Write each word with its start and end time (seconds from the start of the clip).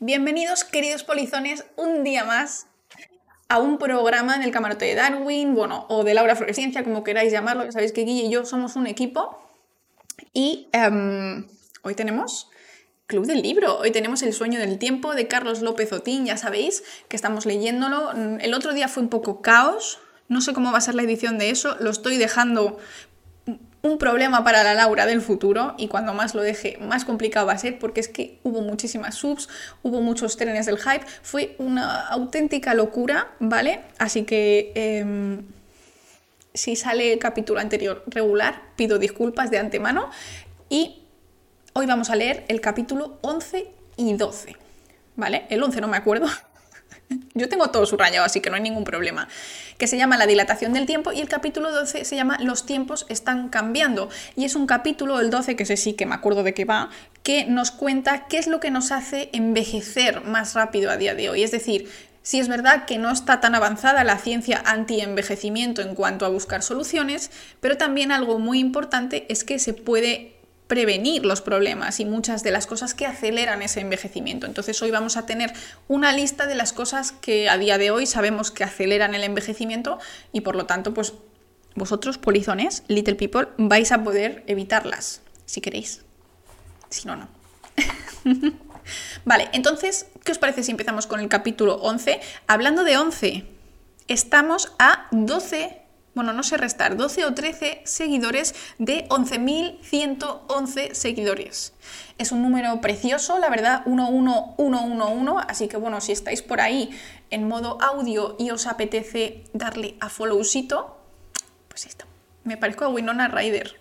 Bienvenidos, 0.00 0.62
queridos 0.62 1.02
polizones, 1.02 1.64
un 1.74 2.04
día 2.04 2.22
más 2.22 2.68
a 3.48 3.58
un 3.58 3.78
programa 3.78 4.36
en 4.36 4.42
el 4.42 4.52
camarote 4.52 4.84
de 4.84 4.94
Darwin, 4.94 5.56
bueno, 5.56 5.86
o 5.88 6.04
de 6.04 6.14
Laura 6.14 6.36
Florescencia, 6.36 6.84
como 6.84 7.02
queráis 7.02 7.32
llamarlo. 7.32 7.64
Ya 7.64 7.72
sabéis 7.72 7.90
que 7.90 8.02
Guille 8.02 8.26
y 8.26 8.30
yo 8.30 8.44
somos 8.44 8.76
un 8.76 8.86
equipo. 8.86 9.42
Y 10.32 10.68
em, 10.70 11.48
hoy 11.82 11.96
tenemos 11.96 12.48
Club 13.08 13.26
del 13.26 13.42
Libro. 13.42 13.76
Hoy 13.78 13.90
tenemos 13.90 14.22
El 14.22 14.32
sueño 14.34 14.60
del 14.60 14.78
tiempo 14.78 15.16
de 15.16 15.26
Carlos 15.26 15.62
López 15.62 15.92
Otín, 15.92 16.26
ya 16.26 16.36
sabéis 16.36 16.84
que 17.08 17.16
estamos 17.16 17.44
leyéndolo. 17.44 18.12
El 18.38 18.54
otro 18.54 18.74
día 18.74 18.86
fue 18.86 19.02
un 19.02 19.08
poco 19.08 19.42
caos. 19.42 19.98
No 20.28 20.40
sé 20.40 20.52
cómo 20.52 20.70
va 20.70 20.78
a 20.78 20.82
ser 20.82 20.94
la 20.94 21.02
edición 21.02 21.38
de 21.38 21.50
eso. 21.50 21.76
Lo 21.80 21.90
estoy 21.90 22.18
dejando 22.18 22.78
un 23.82 23.98
problema 23.98 24.42
para 24.44 24.64
la 24.64 24.74
Laura 24.74 25.06
del 25.06 25.20
futuro 25.20 25.74
y 25.78 25.88
cuando 25.88 26.14
más 26.14 26.34
lo 26.34 26.42
deje 26.42 26.78
más 26.80 27.04
complicado 27.04 27.46
va 27.46 27.52
a 27.52 27.58
ser 27.58 27.78
porque 27.78 28.00
es 28.00 28.08
que 28.08 28.38
hubo 28.42 28.60
muchísimas 28.60 29.14
subs, 29.14 29.48
hubo 29.82 30.00
muchos 30.00 30.36
trenes 30.36 30.66
del 30.66 30.78
hype, 30.78 31.04
fue 31.22 31.54
una 31.58 32.08
auténtica 32.08 32.74
locura, 32.74 33.28
¿vale? 33.38 33.80
Así 33.98 34.24
que 34.24 34.72
em, 34.74 35.44
si 36.54 36.76
sale 36.76 37.12
el 37.12 37.18
capítulo 37.18 37.60
anterior 37.60 38.02
regular, 38.06 38.62
pido 38.76 38.98
disculpas 38.98 39.50
de 39.50 39.58
antemano 39.58 40.10
y 40.68 41.02
hoy 41.72 41.86
vamos 41.86 42.10
a 42.10 42.16
leer 42.16 42.44
el 42.48 42.60
capítulo 42.60 43.18
11 43.22 43.70
y 43.96 44.14
12, 44.14 44.56
¿vale? 45.14 45.46
El 45.50 45.62
11 45.62 45.80
no 45.80 45.88
me 45.88 45.96
acuerdo, 45.96 46.26
yo 47.34 47.48
tengo 47.48 47.70
todo 47.70 47.86
subrayado, 47.86 48.26
así 48.26 48.40
que 48.40 48.50
no 48.50 48.56
hay 48.56 48.62
ningún 48.62 48.84
problema. 48.84 49.28
Que 49.78 49.86
se 49.86 49.96
llama 49.96 50.18
La 50.18 50.26
dilatación 50.26 50.72
del 50.72 50.86
tiempo 50.86 51.12
y 51.12 51.20
el 51.20 51.28
capítulo 51.28 51.70
12 51.70 52.04
se 52.04 52.16
llama 52.16 52.38
Los 52.40 52.66
tiempos 52.66 53.06
están 53.08 53.48
cambiando. 53.48 54.08
Y 54.36 54.44
es 54.44 54.54
un 54.54 54.66
capítulo, 54.66 55.20
el 55.20 55.30
12, 55.30 55.56
que 55.56 55.64
sé 55.64 55.76
sí 55.76 55.94
que 55.94 56.06
me 56.06 56.14
acuerdo 56.14 56.42
de 56.42 56.54
qué 56.54 56.64
va, 56.64 56.90
que 57.22 57.46
nos 57.46 57.70
cuenta 57.70 58.26
qué 58.26 58.38
es 58.38 58.46
lo 58.46 58.60
que 58.60 58.70
nos 58.70 58.92
hace 58.92 59.30
envejecer 59.32 60.22
más 60.22 60.54
rápido 60.54 60.90
a 60.90 60.96
día 60.96 61.14
de 61.14 61.30
hoy. 61.30 61.42
Es 61.42 61.50
decir, 61.50 61.88
si 62.22 62.40
es 62.40 62.48
verdad 62.48 62.84
que 62.84 62.98
no 62.98 63.10
está 63.10 63.40
tan 63.40 63.54
avanzada 63.54 64.04
la 64.04 64.18
ciencia 64.18 64.62
anti-envejecimiento 64.66 65.80
en 65.80 65.94
cuanto 65.94 66.26
a 66.26 66.28
buscar 66.28 66.62
soluciones, 66.62 67.30
pero 67.60 67.78
también 67.78 68.12
algo 68.12 68.38
muy 68.38 68.58
importante 68.58 69.24
es 69.30 69.44
que 69.44 69.58
se 69.58 69.72
puede 69.72 70.37
prevenir 70.68 71.24
los 71.24 71.40
problemas 71.40 71.98
y 71.98 72.04
muchas 72.04 72.42
de 72.42 72.50
las 72.50 72.66
cosas 72.66 72.94
que 72.94 73.06
aceleran 73.06 73.62
ese 73.62 73.80
envejecimiento. 73.80 74.46
Entonces 74.46 74.80
hoy 74.82 74.90
vamos 74.90 75.16
a 75.16 75.26
tener 75.26 75.52
una 75.88 76.12
lista 76.12 76.46
de 76.46 76.54
las 76.54 76.72
cosas 76.72 77.10
que 77.10 77.48
a 77.48 77.58
día 77.58 77.78
de 77.78 77.90
hoy 77.90 78.06
sabemos 78.06 78.50
que 78.50 78.64
aceleran 78.64 79.14
el 79.14 79.24
envejecimiento 79.24 79.98
y 80.30 80.42
por 80.42 80.54
lo 80.54 80.66
tanto 80.66 80.94
pues 80.94 81.14
vosotros, 81.74 82.18
polizones, 82.18 82.82
little 82.88 83.14
people, 83.14 83.48
vais 83.56 83.90
a 83.92 84.04
poder 84.04 84.44
evitarlas 84.46 85.22
si 85.46 85.60
queréis. 85.60 86.02
Si 86.90 87.06
no, 87.06 87.16
no. 87.16 87.28
vale, 89.24 89.48
entonces, 89.52 90.06
¿qué 90.24 90.32
os 90.32 90.38
parece 90.38 90.62
si 90.62 90.70
empezamos 90.70 91.06
con 91.06 91.20
el 91.20 91.28
capítulo 91.28 91.76
11? 91.76 92.20
Hablando 92.46 92.84
de 92.84 92.98
11, 92.98 93.44
estamos 94.08 94.72
a 94.78 95.06
12 95.12 95.87
bueno, 96.14 96.32
no 96.32 96.42
sé 96.42 96.56
restar, 96.56 96.96
12 96.96 97.26
o 97.26 97.34
13 97.34 97.82
seguidores 97.84 98.54
de 98.78 99.06
11.111 99.08 100.94
seguidores. 100.94 101.74
Es 102.18 102.32
un 102.32 102.42
número 102.42 102.80
precioso, 102.80 103.38
la 103.38 103.48
verdad, 103.48 103.82
11111, 103.86 105.44
así 105.48 105.68
que 105.68 105.76
bueno, 105.76 106.00
si 106.00 106.12
estáis 106.12 106.42
por 106.42 106.60
ahí 106.60 106.90
en 107.30 107.46
modo 107.46 107.78
audio 107.80 108.36
y 108.38 108.50
os 108.50 108.66
apetece 108.66 109.44
darle 109.52 109.96
a 110.00 110.08
followcito, 110.08 110.98
pues 111.68 111.86
esto. 111.86 112.04
Me 112.44 112.56
parezco 112.56 112.84
a 112.84 112.88
Winona 112.88 113.28
Ryder. 113.28 113.80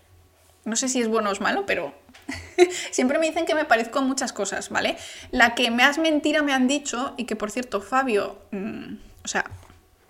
No 0.65 0.75
sé 0.75 0.89
si 0.89 1.01
es 1.01 1.07
bueno 1.07 1.29
o 1.29 1.33
es 1.33 1.41
malo, 1.41 1.65
pero 1.65 1.93
siempre 2.91 3.19
me 3.19 3.27
dicen 3.27 3.45
que 3.45 3.55
me 3.55 3.65
parezco 3.65 3.99
a 3.99 4.01
muchas 4.01 4.33
cosas, 4.33 4.69
¿vale? 4.69 4.97
La 5.31 5.55
que 5.55 5.71
más 5.71 5.97
mentira 5.97 6.43
me 6.43 6.53
han 6.53 6.67
dicho, 6.67 7.13
y 7.17 7.23
que 7.25 7.35
por 7.35 7.51
cierto, 7.51 7.81
Fabio, 7.81 8.37
mm, 8.51 8.95
o 9.23 9.27
sea, 9.27 9.45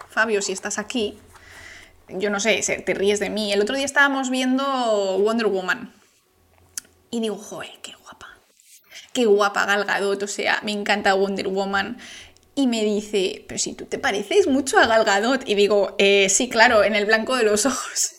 Fabio, 0.09 0.41
si 0.41 0.51
estás 0.51 0.79
aquí, 0.79 1.19
yo 2.09 2.29
no 2.29 2.39
sé, 2.39 2.61
te 2.61 2.93
ríes 2.93 3.19
de 3.19 3.29
mí. 3.29 3.51
El 3.51 3.61
otro 3.61 3.75
día 3.75 3.85
estábamos 3.85 4.29
viendo 4.29 4.63
Wonder 5.19 5.47
Woman 5.47 5.93
y 7.09 7.19
digo, 7.19 7.37
joder, 7.37 7.71
qué 7.81 7.93
guapa. 8.01 8.27
Qué 9.13 9.25
guapa 9.25 9.65
Gal 9.65 9.85
Gadot, 9.85 10.21
o 10.23 10.27
sea, 10.27 10.59
me 10.63 10.71
encanta 10.71 11.13
Wonder 11.13 11.47
Woman. 11.47 11.97
Y 12.55 12.67
me 12.67 12.83
dice, 12.83 13.45
pero 13.47 13.59
si 13.59 13.73
tú 13.73 13.85
te 13.85 13.99
pareces 13.99 14.47
mucho 14.47 14.79
a 14.79 14.87
Gal 14.87 15.05
Gadot. 15.05 15.47
Y 15.47 15.55
digo, 15.55 15.95
eh, 15.99 16.27
sí, 16.29 16.49
claro, 16.49 16.83
en 16.83 16.95
el 16.95 17.05
blanco 17.05 17.35
de 17.35 17.43
los 17.43 17.65
ojos. 17.65 18.15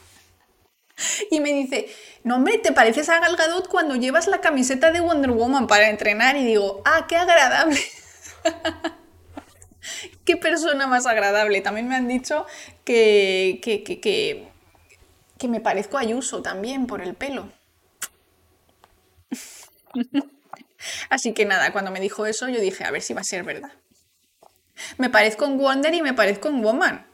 y 1.30 1.40
me 1.40 1.52
dice, 1.52 1.88
no 2.22 2.36
hombre, 2.36 2.58
te 2.58 2.72
pareces 2.72 3.08
a 3.10 3.20
Gal 3.20 3.36
Gadot 3.36 3.68
cuando 3.68 3.96
llevas 3.96 4.26
la 4.26 4.40
camiseta 4.40 4.92
de 4.92 5.00
Wonder 5.00 5.30
Woman 5.30 5.66
para 5.66 5.90
entrenar. 5.90 6.36
Y 6.36 6.44
digo, 6.44 6.82
ah, 6.84 7.06
qué 7.06 7.16
agradable. 7.16 7.80
qué 10.24 10.36
persona 10.36 10.86
más 10.86 11.06
agradable. 11.06 11.60
También 11.60 11.88
me 11.88 11.96
han 11.96 12.08
dicho 12.08 12.46
que, 12.84 13.60
que, 13.62 13.82
que, 13.82 14.00
que, 14.00 15.48
me 15.48 15.60
parezco 15.60 15.98
a 15.98 16.00
Ayuso 16.00 16.42
también 16.42 16.86
por 16.86 17.02
el 17.02 17.14
pelo. 17.14 17.52
Así 21.10 21.32
que 21.32 21.44
nada, 21.44 21.72
cuando 21.72 21.90
me 21.90 22.00
dijo 22.00 22.26
eso 22.26 22.48
yo 22.48 22.60
dije, 22.60 22.84
a 22.84 22.90
ver 22.90 23.02
si 23.02 23.14
va 23.14 23.20
a 23.20 23.24
ser 23.24 23.44
verdad. 23.44 23.72
Me 24.98 25.10
parezco 25.10 25.44
en 25.44 25.58
Wonder 25.58 25.94
y 25.94 26.02
me 26.02 26.14
parezco 26.14 26.48
en 26.48 26.62
Woman. 26.62 27.06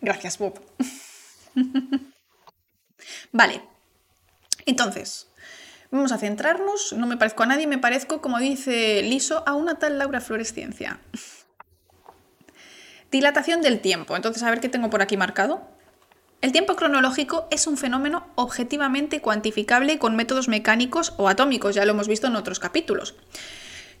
Gracias, 0.00 0.38
Bob. 0.38 0.60
vale. 3.32 3.62
Entonces, 4.66 5.28
vamos 5.90 6.12
a 6.12 6.18
centrarnos. 6.18 6.92
No 6.94 7.06
me 7.06 7.16
parezco 7.16 7.44
a 7.44 7.46
nadie, 7.46 7.66
me 7.66 7.78
parezco, 7.78 8.20
como 8.20 8.38
dice 8.38 9.02
Liso, 9.02 9.44
a 9.46 9.54
una 9.54 9.78
tal 9.78 9.98
Laura 9.98 10.20
Floresciencia. 10.20 11.00
Dilatación 13.12 13.60
del 13.60 13.80
tiempo. 13.80 14.16
Entonces, 14.16 14.42
a 14.42 14.50
ver 14.50 14.60
qué 14.60 14.70
tengo 14.70 14.88
por 14.88 15.02
aquí 15.02 15.18
marcado. 15.18 15.60
El 16.40 16.50
tiempo 16.50 16.74
cronológico 16.74 17.46
es 17.52 17.68
un 17.68 17.76
fenómeno 17.76 18.26
objetivamente 18.34 19.20
cuantificable 19.20 19.98
con 20.00 20.16
métodos 20.16 20.48
mecánicos 20.48 21.14
o 21.18 21.28
atómicos, 21.28 21.76
ya 21.76 21.84
lo 21.84 21.92
hemos 21.92 22.08
visto 22.08 22.26
en 22.26 22.34
otros 22.34 22.58
capítulos, 22.58 23.14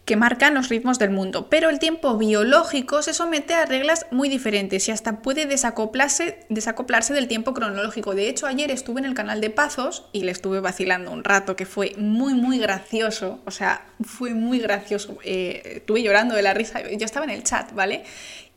que 0.04 0.16
marcan 0.16 0.54
los 0.54 0.68
ritmos 0.68 0.98
del 0.98 1.10
mundo. 1.10 1.48
Pero 1.48 1.70
el 1.70 1.78
tiempo 1.78 2.16
biológico 2.16 3.02
se 3.02 3.14
somete 3.14 3.54
a 3.54 3.64
reglas 3.64 4.06
muy 4.10 4.28
diferentes 4.28 4.88
y 4.88 4.90
hasta 4.90 5.20
puede 5.20 5.46
desacoplarse, 5.46 6.44
desacoplarse 6.48 7.14
del 7.14 7.28
tiempo 7.28 7.54
cronológico. 7.54 8.16
De 8.16 8.28
hecho, 8.28 8.46
ayer 8.46 8.72
estuve 8.72 9.00
en 9.00 9.06
el 9.06 9.14
canal 9.14 9.40
de 9.40 9.50
Pazos 9.50 10.06
y 10.12 10.24
le 10.24 10.32
estuve 10.32 10.58
vacilando 10.58 11.12
un 11.12 11.22
rato, 11.22 11.54
que 11.54 11.66
fue 11.66 11.94
muy, 11.96 12.34
muy 12.34 12.58
gracioso. 12.58 13.40
O 13.44 13.52
sea, 13.52 13.86
fue 14.02 14.34
muy 14.34 14.58
gracioso. 14.58 15.18
Eh, 15.22 15.74
estuve 15.76 16.02
llorando 16.02 16.34
de 16.34 16.42
la 16.42 16.54
risa. 16.54 16.80
Yo 16.90 17.04
estaba 17.04 17.24
en 17.24 17.30
el 17.30 17.44
chat, 17.44 17.72
¿vale? 17.72 18.02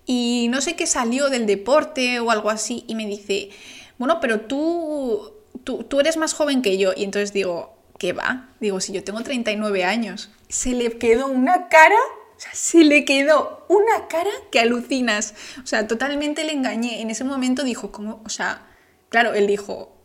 Y 0.05 0.47
no 0.49 0.61
sé 0.61 0.75
qué 0.75 0.85
salió 0.85 1.29
del 1.29 1.45
deporte 1.45 2.19
o 2.19 2.31
algo 2.31 2.49
así 2.49 2.83
y 2.87 2.95
me 2.95 3.07
dice, 3.07 3.49
bueno, 3.97 4.19
pero 4.19 4.41
tú, 4.41 5.33
tú, 5.63 5.99
eres 5.99 6.17
más 6.17 6.33
joven 6.33 6.61
que 6.61 6.77
yo. 6.77 6.93
Y 6.95 7.03
entonces 7.03 7.33
digo, 7.33 7.75
¿qué 7.97 8.13
va? 8.13 8.49
Digo, 8.59 8.79
si 8.79 8.93
yo 8.93 9.03
tengo 9.03 9.21
39 9.21 9.83
años. 9.83 10.29
Se 10.47 10.71
le 10.71 10.97
quedó 10.97 11.27
una 11.27 11.69
cara, 11.69 11.95
o 12.35 12.39
sea, 12.39 12.51
se 12.53 12.83
le 12.83 13.03
quedó 13.03 13.65
una 13.67 14.07
cara 14.07 14.29
que 14.51 14.59
alucinas. 14.59 15.33
O 15.63 15.67
sea, 15.67 15.87
totalmente 15.87 16.43
le 16.43 16.53
engañé. 16.53 17.01
En 17.01 17.09
ese 17.09 17.23
momento 17.23 17.63
dijo, 17.63 17.91
¿cómo? 17.91 18.21
O 18.25 18.29
sea, 18.29 18.67
claro, 19.09 19.33
él 19.33 19.47
dijo, 19.47 19.95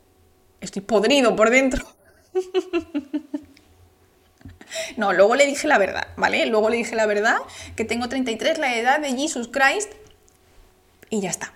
estoy 0.61 0.83
podrido 0.83 1.37
por 1.37 1.51
dentro. 1.51 1.85
No, 4.97 5.13
luego 5.13 5.35
le 5.35 5.47
dije 5.47 5.67
la 5.69 5.79
verdad, 5.79 6.09
¿vale? 6.17 6.47
Luego 6.47 6.71
le 6.71 6.77
dije 6.77 6.95
la 6.95 7.07
verdad, 7.07 7.37
que 7.77 7.85
tengo 7.85 8.09
33, 8.09 8.59
la 8.59 8.77
edad 8.77 9.01
de 9.01 9.11
Jesus 9.11 9.49
Christ, 9.49 9.93
y 11.11 11.21
ya 11.21 11.31
está. 11.31 11.53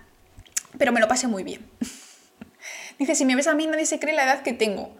Pero 0.77 0.91
me 0.91 0.99
lo 0.99 1.07
pasé 1.07 1.27
muy 1.27 1.43
bien. 1.43 1.65
Dice, 2.99 3.15
si 3.15 3.25
me 3.25 3.35
ves 3.35 3.47
a 3.47 3.55
mí 3.55 3.67
nadie 3.67 3.85
se 3.85 3.99
cree 3.99 4.13
la 4.13 4.23
edad 4.23 4.41
que 4.41 4.53
tengo. 4.53 4.95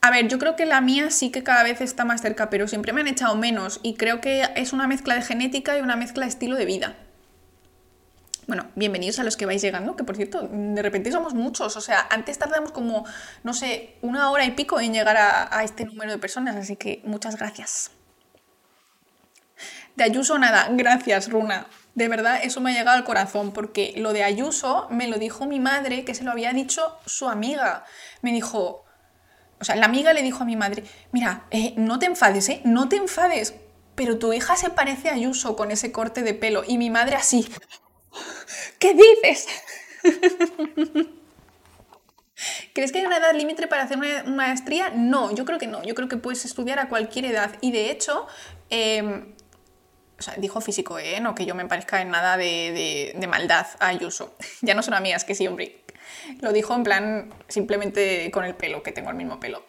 A 0.00 0.10
ver, 0.10 0.28
yo 0.28 0.38
creo 0.38 0.54
que 0.54 0.64
la 0.64 0.80
mía 0.80 1.10
sí 1.10 1.30
que 1.30 1.42
cada 1.42 1.64
vez 1.64 1.80
está 1.80 2.04
más 2.04 2.22
cerca, 2.22 2.50
pero 2.50 2.68
siempre 2.68 2.92
me 2.92 3.00
han 3.00 3.08
echado 3.08 3.34
menos 3.36 3.80
y 3.82 3.94
creo 3.94 4.20
que 4.20 4.48
es 4.54 4.72
una 4.72 4.86
mezcla 4.86 5.14
de 5.14 5.22
genética 5.22 5.76
y 5.76 5.80
una 5.80 5.96
mezcla 5.96 6.24
de 6.24 6.30
estilo 6.30 6.56
de 6.56 6.66
vida. 6.66 6.96
Bueno, 8.48 8.70
bienvenidos 8.76 9.18
a 9.18 9.24
los 9.24 9.36
que 9.36 9.44
vais 9.44 9.60
llegando, 9.60 9.94
que 9.94 10.04
por 10.04 10.16
cierto, 10.16 10.48
de 10.50 10.80
repente 10.80 11.12
somos 11.12 11.34
muchos. 11.34 11.76
O 11.76 11.82
sea, 11.82 12.08
antes 12.08 12.38
tardamos 12.38 12.72
como, 12.72 13.04
no 13.42 13.52
sé, 13.52 13.98
una 14.00 14.30
hora 14.30 14.46
y 14.46 14.52
pico 14.52 14.80
en 14.80 14.94
llegar 14.94 15.18
a, 15.18 15.62
este 15.62 15.84
número 15.84 16.10
de 16.10 16.16
personas, 16.16 16.56
así 16.56 16.74
que 16.74 17.02
muchas 17.04 17.36
gracias. 17.36 17.90
De 19.96 20.04
Ayuso 20.04 20.38
nada, 20.38 20.68
gracias 20.70 21.28
Runa. 21.28 21.66
De 21.94 22.08
verdad, 22.08 22.40
eso 22.42 22.62
me 22.62 22.70
ha 22.70 22.78
llegado 22.78 22.96
al 22.96 23.04
corazón, 23.04 23.52
porque 23.52 23.92
lo 23.98 24.14
de 24.14 24.24
Ayuso 24.24 24.86
me 24.88 25.08
lo 25.08 25.18
dijo 25.18 25.44
mi 25.44 25.60
madre, 25.60 26.06
que 26.06 26.14
se 26.14 26.24
lo 26.24 26.30
había 26.30 26.54
dicho 26.54 26.98
su 27.04 27.28
amiga. 27.28 27.84
Me 28.22 28.32
dijo, 28.32 28.86
o 29.60 29.64
sea, 29.64 29.76
la 29.76 29.84
amiga 29.84 30.14
le 30.14 30.22
dijo 30.22 30.44
a 30.44 30.46
mi 30.46 30.56
madre, 30.56 30.84
mira, 31.12 31.44
eh, 31.50 31.74
no 31.76 31.98
te 31.98 32.06
enfades, 32.06 32.48
¿eh? 32.48 32.62
No 32.64 32.88
te 32.88 32.96
enfades, 32.96 33.56
pero 33.94 34.16
tu 34.18 34.32
hija 34.32 34.56
se 34.56 34.70
parece 34.70 35.10
a 35.10 35.14
Ayuso 35.16 35.54
con 35.54 35.70
ese 35.70 35.92
corte 35.92 36.22
de 36.22 36.32
pelo. 36.32 36.62
Y 36.66 36.78
mi 36.78 36.88
madre 36.88 37.16
así, 37.16 37.46
¿Qué 38.78 38.94
dices? 38.94 39.46
¿Crees 42.72 42.92
que 42.92 42.98
hay 42.98 43.06
una 43.06 43.16
edad 43.16 43.34
límite 43.34 43.66
para 43.66 43.82
hacer 43.82 43.98
una 43.98 44.22
maestría? 44.24 44.90
No, 44.90 45.34
yo 45.34 45.44
creo 45.44 45.58
que 45.58 45.66
no. 45.66 45.82
Yo 45.82 45.94
creo 45.94 46.08
que 46.08 46.16
puedes 46.16 46.44
estudiar 46.44 46.78
a 46.78 46.88
cualquier 46.88 47.24
edad. 47.24 47.56
Y 47.60 47.72
de 47.72 47.90
hecho, 47.90 48.28
Em, 48.70 49.34
dijo 50.38 50.60
físico, 50.60 50.98
¿eh? 50.98 51.20
No 51.20 51.34
que 51.34 51.46
yo 51.46 51.54
me 51.54 51.64
parezca 51.66 52.00
en 52.00 52.10
nada 52.10 52.36
de, 52.36 53.14
de, 53.14 53.26
maldad 53.26 53.66
a 53.80 53.88
Ayuso. 53.88 54.34
ya 54.62 54.74
no 54.74 54.82
son 54.82 54.94
amigas, 54.94 55.24
que 55.24 55.34
sí, 55.34 55.46
hombre. 55.46 55.84
Lo 56.40 56.52
dijo 56.52 56.74
en 56.74 56.82
plan 56.82 57.34
simplemente 57.48 58.30
con 58.30 58.44
el 58.44 58.54
pelo, 58.54 58.82
que 58.82 58.92
tengo 58.92 59.10
el 59.10 59.16
mismo 59.16 59.40
pelo. 59.40 59.64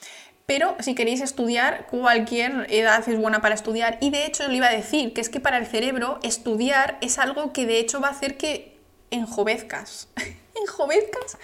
Pero 0.49 0.75
si 0.79 0.95
queréis 0.95 1.21
estudiar, 1.21 1.85
cualquier 1.85 2.65
edad 2.71 3.07
es 3.07 3.19
buena 3.19 3.39
para 3.39 3.53
estudiar. 3.53 3.99
Y 4.01 4.09
de 4.09 4.25
hecho, 4.25 4.47
le 4.47 4.55
iba 4.55 4.65
a 4.65 4.71
decir 4.71 5.13
que 5.13 5.21
es 5.21 5.29
que 5.29 5.39
para 5.39 5.59
el 5.59 5.67
cerebro 5.67 6.17
estudiar 6.23 6.97
es 7.01 7.19
algo 7.19 7.53
que 7.53 7.67
de 7.67 7.77
hecho 7.77 8.01
va 8.01 8.07
a 8.07 8.11
hacer 8.11 8.35
que 8.35 8.75
enjovezcas. 9.11 10.07
¿Enjovezcas? 10.59 11.37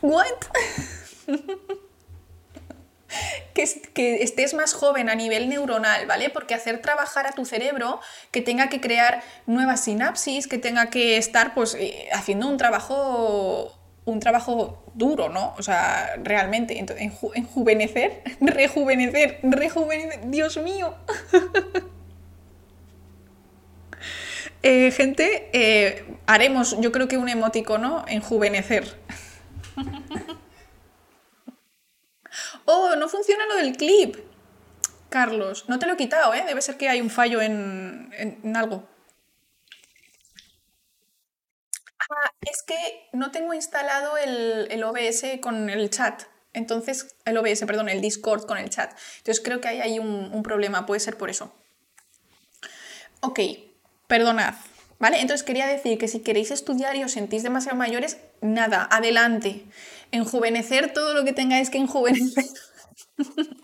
¿What? 0.00 0.26
que, 3.54 4.22
estés 4.24 4.54
más 4.54 4.74
joven 4.74 5.08
a 5.08 5.14
nivel 5.14 5.48
neuronal, 5.48 6.06
¿vale? 6.06 6.30
Porque 6.30 6.54
hacer 6.54 6.82
trabajar 6.82 7.28
a 7.28 7.30
tu 7.30 7.44
cerebro, 7.44 8.00
que 8.32 8.42
tenga 8.42 8.70
que 8.70 8.80
crear 8.80 9.22
nuevas 9.46 9.84
sinapsis, 9.84 10.48
que 10.48 10.58
tenga 10.58 10.90
que 10.90 11.16
estar 11.16 11.54
pues 11.54 11.76
eh, 11.76 12.08
haciendo 12.12 12.48
un 12.48 12.56
trabajo 12.56 13.72
un 14.04 14.20
trabajo 14.20 14.84
duro, 14.94 15.28
¿no? 15.28 15.54
O 15.58 15.62
sea, 15.62 16.16
realmente, 16.22 16.78
enjuvenecer, 16.78 18.22
rejuvenecer, 18.40 19.40
rejuvenecer, 19.42 20.30
Dios 20.30 20.56
mío. 20.58 20.94
Eh, 24.64 24.92
gente, 24.92 25.50
eh, 25.52 26.04
haremos, 26.24 26.80
yo 26.80 26.92
creo 26.92 27.08
que 27.08 27.16
un 27.16 27.28
emoticono, 27.28 28.04
enjuvenecer. 28.06 28.96
Oh, 32.64 32.94
no 32.96 33.08
funciona 33.08 33.44
lo 33.46 33.56
del 33.56 33.76
clip. 33.76 34.16
Carlos, 35.08 35.68
no 35.68 35.78
te 35.78 35.86
lo 35.86 35.94
he 35.94 35.96
quitado, 35.96 36.32
¿eh? 36.32 36.44
Debe 36.46 36.62
ser 36.62 36.76
que 36.76 36.88
hay 36.88 37.00
un 37.00 37.10
fallo 37.10 37.42
en, 37.42 38.10
algo. 38.56 38.88
Ah, 42.12 42.30
es 42.42 42.62
que 42.62 43.08
no 43.12 43.30
tengo 43.30 43.54
instalado 43.54 44.16
el, 44.18 44.82
OBS 44.84 45.40
con 45.40 45.70
el 45.70 45.90
chat. 45.90 46.22
Entonces, 46.52 47.16
el 47.24 47.38
OBS, 47.38 47.64
perdón, 47.66 47.88
el 47.88 48.00
Discord 48.00 48.46
con 48.46 48.58
el 48.58 48.68
chat. 48.68 48.92
Entonces 49.18 49.42
creo 49.42 49.60
que 49.60 49.68
ahí 49.68 49.80
hay 49.80 49.98
un, 49.98 50.30
un 50.32 50.42
problema, 50.42 50.84
puede 50.84 51.00
ser 51.00 51.16
por 51.16 51.30
eso. 51.30 51.52
Ok, 53.20 53.40
perdonad. 54.06 54.54
¿Vale? 54.98 55.20
Entonces 55.20 55.44
quería 55.44 55.66
decir 55.66 55.98
que 55.98 56.06
si 56.06 56.20
queréis 56.20 56.52
estudiar 56.52 56.94
y 56.94 57.02
os 57.02 57.12
sentís 57.12 57.42
demasiado 57.42 57.76
mayores, 57.76 58.18
nada, 58.40 58.86
adelante. 58.90 59.64
Enjuvenecer 60.12 60.92
todo 60.92 61.14
lo 61.14 61.24
que 61.24 61.32
tengáis 61.32 61.70
que 61.70 61.78
enjuvenecer. 61.78 62.44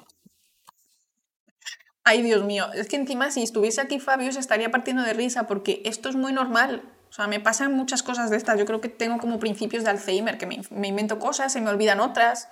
Ay, 2.04 2.22
Dios 2.22 2.42
mío, 2.42 2.72
es 2.72 2.88
que 2.88 2.96
encima 2.96 3.30
si 3.30 3.42
estuviese 3.42 3.82
aquí 3.82 4.00
Fabio 4.00 4.32
se 4.32 4.40
estaría 4.40 4.70
partiendo 4.70 5.02
de 5.02 5.12
risa 5.12 5.46
porque 5.46 5.82
esto 5.84 6.08
es 6.08 6.16
muy 6.16 6.32
normal. 6.32 6.82
O 7.18 7.20
sea, 7.20 7.26
me 7.26 7.40
pasan 7.40 7.72
muchas 7.74 8.04
cosas 8.04 8.30
de 8.30 8.36
estas. 8.36 8.60
Yo 8.60 8.64
creo 8.64 8.80
que 8.80 8.88
tengo 8.88 9.18
como 9.18 9.40
principios 9.40 9.82
de 9.82 9.90
Alzheimer, 9.90 10.38
que 10.38 10.46
me, 10.46 10.86
invento 10.86 11.18
cosas, 11.18 11.52
se 11.52 11.60
me 11.60 11.68
olvidan 11.68 11.98
otras. 11.98 12.48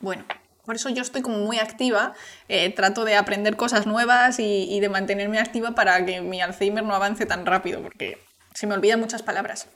Bueno, 0.00 0.26
por 0.66 0.74
eso 0.74 0.90
yo 0.90 1.00
estoy 1.00 1.22
como 1.22 1.38
muy 1.38 1.58
activa, 1.58 2.12
eh, 2.50 2.70
trato 2.74 3.06
de 3.06 3.16
aprender 3.16 3.56
cosas 3.56 3.86
nuevas 3.86 4.38
y, 4.38 4.80
de 4.80 4.88
mantenerme 4.90 5.38
activa 5.38 5.74
para 5.74 6.04
que 6.04 6.20
mi 6.20 6.42
Alzheimer 6.42 6.84
no 6.84 6.94
avance 6.94 7.24
tan 7.24 7.46
rápido, 7.46 7.80
porque 7.80 8.18
se 8.52 8.66
me 8.66 8.74
olvidan 8.74 9.00
muchas 9.00 9.22
palabras. 9.22 9.66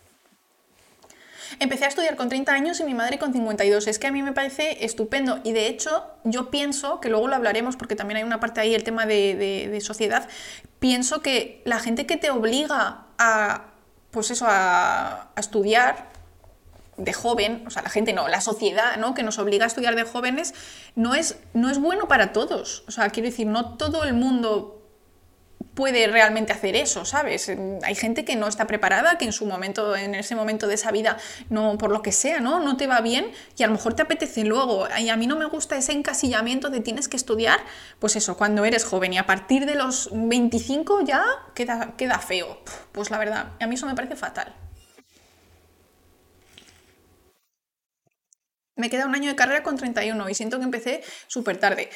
Empecé 1.59 1.87
a 1.87 1.89
estudiar 1.89 2.15
con 2.17 2.29
30 2.29 2.53
años 2.53 2.79
y 2.79 2.85
mi 2.85 2.93
madre 2.93 3.19
con 3.19 3.33
52. 3.33 3.87
Es 3.87 3.99
que 3.99 4.07
a 4.07 4.13
mí 4.13 4.23
me 4.23 4.33
parece 4.33 4.85
estupendo 4.85 5.41
y 5.45 5.53
de 5.53 5.67
hecho 5.67 6.05
yo 6.25 6.51
pienso, 6.51 7.01
que 7.01 7.09
luego 7.09 7.27
lo 7.27 7.37
hablaremos 7.37 7.77
porque 7.77 7.97
también 7.97 8.19
hay 8.19 8.25
una 8.25 8.39
parte 8.39 8.61
ahí, 8.61 8.75
el 8.75 8.85
tema 8.85 9.07
de, 9.07 9.79
sociedad, 9.83 10.29
pienso 10.79 11.23
que 11.23 11.63
la 11.65 11.79
gente 11.79 12.05
que 12.05 12.19
te 12.19 12.31
obliga 12.31 13.07
a, 13.19 13.70
pues 14.11 14.31
eso, 14.31 14.47
a 14.49 15.31
estudiar, 15.37 16.11
de 17.01 17.13
joven, 17.13 17.65
o 17.67 17.71
sea, 17.71 17.83
la 17.83 17.89
gente 17.89 18.13
no, 18.13 18.29
la 18.29 18.41
sociedad, 18.41 18.97
¿no? 18.99 19.15
Que 19.15 19.23
nos 19.23 19.39
obliga 19.39 19.65
a 19.65 19.67
estudiar 19.67 19.97
de 19.97 20.05
jóvenes, 20.05 20.55
no 20.95 21.15
es, 21.15 21.39
no 21.55 21.71
es 21.71 21.79
bueno 21.81 22.09
para 22.09 22.33
todos. 22.33 22.85
O 22.87 22.91
sea, 22.91 23.09
quiero 23.11 23.29
decir, 23.29 23.47
no 23.47 23.77
todo 23.77 24.05
el 24.05 24.13
mundo 24.13 24.80
puede 25.75 26.07
realmente 26.07 26.53
hacer 26.53 26.77
eso, 26.77 27.05
¿sabes? 27.05 27.51
Hay 27.83 27.95
gente 27.95 28.25
que 28.25 28.37
no 28.37 28.49
está 28.49 28.67
preparada, 28.67 29.19
que 29.19 29.25
en 29.25 29.33
su 29.33 29.47
momento, 29.47 29.97
en 29.97 30.15
ese 30.15 30.35
momento 30.35 30.67
de 30.67 30.75
esa 30.75 30.91
vida, 30.91 31.17
no, 31.49 31.79
por 31.79 31.91
lo 31.91 32.03
que 32.03 32.13
sea, 32.13 32.41
¿no? 32.41 32.61
No 32.61 32.77
te 32.77 32.87
va 32.87 33.01
bien 33.01 33.31
y 33.57 33.63
a 33.63 33.67
lo 33.67 33.75
mejor 33.75 33.95
te 33.95 34.03
apetece 34.03 34.45
luego. 34.45 34.87
Y 34.99 35.09
a 35.09 35.17
mí 35.17 35.27
no 35.27 35.37
me 35.37 35.47
gusta 35.47 35.77
ese 35.77 35.93
encasillamiento 35.93 36.71
de 36.71 36.81
tienes 36.81 37.09
que 37.09 37.17
estudiar, 37.17 37.61
pues 37.99 38.17
eso, 38.17 38.37
cuando 38.37 38.65
eres 38.65 38.85
joven 38.85 39.13
y 39.13 39.19
a 39.19 39.27
partir 39.27 39.67
de 39.67 39.75
los 39.75 40.11
25 40.13 41.03
ya 41.05 41.25
queda, 41.55 41.95
queda 41.97 42.19
feo. 42.19 42.59
Pues 42.93 43.11
la 43.11 43.19
verdad, 43.19 43.53
a 43.61 43.67
mí 43.67 43.75
eso 43.75 43.87
me 43.87 43.95
parece 43.95 44.17
fatal. 44.17 44.55
me 48.81 48.91
queda 48.91 49.07
un 49.07 49.15
año 49.15 49.29
de 49.29 49.37
carrera 49.37 49.63
con 49.63 49.77
31 49.77 50.29
y 50.29 50.35
siento 50.35 50.59
que 50.59 50.65
empecé 50.65 51.03
súper 51.29 51.59
tarde. 51.59 51.91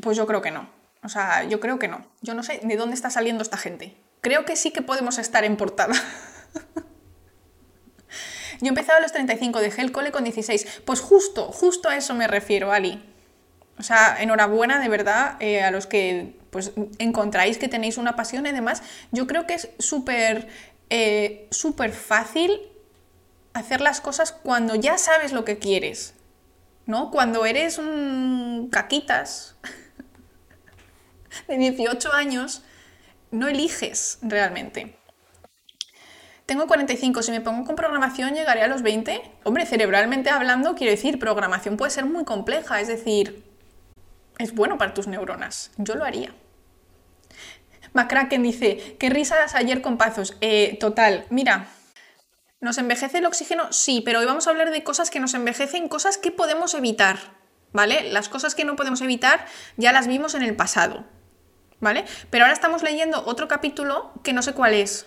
Pues 0.00 0.16
yo 0.16 0.26
creo 0.26 0.40
que 0.40 0.50
no. 0.50 0.81
O 1.02 1.08
sea, 1.08 1.44
yo 1.44 1.60
creo 1.60 1.78
que 1.78 1.88
no. 1.88 2.06
Yo 2.20 2.34
no 2.34 2.42
sé 2.42 2.60
de 2.62 2.76
dónde 2.76 2.94
está 2.94 3.10
saliendo 3.10 3.42
esta 3.42 3.56
gente. 3.56 3.96
Creo 4.20 4.44
que 4.44 4.56
sí 4.56 4.70
que 4.70 4.82
podemos 4.82 5.18
estar 5.18 5.44
en 5.44 5.56
portada. 5.56 5.94
yo 8.60 8.68
empecé 8.68 8.92
a 8.92 9.00
los 9.00 9.12
35, 9.12 9.60
dejé 9.60 9.82
el 9.82 9.92
cole 9.92 10.12
con 10.12 10.24
16. 10.24 10.82
Pues 10.84 11.00
justo, 11.00 11.50
justo 11.50 11.88
a 11.88 11.96
eso 11.96 12.14
me 12.14 12.28
refiero, 12.28 12.72
Ali. 12.72 13.02
O 13.78 13.82
sea, 13.82 14.18
enhorabuena 14.20 14.78
de 14.78 14.88
verdad 14.88 15.36
eh, 15.40 15.62
a 15.62 15.70
los 15.70 15.86
que 15.86 16.38
pues, 16.50 16.72
encontráis 16.98 17.58
que 17.58 17.68
tenéis 17.68 17.98
una 17.98 18.14
pasión 18.14 18.46
y 18.46 18.52
demás. 18.52 18.82
Yo 19.10 19.26
creo 19.26 19.46
que 19.46 19.54
es 19.54 19.70
súper 19.78 20.48
eh, 20.94 21.48
súper 21.50 21.90
fácil 21.90 22.60
hacer 23.54 23.80
las 23.80 24.02
cosas 24.02 24.30
cuando 24.30 24.74
ya 24.74 24.98
sabes 24.98 25.32
lo 25.32 25.42
que 25.42 25.56
quieres, 25.56 26.12
¿no? 26.84 27.10
Cuando 27.10 27.46
eres 27.46 27.78
un 27.78 28.68
caquitas 28.70 29.56
de 31.48 31.58
18 31.58 32.12
años, 32.12 32.62
no 33.30 33.48
eliges 33.48 34.18
realmente. 34.22 34.96
Tengo 36.46 36.66
45, 36.66 37.22
si 37.22 37.30
me 37.30 37.40
pongo 37.40 37.64
con 37.64 37.76
programación 37.76 38.34
llegaré 38.34 38.62
a 38.62 38.66
los 38.66 38.82
20. 38.82 39.22
Hombre, 39.44 39.64
cerebralmente 39.64 40.30
hablando, 40.30 40.74
quiero 40.74 40.90
decir, 40.90 41.18
programación 41.18 41.76
puede 41.76 41.90
ser 41.90 42.04
muy 42.04 42.24
compleja, 42.24 42.80
es 42.80 42.88
decir, 42.88 43.44
es 44.38 44.54
bueno 44.54 44.76
para 44.76 44.92
tus 44.92 45.06
neuronas. 45.06 45.70
Yo 45.76 45.94
lo 45.94 46.04
haría. 46.04 46.34
McCracken 47.94 48.42
dice, 48.42 48.96
qué 48.98 49.10
risas 49.10 49.54
ayer 49.54 49.82
con 49.82 49.98
Pazos. 49.98 50.36
Eh, 50.40 50.76
total, 50.80 51.26
mira, 51.30 51.68
¿Nos 52.62 52.78
envejece 52.78 53.18
el 53.18 53.26
oxígeno? 53.26 53.72
Sí, 53.72 54.02
pero 54.04 54.20
hoy 54.20 54.24
vamos 54.24 54.46
a 54.46 54.50
hablar 54.50 54.70
de 54.70 54.84
cosas 54.84 55.10
que 55.10 55.18
nos 55.18 55.34
envejecen, 55.34 55.88
cosas 55.88 56.16
que 56.16 56.30
podemos 56.30 56.74
evitar, 56.74 57.18
¿vale? 57.72 58.08
Las 58.12 58.28
cosas 58.28 58.54
que 58.54 58.64
no 58.64 58.76
podemos 58.76 59.00
evitar 59.00 59.46
ya 59.76 59.90
las 59.90 60.06
vimos 60.06 60.36
en 60.36 60.42
el 60.42 60.54
pasado, 60.54 61.04
¿vale? 61.82 62.06
Pero 62.30 62.44
ahora 62.44 62.54
estamos 62.54 62.82
leyendo 62.82 63.22
otro 63.26 63.48
capítulo 63.48 64.12
que 64.22 64.32
no 64.32 64.40
sé 64.40 64.54
cuál 64.54 64.72
es. 64.72 65.06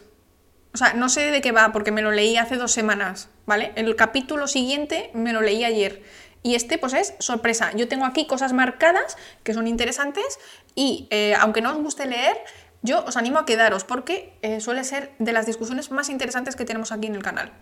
O 0.73 0.77
sea, 0.77 0.93
no 0.93 1.09
sé 1.09 1.31
de 1.31 1.41
qué 1.41 1.51
va 1.51 1.71
porque 1.71 1.91
me 1.91 2.01
lo 2.01 2.11
leí 2.11 2.37
hace 2.37 2.57
dos 2.57 2.73
semanas, 2.73 3.29
¿vale? 3.47 3.71
El 3.75 3.95
capítulo 3.95 4.45
siguiente 4.45 5.09
me 5.13 5.31
lo 5.33 5.41
leí 5.41 5.63
ayer. 5.63 6.03
Y 6.43 6.53
este, 6.53 6.77
pues 6.77 6.93
es 6.93 7.15
sorpresa. 7.19 7.71
Yo 7.75 7.87
tengo 7.87 8.05
aquí 8.05 8.27
cosas 8.27 8.53
marcadas 8.53 9.17
que 9.43 9.53
son 9.53 9.67
interesantes 9.67 10.37
y 10.75 11.07
eh, 11.09 11.33
aunque 11.39 11.61
no 11.61 11.71
os 11.71 11.77
guste 11.77 12.05
leer, 12.05 12.37
yo 12.81 13.03
os 13.05 13.15
animo 13.15 13.39
a 13.39 13.45
quedaros 13.45 13.85
porque 13.85 14.37
eh, 14.41 14.59
suele 14.59 14.83
ser 14.83 15.15
de 15.17 15.31
las 15.31 15.45
discusiones 15.45 15.89
más 15.91 16.09
interesantes 16.09 16.57
que 16.57 16.65
tenemos 16.65 16.91
aquí 16.91 17.07
en 17.07 17.15
el 17.15 17.23
canal. 17.23 17.53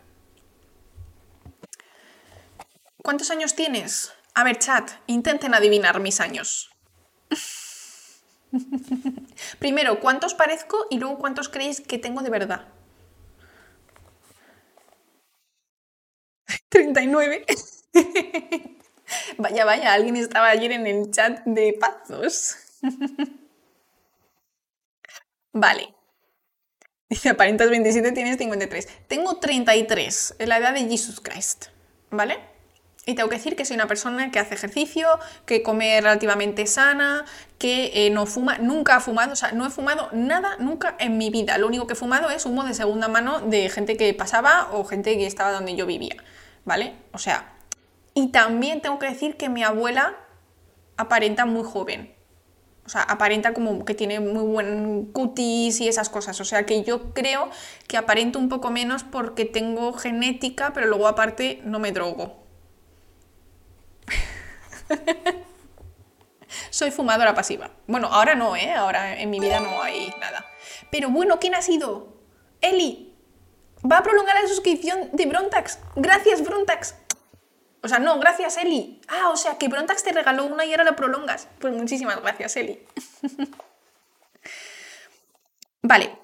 ¿Cuántos 3.04 3.30
años 3.30 3.54
tienes? 3.54 4.12
A 4.34 4.44
ver, 4.44 4.58
chat, 4.58 4.90
intenten 5.06 5.54
adivinar 5.54 6.00
mis 6.00 6.20
años. 6.20 6.73
Primero, 9.60 10.00
¿cuántos 10.00 10.34
parezco? 10.34 10.86
Y 10.90 11.00
luego, 11.00 11.18
¿cuántos 11.18 11.50
creéis 11.50 11.82
que 11.82 11.98
tengo 11.98 12.22
de 12.22 12.30
verdad? 12.30 12.68
39. 16.70 17.46
vaya, 19.38 19.66
vaya, 19.66 19.94
alguien 19.94 20.16
estaba 20.16 20.50
ayer 20.50 20.72
en 20.72 20.88
el 20.88 21.12
chat 21.12 21.44
de 21.46 21.78
Pazos. 21.80 22.56
Vale. 25.54 25.94
Dice, 27.10 27.30
aparentas 27.30 27.70
27, 27.70 28.12
tienes 28.12 28.38
53. 28.38 28.88
Tengo 29.08 29.38
33, 29.40 30.36
es 30.40 30.48
la 30.48 30.58
edad 30.58 30.74
de 30.74 30.88
Jesus 30.88 31.20
Christ, 31.22 31.68
¿vale? 32.10 32.53
Y 33.06 33.16
tengo 33.16 33.28
que 33.28 33.36
decir 33.36 33.58
que 33.58 33.66
soy 33.66 33.76
una 33.76 33.88
persona 33.88 34.32
que 34.32 34.40
hace 34.40 34.56
ejercicio, 34.56 35.08
que 35.46 35.62
come 35.62 36.00
relativamente 36.00 36.66
sana, 36.68 37.26
que 37.58 37.92
eh, 37.94 38.10
no 38.12 38.26
fuma, 38.26 38.60
nunca 38.60 38.96
ha 38.96 39.00
fumado, 39.02 39.34
o 39.34 39.36
sea, 39.36 39.52
no 39.52 39.66
he 39.66 39.70
fumado 39.70 40.10
nada 40.14 40.56
nunca 40.60 40.96
en 41.00 41.18
mi 41.18 41.30
vida. 41.30 41.58
Lo 41.58 41.68
único 41.68 41.86
que 41.86 41.94
he 41.94 41.98
fumado 41.98 42.30
es 42.30 42.46
humo 42.46 42.64
de 42.64 42.74
segunda 42.74 43.10
mano 43.10 43.42
de 43.42 43.70
gente 43.70 43.98
que 43.98 44.14
pasaba 44.14 44.70
o 44.72 44.86
gente 44.86 45.18
que 45.18 45.26
estaba 45.26 45.52
donde 45.52 45.76
yo 45.76 45.86
vivía, 45.86 46.16
¿vale? 46.64 46.96
O 47.12 47.18
sea, 47.18 47.54
y 48.14 48.30
también 48.30 48.82
tengo 48.82 49.00
que 49.00 49.08
decir 49.08 49.36
que 49.36 49.50
mi 49.50 49.64
abuela 49.64 50.16
aparenta 50.96 51.46
muy 51.46 51.64
joven, 51.64 52.14
O 52.86 52.90
sea, 52.90 53.02
aparenta 53.04 53.54
como 53.54 53.86
que 53.86 53.96
tiene 53.96 54.20
muy 54.20 54.44
buen 54.44 55.06
cutis 55.14 55.80
y 55.82 55.88
esas 55.88 56.10
cosas. 56.10 56.40
O 56.42 56.46
sea, 56.46 56.66
que 56.66 56.84
yo 56.84 57.14
creo 57.14 57.50
que 57.88 57.98
aparento 57.98 58.40
un 58.40 58.50
poco 58.50 58.72
menos 58.72 59.04
porque 59.04 59.46
tengo 59.46 59.94
genética, 59.94 60.72
pero 60.74 60.88
luego 60.88 61.08
aparte 61.08 61.62
no 61.64 61.80
me 61.80 61.92
drogo. 61.92 62.43
Soy 66.70 66.92
fumadora 66.92 67.34
pasiva. 67.34 67.72
Bueno, 67.88 68.08
ahora 68.08 68.36
no, 68.36 68.56
¿eh? 68.56 68.74
Ahora 68.74 69.20
en 69.20 69.30
mi 69.30 69.40
vida 69.40 69.60
no 69.60 69.82
hay 69.82 70.14
nada. 70.20 70.46
Pero 70.92 71.10
bueno, 71.10 71.40
¿quién 71.40 71.56
ha 71.56 71.62
sido? 71.62 72.14
Eli. 72.62 73.16
Va 73.90 73.98
a 73.98 74.04
prolongar 74.04 74.42
la 74.42 74.48
suscripción 74.48 75.10
de 75.12 75.26
Brontax. 75.26 75.80
Gracias, 75.96 76.44
Brontax. 76.44 76.96
O 77.82 77.88
sea, 77.90 78.00
no, 78.00 78.18
gracias, 78.20 78.56
Eli. 78.58 79.02
Ah, 79.10 79.30
o 79.30 79.36
sea, 79.36 79.58
que 79.58 79.68
Brontax 79.68 80.04
te 80.04 80.14
regaló 80.14 80.46
una 80.46 80.64
y 80.64 80.72
ahora 80.72 80.86
la 80.86 80.96
prolongas. 80.96 81.50
Pues 81.60 81.74
muchísimas 81.74 82.22
gracias, 82.22 82.56
Eli. 82.56 82.86
vale. 85.82 86.23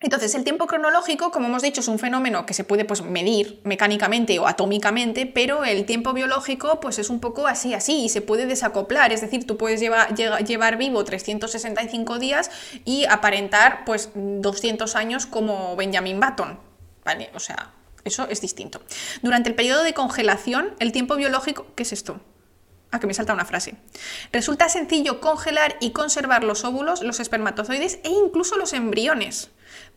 Entonces, 0.00 0.34
el 0.34 0.44
tiempo 0.44 0.66
cronológico, 0.66 1.30
como 1.30 1.46
hemos 1.46 1.62
dicho, 1.62 1.80
es 1.80 1.88
un 1.88 1.98
fenómeno 1.98 2.44
que 2.44 2.52
se 2.52 2.64
puede 2.64 2.84
pues, 2.84 3.00
medir 3.00 3.60
mecánicamente 3.64 4.38
o 4.38 4.46
atómicamente, 4.46 5.24
pero 5.24 5.64
el 5.64 5.86
tiempo 5.86 6.12
biológico 6.12 6.80
pues, 6.80 6.98
es 6.98 7.08
un 7.08 7.18
poco 7.18 7.46
así, 7.46 7.72
así, 7.72 8.04
y 8.04 8.08
se 8.10 8.20
puede 8.20 8.46
desacoplar. 8.46 9.12
Es 9.12 9.22
decir, 9.22 9.46
tú 9.46 9.56
puedes 9.56 9.80
llevar, 9.80 10.76
vivo 10.76 11.02
365 11.02 12.18
días 12.18 12.50
y 12.84 13.06
aparentar 13.06 13.84
pues, 13.86 14.10
200 14.14 14.96
años 14.96 15.24
como 15.24 15.76
Benjamin 15.76 16.20
Button. 16.20 16.58
¿Vale? 17.02 17.30
O 17.34 17.40
sea, 17.40 17.72
eso 18.04 18.26
es 18.28 18.40
distinto. 18.40 18.82
Durante 19.22 19.48
el 19.48 19.54
periodo 19.54 19.82
de 19.82 19.94
congelación, 19.94 20.74
el 20.78 20.92
tiempo 20.92 21.16
biológico... 21.16 21.66
¿Qué 21.74 21.84
es 21.84 21.92
esto? 21.92 22.20
Que 23.00 23.06
me 23.06 23.14
salta 23.14 23.34
una 23.34 23.44
frase. 23.44 23.74
Resulta 24.32 24.68
sencillo 24.68 25.20
congelar 25.20 25.76
y 25.80 25.90
conservar 25.90 26.44
los 26.44 26.64
óvulos, 26.64 27.02
los 27.02 27.20
espermatozoides 27.20 27.98
e 28.04 28.10
incluso 28.10 28.56
los 28.56 28.72
embriones. 28.72 29.50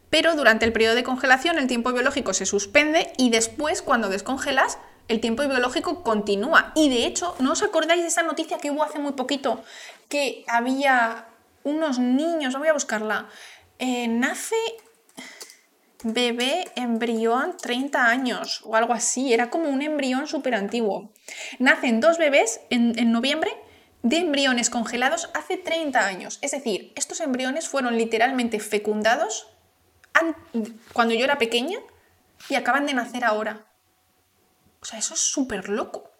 Pero 0.10 0.36
durante 0.36 0.66
el 0.66 0.74
periodo 0.74 0.96
de 0.96 1.04
congelación 1.04 1.58
el 1.60 1.68
tiempo 1.68 1.94
biológico 1.94 2.34
se 2.34 2.46
suspende 2.46 3.14
y 3.18 3.30
después, 3.30 3.82
cuando 3.82 4.10
descongelas, 4.10 4.80
el 5.08 5.20
tiempo 5.20 5.44
biológico 5.48 6.04
continúa. 6.04 6.72
Y 6.76 6.90
de 6.90 7.06
hecho, 7.06 7.36
¿no 7.40 7.54
os 7.54 7.64
acordáis 7.64 8.02
de 8.02 8.08
esa 8.08 8.24
noticia 8.24 8.58
que 8.58 8.72
hubo 8.72 8.84
hace 8.84 9.00
muy 9.00 9.14
poquito? 9.14 9.64
Que 10.08 10.44
había 10.48 11.28
unos 11.64 12.00
niños, 12.00 12.58
voy 12.58 12.70
a 12.70 12.74
buscarla, 12.74 13.28
eh, 13.80 14.08
nace 14.08 14.56
bebé 16.04 16.66
embrión 16.76 17.58
30 17.62 18.06
años 18.06 18.62
o 18.64 18.76
algo 18.76 18.94
así, 18.94 19.34
era 19.34 19.50
como 19.50 19.70
un 19.70 19.82
embrión 19.82 20.28
súper 20.28 20.56
antiguo. 20.56 21.12
Nacen 21.60 22.00
dos 22.00 22.18
bebés 22.18 22.62
en, 22.70 22.98
en, 22.98 23.12
noviembre 23.12 23.52
de 24.04 24.18
embriones 24.18 24.70
congelados 24.70 25.30
hace 25.34 25.58
30 25.58 26.06
años. 26.06 26.40
Es 26.42 26.52
decir, 26.52 26.94
estos 26.96 27.20
embriones 27.20 27.68
fueron 27.68 27.98
literalmente 27.98 28.60
fecundados 28.60 29.48
cuando 30.94 31.14
yo 31.14 31.24
era 31.24 31.38
pequeña 31.38 31.80
y 32.50 32.56
acaban 32.56 32.86
de 32.86 32.94
nacer 32.94 33.24
ahora. 33.24 33.66
O 34.82 34.86
sea, 34.86 35.00
eso 35.00 35.14
es 35.14 35.20
súper 35.20 35.70
loco. 35.70 36.12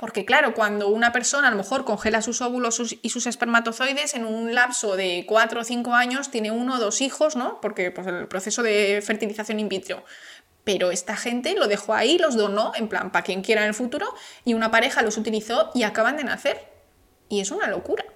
Porque 0.00 0.24
claro, 0.24 0.54
cuando 0.54 0.88
una 0.88 1.12
persona 1.12 1.48
a 1.48 1.50
lo 1.50 1.58
mejor 1.58 1.84
congela 1.84 2.22
sus 2.22 2.40
óvulos 2.40 2.96
y 3.02 3.10
sus 3.10 3.26
espermatozoides 3.26 4.14
en 4.14 4.24
un 4.24 4.54
lapso 4.54 4.96
de 4.96 5.26
4 5.28 5.60
o 5.60 5.62
5 5.64 5.92
años 5.92 6.30
tiene 6.30 6.50
uno 6.50 6.76
o 6.76 6.78
dos 6.78 7.02
hijos, 7.02 7.36
¿no? 7.36 7.60
Porque 7.60 7.90
pues, 7.90 8.06
el 8.06 8.26
proceso 8.26 8.62
de 8.62 9.02
fertilización 9.04 9.60
in 9.60 9.68
vitro. 9.68 10.02
Pero 10.64 10.90
esta 10.90 11.16
gente 11.16 11.54
lo 11.54 11.68
dejó 11.68 11.92
ahí, 11.92 12.16
los 12.16 12.34
donó, 12.34 12.72
en 12.76 12.88
plan, 12.88 13.12
para 13.12 13.26
quien 13.26 13.42
quiera 13.42 13.60
en 13.60 13.68
el 13.68 13.74
futuro, 13.74 14.06
y 14.42 14.54
una 14.54 14.70
pareja 14.70 15.02
los 15.02 15.18
utilizó 15.18 15.70
y 15.74 15.82
acaban 15.82 16.16
de 16.16 16.24
nacer. 16.24 16.72
Y 17.28 17.40
es 17.40 17.50
una 17.50 17.66
locura. 17.66 18.06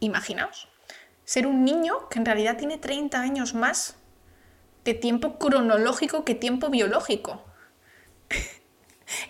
Imaginaos. 0.00 0.68
Ser 1.26 1.46
un 1.46 1.62
niño 1.62 2.08
que 2.08 2.20
en 2.20 2.24
realidad 2.24 2.56
tiene 2.56 2.78
30 2.78 3.20
años 3.20 3.52
más 3.52 3.96
de 4.82 4.94
tiempo 4.94 5.38
cronológico 5.38 6.24
que 6.24 6.34
tiempo 6.34 6.70
biológico. 6.70 7.44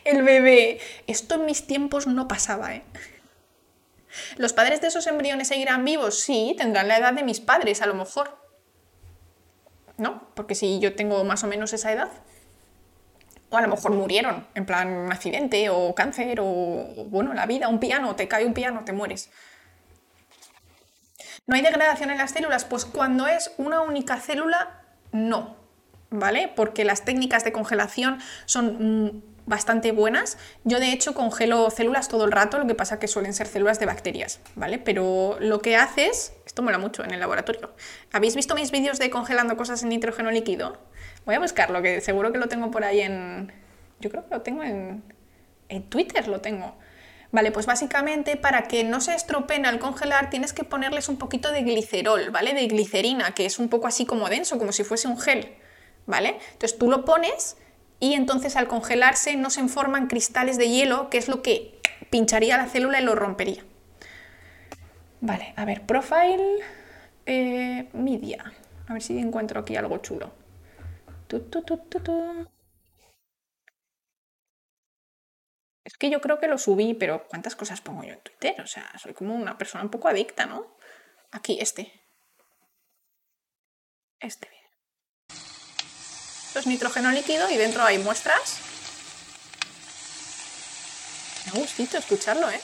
El 0.05 0.23
bebé. 0.23 0.81
Esto 1.07 1.37
en 1.37 1.47
mis 1.47 1.67
tiempos 1.67 2.07
no 2.07 2.29
pasaba, 2.29 2.75
¿eh? 2.75 2.83
¿Los 4.37 4.53
padres 4.53 4.81
de 4.81 4.89
esos 4.89 5.07
embriones 5.07 5.49
seguirán 5.49 5.85
vivos? 5.85 6.21
Sí, 6.21 6.55
tendrán 6.59 6.89
la 6.89 6.99
edad 6.99 7.13
de 7.13 7.23
mis 7.23 7.41
padres, 7.41 7.83
a 7.83 7.87
lo 7.87 7.95
mejor. 7.95 8.39
¿No? 9.97 10.29
Porque 10.35 10.55
si 10.55 10.81
yo 10.81 10.95
tengo 10.95 11.25
más 11.25 11.45
o 11.45 11.47
menos 11.47 11.73
esa 11.73 11.93
edad. 11.93 12.11
O 13.51 13.57
a 13.57 13.63
lo 13.63 13.69
mejor 13.69 13.93
murieron, 13.93 14.47
en 14.55 14.65
plan 14.65 15.13
accidente 15.13 15.69
o 15.69 15.95
cáncer 15.95 16.41
o, 16.41 17.05
bueno, 17.09 17.35
la 17.35 17.45
vida, 17.45 17.69
un 17.69 17.81
piano, 17.81 18.17
te 18.17 18.27
cae 18.27 18.47
un 18.47 18.55
piano, 18.55 18.83
te 18.85 18.93
mueres. 18.93 19.31
¿No 21.47 21.57
hay 21.57 21.63
degradación 21.63 22.11
en 22.11 22.19
las 22.19 22.31
células? 22.31 22.65
Pues 22.65 22.87
cuando 22.87 23.27
es 23.27 23.53
una 23.59 23.83
única 23.83 24.17
célula, 24.19 24.83
no. 25.13 25.57
¿Vale? 26.09 26.51
Porque 26.55 26.85
las 26.85 27.05
técnicas 27.05 27.45
de 27.45 27.53
congelación 27.53 28.21
son 28.47 29.07
mm, 29.07 29.23
bastante 29.47 29.93
buenas. 29.93 30.39
Yo 30.65 30.79
de 30.81 30.93
hecho 30.93 31.15
congelo 31.15 31.71
células 31.71 32.09
todo 32.09 32.25
el 32.25 32.33
rato, 32.33 32.59
lo 32.59 32.67
que 32.67 32.75
pasa 32.75 32.99
que 32.99 33.09
suelen 33.09 33.35
ser 33.35 33.47
células 33.47 33.79
de 33.81 33.87
bacterias, 33.87 34.41
¿vale? 34.55 34.79
Pero 34.79 35.37
lo 35.41 35.61
que 35.61 35.77
haces, 35.77 36.33
esto 36.47 36.63
mola 36.63 36.79
mucho 36.79 37.05
en 37.05 37.13
el 37.13 37.21
laboratorio. 37.21 37.75
¿Habéis 38.13 38.37
visto 38.37 38.55
mis 38.55 38.71
vídeos 38.71 38.99
de 38.99 39.11
congelando 39.11 39.57
cosas 39.57 39.83
en 39.83 39.89
nitrógeno 39.89 40.31
líquido? 40.31 40.79
Voy 41.25 41.35
a 41.35 41.39
buscarlo, 41.39 41.83
que 41.83 42.01
seguro 42.01 42.33
que 42.33 42.39
lo 42.39 42.49
tengo 42.49 42.71
por 42.71 42.85
ahí 42.85 43.01
en... 43.01 43.53
Yo 44.01 44.11
creo 44.11 44.27
que 44.29 44.35
lo 44.35 44.43
tengo 44.43 44.63
en... 44.63 45.03
En 45.69 45.89
Twitter 45.89 46.29
lo 46.29 46.41
tengo. 46.41 46.77
Vale, 47.31 47.51
pues 47.51 47.65
básicamente 47.65 48.37
para 48.37 48.65
que 48.65 48.85
no 48.85 49.01
se 49.01 49.15
estropeen 49.15 49.65
al 49.65 49.79
congelar 49.79 50.29
tienes 50.29 50.53
que 50.53 50.65
ponerles 50.65 51.09
un 51.09 51.17
poquito 51.17 51.51
de 51.51 51.63
glicerol, 51.63 52.31
¿vale? 52.31 52.53
De 52.53 52.67
glicerina, 52.67 53.33
que 53.33 53.47
es 53.47 53.59
un 53.59 53.71
poco 53.71 53.87
así 53.87 54.05
como 54.05 54.29
denso, 54.29 54.59
como 54.59 54.71
si 54.73 54.85
fuese 54.85 55.09
un 55.09 55.19
gel, 55.19 55.55
¿vale? 56.05 56.37
Entonces 56.53 56.79
tú 56.79 56.91
lo 56.91 57.07
pones 57.07 57.57
y 58.03 58.15
entonces 58.15 58.57
al 58.57 58.67
congelarse 58.67 59.37
no 59.37 59.49
se 59.49 59.69
forman 59.69 60.09
cristales 60.09 60.59
de 60.59 60.69
hielo, 60.69 61.09
que 61.09 61.19
es 61.19 61.29
lo 61.29 61.41
que 61.41 61.79
pincharía 62.11 62.57
la 62.57 62.67
célula 62.67 63.01
y 63.01 63.05
lo 63.05 63.15
rompería. 63.15 63.65
Vale, 65.21 65.55
a 65.55 65.65
ver, 65.65 65.87
profile, 65.87 66.59
eh, 67.27 67.89
media. 67.93 68.53
A 68.89 68.95
ver 68.95 69.03
si 69.03 69.17
encuentro 69.17 69.61
aquí 69.61 69.77
algo 69.77 69.99
chulo. 69.99 70.33
es 75.85 75.97
que 75.97 76.11
yo 76.11 76.21
creo 76.21 76.41
que 76.41 76.49
lo 76.49 76.59
subí, 76.59 76.95
pero 76.95 77.29
¿cuántas 77.29 77.55
cosas 77.55 77.81
pongo 77.81 78.03
yo 78.03 78.15
en 78.15 78.21
Twitter? 78.21 78.61
O 78.63 78.67
sea, 78.67 78.91
soy 78.99 79.15
como 79.15 79.33
una 79.33 79.57
persona 79.57 79.85
un 79.85 79.91
poco 79.91 80.09
adicta, 80.09 80.45
¿no? 80.47 80.77
Aquí, 81.31 81.61
este. 81.61 81.93
Este, 84.19 84.49
esto 86.53 86.61
es 86.61 86.67
nitrógeno 86.67 87.11
líquido 87.13 87.49
y 87.49 87.57
dentro 87.57 87.83
hay 87.83 87.97
muestras. 87.97 88.59
Me 91.47 91.61
gustito 91.61 91.97
escucharlo, 91.97 92.51
¿eh? 92.51 92.61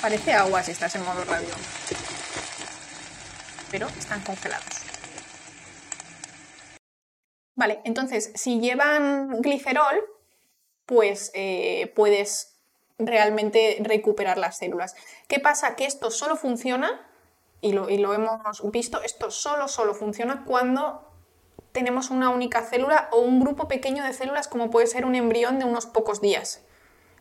Parece 0.00 0.32
agua 0.32 0.62
si 0.62 0.70
estás 0.70 0.94
en 0.94 1.04
modo 1.04 1.22
radio. 1.24 1.50
Pero 3.70 3.88
están 3.88 4.22
congelados. 4.22 4.64
Vale, 7.56 7.82
entonces, 7.84 8.32
si 8.36 8.58
llevan 8.58 9.42
glicerol, 9.42 10.02
pues 10.86 11.30
eh, 11.34 11.92
puedes 11.94 12.54
realmente 12.96 13.76
recuperar 13.80 14.38
las 14.38 14.56
células. 14.56 14.94
¿Qué 15.28 15.40
pasa? 15.40 15.76
Que 15.76 15.84
esto 15.84 16.10
solo 16.10 16.36
funciona 16.36 17.06
y 17.60 17.72
lo, 17.72 17.88
hemos 17.88 18.72
visto, 18.72 19.02
esto 19.02 19.30
solo, 19.30 19.68
solo 19.68 19.94
funciona 19.94 20.44
cuando 20.44 21.06
tenemos 21.72 22.10
una 22.10 22.30
única 22.30 22.62
célula 22.62 23.08
o 23.12 23.20
un 23.20 23.40
grupo 23.40 23.68
pequeño 23.68 24.04
de 24.04 24.12
células 24.12 24.48
como 24.48 24.70
puede 24.70 24.86
ser 24.86 25.04
un 25.04 25.14
embrión 25.14 25.58
de 25.58 25.64
unos 25.64 25.86
pocos 25.86 26.20
días. 26.20 26.62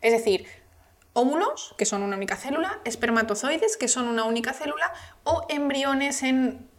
Es 0.02 0.14
decir, 0.14 0.48
óvulos, 1.14 1.76
que 1.78 1.86
son 1.86 2.04
una 2.04 2.16
única 2.16 2.38
célula, 2.38 2.80
espermatozoides, 2.86 3.78
que 3.78 3.88
son 3.88 4.08
una 4.08 4.24
única 4.24 4.54
célula, 4.54 4.94
o 5.24 5.46
embriones 5.50 6.24
en 6.24 6.70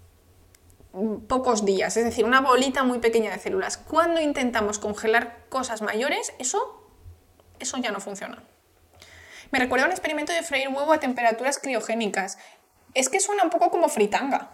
pocos 1.28 1.64
días, 1.64 1.96
es 1.96 2.04
decir, 2.04 2.24
una 2.24 2.40
bolita 2.40 2.82
muy 2.82 2.98
pequeña 2.98 3.30
de 3.30 3.38
células. 3.38 3.76
Cuando 3.76 4.20
intentamos 4.20 4.78
congelar 4.78 5.46
cosas 5.48 5.82
mayores, 5.82 6.32
eso, 6.38 6.90
eso 7.60 7.76
ya 7.78 7.92
no 7.92 8.00
funciona. 8.00 8.42
Me 9.52 9.58
recuerda 9.58 9.86
un 9.86 9.92
experimento 9.92 10.32
de 10.32 10.42
freír 10.42 10.68
huevo 10.68 10.92
a 10.92 11.00
temperaturas 11.00 11.58
criogénicas. 11.58 12.38
Es 12.94 13.08
que 13.08 13.20
suena 13.20 13.44
un 13.44 13.50
poco 13.50 13.70
como 13.70 13.88
fritanga. 13.88 14.50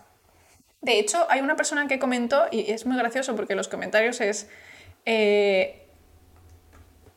De 0.81 0.99
hecho, 0.99 1.26
hay 1.31 1.40
una 1.40 1.57
persona 1.57 1.88
que 1.88 1.99
comentó, 1.99 2.47
y 2.50 2.71
es 2.71 2.87
muy 2.87 2.97
gracioso 2.97 3.35
porque 3.35 3.55
los 3.55 3.69
comentarios 3.69 4.21
es... 4.21 4.49
Eh, 5.05 5.87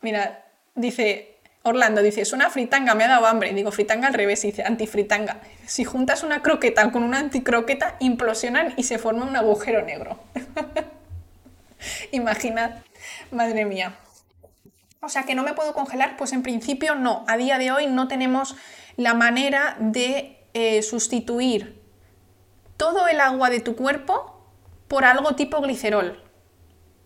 mira, 0.02 0.46
dice, 0.76 1.40
Orlando 1.64 2.02
dice, 2.02 2.22
es 2.22 2.34
una 2.34 2.50
fritanga, 2.50 2.96
me 2.96 3.04
ha 3.04 3.08
dado 3.10 3.28
hambre. 3.28 3.54
Digo, 3.54 3.72
fritanga 3.72 4.08
al 4.08 4.14
revés, 4.14 4.42
dice 4.42 4.64
antifritanga. 4.64 5.42
Si 5.66 5.84
juntas 5.84 6.24
una 6.24 6.42
croqueta 6.42 6.92
con 6.92 7.04
una 7.04 7.20
anticroqueta, 7.20 7.96
implosionan 8.00 8.74
y 8.78 8.84
se 8.84 8.98
forma 8.98 9.26
un 9.26 9.36
agujero 9.36 9.84
negro. 9.84 10.20
Imaginad, 12.12 12.82
madre 13.32 13.66
mía. 13.66 13.98
O 15.02 15.10
sea, 15.10 15.24
que 15.24 15.36
no 15.36 15.44
me 15.44 15.54
puedo 15.54 15.74
congelar, 15.74 16.18
pues 16.18 16.34
en 16.34 16.44
principio 16.44 16.96
no. 16.96 17.24
A 17.28 17.38
día 17.38 17.58
de 17.58 17.72
hoy 17.72 17.88
no 17.88 18.08
tenemos 18.08 18.56
la 18.96 19.14
manera 19.14 19.78
de 19.80 20.39
eh, 20.60 20.82
sustituir 20.82 21.82
todo 22.76 23.08
el 23.08 23.22
agua 23.22 23.50
de 23.50 23.62
tu 23.62 23.78
cuerpo 23.78 24.44
por 24.90 25.06
algo 25.06 25.34
tipo 25.36 25.62
glicerol. 25.62 26.22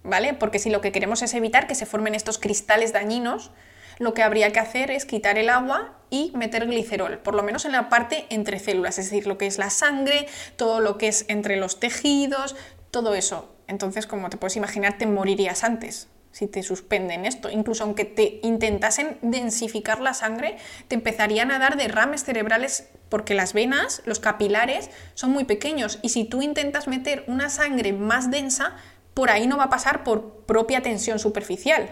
¿Vale? 0.04 0.34
Porque 0.34 0.58
si 0.58 0.72
lo 0.72 0.82
que 0.82 0.92
queremos 0.92 1.22
es 1.22 1.36
evitar 1.36 1.68
que 1.68 1.76
se 1.76 1.86
formen 1.86 2.16
estos 2.16 2.40
cristales 2.40 2.94
dañinos, 2.94 3.52
lo 4.00 4.16
que 4.16 4.24
habría 4.24 4.52
que 4.52 4.60
hacer 4.60 4.90
es 4.90 5.06
quitar 5.06 5.38
el 5.38 5.50
agua 5.50 6.00
y 6.10 6.32
meter 6.34 6.66
glicerol, 6.66 7.20
por 7.20 7.36
lo 7.36 7.44
menos 7.44 7.66
en 7.66 7.74
la 7.74 7.90
parte 7.90 8.26
entre 8.30 8.58
células, 8.58 8.98
es 8.98 9.12
decir, 9.12 9.28
lo 9.28 9.38
que 9.38 9.46
es 9.46 9.60
la 9.60 9.70
sangre, 9.70 10.28
todo 10.56 10.80
lo 10.80 10.98
que 10.98 11.10
es 11.10 11.26
entre 11.28 11.56
los 11.56 11.80
tejidos, 11.80 12.56
todo 12.90 13.14
eso. 13.14 13.56
Entonces, 13.68 14.08
como 14.08 14.32
te 14.32 14.38
puedes 14.38 14.58
imaginar, 14.58 14.98
te 14.98 15.06
morirías 15.06 15.64
antes 15.64 16.10
si 16.34 16.48
te 16.48 16.64
suspenden 16.64 17.26
esto. 17.26 17.50
Incluso 17.50 17.86
aunque 17.86 18.04
te 18.04 18.40
intentasen 18.44 19.18
densificar 19.22 20.02
la 20.02 20.14
sangre, 20.14 20.58
te 20.90 20.96
empezarían 20.96 21.52
a 21.52 21.60
dar 21.60 21.78
derrames 21.78 22.26
cerebrales 22.26 22.90
porque 23.08 23.36
las 23.36 23.54
venas, 23.54 24.02
los 24.06 24.20
capilares, 24.20 24.90
son 25.14 25.30
muy 25.30 25.46
pequeños 25.46 26.00
y 26.02 26.10
si 26.10 26.26
tú 26.26 26.42
intentas 26.42 26.88
meter 26.88 27.24
una 27.28 27.50
sangre 27.50 27.94
más 27.94 28.32
densa, 28.32 28.76
por 29.14 29.30
ahí 29.30 29.48
no 29.48 29.58
va 29.58 29.66
a 29.66 29.70
pasar 29.70 30.04
por 30.04 30.44
propia 30.46 30.82
tensión 30.82 31.20
superficial. 31.20 31.90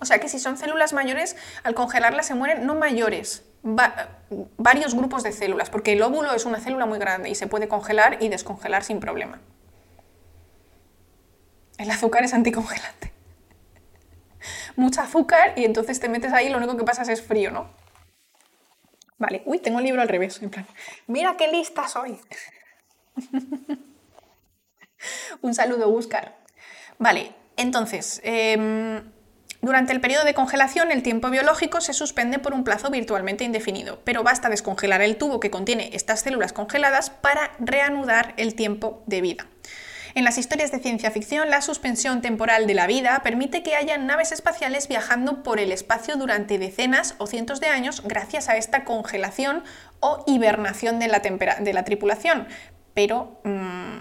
O 0.00 0.06
sea 0.06 0.18
que 0.18 0.28
si 0.28 0.40
son 0.40 0.56
células 0.56 0.94
mayores, 0.94 1.36
al 1.62 1.74
congelarlas 1.74 2.26
se 2.26 2.34
mueren 2.34 2.66
no 2.66 2.74
mayores, 2.74 3.44
varios 3.62 4.94
grupos 4.94 5.22
de 5.22 5.30
células, 5.30 5.70
porque 5.70 5.92
el 5.92 6.02
óvulo 6.02 6.34
es 6.34 6.46
una 6.46 6.58
célula 6.58 6.86
muy 6.86 6.98
grande 6.98 7.28
y 7.28 7.34
se 7.34 7.46
puede 7.46 7.68
congelar 7.68 8.16
y 8.20 8.28
descongelar 8.28 8.82
sin 8.82 8.98
problema. 8.98 9.40
El 11.82 11.90
azúcar 11.90 12.22
es 12.22 12.32
anticongelante. 12.32 13.12
Mucha 14.76 15.02
azúcar 15.02 15.54
y 15.56 15.64
entonces 15.64 15.98
te 15.98 16.08
metes 16.08 16.32
ahí 16.32 16.46
y 16.46 16.50
lo 16.50 16.58
único 16.58 16.76
que 16.76 16.84
pasa 16.84 17.02
es 17.10 17.20
frío, 17.20 17.50
¿no? 17.50 17.70
Vale, 19.18 19.42
uy, 19.46 19.58
tengo 19.58 19.80
el 19.80 19.84
libro 19.84 20.00
al 20.00 20.08
revés, 20.08 20.40
en 20.42 20.50
plan, 20.50 20.64
mira 21.08 21.36
qué 21.36 21.48
lista 21.48 21.88
soy. 21.88 22.20
Un 25.42 25.54
saludo, 25.54 25.90
Buscar. 25.90 26.38
Vale, 26.98 27.34
entonces, 27.56 28.20
em, 28.22 29.02
durante 29.60 29.92
el 29.92 30.00
periodo 30.00 30.24
de 30.24 30.34
congelación, 30.34 30.92
el 30.92 31.02
tiempo 31.02 31.30
biológico 31.30 31.80
se 31.80 31.94
suspende 31.94 32.38
por 32.38 32.52
un 32.52 32.62
plazo 32.62 32.90
virtualmente 32.90 33.42
indefinido, 33.42 34.00
pero 34.04 34.22
basta 34.22 34.48
descongelar 34.48 35.02
el 35.02 35.16
tubo 35.16 35.40
que 35.40 35.50
contiene 35.50 35.90
estas 35.94 36.20
células 36.20 36.52
congeladas 36.52 37.10
para 37.10 37.50
reanudar 37.58 38.34
el 38.36 38.54
tiempo 38.54 39.02
de 39.06 39.20
vida. 39.20 39.46
En 40.14 40.24
las 40.24 40.36
historias 40.36 40.70
de 40.70 40.78
ciencia 40.78 41.10
ficción, 41.10 41.48
la 41.48 41.62
suspensión 41.62 42.20
temporal 42.20 42.66
de 42.66 42.74
la 42.74 42.86
vida 42.86 43.20
permite 43.22 43.62
que 43.62 43.76
haya 43.76 43.96
naves 43.96 44.30
espaciales 44.30 44.86
viajando 44.86 45.42
por 45.42 45.58
el 45.58 45.72
espacio 45.72 46.16
durante 46.16 46.58
decenas 46.58 47.14
o 47.18 47.26
cientos 47.26 47.60
de 47.60 47.68
años 47.68 48.02
gracias 48.04 48.50
a 48.50 48.56
esta 48.56 48.84
congelación 48.84 49.64
o 50.00 50.22
hibernación 50.26 50.98
de 50.98 51.08
la, 51.08 51.84
tripulación. 51.84 52.46
Pero 52.92 53.40
mm, 53.44 54.00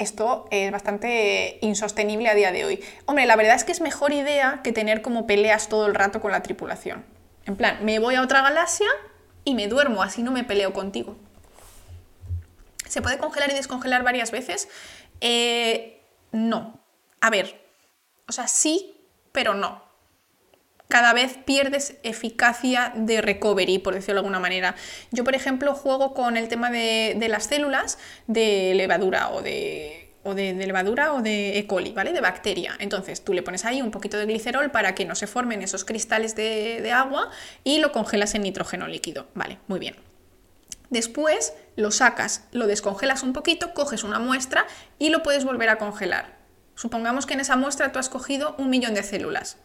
esto 0.00 0.48
es 0.50 0.72
bastante 0.72 1.58
insostenible 1.60 2.28
a 2.28 2.34
día 2.34 2.50
de 2.50 2.64
hoy. 2.64 2.84
Hombre, 3.06 3.26
la 3.26 3.36
verdad 3.36 3.54
es 3.54 3.62
que 3.62 3.72
es 3.72 3.80
mejor 3.80 4.12
idea 4.12 4.60
que 4.64 4.72
tener 4.72 5.00
como 5.00 5.28
peleas 5.28 5.68
todo 5.68 5.86
el 5.86 5.94
rato 5.94 6.20
con 6.20 6.32
la 6.32 6.42
tripulación. 6.42 7.04
En 7.46 7.54
plan, 7.54 7.78
me 7.84 8.00
voy 8.00 8.16
a 8.16 8.22
otra 8.22 8.42
galaxia 8.42 8.88
y 9.44 9.54
me 9.54 9.68
duermo, 9.68 10.02
así 10.02 10.24
no 10.24 10.32
me 10.32 10.42
peleo 10.42 10.72
contigo. 10.72 11.16
¿Se 12.88 13.02
puede 13.02 13.18
congelar 13.18 13.50
y 13.50 13.54
descongelar 13.54 14.02
varias 14.02 14.30
veces? 14.30 14.68
Eh, 15.26 16.02
no. 16.32 16.78
A 17.22 17.30
ver, 17.30 17.58
o 18.28 18.32
sea, 18.32 18.46
sí, 18.46 18.94
pero 19.32 19.54
no 19.54 19.84
cada 20.88 21.12
vez 21.12 21.38
pierdes 21.44 21.96
eficacia 22.02 22.92
de 22.94 23.20
recovery, 23.20 23.78
por 23.78 23.94
decirlo 23.94 24.14
de 24.14 24.18
alguna 24.20 24.38
manera. 24.38 24.76
Yo, 25.10 25.24
por 25.24 25.34
ejemplo, 25.34 25.74
juego 25.74 26.14
con 26.14 26.36
el 26.36 26.46
tema 26.48 26.70
de, 26.70 27.16
las 27.28 27.46
células 27.46 27.98
de 28.26 28.74
levadura 28.76 29.30
o 29.30 29.42
de, 29.42 30.12
de, 30.24 30.66
levadura 30.66 31.12
o 31.14 31.22
de 31.22 31.58
E. 31.58 31.66
coli, 31.66 31.92
¿vale? 31.92 32.12
De 32.12 32.20
bacteria. 32.20 32.76
Entonces 32.78 33.24
tú 33.24 33.32
le 33.32 33.42
pones 33.42 33.64
ahí 33.64 33.82
un 33.82 33.90
poquito 33.90 34.18
de 34.18 34.26
glicerol 34.26 34.70
para 34.70 34.94
que 34.94 35.04
no 35.04 35.14
se 35.14 35.26
formen 35.26 35.62
esos 35.62 35.84
cristales 35.84 36.36
de, 36.36 36.80
de 36.80 36.92
agua 36.92 37.30
y 37.64 37.78
lo 37.80 37.90
congelas 37.90 38.34
en 38.36 38.42
nitrógeno 38.42 38.86
líquido. 38.86 39.26
Vale, 39.34 39.58
muy 39.66 39.80
bien. 39.80 39.96
Después 40.94 41.52
lo 41.74 41.90
sacas, 41.90 42.44
lo 42.52 42.68
descongelas 42.68 43.24
un 43.24 43.32
poquito, 43.32 43.74
coges 43.74 44.04
una 44.04 44.20
muestra 44.20 44.64
y 44.96 45.08
lo 45.08 45.24
puedes 45.24 45.44
volver 45.44 45.68
a 45.68 45.78
congelar. 45.78 46.38
Supongamos 46.76 47.26
que 47.26 47.34
en 47.34 47.40
esa 47.40 47.56
muestra 47.56 47.90
tú 47.90 47.98
has 47.98 48.08
cogido 48.08 48.54
un 48.58 48.70
millón 48.70 48.94
de 48.94 49.02
células. 49.02 49.56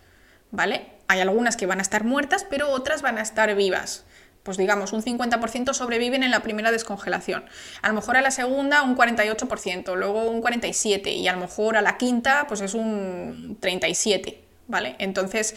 ¿vale? 0.50 0.88
Hay 1.08 1.20
algunas 1.20 1.56
que 1.56 1.68
van 1.68 1.78
a 1.78 1.84
estar 1.84 2.04
muertas, 2.04 2.46
pero 2.50 2.72
otras 2.72 3.04
van 3.04 3.20
a 3.20 3.22
estar 3.22 3.54
vivas. 3.56 4.06
Pues 4.42 4.58
digamos, 4.58 4.92
un 4.92 5.04
50% 5.04 5.72
sobreviven 5.74 6.24
en 6.24 6.32
la 6.32 6.42
primera 6.42 6.72
descongelación. 6.72 7.46
A 7.84 7.90
lo 7.90 7.94
mejor 7.94 8.18
a 8.18 8.22
la 8.22 8.32
segunda 8.32 8.82
un 8.82 8.98
48%, 8.98 9.96
luego 9.96 10.32
un 10.32 10.42
47% 10.42 11.14
y 11.14 11.28
a 11.28 11.34
lo 11.34 11.42
mejor 11.42 11.78
a 11.78 11.84
la 11.84 11.98
quinta 11.98 12.46
pues 12.48 12.62
es 12.62 12.74
un 12.74 13.60
37%, 13.62 14.38
¿vale? 14.68 14.96
Entonces, 14.98 15.56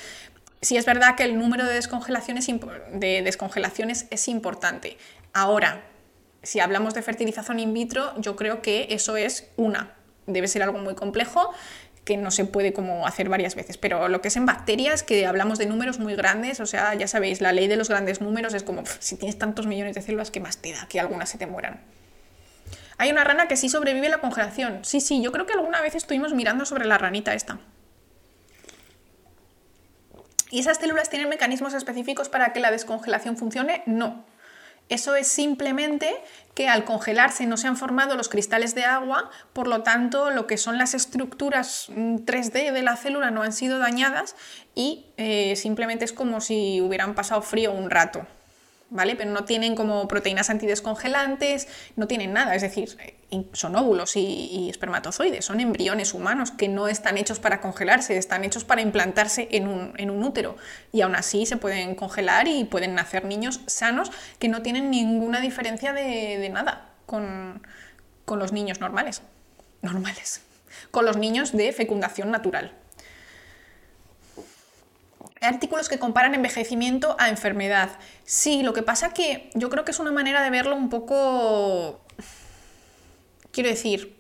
sí 0.61 0.77
es 0.77 0.85
verdad 0.85 1.15
que 1.17 1.25
el 1.25 1.39
número 1.39 1.65
de 1.65 1.73
de 1.73 3.23
descongelaciones 3.23 4.07
es 4.11 4.29
importante. 4.29 4.99
Ahora, 5.33 5.83
si 6.43 6.61
hablamos 6.61 6.95
de 6.95 7.03
fertilización 7.03 7.61
in 7.61 7.73
vitro, 7.73 8.13
yo 8.19 8.37
creo 8.37 8.63
que 8.63 8.89
eso 8.91 9.17
es 9.17 9.49
una. 9.57 9.95
Debe 10.27 10.49
ser 10.49 10.63
algo 10.63 10.79
muy 10.79 10.95
complejo 10.95 11.53
que 12.05 12.17
no 12.17 12.31
se 12.31 12.45
puede 12.45 12.73
como 12.73 13.07
hacer 13.07 13.29
varias 13.29 13.55
veces. 13.55 13.79
Pero 13.79 14.09
lo 14.09 14.21
que 14.21 14.29
es 14.29 14.37
en 14.37 14.47
bacterias, 14.47 15.03
que 15.03 15.27
hablamos 15.27 15.59
de 15.59 15.67
números 15.67 15.99
muy 15.99 16.17
grandes, 16.17 16.61
o 16.61 16.67
sea, 16.67 16.95
ya 16.95 17.07
sabéis, 17.07 17.41
la 17.41 17.53
ley 17.53 17.69
de 17.69 17.77
los 17.77 17.89
grandes 17.89 18.21
números 18.21 18.55
es 18.55 18.63
como, 18.63 18.83
si 18.99 19.17
tienes 19.17 19.39
tantos 19.39 19.67
millones 19.67 19.95
de 19.95 20.03
células, 20.03 20.31
¿qué 20.31 20.41
más 20.41 20.59
te 20.59 20.73
da 20.73 20.87
que 20.89 20.99
algunas 20.99 21.31
se 21.31 21.39
te 21.39 21.47
mueran? 21.47 21.81
Hay 22.99 23.11
una 23.11 23.25
rana 23.25 23.49
que 23.49 23.57
sí 23.57 23.69
sobrevive 23.69 24.09
a 24.09 24.11
la 24.11 24.19
congelación. 24.19 24.85
Sí, 24.85 25.01
sí, 25.01 25.23
yo 25.23 25.33
creo 25.33 25.47
que 25.47 25.53
alguna 25.53 25.81
vez 25.81 25.95
estuvimos 25.95 26.35
mirando 26.35 26.65
sobre 26.65 26.87
la 26.87 26.99
ranita 26.99 27.35
esta. 27.35 27.59
¿Y 30.51 30.61
esas 30.61 30.79
células 30.79 31.09
tienen 31.09 31.29
mecanismos 31.29 31.73
específicos 31.73 32.29
para 32.29 32.53
que 32.53 32.61
la 32.61 32.71
descongelación 32.71 33.37
funcione? 33.37 33.83
No. 33.87 34.25
Eso 34.89 35.15
es 35.15 35.29
simplemente 35.29 36.15
que 36.55 36.69
al 36.69 36.85
congelarse 36.85 37.47
no 37.47 37.57
se 37.57 37.67
han 37.67 37.77
formado 37.77 38.17
los 38.17 38.29
cristales 38.29 38.75
de 38.75 38.85
agua, 38.85 39.31
por 39.53 39.67
lo 39.67 39.83
tanto 39.83 40.31
lo 40.31 40.47
que 40.47 40.59
son 40.59 40.77
las 40.77 40.95
estructuras 40.95 41.89
3D 41.89 42.71
mm, 42.71 42.75
de 42.75 42.83
la 42.83 42.97
célula 42.97 43.31
no 43.31 43.43
han 43.43 43.53
sido 43.53 43.79
dañadas 43.79 44.37
y 44.75 45.07
eh, 45.17 45.57
simplemente 45.57 46.05
es 46.05 46.13
como 46.13 46.41
si 46.41 46.81
hubieran 46.81 47.15
pasado 47.15 47.43
frío 47.43 47.73
un 47.73 47.91
rato. 47.91 48.27
¿Vale? 48.93 49.17
Pero 49.17 49.31
no 49.31 49.45
tienen 49.45 49.75
como 49.75 50.07
proteínas 50.07 50.51
antidescongelantes, 50.51 51.67
no 51.97 52.07
tienen 52.07 52.33
nada, 52.33 52.55
es 52.55 52.63
decir, 52.63 52.97
son 53.53 53.75
óvulos 53.75 54.17
y, 54.17 54.69
espermatozoides, 54.69 55.45
son 55.45 55.61
embriones 55.61 56.13
humanos 56.13 56.51
que 56.51 56.69
no 56.69 56.89
están 56.89 57.17
hechos 57.17 57.41
para 57.41 57.61
congelarse, 57.61 58.19
están 58.19 58.45
hechos 58.45 58.65
para 58.65 58.83
implantarse 58.83 59.49
en 59.51 59.67
un, 59.69 60.23
útero 60.23 60.57
y 60.93 61.01
aún 61.01 61.17
así 61.17 61.47
se 61.47 61.57
pueden 61.57 61.95
congelar 61.95 62.47
y 62.47 62.65
pueden 62.65 62.95
nacer 62.95 63.25
niños 63.25 63.61
sanos 63.67 64.13
que 64.39 64.49
no 64.49 64.63
tienen 64.63 64.91
ninguna 64.91 65.41
diferencia 65.41 65.93
de, 65.93 66.49
nada 66.51 66.91
con, 67.07 67.67
con 68.25 68.39
los 68.39 68.53
niños 68.53 68.81
normales, 68.81 69.23
normales, 69.81 70.43
con 70.91 71.07
los 71.07 71.17
niños 71.17 71.53
de 71.53 71.73
fecundación 71.73 72.31
natural. 72.31 72.82
Artículos 75.43 75.89
que 75.89 75.99
comparan 75.99 76.37
envejecimiento 76.37 77.17
a 77.19 77.29
enfermedad. 77.29 77.91
Sí, 78.25 78.63
lo 78.63 78.73
que 78.73 78.85
pasa 78.85 79.13
que 79.13 79.51
yo 79.55 79.71
creo 79.71 79.85
que 79.85 79.91
es 79.91 79.99
una 79.99 80.13
manera 80.13 80.41
de 80.41 80.51
verlo 80.51 80.77
un 80.77 80.89
poco... 80.89 82.01
Quiero 83.51 83.69
decir, 83.69 84.17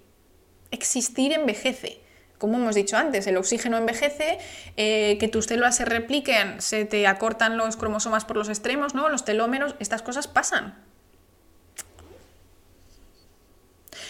existir 0.73 1.33
envejece. 1.33 2.01
Como 2.39 2.57
hemos 2.57 2.75
dicho 2.75 2.97
antes, 2.97 3.29
el 3.29 3.37
oxígeno 3.37 3.79
envejece, 3.79 4.39
eh, 4.77 5.17
que 5.21 5.29
tus 5.29 5.45
células 5.45 5.77
se 5.77 5.85
repliquen, 5.85 6.61
se 6.61 6.85
te 6.87 7.07
acortan 7.07 7.57
los 7.57 7.77
cromosomas 7.77 8.25
por 8.25 8.37
los 8.37 8.49
extremos, 8.49 8.97
¿no? 8.97 9.09
Los 9.09 9.25
telómeros, 9.25 9.77
estas 9.79 10.03
cosas 10.03 10.27
pasan. 10.27 10.75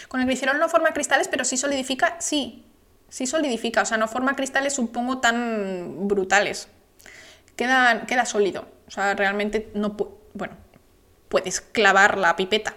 Con 0.08 0.20
el 0.20 0.26
glicerol 0.26 0.58
no 0.58 0.70
forma 0.70 0.94
cristales, 0.94 1.28
pero 1.28 1.44
sí 1.44 1.58
solidifica, 1.58 2.16
sí, 2.20 2.64
sí 3.10 3.26
solidifica, 3.26 3.82
o 3.82 3.84
sea, 3.84 3.98
no 3.98 4.08
forma 4.08 4.34
cristales 4.34 4.72
supongo 4.72 5.18
tan 5.18 6.08
brutales 6.08 6.68
queda, 7.62 8.06
queda 8.06 8.26
sólido. 8.26 8.68
O 8.86 8.90
sea, 8.90 9.14
realmente 9.14 9.70
no... 9.74 9.96
Bueno, 10.34 10.56
puedes 11.28 11.60
clavar 11.60 12.18
la 12.18 12.34
pipeta 12.36 12.74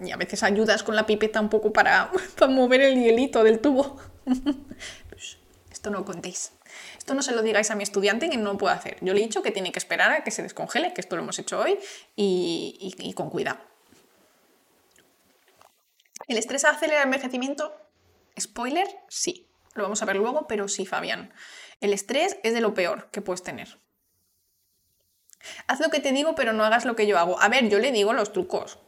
y 0.00 0.10
a 0.10 0.16
veces 0.16 0.42
ayudas 0.42 0.82
con 0.82 0.96
la 0.96 1.06
pipeta 1.06 1.40
un 1.40 1.48
poco 1.48 1.72
para, 1.72 2.10
para 2.38 2.50
mover 2.50 2.80
el 2.80 3.02
hielito 3.02 3.44
del 3.44 3.60
tubo. 3.60 3.96
Pues, 5.10 5.38
esto 5.70 5.90
no 5.90 6.04
contéis. 6.04 6.52
Esto 6.98 7.14
no 7.14 7.22
se 7.22 7.32
lo 7.32 7.42
digáis 7.42 7.70
a 7.70 7.76
mi 7.76 7.84
estudiante 7.84 8.28
que 8.28 8.36
no 8.36 8.58
puedo 8.58 8.74
hacer. 8.74 8.96
Yo 9.00 9.12
le 9.12 9.20
he 9.20 9.22
dicho 9.22 9.42
que 9.42 9.52
tiene 9.52 9.70
que 9.70 9.78
esperar 9.78 10.10
a 10.10 10.24
que 10.24 10.30
se 10.30 10.42
descongele, 10.42 10.92
que 10.92 11.00
esto 11.00 11.14
lo 11.14 11.22
hemos 11.22 11.38
hecho 11.38 11.60
hoy, 11.60 11.78
y, 12.16 12.96
y 12.98 13.12
con 13.12 13.30
cuidado. 13.30 13.60
¿El 16.26 16.38
estrés 16.38 16.64
acelera 16.64 17.02
el 17.02 17.04
envejecimiento? 17.04 17.76
Spoiler, 18.40 18.88
sí. 19.08 19.46
Lo 19.74 19.84
vamos 19.84 20.02
a 20.02 20.06
ver 20.06 20.16
luego, 20.16 20.46
pero 20.48 20.66
sí, 20.66 20.86
Fabián. 20.86 21.32
El 21.80 21.92
estrés 21.92 22.38
es 22.42 22.54
de 22.54 22.60
lo 22.60 22.74
peor 22.74 23.10
que 23.10 23.20
puedes 23.20 23.42
tener. 23.42 23.78
Haz 25.66 25.80
lo 25.80 25.90
que 25.90 26.00
te 26.00 26.12
digo, 26.12 26.34
pero 26.34 26.52
no 26.52 26.64
hagas 26.64 26.84
lo 26.84 26.96
que 26.96 27.06
yo 27.06 27.18
hago. 27.18 27.40
A 27.40 27.48
ver, 27.48 27.68
yo 27.68 27.78
le 27.78 27.92
digo 27.92 28.12
los 28.12 28.32
trucos. 28.32 28.78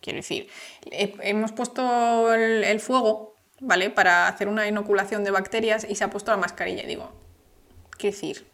Quiero 0.00 0.16
decir, 0.16 0.48
hemos 0.90 1.52
puesto 1.52 2.34
el, 2.34 2.80
fuego, 2.80 3.36
¿vale? 3.60 3.88
Para 3.88 4.26
hacer 4.26 4.48
una 4.48 4.66
inoculación 4.66 5.22
de 5.22 5.30
bacterias 5.30 5.86
y 5.88 5.94
se 5.94 6.04
ha 6.04 6.10
puesto 6.10 6.32
la 6.32 6.36
mascarilla. 6.36 6.82
Digo, 6.82 7.12
quiero 7.96 8.14
decir, 8.14 8.46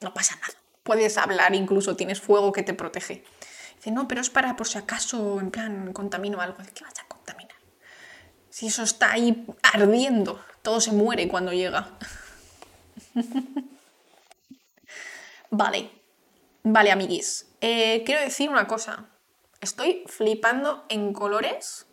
no 0.00 0.14
pasa 0.14 0.36
nada. 0.36 0.54
Puedes 0.82 1.18
hablar, 1.18 1.54
incluso 1.54 1.94
tienes 1.94 2.20
fuego 2.20 2.52
que 2.52 2.62
te 2.62 2.72
protege. 2.72 3.24
Dice, 3.76 3.90
no, 3.90 4.08
pero 4.08 4.22
es 4.22 4.30
para 4.30 4.56
por 4.56 4.66
si 4.66 4.78
acaso, 4.78 5.38
en 5.40 5.50
plan, 5.50 5.92
contamino 5.92 6.40
algo. 6.40 6.56
¿Qué 6.74 6.82
vas 6.82 6.98
a 6.98 7.06
contaminar? 7.06 7.56
Si 8.48 8.66
eso 8.66 8.82
está 8.82 9.12
ahí 9.12 9.46
ardiendo, 9.62 10.42
todo 10.62 10.80
se 10.80 10.92
muere 10.92 11.28
cuando 11.28 11.52
llega. 11.52 11.90
vale, 15.56 15.90
vale, 16.62 16.90
amiguis. 16.90 17.50
Eh, 17.60 18.02
quiero 18.04 18.20
decir 18.20 18.50
una 18.50 18.66
cosa. 18.66 19.08
Estoy 19.60 20.04
flipando 20.06 20.84
en 20.88 21.12
colores 21.12 21.86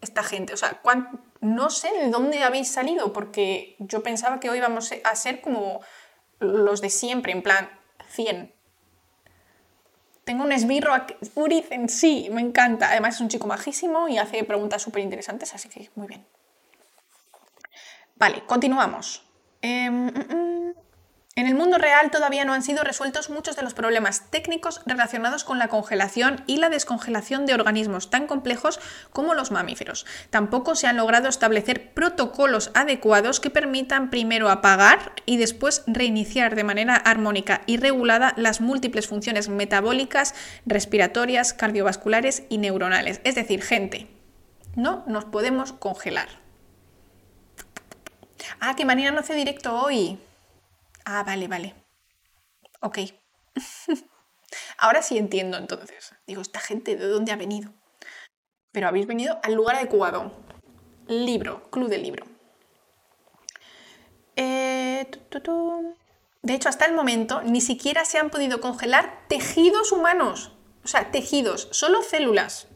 esta 0.00 0.22
gente. 0.22 0.52
O 0.52 0.56
sea, 0.56 0.80
no 1.40 1.70
sé 1.70 1.90
de 1.92 2.10
dónde 2.10 2.42
habéis 2.42 2.68
salido, 2.68 3.12
porque 3.12 3.76
yo 3.78 4.02
pensaba 4.02 4.40
que 4.40 4.50
hoy 4.50 4.60
vamos 4.60 4.90
a 5.04 5.14
ser 5.14 5.40
como 5.40 5.80
los 6.40 6.80
de 6.80 6.90
siempre, 6.90 7.32
en 7.32 7.42
plan 7.42 7.70
100. 8.08 8.54
Tengo 10.24 10.44
un 10.44 10.52
esbirro 10.52 10.94
aquí. 10.94 11.14
Uriz 11.34 11.70
en 11.70 11.88
sí, 11.88 12.28
me 12.30 12.40
encanta. 12.40 12.90
Además 12.90 13.16
es 13.16 13.20
un 13.20 13.28
chico 13.28 13.46
majísimo 13.46 14.08
y 14.08 14.18
hace 14.18 14.44
preguntas 14.44 14.82
súper 14.82 15.02
interesantes, 15.02 15.54
así 15.54 15.68
que 15.68 15.90
muy 15.94 16.06
bien. 16.06 16.26
Vale, 18.16 18.44
continuamos. 18.46 19.24
Em, 19.62 20.06
mm, 20.06 20.34
mm. 20.34 20.74
En 21.34 21.46
el 21.46 21.54
mundo 21.54 21.78
real 21.78 22.10
todavía 22.10 22.44
no 22.44 22.52
han 22.52 22.62
sido 22.62 22.84
resueltos 22.84 23.30
muchos 23.30 23.56
de 23.56 23.62
los 23.62 23.72
problemas 23.72 24.30
técnicos 24.30 24.82
relacionados 24.84 25.44
con 25.44 25.58
la 25.58 25.68
congelación 25.68 26.44
y 26.46 26.58
la 26.58 26.68
descongelación 26.68 27.46
de 27.46 27.54
organismos 27.54 28.10
tan 28.10 28.26
complejos 28.26 28.78
como 29.14 29.32
los 29.32 29.50
mamíferos. 29.50 30.04
Tampoco 30.28 30.74
se 30.74 30.88
han 30.88 30.98
logrado 30.98 31.30
establecer 31.30 31.94
protocolos 31.94 32.70
adecuados 32.74 33.40
que 33.40 33.48
permitan 33.48 34.10
primero 34.10 34.50
apagar 34.50 35.12
y 35.24 35.38
después 35.38 35.84
reiniciar 35.86 36.54
de 36.54 36.64
manera 36.64 36.96
armónica 36.96 37.62
y 37.64 37.78
regulada 37.78 38.34
las 38.36 38.60
múltiples 38.60 39.06
funciones 39.06 39.48
metabólicas, 39.48 40.34
respiratorias, 40.66 41.54
cardiovasculares 41.54 42.42
y 42.50 42.58
neuronales. 42.58 43.22
Es 43.24 43.36
decir, 43.36 43.62
gente, 43.62 44.06
no 44.76 45.02
nos 45.06 45.24
podemos 45.24 45.72
congelar. 45.72 46.28
Ah, 48.60 48.76
que 48.76 48.84
Marina 48.84 49.12
no 49.12 49.20
hace 49.20 49.34
directo 49.34 49.74
hoy. 49.74 50.18
Ah, 51.04 51.22
vale, 51.24 51.48
vale. 51.48 51.74
Ok. 52.80 52.98
Ahora 54.78 55.02
sí 55.02 55.18
entiendo 55.18 55.56
entonces. 55.56 56.14
Digo, 56.26 56.42
esta 56.42 56.60
gente, 56.60 56.96
¿de 56.96 57.06
dónde 57.06 57.32
ha 57.32 57.36
venido? 57.36 57.72
Pero 58.70 58.88
habéis 58.88 59.06
venido 59.06 59.38
al 59.42 59.54
lugar 59.54 59.76
adecuado. 59.76 60.32
Libro, 61.08 61.70
club 61.70 61.88
de 61.88 61.98
libro. 61.98 62.26
Eh, 64.36 65.06
de 66.42 66.54
hecho, 66.54 66.68
hasta 66.68 66.86
el 66.86 66.94
momento 66.94 67.42
ni 67.42 67.60
siquiera 67.60 68.04
se 68.04 68.18
han 68.18 68.30
podido 68.30 68.60
congelar 68.60 69.26
tejidos 69.28 69.92
humanos. 69.92 70.52
O 70.84 70.88
sea, 70.88 71.10
tejidos, 71.10 71.68
solo 71.72 72.02
células. 72.02 72.68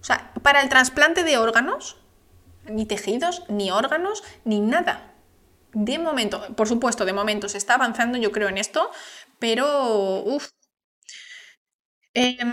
O 0.00 0.04
sea, 0.04 0.32
para 0.42 0.62
el 0.62 0.68
trasplante 0.68 1.24
de 1.24 1.38
órganos, 1.38 1.96
ni 2.64 2.86
tejidos, 2.86 3.44
ni 3.48 3.70
órganos, 3.70 4.22
ni 4.44 4.60
nada 4.60 5.17
de 5.72 5.98
momento, 5.98 6.54
por 6.56 6.68
supuesto, 6.68 7.04
de 7.04 7.12
momento 7.12 7.48
se 7.48 7.58
está 7.58 7.74
avanzando, 7.74 8.18
yo 8.18 8.32
creo, 8.32 8.48
en 8.48 8.58
esto, 8.58 8.90
pero 9.38 10.22
uff. 10.24 10.48
Em, 12.14 12.52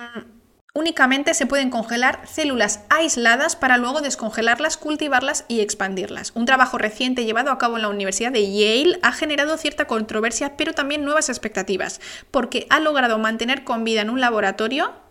únicamente 0.74 1.34
se 1.34 1.46
pueden 1.46 1.70
congelar 1.70 2.28
células 2.28 2.82
aisladas 2.90 3.56
para 3.56 3.78
luego 3.78 4.02
descongelarlas, 4.02 4.78
cultivarlas 4.78 5.46
y 5.48 5.62
expandirlas. 5.62 6.34
Un 6.36 6.46
trabajo 6.46 6.78
reciente 6.78 7.26
llevado 7.26 7.52
a 7.52 7.58
cabo 7.58 7.78
en 7.78 7.84
la 7.84 7.90
Universidad 7.90 8.34
de 8.34 8.52
Yale 8.52 9.00
ha 9.02 9.14
generado 9.14 9.58
cierta 9.58 9.88
controversia, 9.88 10.58
pero 10.58 10.74
también 10.74 11.06
nuevas 11.06 11.30
expectativas, 11.30 12.02
porque 12.30 12.68
ha 12.70 12.80
logrado 12.80 13.18
mantener 13.18 13.64
con 13.64 13.86
vida 13.86 14.02
en 14.02 14.10
un 14.10 14.20
laboratorio 14.20 15.05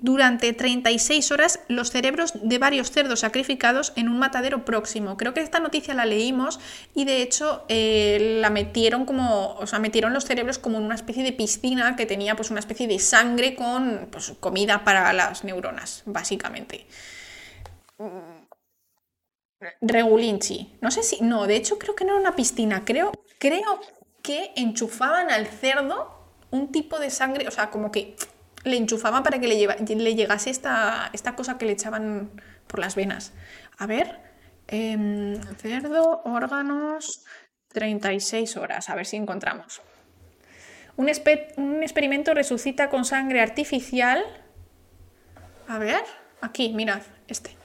durante 0.00 0.52
36 0.52 1.30
horas 1.30 1.60
los 1.68 1.90
cerebros 1.90 2.32
de 2.42 2.58
varios 2.58 2.90
cerdos 2.90 3.20
sacrificados 3.20 3.92
en 3.96 4.08
un 4.08 4.18
matadero 4.18 4.64
próximo. 4.64 5.16
Creo 5.16 5.34
que 5.34 5.40
esta 5.40 5.60
noticia 5.60 5.94
la 5.94 6.06
leímos 6.06 6.60
y 6.94 7.04
de 7.04 7.22
hecho 7.22 7.64
eh, 7.68 8.38
la 8.40 8.50
metieron 8.50 9.04
como, 9.04 9.54
o 9.54 9.66
sea, 9.66 9.78
metieron 9.78 10.12
los 10.12 10.24
cerebros 10.24 10.58
como 10.58 10.78
en 10.78 10.84
una 10.84 10.94
especie 10.94 11.22
de 11.22 11.32
piscina 11.32 11.96
que 11.96 12.06
tenía 12.06 12.36
pues 12.36 12.50
una 12.50 12.60
especie 12.60 12.86
de 12.88 12.98
sangre 12.98 13.54
con 13.54 14.08
pues, 14.10 14.32
comida 14.40 14.84
para 14.84 15.12
las 15.12 15.44
neuronas, 15.44 16.02
básicamente. 16.06 16.86
Regulinchi. 19.82 20.78
No 20.80 20.90
sé 20.90 21.02
si, 21.02 21.20
no, 21.20 21.46
de 21.46 21.56
hecho 21.56 21.78
creo 21.78 21.94
que 21.94 22.04
no 22.04 22.12
era 22.12 22.20
una 22.20 22.36
piscina, 22.36 22.84
creo, 22.84 23.12
creo 23.38 23.80
que 24.22 24.52
enchufaban 24.56 25.30
al 25.30 25.46
cerdo 25.46 26.18
un 26.50 26.72
tipo 26.72 26.98
de 26.98 27.10
sangre, 27.10 27.46
o 27.46 27.50
sea, 27.50 27.70
como 27.70 27.92
que 27.92 28.16
le 28.64 28.76
enchufaban 28.76 29.22
para 29.22 29.38
que 29.38 29.48
le, 29.48 29.96
le 29.96 30.14
llegase 30.14 30.50
esta, 30.50 31.10
esta, 31.12 31.34
cosa 31.34 31.58
que 31.58 31.66
le 31.66 31.72
echaban 31.72 32.30
por 32.66 32.80
las 32.80 32.94
venas. 32.94 33.32
A 33.78 33.86
ver, 33.86 34.18
em, 34.68 35.40
cerdo, 35.56 36.22
órganos, 36.24 37.24
36 37.72 38.56
horas, 38.56 38.90
a 38.90 38.94
ver 38.94 39.06
si 39.06 39.16
encontramos. 39.16 39.80
Un, 40.96 41.10
un, 41.56 41.82
experimento 41.82 42.34
resucita 42.34 42.90
con 42.90 43.04
sangre 43.04 43.40
artificial. 43.40 44.22
A 45.66 45.78
ver, 45.78 46.02
aquí, 46.40 46.72
mirad, 46.74 47.02
este. 47.28 47.56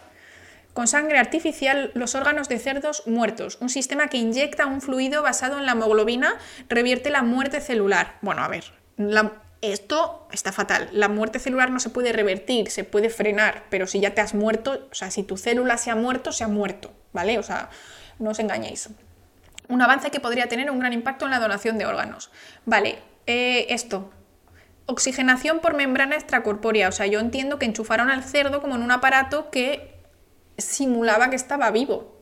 Con 0.73 0.87
sangre 0.87 1.17
artificial 1.17 1.91
los 1.95 2.15
órganos 2.15 2.49
de 2.49 2.59
cerdos 2.59 3.03
muertos. 3.07 3.57
Un 3.61 3.69
sistema 3.69 4.07
que 4.07 4.17
inyecta 4.17 4.65
un 4.65 4.81
fluido 4.81 5.23
basado 5.23 5.57
en 5.57 5.65
la 5.65 5.71
hemoglobina 5.71 6.37
revierte 6.67 7.09
la 7.09 7.23
muerte 7.23 7.61
celular. 7.61 8.17
Bueno, 8.21 8.43
a 8.43 8.49
ver, 8.49 8.65
la, 8.97 9.44
esto 9.71 10.27
está 10.31 10.51
fatal. 10.51 10.89
La 10.91 11.07
muerte 11.07 11.39
celular 11.39 11.71
no 11.71 11.79
se 11.79 11.89
puede 11.89 12.11
revertir, 12.11 12.69
se 12.69 12.83
puede 12.83 13.09
frenar, 13.09 13.63
pero 13.69 13.87
si 13.87 13.99
ya 13.99 14.13
te 14.13 14.21
has 14.21 14.33
muerto, 14.33 14.87
o 14.91 14.95
sea, 14.95 15.11
si 15.11 15.23
tu 15.23 15.37
célula 15.37 15.77
se 15.77 15.91
ha 15.91 15.95
muerto, 15.95 16.31
se 16.31 16.43
ha 16.43 16.47
muerto, 16.47 16.91
¿vale? 17.13 17.37
O 17.39 17.43
sea, 17.43 17.69
no 18.19 18.31
os 18.31 18.39
engañéis. 18.39 18.89
Un 19.67 19.81
avance 19.81 20.11
que 20.11 20.19
podría 20.19 20.47
tener 20.47 20.69
un 20.69 20.79
gran 20.79 20.93
impacto 20.93 21.25
en 21.25 21.31
la 21.31 21.39
donación 21.39 21.77
de 21.77 21.85
órganos. 21.85 22.31
Vale, 22.65 22.99
eh, 23.27 23.67
esto. 23.69 24.11
Oxigenación 24.85 25.59
por 25.59 25.75
membrana 25.75 26.15
extracorpórea. 26.15 26.89
O 26.89 26.91
sea, 26.91 27.07
yo 27.07 27.19
entiendo 27.19 27.57
que 27.57 27.65
enchufaron 27.65 28.09
al 28.09 28.23
cerdo 28.23 28.61
como 28.61 28.75
en 28.75 28.83
un 28.83 28.91
aparato 28.91 29.49
que 29.49 29.95
simulaba 30.57 31.29
que 31.29 31.35
estaba 31.35 31.71
vivo, 31.71 32.21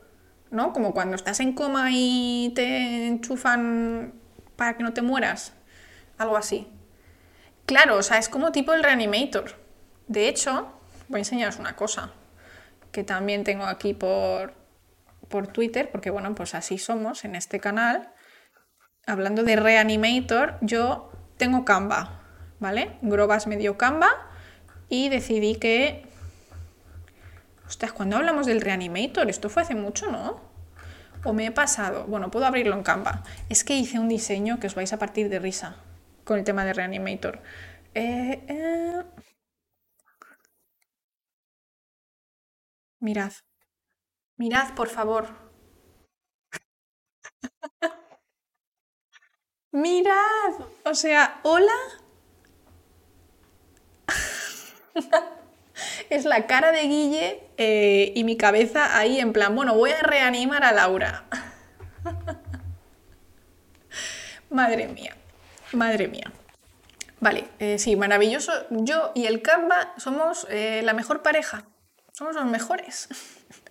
¿no? 0.50 0.72
Como 0.72 0.94
cuando 0.94 1.16
estás 1.16 1.40
en 1.40 1.52
coma 1.52 1.88
y 1.90 2.52
te 2.54 3.06
enchufan 3.06 4.14
para 4.56 4.76
que 4.76 4.82
no 4.82 4.92
te 4.92 5.02
mueras. 5.02 5.52
Algo 6.16 6.36
así. 6.36 6.68
Claro, 7.66 7.96
o 7.96 8.02
sea, 8.02 8.18
es 8.18 8.28
como 8.28 8.52
tipo 8.52 8.74
el 8.74 8.82
reanimator. 8.82 9.52
De 10.06 10.28
hecho, 10.28 10.68
voy 11.08 11.18
a 11.18 11.20
enseñaros 11.20 11.58
una 11.58 11.76
cosa 11.76 12.12
que 12.92 13.04
también 13.04 13.42
tengo 13.42 13.64
aquí 13.64 13.94
por, 13.94 14.54
por 15.28 15.46
Twitter, 15.46 15.90
porque 15.90 16.10
bueno, 16.10 16.34
pues 16.34 16.54
así 16.54 16.78
somos 16.78 17.24
en 17.24 17.34
este 17.34 17.60
canal. 17.60 18.12
Hablando 19.06 19.44
de 19.44 19.56
reanimator, 19.56 20.58
yo 20.60 21.10
tengo 21.38 21.64
Canva, 21.64 22.20
¿vale? 22.60 22.98
Grobas 23.00 23.46
medio 23.46 23.78
Canva 23.78 24.10
y 24.88 25.08
decidí 25.08 25.56
que... 25.56 26.06
Ostras, 27.66 27.92
cuando 27.92 28.16
hablamos 28.16 28.46
del 28.46 28.60
reanimator, 28.60 29.30
esto 29.30 29.48
fue 29.48 29.62
hace 29.62 29.74
mucho, 29.74 30.10
¿no? 30.10 30.38
¿O 31.24 31.32
me 31.32 31.46
he 31.46 31.50
pasado? 31.50 32.04
Bueno, 32.04 32.30
puedo 32.30 32.44
abrirlo 32.44 32.76
en 32.76 32.82
Canva. 32.82 33.22
Es 33.48 33.64
que 33.64 33.74
hice 33.74 33.98
un 33.98 34.08
diseño 34.08 34.60
que 34.60 34.66
os 34.66 34.74
vais 34.74 34.92
a 34.92 34.98
partir 34.98 35.30
de 35.30 35.38
risa 35.38 35.76
con 36.24 36.38
el 36.38 36.44
tema 36.44 36.64
de 36.64 36.72
Reanimator. 36.72 37.40
Eh, 37.94 38.44
eh. 38.48 39.02
Mirad. 43.00 43.32
Mirad, 44.36 44.74
por 44.74 44.88
favor. 44.88 45.28
Mirad. 49.72 50.54
O 50.84 50.94
sea, 50.94 51.40
hola. 51.44 51.72
es 56.10 56.24
la 56.24 56.46
cara 56.46 56.72
de 56.72 56.82
Guille 56.82 57.42
eh, 57.56 58.12
y 58.14 58.24
mi 58.24 58.36
cabeza 58.36 58.96
ahí 58.96 59.18
en 59.20 59.32
plan, 59.32 59.54
bueno, 59.54 59.74
voy 59.74 59.90
a 59.90 60.00
reanimar 60.00 60.64
a 60.64 60.72
Laura. 60.72 61.24
Madre 64.50 64.88
mía. 64.88 65.16
Madre 65.74 66.08
mía. 66.08 66.32
Vale, 67.20 67.48
eh, 67.58 67.78
sí, 67.78 67.96
maravilloso. 67.96 68.52
Yo 68.70 69.12
y 69.14 69.26
el 69.26 69.40
Canva 69.42 69.94
somos 69.96 70.46
eh, 70.50 70.82
la 70.84 70.92
mejor 70.92 71.22
pareja. 71.22 71.64
Somos 72.12 72.34
los 72.34 72.44
mejores. 72.44 73.08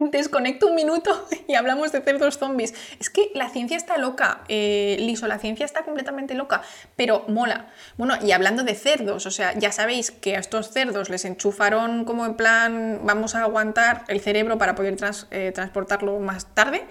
Desconecto 0.00 0.68
un 0.68 0.76
minuto 0.76 1.26
y 1.48 1.56
hablamos 1.56 1.90
de 1.90 2.00
cerdos 2.00 2.38
zombies. 2.38 2.72
Es 3.00 3.10
que 3.10 3.32
la 3.34 3.48
ciencia 3.48 3.76
está 3.76 3.98
loca, 3.98 4.44
eh, 4.48 4.96
Liso, 5.00 5.26
la 5.26 5.40
ciencia 5.40 5.66
está 5.66 5.84
completamente 5.84 6.34
loca, 6.34 6.62
pero 6.94 7.24
mola. 7.26 7.66
Bueno, 7.96 8.14
y 8.22 8.30
hablando 8.30 8.62
de 8.62 8.76
cerdos, 8.76 9.26
o 9.26 9.32
sea, 9.32 9.58
ya 9.58 9.72
sabéis 9.72 10.12
que 10.12 10.36
a 10.36 10.38
estos 10.38 10.70
cerdos 10.70 11.10
les 11.10 11.24
enchufaron 11.24 12.04
como 12.04 12.26
en 12.26 12.36
plan, 12.36 13.00
vamos 13.02 13.34
a 13.34 13.42
aguantar 13.42 14.04
el 14.06 14.20
cerebro 14.20 14.56
para 14.56 14.76
poder 14.76 14.96
eh, 15.32 15.50
transportarlo 15.52 16.20
más 16.20 16.54
tarde, 16.54 16.86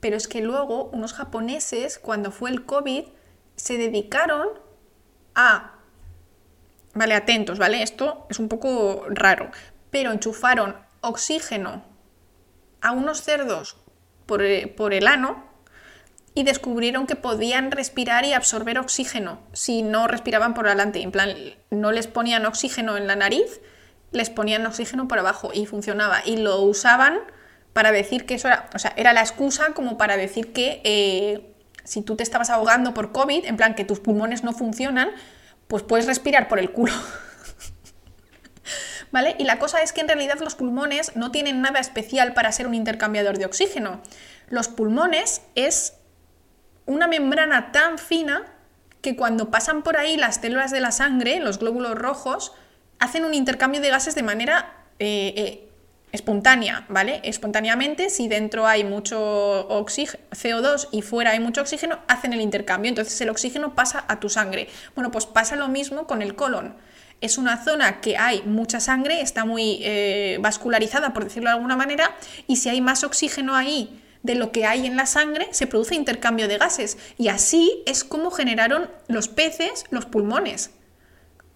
pero 0.00 0.16
es 0.16 0.28
que 0.28 0.40
luego 0.40 0.84
unos 0.92 1.12
japoneses, 1.12 1.98
cuando 1.98 2.30
fue 2.30 2.50
el 2.50 2.64
COVID, 2.64 3.04
se 3.56 3.78
dedicaron 3.78 4.48
a... 5.34 5.74
Vale, 6.94 7.14
atentos, 7.14 7.58
¿vale? 7.58 7.82
Esto 7.82 8.26
es 8.30 8.38
un 8.38 8.48
poco 8.48 9.06
raro, 9.08 9.50
pero 9.90 10.12
enchufaron 10.12 10.76
oxígeno 11.00 11.84
a 12.80 12.92
unos 12.92 13.22
cerdos 13.22 13.76
eh, 14.40 14.74
por, 14.76 14.92
el 14.92 15.06
ano 15.06 15.44
y 16.34 16.44
descubrieron 16.44 17.06
que 17.06 17.16
podían 17.16 17.70
respirar 17.70 18.24
y 18.24 18.32
absorber 18.32 18.78
oxígeno 18.78 19.40
si 19.52 19.82
no 19.82 20.06
respiraban 20.06 20.54
por 20.54 20.66
adelante. 20.66 21.02
En 21.02 21.12
plan, 21.12 21.34
no 21.70 21.92
les 21.92 22.06
ponían 22.06 22.46
oxígeno 22.46 22.96
en 22.96 23.06
la 23.06 23.16
nariz, 23.16 23.60
les 24.12 24.30
ponían 24.30 24.66
oxígeno 24.66 25.08
por 25.08 25.18
abajo 25.18 25.50
y 25.52 25.66
funcionaba. 25.66 26.20
Y 26.24 26.36
lo 26.36 26.60
usaban 26.62 27.20
para 27.72 27.92
decir 27.92 28.26
que 28.26 28.34
eso 28.34 28.48
era, 28.48 28.68
o 28.74 28.78
sea, 28.78 28.92
era 28.96 29.12
la 29.12 29.20
excusa 29.20 29.72
como 29.74 29.98
para 29.98 30.16
decir 30.16 30.52
que 30.52 30.80
eh, 30.84 31.54
si 31.84 32.02
tú 32.02 32.16
te 32.16 32.22
estabas 32.22 32.50
ahogando 32.50 32.94
por 32.94 33.12
COVID, 33.12 33.44
en 33.44 33.56
plan 33.56 33.74
que 33.74 33.84
tus 33.84 34.00
pulmones 34.00 34.44
no 34.44 34.52
funcionan, 34.52 35.10
pues 35.68 35.82
puedes 35.82 36.06
respirar 36.06 36.48
por 36.48 36.58
el 36.58 36.70
culo. 36.70 36.92
¿vale? 39.10 39.36
Y 39.38 39.44
la 39.44 39.58
cosa 39.58 39.82
es 39.82 39.92
que 39.92 40.00
en 40.00 40.08
realidad 40.08 40.38
los 40.40 40.54
pulmones 40.54 41.16
no 41.16 41.30
tienen 41.30 41.62
nada 41.62 41.80
especial 41.80 42.34
para 42.34 42.52
ser 42.52 42.66
un 42.66 42.74
intercambiador 42.74 43.38
de 43.38 43.46
oxígeno. 43.46 44.02
Los 44.48 44.68
pulmones 44.68 45.42
es 45.54 45.94
una 46.86 47.06
membrana 47.06 47.72
tan 47.72 47.98
fina 47.98 48.44
que 49.02 49.16
cuando 49.16 49.50
pasan 49.50 49.82
por 49.82 49.96
ahí 49.96 50.16
las 50.16 50.36
células 50.36 50.70
de 50.70 50.80
la 50.80 50.90
sangre, 50.90 51.38
los 51.40 51.58
glóbulos 51.58 51.94
rojos, 51.94 52.52
hacen 52.98 53.24
un 53.24 53.34
intercambio 53.34 53.80
de 53.80 53.90
gases 53.90 54.14
de 54.14 54.22
manera 54.22 54.74
eh, 54.98 55.34
eh, 55.36 55.67
espontánea, 56.12 56.86
¿vale? 56.88 57.20
Espontáneamente, 57.24 58.10
si 58.10 58.28
dentro 58.28 58.66
hay 58.66 58.84
mucho 58.84 59.68
CO2 59.68 60.88
y 60.90 61.02
fuera 61.02 61.32
hay 61.32 61.40
mucho 61.40 61.60
oxígeno, 61.60 61.98
hacen 62.08 62.32
el 62.32 62.40
intercambio, 62.40 62.88
entonces 62.88 63.20
el 63.20 63.30
oxígeno 63.30 63.74
pasa 63.74 64.04
a 64.08 64.20
tu 64.20 64.28
sangre. 64.28 64.68
Bueno, 64.94 65.10
pues 65.10 65.26
pasa 65.26 65.56
lo 65.56 65.68
mismo 65.68 66.06
con 66.06 66.22
el 66.22 66.34
colon 66.34 66.74
es 67.20 67.38
una 67.38 67.62
zona 67.62 68.00
que 68.00 68.16
hay 68.16 68.42
mucha 68.42 68.80
sangre, 68.80 69.20
está 69.20 69.44
muy 69.44 69.80
eh, 69.82 70.38
vascularizada, 70.40 71.12
por 71.12 71.24
decirlo 71.24 71.50
de 71.50 71.56
alguna 71.56 71.76
manera, 71.76 72.16
y 72.46 72.56
si 72.56 72.68
hay 72.68 72.80
más 72.80 73.02
oxígeno 73.04 73.56
ahí 73.56 74.00
de 74.22 74.34
lo 74.34 74.52
que 74.52 74.66
hay 74.66 74.86
en 74.86 74.96
la 74.96 75.06
sangre, 75.06 75.48
se 75.50 75.66
produce 75.66 75.94
intercambio 75.94 76.48
de 76.48 76.58
gases. 76.58 76.98
Y 77.16 77.28
así 77.28 77.82
es 77.86 78.04
como 78.04 78.30
generaron 78.30 78.90
los 79.06 79.28
peces 79.28 79.84
los 79.90 80.06
pulmones. 80.06 80.70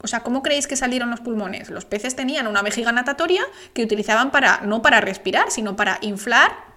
O 0.03 0.09
sea, 0.09 0.21
¿cómo 0.21 0.43
creéis 0.43 0.67
que 0.67 0.77
salieron 0.77 1.11
los 1.11 1.21
pulmones? 1.21 1.71
Los 1.71 1.85
peces 1.85 2.17
tenían 2.17 2.47
una 2.47 2.63
vejiga 2.63 2.93
natatoria 2.93 3.43
que 3.73 3.83
utilizaban 3.83 4.31
para, 4.31 4.61
no 4.63 4.83
para 4.83 5.01
respirar, 5.01 5.51
sino 5.51 5.77
para 5.77 5.99
inflar 6.01 6.73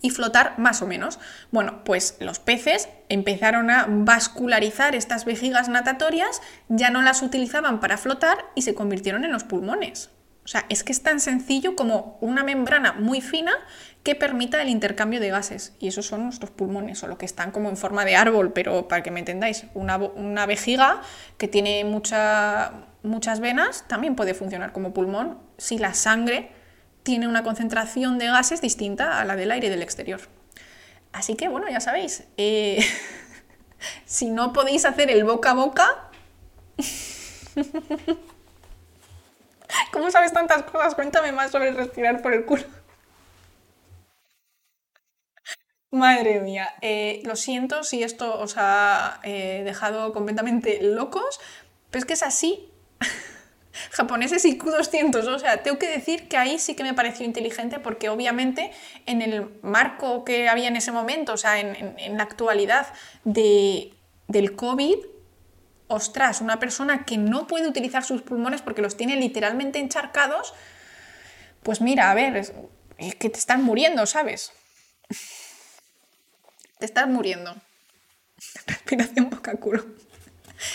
y 0.00 0.10
flotar 0.10 0.58
más 0.58 0.82
o 0.82 0.86
menos. 0.86 1.18
Bueno, 1.50 1.84
pues 1.84 2.16
los 2.20 2.38
peces 2.38 2.88
empezaron 3.08 3.70
a 3.70 3.86
vascularizar 3.88 4.94
estas 4.94 5.24
vejigas 5.24 5.68
natatorias, 5.68 6.40
ya 6.68 6.90
no 6.90 7.02
las 7.02 7.22
utilizaban 7.22 7.80
para 7.80 7.98
flotar 7.98 8.38
y 8.54 8.62
se 8.62 8.74
convirtieron 8.74 9.24
en 9.24 9.32
los 9.32 9.44
pulmones. 9.44 10.10
O 10.44 10.50
sea, 10.50 10.64
es 10.70 10.82
que 10.82 10.92
es 10.92 11.02
tan 11.02 11.20
sencillo 11.20 11.76
como 11.76 12.16
una 12.22 12.42
membrana 12.42 12.94
muy 12.94 13.20
fina 13.20 13.52
que 14.02 14.14
permita 14.14 14.62
el 14.62 14.68
intercambio 14.68 15.20
de 15.20 15.30
gases. 15.30 15.74
Y 15.78 15.88
esos 15.88 16.06
son 16.06 16.24
nuestros 16.24 16.50
pulmones, 16.50 17.02
o 17.02 17.08
lo 17.08 17.18
que 17.18 17.26
están 17.26 17.50
como 17.50 17.68
en 17.68 17.76
forma 17.76 18.04
de 18.04 18.16
árbol, 18.16 18.52
pero 18.52 18.88
para 18.88 19.02
que 19.02 19.10
me 19.10 19.20
entendáis, 19.20 19.64
una, 19.74 19.96
una 19.96 20.46
vejiga 20.46 21.02
que 21.36 21.48
tiene 21.48 21.84
mucha, 21.84 22.72
muchas 23.02 23.40
venas 23.40 23.84
también 23.88 24.16
puede 24.16 24.34
funcionar 24.34 24.72
como 24.72 24.92
pulmón 24.94 25.38
si 25.56 25.78
la 25.78 25.94
sangre 25.94 26.52
tiene 27.02 27.28
una 27.28 27.42
concentración 27.42 28.18
de 28.18 28.26
gases 28.26 28.60
distinta 28.60 29.20
a 29.20 29.24
la 29.24 29.36
del 29.36 29.50
aire 29.50 29.70
del 29.70 29.82
exterior. 29.82 30.20
Así 31.12 31.34
que 31.34 31.48
bueno, 31.48 31.68
ya 31.68 31.80
sabéis, 31.80 32.24
eh, 32.36 32.84
si 34.04 34.30
no 34.30 34.52
podéis 34.52 34.84
hacer 34.84 35.10
el 35.10 35.24
boca 35.24 35.50
a 35.50 35.54
boca... 35.54 36.10
¿Cómo 39.92 40.10
sabes 40.10 40.32
tantas 40.32 40.62
cosas? 40.62 40.94
Cuéntame 40.94 41.32
más 41.32 41.50
sobre 41.50 41.72
respirar 41.72 42.22
por 42.22 42.32
el 42.32 42.44
culo. 42.44 42.64
Madre 45.90 46.40
mía, 46.40 46.68
eh, 46.82 47.22
lo 47.24 47.34
siento 47.34 47.82
si 47.82 48.02
esto 48.02 48.38
os 48.38 48.56
ha 48.58 49.20
eh, 49.22 49.62
dejado 49.64 50.12
completamente 50.12 50.80
locos, 50.82 51.40
pero 51.90 52.00
es 52.00 52.04
que 52.04 52.12
es 52.12 52.22
así 52.22 52.70
japoneses 53.92 54.44
y 54.44 54.58
Q200. 54.58 55.26
O 55.26 55.38
sea, 55.38 55.62
tengo 55.62 55.78
que 55.78 55.88
decir 55.88 56.28
que 56.28 56.36
ahí 56.36 56.58
sí 56.58 56.74
que 56.74 56.82
me 56.82 56.92
pareció 56.92 57.24
inteligente 57.24 57.78
porque 57.78 58.10
obviamente 58.10 58.70
en 59.06 59.22
el 59.22 59.48
marco 59.62 60.24
que 60.24 60.48
había 60.50 60.68
en 60.68 60.76
ese 60.76 60.92
momento, 60.92 61.32
o 61.32 61.36
sea, 61.38 61.58
en, 61.58 62.16
la 62.18 62.22
actualidad 62.22 62.88
de, 63.24 63.94
del 64.26 64.56
COVID, 64.56 64.98
ostras, 65.86 66.42
una 66.42 66.58
persona 66.58 67.06
que 67.06 67.16
no 67.16 67.46
puede 67.46 67.66
utilizar 67.66 68.04
sus 68.04 68.20
pulmones 68.20 68.60
porque 68.60 68.82
los 68.82 68.98
tiene 68.98 69.16
literalmente 69.16 69.78
encharcados, 69.78 70.52
pues 71.62 71.80
mira, 71.80 72.10
a 72.10 72.14
ver, 72.14 72.36
es, 72.36 72.52
que 73.14 73.30
te 73.30 73.38
están 73.38 73.64
muriendo, 73.64 74.04
¿sabes? 74.04 74.52
Te 76.78 76.86
estás 76.86 77.08
muriendo. 77.08 77.54
Respiración 78.66 79.30
boca 79.30 79.52
culo. 79.56 79.84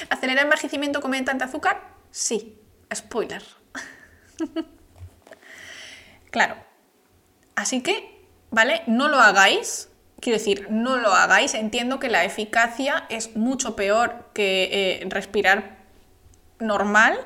¿Acelera 0.10 0.42
el 0.42 0.48
envejecimiento 0.48 1.02
comer 1.02 1.26
tanta 1.26 1.46
azúcar? 1.46 1.82
Sí. 2.12 2.60
Spoiler. 2.94 3.44
claro. 6.32 6.56
Así 7.56 7.82
que, 7.82 8.26
¿vale? 8.52 8.84
No 8.88 9.08
lo 9.08 9.20
hagáis. 9.20 9.90
Quiero 10.20 10.38
decir, 10.38 10.68
no 10.70 10.98
lo 10.98 11.12
hagáis. 11.14 11.54
Entiendo 11.54 12.00
que 12.00 12.10
la 12.10 12.24
eficacia 12.24 13.06
es 13.10 13.36
mucho 13.36 13.76
peor 13.76 14.30
que 14.34 14.70
eh, 14.72 15.06
respirar 15.10 15.78
normal. 16.60 17.18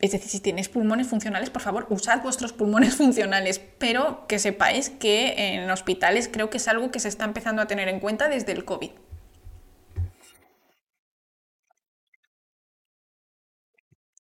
Es 0.00 0.12
decir, 0.12 0.30
si 0.30 0.40
tenéis 0.40 0.70
pulmones 0.70 1.08
funcionales, 1.08 1.50
por 1.50 1.60
favor, 1.60 1.86
usad 1.90 2.22
vuestros 2.22 2.54
pulmones 2.54 2.96
funcionales, 2.96 3.58
pero 3.78 4.26
que 4.26 4.38
sepáis 4.38 4.88
que 4.88 5.34
en 5.36 5.70
hospitales 5.70 6.28
creo 6.32 6.48
que 6.48 6.56
es 6.56 6.68
algo 6.68 6.90
que 6.90 7.00
se 7.00 7.08
está 7.08 7.26
empezando 7.26 7.60
a 7.60 7.66
tener 7.66 7.88
en 7.88 8.00
cuenta 8.00 8.28
desde 8.28 8.52
el 8.52 8.64
COVID. 8.64 8.92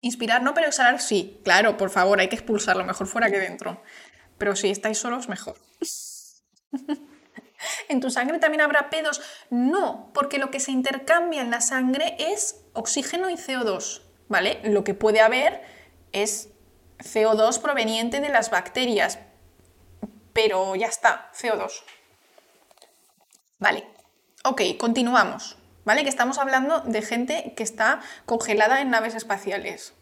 Inspirar 0.00 0.42
no, 0.42 0.54
pero 0.54 0.68
exhalar 0.68 1.00
sí. 1.00 1.40
Claro, 1.44 1.76
por 1.76 1.90
favor, 1.90 2.20
hay 2.20 2.28
que 2.28 2.36
expulsarlo 2.36 2.84
mejor 2.84 3.06
fuera 3.06 3.30
que 3.30 3.38
dentro. 3.38 3.82
Pero 4.38 4.54
si 4.54 4.68
estáis 4.68 4.98
solos, 4.98 5.28
mejor. 5.28 5.56
¿En 7.88 8.00
tu 8.00 8.10
sangre 8.10 8.38
también 8.38 8.60
habrá 8.60 8.90
pedos? 8.90 9.22
No, 9.50 10.10
porque 10.12 10.38
lo 10.38 10.50
que 10.50 10.60
se 10.60 10.72
intercambia 10.72 11.40
en 11.40 11.50
la 11.50 11.62
sangre 11.62 12.16
es 12.18 12.60
oxígeno 12.74 13.30
y 13.30 13.34
CO2, 13.34 14.03
¿vale? 14.28 14.60
Lo 14.64 14.84
que 14.84 14.94
puede 14.94 15.20
haber 15.20 15.62
es 16.12 16.50
CO2 16.98 17.60
proveniente 17.60 18.20
de 18.20 18.28
las 18.28 18.50
bacterias, 18.50 19.18
pero 20.32 20.74
ya 20.76 20.86
está, 20.86 21.30
CO2. 21.34 21.82
Vale, 23.58 23.86
ok, 24.44 24.62
continuamos. 24.78 25.56
¿vale? 25.84 26.02
Que 26.02 26.08
estamos 26.08 26.38
hablando 26.38 26.80
de 26.80 27.02
gente 27.02 27.54
que 27.56 27.62
está 27.62 28.00
congelada 28.26 28.80
en 28.80 28.90
naves 28.90 29.14
espaciales. 29.14 29.94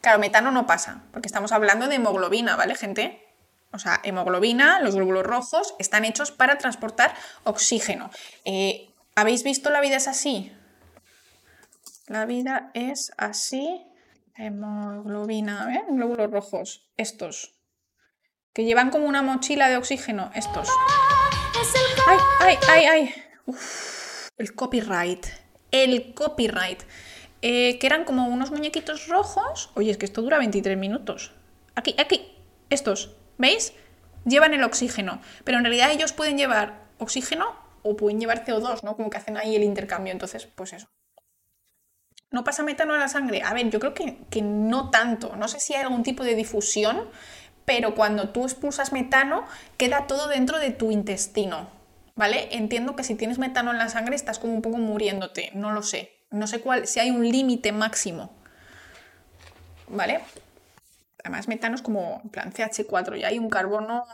Claro, 0.00 0.18
metano 0.18 0.50
no 0.50 0.66
pasa, 0.66 1.02
porque 1.12 1.28
estamos 1.28 1.52
hablando 1.52 1.88
de 1.88 1.96
hemoglobina, 1.96 2.56
¿vale, 2.56 2.74
gente? 2.74 3.26
O 3.72 3.78
sea, 3.78 4.00
hemoglobina, 4.02 4.80
los 4.80 4.94
glóbulos 4.94 5.24
rojos, 5.24 5.74
están 5.78 6.04
hechos 6.04 6.30
para 6.30 6.58
transportar 6.58 7.14
oxígeno. 7.44 8.10
Eh, 8.44 8.90
¿Habéis 9.16 9.42
visto 9.44 9.70
La 9.70 9.80
vida 9.80 9.96
es 9.96 10.08
así? 10.08 10.52
La 12.06 12.26
vida 12.26 12.70
es 12.74 13.12
así. 13.16 13.86
Hemoglobina, 14.36 15.74
¿eh? 15.74 15.84
Glóbulos 15.88 16.30
rojos, 16.30 16.90
estos. 16.96 17.54
Que 18.52 18.64
llevan 18.64 18.90
como 18.90 19.06
una 19.06 19.22
mochila 19.22 19.68
de 19.68 19.76
oxígeno, 19.76 20.30
estos. 20.34 20.68
¡Ay, 22.06 22.18
ay, 22.40 22.58
ay, 22.68 22.84
ay! 22.84 23.14
El 24.36 24.54
copyright. 24.54 25.26
El 25.70 26.14
copyright. 26.14 26.82
Eh, 27.42 27.78
que 27.78 27.86
eran 27.86 28.04
como 28.04 28.28
unos 28.28 28.50
muñequitos 28.50 29.08
rojos. 29.08 29.70
Oye, 29.74 29.90
es 29.90 29.96
que 29.96 30.04
esto 30.04 30.20
dura 30.20 30.38
23 30.38 30.76
minutos. 30.76 31.32
Aquí, 31.74 31.94
aquí, 31.98 32.36
estos, 32.70 33.16
¿veis? 33.38 33.72
Llevan 34.24 34.52
el 34.54 34.64
oxígeno. 34.64 35.20
Pero 35.44 35.58
en 35.58 35.64
realidad 35.64 35.90
ellos 35.90 36.12
pueden 36.12 36.36
llevar 36.36 36.88
oxígeno 36.98 37.54
o 37.82 37.96
pueden 37.96 38.20
llevar 38.20 38.44
CO2, 38.44 38.82
¿no? 38.82 38.96
Como 38.96 39.10
que 39.10 39.18
hacen 39.18 39.36
ahí 39.36 39.56
el 39.56 39.62
intercambio. 39.62 40.12
Entonces, 40.12 40.46
pues 40.46 40.72
eso. 40.72 40.88
¿No 42.34 42.42
pasa 42.42 42.64
metano 42.64 42.94
en 42.94 43.00
la 43.00 43.06
sangre? 43.06 43.42
A 43.44 43.54
ver, 43.54 43.70
yo 43.70 43.78
creo 43.78 43.94
que, 43.94 44.18
que 44.28 44.42
no 44.42 44.90
tanto. 44.90 45.36
No 45.36 45.46
sé 45.46 45.60
si 45.60 45.72
hay 45.72 45.82
algún 45.82 46.02
tipo 46.02 46.24
de 46.24 46.34
difusión, 46.34 47.08
pero 47.64 47.94
cuando 47.94 48.30
tú 48.30 48.42
expulsas 48.42 48.92
metano, 48.92 49.44
queda 49.76 50.08
todo 50.08 50.26
dentro 50.26 50.58
de 50.58 50.72
tu 50.72 50.90
intestino, 50.90 51.68
¿vale? 52.16 52.48
Entiendo 52.50 52.96
que 52.96 53.04
si 53.04 53.14
tienes 53.14 53.38
metano 53.38 53.70
en 53.70 53.78
la 53.78 53.88
sangre 53.88 54.16
estás 54.16 54.40
como 54.40 54.52
un 54.52 54.62
poco 54.62 54.78
muriéndote, 54.78 55.52
no 55.54 55.70
lo 55.70 55.84
sé. 55.84 56.10
No 56.32 56.48
sé 56.48 56.60
cuál, 56.60 56.88
si 56.88 56.98
hay 56.98 57.12
un 57.12 57.22
límite 57.22 57.70
máximo, 57.70 58.32
¿vale? 59.86 60.20
Además, 61.22 61.46
metano 61.46 61.76
es 61.76 61.82
como, 61.82 62.20
en 62.24 62.30
plan, 62.30 62.52
CH4, 62.52 63.16
y 63.16 63.22
hay 63.22 63.38
un 63.38 63.48
carbono 63.48 64.06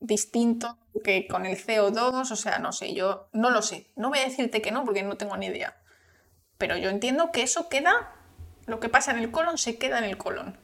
distinto 0.00 0.78
que 1.04 1.28
con 1.28 1.46
el 1.46 1.56
CO2, 1.56 2.28
o 2.28 2.36
sea, 2.36 2.58
no 2.58 2.72
sé, 2.72 2.92
yo 2.92 3.28
no 3.32 3.50
lo 3.50 3.62
sé. 3.62 3.86
No 3.94 4.08
voy 4.08 4.18
a 4.18 4.24
decirte 4.24 4.60
que 4.60 4.72
no 4.72 4.84
porque 4.84 5.04
no 5.04 5.16
tengo 5.16 5.36
ni 5.36 5.46
idea. 5.46 5.76
Pero 6.62 6.76
yo 6.76 6.90
entiendo 6.90 7.32
que 7.32 7.42
eso 7.42 7.68
queda, 7.68 8.14
lo 8.66 8.78
que 8.78 8.88
pasa 8.88 9.10
en 9.10 9.18
el 9.18 9.32
colon 9.32 9.58
se 9.58 9.78
queda 9.78 9.98
en 9.98 10.04
el 10.04 10.16
colon. 10.16 10.56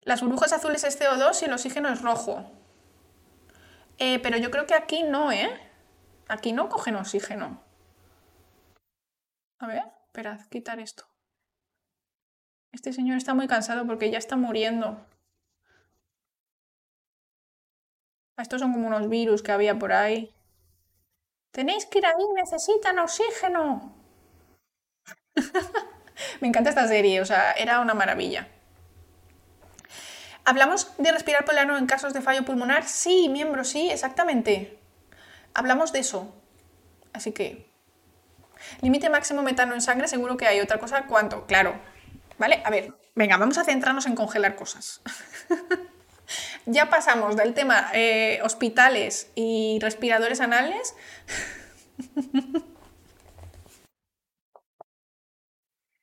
Las 0.00 0.22
burbujas 0.22 0.52
azules 0.52 0.82
es 0.82 1.00
CO2 1.00 1.40
y 1.42 1.44
el 1.44 1.52
oxígeno 1.52 1.88
es 1.88 2.02
rojo. 2.02 2.50
Eh, 3.98 4.18
pero 4.24 4.38
yo 4.38 4.50
creo 4.50 4.66
que 4.66 4.74
aquí 4.74 5.04
no, 5.04 5.30
¿eh? 5.30 5.48
Aquí 6.26 6.52
no 6.52 6.68
cogen 6.68 6.96
oxígeno. 6.96 7.62
A 9.60 9.68
ver, 9.68 9.84
esperad, 10.06 10.40
quitar 10.48 10.80
esto. 10.80 11.06
Este 12.72 12.92
señor 12.92 13.18
está 13.18 13.34
muy 13.34 13.46
cansado 13.46 13.86
porque 13.86 14.10
ya 14.10 14.18
está 14.18 14.34
muriendo. 14.34 15.06
Estos 18.36 18.60
son 18.60 18.72
como 18.72 18.88
unos 18.88 19.08
virus 19.08 19.44
que 19.44 19.52
había 19.52 19.78
por 19.78 19.92
ahí. 19.92 20.34
Tenéis 21.50 21.86
que 21.86 21.98
ir 21.98 22.06
ahí, 22.06 22.24
necesitan 22.34 22.98
oxígeno. 22.98 23.94
Me 26.40 26.48
encanta 26.48 26.70
esta 26.70 26.86
serie, 26.88 27.20
o 27.20 27.24
sea, 27.24 27.52
era 27.52 27.80
una 27.80 27.94
maravilla. 27.94 28.48
¿Hablamos 30.44 30.92
de 30.98 31.12
respirar 31.12 31.44
por 31.44 31.54
el 31.54 31.60
ano 31.60 31.76
en 31.76 31.86
casos 31.86 32.14
de 32.14 32.22
fallo 32.22 32.44
pulmonar? 32.44 32.84
Sí, 32.84 33.28
miembro, 33.28 33.64
sí, 33.64 33.90
exactamente. 33.90 34.78
Hablamos 35.54 35.92
de 35.92 36.00
eso. 36.00 36.34
Así 37.12 37.32
que... 37.32 37.68
Límite 38.80 39.10
máximo 39.10 39.42
metano 39.42 39.74
en 39.74 39.80
sangre, 39.80 40.08
seguro 40.08 40.36
que 40.36 40.46
hay. 40.46 40.60
Otra 40.60 40.78
cosa, 40.78 41.04
¿cuánto? 41.06 41.46
Claro. 41.46 41.78
¿Vale? 42.38 42.62
A 42.64 42.70
ver, 42.70 42.94
venga, 43.14 43.36
vamos 43.36 43.58
a 43.58 43.64
centrarnos 43.64 44.06
en 44.06 44.14
congelar 44.14 44.56
cosas. 44.56 45.02
ya 46.68 46.88
pasamos 46.88 47.36
del 47.36 47.54
tema 47.54 47.90
eh, 47.94 48.40
hospitales 48.42 49.30
y 49.34 49.78
respiradores 49.80 50.40
anales. 50.40 50.94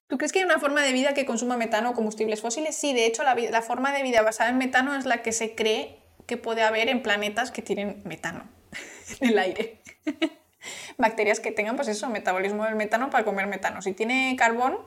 ¿Tú 0.08 0.18
crees 0.18 0.32
que 0.32 0.40
hay 0.40 0.46
una 0.46 0.60
forma 0.60 0.82
de 0.82 0.92
vida 0.92 1.14
que 1.14 1.26
consuma 1.26 1.58
metano 1.58 1.92
o 1.92 1.94
combustibles 1.94 2.42
fósiles? 2.42 2.76
Sí, 2.76 2.94
de 2.94 3.06
hecho 3.06 3.24
la, 3.24 3.62
forma 3.62 3.92
de 3.92 4.04
vida 4.04 4.22
basada 4.22 4.50
en 4.50 4.58
metano 4.58 4.96
es 4.96 5.06
la 5.06 5.22
que 5.22 5.32
se 5.32 5.56
cree 5.56 6.00
que 6.26 6.38
puede 6.38 6.64
haber 6.64 6.90
en 6.90 7.02
planetas 7.02 7.52
que 7.52 7.62
tienen 7.62 8.02
metano 8.06 8.44
en 9.20 9.30
el 9.30 9.40
aire. 9.40 9.82
Bacterias 10.98 11.40
que 11.40 11.52
tengan, 11.52 11.76
pues 11.76 11.88
eso, 11.88 12.10
metabolismo 12.10 12.66
del 12.66 12.76
metano 12.76 13.10
para 13.10 13.24
comer 13.24 13.48
metano. 13.48 13.82
Si 13.82 13.94
tiene 13.94 14.36
carbón, 14.38 14.78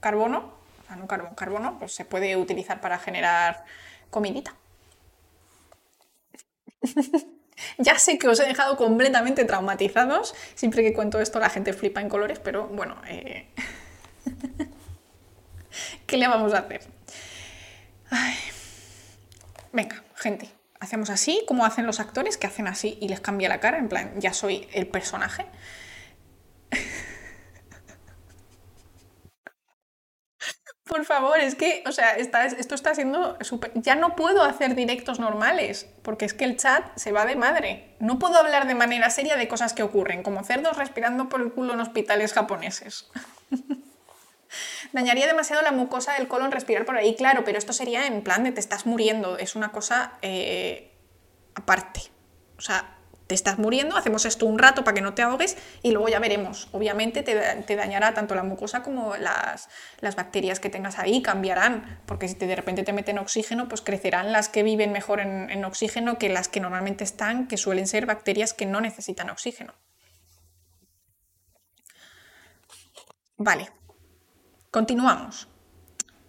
carbono, 0.00 0.58
sea, 0.88 0.96
no 0.96 1.06
carbón, 1.06 1.34
carbono, 1.34 1.78
pues 1.78 1.94
se 1.94 2.04
puede 2.04 2.36
utilizar 2.36 2.80
para 2.80 2.98
generar 2.98 3.64
comidita. 4.10 4.54
ya 7.78 7.98
sé 7.98 8.18
que 8.18 8.28
os 8.28 8.40
he 8.40 8.46
dejado 8.46 8.76
completamente 8.76 9.44
traumatizados. 9.44 10.34
Siempre 10.54 10.82
que 10.82 10.92
cuento 10.92 11.20
esto 11.20 11.38
la 11.38 11.50
gente 11.50 11.72
flipa 11.72 12.00
en 12.00 12.08
colores, 12.08 12.38
pero 12.38 12.68
bueno, 12.68 13.00
eh... 13.08 13.48
¿qué 16.06 16.16
le 16.16 16.28
vamos 16.28 16.54
a 16.54 16.58
hacer? 16.58 16.82
Venga, 19.72 20.02
gente, 20.14 20.50
hacemos 20.80 21.10
así, 21.10 21.44
como 21.46 21.64
hacen 21.64 21.86
los 21.86 22.00
actores, 22.00 22.36
que 22.36 22.46
hacen 22.46 22.66
así 22.66 22.98
y 23.00 23.08
les 23.08 23.20
cambia 23.20 23.48
la 23.48 23.60
cara, 23.60 23.78
en 23.78 23.88
plan, 23.88 24.12
ya 24.18 24.32
soy 24.32 24.68
el 24.72 24.86
personaje. 24.86 25.46
Por 30.88 31.04
favor, 31.04 31.38
es 31.38 31.54
que, 31.54 31.84
o 31.86 31.92
sea, 31.92 32.12
esto 32.12 32.74
está 32.74 32.94
siendo 32.94 33.36
súper... 33.42 33.72
Ya 33.74 33.94
no 33.94 34.16
puedo 34.16 34.42
hacer 34.42 34.74
directos 34.74 35.20
normales, 35.20 35.86
porque 36.02 36.24
es 36.24 36.32
que 36.32 36.44
el 36.44 36.56
chat 36.56 36.96
se 36.96 37.12
va 37.12 37.26
de 37.26 37.36
madre. 37.36 37.94
No 38.00 38.18
puedo 38.18 38.38
hablar 38.38 38.66
de 38.66 38.74
manera 38.74 39.10
seria 39.10 39.36
de 39.36 39.48
cosas 39.48 39.74
que 39.74 39.82
ocurren, 39.82 40.22
como 40.22 40.42
cerdos 40.44 40.78
respirando 40.78 41.28
por 41.28 41.42
el 41.42 41.52
culo 41.52 41.74
en 41.74 41.80
hospitales 41.80 42.32
japoneses. 42.32 43.10
Dañaría 44.92 45.26
demasiado 45.26 45.60
la 45.60 45.72
mucosa 45.72 46.14
del 46.14 46.26
colon 46.26 46.50
respirar 46.50 46.86
por 46.86 46.96
ahí, 46.96 47.14
claro, 47.14 47.44
pero 47.44 47.58
esto 47.58 47.74
sería 47.74 48.06
en 48.06 48.22
plan 48.22 48.42
de 48.44 48.52
te 48.52 48.60
estás 48.60 48.86
muriendo, 48.86 49.36
es 49.36 49.56
una 49.56 49.70
cosa 49.72 50.14
eh, 50.22 50.90
aparte. 51.54 52.00
O 52.56 52.62
sea, 52.62 52.97
te 53.28 53.34
estás 53.34 53.58
muriendo, 53.58 53.96
hacemos 53.96 54.24
esto 54.24 54.46
un 54.46 54.58
rato 54.58 54.84
para 54.84 54.94
que 54.94 55.02
no 55.02 55.12
te 55.12 55.20
ahogues 55.20 55.58
y 55.82 55.92
luego 55.92 56.08
ya 56.08 56.18
veremos. 56.18 56.68
Obviamente 56.72 57.22
te, 57.22 57.76
dañará 57.76 58.14
tanto 58.14 58.34
la 58.34 58.42
mucosa 58.42 58.82
como 58.82 59.16
las, 59.16 59.68
bacterias 60.16 60.60
que 60.60 60.70
tengas 60.70 60.98
ahí, 60.98 61.20
cambiarán, 61.20 62.00
porque 62.06 62.26
si 62.26 62.34
te, 62.34 62.46
de 62.46 62.56
repente 62.56 62.84
te 62.84 62.94
meten 62.94 63.18
oxígeno, 63.18 63.68
pues 63.68 63.82
crecerán 63.82 64.32
las 64.32 64.48
que 64.48 64.62
viven 64.62 64.92
mejor 64.92 65.20
en, 65.20 65.50
en 65.50 65.64
oxígeno 65.66 66.18
que 66.18 66.30
las 66.30 66.48
que 66.48 66.60
normalmente 66.60 67.04
están, 67.04 67.48
que 67.48 67.58
suelen 67.58 67.86
ser 67.86 68.06
bacterias 68.06 68.54
que 68.54 68.64
no 68.64 68.80
necesitan 68.80 69.28
oxígeno. 69.28 69.74
Vale, 73.36 73.70
continuamos. 74.70 75.48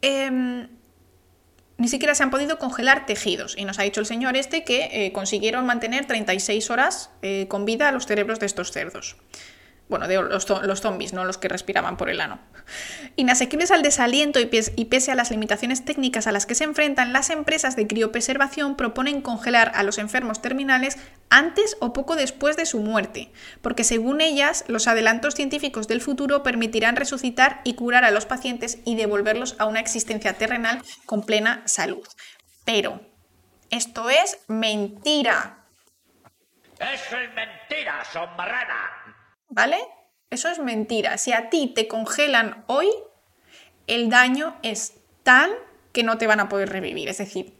Eh, 0.01 0.67
ni 1.79 1.87
siquiera 1.87 2.13
se 2.13 2.21
han 2.21 2.29
podido 2.29 2.59
congelar 2.59 3.05
tejidos. 3.07 3.55
Y 3.57 3.65
nos 3.65 3.79
ha 3.79 3.83
dicho 3.83 4.01
el 4.01 4.05
señor 4.05 4.37
este 4.37 4.63
que 4.63 4.89
eh, 4.91 5.11
consiguieron 5.11 5.65
mantener 5.65 6.05
36 6.05 6.69
horas 6.69 7.09
eh, 7.23 7.47
con 7.47 7.65
vida 7.65 7.89
a 7.89 7.91
los 7.91 8.05
cerebros 8.05 8.39
de 8.39 8.45
estos 8.45 8.71
cerdos 8.71 9.15
bueno, 9.89 10.07
de 10.07 10.21
los, 10.21 10.47
los, 10.47 10.81
zombies, 10.81 11.13
no 11.13 11.25
los 11.25 11.39
que 11.39 11.47
respiraban 11.47 11.97
por 11.97 12.11
el 12.11 12.21
ano. 12.21 12.39
Inasequibles 13.15 13.71
al 13.71 13.81
desaliento 13.81 14.39
y, 14.39 14.45
pese 14.45 15.11
a 15.11 15.15
las 15.15 15.31
limitaciones 15.31 15.83
técnicas 15.83 16.27
a 16.27 16.31
las 16.31 16.45
que 16.45 16.53
se 16.53 16.63
enfrentan, 16.63 17.11
las 17.11 17.31
empresas 17.31 17.75
de 17.75 17.87
criopreservación 17.87 18.75
proponen 18.77 19.21
congelar 19.21 19.71
a 19.73 19.81
los 19.81 19.97
enfermos 19.97 20.43
terminales 20.43 20.99
antes 21.31 21.75
o 21.79 21.91
poco 21.91 22.15
después 22.15 22.55
de 22.55 22.67
su 22.67 22.79
muerte, 22.79 23.31
porque 23.63 23.83
según 23.83 24.21
ellas, 24.21 24.63
los 24.67 24.87
adelantos 24.87 25.33
científicos 25.33 25.87
del 25.87 26.01
futuro 26.01 26.43
permitirán 26.43 26.95
resucitar 26.95 27.61
y 27.63 27.73
curar 27.73 28.05
a 28.05 28.11
los 28.11 28.27
pacientes 28.27 28.77
y 28.85 28.95
devolverlos 28.95 29.55
a 29.57 29.65
una 29.65 29.79
existencia 29.79 30.33
terrenal 30.33 30.83
con 31.07 31.23
plena 31.23 31.63
salud. 31.65 32.07
Pero 32.63 33.01
esto 33.71 34.11
es 34.11 34.37
mentira. 34.47 35.65
Eso 36.79 37.17
es 37.17 37.33
mentira, 37.33 38.05
sombrana. 38.05 38.98
¿Vale? 39.49 39.77
Eso 40.29 40.47
es 40.49 40.59
mentira. 40.59 41.17
Si 41.17 41.33
a 41.33 41.49
ti 41.49 41.71
te 41.75 41.87
congelan 41.87 42.63
hoy, 42.67 42.87
el 43.87 44.09
daño 44.09 44.55
es 44.61 44.93
tal 45.23 45.51
que 45.91 46.03
no 46.03 46.17
te 46.17 46.27
van 46.27 46.39
a 46.39 46.49
poder 46.49 46.69
revivir. 46.69 47.09
Es 47.09 47.17
decir, 47.17 47.53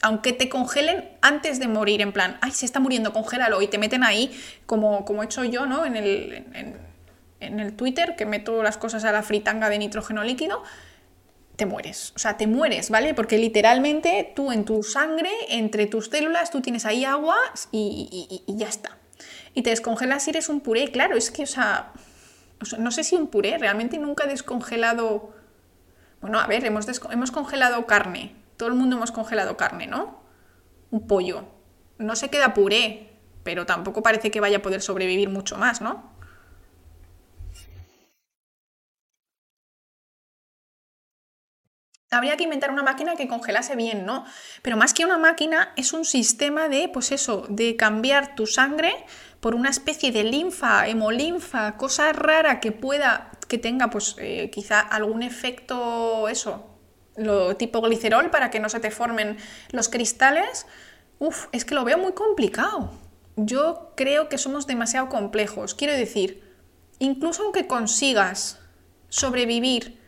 aunque 0.00 0.32
te 0.32 0.48
congelen 0.48 1.10
antes 1.20 1.60
de 1.60 1.68
morir, 1.68 2.00
en 2.00 2.12
plan, 2.12 2.38
ay, 2.40 2.50
se 2.50 2.66
está 2.66 2.80
muriendo, 2.80 3.12
congélalo, 3.12 3.60
y 3.62 3.68
te 3.68 3.78
meten 3.78 4.02
ahí, 4.02 4.38
como, 4.66 5.04
como 5.04 5.22
he 5.22 5.26
hecho 5.26 5.44
yo, 5.44 5.66
¿no? 5.66 5.84
En 5.84 5.96
el, 5.96 6.46
en 7.40 7.60
el 7.60 7.76
Twitter, 7.76 8.16
que 8.16 8.26
meto 8.26 8.62
las 8.62 8.78
cosas 8.78 9.04
a 9.04 9.12
la 9.12 9.22
fritanga 9.22 9.68
de 9.68 9.78
nitrógeno 9.78 10.24
líquido, 10.24 10.62
te 11.56 11.66
mueres. 11.66 12.12
O 12.16 12.18
sea, 12.18 12.36
te 12.36 12.46
mueres, 12.46 12.90
¿vale? 12.90 13.14
Porque 13.14 13.38
literalmente 13.38 14.32
tú 14.34 14.50
en 14.50 14.64
tu 14.64 14.82
sangre, 14.82 15.30
entre 15.50 15.86
tus 15.86 16.06
células, 16.06 16.50
tú 16.50 16.62
tienes 16.62 16.86
ahí 16.86 17.04
agua 17.04 17.36
y 17.70 18.42
ya 18.48 18.68
está 18.68 18.98
y 19.54 19.62
te 19.62 19.70
descongelas 19.70 20.26
y 20.26 20.30
eres 20.30 20.48
un 20.48 20.60
puré. 20.60 20.90
Claro, 20.90 21.16
es 21.16 21.30
que, 21.30 21.44
o 21.44 21.46
sea, 21.46 21.92
no 22.78 22.90
sé 22.90 23.04
si 23.04 23.16
un 23.16 23.28
puré, 23.28 23.56
realmente 23.58 23.98
nunca 23.98 24.24
he 24.24 24.28
descongelado... 24.28 25.32
Bueno, 26.20 26.40
a 26.40 26.46
ver, 26.46 26.64
hemos, 26.64 26.86
hemos 27.10 27.30
congelado 27.30 27.86
carne, 27.86 28.34
todo 28.56 28.68
el 28.68 28.74
mundo 28.74 28.96
hemos 28.96 29.12
congelado 29.12 29.56
carne, 29.56 29.86
¿no? 29.86 30.22
Un 30.90 31.06
pollo. 31.06 31.44
No 31.98 32.16
se 32.16 32.30
queda 32.30 32.54
puré, 32.54 33.12
pero 33.42 33.66
tampoco 33.66 34.02
parece 34.02 34.30
que 34.30 34.40
vaya 34.40 34.58
a 34.58 34.62
poder 34.62 34.80
sobrevivir 34.80 35.28
mucho 35.28 35.56
más, 35.56 35.80
¿no? 35.80 36.13
Habría 42.14 42.36
que 42.36 42.44
inventar 42.44 42.70
una 42.70 42.82
máquina 42.82 43.16
que 43.16 43.28
congelase 43.28 43.76
bien, 43.76 44.06
¿no? 44.06 44.24
Pero 44.62 44.76
más 44.76 44.94
que 44.94 45.04
una 45.04 45.18
máquina, 45.18 45.72
es 45.76 45.92
un 45.92 46.04
sistema 46.04 46.68
de, 46.68 46.88
pues 46.88 47.12
eso, 47.12 47.46
de 47.48 47.76
cambiar 47.76 48.34
tu 48.34 48.46
sangre 48.46 48.94
por 49.40 49.54
una 49.54 49.68
especie 49.68 50.12
de 50.12 50.24
linfa, 50.24 50.86
hemolinfa, 50.88 51.76
cosa 51.76 52.12
rara 52.12 52.60
que 52.60 52.72
pueda, 52.72 53.30
que 53.48 53.58
tenga, 53.58 53.90
pues 53.90 54.16
eh, 54.18 54.50
quizá 54.50 54.80
algún 54.80 55.22
efecto, 55.22 56.28
eso, 56.28 56.74
lo 57.16 57.56
tipo 57.56 57.80
glicerol 57.80 58.30
para 58.30 58.50
que 58.50 58.60
no 58.60 58.68
se 58.68 58.80
te 58.80 58.90
formen 58.90 59.36
los 59.70 59.88
cristales. 59.88 60.66
Uf, 61.18 61.46
es 61.52 61.64
que 61.64 61.74
lo 61.74 61.84
veo 61.84 61.98
muy 61.98 62.12
complicado. 62.12 62.92
Yo 63.36 63.92
creo 63.96 64.28
que 64.28 64.38
somos 64.38 64.66
demasiado 64.66 65.08
complejos. 65.08 65.74
Quiero 65.74 65.92
decir, 65.92 66.42
incluso 66.98 67.42
aunque 67.42 67.66
consigas 67.66 68.60
sobrevivir 69.08 70.00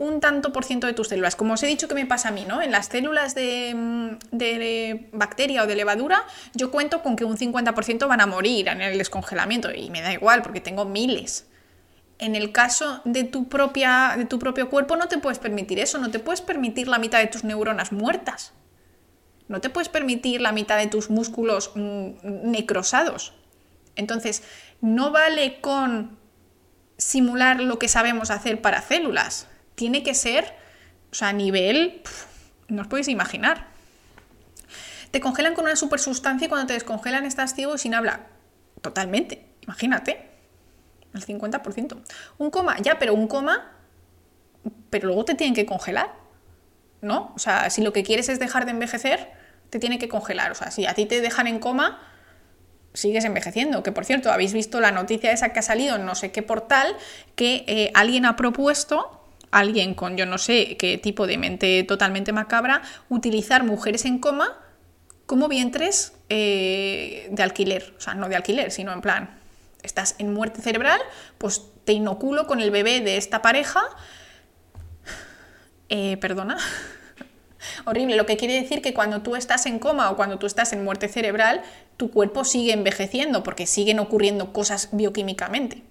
un 0.00 0.18
tanto 0.20 0.50
por 0.50 0.64
ciento 0.64 0.86
de 0.86 0.94
tus 0.94 1.08
células. 1.08 1.36
Como 1.36 1.54
os 1.54 1.62
he 1.62 1.66
dicho 1.66 1.86
que 1.86 1.94
me 1.94 2.06
pasa 2.06 2.30
a 2.30 2.32
mí, 2.32 2.46
¿no? 2.48 2.62
En 2.62 2.72
las 2.72 2.86
células 2.86 3.34
de, 3.34 3.74
mm, 3.76 5.16
bacteria 5.16 5.62
o 5.62 5.66
de 5.66 5.76
levadura, 5.76 6.24
yo 6.54 6.70
cuento 6.70 7.02
con 7.02 7.16
que 7.16 7.24
un 7.26 7.36
50% 7.36 8.08
van 8.08 8.22
a 8.22 8.26
morir 8.26 8.68
en 8.68 8.80
el 8.80 8.96
descongelamiento 8.96 9.70
y 9.72 9.90
me 9.90 10.00
da 10.00 10.12
igual 10.12 10.40
porque 10.40 10.62
tengo 10.62 10.86
miles. 10.86 11.46
En 12.18 12.34
el 12.34 12.50
caso 12.50 13.02
de 13.04 13.24
tu, 13.24 13.48
propia, 13.50 14.14
de 14.16 14.24
tu 14.24 14.38
propio 14.38 14.70
cuerpo 14.70 14.96
no 14.96 15.06
te 15.06 15.18
puedes 15.18 15.38
permitir 15.38 15.78
eso, 15.78 15.98
no 15.98 16.10
te 16.10 16.18
puedes 16.18 16.40
permitir 16.40 16.88
la 16.88 16.98
mitad 16.98 17.18
de 17.18 17.26
tus 17.26 17.44
neuronas 17.44 17.92
muertas. 17.92 18.54
No 19.48 19.60
te 19.60 19.68
puedes 19.68 19.90
permitir 19.90 20.40
la 20.40 20.52
mitad 20.52 20.78
de 20.78 20.86
tus 20.86 21.10
músculos 21.10 21.72
mm, 21.74 22.50
necrosados. 22.50 23.34
Entonces, 23.96 24.44
no 24.80 25.10
vale 25.10 25.60
con 25.60 26.16
simular 26.96 27.60
lo 27.60 27.78
que 27.78 27.88
sabemos 27.88 28.30
hacer 28.30 28.62
para 28.62 28.80
células. 28.80 29.49
Tiene 29.80 30.02
que 30.02 30.12
ser, 30.12 30.44
o 31.10 31.14
sea, 31.14 31.28
a 31.28 31.32
nivel, 31.32 32.02
no 32.68 32.82
os 32.82 32.88
podéis 32.88 33.08
imaginar. 33.08 33.68
Te 35.10 35.20
congelan 35.20 35.54
con 35.54 35.64
una 35.64 35.74
supersustancia 35.74 36.44
y 36.44 36.48
cuando 36.50 36.66
te 36.66 36.74
descongelan 36.74 37.24
estás 37.24 37.54
ciego 37.54 37.76
y 37.76 37.78
sin 37.78 37.94
habla. 37.94 38.26
Totalmente, 38.82 39.46
imagínate. 39.62 40.28
El 41.14 41.24
50%. 41.24 41.96
Un 42.36 42.50
coma, 42.50 42.76
ya, 42.82 42.98
pero 42.98 43.14
un 43.14 43.26
coma, 43.26 43.72
pero 44.90 45.06
luego 45.06 45.24
te 45.24 45.34
tienen 45.34 45.54
que 45.54 45.64
congelar. 45.64 46.12
¿No? 47.00 47.32
O 47.34 47.38
sea, 47.38 47.70
si 47.70 47.80
lo 47.80 47.94
que 47.94 48.02
quieres 48.02 48.28
es 48.28 48.38
dejar 48.38 48.66
de 48.66 48.72
envejecer, 48.72 49.32
te 49.70 49.78
tiene 49.78 49.98
que 49.98 50.10
congelar. 50.10 50.52
O 50.52 50.54
sea, 50.54 50.70
si 50.70 50.84
a 50.84 50.92
ti 50.92 51.06
te 51.06 51.22
dejan 51.22 51.46
en 51.46 51.58
coma, 51.58 52.02
sigues 52.92 53.24
envejeciendo. 53.24 53.82
Que 53.82 53.92
por 53.92 54.04
cierto, 54.04 54.30
habéis 54.30 54.52
visto 54.52 54.78
la 54.78 54.90
noticia 54.90 55.32
esa 55.32 55.54
que 55.54 55.60
ha 55.60 55.62
salido 55.62 55.96
en 55.96 56.04
no 56.04 56.14
sé 56.14 56.32
qué 56.32 56.42
portal, 56.42 56.94
que 57.34 57.64
eh, 57.66 57.90
alguien 57.94 58.26
ha 58.26 58.36
propuesto, 58.36 59.19
alguien 59.50 59.94
con 59.94 60.16
yo 60.16 60.26
no 60.26 60.38
sé 60.38 60.76
qué 60.76 60.98
tipo 60.98 61.26
de 61.26 61.38
mente 61.38 61.82
totalmente 61.84 62.32
macabra, 62.32 62.82
utilizar 63.08 63.64
mujeres 63.64 64.04
en 64.04 64.18
coma 64.18 64.58
como 65.26 65.48
vientres 65.48 66.12
eh, 66.28 67.28
de 67.30 67.42
alquiler. 67.42 67.94
O 67.96 68.00
sea, 68.00 68.14
no 68.14 68.28
de 68.28 68.36
alquiler, 68.36 68.70
sino 68.70 68.92
en 68.92 69.00
plan, 69.00 69.38
estás 69.82 70.16
en 70.18 70.32
muerte 70.32 70.60
cerebral, 70.60 71.00
pues 71.38 71.62
te 71.84 71.92
inoculo 71.92 72.46
con 72.46 72.60
el 72.60 72.70
bebé 72.70 73.00
de 73.00 73.16
esta 73.16 73.42
pareja. 73.42 73.80
Eh, 75.92 76.18
perdona. 76.18 76.56
Horrible, 77.84 78.14
lo 78.14 78.24
que 78.24 78.36
quiere 78.36 78.54
decir 78.54 78.80
que 78.80 78.94
cuando 78.94 79.22
tú 79.22 79.34
estás 79.34 79.66
en 79.66 79.80
coma 79.80 80.08
o 80.12 80.16
cuando 80.16 80.38
tú 80.38 80.46
estás 80.46 80.72
en 80.72 80.84
muerte 80.84 81.08
cerebral, 81.08 81.62
tu 81.96 82.12
cuerpo 82.12 82.44
sigue 82.44 82.72
envejeciendo 82.72 83.42
porque 83.42 83.66
siguen 83.66 83.98
ocurriendo 83.98 84.52
cosas 84.52 84.90
bioquímicamente. 84.92 85.82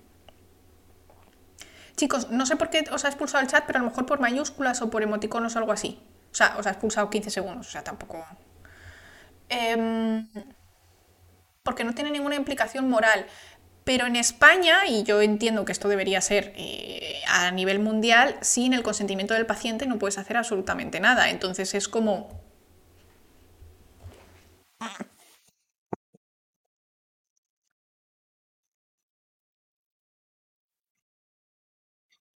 Chicos, 1.99 2.29
no 2.29 2.45
sé 2.45 2.55
por 2.55 2.69
qué 2.69 2.85
os 2.93 3.03
ha 3.03 3.09
expulsado 3.09 3.41
el 3.41 3.49
chat, 3.49 3.65
pero 3.67 3.79
a 3.79 3.81
lo 3.81 3.89
mejor 3.89 4.05
por 4.05 4.21
mayúsculas 4.21 4.81
o 4.81 4.89
por 4.89 5.03
emoticonos 5.03 5.57
o 5.57 5.59
algo 5.59 5.73
así. 5.73 5.99
O 6.31 6.33
sea, 6.33 6.55
os 6.57 6.65
ha 6.65 6.69
expulsado 6.69 7.09
15 7.09 7.29
segundos, 7.29 7.67
o 7.67 7.71
sea, 7.71 7.83
tampoco... 7.83 8.25
Em, 9.49 10.25
porque 11.61 11.83
no 11.83 11.93
tiene 11.93 12.11
ninguna 12.11 12.37
implicación 12.37 12.89
moral. 12.89 13.25
Pero 13.83 14.05
en 14.05 14.15
España, 14.15 14.85
y 14.87 15.03
yo 15.03 15.21
entiendo 15.21 15.65
que 15.65 15.73
esto 15.73 15.89
debería 15.89 16.21
ser 16.21 16.53
eh, 16.55 17.21
a 17.27 17.51
nivel 17.51 17.79
mundial, 17.79 18.37
sin 18.39 18.73
el 18.73 18.81
consentimiento 18.81 19.33
del 19.33 19.45
paciente 19.45 19.85
no 19.85 19.99
puedes 19.99 20.17
hacer 20.17 20.37
absolutamente 20.37 21.01
nada. 21.01 21.29
Entonces 21.29 21.73
es 21.73 21.89
como... 21.89 22.29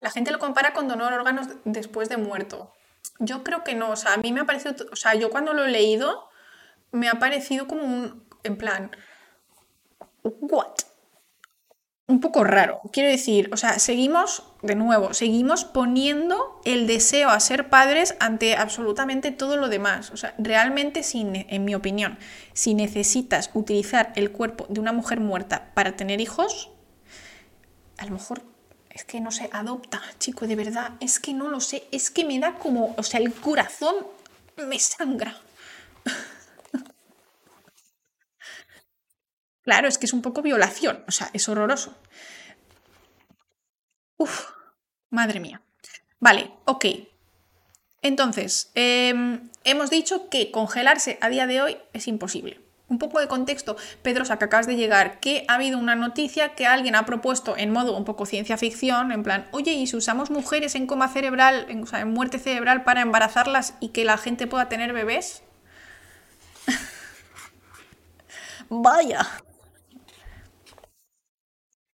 La 0.03 0.11
gente 0.11 0.31
lo 0.31 0.37
compara 0.37 0.73
con 0.73 0.89
donar 0.89 1.13
órganos 1.13 1.47
después 1.63 2.09
de 2.09 2.17
muerto. 2.17 2.73
Yo 3.19 3.43
creo 3.43 3.63
que 3.63 3.73
no, 3.73 3.91
o 3.91 3.95
sea, 3.95 4.13
a 4.13 4.17
mí 4.17 4.33
me 4.33 4.41
ha 4.41 4.45
parecido, 4.45 4.75
o 4.91 4.95
sea, 4.97 5.15
yo 5.15 5.29
cuando 5.29 5.53
lo 5.53 5.63
he 5.63 5.71
leído, 5.71 6.27
me 6.91 7.07
ha 7.07 7.13
parecido 7.13 7.67
como 7.67 7.83
un, 7.83 8.27
en 8.43 8.57
plan, 8.57 8.91
¿what? 10.23 10.73
un 12.05 12.19
poco 12.19 12.43
raro. 12.43 12.81
Quiero 12.91 13.09
decir, 13.09 13.49
o 13.53 13.57
sea, 13.57 13.79
seguimos, 13.79 14.43
de 14.61 14.75
nuevo, 14.75 15.13
seguimos 15.13 15.63
poniendo 15.63 16.59
el 16.65 16.85
deseo 16.85 17.29
a 17.29 17.39
ser 17.39 17.69
padres 17.69 18.15
ante 18.19 18.57
absolutamente 18.57 19.31
todo 19.31 19.55
lo 19.55 19.69
demás. 19.69 20.11
O 20.11 20.17
sea, 20.17 20.35
realmente, 20.37 21.03
si, 21.03 21.25
en 21.33 21.63
mi 21.63 21.75
opinión, 21.75 22.19
si 22.51 22.73
necesitas 22.73 23.51
utilizar 23.53 24.11
el 24.17 24.31
cuerpo 24.31 24.65
de 24.67 24.81
una 24.81 24.91
mujer 24.91 25.21
muerta 25.21 25.71
para 25.73 25.95
tener 25.95 26.19
hijos, 26.19 26.71
a 27.97 28.05
lo 28.05 28.11
mejor 28.11 28.52
es 28.93 29.03
que 29.05 29.19
no 29.19 29.31
se 29.31 29.49
adopta, 29.51 30.01
chico, 30.19 30.45
de 30.45 30.55
verdad, 30.55 30.91
es 30.99 31.19
que 31.19 31.33
no 31.33 31.49
lo 31.49 31.59
sé, 31.59 31.87
es 31.91 32.11
que 32.11 32.25
me 32.25 32.39
da 32.39 32.53
como, 32.53 32.93
o 32.97 33.03
sea, 33.03 33.19
el 33.19 33.33
corazón 33.33 33.95
me 34.57 34.79
sangra. 34.79 35.39
Claro, 39.63 39.87
es 39.87 39.97
que 39.97 40.07
es 40.07 40.11
un 40.11 40.21
poco 40.21 40.41
violación, 40.41 41.05
o 41.07 41.11
sea, 41.11 41.29
es 41.31 41.47
horroroso. 41.47 41.95
Uf, 44.17 44.49
madre 45.09 45.39
mía. 45.39 45.61
Vale, 46.19 46.51
ok. 46.65 46.85
Entonces, 48.01 48.71
em, 48.75 49.49
hemos 49.63 49.89
dicho 49.89 50.29
que 50.29 50.51
congelarse 50.51 51.17
a 51.21 51.29
día 51.29 51.47
de 51.47 51.61
hoy 51.61 51.77
es 51.93 52.09
imposible. 52.09 52.62
Un 52.89 52.99
poco 52.99 53.19
de 53.19 53.27
contexto, 53.27 53.77
Pedrosa, 54.01 54.37
que 54.37 54.45
acabas 54.45 54.67
de 54.67 54.75
llegar, 54.75 55.19
que 55.19 55.45
ha 55.47 55.55
habido 55.55 55.79
una 55.79 55.95
noticia 55.95 56.53
que 56.53 56.67
alguien 56.67 56.95
ha 56.95 57.05
propuesto 57.05 57.55
en 57.57 57.71
modo 57.71 57.95
un 57.95 58.03
poco 58.03 58.25
ciencia 58.25 58.57
ficción, 58.57 59.11
en 59.11 59.23
plan, 59.23 59.47
oye, 59.51 59.71
¿y 59.71 59.87
si 59.87 59.95
usamos 59.95 60.29
mujeres 60.29 60.75
en 60.75 60.85
coma 60.85 61.07
cerebral, 61.07 61.65
en, 61.69 61.83
o 61.83 61.85
sea, 61.85 62.01
en 62.01 62.11
muerte 62.11 62.39
cerebral 62.39 62.83
para 62.83 63.01
embarazarlas 63.01 63.75
y 63.79 63.89
que 63.89 64.03
la 64.03 64.17
gente 64.17 64.47
pueda 64.47 64.67
tener 64.67 64.91
bebés? 64.91 65.43
Vaya. 68.69 69.25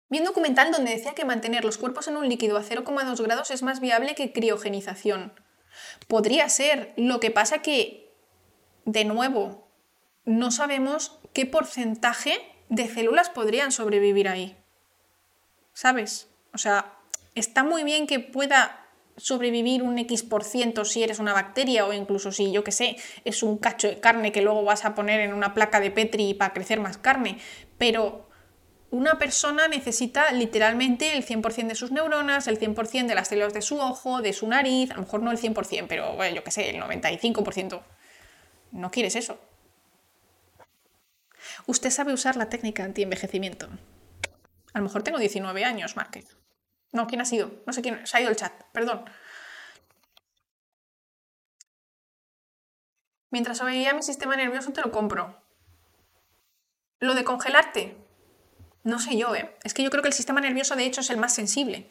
Vi 0.08 0.18
un 0.18 0.24
documental 0.24 0.72
donde 0.72 0.90
decía 0.90 1.14
que 1.14 1.24
mantener 1.24 1.64
los 1.64 1.78
cuerpos 1.78 2.08
en 2.08 2.16
un 2.16 2.28
líquido 2.28 2.56
a 2.56 2.62
0,2 2.62 3.22
grados 3.22 3.52
es 3.52 3.62
más 3.62 3.78
viable 3.78 4.16
que 4.16 4.32
criogenización. 4.32 5.32
Podría 6.08 6.48
ser, 6.48 6.92
lo 6.96 7.20
que 7.20 7.30
pasa 7.30 7.62
que, 7.62 8.12
de 8.84 9.04
nuevo, 9.04 9.69
no 10.30 10.52
sabemos 10.52 11.18
qué 11.32 11.44
porcentaje 11.44 12.38
de 12.68 12.86
células 12.88 13.28
podrían 13.30 13.72
sobrevivir 13.72 14.28
ahí. 14.28 14.56
¿Sabes? 15.72 16.28
O 16.54 16.58
sea, 16.58 16.94
está 17.34 17.64
muy 17.64 17.82
bien 17.82 18.06
que 18.06 18.20
pueda 18.20 18.86
sobrevivir 19.16 19.82
un 19.82 19.98
X 19.98 20.22
por 20.22 20.44
ciento 20.44 20.84
si 20.84 21.02
eres 21.02 21.18
una 21.18 21.32
bacteria 21.32 21.84
o 21.84 21.92
incluso 21.92 22.30
si, 22.30 22.52
yo 22.52 22.62
qué 22.62 22.70
sé, 22.70 22.96
es 23.24 23.42
un 23.42 23.58
cacho 23.58 23.88
de 23.88 23.98
carne 23.98 24.30
que 24.30 24.40
luego 24.40 24.62
vas 24.62 24.84
a 24.84 24.94
poner 24.94 25.20
en 25.20 25.34
una 25.34 25.52
placa 25.52 25.80
de 25.80 25.90
Petri 25.90 26.32
para 26.34 26.54
crecer 26.54 26.78
más 26.78 26.96
carne, 26.96 27.38
pero 27.76 28.28
una 28.90 29.18
persona 29.18 29.66
necesita 29.66 30.30
literalmente 30.32 31.16
el 31.16 31.26
100% 31.26 31.66
de 31.66 31.74
sus 31.74 31.90
neuronas, 31.90 32.46
el 32.46 32.58
100% 32.58 33.06
de 33.06 33.14
las 33.16 33.28
células 33.28 33.52
de 33.52 33.62
su 33.62 33.78
ojo, 33.78 34.22
de 34.22 34.32
su 34.32 34.46
nariz, 34.46 34.92
a 34.92 34.94
lo 34.94 35.02
mejor 35.02 35.22
no 35.22 35.32
el 35.32 35.38
100%, 35.38 35.86
pero 35.88 36.14
bueno, 36.14 36.36
yo 36.36 36.44
qué 36.44 36.52
sé, 36.52 36.70
el 36.70 36.80
95%. 36.80 37.82
No 38.72 38.90
quieres 38.90 39.16
eso. 39.16 39.38
Usted 41.66 41.90
sabe 41.90 42.12
usar 42.12 42.36
la 42.36 42.48
técnica 42.48 42.84
anti-envejecimiento. 42.84 43.68
A 44.72 44.78
lo 44.78 44.84
mejor 44.84 45.02
tengo 45.02 45.18
19 45.18 45.64
años, 45.64 45.96
Márquez. 45.96 46.36
No, 46.92 47.06
¿quién 47.06 47.20
ha 47.20 47.24
sido? 47.24 47.62
No 47.66 47.72
sé 47.72 47.82
quién. 47.82 48.06
Se 48.06 48.16
ha 48.16 48.20
ido 48.20 48.30
el 48.30 48.36
chat, 48.36 48.52
perdón. 48.72 49.04
Mientras 53.30 53.58
sobrevivía 53.58 53.94
mi 53.94 54.02
sistema 54.02 54.36
nervioso 54.36 54.72
te 54.72 54.80
lo 54.80 54.90
compro. 54.90 55.40
Lo 56.98 57.14
de 57.14 57.24
congelarte, 57.24 57.96
no 58.82 58.98
sé 58.98 59.16
yo, 59.16 59.34
¿eh? 59.34 59.56
Es 59.62 59.72
que 59.72 59.82
yo 59.82 59.90
creo 59.90 60.02
que 60.02 60.08
el 60.08 60.14
sistema 60.14 60.40
nervioso 60.40 60.74
de 60.74 60.84
hecho 60.84 61.00
es 61.00 61.10
el 61.10 61.16
más 61.16 61.34
sensible. 61.34 61.88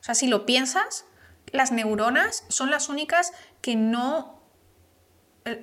O 0.00 0.02
sea, 0.02 0.14
si 0.14 0.28
lo 0.28 0.46
piensas, 0.46 1.06
las 1.52 1.72
neuronas 1.72 2.44
son 2.48 2.70
las 2.70 2.88
únicas 2.88 3.32
que 3.62 3.76
no 3.76 4.37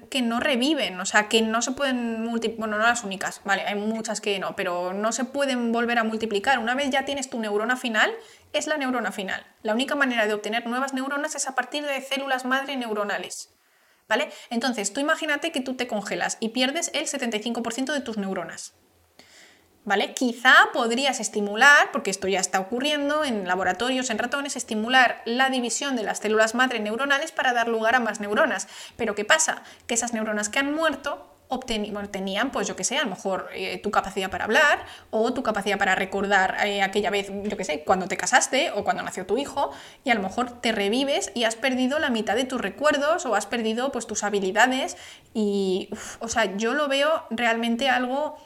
que 0.10 0.22
no 0.22 0.40
reviven, 0.40 1.00
o 1.00 1.06
sea, 1.06 1.28
que 1.30 1.42
no 1.42 1.62
se 1.62 1.72
pueden 1.72 2.24
multiplicar, 2.24 2.60
bueno, 2.60 2.78
no 2.78 2.84
las 2.84 3.04
únicas, 3.04 3.42
vale, 3.44 3.64
hay 3.64 3.76
muchas 3.76 4.22
que 4.22 4.40
no, 4.40 4.56
pero 4.56 4.94
no 4.94 5.12
se 5.12 5.26
pueden 5.26 5.72
volver 5.72 6.00
a 6.00 6.04
multiplicar. 6.04 6.60
Una 6.60 6.76
vez 6.76 6.90
ya 6.90 7.06
tienes 7.06 7.30
tu 7.30 7.40
neurona 7.40 7.78
final, 7.78 8.12
es 8.54 8.68
la 8.68 8.78
neurona 8.78 9.12
final. 9.12 9.46
La 9.62 9.74
única 9.74 9.96
manera 9.96 10.28
de 10.28 10.34
obtener 10.34 10.66
nuevas 10.66 10.94
neuronas 10.94 11.36
es 11.36 11.48
a 11.48 11.56
partir 11.56 11.86
de 11.86 12.02
células 12.02 12.46
madre 12.46 12.76
neuronales. 12.78 13.52
¿Vale? 14.08 14.30
Entonces, 14.52 14.94
tú 14.94 15.00
imagínate 15.00 15.52
que 15.52 15.62
tú 15.62 15.76
te 15.76 15.88
congelas 15.88 16.38
y 16.40 16.50
pierdes 16.50 16.92
el 16.94 17.08
75% 17.08 17.92
de 17.92 18.02
tus 18.02 18.18
neuronas. 18.18 18.76
¿Vale? 19.86 20.14
Quizá 20.14 20.54
podrías 20.74 21.20
estimular, 21.20 21.92
porque 21.92 22.12
esto 22.12 22.28
ya 22.28 22.40
está 22.40 22.60
ocurriendo 22.60 23.24
en 23.24 23.48
laboratorios, 23.48 24.10
en 24.10 24.18
ratones, 24.18 24.56
estimular 24.56 25.22
la 25.26 25.50
división 25.50 25.96
de 25.96 26.04
las 26.04 26.20
células 26.20 26.56
madre 26.56 26.80
neuronales 26.80 27.32
para 27.32 27.54
dar 27.54 27.68
lugar 27.68 27.96
a 27.96 28.00
más 28.00 28.20
neuronas. 28.20 28.68
Pero 28.98 29.16
¿qué 29.16 29.26
pasa? 29.26 29.64
Que 29.88 29.94
esas 29.94 30.14
neuronas 30.14 30.50
que 30.50 30.60
han 30.60 30.74
muerto 30.74 31.32
tenían, 32.12 32.52
pues 32.52 32.68
yo 32.68 32.76
que 32.76 32.84
sé, 32.84 32.98
a 32.98 33.04
lo 33.04 33.10
mejor 33.10 33.50
eh, 33.54 33.78
tu 33.78 33.92
capacidad 33.92 34.30
para 34.30 34.46
hablar 34.46 34.86
o 35.12 35.34
tu 35.34 35.44
capacidad 35.44 35.78
para 35.78 35.96
recordar 35.96 36.58
eh, 36.66 36.82
aquella 36.82 37.10
vez, 37.10 37.32
yo 37.44 37.58
que 37.58 37.64
sé, 37.64 37.84
cuando 37.84 38.08
te 38.08 38.18
casaste 38.18 38.72
o 38.72 38.84
cuando 38.84 39.04
nació 39.04 39.26
tu 39.26 39.38
hijo 39.38 39.72
y 40.04 40.10
a 40.10 40.16
lo 40.16 40.22
mejor 40.22 40.62
te 40.62 40.72
revives 40.72 41.32
y 41.34 41.44
has 41.44 41.56
perdido 41.56 42.00
la 42.00 42.10
mitad 42.10 42.36
de 42.36 42.46
tus 42.46 42.60
recuerdos 42.60 43.26
o 43.26 43.36
has 43.36 43.46
perdido 43.46 43.92
pues 43.92 44.08
tus 44.08 44.24
habilidades 44.24 44.98
y, 45.34 45.90
o 46.20 46.28
sea, 46.28 46.56
yo 46.58 46.74
lo 46.74 46.88
veo 46.88 47.24
realmente 47.30 47.90
algo 47.90 48.38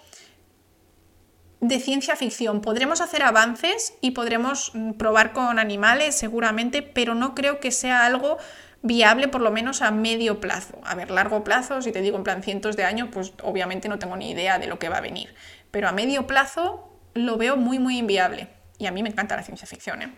de 1.61 1.79
ciencia 1.79 2.15
ficción. 2.15 2.61
Podremos 2.61 3.01
hacer 3.01 3.23
avances 3.23 3.93
y 4.01 4.11
podremos 4.11 4.71
mm, 4.73 4.93
probar 4.93 5.33
con 5.33 5.59
animales 5.59 6.15
seguramente, 6.15 6.81
pero 6.81 7.15
no 7.15 7.35
creo 7.35 7.59
que 7.59 7.71
sea 7.71 8.05
algo 8.05 8.37
viable 8.81 9.27
por 9.27 9.41
lo 9.41 9.51
menos 9.51 9.81
a 9.81 9.91
medio 9.91 10.39
plazo. 10.39 10.79
A 10.83 10.95
ver, 10.95 11.11
largo 11.11 11.43
plazo, 11.43 11.81
si 11.81 11.91
te 11.91 12.01
digo 12.01 12.17
en 12.17 12.23
plan 12.23 12.43
cientos 12.43 12.77
de 12.77 12.85
años, 12.85 13.09
pues 13.11 13.33
obviamente 13.43 13.89
no 13.89 13.99
tengo 13.99 14.15
ni 14.15 14.31
idea 14.31 14.57
de 14.57 14.67
lo 14.67 14.79
que 14.79 14.89
va 14.89 14.97
a 14.97 15.01
venir. 15.01 15.35
Pero 15.71 15.89
a 15.89 15.91
medio 15.91 16.27
plazo 16.27 16.97
lo 17.13 17.37
veo 17.37 17.57
muy, 17.57 17.79
muy 17.79 17.97
inviable. 17.97 18.47
Y 18.77 18.85
a 18.85 18.91
mí 18.91 19.03
me 19.03 19.09
encanta 19.09 19.35
la 19.35 19.43
ciencia 19.43 19.67
ficción. 19.67 20.01
¿eh? 20.01 20.13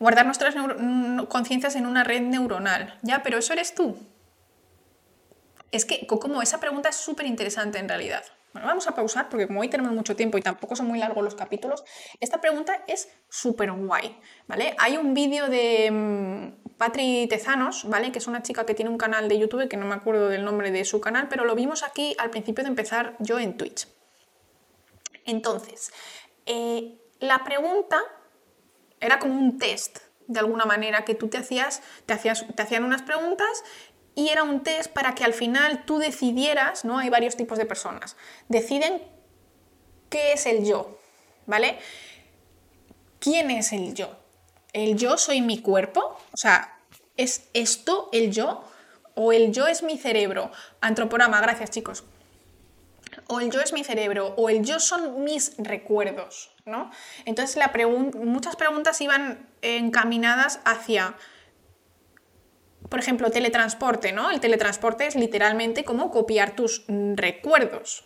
Guardar 0.00 0.26
nuestras 0.26 0.56
conciencias 1.28 1.76
en 1.76 1.86
una 1.86 2.02
red 2.02 2.22
neuronal. 2.22 2.98
Ya, 3.02 3.22
pero 3.22 3.38
eso 3.38 3.52
eres 3.52 3.74
tú. 3.74 3.96
Es 5.70 5.84
que 5.84 6.06
como 6.08 6.42
esa 6.42 6.58
pregunta 6.58 6.88
es 6.88 6.96
súper 6.96 7.26
interesante 7.26 7.78
en 7.78 7.88
realidad. 7.88 8.24
Bueno, 8.52 8.68
vamos 8.68 8.86
a 8.86 8.94
pausar 8.94 9.28
porque 9.28 9.46
como 9.46 9.60
hoy 9.60 9.68
tenemos 9.68 9.92
mucho 9.92 10.14
tiempo 10.14 10.36
y 10.36 10.42
tampoco 10.42 10.76
son 10.76 10.86
muy 10.86 10.98
largos 10.98 11.24
los 11.24 11.34
capítulos, 11.34 11.84
esta 12.20 12.40
pregunta 12.40 12.84
es 12.86 13.08
súper 13.28 13.72
guay, 13.72 14.18
¿vale? 14.46 14.74
Hay 14.78 14.98
un 14.98 15.14
vídeo 15.14 15.48
de 15.48 15.90
mm, 15.90 16.76
Patri 16.76 17.26
Tezanos, 17.28 17.88
¿vale? 17.88 18.12
Que 18.12 18.18
es 18.18 18.26
una 18.26 18.42
chica 18.42 18.66
que 18.66 18.74
tiene 18.74 18.90
un 18.90 18.98
canal 18.98 19.28
de 19.28 19.38
YouTube 19.38 19.68
que 19.68 19.76
no 19.76 19.86
me 19.86 19.94
acuerdo 19.94 20.28
del 20.28 20.44
nombre 20.44 20.70
de 20.70 20.84
su 20.84 21.00
canal, 21.00 21.28
pero 21.28 21.44
lo 21.44 21.54
vimos 21.54 21.82
aquí 21.82 22.14
al 22.18 22.30
principio 22.30 22.62
de 22.64 22.68
empezar 22.68 23.16
yo 23.20 23.38
en 23.38 23.56
Twitch. 23.56 23.88
Entonces, 25.24 25.92
eh, 26.44 26.98
la 27.20 27.44
pregunta 27.44 28.02
era 29.00 29.18
como 29.18 29.34
un 29.34 29.58
test, 29.58 29.98
de 30.26 30.40
alguna 30.40 30.64
manera, 30.64 31.04
que 31.04 31.14
tú 31.14 31.28
te 31.28 31.38
hacías, 31.38 31.82
te, 32.06 32.12
hacías, 32.12 32.46
te 32.54 32.62
hacían 32.62 32.84
unas 32.84 33.02
preguntas 33.02 33.64
y 34.14 34.28
era 34.28 34.42
un 34.42 34.62
test 34.62 34.92
para 34.92 35.14
que 35.14 35.24
al 35.24 35.34
final 35.34 35.84
tú 35.84 35.98
decidieras, 35.98 36.84
¿no? 36.84 36.98
Hay 36.98 37.08
varios 37.08 37.36
tipos 37.36 37.58
de 37.58 37.66
personas. 37.66 38.16
Deciden 38.48 39.02
qué 40.10 40.32
es 40.32 40.46
el 40.46 40.64
yo, 40.64 40.98
¿vale? 41.46 41.78
¿Quién 43.18 43.50
es 43.50 43.72
el 43.72 43.94
yo? 43.94 44.16
¿El 44.72 44.96
yo 44.96 45.16
soy 45.16 45.40
mi 45.40 45.60
cuerpo? 45.60 46.18
O 46.32 46.36
sea, 46.36 46.78
¿es 47.16 47.48
esto 47.54 48.08
el 48.12 48.32
yo? 48.32 48.64
¿O 49.14 49.32
el 49.32 49.52
yo 49.52 49.66
es 49.66 49.82
mi 49.82 49.98
cerebro? 49.98 50.50
Antroporama, 50.80 51.40
gracias 51.40 51.70
chicos. 51.70 52.04
O 53.28 53.40
el 53.40 53.50
yo 53.50 53.60
es 53.60 53.72
mi 53.72 53.84
cerebro, 53.84 54.34
o 54.36 54.48
el 54.48 54.64
yo 54.64 54.80
son 54.80 55.22
mis 55.24 55.54
recuerdos, 55.58 56.50
¿no? 56.64 56.90
Entonces 57.26 57.56
la 57.56 57.70
muchas 58.24 58.56
preguntas 58.56 59.00
iban 59.00 59.48
encaminadas 59.60 60.60
hacia 60.64 61.14
por 62.88 63.00
ejemplo, 63.00 63.30
teletransporte, 63.30 64.12
¿no? 64.12 64.30
El 64.30 64.40
teletransporte 64.40 65.06
es 65.06 65.14
literalmente 65.16 65.84
como 65.84 66.10
copiar 66.10 66.54
tus 66.56 66.84
recuerdos, 66.88 68.04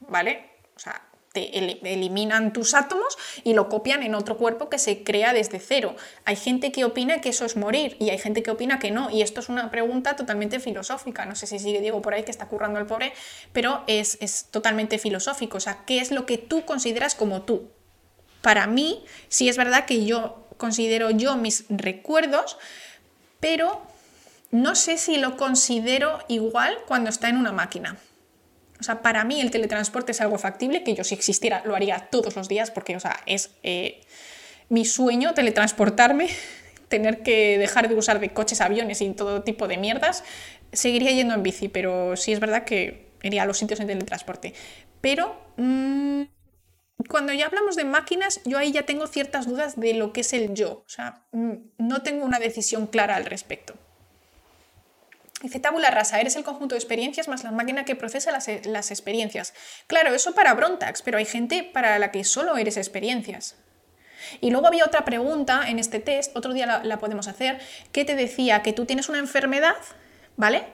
¿vale? 0.00 0.50
O 0.76 0.78
sea, 0.78 1.02
te 1.34 1.58
eliminan 1.92 2.52
tus 2.52 2.74
átomos 2.74 3.18
y 3.42 3.54
lo 3.54 3.68
copian 3.68 4.04
en 4.04 4.14
otro 4.14 4.36
cuerpo 4.36 4.68
que 4.68 4.78
se 4.78 5.02
crea 5.02 5.32
desde 5.32 5.58
cero. 5.58 5.96
Hay 6.24 6.36
gente 6.36 6.70
que 6.70 6.84
opina 6.84 7.20
que 7.20 7.30
eso 7.30 7.44
es 7.44 7.56
morir 7.56 7.96
y 7.98 8.10
hay 8.10 8.18
gente 8.18 8.44
que 8.44 8.52
opina 8.52 8.78
que 8.78 8.92
no. 8.92 9.10
Y 9.10 9.20
esto 9.20 9.40
es 9.40 9.48
una 9.48 9.68
pregunta 9.68 10.14
totalmente 10.14 10.60
filosófica. 10.60 11.26
No 11.26 11.34
sé 11.34 11.48
si 11.48 11.58
sigue 11.58 11.80
Diego 11.80 12.00
por 12.02 12.14
ahí 12.14 12.22
que 12.22 12.30
está 12.30 12.46
currando 12.46 12.78
el 12.78 12.86
pobre, 12.86 13.12
pero 13.52 13.82
es, 13.88 14.16
es 14.20 14.46
totalmente 14.52 14.98
filosófico. 14.98 15.56
O 15.56 15.60
sea, 15.60 15.84
¿qué 15.86 15.98
es 15.98 16.12
lo 16.12 16.24
que 16.24 16.38
tú 16.38 16.64
consideras 16.64 17.16
como 17.16 17.42
tú? 17.42 17.68
Para 18.40 18.68
mí, 18.68 19.04
sí 19.28 19.48
es 19.48 19.56
verdad 19.56 19.86
que 19.86 20.04
yo 20.04 20.46
considero 20.56 21.10
yo 21.10 21.36
mis 21.36 21.64
recuerdos, 21.68 22.58
pero 23.40 23.82
no 24.54 24.76
sé 24.76 24.98
si 24.98 25.16
lo 25.16 25.36
considero 25.36 26.20
igual 26.28 26.78
cuando 26.86 27.10
está 27.10 27.28
en 27.28 27.38
una 27.38 27.50
máquina. 27.50 27.96
O 28.78 28.84
sea, 28.84 29.02
para 29.02 29.24
mí 29.24 29.40
el 29.40 29.50
teletransporte 29.50 30.12
es 30.12 30.20
algo 30.20 30.38
factible, 30.38 30.84
que 30.84 30.94
yo 30.94 31.02
si 31.02 31.16
existiera 31.16 31.62
lo 31.64 31.74
haría 31.74 32.08
todos 32.08 32.36
los 32.36 32.46
días, 32.46 32.70
porque, 32.70 32.94
o 32.94 33.00
sea, 33.00 33.18
es 33.26 33.50
eh, 33.64 34.00
mi 34.68 34.84
sueño 34.84 35.34
teletransportarme, 35.34 36.28
tener 36.88 37.24
que 37.24 37.58
dejar 37.58 37.88
de 37.88 37.96
usar 37.96 38.20
de 38.20 38.32
coches, 38.32 38.60
aviones 38.60 39.00
y 39.00 39.10
todo 39.10 39.42
tipo 39.42 39.66
de 39.66 39.76
mierdas. 39.76 40.22
Seguiría 40.72 41.10
yendo 41.10 41.34
en 41.34 41.42
bici, 41.42 41.66
pero 41.66 42.16
sí 42.16 42.32
es 42.32 42.38
verdad 42.38 42.62
que 42.62 43.10
iría 43.24 43.42
a 43.42 43.46
los 43.46 43.58
sitios 43.58 43.80
en 43.80 43.88
teletransporte. 43.88 44.54
Pero 45.00 45.36
mm, 45.56 46.22
cuando 47.08 47.32
ya 47.32 47.46
hablamos 47.46 47.74
de 47.74 47.86
máquinas, 47.86 48.40
yo 48.44 48.56
ahí 48.58 48.70
ya 48.70 48.86
tengo 48.86 49.08
ciertas 49.08 49.48
dudas 49.48 49.80
de 49.80 49.94
lo 49.94 50.12
que 50.12 50.20
es 50.20 50.32
el 50.32 50.54
yo. 50.54 50.84
O 50.86 50.88
sea, 50.88 51.26
mm, 51.32 51.54
no 51.78 52.02
tengo 52.02 52.24
una 52.24 52.38
decisión 52.38 52.86
clara 52.86 53.16
al 53.16 53.24
respecto. 53.24 53.74
Dice 55.44 55.60
tabula 55.60 55.90
rasa, 55.90 56.22
eres 56.22 56.36
el 56.36 56.42
conjunto 56.42 56.74
de 56.74 56.78
experiencias 56.78 57.28
más 57.28 57.44
la 57.44 57.50
máquina 57.50 57.84
que 57.84 57.94
procesa 57.94 58.32
las, 58.32 58.90
experiencias. 58.90 59.52
Claro, 59.86 60.14
eso 60.14 60.34
para 60.34 60.54
Brontax, 60.54 61.02
pero 61.02 61.18
hay 61.18 61.26
gente 61.26 61.70
para 61.70 61.98
la 61.98 62.10
que 62.10 62.24
solo 62.24 62.56
eres 62.56 62.78
experiencias. 62.78 63.54
Y 64.40 64.50
luego 64.50 64.68
había 64.68 64.86
otra 64.86 65.04
pregunta 65.04 65.68
en 65.68 65.78
este 65.78 66.00
test, 66.00 66.34
otro 66.34 66.54
día 66.54 66.80
la, 66.82 66.98
podemos 66.98 67.28
hacer, 67.28 67.60
que 67.92 68.06
te 68.06 68.16
decía 68.16 68.62
que 68.62 68.72
tú 68.72 68.86
tienes 68.86 69.10
una 69.10 69.18
enfermedad, 69.18 69.76
¿vale? 70.38 70.64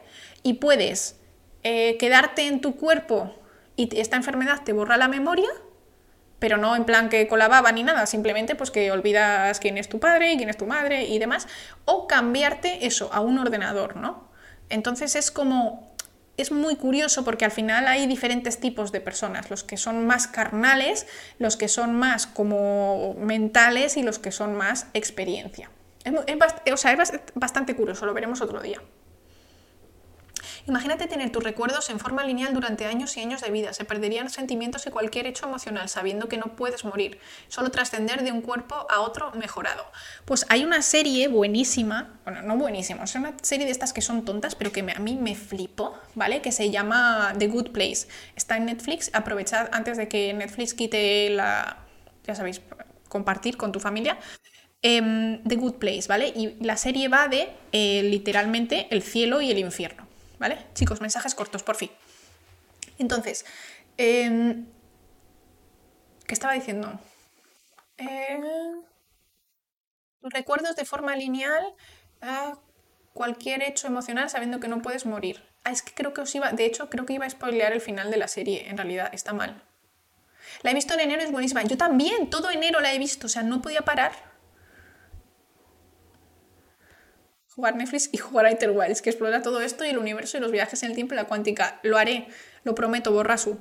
Y 0.44 0.52
puedes 0.54 1.16
eh, 1.64 1.96
quedarte 1.98 2.46
en 2.46 2.60
tu 2.60 2.76
cuerpo 2.76 3.34
y 3.74 3.98
esta 3.98 4.14
enfermedad 4.14 4.62
te 4.62 4.72
borra 4.72 4.96
la 4.96 5.08
memoria, 5.08 5.50
pero 6.38 6.58
no 6.58 6.76
en 6.76 6.84
plan 6.84 7.08
que 7.08 7.26
con 7.26 7.40
la 7.40 7.48
baba 7.48 7.72
ni 7.72 7.82
nada, 7.82 8.06
simplemente 8.06 8.54
pues 8.54 8.70
que 8.70 8.92
olvidas 8.92 9.58
quién 9.58 9.78
es 9.78 9.88
tu 9.88 9.98
padre 9.98 10.32
y 10.32 10.36
quién 10.36 10.48
es 10.48 10.56
tu 10.56 10.66
madre 10.66 11.06
y 11.06 11.18
demás, 11.18 11.48
o 11.86 12.06
cambiarte 12.06 12.86
eso 12.86 13.10
a 13.12 13.20
un 13.20 13.36
ordenador, 13.36 13.96
¿no? 13.96 14.30
Entonces 14.70 15.16
es 15.16 15.30
como, 15.30 15.94
es 16.36 16.50
muy 16.52 16.76
curioso 16.76 17.24
porque 17.24 17.44
al 17.44 17.50
final 17.50 17.86
hay 17.86 18.06
diferentes 18.06 18.58
tipos 18.58 18.92
de 18.92 19.00
personas, 19.00 19.50
los 19.50 19.64
que 19.64 19.76
son 19.76 20.06
más 20.06 20.26
carnales, 20.26 21.06
los 21.38 21.56
que 21.56 21.68
son 21.68 21.94
más 21.94 22.26
como 22.26 23.14
mentales 23.18 23.96
y 23.96 24.02
los 24.02 24.18
que 24.18 24.32
son 24.32 24.54
más 24.54 24.86
experiencia. 24.94 25.70
O 26.72 26.76
sea, 26.76 26.92
es 26.92 27.12
bastante 27.34 27.76
curioso, 27.76 28.06
lo 28.06 28.14
veremos 28.14 28.40
otro 28.40 28.60
día. 28.62 28.80
Imagínate 30.70 31.08
tener 31.08 31.30
tus 31.30 31.42
recuerdos 31.42 31.90
en 31.90 31.98
forma 31.98 32.22
lineal 32.22 32.54
durante 32.54 32.86
años 32.86 33.16
y 33.16 33.20
años 33.20 33.40
de 33.40 33.50
vida. 33.50 33.72
Se 33.72 33.84
perderían 33.84 34.30
sentimientos 34.30 34.86
y 34.86 34.90
cualquier 34.90 35.26
hecho 35.26 35.46
emocional, 35.46 35.88
sabiendo 35.88 36.28
que 36.28 36.36
no 36.36 36.54
puedes 36.54 36.84
morir. 36.84 37.18
Solo 37.48 37.72
trascender 37.72 38.22
de 38.22 38.30
un 38.30 38.40
cuerpo 38.40 38.86
a 38.88 39.00
otro 39.00 39.32
mejorado. 39.32 39.84
Pues 40.26 40.46
hay 40.48 40.62
una 40.62 40.80
serie 40.82 41.26
buenísima, 41.26 42.20
bueno, 42.22 42.42
no 42.42 42.56
buenísima, 42.56 43.02
es 43.02 43.16
una 43.16 43.34
serie 43.42 43.66
de 43.66 43.72
estas 43.72 43.92
que 43.92 44.00
son 44.00 44.24
tontas, 44.24 44.54
pero 44.54 44.70
que 44.70 44.80
a 44.80 45.00
mí 45.00 45.16
me 45.16 45.34
flipo, 45.34 45.98
¿vale? 46.14 46.40
Que 46.40 46.52
se 46.52 46.70
llama 46.70 47.32
The 47.36 47.48
Good 47.48 47.70
Place. 47.72 48.06
Está 48.36 48.56
en 48.56 48.66
Netflix. 48.66 49.10
Aprovechad 49.12 49.70
antes 49.72 49.96
de 49.96 50.06
que 50.06 50.32
Netflix 50.34 50.72
quite 50.74 51.30
la, 51.30 51.78
ya 52.24 52.36
sabéis, 52.36 52.60
compartir 53.08 53.56
con 53.56 53.72
tu 53.72 53.80
familia. 53.80 54.18
Em, 54.82 55.42
The 55.42 55.56
Good 55.56 55.74
Place, 55.74 56.04
¿vale? 56.06 56.28
Y 56.28 56.62
la 56.64 56.76
serie 56.76 57.08
va 57.08 57.26
de 57.26 57.48
eh, 57.72 58.04
literalmente 58.04 58.86
el 58.90 59.02
cielo 59.02 59.40
y 59.40 59.50
el 59.50 59.58
infierno. 59.58 60.09
¿Vale? 60.41 60.66
Chicos, 60.74 61.01
mensajes 61.01 61.36
cortos, 61.36 61.62
por 61.62 61.76
fin. 61.76 61.91
Entonces, 62.99 63.45
em, 63.97 64.66
¿qué 66.26 66.34
estaba 66.34 66.55
diciendo? 66.55 66.99
Eh, 67.99 68.41
recuerdos 70.22 70.74
de 70.74 70.84
forma 70.84 71.14
lineal 71.14 71.62
a 72.22 72.59
cualquier 73.12 73.62
hecho 73.62 73.86
emocional 73.86 74.30
sabiendo 74.30 74.59
que 74.59 74.68
no 74.68 74.82
puedes 74.82 75.07
morir. 75.07 75.45
Ah, 75.62 75.72
es 75.72 75.82
que 75.82 75.93
creo 75.93 76.14
que 76.14 76.22
os 76.22 76.34
iba, 76.34 76.51
de 76.53 76.64
hecho, 76.64 76.88
creo 76.88 77.05
que 77.05 77.12
iba 77.12 77.26
a 77.26 77.30
spoilear 77.30 77.72
el 77.72 77.82
final 77.82 78.11
de 78.11 78.16
la 78.16 78.26
serie, 78.26 78.68
en 78.70 78.78
realidad, 78.78 79.11
está 79.12 79.34
mal. 79.34 79.62
La 80.62 80.70
he 80.70 80.74
visto 80.74 80.95
en 80.95 81.01
enero, 81.01 81.22
es 81.22 81.30
buenísima. 81.30 81.62
Yo 81.64 81.76
también, 81.76 82.30
todo 82.30 82.51
enero 82.51 82.80
la 82.80 82.95
he 82.95 82.99
visto, 82.99 83.26
o 83.26 83.30
sea, 83.30 83.43
no 83.43 83.61
podía 83.61 83.82
parar. 83.82 84.30
Jugar 87.61 87.76
Netflix 87.76 88.08
y 88.11 88.16
jugar 88.16 88.46
a 88.46 88.56
que 88.56 89.11
explora 89.11 89.42
todo 89.42 89.61
esto 89.61 89.84
y 89.84 89.90
el 89.90 89.98
universo 89.98 90.38
y 90.38 90.40
los 90.40 90.50
viajes 90.50 90.82
en 90.82 90.90
el 90.90 90.94
tiempo 90.94 91.12
y 91.12 91.16
la 91.16 91.24
cuántica. 91.24 91.78
Lo 91.82 91.98
haré, 91.98 92.26
lo 92.64 92.74
prometo, 92.74 93.12
borrasu. 93.12 93.58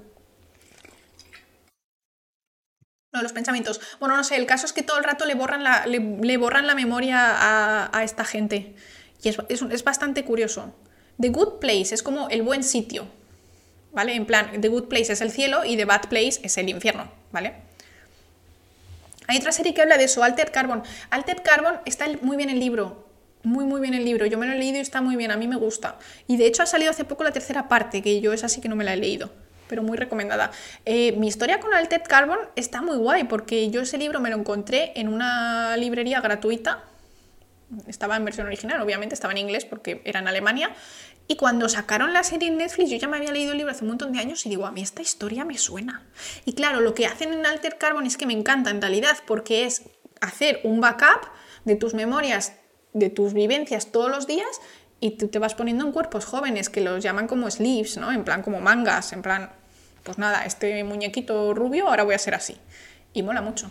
No, 3.12 3.22
los 3.22 3.34
pensamientos. 3.34 3.82
Bueno, 4.00 4.16
no 4.16 4.24
sé, 4.24 4.38
el 4.38 4.46
caso 4.46 4.66
es 4.66 4.72
que 4.72 4.84
todo 4.84 4.98
el 5.00 5.04
rato 5.04 5.26
le 5.26 5.36
borran 5.36 5.66
la, 5.66 5.86
le, 5.86 6.38
borran 6.38 6.66
la 6.66 6.76
memoria 6.76 7.90
a, 7.92 8.04
esta 8.06 8.24
gente. 8.24 8.74
Y 9.22 9.28
es, 9.30 9.38
es, 9.50 9.84
bastante 9.84 10.24
curioso. 10.24 10.74
The 11.20 11.28
Good 11.28 11.60
Place 11.60 11.94
es 11.94 12.02
como 12.02 12.30
el 12.30 12.42
buen 12.42 12.64
sitio. 12.64 13.06
¿Vale? 13.92 14.16
En 14.16 14.26
plan, 14.26 14.62
The 14.62 14.70
Good 14.70 14.88
Place 14.88 15.12
es 15.12 15.20
el 15.20 15.32
cielo 15.32 15.66
y 15.66 15.76
The 15.76 15.84
Bad 15.84 16.08
Place 16.08 16.40
es 16.44 16.58
el 16.58 16.70
infierno. 16.70 17.12
¿Vale? 17.34 17.56
Hay 19.28 19.38
otra 19.38 19.52
serie 19.52 19.74
que 19.74 19.82
habla 19.82 19.98
de 19.98 20.06
eso, 20.06 20.24
Altered 20.24 20.54
Carbon. 20.54 20.84
Altered 21.10 21.42
Carbon 21.44 21.82
está 21.86 22.08
muy 22.22 22.38
bien 22.38 22.50
el 22.50 22.60
libro 22.60 23.09
Muy, 23.44 23.66
muy 23.66 23.80
bien 23.80 23.94
el 23.94 24.04
libro. 24.04 24.26
Yo 24.26 24.38
me 24.38 24.46
lo 24.46 24.54
he 24.54 24.58
leído 24.58 24.78
y 24.78 24.82
está 24.82 25.02
muy 25.02 25.16
bien. 25.16 25.32
A 25.32 25.38
mí 25.38 25.48
me 25.48 25.56
gusta. 25.56 25.98
Y 26.28 26.38
de 26.38 26.46
hecho 26.46 26.64
ha 26.64 26.66
salido 26.66 26.92
hace 26.92 27.06
poco 27.06 27.24
la 27.24 27.32
tercera 27.32 27.68
parte, 27.68 28.02
que 28.02 28.20
yo 28.20 28.34
es 28.34 28.44
así 28.44 28.60
que 28.60 28.68
no 28.68 28.76
me 28.76 28.84
la 28.84 28.94
he 28.94 28.98
leído. 28.98 29.32
Pero 29.68 29.84
muy 29.84 29.98
recomendada. 29.98 30.52
Eh, 30.86 31.14
mi 31.14 31.28
historia 31.28 31.60
con 31.60 31.74
Altered 31.74 32.04
Carbon 32.08 32.40
está 32.56 32.82
muy 32.82 32.98
guay, 32.98 33.26
porque 33.26 33.70
yo 33.70 33.82
ese 33.82 33.98
libro 33.98 34.20
me 34.20 34.30
lo 34.30 34.36
encontré 34.36 34.92
en 34.96 35.08
una 35.08 35.78
librería 35.78 36.20
gratuita. 36.22 36.84
Estaba 37.88 38.18
en 38.18 38.26
versión 38.26 38.48
original, 38.48 38.82
obviamente, 38.82 39.14
estaba 39.14 39.32
en 39.32 39.38
inglés 39.38 39.64
porque 39.64 40.02
era 40.04 40.20
en 40.20 40.28
Alemania. 40.28 40.72
Y 41.28 41.36
cuando 41.36 41.70
sacaron 41.70 42.12
la 42.12 42.24
serie 42.24 42.48
en 42.48 42.58
Netflix, 42.58 42.90
yo 42.90 42.98
ya 42.98 43.08
me 43.08 43.18
había 43.18 43.32
leído 43.32 43.52
el 43.52 43.60
libro 43.60 43.72
hace 43.72 43.84
un 43.84 43.90
montón 43.90 44.12
de 44.12 44.20
años 44.20 44.44
y 44.48 44.50
digo, 44.50 44.66
a 44.66 44.72
mí 44.72 44.82
esta 44.82 45.04
historia 45.04 45.46
me 45.46 45.60
suena. 45.60 46.04
Y 46.44 46.54
claro, 46.54 46.82
lo 46.82 46.96
que 46.96 47.06
hacen 47.06 47.32
en 47.32 47.46
Alter 47.46 47.78
Carbon 47.78 48.08
es 48.08 48.18
que 48.18 48.26
me 48.26 48.34
encanta 48.34 48.72
en 48.72 48.82
realidad, 48.82 49.16
porque 49.28 49.66
es 49.66 49.84
hacer 50.22 50.60
un 50.64 50.82
backup 50.82 51.30
de 51.66 51.76
tus 51.76 51.94
memorias, 51.94 52.54
de 52.94 53.10
tus 53.10 53.34
vivencias 53.34 53.92
todos 53.92 54.10
los 54.10 54.28
días 54.28 54.62
y 55.00 55.12
tú 55.12 55.28
te 55.28 55.40
vas 55.40 55.56
poniendo 55.56 55.86
en 55.86 55.92
cuerpos 55.92 56.26
jóvenes 56.26 56.70
que 56.70 56.82
los 56.82 57.04
llaman 57.04 57.28
como 57.28 57.50
sleeves, 57.50 57.98
¿no? 57.98 58.12
En 58.12 58.24
plan 58.24 58.42
como 58.42 58.60
mangas, 58.60 59.14
en 59.14 59.22
plan, 59.22 59.52
pues 60.04 60.18
nada, 60.18 60.46
este 60.46 60.84
muñequito 60.84 61.54
rubio 61.54 61.88
ahora 61.88 62.04
voy 62.04 62.16
a 62.16 62.20
ser 62.20 62.36
así. 62.36 62.58
Y 63.14 63.24
mola 63.24 63.42
mucho. 63.42 63.70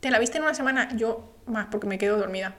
¿Te 0.00 0.10
la 0.10 0.18
viste 0.18 0.38
en 0.38 0.44
una 0.44 0.54
semana? 0.54 0.94
Yo 0.96 1.34
más 1.46 1.66
porque 1.70 1.86
me 1.86 1.98
quedo 1.98 2.16
dormida. 2.16 2.54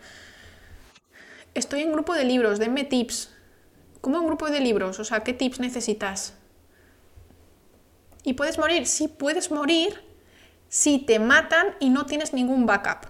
Estoy 1.53 1.81
en 1.81 1.91
grupo 1.91 2.13
de 2.13 2.23
libros, 2.23 2.59
denme 2.59 2.83
tips. 2.83 3.33
¿Cómo 4.01 4.19
un 4.19 4.27
grupo 4.27 4.49
de 4.49 4.59
libros? 4.59 4.99
O 4.99 5.03
sea, 5.03 5.21
¿qué 5.21 5.33
tips 5.33 5.59
necesitas? 5.59 6.33
¿Y 8.23 8.33
puedes 8.33 8.57
morir? 8.57 8.85
Sí, 8.85 9.07
puedes 9.07 9.51
morir 9.51 10.01
si 10.69 10.99
te 10.99 11.19
matan 11.19 11.75
y 11.79 11.89
no 11.89 12.05
tienes 12.05 12.33
ningún 12.33 12.65
backup 12.65 13.07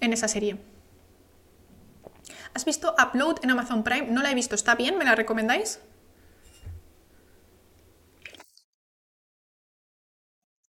en 0.00 0.12
esa 0.12 0.28
serie. 0.28 0.56
¿Has 2.54 2.64
visto 2.64 2.94
Upload 2.98 3.36
en 3.42 3.50
Amazon 3.50 3.84
Prime? 3.84 4.08
No 4.08 4.22
la 4.22 4.30
he 4.30 4.34
visto. 4.34 4.54
¿Está 4.54 4.74
bien? 4.74 4.98
¿Me 4.98 5.04
la 5.04 5.14
recomendáis? 5.14 5.80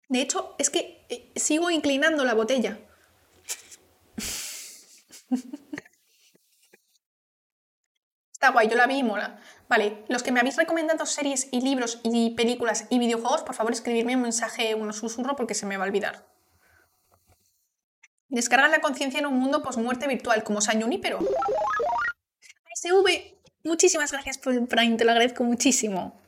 De 0.09 0.21
hecho, 0.21 0.55
es 0.57 0.69
que 0.69 1.05
eh, 1.09 1.32
sigo 1.36 1.69
inclinando 1.69 2.25
la 2.25 2.34
botella. 2.34 2.80
Está 8.34 8.51
guay, 8.51 8.69
yo 8.69 8.75
la 8.77 8.88
vi 8.88 8.99
y 8.99 9.03
mola. 9.03 9.39
Vale, 9.67 10.05
los 10.07 10.23
que 10.23 10.32
me 10.32 10.39
habéis 10.39 10.55
recomendado 10.55 11.05
series 11.05 11.49
y 11.51 11.61
libros 11.61 11.99
y 12.03 12.32
películas 12.32 12.88
y 12.89 12.97
videojuegos, 12.97 13.43
por 13.43 13.53
favor 13.53 13.73
escribirme 13.73 14.15
un 14.15 14.23
mensaje, 14.23 14.73
un 14.75 14.93
susurro 14.93 15.36
porque 15.36 15.53
se 15.53 15.65
me 15.65 15.77
va 15.77 15.84
a 15.84 15.88
olvidar. 15.88 16.25
Descargan 18.30 18.71
la 18.71 18.80
conciencia 18.80 19.19
en 19.19 19.25
un 19.25 19.39
mundo 19.39 19.63
post-muerte 19.63 20.07
virtual, 20.07 20.43
como 20.43 20.61
San 20.61 20.80
pero 21.01 21.19
SV, 22.75 23.36
muchísimas 23.63 24.11
gracias 24.11 24.38
por 24.38 24.53
el 24.53 24.67
Prime, 24.67 24.97
te 24.97 25.03
lo 25.03 25.11
agradezco 25.11 25.43
muchísimo. 25.43 26.19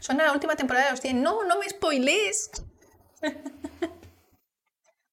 Suena 0.00 0.24
la 0.24 0.32
última 0.32 0.56
temporada 0.56 0.86
de 0.86 0.92
los 0.92 1.00
100. 1.00 1.22
No, 1.22 1.44
no 1.44 1.58
me 1.58 1.68
spoilees. 1.68 2.50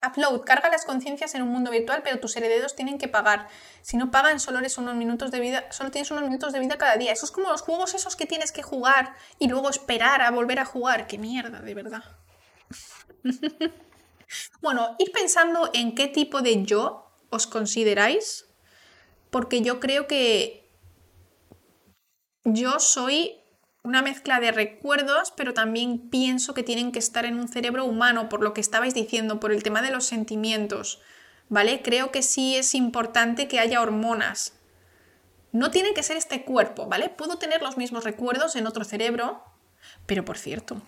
Upload, 0.07 0.41
carga 0.45 0.69
las 0.69 0.83
conciencias 0.83 1.35
en 1.35 1.43
un 1.43 1.49
mundo 1.49 1.69
virtual, 1.69 2.01
pero 2.03 2.19
tus 2.19 2.35
herederos 2.35 2.75
tienen 2.75 2.97
que 2.97 3.07
pagar. 3.07 3.47
Si 3.83 3.97
no 3.97 4.09
pagan, 4.09 4.39
solo 4.39 4.59
eres 4.59 4.77
unos 4.79 4.95
minutos 4.95 5.29
de 5.29 5.39
vida, 5.39 5.71
solo 5.71 5.91
tienes 5.91 6.09
unos 6.09 6.23
minutos 6.23 6.53
de 6.53 6.59
vida 6.59 6.77
cada 6.77 6.95
día. 6.95 7.11
Eso 7.11 7.25
es 7.25 7.31
como 7.31 7.49
los 7.49 7.61
juegos 7.61 7.93
esos 7.93 8.15
que 8.15 8.25
tienes 8.25 8.51
que 8.51 8.63
jugar 8.63 9.13
y 9.37 9.47
luego 9.47 9.69
esperar 9.69 10.21
a 10.21 10.31
volver 10.31 10.59
a 10.59 10.65
jugar. 10.65 11.05
Qué 11.05 11.17
mierda, 11.17 11.59
de 11.59 11.73
verdad. 11.75 12.03
bueno, 14.61 14.95
ir 14.99 15.11
pensando 15.11 15.69
en 15.73 15.95
qué 15.95 16.07
tipo 16.07 16.41
de 16.41 16.63
yo 16.63 17.11
os 17.29 17.47
consideráis, 17.47 18.45
porque 19.29 19.61
yo 19.61 19.79
creo 19.79 20.07
que 20.07 20.69
yo 22.43 22.79
soy 22.79 23.41
una 23.83 24.01
mezcla 24.01 24.39
de 24.39 24.51
recuerdos, 24.51 25.33
pero 25.35 25.53
también 25.53 26.09
pienso 26.09 26.53
que 26.53 26.63
tienen 26.63 26.91
que 26.91 26.99
estar 26.99 27.25
en 27.25 27.39
un 27.39 27.47
cerebro 27.47 27.85
humano, 27.85 28.29
por 28.29 28.43
lo 28.43 28.53
que 28.53 28.61
estabais 28.61 28.93
diciendo, 28.93 29.39
por 29.39 29.51
el 29.51 29.63
tema 29.63 29.81
de 29.81 29.91
los 29.91 30.05
sentimientos, 30.05 31.01
¿vale? 31.49 31.81
Creo 31.81 32.11
que 32.11 32.21
sí 32.21 32.55
es 32.55 32.75
importante 32.75 33.47
que 33.47 33.59
haya 33.59 33.81
hormonas. 33.81 34.53
No 35.51 35.71
tiene 35.71 35.93
que 35.93 36.03
ser 36.03 36.15
este 36.15 36.43
cuerpo, 36.43 36.85
¿vale? 36.85 37.09
Puedo 37.09 37.37
tener 37.37 37.61
los 37.61 37.77
mismos 37.77 38.03
recuerdos 38.03 38.55
en 38.55 38.67
otro 38.67 38.83
cerebro, 38.85 39.43
pero 40.05 40.23
por 40.23 40.37
cierto, 40.37 40.81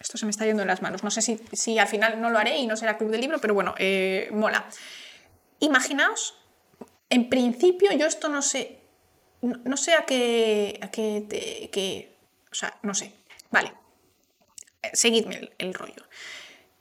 esto 0.00 0.16
se 0.16 0.26
me 0.26 0.30
está 0.30 0.46
yendo 0.46 0.62
en 0.62 0.68
las 0.68 0.82
manos. 0.82 1.02
No 1.02 1.10
sé 1.10 1.22
si, 1.22 1.78
al 1.78 1.88
final 1.88 2.20
no 2.20 2.30
lo 2.30 2.38
haré 2.38 2.58
y 2.58 2.66
no 2.66 2.76
será 2.76 2.96
club 2.96 3.10
de 3.10 3.18
libro, 3.18 3.40
pero 3.40 3.54
bueno, 3.54 3.74
eh, 3.78 4.28
mola. 4.32 4.68
Imaginaos, 5.60 6.36
en 7.10 7.28
principio 7.28 7.90
yo 7.92 8.06
esto 8.06 8.28
no 8.28 8.42
sé, 8.42 8.80
no, 9.42 9.76
sé 9.76 9.94
a 9.94 10.04
qué, 10.04 10.78
a 10.82 10.90
qué, 10.90 12.16
o 12.50 12.54
sea, 12.54 12.78
no 12.82 12.94
sé. 12.94 13.12
Vale, 13.50 13.72
eh, 14.82 14.90
seguidme 14.92 15.50
el, 15.58 15.74
rollo. 15.74 16.04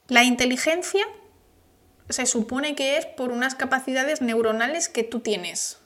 La 0.08 0.24
inteligencia 0.24 1.06
se 2.10 2.26
supone 2.26 2.76
que 2.76 2.98
es 2.98 3.06
por 3.06 3.32
unas 3.32 3.56
capacidades 3.56 4.22
neuronales 4.22 4.90
que 4.90 5.04
tú 5.04 5.22
tienes. 5.22 5.80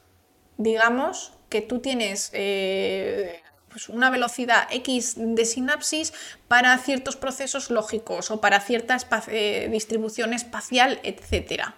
Digamos 0.57 1.33
que 1.49 1.61
tú 1.61 1.79
tienes 1.79 2.29
eh, 2.33 3.41
pues 3.71 3.89
una 3.89 4.09
velocidad 4.09 4.67
X 4.69 5.15
de 5.17 5.45
sinapsis 5.45 6.13
para 6.47 6.77
ciertos 6.77 7.15
procesos 7.15 7.69
lógicos 7.69 8.31
o 8.31 8.41
para 8.41 8.59
cierta 8.59 8.97
eh, 9.27 9.69
distribución 9.71 10.33
espacial, 10.33 10.99
etc. 11.03 11.73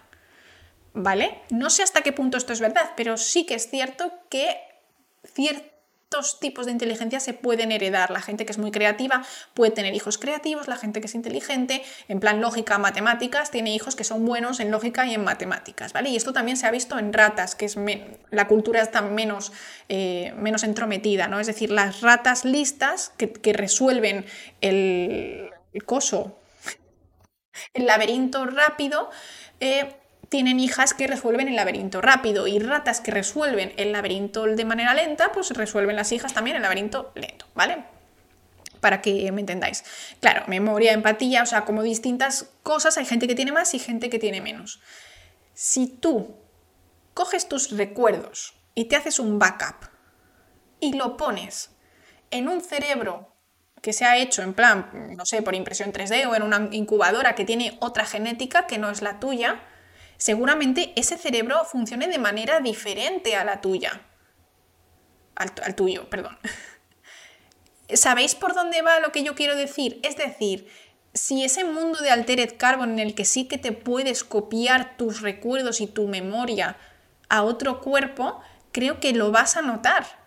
¿Vale? 0.94 1.42
No 1.50 1.70
sé 1.70 1.84
hasta 1.84 2.02
qué 2.02 2.12
punto 2.12 2.38
esto 2.38 2.54
es 2.54 2.60
verdad, 2.60 2.92
pero 2.98 3.18
sí 3.18 3.46
que 3.46 3.56
es 3.56 3.70
cierto 3.70 4.12
que 4.30 4.58
ciertos 6.14 6.40
tipos 6.40 6.66
de 6.66 6.72
inteligencia 6.72 7.20
se 7.20 7.34
pueden 7.34 7.72
heredar. 7.72 8.12
La 8.12 8.22
gente 8.22 8.46
que 8.46 8.52
es 8.52 8.58
muy 8.58 8.72
creativa 8.72 9.24
puede 9.54 9.72
tener 9.72 9.96
hijos 9.96 10.18
creativos, 10.18 10.68
la 10.68 10.76
gente 10.76 11.02
que 11.02 11.08
es 11.08 11.16
inteligente, 11.16 11.84
en 12.08 12.20
plan 12.20 12.40
lógica, 12.40 12.78
matemáticas, 12.78 13.50
tiene 13.50 13.74
hijos 13.74 13.96
que 13.96 14.04
son 14.04 14.26
buenos 14.26 14.60
en 14.60 14.70
lógica 14.70 15.06
y 15.08 15.16
en 15.16 15.24
matemáticas, 15.24 15.92
¿vale? 15.94 16.10
Y 16.10 16.16
esto 16.16 16.32
también 16.32 16.58
se 16.58 16.68
ha 16.68 16.72
visto 16.72 17.00
en 17.00 17.14
ratas, 17.14 17.56
que 17.56 17.66
es 17.66 17.78
la 18.30 18.48
cultura 18.48 18.82
está 18.82 19.02
menos, 19.02 19.52
eh, 19.90 20.34
menos 20.38 20.64
entrometida, 20.64 21.28
¿no? 21.28 21.40
Es 21.40 21.48
decir, 21.48 21.72
las 21.72 22.02
ratas 22.02 22.46
listas 22.46 23.12
que, 23.18 23.54
resuelven 23.54 24.26
el, 24.62 25.50
coso, 25.86 26.38
el 27.74 27.88
laberinto 27.88 28.46
rápido, 28.46 29.10
eh, 29.60 29.96
tienen 30.30 30.60
hijas 30.60 30.94
que 30.94 31.08
resuelven 31.08 31.48
el 31.48 31.56
laberinto 31.56 32.02
rápido 32.02 32.48
y 32.48 32.60
ratas 32.60 33.02
que 33.02 33.12
resuelven 33.12 33.74
el 33.78 33.92
laberinto 33.92 34.46
de 34.46 34.66
manera 34.66 34.94
lenta, 34.94 35.32
pues 35.32 35.52
resuelven 35.52 35.96
las 35.96 36.12
hijas 36.12 36.34
también 36.34 36.56
el 36.56 36.64
laberinto 36.64 37.12
lento, 37.16 37.46
¿vale? 37.54 37.86
Para 38.80 39.02
que 39.02 39.32
me 39.32 39.42
entendáis. 39.42 39.84
Claro, 40.20 40.44
memoria, 40.48 40.94
empatía, 40.94 41.44
o 41.44 41.46
sea, 41.46 41.66
como 41.66 41.84
distintas 41.84 42.50
cosas, 42.64 42.98
hay 42.98 43.06
gente 43.06 43.28
que 43.28 43.36
tiene 43.36 43.52
más 43.52 43.74
y 43.74 43.80
gente 43.80 44.10
que 44.10 44.20
tiene 44.20 44.42
menos. 44.42 44.82
Si 45.54 45.88
tú 45.88 46.36
coges 47.14 47.48
tus 47.48 47.72
recuerdos 47.72 48.56
y 48.76 48.86
te 48.86 48.96
haces 48.96 49.20
un 49.20 49.40
backup 49.40 49.88
y 50.80 50.94
lo 50.94 51.16
pones 51.16 51.72
en 52.32 52.50
un 52.50 52.62
cerebro 52.62 53.36
que 53.82 53.94
se 53.94 54.06
ha 54.06 54.18
hecho 54.18 54.42
en 54.42 54.54
plan, 54.54 54.90
no 55.16 55.26
sé, 55.26 55.42
por 55.42 55.56
impresión 55.56 55.92
3D 55.92 56.26
o 56.28 56.36
en 56.36 56.42
una 56.42 56.70
incubadora 56.72 57.36
que 57.36 57.46
tiene 57.46 57.78
otra 57.82 58.06
genética 58.06 58.66
que 58.66 58.78
no 58.78 58.90
es 58.90 59.02
la 59.02 59.20
tuya, 59.20 59.62
seguramente 60.24 60.94
ese 60.96 61.18
cerebro 61.18 61.66
funcione 61.66 62.08
de 62.08 62.18
manera 62.18 62.62
diferente 62.62 63.36
a 63.36 63.44
la 63.44 63.60
tuya. 63.60 64.04
Al, 65.36 65.76
tuyo, 65.76 66.10
perdón. 66.10 66.38
¿Sabéis 67.94 68.34
por 68.34 68.54
dónde 68.54 68.82
va 68.82 69.02
lo 69.02 69.12
que 69.12 69.24
yo 69.24 69.36
quiero 69.36 69.58
decir? 69.58 70.00
Es 70.02 70.16
decir, 70.16 70.70
si 71.14 71.44
ese 71.44 71.66
mundo 71.66 72.00
de 72.00 72.10
Altered 72.10 72.56
Carbon 72.56 72.94
en 72.94 73.00
el 73.00 73.16
que 73.16 73.26
sí 73.26 73.50
que 73.50 73.58
te 73.58 73.74
puedes 73.74 74.24
copiar 74.24 74.96
tus 74.96 75.20
recuerdos 75.20 75.82
y 75.82 75.88
tu 75.88 76.08
memoria 76.08 76.78
a 77.28 77.44
otro 77.44 77.82
cuerpo, 77.82 78.40
creo 78.72 79.02
que 79.02 79.12
lo 79.12 79.30
vas 79.32 79.58
a 79.58 79.62
notar. 79.62 80.23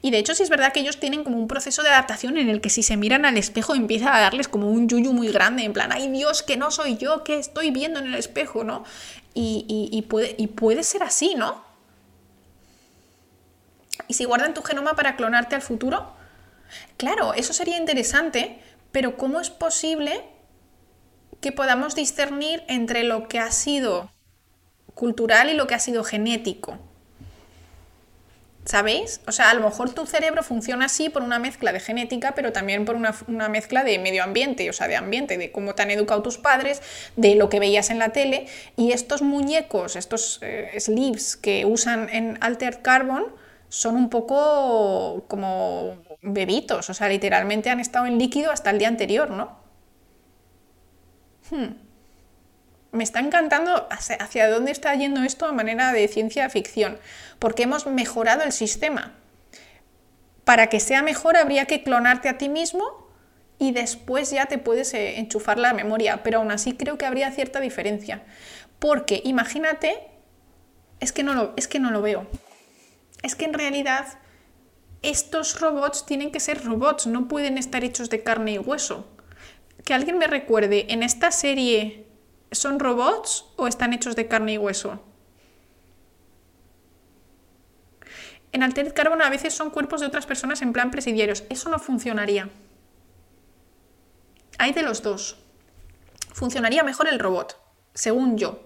Y 0.00 0.10
de 0.10 0.18
hecho 0.18 0.34
sí 0.34 0.42
es 0.42 0.50
verdad 0.50 0.72
que 0.72 0.80
ellos 0.80 0.98
tienen 0.98 1.24
como 1.24 1.38
un 1.38 1.48
proceso 1.48 1.82
de 1.82 1.88
adaptación 1.88 2.36
en 2.36 2.48
el 2.48 2.60
que 2.60 2.70
si 2.70 2.82
se 2.82 2.96
miran 2.96 3.24
al 3.24 3.36
espejo 3.36 3.74
empieza 3.74 4.14
a 4.14 4.20
darles 4.20 4.48
como 4.48 4.70
un 4.70 4.88
yuyu 4.88 5.12
muy 5.12 5.28
grande, 5.28 5.64
en 5.64 5.72
plan, 5.72 5.90
ay 5.92 6.08
Dios, 6.08 6.42
que 6.42 6.56
no 6.56 6.70
soy 6.70 6.96
yo, 6.96 7.24
que 7.24 7.38
estoy 7.38 7.70
viendo 7.70 7.98
en 7.98 8.06
el 8.06 8.14
espejo, 8.14 8.64
¿no? 8.64 8.84
Y, 9.34 10.04
puede, 10.08 10.34
y 10.38 10.48
puede 10.48 10.82
ser 10.82 11.02
así, 11.02 11.34
¿no? 11.34 11.64
¿Y 14.08 14.14
si 14.14 14.24
guardan 14.24 14.54
tu 14.54 14.62
genoma 14.62 14.94
para 14.94 15.16
clonarte 15.16 15.54
al 15.54 15.62
futuro? 15.62 16.12
Claro, 16.96 17.34
eso 17.34 17.52
sería 17.52 17.78
interesante, 17.78 18.58
pero 18.90 19.16
¿cómo 19.16 19.40
es 19.40 19.50
posible 19.50 20.22
que 21.40 21.52
podamos 21.52 21.94
discernir 21.94 22.62
entre 22.68 23.04
lo 23.04 23.26
que 23.28 23.38
ha 23.38 23.50
sido 23.50 24.10
cultural 24.94 25.50
y 25.50 25.54
lo 25.54 25.66
que 25.66 25.74
ha 25.74 25.78
sido 25.78 26.04
genético? 26.04 26.78
¿Sabéis? 28.64 29.20
O 29.26 29.32
sea, 29.32 29.50
a 29.50 29.54
lo 29.54 29.62
mejor 29.62 29.92
tu 29.92 30.06
cerebro 30.06 30.44
funciona 30.44 30.84
así 30.84 31.08
por 31.08 31.22
una 31.22 31.40
mezcla 31.40 31.72
de 31.72 31.80
genética, 31.80 32.32
pero 32.36 32.52
también 32.52 32.84
por 32.84 32.94
una, 32.94 33.48
mezcla 33.48 33.82
de 33.82 33.98
medio 33.98 34.22
ambiente, 34.22 34.70
o 34.70 34.72
sea, 34.72 34.86
de 34.86 34.94
ambiente, 34.94 35.36
de 35.36 35.50
cómo 35.50 35.74
te 35.74 35.82
han 35.82 35.90
educado 35.90 36.22
tus 36.22 36.38
padres, 36.38 36.80
de 37.16 37.34
lo 37.34 37.48
que 37.48 37.58
veías 37.58 37.90
en 37.90 37.98
la 37.98 38.10
tele. 38.10 38.46
Y 38.76 38.92
estos 38.92 39.20
muñecos, 39.20 39.96
estos 39.96 40.38
eh, 40.42 40.70
sleeves 40.78 41.36
que 41.36 41.64
usan 41.66 42.08
en 42.08 42.38
Altered 42.40 42.82
Carbon, 42.82 43.34
son 43.68 43.96
un 43.96 44.10
poco 44.10 45.24
como 45.28 45.96
bebitos, 46.20 46.88
o 46.90 46.94
sea, 46.94 47.08
literalmente 47.08 47.70
han 47.70 47.80
estado 47.80 48.06
en 48.06 48.18
líquido 48.18 48.52
hasta 48.52 48.70
el 48.70 48.78
día 48.78 48.88
anterior, 48.88 49.30
¿no? 49.30 49.58
Hmm. 51.50 51.81
Me 52.92 53.04
está 53.04 53.20
encantando 53.20 53.88
hacia 53.90 54.50
dónde 54.50 54.70
está 54.70 54.94
yendo 54.94 55.22
esto 55.22 55.46
a 55.46 55.52
manera 55.52 55.92
de 55.92 56.06
ciencia 56.08 56.48
ficción 56.50 56.98
porque 57.38 57.62
hemos 57.62 57.86
mejorado 57.86 58.42
el 58.42 58.52
sistema. 58.52 59.14
Para 60.44 60.68
que 60.68 60.78
sea 60.78 61.02
mejor 61.02 61.38
habría 61.38 61.64
que 61.64 61.82
clonarte 61.82 62.28
a 62.28 62.36
ti 62.36 62.50
mismo 62.50 63.08
y 63.58 63.72
después 63.72 64.30
ya 64.30 64.44
te 64.44 64.58
puedes 64.58 64.92
eh, 64.92 65.18
enchufar 65.18 65.58
la 65.58 65.72
memoria, 65.72 66.22
pero 66.22 66.38
aún 66.38 66.50
así 66.50 66.74
creo 66.74 66.98
que 66.98 67.06
habría 67.06 67.30
cierta 67.30 67.60
diferencia. 67.60 68.22
Porque 68.78 69.22
imagínate, 69.24 69.96
es 71.00 71.12
que 71.12 71.22
no 71.22 71.54
es 71.56 71.68
que 71.68 71.80
no 71.80 71.90
lo 71.90 72.02
veo. 72.02 72.26
Es 73.22 73.34
que 73.36 73.46
en 73.46 73.54
realidad 73.54 74.06
estos 75.00 75.60
robots 75.60 76.04
tienen 76.04 76.30
que 76.30 76.40
ser 76.40 76.62
robots, 76.64 77.06
no 77.06 77.26
pueden 77.26 77.56
estar 77.56 77.84
hechos 77.84 78.10
de 78.10 78.22
carne 78.22 78.52
y 78.52 78.58
hueso. 78.58 79.08
Que 79.84 79.94
alguien 79.94 80.18
me 80.18 80.26
recuerde, 80.26 80.86
¿en 80.90 81.02
esta 81.02 81.30
serie 81.30 82.11
son 82.52 82.78
robots 82.78 83.46
o 83.56 83.66
están 83.66 83.92
hechos 83.92 84.16
de 84.16 84.28
carne 84.28 84.54
y 84.54 84.58
hueso? 84.58 85.02
En 88.52 88.62
Altered 88.62 88.92
Carbon 88.92 89.22
a 89.22 89.30
veces 89.30 89.54
son 89.54 89.70
cuerpos 89.70 90.00
de 90.00 90.06
otras 90.06 90.26
personas 90.26 90.60
en 90.60 90.72
plan 90.72 90.90
presidiarios. 90.90 91.44
Eso 91.48 91.70
no 91.70 91.78
funcionaría. 91.78 92.50
Hay 94.58 94.72
de 94.72 94.82
los 94.82 95.02
dos. 95.02 95.38
Funcionaría 96.32 96.84
mejor 96.84 97.08
el 97.08 97.18
robot, 97.18 97.58
según 97.94 98.36
yo. 98.36 98.62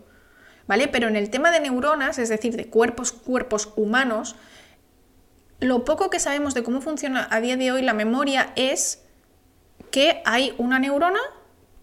¿Vale? 0.67 0.89
Pero 0.89 1.07
en 1.07 1.15
el 1.15 1.31
tema 1.31 1.53
de 1.53 1.61
neuronas, 1.61 2.19
es 2.19 2.29
decir, 2.29 2.57
de 2.57 2.69
cuerpos, 2.69 3.13
cuerpos 3.13 3.73
humanos, 3.77 4.35
lo 5.61 5.85
poco 5.85 6.11
que 6.11 6.19
sabemos 6.19 6.55
de 6.55 6.65
cómo 6.65 6.81
funciona 6.81 7.29
a 7.31 7.41
día 7.41 7.57
de 7.57 7.71
hoy 7.71 7.83
la 7.83 7.95
memoria 7.95 8.53
es 8.57 9.05
que 9.93 10.21
hay 10.25 10.55
una 10.59 10.81
neurona 10.81 11.21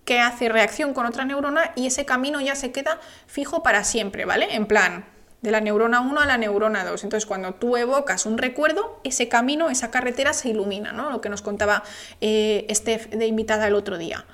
que 0.06 0.20
hace 0.20 0.49
reacción 0.49 0.93
con 0.93 1.06
otra 1.06 1.26
neurona 1.26 1.72
y 1.76 1.88
ese 1.88 2.06
camino 2.06 2.41
ya 2.41 2.56
se 2.56 2.72
queda 2.72 2.99
fijo 3.28 3.64
para 3.64 3.84
siempre, 3.84 4.26
¿vale? 4.26 4.56
En 4.56 4.66
plan, 4.66 5.06
de 5.43 5.51
la 5.51 5.60
neurona 5.60 5.99
1 5.99 6.22
a 6.22 6.26
la 6.26 6.38
neurona 6.38 6.86
2. 6.86 7.04
Entonces, 7.04 7.26
cuando 7.26 7.54
tú 7.54 7.76
evocas 7.76 8.26
un 8.26 8.38
recuerdo, 8.38 9.01
ese 9.04 9.28
camino, 9.28 9.70
esa 9.70 9.91
carretera 9.91 10.34
se 10.34 10.49
ilumina, 10.49 10.93
¿no? 10.93 11.10
Lo 11.10 11.20
que 11.20 11.30
nos 11.30 11.41
contaba 11.41 11.84
eh, 12.22 12.66
Steph 12.72 13.10
de 13.10 13.28
invitada 13.28 13.68
el 13.68 13.76
otro 13.76 13.97
día. 13.97 14.26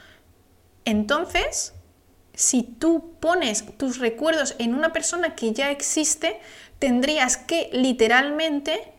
Entonces, 0.86 1.74
si 2.36 2.62
tú 2.62 3.16
pones 3.20 3.66
tus 3.78 3.98
recuerdos 3.98 4.56
en 4.60 4.76
una 4.76 4.94
persona 4.94 5.36
que 5.36 5.52
ya 5.52 5.72
existe, 5.72 6.40
tendrías 6.78 7.38
que 7.38 7.72
literalmente 7.74 8.94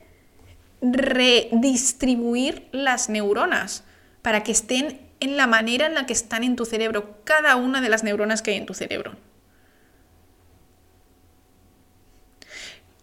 redistribuir 0.82 2.68
las 2.72 3.08
neuronas 3.08 3.84
para 4.20 4.42
que 4.42 4.50
estén 4.50 5.09
en 5.20 5.36
la 5.36 5.46
manera 5.46 5.86
en 5.86 5.94
la 5.94 6.06
que 6.06 6.14
están 6.14 6.42
en 6.42 6.56
tu 6.56 6.64
cerebro, 6.64 7.20
cada 7.24 7.56
una 7.56 7.80
de 7.80 7.88
las 7.88 8.02
neuronas 8.02 8.42
que 8.42 8.52
hay 8.52 8.56
en 8.56 8.66
tu 8.66 8.74
cerebro. 8.74 9.16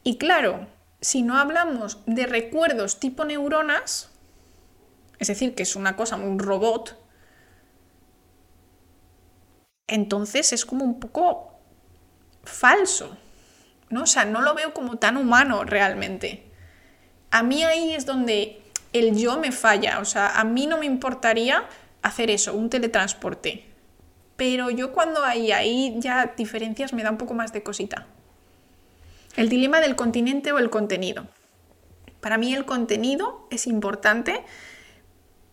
Y 0.03 0.17
claro, 0.17 0.67
si 1.01 1.21
no 1.21 1.37
hablamos 1.37 1.99
de 2.05 2.25
recuerdos 2.25 2.99
tipo 2.99 3.25
neuronas, 3.25 4.09
es 5.19 5.27
decir, 5.27 5.53
que 5.53 5.63
es 5.63 5.75
una 5.75 5.95
cosa, 5.95 6.15
un 6.15 6.39
robot, 6.39 6.97
entonces 9.87 10.53
es 10.53 10.65
como 10.65 10.85
un 10.85 10.99
poco 10.99 11.59
falso, 12.43 13.17
¿no? 13.89 14.03
O 14.03 14.07
sea, 14.07 14.25
no 14.25 14.41
lo 14.41 14.53
veo 14.53 14.73
como 14.73 14.97
tan 14.97 15.17
humano 15.17 15.63
realmente. 15.63 16.51
A 17.31 17.43
mí 17.43 17.63
ahí 17.63 17.93
es 17.93 18.05
donde 18.05 18.61
el 18.93 19.17
yo 19.17 19.37
me 19.37 19.51
falla, 19.51 19.99
o 19.99 20.05
sea, 20.05 20.39
a 20.39 20.43
mí 20.43 20.67
no 20.67 20.77
me 20.77 20.85
importaría 20.85 21.65
hacer 22.01 22.29
eso, 22.29 22.53
un 22.53 22.69
teletransporte. 22.69 23.65
Pero 24.35 24.69
yo 24.69 24.93
cuando 24.93 25.23
hay 25.23 25.51
ahí 25.51 25.95
ya 25.99 26.33
diferencias 26.37 26.93
me 26.93 27.03
da 27.03 27.11
un 27.11 27.17
poco 27.17 27.33
más 27.33 27.53
de 27.53 27.63
cosita. 27.63 28.05
El 29.35 29.49
dilema 29.49 29.81
del 29.81 29.95
continente 29.95 30.51
o 30.51 30.59
el 30.59 30.69
contenido. 30.69 31.27
Para 32.21 32.37
mí 32.37 32.53
el 32.53 32.65
contenido 32.65 33.47
es 33.51 33.67
importante, 33.67 34.43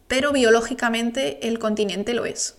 pero 0.09 0.32
biológicamente 0.32 1.49
el 1.49 1.59
continente 1.59 2.14
lo 2.14 2.24
es. 2.24 2.57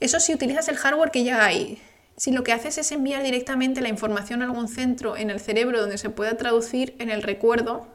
Eso 0.00 0.18
si 0.18 0.32
utilizas 0.34 0.68
el 0.68 0.76
hardware 0.76 1.10
que 1.10 1.24
ya 1.24 1.44
hay. 1.44 1.80
Si 2.16 2.32
lo 2.32 2.42
que 2.42 2.52
haces 2.52 2.78
es 2.78 2.92
enviar 2.92 3.22
directamente 3.22 3.80
la 3.80 3.88
información 3.88 4.42
a 4.42 4.46
algún 4.46 4.68
centro 4.68 5.16
en 5.16 5.30
el 5.30 5.40
cerebro 5.40 5.80
donde 5.80 5.98
se 5.98 6.10
pueda 6.10 6.36
traducir 6.36 6.94
en 6.98 7.10
el 7.10 7.22
recuerdo, 7.22 7.86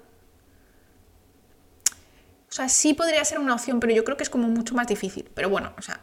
o 2.55 2.57
sea, 2.57 2.69
sí 2.69 2.93
podría 2.93 3.25
ser 3.25 3.39
una 3.39 3.53
opción, 3.53 3.81
pero 3.81 3.93
yo 3.93 4.05
creo 4.05 4.15
que 4.15 4.23
es 4.23 4.29
como 4.29 4.47
mucho 4.47 4.75
más 4.75 4.87
difícil. 4.87 5.29
Pero 5.35 5.49
bueno, 5.49 5.73
o 5.77 5.81
sea, 5.81 5.99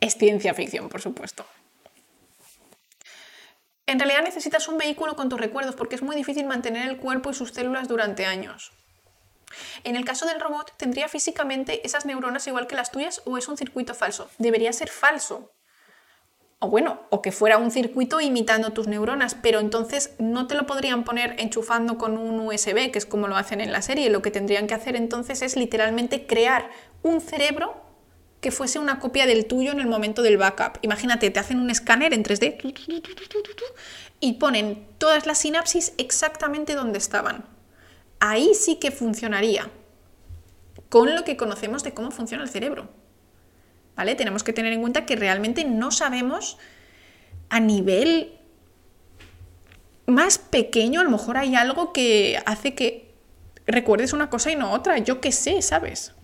es 0.00 0.14
ciencia 0.16 0.54
ficción, 0.54 0.88
por 0.88 1.00
supuesto. 1.00 1.46
En 3.86 4.00
realidad 4.00 4.24
necesitas 4.24 4.66
un 4.66 4.76
vehículo 4.76 5.14
con 5.14 5.28
tus 5.28 5.38
recuerdos 5.38 5.76
porque 5.76 5.94
es 5.94 6.02
muy 6.02 6.16
difícil 6.16 6.46
mantener 6.46 6.88
el 6.88 6.96
cuerpo 6.96 7.30
y 7.30 7.34
sus 7.34 7.52
células 7.52 7.86
durante 7.86 8.26
años. 8.26 8.72
En 9.84 9.94
el 9.94 10.04
caso 10.04 10.26
del 10.26 10.40
robot, 10.40 10.76
¿tendría 10.76 11.06
físicamente 11.06 11.86
esas 11.86 12.04
neuronas 12.04 12.48
igual 12.48 12.66
que 12.66 12.74
las 12.74 12.90
tuyas 12.90 13.22
o 13.24 13.38
es 13.38 13.46
un 13.46 13.56
circuito 13.56 13.94
falso? 13.94 14.28
Debería 14.38 14.72
ser 14.72 14.88
falso. 14.88 15.55
O 16.58 16.68
bueno, 16.70 17.02
o 17.10 17.20
que 17.20 17.32
fuera 17.32 17.58
un 17.58 17.70
circuito 17.70 18.20
imitando 18.20 18.72
tus 18.72 18.86
neuronas, 18.86 19.34
pero 19.34 19.60
entonces 19.60 20.14
no 20.18 20.46
te 20.46 20.54
lo 20.54 20.66
podrían 20.66 21.04
poner 21.04 21.36
enchufando 21.38 21.98
con 21.98 22.16
un 22.16 22.40
USB, 22.40 22.90
que 22.90 22.98
es 22.98 23.04
como 23.04 23.28
lo 23.28 23.36
hacen 23.36 23.60
en 23.60 23.72
la 23.72 23.82
serie. 23.82 24.08
Lo 24.08 24.22
que 24.22 24.30
tendrían 24.30 24.66
que 24.66 24.74
hacer 24.74 24.96
entonces 24.96 25.42
es 25.42 25.54
literalmente 25.56 26.26
crear 26.26 26.70
un 27.02 27.20
cerebro 27.20 27.76
que 28.40 28.50
fuese 28.50 28.78
una 28.78 29.00
copia 29.00 29.26
del 29.26 29.46
tuyo 29.46 29.72
en 29.72 29.80
el 29.80 29.86
momento 29.86 30.22
del 30.22 30.38
backup. 30.38 30.78
Imagínate, 30.80 31.30
te 31.30 31.40
hacen 31.40 31.60
un 31.60 31.68
escáner 31.68 32.14
en 32.14 32.22
3D 32.22 32.74
y 34.20 34.32
ponen 34.34 34.86
todas 34.96 35.26
las 35.26 35.38
sinapsis 35.38 35.92
exactamente 35.98 36.74
donde 36.74 36.98
estaban. 36.98 37.44
Ahí 38.18 38.54
sí 38.54 38.76
que 38.76 38.90
funcionaría 38.90 39.70
con 40.88 41.14
lo 41.14 41.24
que 41.24 41.36
conocemos 41.36 41.82
de 41.82 41.92
cómo 41.92 42.10
funciona 42.10 42.44
el 42.44 42.48
cerebro. 42.48 42.88
Tenemos 43.96 44.44
que 44.44 44.52
tener 44.52 44.72
en 44.72 44.80
cuenta 44.80 45.06
que 45.06 45.16
realmente 45.16 45.64
no 45.64 45.90
sabemos 45.90 46.58
a 47.48 47.60
nivel 47.60 48.32
más 50.06 50.38
pequeño, 50.38 51.00
a 51.00 51.04
lo 51.04 51.10
mejor 51.10 51.36
hay 51.36 51.54
algo 51.54 51.92
que 51.92 52.40
hace 52.46 52.74
que 52.74 53.14
recuerdes 53.66 54.12
una 54.12 54.30
cosa 54.30 54.50
y 54.52 54.56
no 54.56 54.72
otra. 54.72 54.98
Yo 54.98 55.20
qué 55.20 55.32
sé, 55.32 55.62
¿sabes? 55.62 56.14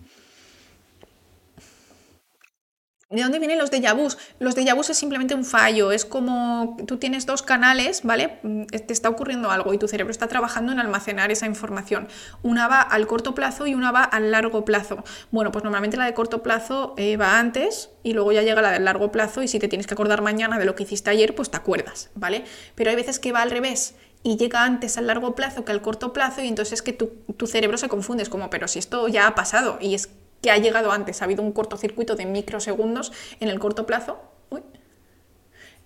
¿De 3.13 3.21
dónde 3.21 3.37
vienen 3.37 3.59
los 3.59 3.69
déjà 3.69 3.93
vus? 3.93 4.17
Los 4.39 4.55
déjà 4.55 4.73
vus 4.73 4.89
es 4.89 4.97
simplemente 4.97 5.35
un 5.35 5.45
fallo, 5.45 5.91
es 5.91 6.03
como 6.03 6.75
tú 6.87 6.97
tienes 6.97 7.27
dos 7.27 7.43
canales, 7.43 8.01
¿vale? 8.03 8.39
Mm, 8.41 8.65
te 8.65 8.91
está 8.91 9.07
ocurriendo 9.07 9.51
algo 9.51 9.71
y 9.71 9.77
tu 9.77 9.87
cerebro 9.87 10.09
está 10.09 10.27
trabajando 10.27 10.71
en 10.71 10.79
almacenar 10.79 11.29
esa 11.29 11.45
información. 11.45 12.07
Una 12.41 12.67
va 12.67 12.81
al 12.81 13.05
corto 13.05 13.35
plazo 13.35 13.67
y 13.67 13.75
una 13.75 13.91
va 13.91 14.03
al 14.03 14.31
largo 14.31 14.65
plazo. 14.65 15.03
Bueno, 15.29 15.51
pues 15.51 15.63
normalmente 15.63 15.95
la 15.95 16.05
de 16.05 16.15
corto 16.15 16.41
plazo 16.41 16.95
eh, 16.97 17.15
va 17.15 17.37
antes 17.37 17.91
y 18.01 18.13
luego 18.13 18.31
ya 18.31 18.41
llega 18.41 18.63
la 18.63 18.71
del 18.71 18.85
largo 18.85 19.11
plazo 19.11 19.43
y 19.43 19.47
si 19.47 19.59
te 19.59 19.67
tienes 19.67 19.85
que 19.85 19.93
acordar 19.93 20.23
mañana 20.23 20.57
de 20.57 20.65
lo 20.65 20.73
que 20.73 20.81
hiciste 20.81 21.11
ayer, 21.11 21.35
pues 21.35 21.51
te 21.51 21.57
acuerdas, 21.57 22.09
¿vale? 22.15 22.45
Pero 22.73 22.89
hay 22.89 22.95
veces 22.95 23.19
que 23.19 23.31
va 23.31 23.43
al 23.43 23.51
revés 23.51 23.93
y 24.23 24.37
llega 24.37 24.63
antes 24.63 24.97
al 24.97 25.05
largo 25.05 25.35
plazo 25.35 25.65
que 25.65 25.71
al 25.71 25.83
corto 25.83 26.13
plazo 26.13 26.41
y 26.41 26.47
entonces 26.47 26.73
es 26.73 26.81
que 26.81 26.93
tu, 26.93 27.11
tu 27.37 27.45
cerebro 27.45 27.77
se 27.77 27.89
confunde, 27.89 28.23
es 28.23 28.29
como, 28.29 28.49
pero 28.49 28.67
si 28.67 28.79
esto 28.79 29.07
ya 29.07 29.27
ha 29.27 29.35
pasado 29.35 29.77
y 29.79 29.93
es 29.93 30.09
que 30.43 30.51
ha 30.51 30.57
llegado 30.57 30.91
antes. 30.91 31.21
Ha 31.21 31.25
habido 31.25 31.41
un 31.41 31.53
cortocircuito 31.53 32.15
de 32.15 32.25
microsegundos 32.27 33.13
en 33.39 33.47
el 33.47 33.59
corto 33.59 33.87
plazo. 33.87 34.21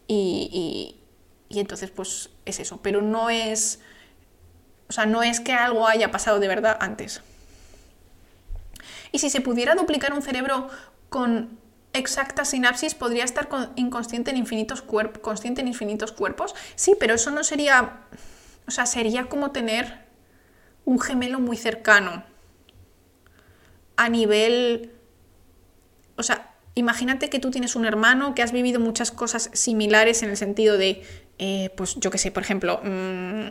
y, 0.08 0.96
entonces, 1.50 1.92
pues 1.92 2.32
es 2.46 2.60
eso. 2.60 2.82
Pero 2.82 3.02
no 3.02 3.30
es. 3.30 3.80
O 4.90 4.94
sea, 4.94 5.06
no 5.06 5.24
es 5.24 5.40
que 5.40 5.54
algo 5.54 5.88
haya 5.88 6.12
pasado 6.12 6.40
de 6.40 6.48
verdad 6.48 6.78
antes. 6.82 7.22
Y 9.12 9.20
si 9.20 9.30
se 9.30 9.42
pudiera 9.42 9.76
duplicar 9.76 10.12
un 10.14 10.22
cerebro 10.22 10.70
con 11.10 11.60
exacta 11.94 12.44
sinapsis, 12.44 12.96
podría 12.96 13.24
estar 13.24 13.48
inconsciente 13.76 14.32
en 14.32 14.38
infinitos 14.38 14.82
cuerpos, 14.82 15.22
consciente 15.22 15.62
en 15.62 15.68
infinitos 15.68 16.12
cuerpos. 16.12 16.56
Sí, 16.76 16.96
pero 17.00 17.14
eso 17.14 17.30
no 17.32 17.44
sería. 17.44 18.02
O 18.68 18.72
sea, 18.72 18.86
sería 18.86 19.30
como 19.30 19.52
tener 19.52 20.06
un 20.84 21.00
gemelo 21.00 21.40
muy 21.40 21.58
cercano 21.58 22.24
a 23.98 24.10
nivel... 24.10 24.94
O 26.16 26.24
sea, 26.24 26.56
imagínate 26.76 27.30
que 27.30 27.40
tú 27.40 27.52
tienes 27.52 27.76
un 27.76 27.86
hermano 27.86 28.34
que 28.34 28.42
has 28.42 28.52
vivido 28.52 28.80
muchas 28.80 29.12
cosas 29.12 29.50
similares 29.54 30.24
en 30.24 30.30
el 30.30 30.38
sentido 30.38 30.78
de 30.78 31.04
eh, 31.40 31.72
pues 31.76 31.96
yo 31.96 32.10
qué 32.10 32.18
sé, 32.18 32.32
por 32.32 32.44
ejemplo, 32.44 32.80
mm, 32.84 33.48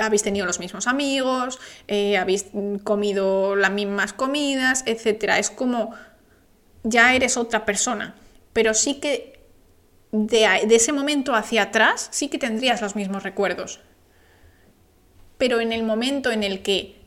habéis 0.00 0.22
tenido 0.22 0.46
los 0.46 0.58
mismos 0.58 0.86
amigos, 0.86 1.58
eh, 1.88 2.16
habéis 2.16 2.46
comido 2.84 3.56
las 3.56 3.70
mismas 3.70 4.12
comidas, 4.12 4.82
etc. 4.86 5.34
Es 5.38 5.50
como 5.50 5.94
ya 6.82 7.14
eres 7.14 7.36
otra 7.36 7.64
persona, 7.64 8.14
pero 8.52 8.74
sí 8.74 8.94
que 9.00 9.40
de, 10.12 10.46
de 10.66 10.74
ese 10.74 10.92
momento 10.92 11.34
hacia 11.34 11.62
atrás 11.62 12.08
sí 12.10 12.28
que 12.28 12.38
tendrías 12.38 12.80
los 12.80 12.96
mismos 12.96 13.22
recuerdos. 13.22 13.80
Pero 15.38 15.60
en 15.60 15.72
el 15.72 15.84
momento 15.84 16.30
en 16.30 16.42
el 16.42 16.62
que 16.62 16.99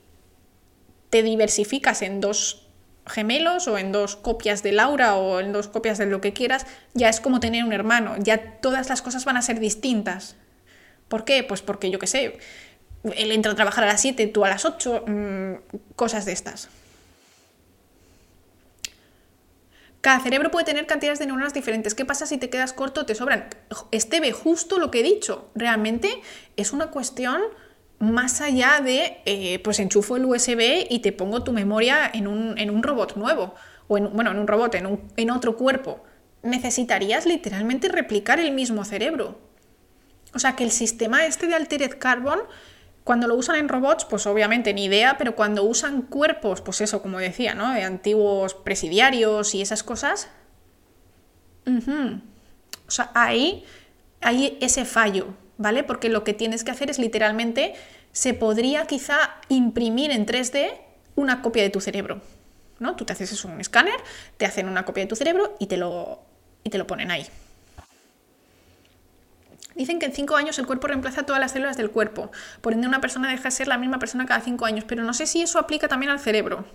te 1.13 1.21
diversificas 1.21 2.01
en 2.01 2.21
dos 2.21 2.65
gemelos 3.05 3.67
o 3.67 3.77
en 3.77 3.91
dos 3.91 4.15
copias 4.15 4.63
de 4.63 4.71
Laura 4.71 5.13
o 5.13 5.39
en 5.39 5.53
dos 5.53 5.67
copias 5.67 5.99
de 5.99 6.07
lo 6.07 6.21
que 6.21 6.33
quieras, 6.33 6.65
ya 6.95 7.07
es 7.07 7.21
como 7.21 7.39
tener 7.39 7.63
un 7.63 7.71
hermano, 7.71 8.15
ya 8.17 8.59
todas 8.61 8.89
las 8.89 9.03
cosas 9.03 9.23
van 9.23 9.37
a 9.37 9.43
ser 9.43 9.59
distintas. 9.59 10.37
¿Por 11.09 11.23
qué? 11.23 11.43
Pues 11.43 11.61
porque 11.61 11.91
yo 11.91 11.99
qué 11.99 12.07
sé, 12.07 12.39
él 13.15 13.31
entra 13.31 13.51
a 13.51 13.55
trabajar 13.55 13.83
a 13.83 13.87
las 13.87 14.01
7, 14.01 14.25
tú 14.25 14.43
a 14.43 14.49
las 14.49 14.65
8, 14.65 15.03
mm, 15.05 15.53
cosas 15.95 16.25
de 16.25 16.31
estas. 16.31 16.69
Cada 20.01 20.19
cerebro 20.19 20.49
puede 20.49 20.65
tener 20.65 20.87
cantidades 20.87 21.19
de 21.19 21.27
neuronas 21.27 21.53
diferentes. 21.53 21.93
¿Qué 21.93 22.05
pasa 22.05 22.25
si 22.25 22.39
te 22.39 22.49
quedas 22.49 22.73
corto 22.73 23.01
o 23.01 23.05
te 23.05 23.13
sobran? 23.13 23.49
Esteve, 23.91 24.31
justo 24.31 24.79
lo 24.79 24.89
que 24.89 25.01
he 25.01 25.03
dicho. 25.03 25.51
Realmente 25.53 26.23
es 26.57 26.73
una 26.73 26.87
cuestión 26.87 27.39
más 28.03 28.41
allá 28.41 28.81
de, 28.83 29.21
eh, 29.25 29.59
pues 29.63 29.79
enchufo 29.79 30.17
el 30.17 30.25
USB 30.25 30.85
y 30.89 30.99
te 30.99 31.11
pongo 31.11 31.43
tu 31.43 31.53
memoria 31.53 32.09
en 32.13 32.27
un, 32.27 32.83
robot 32.83 33.15
nuevo. 33.15 33.55
O 33.87 33.97
en, 33.97 34.13
bueno, 34.13 34.31
en 34.31 34.39
un 34.39 34.47
robot, 34.47 34.75
en, 34.75 34.99
en 35.15 35.31
otro 35.31 35.55
cuerpo. 35.57 36.03
Necesitarías 36.41 37.25
literalmente 37.25 37.87
replicar 37.87 38.39
el 38.39 38.51
mismo 38.51 38.85
cerebro. 38.85 39.39
O 40.33 40.39
sea 40.39 40.55
que 40.55 40.63
el 40.63 40.71
sistema 40.71 41.25
este 41.25 41.47
de 41.47 41.55
Altered 41.55 41.97
Carbon 41.99 42.39
cuando 43.03 43.27
lo 43.27 43.35
usan 43.35 43.57
en 43.57 43.69
robots, 43.69 44.05
pues 44.05 44.25
obviamente 44.27 44.73
ni 44.73 44.85
idea, 44.85 45.17
pero 45.17 45.35
cuando 45.35 45.63
usan 45.63 46.03
cuerpos, 46.03 46.61
pues 46.61 46.79
eso, 46.81 47.01
como 47.01 47.19
decía, 47.19 47.53
¿no? 47.53 47.73
De 47.73 47.83
antiguos 47.83 48.53
presidiarios 48.53 49.53
y 49.55 49.61
esas 49.61 49.83
cosas. 49.83 50.29
O 51.65 52.91
sea, 52.91 53.11
ahí 53.13 53.65
hay 54.21 54.57
ese 54.61 54.85
fallo, 54.85 55.35
¿vale? 55.57 55.83
Porque 55.83 56.09
lo 56.09 56.23
que 56.23 56.33
tienes 56.33 56.63
que 56.63 56.71
hacer 56.71 56.89
es 56.89 56.99
literalmente, 56.99 57.73
se 58.11 58.33
podría 58.33 58.85
quizá 58.85 59.17
imprimir 59.49 60.11
en 60.11 60.25
3D 60.25 60.71
una 61.15 61.41
copia 61.41 61.63
de 61.63 61.69
tu 61.69 61.81
cerebro, 61.81 62.21
¿no? 62.79 62.95
Tú 62.95 63.05
te 63.05 63.13
haces 63.13 63.31
eso 63.31 63.47
un 63.47 63.59
escáner, 63.59 63.95
te 64.37 64.45
hacen 64.45 64.67
una 64.67 64.85
copia 64.85 65.03
de 65.03 65.07
tu 65.07 65.15
cerebro 65.15 65.55
y 65.59 65.67
te 65.67 65.77
lo, 65.77 66.21
y 66.63 66.69
te 66.69 66.77
lo 66.77 66.87
ponen 66.87 67.11
ahí. 67.11 67.27
Dicen 69.75 69.97
que 69.97 70.05
en 70.05 70.13
cinco 70.13 70.35
años 70.35 70.59
el 70.59 70.67
cuerpo 70.67 70.87
reemplaza 70.87 71.23
todas 71.23 71.39
las 71.39 71.51
células 71.51 71.77
del 71.77 71.89
cuerpo, 71.89 72.31
por 72.61 72.73
ende 72.73 72.87
una 72.87 73.01
persona 73.01 73.31
deja 73.31 73.45
de 73.45 73.51
ser 73.51 73.67
la 73.67 73.77
misma 73.77 73.97
persona 73.97 74.25
cada 74.25 74.41
cinco 74.41 74.65
años, 74.65 74.85
pero 74.87 75.03
no 75.03 75.13
sé 75.13 75.25
si 75.25 75.41
eso 75.41 75.57
aplica 75.57 75.87
también 75.87 76.11
al 76.11 76.19
cerebro, 76.19 76.65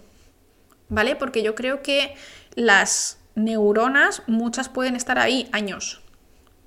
¿vale? 0.88 1.14
Porque 1.14 1.42
yo 1.44 1.54
creo 1.54 1.82
que 1.82 2.14
las 2.56 3.18
neuronas, 3.36 4.22
muchas 4.26 4.68
pueden 4.68 4.96
estar 4.96 5.18
ahí 5.18 5.48
años, 5.52 6.02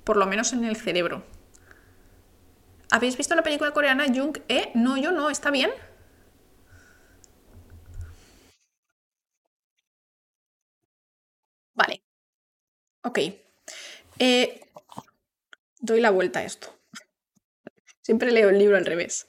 por 0.04 0.16
lo 0.16 0.26
menos 0.26 0.54
en 0.54 0.64
el 0.64 0.76
cerebro. 0.76 1.22
¿Habéis 2.94 3.16
visto 3.16 3.34
la 3.34 3.42
película 3.42 3.70
coreana 3.72 4.04
Jung 4.14 4.36
E? 4.48 4.70
No, 4.74 4.98
yo 4.98 5.12
no, 5.12 5.30
¿está 5.30 5.50
bien? 5.50 5.70
Vale. 11.74 12.02
Ok. 13.04 13.18
Eh, 14.18 14.60
doy 15.80 16.00
la 16.00 16.10
vuelta 16.10 16.40
a 16.40 16.44
esto. 16.44 16.68
Siempre 18.02 18.30
leo 18.32 18.50
el 18.50 18.58
libro 18.58 18.76
al 18.76 18.84
revés. 18.86 19.28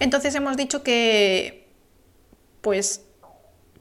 Entonces 0.00 0.34
hemos 0.34 0.56
dicho 0.56 0.82
que, 0.82 1.72
pues, 2.60 3.06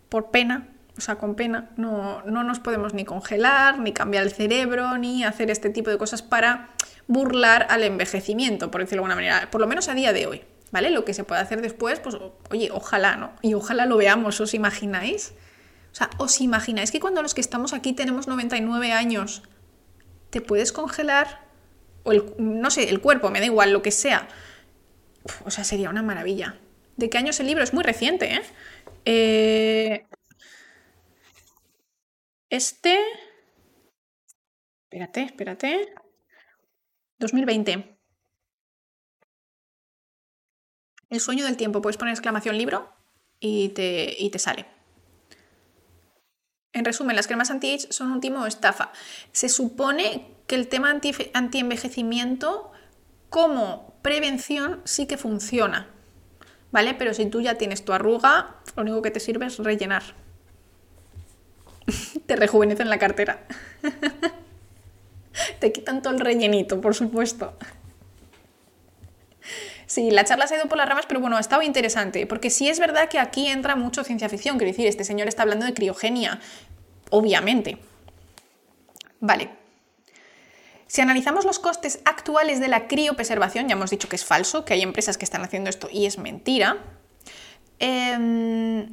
por 0.09 0.31
pena, 0.31 0.72
o 0.97 1.01
sea, 1.01 1.15
con 1.15 1.35
pena, 1.35 1.71
no, 1.75 2.21
no, 2.23 2.43
nos 2.43 2.59
podemos 2.59 2.93
ni 2.93 3.03
congelar, 3.03 3.79
ni 3.79 3.93
cambiar 3.93 4.23
el 4.23 4.31
cerebro, 4.31 4.97
ni 4.97 5.23
hacer 5.23 5.49
este 5.49 5.69
tipo 5.69 5.89
de 5.89 5.97
cosas 5.97 6.21
para 6.21 6.69
burlar 7.07 7.67
al 7.69 7.83
envejecimiento, 7.83 8.69
por 8.69 8.81
decirlo 8.81 9.01
de 9.01 9.11
alguna 9.11 9.15
manera, 9.15 9.51
por 9.51 9.59
lo 9.59 9.67
menos 9.67 9.87
a 9.87 9.95
día 9.95 10.13
de 10.13 10.27
hoy, 10.27 10.43
¿vale? 10.71 10.91
Lo 10.91 11.03
que 11.03 11.13
se 11.13 11.23
puede 11.23 11.41
hacer 11.41 11.61
después, 11.61 11.99
pues, 11.99 12.15
oye, 12.51 12.69
ojalá, 12.71 13.15
¿no? 13.15 13.33
Y 13.41 13.55
ojalá 13.55 13.85
lo 13.85 13.97
veamos, 13.97 14.39
¿os 14.39 14.53
imagináis? 14.53 15.33
O 15.91 15.95
sea, 15.95 16.09
¿os 16.17 16.39
imagináis 16.41 16.91
que 16.91 16.99
cuando 16.99 17.21
los 17.21 17.33
que 17.33 17.41
estamos 17.41 17.73
aquí 17.73 17.93
tenemos 17.93 18.27
99 18.27 18.91
años, 18.91 19.43
te 20.29 20.41
puedes 20.41 20.71
congelar 20.71 21.43
o 22.03 22.11
el, 22.11 22.33
no 22.37 22.69
sé, 22.69 22.89
el 22.89 23.01
cuerpo, 23.01 23.29
me 23.29 23.39
da 23.39 23.45
igual, 23.45 23.71
lo 23.71 23.81
que 23.81 23.91
sea. 23.91 24.27
o 25.45 25.51
sea, 25.51 25.63
sería 25.63 25.89
una 25.89 26.03
maravilla. 26.03 26.55
¿De 26.97 27.09
qué 27.09 27.17
año 27.17 27.31
es 27.31 27.39
el 27.39 27.47
libro? 27.47 27.63
Es 27.63 27.73
muy 27.73 27.83
reciente, 27.83 28.33
¿eh? 28.33 28.41
eh 29.05 30.05
este... 32.53 32.99
Espérate, 34.83 35.23
espérate. 35.23 35.93
2020. 37.17 37.97
El 41.09 41.19
sueño 41.19 41.45
del 41.45 41.57
tiempo. 41.57 41.81
Puedes 41.81 41.97
poner 41.97 42.13
exclamación 42.13 42.57
libro 42.57 42.93
y 43.39 43.69
te, 43.69 44.15
y 44.19 44.29
te 44.29 44.37
sale. 44.37 44.67
En 46.73 46.85
resumen, 46.85 47.15
las 47.15 47.25
cremas 47.25 47.49
anti-age 47.49 47.91
son 47.91 48.11
un 48.11 48.21
timo 48.21 48.45
estafa. 48.45 48.91
Se 49.31 49.49
supone 49.49 50.37
que 50.45 50.55
el 50.55 50.67
tema 50.67 50.91
anti-envejecimiento 50.91 52.71
como 53.29 53.99
prevención 54.03 54.81
sí 54.83 55.07
que 55.07 55.17
funciona, 55.17 55.89
¿vale? 56.71 56.93
Pero 56.93 57.15
si 57.15 57.25
tú 57.27 57.41
ya 57.41 57.55
tienes 57.55 57.83
tu 57.83 57.93
arruga, 57.93 58.61
lo 58.75 58.83
único 58.83 59.01
que 59.01 59.11
te 59.11 59.19
sirve 59.19 59.47
es 59.47 59.57
rellenar. 59.57 60.22
te 62.25 62.35
rejuvenecen 62.35 62.89
la 62.89 62.99
cartera. 62.99 63.45
te 65.59 65.71
quitan 65.71 66.01
todo 66.01 66.13
el 66.13 66.19
rellenito, 66.19 66.81
por 66.81 66.95
supuesto. 66.95 67.57
Sí, 69.85 70.09
la 70.09 70.23
charla 70.23 70.47
se 70.47 70.55
ha 70.55 70.57
ido 70.57 70.67
por 70.67 70.77
las 70.77 70.89
ramas, 70.89 71.05
pero 71.07 71.19
bueno, 71.19 71.37
ha 71.37 71.39
estado 71.39 71.61
interesante, 71.61 72.25
porque 72.25 72.49
sí 72.49 72.67
es 72.67 72.79
verdad 72.79 73.09
que 73.09 73.19
aquí 73.19 73.47
entra 73.47 73.75
mucho 73.75 74.03
ciencia 74.03 74.27
ficción, 74.29 74.57
quiero 74.57 74.71
decir, 74.71 74.87
este 74.87 75.03
señor 75.03 75.27
está 75.27 75.43
hablando 75.43 75.65
de 75.65 75.73
criogenia, 75.73 76.39
obviamente. 77.11 77.77
Vale, 79.19 79.49
si 80.93 81.01
analizamos 81.01 81.43
los 81.43 81.57
costes 81.57 82.01
actuales 82.05 82.59
de 82.59 82.67
la 82.67 82.87
criopreservación, 82.87 83.67
ya 83.67 83.73
hemos 83.73 83.89
dicho 83.89 84.07
que 84.07 84.15
es 84.15 84.23
falso, 84.25 84.63
que 84.63 84.73
hay 84.73 84.83
empresas 84.83 85.17
que 85.17 85.25
están 85.25 85.43
haciendo 85.43 85.71
esto 85.71 85.89
y 85.91 86.05
es 86.05 86.19
mentira. 86.19 86.77
Em, 87.79 88.87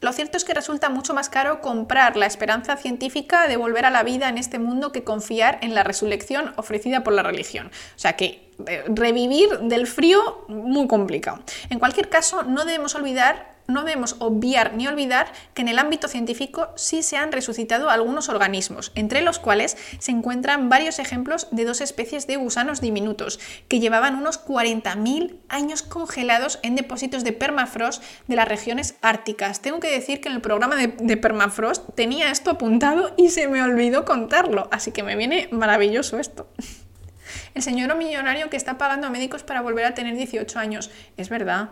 lo 0.00 0.12
cierto 0.12 0.36
es 0.36 0.44
que 0.44 0.54
resulta 0.54 0.88
mucho 0.88 1.12
más 1.12 1.28
caro 1.28 1.60
comprar 1.60 2.16
la 2.16 2.26
esperanza 2.26 2.76
científica 2.76 3.48
de 3.48 3.56
volver 3.56 3.84
a 3.84 3.90
la 3.90 4.02
vida 4.04 4.28
en 4.28 4.38
este 4.38 4.58
mundo 4.58 4.92
que 4.92 5.02
confiar 5.02 5.58
en 5.62 5.74
la 5.74 5.82
resurrección 5.82 6.52
ofrecida 6.56 7.02
por 7.02 7.12
la 7.12 7.22
religión. 7.22 7.68
O 7.68 7.98
sea 7.98 8.14
que 8.14 8.48
eh, 8.66 8.84
revivir 8.88 9.58
del 9.60 9.86
frío, 9.86 10.44
muy 10.48 10.86
complicado. 10.86 11.40
En 11.70 11.78
cualquier 11.78 12.08
caso, 12.08 12.44
no 12.44 12.64
debemos 12.64 12.94
olvidar 12.94 13.57
no 13.68 13.84
debemos 13.84 14.16
obviar 14.18 14.72
ni 14.74 14.88
olvidar 14.88 15.30
que 15.52 15.60
en 15.60 15.68
el 15.68 15.78
ámbito 15.78 16.08
científico 16.08 16.70
sí 16.74 17.02
se 17.02 17.18
han 17.18 17.32
resucitado 17.32 17.90
algunos 17.90 18.30
organismos, 18.30 18.92
entre 18.94 19.20
los 19.20 19.38
cuales 19.38 19.76
se 19.98 20.10
encuentran 20.10 20.70
varios 20.70 20.98
ejemplos 20.98 21.48
de 21.50 21.66
dos 21.66 21.82
especies 21.82 22.26
de 22.26 22.36
gusanos 22.36 22.80
diminutos, 22.80 23.38
que 23.68 23.78
llevaban 23.78 24.14
unos 24.14 24.42
40.000 24.42 25.36
años 25.50 25.82
congelados 25.82 26.60
en 26.62 26.76
depósitos 26.76 27.24
de 27.24 27.34
permafrost 27.34 28.02
de 28.26 28.36
las 28.36 28.48
regiones 28.48 28.94
árticas. 29.02 29.60
Tengo 29.60 29.80
que 29.80 29.90
decir 29.90 30.22
que 30.22 30.30
en 30.30 30.36
el 30.36 30.40
programa 30.40 30.76
de, 30.76 30.86
de 30.86 31.16
permafrost 31.18 31.94
tenía 31.94 32.30
esto 32.30 32.52
apuntado 32.52 33.12
y 33.18 33.28
se 33.28 33.48
me 33.48 33.62
olvidó 33.62 34.06
contarlo, 34.06 34.68
así 34.72 34.92
que 34.92 35.02
me 35.02 35.14
viene 35.14 35.50
maravilloso 35.52 36.18
esto. 36.18 36.48
El 37.54 37.62
señor 37.62 37.94
millonario 37.96 38.48
que 38.48 38.56
está 38.56 38.78
pagando 38.78 39.08
a 39.08 39.10
médicos 39.10 39.42
para 39.42 39.60
volver 39.60 39.84
a 39.84 39.92
tener 39.92 40.16
18 40.16 40.58
años. 40.58 40.90
Es 41.16 41.28
verdad, 41.28 41.70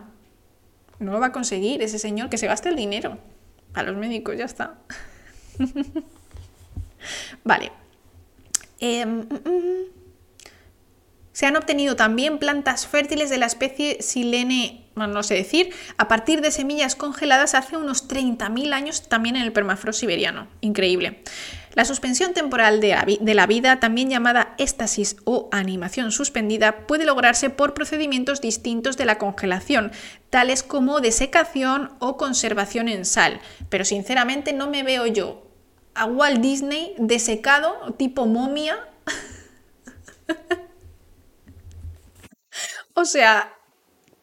no 0.99 1.11
lo 1.11 1.19
va 1.19 1.27
a 1.27 1.31
conseguir 1.31 1.81
ese 1.81 1.99
señor, 1.99 2.29
que 2.29 2.37
se 2.37 2.47
gaste 2.47 2.69
el 2.69 2.75
dinero. 2.75 3.17
A 3.73 3.83
los 3.83 3.95
médicos, 3.95 4.37
ya 4.37 4.45
está. 4.45 4.75
vale. 7.43 7.71
Mm. 8.81 9.21
Se 11.37 11.45
han 11.45 11.55
obtenido 11.55 11.95
también 11.95 12.39
plantas 12.39 12.87
fértiles 12.87 13.29
de 13.29 13.37
la 13.37 13.45
especie 13.45 14.01
Silene, 14.01 14.87
no 14.95 15.21
sé 15.21 15.35
decir, 15.35 15.69
a 15.99 16.07
partir 16.07 16.41
de 16.41 16.49
semillas 16.49 16.95
congeladas 16.95 17.53
hace 17.53 17.77
unos 17.77 18.09
30.000 18.09 18.73
años 18.73 19.07
también 19.07 19.35
en 19.35 19.43
el 19.43 19.53
permafrost 19.53 19.99
siberiano. 19.99 20.47
Increíble. 20.61 21.21
La 21.75 21.85
suspensión 21.85 22.33
temporal 22.33 22.81
de 22.81 23.33
la 23.35 23.45
vida, 23.45 23.79
también 23.79 24.09
llamada 24.09 24.55
éstasis 24.57 25.17
o 25.25 25.47
animación 25.51 26.11
suspendida, 26.11 26.87
puede 26.87 27.05
lograrse 27.05 27.51
por 27.51 27.75
procedimientos 27.75 28.41
distintos 28.41 28.97
de 28.97 29.05
la 29.05 29.19
congelación, 29.19 29.91
tales 30.31 30.63
como 30.63 31.01
desecación 31.01 31.91
o 31.99 32.17
conservación 32.17 32.89
en 32.89 33.05
sal. 33.05 33.41
Pero 33.69 33.85
sinceramente 33.85 34.53
no 34.53 34.71
me 34.71 34.81
veo 34.81 35.05
yo 35.05 35.47
a 35.93 36.05
Walt 36.05 36.39
Disney 36.41 36.95
desecado 36.97 37.93
tipo 37.95 38.25
momia 38.25 38.79
O 42.99 43.05
sea, 43.05 43.53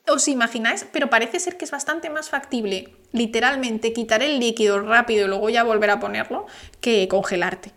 ¿os 0.08 0.26
imagináis? 0.26 0.84
Pero 0.92 1.08
parece 1.08 1.38
ser 1.38 1.56
que 1.56 1.64
es 1.64 1.70
bastante 1.70 2.10
más 2.10 2.28
factible 2.28 2.96
literalmente 3.12 3.92
quitar 3.92 4.20
el 4.20 4.40
líquido 4.40 4.80
rápido 4.80 5.26
y 5.26 5.28
luego 5.28 5.48
ya 5.48 5.62
volver 5.62 5.90
a 5.90 6.00
ponerlo 6.00 6.46
que 6.80 7.06
congelarte. 7.06 7.70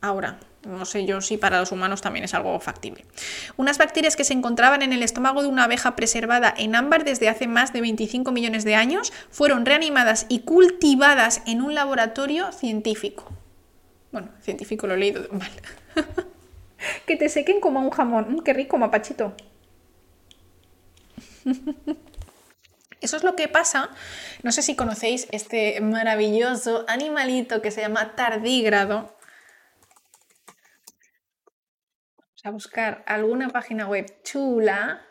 Ahora, 0.00 0.38
no 0.64 0.84
sé 0.84 1.06
yo 1.06 1.20
si 1.20 1.38
para 1.38 1.58
los 1.58 1.72
humanos 1.72 2.02
también 2.02 2.24
es 2.24 2.34
algo 2.34 2.60
factible. 2.60 3.04
Unas 3.56 3.78
bacterias 3.78 4.14
que 4.14 4.22
se 4.22 4.32
encontraban 4.32 4.82
en 4.82 4.92
el 4.92 5.02
estómago 5.02 5.42
de 5.42 5.48
una 5.48 5.64
abeja 5.64 5.96
preservada 5.96 6.54
en 6.56 6.76
ámbar 6.76 7.02
desde 7.02 7.28
hace 7.28 7.48
más 7.48 7.72
de 7.72 7.80
25 7.80 8.30
millones 8.30 8.62
de 8.62 8.76
años 8.76 9.12
fueron 9.32 9.66
reanimadas 9.66 10.26
y 10.28 10.42
cultivadas 10.42 11.42
en 11.46 11.62
un 11.62 11.74
laboratorio 11.74 12.52
científico. 12.52 13.32
Bueno, 14.12 14.28
científico 14.40 14.86
lo 14.86 14.94
he 14.94 14.98
leído 14.98 15.26
mal. 15.32 15.50
que 17.06 17.16
te 17.16 17.28
sequen 17.28 17.58
como 17.58 17.80
un 17.80 17.90
jamón. 17.90 18.36
Mm, 18.36 18.38
qué 18.42 18.52
rico, 18.52 18.78
mapachito. 18.78 19.34
Eso 23.00 23.16
es 23.16 23.24
lo 23.24 23.36
que 23.36 23.48
pasa. 23.48 23.90
No 24.42 24.52
sé 24.52 24.62
si 24.62 24.74
conocéis 24.74 25.28
este 25.30 25.80
maravilloso 25.80 26.84
animalito 26.88 27.62
que 27.62 27.70
se 27.70 27.82
llama 27.82 28.16
tardígrado 28.16 29.16
a 32.46 32.50
buscar 32.50 33.02
alguna 33.06 33.48
página 33.48 33.88
web 33.88 34.06
chula 34.22 35.04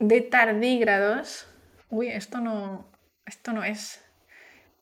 de 0.00 0.20
tardígrados. 0.22 1.46
Uy, 1.88 2.08
esto 2.08 2.40
no, 2.40 2.90
esto 3.24 3.52
no 3.52 3.62
es. 3.62 4.04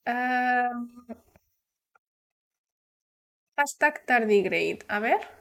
Ah, 0.06 0.70
hashtag 3.56 4.06
tardigrade. 4.06 4.78
A 4.88 4.98
ver. 5.00 5.35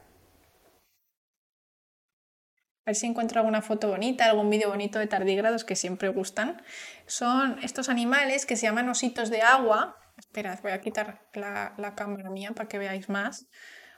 A 2.85 2.91
ver 2.91 2.95
si 2.95 3.07
encuentro 3.07 3.39
alguna 3.39 3.61
foto 3.61 3.89
bonita, 3.89 4.25
algún 4.25 4.49
vídeo 4.49 4.69
bonito 4.69 4.99
de 4.99 5.07
tardígrados 5.07 5.65
que 5.65 5.75
siempre 5.75 6.09
gustan. 6.09 6.61
Son 7.07 7.57
estos 7.63 7.89
animales 7.89 8.45
que 8.45 8.55
se 8.55 8.67
llaman 8.67 8.89
ositos 8.89 9.29
de 9.29 9.41
agua. 9.41 9.97
Esperad, 10.17 10.59
voy 10.61 10.71
a 10.71 10.81
quitar 10.81 11.27
la, 11.33 11.73
la 11.77 11.95
cámara 11.95 12.29
mía 12.29 12.51
para 12.51 12.69
que 12.69 12.77
veáis 12.77 13.09
más. 13.09 13.47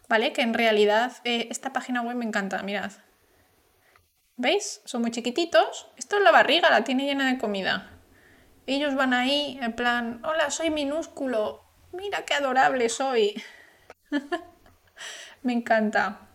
¿vale? 0.07 0.33
Que 0.33 0.41
en 0.41 0.53
realidad 0.53 1.13
eh, 1.23 1.47
esta 1.49 1.73
página 1.73 2.01
web 2.01 2.15
me 2.15 2.25
encanta, 2.25 2.63
mirad. 2.63 2.91
¿Veis? 4.35 4.81
Son 4.85 5.01
muy 5.01 5.11
chiquititos. 5.11 5.89
Esto 5.97 6.17
es 6.17 6.23
la 6.23 6.31
barriga, 6.31 6.69
la 6.69 6.83
tiene 6.83 7.05
llena 7.05 7.27
de 7.31 7.37
comida. 7.37 7.91
Ellos 8.65 8.95
van 8.95 9.13
ahí 9.13 9.57
en 9.61 9.73
plan, 9.73 10.21
hola, 10.23 10.51
soy 10.51 10.69
minúsculo. 10.69 11.63
Mira 11.91 12.25
qué 12.25 12.35
adorable 12.35 12.89
soy. 12.89 13.41
me 15.43 15.53
encanta. 15.53 16.26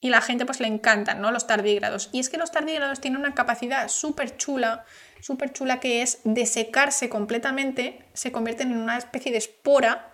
Y 0.00 0.10
la 0.10 0.20
gente 0.20 0.46
pues 0.46 0.60
le 0.60 0.68
encantan, 0.68 1.20
¿no? 1.20 1.32
Los 1.32 1.46
tardígrados. 1.46 2.08
Y 2.12 2.20
es 2.20 2.28
que 2.28 2.36
los 2.36 2.52
tardígrados 2.52 3.00
tienen 3.00 3.20
una 3.20 3.34
capacidad 3.34 3.88
súper 3.88 4.36
chula, 4.36 4.84
súper 5.20 5.52
chula 5.52 5.80
que 5.80 6.02
es 6.02 6.20
de 6.24 6.46
secarse 6.46 7.08
completamente, 7.08 8.04
se 8.12 8.30
convierten 8.30 8.70
en 8.70 8.78
una 8.78 8.96
especie 8.96 9.32
de 9.32 9.38
espora 9.38 10.12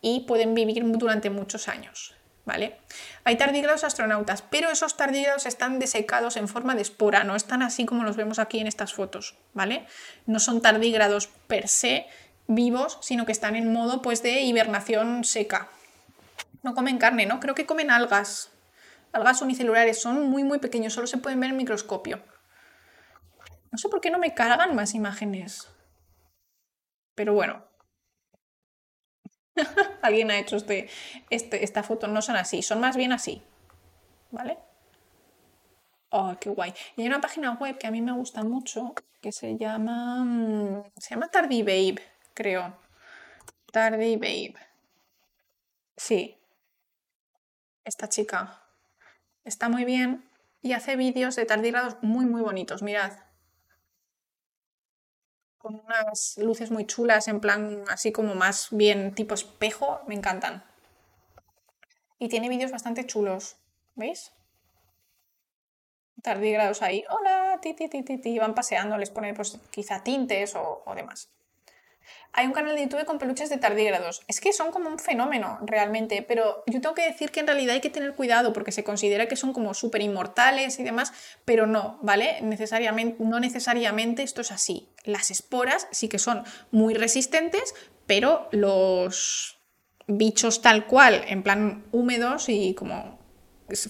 y 0.00 0.20
pueden 0.20 0.54
vivir 0.54 0.82
durante 0.84 1.28
muchos 1.28 1.68
años. 1.68 2.14
¿Vale? 2.46 2.78
Hay 3.24 3.36
tardígrados 3.36 3.84
astronautas, 3.84 4.42
pero 4.42 4.70
esos 4.70 4.96
tardígrados 4.96 5.44
están 5.44 5.78
desecados 5.78 6.36
en 6.36 6.48
forma 6.48 6.74
de 6.74 6.82
espora, 6.82 7.22
no 7.22 7.36
están 7.36 7.62
así 7.62 7.84
como 7.84 8.02
los 8.02 8.16
vemos 8.16 8.38
aquí 8.38 8.58
en 8.58 8.66
estas 8.66 8.94
fotos, 8.94 9.36
¿vale? 9.52 9.86
No 10.26 10.40
son 10.40 10.62
tardígrados 10.62 11.28
per 11.46 11.68
se 11.68 12.06
vivos, 12.48 12.98
sino 13.02 13.26
que 13.26 13.32
están 13.32 13.56
en 13.56 13.72
modo 13.72 14.02
pues 14.02 14.22
de 14.22 14.40
hibernación 14.40 15.22
seca. 15.22 15.68
No 16.62 16.74
comen 16.74 16.98
carne, 16.98 17.26
¿no? 17.26 17.40
Creo 17.40 17.54
que 17.54 17.66
comen 17.66 17.90
algas. 17.90 18.50
Algas 19.12 19.42
unicelulares, 19.42 20.00
son 20.00 20.28
muy 20.28 20.44
muy 20.44 20.58
pequeños, 20.58 20.92
solo 20.92 21.06
se 21.06 21.18
pueden 21.18 21.40
ver 21.40 21.50
en 21.50 21.56
microscopio. 21.56 22.22
No 23.72 23.78
sé 23.78 23.88
por 23.88 24.00
qué 24.00 24.10
no 24.10 24.18
me 24.18 24.34
cargan 24.34 24.74
más 24.74 24.94
imágenes. 24.94 25.68
Pero 27.14 27.34
bueno, 27.34 27.70
Alguien 30.02 30.30
ha 30.30 30.38
hecho 30.38 30.56
este, 30.56 30.88
este, 31.30 31.64
esta 31.64 31.82
foto, 31.82 32.06
no 32.06 32.22
son 32.22 32.36
así, 32.36 32.62
son 32.62 32.80
más 32.80 32.96
bien 32.96 33.12
así. 33.12 33.42
¿Vale? 34.30 34.58
Oh, 36.10 36.34
qué 36.40 36.50
guay. 36.50 36.74
Y 36.96 37.02
hay 37.02 37.08
una 37.08 37.20
página 37.20 37.52
web 37.52 37.78
que 37.78 37.86
a 37.86 37.90
mí 37.90 38.00
me 38.00 38.12
gusta 38.12 38.42
mucho 38.42 38.94
que 39.20 39.32
se 39.32 39.56
llama. 39.56 40.24
Mm, 40.24 40.84
se 40.96 41.14
llama 41.14 41.28
Tardy 41.28 41.62
Babe, 41.62 42.02
creo. 42.34 42.76
Tardy 43.72 44.16
Babe. 44.16 44.54
Sí. 45.96 46.36
Esta 47.84 48.08
chica. 48.08 48.59
Está 49.50 49.68
muy 49.68 49.84
bien 49.84 50.24
y 50.62 50.74
hace 50.74 50.94
vídeos 50.94 51.34
de 51.34 51.44
tardígrados 51.44 51.96
muy, 52.02 52.24
muy 52.24 52.40
bonitos. 52.40 52.84
Mirad 52.84 53.14
con 55.58 55.74
unas 55.74 56.38
luces 56.38 56.70
muy 56.70 56.86
chulas, 56.86 57.26
en 57.26 57.40
plan 57.40 57.82
así 57.88 58.12
como 58.12 58.36
más 58.36 58.68
bien 58.70 59.12
tipo 59.12 59.34
espejo, 59.34 60.02
me 60.06 60.14
encantan. 60.14 60.62
Y 62.20 62.28
tiene 62.28 62.48
vídeos 62.48 62.70
bastante 62.70 63.04
chulos, 63.06 63.56
¿veis? 63.96 64.32
Tardígrados 66.22 66.80
ahí, 66.82 67.04
hola, 67.10 67.58
ti, 67.60 67.74
ti, 67.74 67.88
ti, 67.88 68.02
ti, 68.02 68.38
van 68.38 68.54
paseando, 68.54 68.98
les 68.98 69.10
pone 69.10 69.34
pues 69.34 69.58
quizá 69.72 70.04
tintes 70.04 70.54
o 70.54 70.84
demás. 70.94 71.28
Hay 72.32 72.46
un 72.46 72.52
canal 72.52 72.76
de 72.76 72.82
YouTube 72.82 73.04
con 73.04 73.18
peluches 73.18 73.50
de 73.50 73.56
tardígrados. 73.56 74.22
Es 74.28 74.40
que 74.40 74.52
son 74.52 74.70
como 74.70 74.88
un 74.88 74.98
fenómeno 74.98 75.58
realmente, 75.62 76.22
pero 76.22 76.62
yo 76.66 76.80
tengo 76.80 76.94
que 76.94 77.02
decir 77.02 77.30
que 77.30 77.40
en 77.40 77.48
realidad 77.48 77.74
hay 77.74 77.80
que 77.80 77.90
tener 77.90 78.14
cuidado 78.14 78.52
porque 78.52 78.70
se 78.70 78.84
considera 78.84 79.26
que 79.26 79.36
son 79.36 79.52
como 79.52 79.74
súper 79.74 80.02
inmortales 80.02 80.78
y 80.78 80.84
demás, 80.84 81.12
pero 81.44 81.66
no, 81.66 81.98
¿vale? 82.02 82.40
Necesariamente, 82.42 83.16
no 83.22 83.40
necesariamente 83.40 84.22
esto 84.22 84.42
es 84.42 84.52
así. 84.52 84.88
Las 85.04 85.30
esporas 85.30 85.88
sí 85.90 86.08
que 86.08 86.18
son 86.18 86.44
muy 86.70 86.94
resistentes, 86.94 87.74
pero 88.06 88.48
los 88.52 89.58
bichos 90.06 90.62
tal 90.62 90.86
cual, 90.86 91.24
en 91.26 91.42
plan 91.42 91.84
húmedos 91.90 92.48
y 92.48 92.74
como 92.74 93.18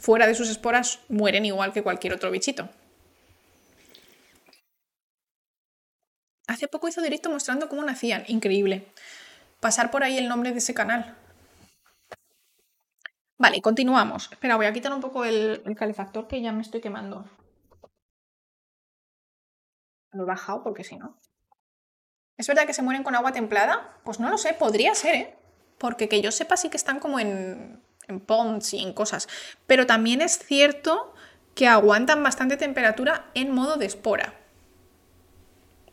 fuera 0.00 0.26
de 0.26 0.34
sus 0.34 0.48
esporas, 0.48 1.00
mueren 1.08 1.44
igual 1.44 1.72
que 1.72 1.82
cualquier 1.82 2.14
otro 2.14 2.30
bichito. 2.30 2.68
Hace 6.50 6.66
poco 6.66 6.88
hizo 6.88 7.00
directo 7.00 7.30
mostrando 7.30 7.68
cómo 7.68 7.84
nacían. 7.84 8.24
Increíble. 8.26 8.84
Pasar 9.60 9.92
por 9.92 10.02
ahí 10.02 10.18
el 10.18 10.26
nombre 10.26 10.50
de 10.50 10.58
ese 10.58 10.74
canal. 10.74 11.16
Vale, 13.38 13.62
continuamos. 13.62 14.28
Espera, 14.32 14.56
voy 14.56 14.66
a 14.66 14.72
quitar 14.72 14.92
un 14.92 15.00
poco 15.00 15.24
el, 15.24 15.62
calefactor 15.78 16.26
que 16.26 16.42
ya 16.42 16.50
me 16.50 16.62
estoy 16.62 16.80
quemando. 16.80 17.24
Lo 20.10 20.24
he 20.24 20.26
bajado 20.26 20.64
porque 20.64 20.82
si 20.82 20.96
no. 20.96 21.16
¿Es 22.36 22.48
verdad 22.48 22.66
que 22.66 22.74
se 22.74 22.82
mueren 22.82 23.04
con 23.04 23.14
agua 23.14 23.30
templada? 23.30 24.00
Pues 24.02 24.18
no 24.18 24.28
lo 24.28 24.36
sé, 24.36 24.52
podría 24.52 24.92
ser, 24.96 25.14
¿eh? 25.14 25.38
Porque 25.78 26.08
que 26.08 26.20
yo 26.20 26.32
sepa 26.32 26.56
sí 26.56 26.68
que 26.68 26.76
están 26.76 26.98
como 26.98 27.20
en, 27.20 27.80
en 28.08 28.18
ponds 28.18 28.74
y 28.74 28.82
en 28.82 28.92
cosas. 28.92 29.28
Pero 29.68 29.86
también 29.86 30.20
es 30.20 30.40
cierto 30.40 31.14
que 31.54 31.68
aguantan 31.68 32.24
bastante 32.24 32.56
temperatura 32.56 33.30
en 33.34 33.52
modo 33.52 33.76
de 33.76 33.86
espora. 33.86 34.39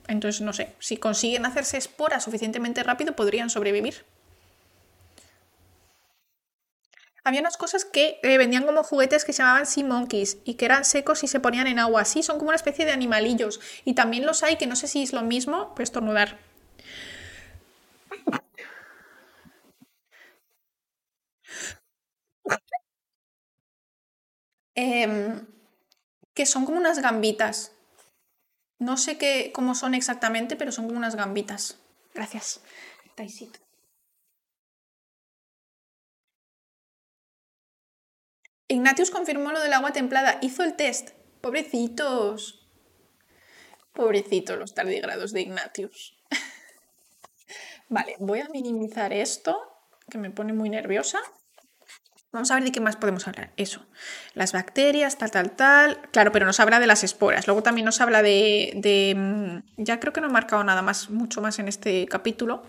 Entonces, 0.08 0.42
no 0.42 0.54
sé, 0.54 0.74
si 0.80 0.98
consiguen 0.98 1.46
hacerse 1.46 1.78
esporas 1.78 2.24
suficientemente 2.24 2.84
rápido, 2.84 3.16
podrían 3.16 3.50
sobrevivir. 3.50 4.06
Había 7.24 7.42
unas 7.42 7.58
cosas 7.58 7.86
que 7.86 8.20
eh, 8.24 8.40
vendían 8.40 8.66
como 8.66 8.82
juguetes 8.82 9.24
que 9.24 9.32
se 9.32 9.44
llamaban 9.44 9.68
Sea 9.68 9.84
Monkeys 9.86 10.38
y 10.46 10.56
que 10.56 10.66
eran 10.66 10.84
secos 10.84 11.24
y 11.24 11.28
se 11.28 11.40
ponían 11.40 11.68
en 11.68 11.78
agua. 11.78 12.06
Sí, 12.06 12.24
son 12.24 12.38
como 12.40 12.50
una 12.50 12.56
especie 12.56 12.86
de 12.86 12.92
animalillos. 12.92 13.60
Y 13.86 13.94
también 13.94 14.26
los 14.26 14.42
hay 14.42 14.56
que 14.56 14.66
no 14.66 14.76
sé 14.76 14.88
si 14.88 15.04
es 15.04 15.14
lo 15.14 15.22
mismo, 15.22 15.74
pues 15.76 15.90
estornudar. 15.90 16.40
Em, 24.76 25.14
que 26.36 26.46
son 26.46 26.66
como 26.66 26.78
unas 26.80 27.00
gambitas. 27.02 27.74
No 28.80 28.98
sé 28.98 29.18
qué, 29.18 29.52
cómo 29.54 29.76
son 29.76 29.94
exactamente, 29.94 30.56
pero 30.56 30.72
son 30.72 30.86
como 30.86 30.98
unas 30.98 31.16
gambitas. 31.16 31.80
Gracias. 32.14 32.62
Taisito. 33.16 33.60
Ignatius 38.68 39.12
confirmó 39.12 39.52
lo 39.52 39.62
del 39.62 39.74
agua 39.74 39.94
templada. 39.94 40.40
Hizo 40.42 40.64
el 40.64 40.76
test. 40.76 41.12
Pobrecitos. 41.42 42.68
Pobrecitos 43.94 44.60
los 44.60 44.74
tardígrados 44.74 45.32
de 45.32 45.42
Ignatius. 45.42 46.18
vale, 47.90 48.16
voy 48.20 48.42
a 48.42 48.50
minimizar 48.50 49.14
esto, 49.14 49.58
que 50.10 50.18
me 50.18 50.30
pone 50.30 50.54
muy 50.54 50.70
nerviosa. 50.70 51.20
Vamos 52.38 52.52
a 52.52 52.54
ver 52.54 52.66
de 52.66 52.72
qué 52.72 52.80
más 52.80 52.96
podemos 52.98 53.28
hablar. 53.28 53.50
Eso. 53.58 53.84
Las 54.36 54.54
bacterias, 54.54 55.18
tal, 55.18 55.32
tal, 55.32 55.56
tal. 55.56 56.00
Claro, 56.12 56.32
pero 56.32 56.46
nos 56.46 56.60
habla 56.60 56.80
de 56.80 56.86
las 56.86 57.04
esporas. 57.04 57.48
Luego 57.48 57.64
también 57.64 57.84
nos 57.84 58.00
habla 58.00 58.22
de. 58.22 59.16
Mm, 59.18 59.82
ya 59.82 60.00
creo 60.00 60.14
que 60.14 60.22
no 60.22 60.28
he 60.28 60.32
marcado 60.32 60.64
nada 60.64 60.84
más, 60.84 61.10
mucho 61.10 61.42
más 61.42 61.58
en 61.58 61.68
este 61.68 62.06
capítulo. 62.06 62.62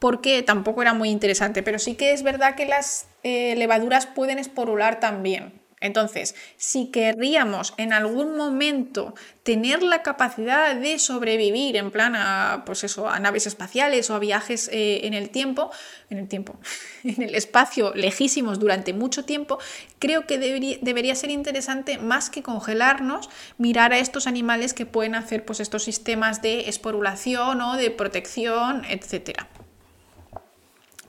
Porque 0.00 0.42
tampoco 0.42 0.82
era 0.82 0.94
muy 0.94 1.10
interesante. 1.10 1.62
Pero 1.62 1.78
sí 1.78 1.94
que 1.94 2.12
es 2.12 2.24
verdad 2.24 2.56
que 2.56 2.66
las 2.66 3.06
eh, 3.22 3.54
levaduras 3.56 4.06
pueden 4.06 4.40
esporular 4.40 4.98
también. 4.98 5.62
Entonces, 5.80 6.34
si 6.56 6.90
querríamos 6.90 7.74
en 7.76 7.92
algún 7.92 8.36
momento 8.36 9.14
tener 9.42 9.82
la 9.82 10.02
capacidad 10.02 10.74
de 10.74 10.98
sobrevivir 10.98 11.76
en 11.76 11.90
plan 11.90 12.14
a, 12.16 12.64
pues 12.66 12.84
eso, 12.84 13.08
a 13.08 13.18
naves 13.20 13.46
espaciales 13.46 14.10
o 14.10 14.14
a 14.14 14.18
viajes 14.18 14.68
eh, 14.72 15.06
en 15.06 15.14
el 15.14 15.30
tiempo, 15.30 15.70
en 16.10 16.18
el 16.18 16.28
tiempo, 16.28 16.58
en 17.04 17.22
el 17.22 17.34
espacio 17.34 17.94
lejísimos 17.94 18.58
durante 18.58 18.92
mucho 18.92 19.24
tiempo, 19.24 19.58
creo 19.98 20.26
que 20.26 20.38
debería, 20.38 21.14
ser 21.14 21.30
interesante 21.30 21.98
más 21.98 22.28
que 22.30 22.42
congelarnos, 22.42 23.30
mirar 23.56 23.92
a 23.92 23.98
estos 23.98 24.26
animales 24.26 24.74
que 24.74 24.86
pueden 24.86 25.14
hacer 25.14 25.44
pues 25.44 25.60
estos 25.60 25.84
sistemas 25.84 26.42
de 26.42 26.68
esporulación 26.68 27.60
o 27.60 27.76
de 27.76 27.90
protección, 27.90 28.84
etcétera. 28.84 29.48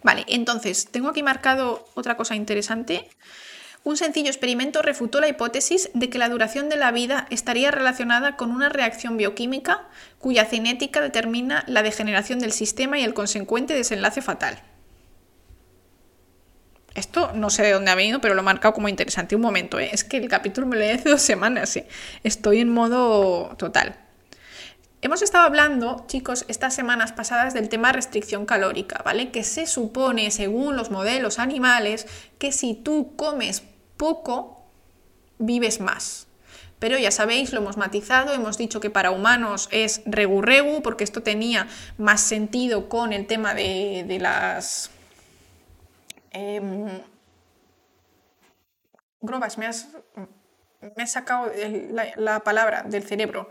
Vale, 0.04 0.24
entonces, 0.28 0.88
tengo 0.92 1.10
aquí 1.10 1.24
marcado 1.24 1.86
otra 1.96 2.16
cosa 2.16 2.36
interesante. 2.36 3.10
Un 3.84 3.98
sencillo 3.98 4.28
experimento 4.28 4.82
refutó 4.82 5.20
la 5.22 5.30
hipótesis 5.30 5.90
de 5.94 6.10
que 6.10 6.18
la 6.18 6.30
duración 6.30 6.70
de 6.70 6.76
la 6.76 6.92
vida 6.92 7.28
estaría 7.30 7.72
relacionada 7.72 8.36
con 8.36 8.52
una 8.52 8.70
reacción 8.70 9.18
bioquímica 9.18 9.88
cuya 10.20 10.46
cinética 10.46 11.02
determina 11.02 11.64
la 11.68 11.82
degeneración 11.82 12.40
del 12.40 12.52
sistema 12.52 13.00
y 13.00 13.04
el 13.04 13.14
consecuente 13.14 13.74
desenlace 13.74 14.22
fatal. 14.22 14.62
Esto 16.94 17.32
no 17.34 17.50
sé 17.50 17.64
de 17.64 17.72
dónde 17.72 17.92
ha 17.92 17.96
venido, 17.96 18.20
pero 18.20 18.34
lo 18.34 18.42
he 18.42 18.44
marcado 18.44 18.74
como 18.74 18.90
interesante. 18.90 19.36
Un 19.36 19.42
momento, 19.42 19.80
¿eh? 19.80 19.90
es 19.94 20.04
que 20.04 20.18
el 20.18 20.28
capítulo 20.28 20.68
me 20.68 20.76
lo 20.76 20.82
leí 20.82 20.92
hace 20.92 21.10
dos 21.10 21.22
semanas. 21.22 21.78
¿eh? 21.78 21.88
Estoy 22.24 22.60
en 22.60 22.70
modo 22.70 23.56
total. 23.58 23.96
Hemos 25.02 25.22
estado 25.22 25.46
hablando, 25.46 26.04
chicos, 26.08 26.44
estas 26.50 26.74
semanas 26.76 27.14
pasadas 27.14 27.54
del 27.54 27.70
tema 27.70 27.94
restricción 27.94 28.46
calórica, 28.46 29.02
¿vale? 29.06 29.32
Que 29.32 29.46
se 29.46 29.66
supone, 29.66 30.30
según 30.30 30.76
los 30.76 30.92
modelos 30.92 31.40
animales, 31.40 32.06
que 32.38 32.52
si 32.52 32.74
tú 32.74 33.16
comes 33.16 33.64
poco, 33.96 34.66
vives 35.38 35.80
más. 35.80 36.28
Pero 36.80 36.98
ya 36.98 37.12
sabéis, 37.12 37.54
lo 37.54 37.62
hemos 37.62 37.78
matizado, 37.78 38.34
hemos 38.34 38.58
dicho 38.58 38.82
que 38.82 38.90
para 38.90 39.12
humanos 39.12 39.70
es 39.72 40.04
regu-regu, 40.06 40.82
porque 40.82 41.06
esto 41.06 41.24
tenía 41.24 41.68
más 41.98 42.20
sentido 42.20 42.90
con 42.90 43.14
el 43.14 43.26
tema 43.26 43.54
de, 43.54 44.18
las... 44.20 44.92
Eh, 46.32 46.62
Grobas, 49.22 49.58
me 49.58 49.66
has, 49.66 49.88
sacado 51.06 51.50
la 52.18 52.42
palabra 52.42 52.84
del 52.84 53.04
cerebro 53.04 53.50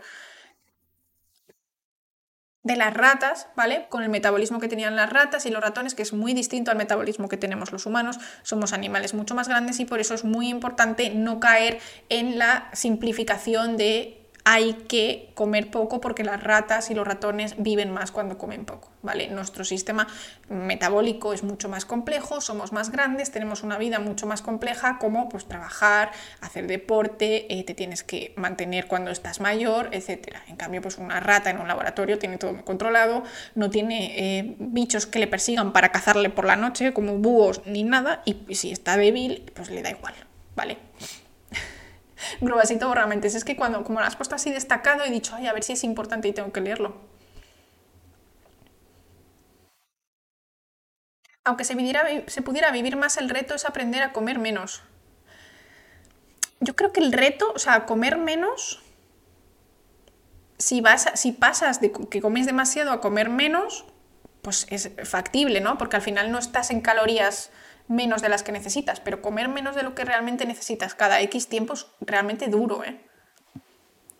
de 2.69 2.75
las 2.75 2.93
ratas, 2.93 3.47
¿vale? 3.55 3.87
Con 3.89 4.03
el 4.03 4.09
metabolismo 4.09 4.59
que 4.59 4.67
tenían 4.67 4.95
las 4.95 5.09
ratas 5.09 5.47
y 5.47 5.49
los 5.49 5.59
ratones, 5.59 5.95
que 5.95 6.03
es 6.03 6.13
muy 6.13 6.35
distinto 6.35 6.69
al 6.69 6.77
metabolismo 6.77 7.27
que 7.27 7.35
tenemos 7.35 7.71
los 7.71 7.87
humanos. 7.87 8.19
Somos 8.43 8.73
animales 8.73 9.15
mucho 9.15 9.33
más 9.33 9.47
grandes 9.47 9.79
y 9.79 9.85
por 9.85 9.99
eso 9.99 10.13
es 10.13 10.23
muy 10.23 10.49
importante 10.49 11.09
no 11.09 11.39
caer 11.39 11.79
en 12.09 12.37
la 12.37 12.69
simplificación 12.73 13.75
de 13.75 14.18
hay 14.51 14.73
que 14.73 15.29
comer 15.35 15.69
poco 15.69 16.01
porque 16.01 16.23
las 16.23 16.41
ratas 16.41 16.89
y 16.89 16.95
los 16.95 17.05
ratones 17.05 17.53
viven 17.59 17.91
más 17.91 18.11
cuando 18.11 18.39
comen 18.39 18.65
poco, 18.65 18.89
¿vale? 19.03 19.27
Nuestro 19.27 19.63
sistema 19.63 20.07
metabólico 20.47 21.33
es 21.33 21.43
mucho 21.43 21.69
más 21.69 21.85
complejo, 21.85 22.41
somos 22.41 22.73
más 22.73 22.91
grandes, 22.91 23.29
tenemos 23.29 23.61
una 23.61 23.77
vida 23.77 23.99
mucho 23.99 24.25
más 24.25 24.41
compleja 24.41 24.97
como 24.97 25.29
pues 25.29 25.45
trabajar, 25.45 26.09
hacer 26.41 26.65
deporte, 26.65 27.59
eh, 27.59 27.63
te 27.63 27.75
tienes 27.75 28.03
que 28.03 28.33
mantener 28.37 28.87
cuando 28.87 29.11
estás 29.11 29.39
mayor, 29.39 29.89
etc. 29.91 30.37
En 30.47 30.55
cambio, 30.55 30.81
pues 30.81 30.97
una 30.97 31.19
rata 31.19 31.51
en 31.51 31.59
un 31.59 31.67
laboratorio 31.67 32.17
tiene 32.17 32.39
todo 32.39 32.53
muy 32.53 32.63
controlado, 32.63 33.21
no 33.53 33.69
tiene 33.69 34.15
eh, 34.17 34.55
bichos 34.57 35.05
que 35.05 35.19
le 35.19 35.27
persigan 35.27 35.73
para 35.73 35.91
cazarle 35.91 36.31
por 36.31 36.45
la 36.45 36.55
noche 36.55 36.91
como 36.91 37.19
búhos 37.19 37.61
ni 37.67 37.83
nada 37.83 38.23
y 38.25 38.55
si 38.55 38.71
está 38.71 38.97
débil, 38.97 39.51
pues 39.53 39.69
le 39.69 39.83
da 39.83 39.91
igual, 39.91 40.15
¿vale? 40.55 40.79
Grubasito 42.41 42.87
borramentes. 42.87 43.35
Es 43.35 43.43
que 43.43 43.55
cuando, 43.55 43.83
como 43.83 43.99
lo 43.99 44.05
has 44.05 44.15
puesto 44.15 44.35
así 44.35 44.51
destacado, 44.51 45.03
he 45.03 45.09
dicho, 45.09 45.35
ay, 45.35 45.47
a 45.47 45.53
ver 45.53 45.63
si 45.63 45.73
es 45.73 45.83
importante 45.83 46.27
y 46.27 46.33
tengo 46.33 46.51
que 46.51 46.61
leerlo. 46.61 46.95
Aunque 51.43 51.63
se, 51.63 51.75
se 52.27 52.41
pudiera 52.41 52.71
vivir 52.71 52.95
más, 52.95 53.17
el 53.17 53.29
reto 53.29 53.55
es 53.55 53.65
aprender 53.65 54.03
a 54.03 54.13
comer 54.13 54.39
menos. 54.39 54.83
Yo 56.59 56.75
creo 56.75 56.91
que 56.91 56.99
el 56.99 57.13
reto, 57.13 57.51
o 57.55 57.59
sea, 57.59 57.85
comer 57.85 58.17
menos, 58.17 58.81
si, 60.57 60.81
vas 60.81 61.09
si 61.15 61.31
pasas 61.31 61.79
de 61.79 61.91
que 61.91 62.21
comes 62.21 62.45
demasiado 62.45 62.91
a 62.91 62.99
comer 62.99 63.29
menos, 63.29 63.85
pues 64.41 64.67
es 64.69 64.91
factible, 65.05 65.61
¿no? 65.61 65.77
Porque 65.77 65.95
al 65.95 66.01
final 66.01 66.31
no 66.31 66.37
estás 66.37 66.69
en 66.69 66.81
calorías 66.81 67.51
menos 67.89 68.21
de 68.21 68.29
las 68.29 68.43
que 68.43 68.53
necesitas, 68.53 69.01
pero 69.01 69.21
comer 69.21 69.49
menos 69.49 69.75
de 69.75 69.83
lo 69.83 69.95
que 69.95 70.05
realmente 70.05 70.45
necesitas 70.45 70.95
cada 70.95 71.19
X 71.21 71.49
tiempo 71.49 71.73
es 71.73 71.87
realmente 71.99 72.47
duro, 72.47 72.83
¿eh? 72.85 73.01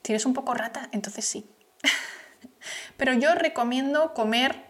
¿Tienes 0.01 0.25
un 0.25 0.33
poco 0.33 0.53
rata? 0.55 0.89
Entonces 0.91 1.23
sí. 1.23 1.49
pero 2.97 3.13
yo 3.13 3.35
recomiendo 3.35 4.13
comer 4.13 4.65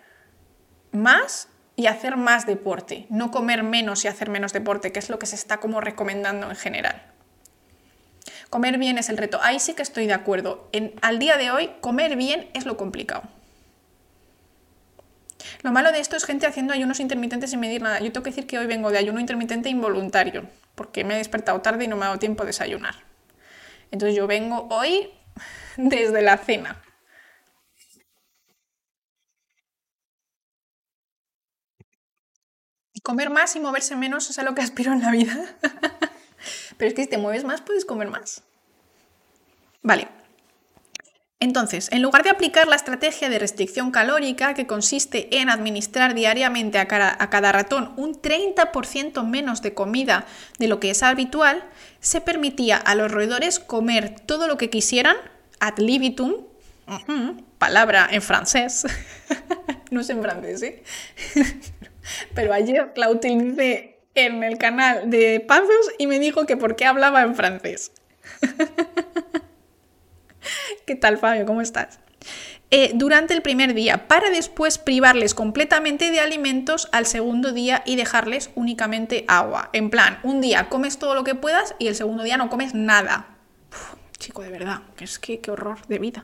más 0.91 1.47
y 1.78 1.88
hacer 1.88 2.18
más 2.18 2.45
deporte, 2.45 3.08
no 3.10 3.32
comer 3.32 3.64
menos 3.64 4.04
y 4.04 4.10
hacer 4.10 4.30
menos 4.30 4.52
deporte, 4.52 4.91
que 4.91 5.00
es 5.00 5.10
lo 5.10 5.18
que 5.18 5.26
se 5.28 5.36
está 5.36 5.58
como 5.62 5.80
recomendando 5.80 6.50
en 6.50 6.58
general. 6.58 7.14
Comer 8.50 8.78
bien 8.78 8.97
es 8.97 9.08
el 9.10 9.18
reto. 9.18 9.39
Ahí 9.41 9.60
sí 9.60 9.76
que 9.76 9.82
estoy 9.82 10.08
de 10.08 10.14
acuerdo. 10.14 10.68
En, 10.74 10.93
al 11.02 11.20
día 11.20 11.38
de 11.38 11.52
hoy, 11.52 11.72
comer 11.80 12.18
bien 12.18 12.50
es 12.54 12.66
lo 12.66 12.76
complicado. 12.76 13.24
Lo 15.61 15.71
malo 15.71 15.91
de 15.91 15.99
esto 15.99 16.15
es 16.15 16.25
gente 16.25 16.45
haciendo 16.45 16.73
ayunos 16.73 16.99
intermitentes 16.99 17.51
sin 17.51 17.59
medir 17.59 17.81
nada. 17.81 17.99
Yo 17.99 18.11
tengo 18.11 18.23
que 18.23 18.31
decir 18.31 18.47
que 18.47 18.57
hoy 18.57 18.67
vengo 18.67 18.91
de 18.91 18.97
ayuno 18.97 19.19
intermitente 19.19 19.69
involuntario, 19.69 20.49
porque 20.75 21.03
me 21.03 21.15
he 21.15 21.17
despertado 21.17 21.61
tarde 21.61 21.85
y 21.85 21.87
no 21.87 21.95
me 21.95 22.03
ha 22.03 22.07
dado 22.07 22.19
tiempo 22.19 22.43
a 22.43 22.45
desayunar. 22.45 22.95
Entonces 23.91 24.15
yo 24.15 24.27
vengo 24.27 24.67
hoy 24.69 25.09
desde 25.77 26.21
la 26.21 26.37
cena. 26.37 26.81
Comer 33.01 33.29
más 33.29 33.55
y 33.55 33.59
moverse 33.59 33.95
menos 33.95 34.29
es 34.29 34.39
a 34.39 34.43
lo 34.43 34.53
que 34.53 34.61
aspiro 34.61 34.91
en 34.93 35.01
la 35.01 35.11
vida. 35.11 35.33
Pero 36.77 36.89
es 36.89 36.93
que 36.93 37.03
si 37.03 37.09
te 37.09 37.17
mueves 37.17 37.43
más, 37.43 37.61
puedes 37.61 37.85
comer 37.85 38.09
más. 38.09 38.43
Vale, 39.81 40.07
entonces, 41.41 41.87
en 41.93 42.01
lugar 42.01 42.23
de 42.23 42.31
aplicar 42.31 42.67
la 42.67 42.75
estrategia 42.75 43.29
de 43.29 43.39
restricción 43.39 43.91
calórica, 43.91 44.53
que 44.53 44.67
consiste 44.67 45.39
en 45.39 45.49
administrar 45.49 46.13
diariamente 46.13 46.79
a 46.79 46.87
cada, 46.87 47.51
ratón 47.53 47.93
un 47.95 48.21
30% 48.21 49.25
menos 49.25 49.61
de 49.61 49.73
comida 49.73 50.25
de 50.57 50.67
lo 50.67 50.81
que 50.81 50.89
es 50.89 51.01
habitual, 51.01 51.63
se 52.01 52.19
permitía 52.19 52.75
a 52.75 52.93
los 52.93 53.09
roedores 53.09 53.59
comer 53.59 54.19
todo 54.19 54.47
lo 54.47 54.57
que 54.57 54.69
quisieran, 54.69 55.15
ad 55.61 55.77
libitum, 55.77 56.43
palabra 57.57 58.09
en 58.11 58.21
francés, 58.21 58.85
no 59.91 60.01
es 60.01 60.09
en 60.09 60.21
francés, 60.21 60.61
¿eh? 60.61 60.83
pero 62.35 62.53
ayer 62.53 62.91
la 62.97 63.09
utilicé 63.09 63.99
en 64.13 64.43
el 64.43 64.57
canal 64.57 65.09
de 65.09 65.39
Pazos 65.39 65.91
y 65.97 66.07
me 66.07 66.19
dijo 66.19 66.45
que 66.45 66.57
por 66.57 66.75
qué 66.75 66.85
hablaba 66.85 67.21
en 67.21 67.33
francés. 67.33 67.93
¿Qué 70.89 70.95
tal, 70.95 71.20
Fabio? 71.20 71.45
¿Cómo 71.45 71.61
estás? 71.61 71.99
Eh, 72.71 72.93
durante 72.95 73.36
el 73.36 73.43
primer 73.43 73.75
día, 73.75 74.07
para 74.07 74.32
después 74.32 74.79
privarles 74.79 75.36
completamente 75.36 76.09
de 76.09 76.20
alimentos 76.20 76.89
al 76.91 77.05
segundo 77.05 77.51
día 77.51 77.83
y 77.86 77.95
dejarles 77.95 78.49
únicamente 78.55 79.24
agua. 79.28 79.70
En 79.71 79.91
plan, 79.91 80.17
un 80.24 80.41
día 80.41 80.67
comes 80.67 80.97
todo 80.97 81.13
lo 81.13 81.24
que 81.24 81.36
puedas 81.36 81.75
y 81.78 81.89
el 81.89 81.95
segundo 81.95 82.24
día 82.24 82.37
no 82.37 82.49
comes 82.49 82.74
nada. 82.74 83.37
chico, 84.17 84.41
de 84.41 84.49
verdad, 84.49 84.79
es 84.99 85.20
que 85.20 85.39
qué 85.39 85.51
horror 85.51 85.78
de 85.87 85.99
vida. 85.99 86.24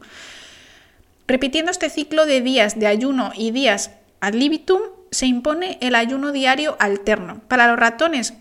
Repitiendo 1.27 1.69
este 1.69 1.91
ciclo 1.91 2.25
de 2.25 2.41
días 2.41 2.79
de 2.79 2.87
ayuno 2.87 3.33
y 3.35 3.51
días 3.51 3.91
ad 4.19 4.33
libitum, 4.33 4.81
se 5.11 5.27
impone 5.27 5.77
el 5.79 5.93
ayuno 5.93 6.31
diario 6.31 6.75
alterno. 6.79 7.39
Para 7.47 7.67
los 7.67 7.77
ratones 7.77 8.33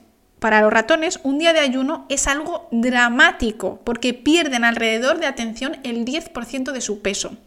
para 0.44 0.60
los 0.60 0.70
ratones, 0.70 1.20
un 1.22 1.38
día 1.38 1.54
de 1.54 1.60
ayuno 1.60 2.04
es 2.10 2.26
algo 2.26 2.68
dramático 2.70 3.80
porque 3.82 4.12
pierden 4.12 4.62
alrededor 4.62 5.18
de 5.18 5.24
atención 5.24 5.78
el 5.84 6.04
10% 6.04 6.72
de 6.72 6.82
su 6.82 7.00
peso 7.00 7.38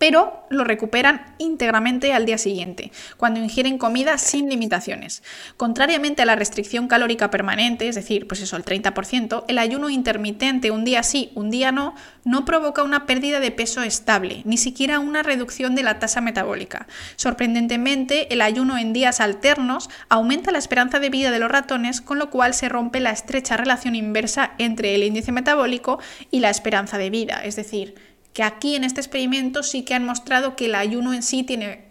pero 0.00 0.46
lo 0.48 0.64
recuperan 0.64 1.26
íntegramente 1.36 2.14
al 2.14 2.24
día 2.24 2.38
siguiente, 2.38 2.90
cuando 3.18 3.38
ingieren 3.38 3.76
comida 3.76 4.16
sin 4.16 4.48
limitaciones. 4.48 5.22
Contrariamente 5.58 6.22
a 6.22 6.24
la 6.24 6.36
restricción 6.36 6.88
calórica 6.88 7.30
permanente, 7.30 7.86
es 7.86 7.96
decir, 7.96 8.26
pues 8.26 8.40
eso, 8.40 8.56
el 8.56 8.64
30%, 8.64 9.44
el 9.46 9.58
ayuno 9.58 9.90
intermitente 9.90 10.70
un 10.70 10.84
día 10.84 11.02
sí, 11.02 11.32
un 11.34 11.50
día 11.50 11.70
no, 11.70 11.94
no 12.24 12.46
provoca 12.46 12.82
una 12.82 13.04
pérdida 13.04 13.40
de 13.40 13.50
peso 13.50 13.82
estable, 13.82 14.40
ni 14.46 14.56
siquiera 14.56 15.00
una 15.00 15.22
reducción 15.22 15.74
de 15.74 15.82
la 15.82 15.98
tasa 15.98 16.22
metabólica. 16.22 16.86
Sorprendentemente, 17.16 18.32
el 18.32 18.40
ayuno 18.40 18.78
en 18.78 18.94
días 18.94 19.20
alternos 19.20 19.90
aumenta 20.08 20.50
la 20.50 20.58
esperanza 20.58 20.98
de 20.98 21.10
vida 21.10 21.30
de 21.30 21.40
los 21.40 21.50
ratones, 21.50 22.00
con 22.00 22.18
lo 22.18 22.30
cual 22.30 22.54
se 22.54 22.70
rompe 22.70 23.00
la 23.00 23.10
estrecha 23.10 23.58
relación 23.58 23.94
inversa 23.94 24.52
entre 24.56 24.94
el 24.94 25.02
índice 25.02 25.30
metabólico 25.30 25.98
y 26.30 26.40
la 26.40 26.48
esperanza 26.48 26.96
de 26.96 27.10
vida, 27.10 27.42
es 27.44 27.56
decir, 27.56 27.96
que 28.32 28.42
aquí 28.42 28.76
en 28.76 28.84
este 28.84 29.00
experimento 29.00 29.62
sí 29.62 29.82
que 29.82 29.94
han 29.94 30.04
mostrado 30.04 30.56
que 30.56 30.66
el 30.66 30.74
ayuno 30.74 31.12
en 31.12 31.22
sí 31.22 31.42
tiene 31.42 31.90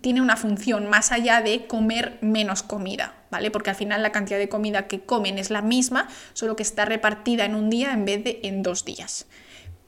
tiene 0.00 0.22
una 0.22 0.36
función 0.36 0.88
más 0.88 1.12
allá 1.12 1.42
de 1.42 1.66
comer 1.66 2.18
menos 2.22 2.62
comida, 2.62 3.14
¿vale? 3.30 3.50
Porque 3.50 3.70
al 3.70 3.76
final 3.76 4.02
la 4.02 4.12
cantidad 4.12 4.38
de 4.38 4.48
comida 4.48 4.86
que 4.86 5.00
comen 5.00 5.38
es 5.38 5.50
la 5.50 5.62
misma, 5.62 6.08
solo 6.32 6.56
que 6.56 6.62
está 6.62 6.84
repartida 6.84 7.44
en 7.44 7.54
un 7.54 7.70
día 7.70 7.92
en 7.92 8.04
vez 8.04 8.24
de 8.24 8.40
en 8.44 8.62
dos 8.62 8.84
días. 8.84 9.26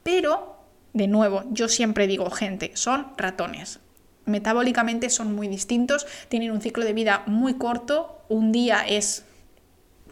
Pero, 0.03 0.59
de 0.93 1.09
nuevo, 1.09 1.45
yo 1.51 1.69
siempre 1.69 2.07
digo, 2.07 2.31
gente, 2.31 2.73
son 2.75 3.09
ratones. 3.17 3.81
Metabólicamente 4.25 5.11
son 5.11 5.35
muy 5.35 5.49
distintos, 5.49 6.07
tienen 6.29 6.51
un 6.51 6.61
ciclo 6.61 6.85
de 6.85 6.93
vida 6.93 7.23
muy 7.27 7.55
corto, 7.55 8.23
un 8.29 8.53
día 8.53 8.85
es 8.87 9.25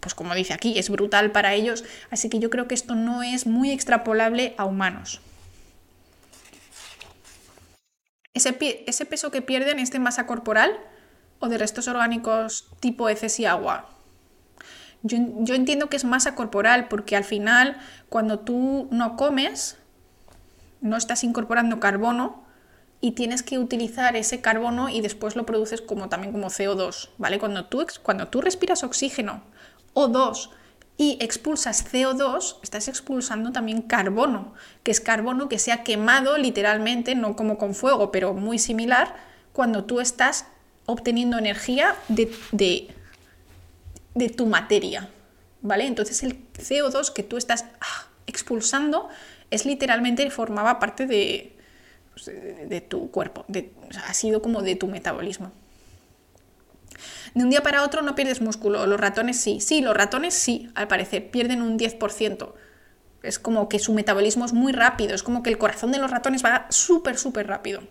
pues 0.00 0.14
como 0.14 0.34
dice 0.34 0.54
aquí, 0.54 0.78
es 0.78 0.88
brutal 0.88 1.30
para 1.30 1.52
ellos, 1.52 1.84
así 2.10 2.30
que 2.30 2.38
yo 2.38 2.48
creo 2.48 2.66
que 2.66 2.74
esto 2.74 2.94
no 2.94 3.22
es 3.22 3.46
muy 3.46 3.70
extrapolable 3.70 4.54
a 4.56 4.64
humanos. 4.64 5.20
Ese, 8.32 8.52
peso 9.06 9.30
que 9.30 9.42
pierden 9.42 9.78
es 9.78 9.90
de 9.90 9.98
masa 9.98 10.26
corporal 10.26 10.78
o 11.40 11.48
de 11.48 11.58
restos 11.58 11.88
orgánicos 11.88 12.68
tipo 12.80 13.08
heces 13.08 13.40
y 13.40 13.46
agua. 13.46 13.88
Yo, 15.02 15.18
yo, 15.38 15.54
entiendo 15.54 15.88
que 15.88 15.96
es 15.96 16.04
masa 16.04 16.34
corporal 16.34 16.88
porque 16.88 17.16
al 17.16 17.24
final 17.24 17.78
cuando 18.08 18.40
tú 18.40 18.88
no 18.90 19.16
comes 19.16 19.78
no 20.80 20.96
estás 20.96 21.24
incorporando 21.24 21.80
carbono 21.80 22.44
y 23.00 23.12
tienes 23.12 23.42
que 23.42 23.58
utilizar 23.58 24.14
ese 24.14 24.40
carbono 24.40 24.90
y 24.90 25.00
después 25.00 25.36
lo 25.36 25.46
produces 25.46 25.80
como 25.80 26.08
también 26.08 26.32
como 26.32 26.48
CO2, 26.48 27.08
¿vale? 27.18 27.38
Cuando 27.38 27.64
tú, 27.64 27.84
cuando 28.02 28.28
tú 28.28 28.42
respiras 28.42 28.84
oxígeno 28.84 29.42
O2 29.94 30.50
y 31.00 31.16
expulsas 31.18 31.90
CO2, 31.90 32.56
estás 32.62 32.86
expulsando 32.86 33.52
también 33.52 33.80
carbono, 33.80 34.52
que 34.82 34.90
es 34.90 35.00
carbono 35.00 35.48
que 35.48 35.58
se 35.58 35.72
ha 35.72 35.82
quemado 35.82 36.36
literalmente, 36.36 37.14
no 37.14 37.36
como 37.36 37.56
con 37.56 37.74
fuego, 37.74 38.12
pero 38.12 38.34
muy 38.34 38.58
similar, 38.58 39.16
cuando 39.54 39.84
tú 39.84 40.00
estás 40.00 40.44
obteniendo 40.84 41.38
energía 41.38 41.96
de, 42.08 42.30
de, 42.52 44.28
tu 44.28 44.44
materia. 44.44 45.08
¿Vale? 45.62 45.86
Entonces 45.86 46.22
el 46.22 46.36
CO2 46.52 47.14
que 47.14 47.22
tú 47.22 47.38
estás 47.38 47.64
ah, 47.80 48.06
expulsando 48.26 49.08
es 49.50 49.64
literalmente 49.64 50.30
formaba 50.30 50.78
parte 50.78 51.06
de, 51.06 51.56
pues, 52.12 52.26
de, 52.26 52.80
tu 52.82 53.10
cuerpo, 53.10 53.46
ha 54.06 54.12
sido 54.12 54.42
como 54.42 54.60
de 54.60 54.76
tu 54.76 54.86
metabolismo. 54.86 55.50
De 57.34 57.44
un 57.44 57.50
día 57.50 57.62
para 57.62 57.82
otro 57.82 58.02
no 58.02 58.14
pierdes 58.14 58.40
músculo, 58.40 58.86
los 58.86 59.00
ratones 59.00 59.38
sí. 59.38 59.60
Sí, 59.60 59.80
los 59.80 59.96
ratones 59.96 60.34
sí, 60.34 60.70
al 60.74 60.88
parecer, 60.88 61.30
pierden 61.30 61.62
un 61.62 61.78
10%. 61.78 62.52
Es 63.22 63.38
como 63.38 63.68
que 63.68 63.78
su 63.78 63.92
metabolismo 63.92 64.44
es 64.44 64.52
muy 64.52 64.72
rápido, 64.72 65.14
es 65.14 65.22
como 65.22 65.42
que 65.42 65.50
el 65.50 65.58
corazón 65.58 65.92
de 65.92 65.98
los 65.98 66.10
ratones 66.10 66.44
va 66.44 66.66
súper, 66.70 67.18
súper 67.18 67.46
rápido. 67.46 67.82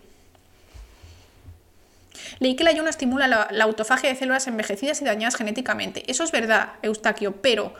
Leí 2.38 2.56
que 2.56 2.62
el 2.62 2.68
ayuno 2.68 2.88
estimula 2.88 3.28
la, 3.28 3.64
autofagia 3.64 4.10
de 4.10 4.16
células 4.16 4.46
envejecidas 4.46 5.00
y 5.00 5.04
dañadas 5.04 5.36
genéticamente. 5.36 6.10
Eso 6.10 6.24
es 6.24 6.32
verdad, 6.32 6.72
Eustaquio, 6.82 7.40
pero 7.40 7.74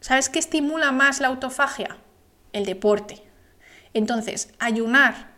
¿sabes 0.00 0.28
qué 0.28 0.38
estimula 0.38 0.92
más 0.92 1.20
la 1.20 1.28
autofagia? 1.28 1.96
El 2.52 2.64
deporte. 2.64 3.22
Entonces, 3.94 4.50
ayunar 4.58 5.34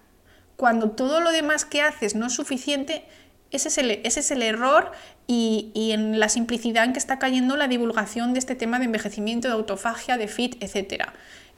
cuando 0.57 0.91
todo 0.91 1.21
lo 1.21 1.31
demás 1.31 1.65
que 1.65 1.83
haces 1.83 2.15
no 2.15 2.27
es 2.27 2.35
suficiente 2.35 3.05
ese 3.51 3.69
es 3.69 4.31
el, 4.31 4.43
error 4.43 4.93
y, 5.31 5.91
en 5.93 6.19
la 6.19 6.31
simplicidad 6.31 6.85
en 6.85 6.95
que 6.95 6.99
está 6.99 7.19
cayendo 7.19 7.57
la 7.57 7.69
divulgación 7.69 8.33
de 8.33 8.39
este 8.39 8.55
tema 8.55 8.79
de 8.79 8.87
envejecimiento, 8.87 9.47
de 9.47 9.55
autofagia, 9.55 10.17
de 10.17 10.27
fit, 10.27 10.57
etc. 10.63 11.05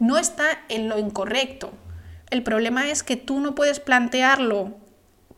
No 0.01 0.19
está 0.19 0.45
en 0.69 0.89
lo 0.89 0.99
incorrecto. 0.99 1.73
El 2.31 2.43
problema 2.43 2.91
es 2.91 3.05
que 3.05 3.17
tú 3.17 3.39
no 3.39 3.55
puedes 3.55 3.79
plantearlo 3.79 4.77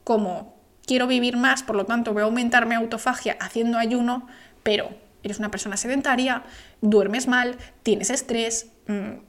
como 0.02 0.56
quiero 0.86 1.06
vivir 1.06 1.36
más, 1.36 1.62
por 1.62 1.76
lo 1.76 1.84
tanto 1.84 2.14
voy 2.14 2.22
a 2.22 2.24
aumentar 2.24 2.64
mi 2.64 2.74
autofagia 2.74 3.36
haciendo 3.38 3.76
ayuno, 3.76 4.26
pero 4.62 4.88
eres 5.22 5.38
una 5.38 5.50
persona 5.50 5.76
sedentaria, 5.76 6.42
duermes 6.80 7.28
mal, 7.28 7.56
tienes 7.82 8.08
estrés, 8.08 8.68
mm, 8.88 9.20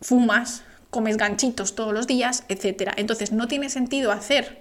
fumas, 0.00 0.62
comes 0.90 1.16
ganchitos 1.16 1.74
todos 1.74 1.92
los 1.92 2.06
días, 2.06 2.44
etc. 2.48 2.92
Entonces 2.96 3.32
no 3.32 3.48
tiene 3.48 3.70
sentido 3.70 4.12
hacer 4.12 4.59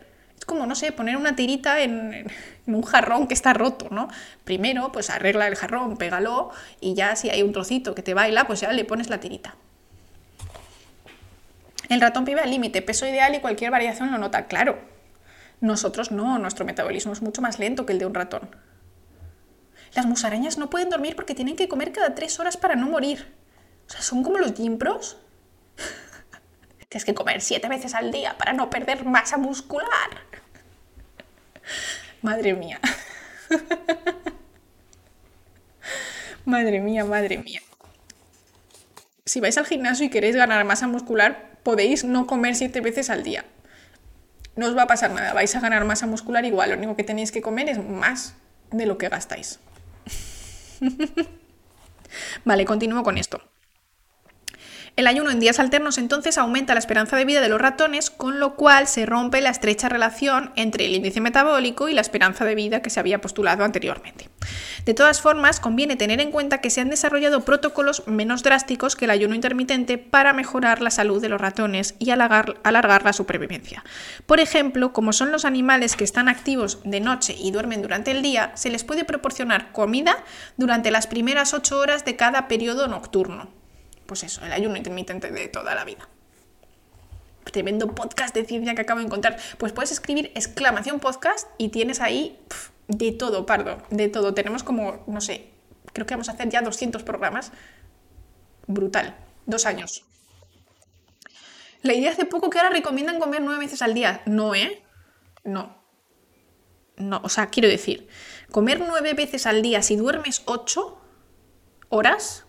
como, 0.50 0.66
no 0.66 0.76
sé, 0.76 0.92
poner 0.92 1.16
una 1.16 1.36
tirita 1.36 1.82
en, 1.82 2.30
un 2.66 2.82
jarrón 2.84 3.28
que 3.28 3.34
está 3.34 3.54
roto, 3.54 3.88
¿no? 3.92 4.10
Primero, 4.44 4.92
pues 4.92 5.10
arregla 5.10 5.48
el 5.48 5.56
jarrón, 5.56 5.96
pégalo 5.96 6.50
y 6.82 6.96
ya 6.96 7.16
si 7.16 7.30
hay 7.30 7.44
un 7.44 7.54
trocito 7.54 7.96
que 7.96 8.02
te 8.02 8.14
baila, 8.14 8.48
pues 8.48 8.60
ya 8.60 8.74
le 8.74 8.84
pones 8.84 9.10
la 9.10 9.20
tirita. 9.20 9.56
El 11.88 12.02
ratón 12.02 12.26
vive 12.26 12.42
al 12.42 12.50
límite, 12.50 12.82
peso 12.82 13.08
ideal 13.08 13.34
y 13.36 13.40
cualquier 13.40 13.72
variación 13.72 14.12
lo 14.12 14.18
nota, 14.18 14.48
claro. 14.48 14.80
Nosotros 15.62 16.12
no, 16.12 16.38
nuestro 16.40 16.66
metabolismo 16.66 17.14
es 17.14 17.22
mucho 17.22 17.42
más 17.42 17.60
lento 17.60 17.86
que 17.86 17.94
el 17.94 18.00
de 18.00 18.06
un 18.06 18.14
ratón. 18.14 18.50
Las 19.94 20.06
musarañas 20.06 20.58
no 20.58 20.70
pueden 20.70 20.90
dormir 20.90 21.16
porque 21.16 21.36
tienen 21.36 21.56
que 21.56 21.68
comer 21.68 21.92
cada 21.92 22.16
tres 22.16 22.40
horas 22.40 22.58
para 22.58 22.76
no 22.76 22.88
morir. 22.88 23.34
O 23.88 23.92
sea, 23.92 24.02
son 24.02 24.24
como 24.24 24.38
los 24.38 24.54
gimpros. 24.54 25.18
Tienes 26.90 27.06
que 27.06 27.14
comer 27.14 27.42
siete 27.42 27.70
veces 27.70 27.94
al 27.94 28.12
día 28.12 28.36
para 28.38 28.54
no 28.54 28.72
perder 28.72 29.06
masa 29.06 29.38
muscular. 29.38 30.10
Madre 32.24 32.54
mía. 32.56 32.80
madre 36.46 36.80
mía, 36.80 37.06
madre 37.06 37.38
mía. 37.38 37.62
Si 39.26 39.40
vais 39.40 39.58
al 39.60 39.68
gimnasio 39.68 40.08
y 40.08 40.10
queréis 40.10 40.36
ganar 40.36 40.66
masa 40.66 40.88
muscular, 40.88 41.60
podéis 41.62 42.04
no 42.04 42.26
comer 42.26 42.56
siete 42.56 42.82
veces 42.82 43.12
al 43.12 43.22
día. 43.22 43.46
No 44.56 44.66
os 44.66 44.76
va 44.76 44.84
a 44.84 44.88
pasar 44.88 45.12
nada, 45.12 45.34
vais 45.34 45.56
a 45.56 45.60
ganar 45.60 45.86
masa 45.86 46.08
muscular 46.08 46.44
igual, 46.44 46.72
lo 46.72 46.78
único 46.78 46.96
que 46.96 47.04
tenéis 47.04 47.32
que 47.32 47.44
comer 47.44 47.70
es 47.70 47.78
más 47.78 48.34
de 48.72 48.88
lo 48.88 48.98
que 48.98 49.10
gastáis. 49.10 49.60
vale, 52.46 52.66
continúo 52.66 53.04
con 53.04 53.20
esto. 53.20 53.42
El 55.00 55.08
ayuno 55.08 55.32
en 55.32 55.40
días 55.40 55.60
alternos 55.60 55.98
entonces 55.98 56.38
aumenta 56.38 56.74
la 56.74 56.80
esperanza 56.82 57.16
de 57.16 57.24
vida 57.24 57.40
de 57.40 57.48
los 57.48 57.62
ratones, 57.62 58.10
con 58.10 58.42
lo 58.42 58.56
cual 58.56 58.86
se 58.86 59.06
rompe 59.06 59.40
la 59.40 59.50
estrecha 59.50 59.88
relación 59.88 60.52
entre 60.58 60.88
el 60.88 60.94
índice 60.94 61.22
metabólico 61.22 61.88
y 61.88 61.94
la 61.94 62.02
esperanza 62.02 62.44
de 62.44 62.54
vida 62.54 62.82
que 62.82 62.90
se 62.90 63.00
había 63.00 63.22
postulado 63.22 63.64
anteriormente. 63.64 64.28
De 64.84 64.94
todas 64.94 65.22
formas, 65.22 65.62
conviene 65.62 65.96
tener 65.96 66.20
en 66.20 66.32
cuenta 66.32 66.60
que 66.60 66.70
se 66.70 66.82
han 66.82 66.90
desarrollado 66.90 67.46
protocolos 67.46 68.06
menos 68.08 68.44
drásticos 68.44 68.98
que 68.98 69.06
el 69.06 69.12
ayuno 69.12 69.36
intermitente 69.36 69.98
para 69.98 70.34
mejorar 70.34 70.82
la 70.82 70.92
salud 70.92 71.22
de 71.22 71.30
los 71.30 71.40
ratones 71.40 71.96
y 71.98 72.10
alargar, 72.10 73.06
la 73.06 73.14
supervivencia. 73.14 73.86
Por 74.26 74.42
ejemplo, 74.42 74.92
como 74.92 75.14
son 75.14 75.32
los 75.32 75.46
animales 75.46 75.96
que 75.96 76.04
están 76.04 76.28
activos 76.28 76.80
de 76.84 77.00
noche 77.00 77.38
y 77.40 77.52
duermen 77.52 77.82
durante 77.82 78.12
el 78.12 78.22
día, 78.22 78.52
se 78.56 78.70
les 78.70 78.84
puede 78.84 79.06
proporcionar 79.06 79.72
comida 79.72 80.18
durante 80.58 80.92
las 80.92 81.08
primeras 81.08 81.54
8 81.54 81.80
horas 81.80 82.04
de 82.04 82.18
cada 82.18 82.50
periodo 82.50 82.90
nocturno 82.90 83.59
pues 84.10 84.24
eso, 84.24 84.44
el 84.44 84.52
ayuno 84.52 84.76
intermitente 84.76 85.32
de 85.32 85.48
toda 85.48 85.76
la 85.76 85.86
vida. 85.86 86.10
Tremendo 87.44 87.94
podcast 87.94 88.34
de 88.34 88.44
ciencia 88.44 88.74
que 88.74 88.82
acabo 88.82 89.00
de 89.00 89.06
encontrar. 89.06 89.38
Pues 89.60 89.72
puedes 89.72 89.92
escribir 89.92 90.32
exclamación 90.34 91.00
podcast 91.00 91.48
y 91.60 91.70
tienes 91.70 92.02
ahí 92.02 92.40
de 92.88 93.12
todo, 93.12 93.46
pardo, 93.46 93.78
de 93.92 94.10
todo. 94.10 94.34
Tenemos 94.34 94.64
como, 94.64 95.04
no 95.06 95.22
sé, 95.22 95.52
creo 95.94 96.08
que 96.08 96.16
vamos 96.16 96.28
a 96.28 96.32
hacer 96.32 96.50
ya 96.50 96.64
200 96.64 97.04
programas. 97.04 97.52
Brutal. 98.66 99.16
Dos 99.46 99.68
años. 99.68 100.04
Leí 101.84 102.08
hace 102.08 102.26
poco 102.26 102.50
que 102.50 102.58
ahora 102.58 102.72
recomiendan 102.72 103.20
comer 103.20 103.42
nueve 103.44 103.60
veces 103.60 103.84
al 103.84 103.94
día. 103.94 104.24
No, 104.26 104.56
¿eh? 104.56 104.82
No. 105.44 105.78
No, 106.98 107.22
o 107.24 107.30
sea, 107.30 107.48
quiero 107.48 107.70
decir, 107.70 108.10
comer 108.52 108.80
nueve 108.80 109.14
veces 109.14 109.46
al 109.46 109.62
día 109.62 109.84
si 109.84 109.96
duermes 109.96 110.42
ocho 110.46 111.00
horas 111.90 112.46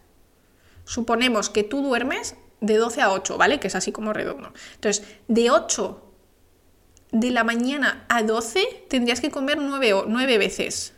Suponemos 0.91 1.51
que 1.51 1.63
tú 1.63 1.83
duermes 1.83 2.35
de 2.61 2.77
12 2.77 3.01
a 3.01 3.13
8, 3.13 3.39
¿vale? 3.39 3.61
Que 3.61 3.69
es 3.69 3.77
así 3.77 3.93
como 3.93 4.13
redondo. 4.13 4.53
Entonces, 4.75 5.07
de 5.29 5.49
8 5.49 6.03
de 7.13 7.31
la 7.31 7.45
mañana 7.45 8.07
a 8.09 8.25
12 8.25 8.87
tendrías 8.89 9.21
que 9.21 9.31
comer 9.31 9.59
9, 9.59 10.07
9 10.09 10.39
veces. 10.39 10.97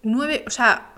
9, 0.00 0.44
o 0.46 0.50
sea, 0.50 0.94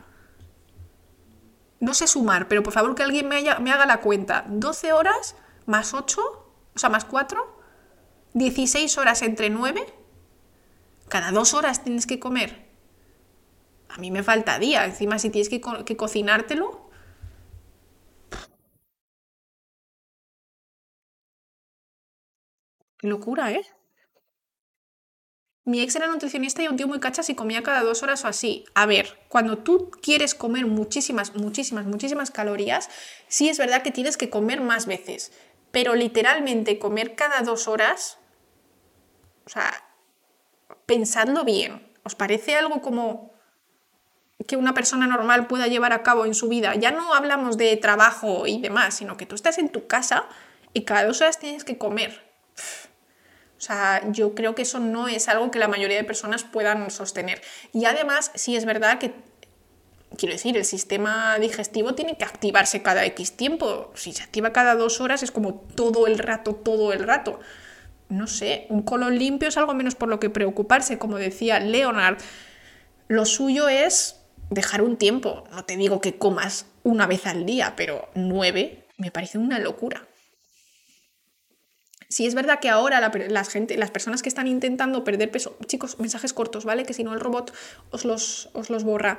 no 1.81 1.93
sé 1.93 2.07
sumar, 2.07 2.47
pero 2.47 2.63
por 2.63 2.73
favor 2.73 2.95
que 2.95 3.03
alguien 3.03 3.27
me, 3.27 3.43
me 3.59 3.73
haga 3.73 3.85
la 3.85 4.01
cuenta. 4.01 4.45
12 4.49 4.93
horas 4.93 5.35
más 5.67 5.93
8, 5.93 6.21
o 6.23 6.79
sea, 6.79 6.89
más 6.89 7.05
4, 7.05 7.61
16 8.35 8.97
horas 8.97 9.23
entre 9.23 9.51
9. 9.51 9.93
Cada 11.09 11.33
2 11.33 11.55
horas 11.55 11.83
tienes 11.83 12.07
que 12.07 12.21
comer 12.21 12.68
a 13.99 14.01
mí 14.01 14.13
me 14.13 14.23
falta 14.23 14.59
día. 14.61 14.85
Encima, 14.85 15.19
si 15.19 15.29
tienes 15.29 15.49
que, 15.49 15.61
cocinártelo. 15.97 16.89
Qué 22.99 23.09
locura, 23.09 23.51
¿eh? 23.53 23.67
Mi 25.65 25.81
ex 25.81 25.97
era 25.97 26.07
nutricionista 26.07 26.63
y 26.63 26.69
un 26.69 26.77
tío 26.77 26.87
muy 26.87 27.01
cachas 27.01 27.29
y 27.29 27.35
comía 27.35 27.63
cada 27.65 27.83
dos 27.83 28.03
horas 28.05 28.25
o 28.25 28.29
así. 28.29 28.65
A 28.75 28.87
ver, 28.87 29.19
cuando 29.29 29.59
tú 29.59 29.91
quieres 29.91 30.35
comer 30.35 30.67
muchísimas, 30.67 31.35
muchísimas, 31.35 31.85
muchísimas 31.87 32.31
calorías, 32.31 32.89
sí 33.27 33.49
es 33.49 33.59
verdad 33.59 33.83
que 33.83 33.91
tienes 33.91 34.17
que 34.17 34.31
comer 34.31 34.61
más 34.61 34.87
veces. 34.87 35.33
Pero 35.73 35.95
literalmente 35.97 36.79
comer 36.79 37.15
cada 37.17 37.43
dos 37.43 37.69
horas 37.69 38.19
O 39.47 39.51
sea, 39.51 39.73
pensadlo 40.87 41.45
bien. 41.45 41.93
¿Os 42.05 42.15
parece 42.15 42.57
algo 42.57 42.81
como 42.81 43.38
que 44.47 44.57
una 44.57 44.75
persona 44.75 45.07
normal 45.07 45.47
pueda 45.47 45.67
llevar 45.67 45.93
a 45.93 46.03
cabo 46.03 46.25
en 46.25 46.35
su 46.35 46.49
vida? 46.49 46.75
Ya 46.77 46.91
no 46.91 47.15
hablamos 47.15 47.57
de 47.57 47.77
trabajo 47.77 48.47
y 48.47 48.61
demás, 48.61 48.95
sino 48.95 49.17
que 49.17 49.27
tú 49.27 49.35
estás 49.35 49.59
en 49.59 49.69
tu 49.69 49.87
casa 49.87 50.27
y 50.73 50.85
cada 50.85 51.05
dos 51.05 51.21
horas 51.21 51.39
tienes 51.39 51.65
que 51.65 51.79
comer. 51.79 52.23
O 53.59 53.61
sea, 53.61 54.03
yo 54.13 54.37
creo 54.37 54.55
que 54.55 54.63
eso 54.63 54.79
no 54.79 55.09
es 55.09 55.29
algo 55.29 55.51
que 55.51 55.59
la 55.59 55.67
mayoría 55.67 55.97
de 55.97 56.05
personas 56.05 56.45
puedan 56.45 56.91
sostener. 56.93 57.43
Y 57.73 57.87
además, 57.87 58.31
sí 58.37 58.55
es 58.55 58.65
verdad 58.65 58.99
que, 59.01 59.13
quiero 60.17 60.33
decir, 60.33 60.57
el 60.57 60.65
sistema 60.65 61.37
digestivo 61.41 61.97
tiene 61.97 62.17
que 62.17 62.25
activarse 62.25 62.83
cada 62.83 63.05
X 63.07 63.37
tiempo. 63.37 63.91
Si 63.97 64.13
se 64.13 64.23
activa 64.23 64.53
cada 64.53 64.77
dos 64.77 65.01
horas 65.01 65.25
es 65.25 65.33
como 65.33 65.55
todo 65.55 66.07
el 66.07 66.19
rato, 66.19 66.55
todo 66.55 66.93
el 66.93 67.01
rato. 67.01 67.41
No 68.09 68.29
sé, 68.29 68.67
un 68.71 68.83
colon 68.83 69.19
limpio 69.19 69.49
es 69.49 69.57
algo 69.57 69.75
menos 69.75 69.97
por 69.97 70.09
lo 70.09 70.21
que 70.21 70.31
preocuparse, 70.31 70.99
como 70.99 71.19
decía 71.19 71.59
Leonard. 71.59 72.19
Lo 73.09 73.25
suyo 73.25 73.69
es 73.69 74.18
dejar 74.51 74.83
un 74.83 74.97
tiempo. 74.97 75.45
No 75.51 75.65
te 75.65 75.77
digo 75.77 76.01
que 76.01 76.17
comas 76.17 76.67
una 76.83 77.07
vez 77.07 77.27
al 77.27 77.47
día, 77.47 77.75
pero 77.77 78.09
nueve 78.15 78.87
me 78.97 79.11
parece 79.11 79.39
una 79.39 79.59
locura. 79.59 80.07
Si 82.11 82.27
es 82.27 82.35
verdad 82.35 82.59
que 82.59 82.71
ahora 82.71 83.13
gente, 83.51 83.77
las 83.77 83.91
personas 83.91 84.23
que 84.23 84.31
están 84.31 84.47
intentando 84.47 85.05
perder 85.05 85.31
peso, 85.31 85.57
chicos, 85.67 85.99
mensajes 85.99 86.33
cortos, 86.33 86.65
¿vale? 86.65 86.85
Que 86.85 86.95
si 86.95 87.05
no 87.05 87.13
el 87.13 87.21
robot 87.21 87.53
os 87.91 88.05
los, 88.07 88.49
os 88.55 88.71
los 88.71 88.83
borra. 88.83 89.19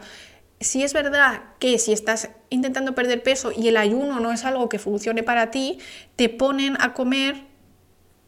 Si 0.59 0.83
es 0.83 0.93
verdad 0.93 1.43
que 1.59 1.77
si 1.77 1.93
estás 1.93 2.29
intentando 2.49 2.95
perder 2.95 3.21
peso 3.21 3.51
y 3.55 3.67
el 3.67 3.77
ayuno 3.77 4.19
no 4.19 4.33
es 4.33 4.43
algo 4.43 4.69
que 4.69 4.79
funcione 4.79 5.21
para 5.21 5.51
ti, 5.51 5.77
te 6.15 6.29
ponen 6.29 6.77
a 6.81 6.93
comer 6.93 7.47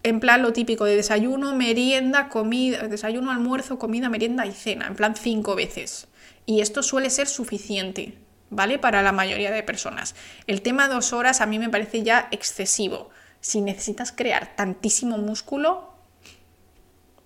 en 0.04 0.20
plan 0.20 0.42
lo 0.42 0.54
típico 0.54 0.86
de 0.86 0.96
desayuno, 0.96 1.56
merienda, 1.56 2.30
comida, 2.30 2.88
desayuno, 2.88 3.32
almuerzo, 3.32 3.80
comida, 3.80 4.10
merienda 4.10 4.46
y 4.46 4.52
cena, 4.52 4.88
en 4.88 4.96
plan 4.96 5.16
cinco 5.16 5.56
veces. 5.56 6.08
Y 6.46 6.62
esto 6.62 6.84
suele 6.84 7.10
ser 7.10 7.28
suficiente, 7.28 8.18
¿vale? 8.50 8.80
Para 8.80 9.02
la 9.02 9.12
mayoría 9.12 9.52
de 9.52 9.64
personas. 9.64 10.16
El 10.48 10.62
tema 10.62 10.88
dos 10.88 11.14
horas 11.14 11.42
a 11.42 11.46
mí 11.46 11.60
me 11.60 11.70
parece 11.70 12.04
ya 12.04 12.28
excesivo 12.32 13.10
si 13.42 13.60
necesitas 13.60 14.12
crear 14.12 14.56
tantísimo 14.56 15.18
músculo, 15.18 15.92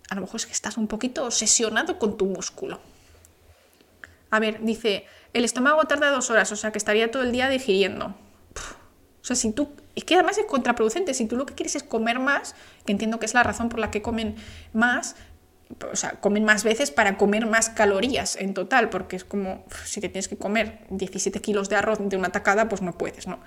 a 0.10 0.16
lo 0.16 0.22
mejor 0.22 0.38
es 0.38 0.46
que 0.46 0.54
estás 0.54 0.78
un 0.78 0.88
poquito 0.88 1.26
obsesionado 1.26 2.00
con 2.00 2.18
tu 2.18 2.26
músculo. 2.26 2.80
A 4.32 4.40
ver, 4.40 4.62
dice, 4.62 5.06
el 5.34 5.44
estómago 5.44 5.84
tarda 5.84 6.10
dos 6.12 6.30
horas, 6.30 6.52
o 6.52 6.56
sea 6.56 6.72
que 6.72 6.78
estaría 6.78 7.12
todo 7.12 7.24
el 7.24 7.32
día 7.32 7.50
digiriendo. 7.50 8.08
o 8.08 9.24
sea, 9.24 9.36
si 9.36 9.52
tú... 9.52 9.70
Es 9.96 10.04
que 10.04 10.16
además 10.16 10.38
es 10.38 10.46
contraproducente, 10.46 11.14
si 11.14 11.26
tú 11.26 11.38
lo 11.38 11.46
que 11.46 11.54
quieres 11.54 11.76
es 11.76 11.84
comer 11.84 12.20
más, 12.20 12.56
que 12.86 12.92
entiendo 12.92 13.20
que 13.20 13.26
es 13.26 13.34
la 13.34 13.44
razón 13.44 13.70
por 13.70 13.80
la 13.80 13.92
que 13.92 14.02
comen 14.02 14.36
más, 14.74 15.16
o 15.92 15.96
sea, 15.96 16.12
comen 16.22 16.46
más 16.46 16.64
veces 16.64 16.92
para 16.92 17.18
comer 17.18 17.46
más 17.46 17.70
calorías 17.70 18.36
en 18.36 18.54
total, 18.54 18.90
porque 18.90 19.16
es 19.16 19.24
como, 19.26 19.66
si 19.86 20.00
te 20.00 20.10
tienes 20.10 20.28
que 20.28 20.38
comer 20.38 20.86
17 20.90 21.42
kilos 21.42 21.70
de 21.70 21.76
arroz 21.76 22.00
de 22.02 22.18
una 22.18 22.30
tacada, 22.30 22.70
pues 22.70 22.82
no 22.82 22.98
puedes, 22.98 23.28
¿no? 23.28 23.40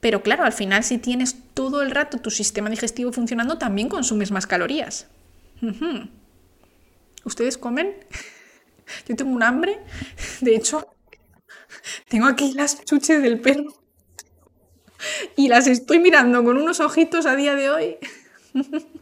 Pero 0.00 0.22
claro, 0.22 0.44
al 0.44 0.52
final 0.52 0.84
si 0.84 0.98
tienes 0.98 1.36
todo 1.54 1.82
el 1.82 1.90
rato 1.90 2.18
tu 2.18 2.30
sistema 2.30 2.70
digestivo 2.70 3.10
funcionando, 3.12 3.58
también 3.58 3.88
consumes 3.88 4.30
más 4.30 4.46
calorías. 4.46 5.06
¿Ustedes 7.24 7.56
comen? 7.56 7.94
Yo 9.08 9.16
tengo 9.16 9.32
un 9.32 9.42
hambre. 9.42 9.80
De 10.40 10.54
hecho, 10.54 10.86
tengo 12.08 12.26
aquí 12.26 12.52
las 12.52 12.84
chuches 12.84 13.22
del 13.22 13.40
perro. 13.40 13.74
Y 15.36 15.48
las 15.48 15.66
estoy 15.66 15.98
mirando 15.98 16.44
con 16.44 16.56
unos 16.56 16.80
ojitos 16.80 17.26
a 17.26 17.34
día 17.34 17.54
de 17.54 17.70
hoy. 17.70 17.96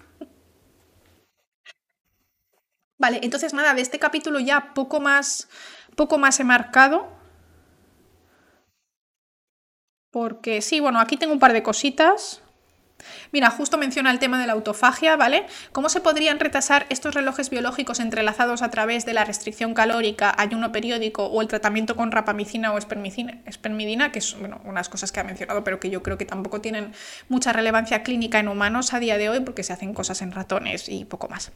Vale, 3.03 3.19
entonces 3.25 3.53
nada, 3.53 3.75
de 3.75 3.83
este 3.83 3.99
capítulo 3.99 4.39
ya 4.39 4.75
poco 4.75 5.01
más, 5.01 5.49
poco 5.97 6.19
más 6.19 6.39
he 6.39 6.45
marcado. 6.45 7.09
Porque 10.13 10.63
sí, 10.63 10.79
bueno, 10.79 11.01
aquí 11.01 11.17
tengo 11.17 11.33
un 11.33 11.41
par 11.41 11.53
de 11.53 11.65
cositas. 11.65 12.43
Mira, 13.33 13.49
justo 13.49 13.79
menciona 13.79 14.11
el 14.11 14.19
tema 14.19 14.39
de 14.39 14.47
la 14.47 14.53
autofagia, 14.53 15.17
¿vale? 15.17 15.47
¿Cómo 15.73 15.89
se 15.89 16.03
podrían 16.03 16.39
retrasar 16.39 16.85
estos 16.91 17.15
relojes 17.15 17.49
biológicos 17.49 17.99
entrelazados 17.99 18.61
a 18.61 18.71
través 18.71 19.07
de 19.07 19.15
la 19.15 19.25
restricción 19.25 19.73
calórica, 19.73 20.35
ayuno 20.37 20.71
periódico 20.71 21.25
o 21.25 21.41
el 21.41 21.49
tratamiento 21.49 21.97
con 21.97 22.13
rapamicina 22.13 22.75
o 22.75 22.79
espermidina, 22.79 24.13
que 24.13 24.21
son 24.21 24.61
unas 24.65 24.91
cosas 24.91 25.13
que 25.13 25.21
ha 25.21 25.25
mencionado, 25.25 25.65
pero 25.65 25.81
que 25.81 25.89
yo 25.89 26.03
creo 26.03 26.19
que 26.19 26.27
tampoco 26.27 26.61
tienen 26.61 26.93
mucha 27.31 27.55
relevancia 27.55 28.03
clínica 28.03 28.39
en 28.39 28.49
humanos 28.49 28.93
a 28.93 29.01
día 29.01 29.17
de 29.17 29.31
hoy 29.31 29.41
porque 29.41 29.63
se 29.63 29.73
hacen 29.73 29.95
cosas 29.95 30.21
en 30.21 30.33
ratones 30.33 30.91
y 30.91 31.07
poco 31.07 31.29
más. 31.29 31.53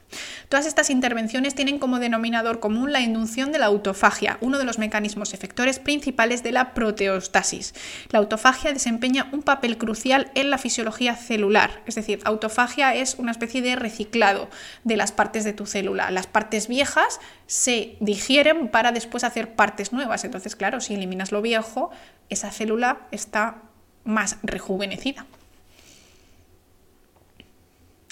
Todas 0.49 0.65
estas 0.65 0.89
intervenciones 0.89 1.55
tienen 1.55 1.79
como 1.79 1.99
denominador 1.99 2.59
común 2.59 2.91
la 2.91 3.03
inducción 3.03 3.53
de 3.53 3.59
la 3.59 3.67
autofagia, 3.67 4.39
uno 4.41 4.57
de 4.57 4.65
los 4.65 4.79
mecanismos 4.79 5.35
efectores 5.35 5.79
principales 5.79 6.43
de 6.43 6.53
la 6.53 6.73
proteostasis. 6.73 7.75
La 8.09 8.21
autofagia 8.21 8.73
desempeña 8.73 9.29
un 9.33 9.43
papel 9.43 9.77
crucial 9.77 10.31
en 10.35 10.49
la 10.49 10.57
fisiología 10.57 11.17
celular 11.17 11.66
es 11.87 11.95
decir, 11.95 12.21
autofagia 12.25 12.95
es 12.95 13.17
una 13.17 13.31
especie 13.31 13.63
de 13.63 13.77
reciclado 13.77 14.49
de 14.85 14.97
las 14.97 15.13
partes 15.13 15.45
de 15.45 15.53
tu 15.53 15.67
célula. 15.67 16.11
Las 16.11 16.27
partes 16.27 16.69
viejas 16.69 17.21
se 17.47 17.97
digieren 18.01 18.69
para 18.69 18.93
después 18.93 19.25
hacer 19.25 19.55
partes 19.55 19.93
nuevas. 19.93 20.25
Entonces, 20.25 20.57
claro, 20.57 20.81
si 20.81 20.95
eliminas 20.95 21.33
lo 21.33 21.43
viejo, 21.43 21.91
esa 22.29 22.51
célula 22.51 22.99
está 23.11 23.63
más 24.05 24.39
rejuvenecida. 24.43 25.27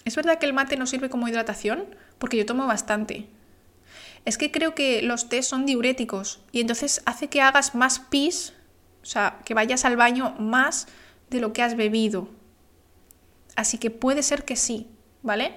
¿Es 0.05 0.17
verdad 0.17 0.39
que 0.39 0.47
el 0.47 0.53
mate 0.53 0.77
no 0.77 0.87
sirve 0.87 1.09
como 1.09 1.29
hidratación? 1.29 1.87
Porque 2.19 2.37
yo 2.37 2.47
tomo 2.47 2.67
bastante. 2.67 3.27
Es 4.25 4.39
que 4.39 4.51
creo 4.51 4.75
que 4.75 5.03
los 5.03 5.29
tés 5.29 5.47
son 5.47 5.67
diuréticos 5.67 6.41
y 6.53 6.61
entonces 6.61 7.03
hace 7.05 7.29
que 7.29 7.43
hagas 7.43 7.75
más 7.75 7.99
pis, 7.99 8.55
o 9.03 9.07
sea, 9.07 9.39
que 9.45 9.55
vayas 9.55 9.85
al 9.85 9.97
baño 9.97 10.35
más 10.39 10.89
de 11.31 11.41
lo 11.41 11.53
que 11.53 11.63
has 11.63 11.77
bebido. 11.77 12.29
Así 13.57 13.79
que 13.79 13.91
puede 13.91 14.23
ser 14.23 14.45
que 14.45 14.57
sí, 14.57 14.89
¿vale? 15.23 15.55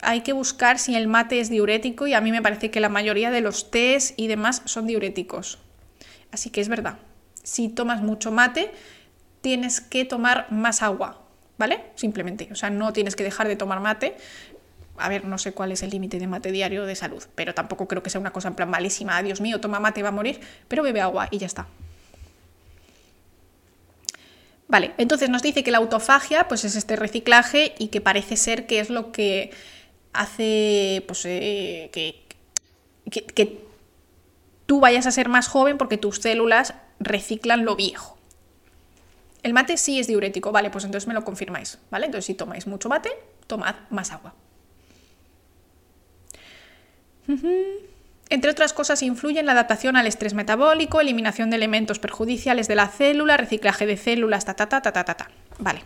Hay 0.00 0.22
que 0.22 0.32
buscar 0.32 0.78
si 0.78 0.94
el 0.94 1.08
mate 1.08 1.40
es 1.40 1.48
diurético 1.48 2.06
y 2.06 2.14
a 2.14 2.20
mí 2.20 2.30
me 2.30 2.42
parece 2.42 2.70
que 2.70 2.80
la 2.80 2.88
mayoría 2.88 3.30
de 3.30 3.40
los 3.40 3.70
tés 3.70 4.14
y 4.16 4.26
demás 4.26 4.62
son 4.64 4.86
diuréticos. 4.86 5.58
Así 6.32 6.50
que 6.50 6.60
es 6.60 6.68
verdad. 6.68 6.98
Si 7.42 7.68
tomas 7.68 8.02
mucho 8.02 8.30
mate, 8.32 8.72
tienes 9.40 9.80
que 9.80 10.04
tomar 10.04 10.50
más 10.50 10.82
agua, 10.82 11.22
¿vale? 11.58 11.84
Simplemente. 11.94 12.48
O 12.50 12.54
sea, 12.54 12.70
no 12.70 12.92
tienes 12.92 13.16
que 13.16 13.22
dejar 13.22 13.48
de 13.48 13.56
tomar 13.56 13.80
mate. 13.80 14.16
A 14.96 15.08
ver, 15.08 15.24
no 15.24 15.38
sé 15.38 15.52
cuál 15.52 15.72
es 15.72 15.82
el 15.82 15.90
límite 15.90 16.18
de 16.18 16.26
mate 16.26 16.52
diario 16.52 16.86
de 16.86 16.94
salud, 16.94 17.22
pero 17.34 17.54
tampoco 17.54 17.88
creo 17.88 18.02
que 18.02 18.10
sea 18.10 18.20
una 18.20 18.32
cosa 18.32 18.48
en 18.48 18.54
plan 18.54 18.70
malísima. 18.70 19.22
Dios 19.22 19.40
mío, 19.40 19.60
toma 19.60 19.80
mate, 19.80 20.02
va 20.02 20.10
a 20.10 20.12
morir, 20.12 20.40
pero 20.68 20.82
bebe 20.82 21.00
agua 21.00 21.28
y 21.30 21.38
ya 21.38 21.46
está. 21.46 21.66
Vale, 24.66 24.92
entonces 24.96 25.28
nos 25.28 25.42
dice 25.42 25.62
que 25.62 25.70
la 25.70 25.78
autofagia 25.78 26.48
pues 26.48 26.64
es 26.64 26.74
este 26.74 26.96
reciclaje 26.96 27.74
y 27.78 27.88
que 27.88 28.00
parece 28.00 28.36
ser 28.36 28.66
que 28.66 28.80
es 28.80 28.90
lo 28.90 29.12
que 29.12 29.50
hace 30.12 31.04
pues, 31.06 31.24
eh, 31.26 31.90
que, 31.92 32.24
que, 33.10 33.64
tú 34.66 34.80
vayas 34.80 35.06
a 35.06 35.10
ser 35.10 35.28
más 35.28 35.48
joven 35.48 35.76
porque 35.76 35.98
tus 35.98 36.16
células 36.16 36.74
reciclan 36.98 37.64
lo 37.66 37.76
viejo. 37.76 38.16
El 39.42 39.52
mate 39.52 39.76
sí 39.76 40.00
es 40.00 40.06
diurético, 40.06 40.52
vale, 40.52 40.70
pues 40.70 40.84
entonces 40.84 41.06
me 41.06 41.12
lo 41.12 41.22
confirmáis, 41.22 41.78
¿vale? 41.90 42.06
Entonces 42.06 42.24
si 42.24 42.34
tomáis 42.34 42.66
mucho 42.66 42.88
mate, 42.88 43.10
tomad 43.46 43.74
más 43.90 44.10
agua. 44.12 44.34
Entre 48.30 48.50
otras 48.50 48.72
cosas, 48.72 49.02
influye 49.02 49.40
en 49.40 49.46
la 49.46 49.52
adaptación 49.52 49.96
al 49.96 50.06
estrés 50.06 50.34
metabólico, 50.34 51.00
eliminación 51.00 51.50
de 51.50 51.56
elementos 51.56 51.98
perjudiciales 51.98 52.68
de 52.68 52.74
la 52.74 52.88
célula, 52.88 53.36
reciclaje 53.36 53.86
de 53.86 53.96
células, 53.96 54.44
ta 54.44 54.54
ta 54.54 54.68
ta 54.68 54.80
ta 54.80 54.92
ta 54.92 55.04
ta. 55.04 55.30
Vale. 55.58 55.82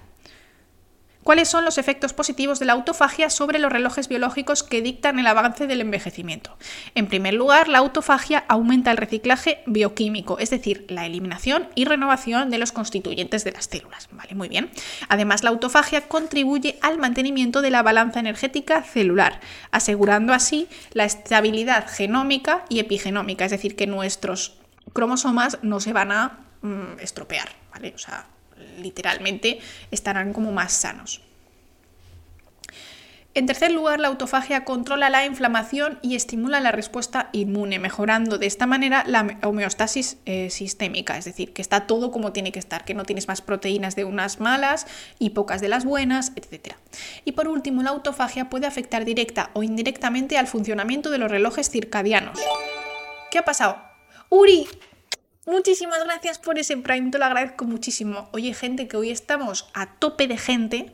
¿Cuáles 1.28 1.50
son 1.50 1.66
los 1.66 1.76
efectos 1.76 2.14
positivos 2.14 2.58
de 2.58 2.64
la 2.64 2.72
autofagia 2.72 3.28
sobre 3.28 3.58
los 3.58 3.70
relojes 3.70 4.08
biológicos 4.08 4.62
que 4.62 4.80
dictan 4.80 5.18
el 5.18 5.26
avance 5.26 5.66
del 5.66 5.82
envejecimiento? 5.82 6.56
En 6.94 7.06
primer 7.06 7.34
lugar, 7.34 7.68
la 7.68 7.80
autofagia 7.80 8.46
aumenta 8.48 8.90
el 8.90 8.96
reciclaje 8.96 9.62
bioquímico, 9.66 10.38
es 10.38 10.48
decir, 10.48 10.86
la 10.88 11.04
eliminación 11.04 11.68
y 11.74 11.84
renovación 11.84 12.48
de 12.48 12.56
los 12.56 12.72
constituyentes 12.72 13.44
de 13.44 13.52
las 13.52 13.66
células. 13.66 14.08
Vale, 14.10 14.34
muy 14.34 14.48
bien. 14.48 14.70
Además, 15.10 15.42
la 15.42 15.50
autofagia 15.50 16.08
contribuye 16.08 16.78
al 16.80 16.96
mantenimiento 16.96 17.60
de 17.60 17.72
la 17.72 17.82
balanza 17.82 18.20
energética 18.20 18.82
celular, 18.82 19.40
asegurando 19.70 20.32
así 20.32 20.66
la 20.94 21.04
estabilidad 21.04 21.88
genómica 21.90 22.64
y 22.70 22.78
epigenómica, 22.78 23.44
es 23.44 23.50
decir, 23.50 23.76
que 23.76 23.86
nuestros 23.86 24.56
cromosomas 24.94 25.58
no 25.60 25.78
se 25.78 25.92
van 25.92 26.10
a 26.10 26.38
mm, 26.62 27.00
estropear, 27.00 27.50
¿vale? 27.70 27.92
O 27.94 27.98
sea, 27.98 28.28
literalmente 28.78 29.58
estarán 29.90 30.32
como 30.32 30.52
más 30.52 30.72
sanos. 30.72 31.22
En 33.38 33.46
tercer 33.46 33.70
lugar, 33.70 34.00
la 34.00 34.08
autofagia 34.08 34.64
controla 34.64 35.10
la 35.10 35.24
inflamación 35.24 36.00
y 36.02 36.16
estimula 36.16 36.58
la 36.58 36.72
respuesta 36.72 37.28
inmune, 37.32 37.78
mejorando 37.78 38.36
de 38.36 38.46
esta 38.46 38.66
manera 38.66 39.04
la 39.06 39.38
homeostasis 39.44 40.16
eh, 40.26 40.50
sistémica, 40.50 41.16
es 41.16 41.26
decir, 41.26 41.52
que 41.52 41.62
está 41.62 41.86
todo 41.86 42.10
como 42.10 42.32
tiene 42.32 42.50
que 42.50 42.58
estar, 42.58 42.84
que 42.84 42.94
no 42.94 43.04
tienes 43.04 43.28
más 43.28 43.40
proteínas 43.40 43.94
de 43.94 44.04
unas 44.04 44.40
malas 44.40 44.88
y 45.20 45.30
pocas 45.30 45.60
de 45.60 45.68
las 45.68 45.84
buenas, 45.84 46.32
etc. 46.34 46.74
Y 47.24 47.32
por 47.32 47.46
último, 47.46 47.84
la 47.84 47.90
autofagia 47.90 48.50
puede 48.50 48.66
afectar 48.66 49.04
directa 49.04 49.50
o 49.52 49.62
indirectamente 49.62 50.36
al 50.36 50.48
funcionamiento 50.48 51.10
de 51.10 51.18
los 51.18 51.30
relojes 51.30 51.70
circadianos. 51.70 52.40
¿Qué 53.30 53.38
ha 53.38 53.44
pasado? 53.44 53.80
Uri, 54.30 54.66
muchísimas 55.48 56.04
gracias 56.04 56.38
por 56.38 56.58
ese 56.58 56.76
Prime, 56.76 57.10
te 57.10 57.18
lo 57.18 57.24
agradezco 57.24 57.64
muchísimo. 57.64 58.28
Oye, 58.32 58.54
gente, 58.54 58.86
que 58.86 58.96
hoy 58.96 59.10
estamos 59.10 59.68
a 59.74 59.94
tope 59.98 60.28
de 60.28 60.38
gente 60.38 60.92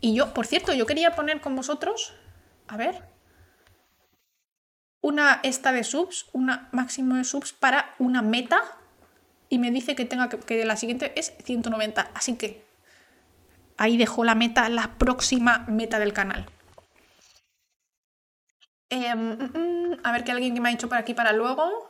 y 0.00 0.14
yo, 0.14 0.34
por 0.34 0.46
cierto, 0.46 0.72
yo 0.72 0.86
quería 0.86 1.14
poner 1.14 1.40
con 1.40 1.54
vosotros, 1.54 2.14
a 2.66 2.76
ver, 2.76 3.04
una 5.02 5.40
esta 5.42 5.72
de 5.72 5.84
subs, 5.84 6.26
una 6.32 6.68
máximo 6.72 7.16
de 7.16 7.24
subs 7.24 7.52
para 7.52 7.94
una 7.98 8.22
meta 8.22 8.62
y 9.48 9.58
me 9.58 9.70
dice 9.70 9.94
que 9.94 10.04
tenga 10.04 10.28
que, 10.28 10.64
la 10.64 10.76
siguiente 10.76 11.12
es 11.18 11.34
190, 11.44 12.10
así 12.14 12.36
que 12.36 12.64
ahí 13.76 13.96
dejo 13.96 14.24
la 14.24 14.34
meta, 14.34 14.68
la 14.68 14.98
próxima 14.98 15.64
meta 15.68 15.98
del 15.98 16.12
canal. 16.12 16.46
Em, 18.88 19.18
mm, 19.18 19.92
mm, 19.92 20.00
a 20.02 20.12
ver 20.12 20.24
qué 20.24 20.32
alguien 20.32 20.54
que 20.54 20.60
me 20.60 20.68
ha 20.68 20.72
dicho 20.72 20.88
por 20.88 20.98
aquí 20.98 21.14
para 21.14 21.32
luego. 21.32 21.89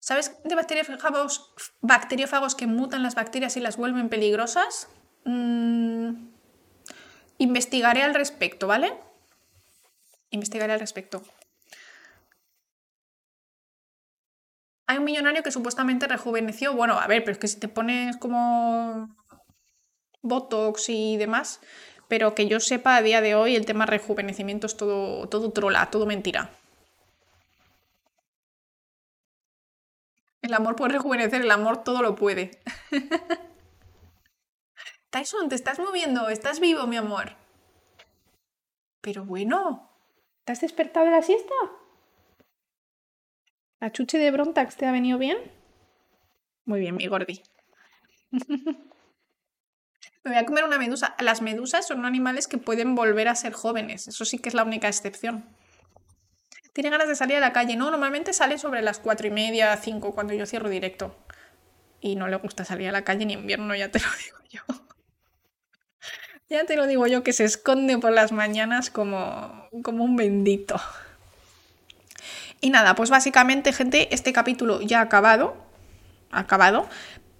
¿Sabes 0.00 0.32
de 0.44 0.54
bacteriófagos, 0.54 1.52
bacteriófagos 1.82 2.54
que 2.54 2.66
mutan 2.66 3.02
las 3.02 3.14
bacterias 3.14 3.56
y 3.58 3.60
las 3.60 3.76
vuelven 3.76 4.08
peligrosas? 4.08 4.88
Mm, 5.26 6.30
investigaré 7.36 8.02
al 8.02 8.14
respecto, 8.14 8.66
¿vale? 8.66 8.94
Investigaré 10.30 10.72
al 10.72 10.80
respecto. 10.80 11.22
Hay 14.86 14.96
un 14.96 15.04
millonario 15.04 15.42
que 15.42 15.52
supuestamente 15.52 16.08
rejuveneció. 16.08 16.74
Bueno, 16.74 16.98
a 16.98 17.06
ver, 17.06 17.22
pero 17.22 17.32
es 17.32 17.38
que 17.38 17.48
si 17.48 17.60
te 17.60 17.68
pones 17.68 18.16
como 18.16 19.14
Botox 20.22 20.88
y 20.88 21.18
demás, 21.18 21.60
pero 22.08 22.34
que 22.34 22.48
yo 22.48 22.58
sepa 22.58 22.96
a 22.96 23.02
día 23.02 23.20
de 23.20 23.34
hoy 23.34 23.54
el 23.54 23.66
tema 23.66 23.84
rejuvenecimiento 23.84 24.66
es 24.66 24.76
todo, 24.78 25.28
todo 25.28 25.52
trola, 25.52 25.90
todo 25.90 26.06
mentira. 26.06 26.50
El 30.50 30.54
amor 30.54 30.74
puede 30.74 30.94
rejuvenecer, 30.94 31.42
el 31.42 31.50
amor 31.52 31.84
todo 31.84 32.02
lo 32.02 32.16
puede. 32.16 32.50
Tyson, 35.10 35.48
te 35.48 35.54
estás 35.54 35.78
moviendo, 35.78 36.28
estás 36.28 36.58
vivo, 36.58 36.88
mi 36.88 36.96
amor. 36.96 37.36
Pero 39.00 39.24
bueno, 39.24 39.88
¿te 40.44 40.50
has 40.50 40.60
despertado 40.60 41.06
de 41.06 41.12
la 41.12 41.22
siesta? 41.22 41.54
¿La 43.78 43.92
chuche 43.92 44.18
de 44.18 44.28
Brontax 44.32 44.76
te 44.76 44.86
ha 44.86 44.90
venido 44.90 45.18
bien? 45.18 45.38
Muy 46.64 46.80
bien, 46.80 46.96
mi 46.96 47.06
gordi. 47.06 47.44
Me 48.32 48.72
voy 50.24 50.36
a 50.36 50.46
comer 50.46 50.64
una 50.64 50.78
medusa. 50.78 51.14
Las 51.20 51.42
medusas 51.42 51.86
son 51.86 52.04
animales 52.04 52.48
que 52.48 52.58
pueden 52.58 52.96
volver 52.96 53.28
a 53.28 53.36
ser 53.36 53.52
jóvenes. 53.52 54.08
Eso 54.08 54.24
sí 54.24 54.40
que 54.40 54.48
es 54.48 54.56
la 54.56 54.64
única 54.64 54.88
excepción. 54.88 55.44
¿Tiene 56.72 56.90
ganas 56.90 57.08
de 57.08 57.16
salir 57.16 57.36
a 57.36 57.40
la 57.40 57.52
calle? 57.52 57.76
No, 57.76 57.90
normalmente 57.90 58.32
sale 58.32 58.58
sobre 58.58 58.82
las 58.82 58.98
cuatro 58.98 59.26
y 59.26 59.30
media, 59.30 59.76
cinco, 59.76 60.14
cuando 60.14 60.34
yo 60.34 60.46
cierro 60.46 60.68
directo. 60.68 61.16
Y 62.00 62.16
no 62.16 62.28
le 62.28 62.36
gusta 62.36 62.64
salir 62.64 62.88
a 62.88 62.92
la 62.92 63.02
calle 63.02 63.24
en 63.24 63.30
invierno, 63.30 63.74
ya 63.74 63.90
te 63.90 63.98
lo 63.98 64.06
digo 64.24 64.38
yo. 64.48 64.62
Ya 66.48 66.64
te 66.64 66.76
lo 66.76 66.86
digo 66.86 67.06
yo 67.06 67.22
que 67.22 67.32
se 67.32 67.44
esconde 67.44 67.98
por 67.98 68.12
las 68.12 68.32
mañanas 68.32 68.90
como, 68.90 69.68
como 69.82 70.04
un 70.04 70.16
bendito. 70.16 70.80
Y 72.60 72.70
nada, 72.70 72.94
pues 72.94 73.10
básicamente, 73.10 73.72
gente, 73.72 74.14
este 74.14 74.32
capítulo 74.32 74.80
ya 74.80 74.98
ha 74.98 75.02
acabado. 75.02 75.56
Acabado. 76.30 76.88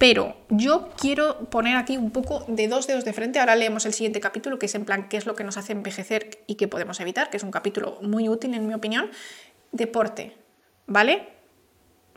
Pero 0.01 0.35
yo 0.49 0.89
quiero 0.97 1.47
poner 1.51 1.77
aquí 1.77 1.95
un 1.95 2.09
poco 2.09 2.43
de 2.47 2.67
dos 2.67 2.87
dedos 2.87 3.05
de 3.05 3.13
frente. 3.13 3.39
Ahora 3.39 3.55
leemos 3.55 3.85
el 3.85 3.93
siguiente 3.93 4.19
capítulo, 4.19 4.57
que 4.57 4.65
es 4.65 4.73
en 4.73 4.83
plan 4.83 5.07
qué 5.07 5.15
es 5.15 5.27
lo 5.27 5.35
que 5.35 5.43
nos 5.43 5.57
hace 5.57 5.73
envejecer 5.73 6.43
y 6.47 6.55
qué 6.55 6.67
podemos 6.67 6.99
evitar, 6.99 7.29
que 7.29 7.37
es 7.37 7.43
un 7.43 7.51
capítulo 7.51 7.99
muy 8.01 8.27
útil 8.27 8.55
en 8.55 8.65
mi 8.65 8.73
opinión. 8.73 9.11
Deporte, 9.71 10.35
¿vale? 10.87 11.29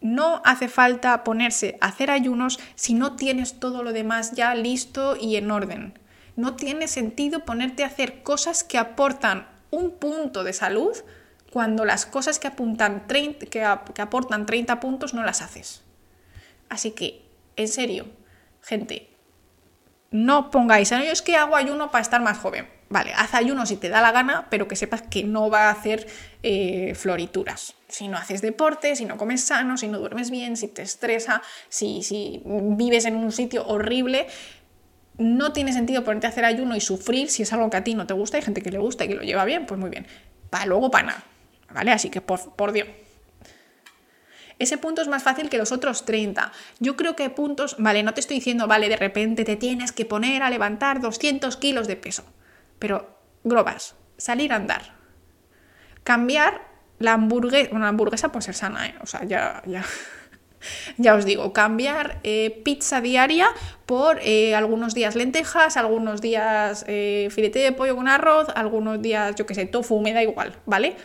No 0.01 0.41
hace 0.47 0.69
falta 0.69 1.25
ponerse 1.25 1.77
a 1.83 1.89
hacer 1.89 2.11
ayunos 2.11 2.59
si 2.75 2.95
no 2.95 3.17
tienes 3.17 3.61
todo 3.61 3.83
lo 3.83 3.93
demás 3.93 4.33
ya 4.33 4.55
listo 4.55 5.15
y 5.21 5.37
en 5.37 5.51
orden. 5.51 5.99
No 6.37 6.57
tiene 6.57 6.89
sentido 6.89 7.41
ponerte 7.41 7.85
a 7.85 7.89
hacer 7.89 8.23
cosas 8.23 8.65
que 8.65 8.79
aportan 8.79 9.47
un 9.71 9.91
punto 9.91 10.43
de 10.43 10.55
salud 10.55 10.97
cuando 11.53 11.85
las 11.85 12.07
cosas 12.07 12.39
que, 12.39 12.47
apuntan 12.47 13.07
que, 13.51 13.63
aportan 13.63 14.47
30 14.47 14.81
puntos 14.81 15.13
no 15.13 15.23
las 15.23 15.43
haces. 15.43 15.83
Así 16.71 16.93
que, 16.93 17.24
en 17.57 17.69
serio, 17.69 18.07
gente, 18.63 19.11
no 20.11 20.51
pongáis, 20.51 20.91
yo 20.91 20.97
es 20.99 21.23
que 21.23 21.37
hago 21.37 21.57
ayuno 21.57 21.91
para 21.91 22.03
estar 22.03 22.21
más 22.21 22.39
joven. 22.39 22.69
Vale, 22.89 23.13
haz 23.15 23.35
ayuno 23.35 23.67
si 23.67 23.77
te 23.77 23.89
da 23.89 24.01
la 24.01 24.13
gana, 24.13 24.47
pero 24.51 24.69
que 24.69 24.77
sepas 24.77 25.03
que 25.03 25.25
no 25.25 25.51
va 25.51 25.69
a 25.69 25.71
hacer 25.71 26.07
eh, 26.45 26.95
florituras. 26.95 27.75
Si 27.89 28.07
no 28.07 28.17
haces 28.17 28.41
deporte, 28.41 28.95
si 28.95 29.05
no 29.05 29.17
comes 29.17 29.43
sano, 29.43 29.77
si 29.77 29.89
no 29.89 29.99
duermes 29.99 30.31
bien, 30.31 30.57
si 30.57 30.69
te 30.69 30.83
estresa, 30.83 31.43
si, 31.69 32.05
si 32.05 32.43
vives 32.45 33.07
en 33.07 33.17
un 33.17 33.33
sitio 33.33 33.67
horrible, 33.67 34.29
no 35.19 35.53
tiene 35.53 35.73
sentido 35.73 36.05
ponerte 36.05 36.29
a 36.29 36.31
hacer 36.31 36.45
ayuno 36.45 36.77
y 36.77 36.81
sufrir 36.81 37.31
si 37.31 37.43
es 37.43 37.53
algo 37.53 37.69
que 37.71 37.79
a 37.79 37.85
ti 37.85 37.95
no 37.95 38.07
te 38.07 38.15
gusta. 38.15 38.37
Hay 38.37 38.45
gente 38.45 38.63
que 38.63 38.71
le 38.71 38.79
gusta 38.79 39.05
y 39.05 39.09
que 39.09 39.15
lo 39.17 39.23
lleva 39.23 39.45
bien, 39.45 39.67
pues 39.67 39.81
muy 39.81 39.91
bien. 39.91 40.07
Para 40.51 40.67
luego, 40.67 40.91
para 40.91 41.07
nada. 41.07 41.25
¿Vale? 41.73 41.91
Así 41.91 42.11
que 42.11 42.21
por, 42.21 42.55
por 42.55 42.71
Dios. 42.71 42.87
Ese 44.59 44.79
punto 44.79 45.03
es 45.03 45.09
más 45.09 45.23
fácil 45.23 45.49
que 45.49 45.59
los 45.59 45.73
otros 45.73 46.05
30. 46.05 46.53
Yo 46.79 46.97
creo 46.97 47.17
que 47.17 47.31
puntos, 47.31 47.77
vale, 47.79 48.03
no 48.03 48.15
te 48.15 48.21
estoy 48.21 48.37
diciendo, 48.37 48.67
vale, 48.67 48.89
de 48.89 48.97
repente 48.97 49.45
te 49.45 49.57
tienes 49.57 49.93
que 49.93 50.05
poner 50.05 50.43
a 50.43 50.51
levantar 50.51 51.01
200 51.01 51.57
kilos 51.57 51.87
de 51.89 51.97
peso. 51.97 52.25
Pero, 52.79 53.19
grobas, 53.43 53.97
salir 54.17 54.53
a 54.53 54.57
andar. 54.57 54.95
Cambiar 56.05 56.63
la 56.99 57.15
hamburguesa, 57.15 57.71
una 57.73 57.89
hamburguesa 57.89 58.31
puede 58.31 58.45
ser 58.45 58.55
sana, 58.55 58.87
¿eh? 58.87 58.95
O 59.01 59.07
sea, 59.07 59.25
ya, 59.25 59.63
ya, 59.67 59.85
ya 60.99 61.15
os 61.15 61.25
digo, 61.25 61.53
cambiar 61.53 62.21
eh, 62.23 62.63
pizza 62.65 63.01
diaria 63.01 63.49
por 63.87 64.19
eh, 64.23 64.55
algunos 64.55 64.95
días 64.95 65.15
lentejas, 65.15 65.77
algunos 65.77 66.21
días 66.21 66.85
eh, 66.89 67.29
filete 67.31 67.59
de 67.59 67.73
pollo 67.73 67.97
con 67.97 68.09
arroz, 68.09 68.49
algunos 68.55 69.01
días, 69.03 69.35
yo 69.35 69.47
qué 69.47 69.55
sé, 69.55 69.67
tofu, 69.67 70.01
me 70.01 70.13
da 70.13 70.23
igual, 70.23 70.55
¿vale? 70.67 70.97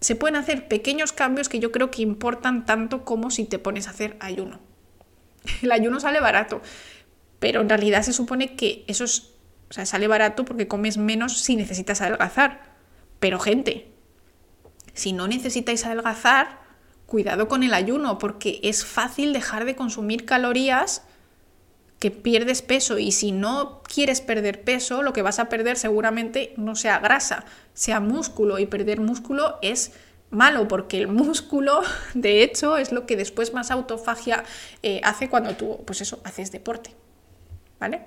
Se 0.00 0.14
pueden 0.14 0.36
hacer 0.36 0.68
pequeños 0.68 1.12
cambios 1.12 1.48
que 1.48 1.58
yo 1.58 1.72
creo 1.72 1.90
que 1.90 2.02
importan 2.02 2.64
tanto 2.64 3.04
como 3.04 3.30
si 3.30 3.44
te 3.44 3.58
pones 3.58 3.86
a 3.86 3.90
hacer 3.90 4.16
ayuno. 4.20 4.60
El 5.62 5.72
ayuno 5.72 6.00
sale 6.00 6.20
barato, 6.20 6.62
pero 7.38 7.60
en 7.60 7.68
realidad 7.68 8.02
se 8.02 8.12
supone 8.12 8.56
que 8.56 8.84
eso 8.86 9.04
es, 9.04 9.32
o 9.68 9.72
sea, 9.72 9.86
sale 9.86 10.08
barato 10.08 10.44
porque 10.44 10.68
comes 10.68 10.96
menos 10.96 11.38
si 11.38 11.56
necesitas 11.56 12.00
adelgazar. 12.00 12.62
Pero 13.18 13.38
gente, 13.38 13.90
si 14.94 15.12
no 15.12 15.28
necesitáis 15.28 15.84
adelgazar, 15.84 16.60
cuidado 17.06 17.48
con 17.48 17.62
el 17.62 17.74
ayuno, 17.74 18.18
porque 18.18 18.60
es 18.62 18.84
fácil 18.84 19.32
dejar 19.32 19.64
de 19.64 19.76
consumir 19.76 20.24
calorías 20.24 21.02
que 22.00 22.10
pierdes 22.10 22.62
peso 22.62 22.98
y 22.98 23.12
si 23.12 23.30
no 23.30 23.82
quieres 23.82 24.22
perder 24.22 24.62
peso, 24.62 25.02
lo 25.02 25.12
que 25.12 25.22
vas 25.22 25.38
a 25.38 25.50
perder 25.50 25.76
seguramente 25.76 26.54
no 26.56 26.74
sea 26.74 26.98
grasa, 26.98 27.44
sea 27.74 28.00
músculo 28.00 28.58
y 28.58 28.66
perder 28.66 29.00
músculo 29.00 29.58
es 29.60 29.92
malo 30.30 30.66
porque 30.66 30.98
el 30.98 31.08
músculo 31.08 31.82
de 32.14 32.42
hecho 32.42 32.78
es 32.78 32.90
lo 32.90 33.06
que 33.06 33.16
después 33.16 33.52
más 33.52 33.70
autofagia 33.70 34.44
eh, 34.82 35.00
hace 35.04 35.28
cuando 35.28 35.54
tú 35.56 35.82
pues 35.84 36.00
eso 36.00 36.20
haces 36.24 36.50
deporte 36.52 36.94
¿vale? 37.78 38.02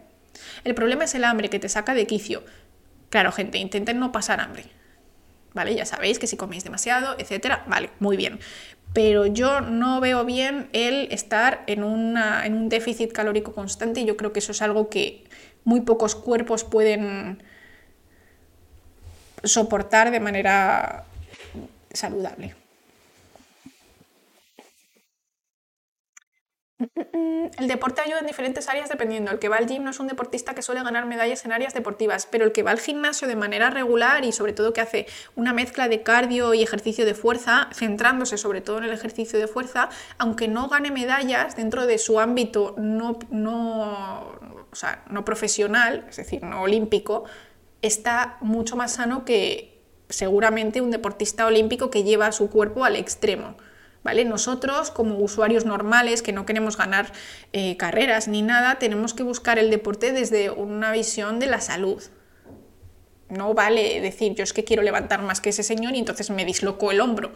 el 0.64 0.74
problema 0.74 1.04
es 1.04 1.14
el 1.16 1.26
hambre 1.26 1.50
que 1.50 1.60
te 1.60 1.70
saca 1.70 1.94
de 1.94 2.08
quicio 2.08 2.44
claro 3.10 3.32
gente 3.32 3.58
intenten 3.58 4.00
no 4.00 4.14
pasar 4.14 4.40
hambre 4.40 4.66
¿vale? 5.54 5.76
ya 5.76 5.86
sabéis 5.86 6.18
que 6.18 6.28
si 6.28 6.38
coméis 6.38 6.64
demasiado 6.64 7.16
etcétera 7.20 7.66
vale 7.68 7.90
muy 8.00 8.16
bien 8.16 8.40
pero 8.94 9.26
yo 9.26 9.62
no 9.62 10.00
veo 10.00 10.24
bien 10.24 10.70
el 10.72 11.12
estar 11.12 11.64
en, 11.68 11.84
en 11.84 12.54
un 12.54 12.70
déficit 12.70 13.12
calórico 13.12 13.54
constante 13.54 14.02
y 14.02 14.06
yo 14.06 14.16
creo 14.16 14.32
que 14.32 14.40
eso 14.40 14.52
es 14.52 14.62
algo 14.62 14.90
que 14.90 15.24
muy 15.64 15.82
pocos 15.82 16.16
cuerpos 16.16 16.64
pueden 16.64 17.42
soportar 19.44 20.12
de 20.12 20.20
manera 20.20 21.06
saludable. 21.92 22.56
El 27.58 27.68
deporte 27.68 28.02
ayuda 28.02 28.20
en 28.20 28.26
diferentes 28.26 28.68
áreas 28.70 28.90
dependiendo. 28.90 29.32
El 29.32 29.40
que 29.40 29.50
va 29.50 29.58
al 29.58 29.68
gym 29.68 29.84
no 29.84 29.92
es 29.92 30.00
un 30.00 30.08
deportista 30.08 30.54
que 30.56 30.62
suele 30.62 30.84
ganar 30.84 31.06
medallas 31.06 31.46
en 31.46 31.52
áreas 31.52 31.74
deportivas, 31.74 32.28
pero 32.30 32.46
el 32.46 32.52
que 32.52 32.64
va 32.64 32.72
al 32.72 32.80
gimnasio 32.80 33.28
de 33.28 33.36
manera 33.36 33.70
regular 33.70 34.26
y 34.26 34.32
sobre 34.32 34.54
todo 34.54 34.74
que 34.74 34.82
hace 34.82 35.08
una 35.36 35.54
mezcla 35.54 35.88
de 35.88 36.04
cardio 36.04 36.54
y 36.54 36.64
ejercicio 36.64 37.06
de 37.06 37.14
fuerza, 37.14 37.70
centrándose 37.74 38.38
sobre 38.38 38.62
todo 38.62 38.80
en 38.80 38.86
el 38.86 38.92
ejercicio 38.92 39.40
de 39.40 39.48
fuerza, 39.48 39.90
aunque 40.18 40.48
no 40.48 40.68
gane 40.68 40.92
medallas 40.92 41.56
dentro 41.56 41.86
de 41.86 41.98
su 41.98 42.20
ámbito 42.20 42.76
no, 42.78 43.20
no, 43.30 44.40
no 45.10 45.26
profesional, 45.26 46.06
es 46.10 46.18
decir, 46.18 46.44
no 46.44 46.62
olímpico, 46.62 47.26
está 47.82 48.38
mucho 48.42 48.76
más 48.76 48.94
sano 48.94 49.26
que 49.26 49.82
seguramente 50.10 50.82
un 50.82 50.92
deportista 50.92 51.46
olímpico 51.46 51.90
que 51.90 52.04
lleva 52.04 52.32
su 52.32 52.50
cuerpo 52.50 52.86
al 52.86 52.96
extremo. 52.96 53.56
¿Vale? 54.04 54.26
Nosotros, 54.26 54.92
como 54.92 55.18
usuarios 55.18 55.66
normales 55.66 56.22
que 56.22 56.34
no 56.34 56.46
queremos 56.46 56.78
ganar 56.78 57.12
eh, 57.54 57.78
carreras 57.78 58.28
ni 58.28 58.42
nada, 58.42 58.78
tenemos 58.78 59.14
que 59.14 59.24
buscar 59.24 59.58
el 59.60 59.70
deporte 59.70 60.12
desde 60.12 60.50
una 60.50 60.92
visión 60.92 61.40
de 61.40 61.48
la 61.48 61.62
salud. 61.62 62.04
No 63.30 63.54
vale 63.54 64.02
decir, 64.02 64.36
yo 64.36 64.44
es 64.44 64.52
que 64.52 64.66
quiero 64.66 64.84
levantar 64.84 65.22
más 65.22 65.40
que 65.40 65.50
ese 65.50 65.64
señor 65.64 65.96
y 65.96 66.00
entonces 66.00 66.30
me 66.30 66.44
disloco 66.44 66.92
el 66.92 67.00
hombro. 67.00 67.34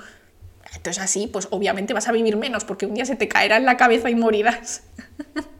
Entonces 0.75 1.01
así, 1.01 1.27
pues 1.27 1.47
obviamente 1.51 1.93
vas 1.93 2.09
a 2.09 2.11
vivir 2.11 2.35
menos 2.35 2.65
porque 2.65 2.85
un 2.85 2.93
día 2.93 3.05
se 3.05 3.15
te 3.15 3.29
caerá 3.29 3.57
en 3.57 3.65
la 3.65 3.77
cabeza 3.77 4.09
y 4.09 4.15
morirás. 4.15 4.83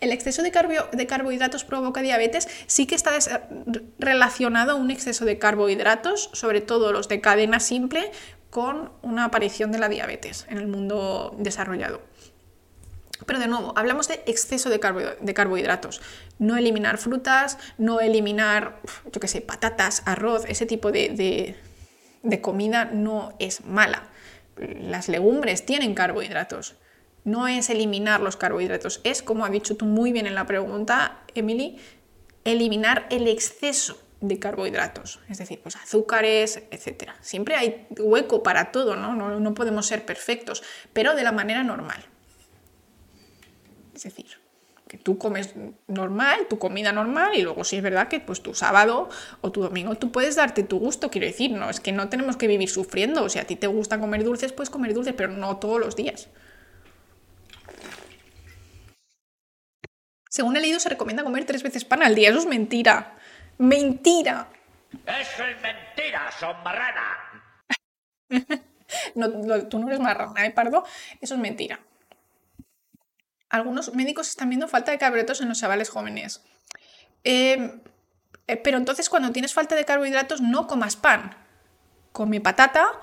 el 0.00 0.12
exceso 0.12 0.42
de, 0.42 0.52
de, 0.92 1.06
carbohidratos 1.06 1.64
provoca 1.64 2.02
diabetes, 2.02 2.48
sí 2.66 2.86
que 2.86 2.94
está 2.94 3.18
relacionado 3.98 4.72
a 4.72 4.74
un 4.74 4.90
exceso 4.90 5.24
de 5.24 5.38
carbohidratos, 5.38 6.30
sobre 6.32 6.60
todo 6.60 6.92
los 6.92 7.08
de 7.08 7.20
cadena 7.20 7.60
simple, 7.60 8.10
con 8.50 8.90
una 9.02 9.24
aparición 9.24 9.72
de 9.72 9.78
la 9.78 9.88
diabetes 9.88 10.46
en 10.48 10.58
el 10.58 10.66
mundo 10.66 11.34
desarrollado. 11.38 12.00
Pero 13.26 13.40
de 13.40 13.48
nuevo, 13.48 13.72
hablamos 13.76 14.08
de 14.08 14.22
exceso 14.26 14.70
de, 14.70 14.78
carbohidratos. 14.78 16.00
No 16.38 16.56
eliminar 16.56 16.98
frutas, 16.98 17.58
no 17.76 18.00
eliminar, 18.00 18.80
yo 19.12 19.20
qué 19.20 19.28
sé, 19.28 19.40
patatas, 19.40 20.02
arroz, 20.06 20.44
ese 20.46 20.66
tipo 20.66 20.92
de, 20.92 21.56
de 22.22 22.40
comida 22.40 22.84
no 22.84 23.34
es 23.38 23.64
mala. 23.64 24.08
Las 24.56 25.08
legumbres 25.08 25.66
tienen 25.66 25.94
carbohidratos 25.94 26.76
no 27.28 27.46
es 27.46 27.68
eliminar 27.68 28.20
los 28.20 28.36
carbohidratos, 28.36 29.00
es, 29.04 29.22
como 29.22 29.44
ha 29.44 29.50
dicho 29.50 29.76
tú 29.76 29.84
muy 29.84 30.12
bien 30.12 30.26
en 30.26 30.34
la 30.34 30.46
pregunta, 30.46 31.18
Emily, 31.34 31.78
eliminar 32.44 33.06
el 33.10 33.28
exceso 33.28 33.98
de 34.20 34.38
carbohidratos, 34.38 35.20
es 35.28 35.38
decir, 35.38 35.60
pues 35.62 35.76
azúcares, 35.76 36.62
etc. 36.70 37.10
Siempre 37.20 37.54
hay 37.54 37.86
hueco 37.98 38.42
para 38.42 38.72
todo, 38.72 38.96
¿no? 38.96 39.14
¿no? 39.14 39.38
No 39.38 39.54
podemos 39.54 39.86
ser 39.86 40.04
perfectos, 40.04 40.62
pero 40.92 41.14
de 41.14 41.22
la 41.22 41.32
manera 41.32 41.62
normal. 41.62 42.04
Es 43.94 44.02
decir, 44.02 44.26
que 44.88 44.98
tú 44.98 45.18
comes 45.18 45.54
normal, 45.86 46.46
tu 46.48 46.58
comida 46.58 46.90
normal, 46.92 47.36
y 47.36 47.42
luego 47.42 47.62
si 47.62 47.76
es 47.76 47.82
verdad 47.82 48.08
que 48.08 48.20
pues 48.20 48.42
tu 48.42 48.54
sábado 48.54 49.08
o 49.40 49.52
tu 49.52 49.62
domingo 49.62 49.94
tú 49.94 50.10
puedes 50.10 50.36
darte 50.36 50.62
tu 50.64 50.78
gusto, 50.78 51.10
quiero 51.10 51.26
decir, 51.26 51.52
no, 51.52 51.70
es 51.70 51.78
que 51.78 51.92
no 51.92 52.08
tenemos 52.08 52.36
que 52.36 52.48
vivir 52.48 52.68
sufriendo, 52.68 53.22
o 53.22 53.28
sea, 53.28 53.42
a 53.42 53.44
ti 53.44 53.54
te 53.54 53.66
gusta 53.66 54.00
comer 54.00 54.24
dulces, 54.24 54.52
puedes 54.52 54.70
comer 54.70 54.94
dulces, 54.94 55.14
pero 55.16 55.28
no 55.28 55.58
todos 55.58 55.78
los 55.78 55.94
días. 55.94 56.28
Según 60.30 60.56
he 60.56 60.60
leído, 60.60 60.78
se 60.78 60.88
recomienda 60.88 61.24
comer 61.24 61.44
tres 61.46 61.62
veces 61.62 61.84
pan 61.84 62.02
al 62.02 62.14
día. 62.14 62.28
Eso 62.28 62.38
es 62.38 62.46
mentira. 62.46 63.17
¡Mentira! 63.58 64.48
Eso 65.06 65.44
es 65.44 65.60
mentira, 65.60 66.30
son 66.38 66.56
marrana. 66.62 67.16
no, 69.14 69.68
tú 69.68 69.78
no 69.78 69.88
eres 69.88 70.00
marrana, 70.00 70.46
¿eh, 70.46 70.50
Pardo? 70.50 70.84
Eso 71.20 71.34
es 71.34 71.40
mentira. 71.40 71.80
Algunos 73.50 73.94
médicos 73.94 74.28
están 74.28 74.48
viendo 74.48 74.68
falta 74.68 74.90
de 74.90 74.98
carbohidratos 74.98 75.40
en 75.40 75.48
los 75.48 75.58
chavales 75.60 75.88
jóvenes. 75.88 76.42
Em, 77.24 77.80
eh, 78.46 78.56
pero 78.56 78.78
entonces 78.78 79.08
cuando 79.08 79.32
tienes 79.32 79.52
falta 79.54 79.74
de 79.74 79.84
carbohidratos 79.84 80.40
no 80.40 80.66
comas 80.66 80.96
pan. 80.96 81.36
Come 82.12 82.40
patata, 82.40 83.00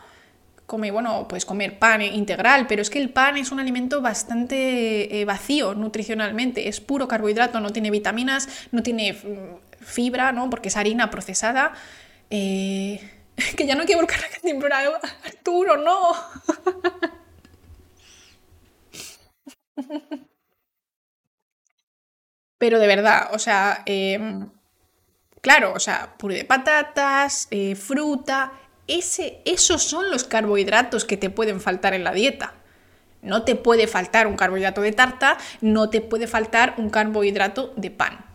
come, 0.66 0.92
bueno, 0.92 1.28
puedes 1.28 1.46
comer 1.46 1.80
pan 1.80 2.02
integral, 2.02 2.68
pero 2.68 2.82
es 2.82 2.90
que 2.90 3.00
el 3.00 3.10
pan 3.10 3.38
es 3.38 3.52
un 3.52 3.60
alimento 3.60 4.02
bastante 4.02 5.22
eh, 5.22 5.26
vacío 5.26 5.76
nutricionalmente, 5.76 6.68
es 6.68 6.82
puro 6.82 7.08
carbohidrato, 7.08 7.60
no 7.60 7.72
tiene 7.72 7.92
vitaminas, 7.92 8.68
no 8.72 8.84
tiene 8.84 9.14
mm, 9.14 9.65
fibra, 9.86 10.32
¿no? 10.32 10.50
Porque 10.50 10.70
es 10.70 10.78
harina 10.78 11.10
procesada. 11.10 11.74
Eh, 12.30 13.00
que 13.58 13.68
ya 13.68 13.76
no 13.76 13.86
quiero 13.86 14.02
buscar 14.02 14.20
la 14.22 14.30
canción, 14.30 14.64
Arturo, 15.24 15.78
no. 15.78 16.14
Pero 22.58 22.80
de 22.80 22.88
verdad, 22.88 23.30
o 23.34 23.40
sea, 23.40 23.84
em, 23.86 24.50
claro, 25.42 25.74
o 25.74 25.80
sea, 25.80 26.16
puré 26.18 26.36
de 26.36 26.46
patatas, 26.46 27.48
eh, 27.52 27.76
fruta, 27.76 28.54
ese, 28.88 29.42
esos 29.46 29.84
son 29.84 30.10
los 30.10 30.24
carbohidratos 30.24 31.04
que 31.06 31.18
te 31.18 31.30
pueden 31.30 31.60
faltar 31.60 31.94
en 31.94 32.06
la 32.06 32.14
dieta. 32.14 32.54
No 33.22 33.44
te 33.44 33.56
puede 33.56 33.88
faltar 33.88 34.28
un 34.28 34.38
carbohidrato 34.38 34.82
de 34.82 34.94
tarta, 34.94 35.38
no 35.62 35.90
te 35.90 36.00
puede 36.02 36.28
faltar 36.28 36.76
un 36.78 36.90
carbohidrato 36.90 37.74
de 37.76 37.92
pan 37.92 38.35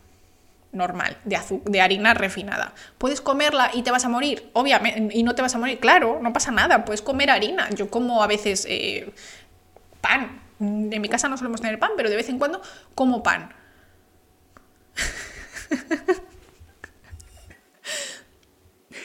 normal, 0.72 1.16
de, 1.24 1.38
de 1.64 1.80
harina 1.80 2.14
refinada. 2.14 2.74
¿Puedes 2.98 3.20
comerla 3.20 3.70
y 3.74 3.82
te 3.82 3.90
vas 3.90 4.04
a 4.04 4.08
morir? 4.08 4.50
Obviamente, 4.52 5.16
y 5.16 5.22
no 5.22 5.34
te 5.34 5.42
vas 5.42 5.54
a 5.54 5.58
morir, 5.58 5.78
claro, 5.78 6.20
no 6.22 6.32
pasa 6.32 6.50
nada, 6.50 6.84
puedes 6.84 7.02
comer 7.02 7.30
harina. 7.30 7.68
Yo 7.70 7.90
como 7.90 8.22
a 8.22 8.26
veces 8.26 8.66
eh, 8.68 9.12
pan. 10.00 10.40
En 10.60 11.00
mi 11.00 11.08
casa 11.08 11.28
no 11.28 11.38
solemos 11.38 11.60
tener 11.60 11.78
pan, 11.78 11.92
pero 11.96 12.10
de 12.10 12.16
vez 12.16 12.28
en 12.28 12.38
cuando 12.38 12.60
como 12.94 13.22
pan. 13.22 13.54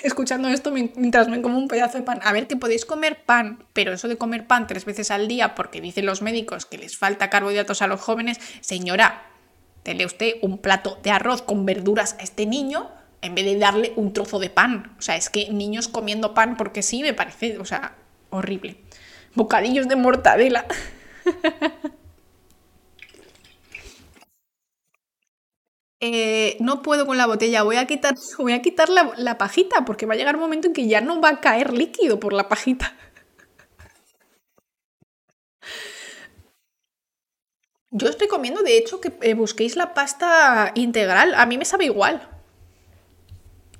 escuchando 0.06 0.48
esto 0.50 0.72
mientras 0.72 1.28
me 1.28 1.42
como 1.42 1.58
un 1.58 1.68
pedazo 1.68 1.98
de 1.98 2.04
pan. 2.04 2.20
A 2.24 2.32
ver, 2.32 2.48
que 2.48 2.56
podéis 2.56 2.86
comer 2.86 3.24
pan, 3.26 3.64
pero 3.74 3.94
eso 3.94 4.08
de 4.08 4.18
comer 4.18 4.48
pan 4.48 4.68
tres 4.68 4.86
veces 4.86 5.12
al 5.12 5.28
día 5.28 5.56
porque 5.56 5.82
dicen 5.82 6.06
los 6.06 6.22
médicos 6.22 6.66
que 6.66 6.78
les 6.78 6.98
falta 6.98 7.30
carbohidratos 7.30 7.82
a 7.82 7.88
los 7.88 8.02
jóvenes, 8.02 8.40
señora, 8.62 9.24
dele 9.86 10.06
usted 10.06 10.34
un 10.42 10.58
plato 10.58 10.98
de 11.04 11.12
arroz 11.12 11.42
con 11.42 11.66
verduras 11.66 12.18
a 12.20 12.24
este 12.24 12.46
niño 12.46 12.90
en 13.22 13.36
vez 13.36 13.46
de 13.46 13.58
darle 13.58 13.94
un 13.96 14.12
trozo 14.12 14.40
de 14.40 14.50
pan. 14.50 14.96
O 15.00 15.02
sea, 15.02 15.16
es 15.16 15.30
que 15.30 15.50
niños 15.52 15.88
comiendo 15.88 16.34
pan 16.34 16.58
porque 16.58 16.82
sí 16.82 17.02
me 17.02 17.14
parece, 17.14 17.58
o 17.60 17.66
sea, 17.66 17.96
horrible. 18.30 18.78
Bocadillos 19.36 19.88
de 19.88 19.96
mortadela. 19.96 20.66
Eh, 26.02 26.58
no 26.60 26.84
puedo 26.84 27.08
con 27.08 27.18
la 27.18 27.26
botella, 27.26 27.64
voy 27.64 27.78
a 27.78 27.88
quitar, 27.88 28.16
voy 28.38 28.52
a 28.52 28.62
quitar 28.62 28.90
la, 28.90 29.14
la, 29.18 29.40
pajita 29.40 29.86
porque 29.86 30.06
va 30.06 30.14
a 30.14 30.18
llegar 30.18 30.36
un 30.36 30.42
momento 30.42 30.68
en 30.68 30.74
que 30.74 30.88
ya 30.88 31.02
no 31.02 31.20
va 31.20 31.30
a 31.30 31.42
caer 31.42 31.74
líquido 31.74 32.20
por 32.20 32.34
la 32.34 32.48
pajita. 32.48 32.96
Yo 37.98 38.10
estoy 38.10 38.28
comiendo, 38.28 38.62
de 38.62 38.78
hecho, 38.78 39.00
que 39.00 39.14
eh, 39.22 39.36
busquéis 39.36 39.78
la 39.78 39.94
pasta 39.94 40.74
integral. 40.76 41.34
A 41.34 41.46
mí 41.46 41.58
me 41.58 41.64
sabe 41.64 41.86
igual. 41.86 42.28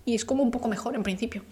Y 0.06 0.16
es 0.16 0.24
como 0.24 0.42
un 0.42 0.52
poco 0.52 0.70
mejor 0.70 0.96
en 0.96 1.04
principio. 1.04 1.44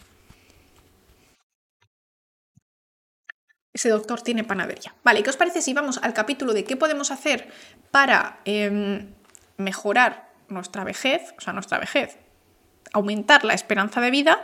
Ese 3.73 3.89
doctor 3.89 4.21
tiene 4.21 4.45
panadería. 4.45 4.95
Vale, 5.03 5.23
¿qué 5.23 5.29
os 5.29 5.35
parece 5.35 5.61
si 5.61 5.73
vamos 5.73 5.99
al 6.01 6.13
capítulo 6.13 6.53
de 6.53 6.63
qué 6.63 6.77
podemos 6.77 7.11
hacer 7.11 7.51
para 7.91 8.39
em, 8.45 9.13
mejorar 9.57 10.29
nuestra 10.47 10.85
vejez, 10.85 11.33
o 11.37 11.41
sea, 11.41 11.51
nuestra 11.51 11.79
vejez, 11.79 12.17
aumentar 12.93 13.43
la 13.43 13.55
esperanza 13.55 13.99
de 13.99 14.09
vida, 14.09 14.41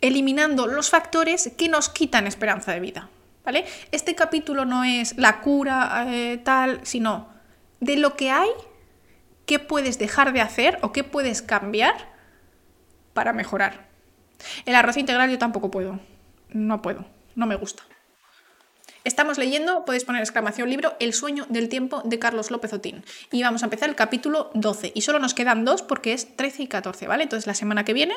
eliminando 0.00 0.66
los 0.66 0.90
factores 0.90 1.52
que 1.56 1.68
nos 1.68 1.88
quitan 1.88 2.26
esperanza 2.26 2.72
de 2.72 2.80
vida. 2.80 3.10
¿Vale? 3.44 3.64
Este 3.90 4.14
capítulo 4.14 4.64
no 4.64 4.84
es 4.84 5.16
la 5.16 5.40
cura 5.40 6.04
eh, 6.08 6.38
tal, 6.44 6.80
sino 6.82 7.28
de 7.80 7.96
lo 7.96 8.14
que 8.14 8.30
hay, 8.30 8.50
qué 9.46 9.58
puedes 9.58 9.98
dejar 9.98 10.32
de 10.32 10.40
hacer 10.40 10.78
o 10.82 10.92
qué 10.92 11.04
puedes 11.04 11.42
cambiar 11.42 12.10
para 13.14 13.32
mejorar. 13.32 13.88
El 14.66 14.74
arroz 14.74 14.96
integral 14.96 15.30
yo 15.30 15.38
tampoco 15.38 15.70
puedo. 15.70 16.00
No 16.50 16.82
puedo. 16.82 17.04
No 17.34 17.46
me 17.46 17.56
gusta. 17.56 17.82
Estamos 19.02 19.38
leyendo, 19.38 19.86
podéis 19.86 20.04
poner 20.04 20.20
exclamación 20.20 20.68
libro, 20.68 20.94
El 21.00 21.14
sueño 21.14 21.46
del 21.48 21.70
tiempo 21.70 22.02
de 22.04 22.18
Carlos 22.18 22.50
López 22.50 22.74
Otín. 22.74 23.02
Y 23.32 23.42
vamos 23.42 23.62
a 23.62 23.66
empezar 23.66 23.88
el 23.88 23.94
capítulo 23.94 24.50
12. 24.52 24.92
Y 24.94 25.00
solo 25.00 25.18
nos 25.18 25.32
quedan 25.32 25.64
dos 25.64 25.80
porque 25.80 26.12
es 26.12 26.36
13 26.36 26.64
y 26.64 26.66
14, 26.66 27.06
¿vale? 27.06 27.22
Entonces 27.22 27.46
la 27.46 27.54
semana 27.54 27.84
que 27.84 27.94
viene 27.94 28.14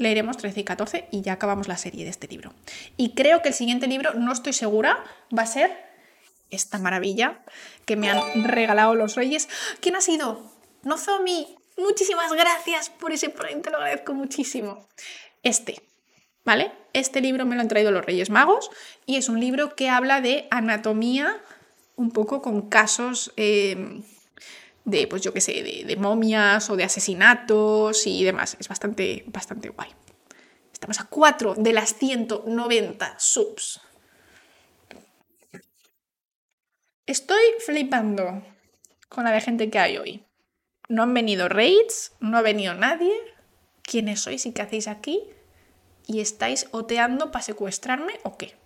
leeremos 0.00 0.36
13 0.36 0.60
y 0.60 0.64
14 0.64 1.08
y 1.10 1.22
ya 1.22 1.34
acabamos 1.34 1.68
la 1.68 1.76
serie 1.76 2.04
de 2.04 2.10
este 2.10 2.28
libro. 2.28 2.52
Y 2.96 3.14
creo 3.14 3.42
que 3.42 3.48
el 3.48 3.54
siguiente 3.54 3.86
libro, 3.86 4.14
no 4.14 4.32
estoy 4.32 4.52
segura, 4.52 5.04
va 5.36 5.42
a 5.42 5.46
ser 5.46 5.70
esta 6.50 6.78
maravilla 6.78 7.40
que 7.84 7.96
me 7.96 8.10
han 8.10 8.44
regalado 8.44 8.94
los 8.94 9.14
reyes. 9.14 9.48
¿Quién 9.80 9.96
ha 9.96 10.00
sido? 10.00 10.50
Nozomi. 10.82 11.56
Muchísimas 11.76 12.32
gracias 12.32 12.90
por 12.90 13.12
ese 13.12 13.30
premio, 13.30 13.62
te 13.62 13.70
lo 13.70 13.78
agradezco 13.78 14.12
muchísimo. 14.12 14.86
Este, 15.42 15.80
¿vale? 16.44 16.72
Este 16.92 17.20
libro 17.20 17.46
me 17.46 17.54
lo 17.54 17.62
han 17.62 17.68
traído 17.68 17.90
los 17.90 18.04
Reyes 18.04 18.28
Magos 18.28 18.70
y 19.06 19.16
es 19.16 19.28
un 19.28 19.40
libro 19.40 19.74
que 19.76 19.88
habla 19.88 20.20
de 20.20 20.46
anatomía, 20.50 21.40
un 21.96 22.10
poco 22.10 22.42
con 22.42 22.68
casos 22.68 23.32
eh, 23.36 24.02
de, 24.84 25.06
pues 25.06 25.22
yo 25.22 25.32
qué 25.32 25.40
sé, 25.40 25.62
de, 25.62 25.96
momias 25.96 26.70
o 26.70 26.76
de 26.76 26.84
asesinatos 26.84 28.06
y 28.06 28.24
demás. 28.24 28.56
Es 28.58 28.68
bastante, 28.68 29.24
bastante 29.26 29.68
guay. 29.68 29.90
Estamos 30.72 31.00
a 31.00 31.04
4 31.04 31.54
de 31.56 31.72
las 31.72 31.94
190 31.94 33.18
subs. 33.18 33.80
Estoy 37.06 37.42
flipando 37.64 38.42
con 39.08 39.24
la 39.24 39.40
gente 39.40 39.68
que 39.70 39.78
hay 39.78 39.98
hoy. 39.98 40.24
no 40.88 41.02
han 41.02 41.14
venido 41.14 41.48
raids, 41.48 42.12
no 42.20 42.38
ha 42.38 42.42
venido 42.42 42.74
nadie. 42.74 43.12
¿Quiénes 43.82 44.20
sois 44.20 44.46
y 44.46 44.52
qué 44.52 44.62
hacéis 44.62 44.88
aquí? 44.88 45.22
¿Y 46.06 46.20
estáis 46.20 46.68
oteando 46.72 47.30
para 47.30 47.42
secuestrarme 47.42 48.18
o 48.22 48.36
qué? 48.36 48.56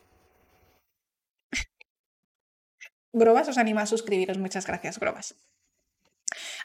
Grobas 3.12 3.48
os 3.48 3.58
anima 3.58 3.82
a 3.82 3.86
suscribiros. 3.86 4.38
Muchas 4.38 4.66
gracias, 4.66 4.98
Grobas. 4.98 5.36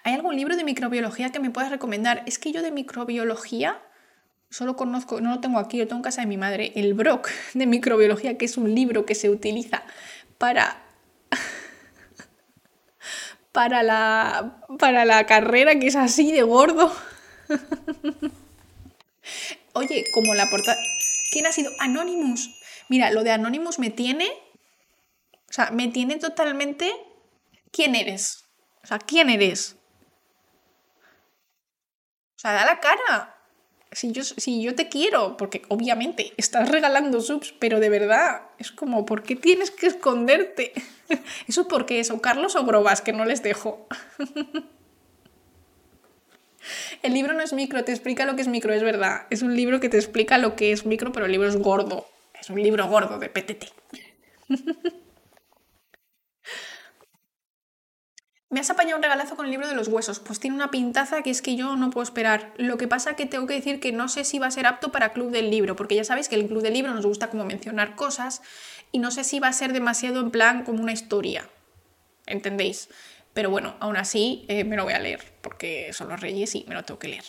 ¿Hay 0.03 0.13
algún 0.13 0.35
libro 0.35 0.55
de 0.55 0.63
microbiología 0.63 1.31
que 1.31 1.39
me 1.39 1.51
puedas 1.51 1.71
recomendar? 1.71 2.23
Es 2.25 2.39
que 2.39 2.51
yo 2.51 2.61
de 2.61 2.71
microbiología 2.71 3.81
solo 4.49 4.75
conozco, 4.75 5.21
no 5.21 5.35
lo 5.35 5.39
tengo 5.39 5.59
aquí, 5.59 5.77
lo 5.77 5.87
tengo 5.87 5.99
en 5.99 6.03
casa 6.03 6.21
de 6.21 6.27
mi 6.27 6.37
madre, 6.37 6.71
el 6.75 6.93
Brock 6.93 7.29
de 7.53 7.67
microbiología, 7.67 8.37
que 8.37 8.45
es 8.45 8.57
un 8.57 8.73
libro 8.73 9.05
que 9.05 9.15
se 9.15 9.29
utiliza 9.29 9.83
para 10.37 10.81
para 13.51 13.83
la 13.83 14.63
para 14.79 15.05
la 15.05 15.25
carrera 15.25 15.79
que 15.79 15.87
es 15.87 15.95
así 15.95 16.31
de 16.31 16.41
gordo. 16.41 16.91
Oye, 19.73 20.05
como 20.13 20.33
la 20.33 20.49
portada 20.49 20.77
¿Quién 21.31 21.45
ha 21.45 21.51
sido 21.51 21.71
Anonymous? 21.79 22.59
Mira, 22.89 23.11
lo 23.11 23.23
de 23.23 23.31
Anonymous 23.31 23.77
me 23.77 23.91
tiene 23.91 24.27
o 25.47 25.53
sea, 25.53 25.71
me 25.71 25.87
tiene 25.87 26.17
totalmente 26.17 26.91
¿quién 27.71 27.95
eres? 27.95 28.45
O 28.83 28.87
sea, 28.87 28.99
¿quién 28.99 29.29
eres? 29.29 29.78
O 32.39 32.41
sea, 32.41 32.53
da 32.53 32.63
la 32.63 32.79
cara. 32.79 33.35
Si 33.91 34.13
yo, 34.13 34.23
si 34.23 34.61
yo 34.61 34.73
te 34.73 34.87
quiero, 34.87 35.35
porque 35.35 35.63
obviamente 35.67 36.31
estás 36.37 36.69
regalando 36.69 37.19
subs, 37.19 37.53
pero 37.59 37.81
de 37.81 37.89
verdad 37.89 38.43
es 38.57 38.71
como, 38.71 39.05
¿por 39.05 39.23
qué 39.23 39.35
tienes 39.35 39.71
que 39.71 39.87
esconderte? 39.87 40.71
¿Eso 41.49 41.67
por 41.67 41.85
qué 41.85 41.99
es? 41.99 42.11
¿O 42.11 42.21
Carlos 42.21 42.55
o 42.55 42.63
Grobas? 42.63 43.01
Que 43.01 43.11
no 43.11 43.25
les 43.25 43.43
dejo. 43.43 43.89
El 47.01 47.13
libro 47.13 47.33
no 47.33 47.41
es 47.41 47.51
micro, 47.51 47.83
te 47.83 47.91
explica 47.91 48.25
lo 48.25 48.37
que 48.37 48.43
es 48.43 48.47
micro, 48.47 48.71
es 48.71 48.83
verdad. 48.83 49.27
Es 49.29 49.41
un 49.41 49.53
libro 49.57 49.81
que 49.81 49.89
te 49.89 49.97
explica 49.97 50.37
lo 50.37 50.55
que 50.55 50.71
es 50.71 50.85
micro, 50.85 51.11
pero 51.11 51.25
el 51.25 51.33
libro 51.33 51.49
es 51.49 51.57
gordo. 51.57 52.07
Es 52.39 52.49
un 52.49 52.63
libro 52.63 52.87
gordo 52.87 53.19
de 53.19 53.27
PTT. 53.27 53.65
Me 58.51 58.59
has 58.59 58.69
apañado 58.71 58.97
un 58.97 59.03
regalazo 59.03 59.35
con 59.35 59.45
el 59.45 59.51
libro 59.51 59.67
de 59.67 59.75
los 59.75 59.87
huesos. 59.89 60.19
Pues 60.19 60.39
tiene 60.39 60.55
una 60.55 60.71
pintaza 60.71 61.21
que 61.21 61.29
es 61.29 61.43
que 61.43 61.55
yo 61.55 61.75
no 61.75 61.91
puedo 61.91 62.03
esperar. 62.03 62.51
Lo 62.57 62.77
que 62.77 62.87
pasa 62.87 63.15
que 63.15 63.27
tengo 63.27 63.45
que 63.45 63.53
decir 63.53 63.79
que 63.79 63.91
no 63.91 64.09
sé 64.09 64.25
si 64.25 64.39
va 64.39 64.47
a 64.47 64.51
ser 64.51 64.65
apto 64.65 64.91
para 64.91 65.13
Club 65.13 65.29
del 65.29 65.51
Libro, 65.51 65.75
porque 65.75 65.95
ya 65.95 66.03
sabéis 66.03 66.29
que 66.29 66.35
el 66.35 66.47
Club 66.47 66.63
del 66.63 66.73
Libro 66.73 66.93
nos 66.93 67.05
gusta 67.05 67.29
como 67.29 67.45
mencionar 67.45 67.95
cosas 67.95 68.41
y 68.91 68.97
no 68.97 69.11
sé 69.11 69.23
si 69.23 69.39
va 69.39 69.49
a 69.49 69.53
ser 69.53 69.71
demasiado 69.71 70.19
en 70.19 70.31
plan 70.31 70.63
como 70.63 70.81
una 70.81 70.93
historia. 70.93 71.47
¿Entendéis? 72.25 72.89
Pero 73.33 73.51
bueno, 73.51 73.75
aún 73.79 73.97
así 73.97 74.45
eh, 74.47 74.63
me 74.63 74.75
lo 74.75 74.83
voy 74.83 74.93
a 74.93 74.99
leer, 74.99 75.23
porque 75.41 75.93
son 75.93 76.09
los 76.09 76.19
reyes 76.19 76.55
y 76.55 76.65
me 76.67 76.73
lo 76.73 76.83
tengo 76.83 76.99
que 76.99 77.09
leer. 77.09 77.25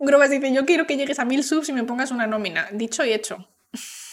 Grobas 0.00 0.30
dice, 0.30 0.52
yo 0.52 0.66
quiero 0.66 0.88
que 0.88 0.96
llegues 0.96 1.20
a 1.20 1.24
mil 1.24 1.44
subs 1.44 1.68
y 1.68 1.72
me 1.72 1.84
pongas 1.84 2.10
una 2.10 2.26
nómina. 2.26 2.68
Dicho 2.72 3.04
y 3.04 3.12
hecho 3.12 3.48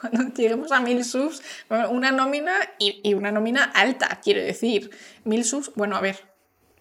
cuando 0.00 0.22
lleguemos 0.34 0.72
a 0.72 0.80
mil 0.80 1.04
subs, 1.04 1.42
una 1.68 2.12
nómina 2.12 2.54
y, 2.78 3.14
una 3.14 3.32
nómina 3.32 3.64
alta, 3.64 4.20
quiero 4.22 4.42
decir. 4.42 4.90
Mil 5.24 5.44
subs, 5.44 5.72
bueno, 5.74 5.96
a 5.96 6.00
ver, 6.00 6.24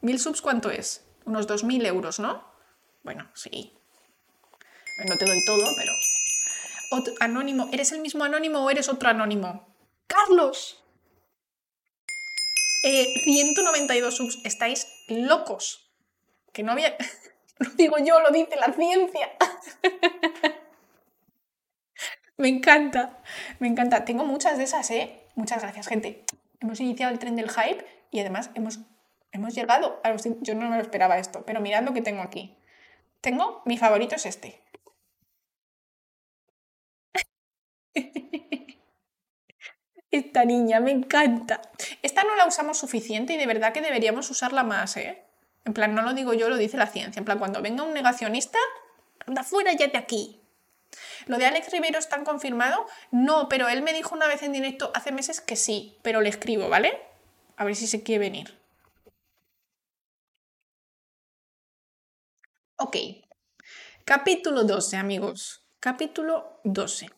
mil 0.01 0.19
subs 0.19 0.41
¿cuánto 0.41 0.69
es? 0.69 1.03
Unos 1.25 1.47
dos 1.47 1.63
mil 1.63 1.85
euros, 1.85 2.19
¿no? 2.19 2.45
Bueno, 3.03 3.29
sí. 3.33 3.73
No 5.07 5.17
te 5.17 5.25
doy 5.25 5.43
todo, 5.45 5.65
pero... 5.77 5.91
anónimo, 7.19 7.69
¿eres 7.71 7.91
el 7.91 8.01
mismo 8.01 8.23
anónimo 8.23 8.63
o 8.63 8.69
eres 8.69 8.89
otro 8.89 9.09
anónimo? 9.09 9.67
¡Carlos! 10.07 10.81
192 12.83 14.13
eh, 14.13 14.17
subs, 14.17 14.39
estáis 14.45 14.87
locos. 15.07 15.89
Que 16.53 16.63
no 16.63 16.71
había... 16.71 16.95
Lo 17.57 17.69
digo 17.71 17.97
yo, 17.99 18.19
lo 18.19 18.31
dice 18.31 18.57
la 18.57 18.73
ciencia. 18.73 19.31
Me 22.38 22.49
encanta, 22.49 23.18
me 23.60 23.68
encanta. 23.68 24.03
Tengo 24.06 24.26
muchas 24.26 24.57
de 24.57 24.66
esas, 24.66 24.91
¿eh? 24.91 25.22
Muchas 25.36 25.62
gracias, 25.62 25.88
gente. 25.88 26.26
Hemos 26.60 26.80
iniciado 26.80 27.14
el 27.14 27.20
tren 27.20 27.36
del 27.36 27.49
hype 27.49 27.86
y 28.12 28.20
además 28.20 28.49
hemos, 28.56 28.80
hemos 29.32 29.53
llegado 29.56 29.99
a 30.03 30.12
los... 30.12 30.24
Yo 30.41 30.56
no 30.56 30.70
me 30.70 30.76
lo 30.76 30.82
esperaba 30.82 31.18
esto, 31.18 31.44
pero 31.45 31.62
mirad 31.62 31.84
lo 31.84 31.94
que 31.94 32.02
tengo 32.02 32.22
aquí. 32.22 32.57
Tengo, 33.22 33.62
mi 33.66 33.78
favorito 33.78 34.16
es 34.16 34.26
este. 34.26 34.62
Esta 40.12 40.45
niña, 40.45 40.80
me 40.80 40.91
encanta. 40.91 41.62
Esta 42.02 42.24
no 42.24 42.36
la 42.36 42.45
usamos 42.48 42.78
suficiente 42.78 43.34
y 43.34 43.38
de 43.38 43.48
verdad 43.48 43.74
que 43.74 43.82
deberíamos 43.82 44.30
usarla 44.30 44.64
más, 44.64 44.95
¿eh? 44.98 45.24
En 45.66 45.74
plan, 45.74 45.95
no 45.95 46.03
lo 46.03 46.14
digo 46.14 46.34
yo, 46.34 46.48
lo 46.48 46.57
dice 46.57 46.78
la 46.78 46.88
ciencia. 46.88 47.20
En 47.20 47.26
plan, 47.26 47.40
cuando 47.40 47.62
venga 47.62 47.84
un 47.84 47.94
negacionista, 47.94 48.60
anda 49.26 49.44
fuera 49.44 49.74
ya 49.74 49.88
de 49.88 49.98
aquí. 49.98 50.44
¿Lo 51.26 51.38
de 51.38 51.45
Alex 51.45 51.72
Rivero 51.72 51.99
está 51.99 52.23
confirmado? 52.23 52.85
No, 53.11 53.49
pero 53.49 53.68
él 53.68 53.81
me 53.81 53.93
dijo 53.93 54.15
una 54.15 54.27
vez 54.27 54.43
en 54.43 54.53
directo 54.53 54.91
hace 54.93 55.11
meses 55.11 55.41
que 55.41 55.56
sí, 55.56 55.97
pero 56.02 56.22
le 56.22 56.30
escribo, 56.30 56.69
¿vale? 56.69 56.99
A 57.57 57.65
ver 57.65 57.76
si 57.76 57.88
se 57.88 58.03
quiere 58.03 58.19
venir. 58.19 58.60
Ok. 62.77 62.97
Capítulo 64.03 64.64
12, 64.64 64.97
amigos. 64.97 65.65
Capítulo 65.80 66.60
12. 66.64 67.10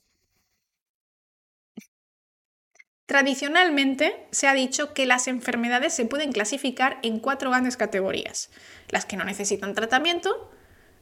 Tradicionalmente 3.07 4.27
se 4.31 4.47
ha 4.47 4.53
dicho 4.53 4.93
que 4.93 5.05
las 5.05 5.27
enfermedades 5.27 5.93
se 5.93 6.05
pueden 6.05 6.33
clasificar 6.33 6.99
en 7.03 7.19
cuatro 7.19 7.49
grandes 7.49 7.77
categorías. 7.77 8.51
Las 8.89 9.05
que 9.05 9.15
no 9.15 9.23
necesitan 9.23 9.73
tratamiento, 9.73 10.51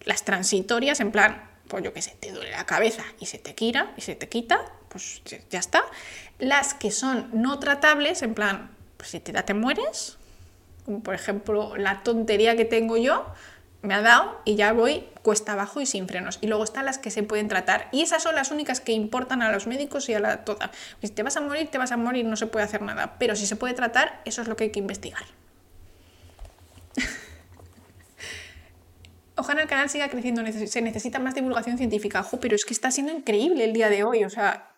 las 0.01 0.23
transitorias, 0.23 0.99
en 0.99 1.11
plan, 1.11 1.54
pues 1.67 1.83
yo 1.83 1.93
qué 1.93 2.01
sé, 2.01 2.15
te 2.19 2.31
duele 2.31 2.51
la 2.51 2.65
cabeza 2.65 3.03
y 3.19 3.25
se 3.25 3.37
te 3.37 3.55
quita, 3.55 3.91
y 3.97 4.01
se 4.01 4.15
te 4.15 4.29
quita, 4.29 4.61
pues 4.89 5.21
ya 5.49 5.59
está. 5.59 5.83
Las 6.39 6.73
que 6.73 6.91
son 6.91 7.29
no 7.33 7.59
tratables, 7.59 8.21
en 8.21 8.33
plan, 8.33 8.71
pues 8.97 9.09
si 9.09 9.19
te 9.19 9.31
da 9.31 9.43
te 9.43 9.53
mueres, 9.53 10.17
como 10.85 11.01
por 11.01 11.15
ejemplo 11.15 11.75
la 11.77 12.03
tontería 12.03 12.55
que 12.55 12.65
tengo 12.65 12.97
yo, 12.97 13.25
me 13.85 13.93
ha 13.93 14.01
dado 14.01 14.41
y 14.45 14.55
ya 14.55 14.73
voy 14.73 15.05
cuesta 15.21 15.53
abajo 15.53 15.81
y 15.81 15.85
sin 15.85 16.07
frenos. 16.07 16.39
Y 16.41 16.47
luego 16.47 16.63
están 16.63 16.85
las 16.85 16.97
que 16.97 17.11
se 17.11 17.23
pueden 17.23 17.47
tratar. 17.47 17.87
Y 17.91 18.01
esas 18.01 18.23
son 18.23 18.35
las 18.35 18.51
únicas 18.51 18.79
que 18.79 18.91
importan 18.91 19.41
a 19.41 19.51
los 19.51 19.67
médicos 19.67 20.09
y 20.09 20.13
a 20.13 20.19
la 20.19 20.43
toda. 20.43 20.71
Si 21.01 21.09
te 21.09 21.23
vas 21.23 21.37
a 21.37 21.41
morir, 21.41 21.69
te 21.69 21.77
vas 21.77 21.91
a 21.91 21.97
morir, 21.97 22.25
no 22.25 22.35
se 22.35 22.47
puede 22.47 22.65
hacer 22.65 22.81
nada. 22.81 23.15
Pero 23.19 23.35
si 23.35 23.47
se 23.47 23.55
puede 23.55 23.73
tratar, 23.73 24.21
eso 24.25 24.41
es 24.41 24.47
lo 24.47 24.55
que 24.55 24.65
hay 24.65 24.71
que 24.71 24.79
investigar. 24.79 25.23
Ojalá 29.37 29.63
el 29.63 29.67
canal 29.67 29.89
siga 29.89 30.09
creciendo, 30.09 30.43
se 30.67 30.81
necesita 30.81 31.19
más 31.19 31.35
divulgación 31.35 31.77
científica. 31.77 32.21
Ojo, 32.21 32.39
pero 32.39 32.55
es 32.55 32.63
que 32.65 32.73
está 32.73 32.89
siendo 32.91 33.11
increíble 33.11 33.65
el 33.65 33.73
día 33.73 33.89
de 33.89 34.03
hoy, 34.03 34.23
o 34.23 34.29
sea, 34.29 34.71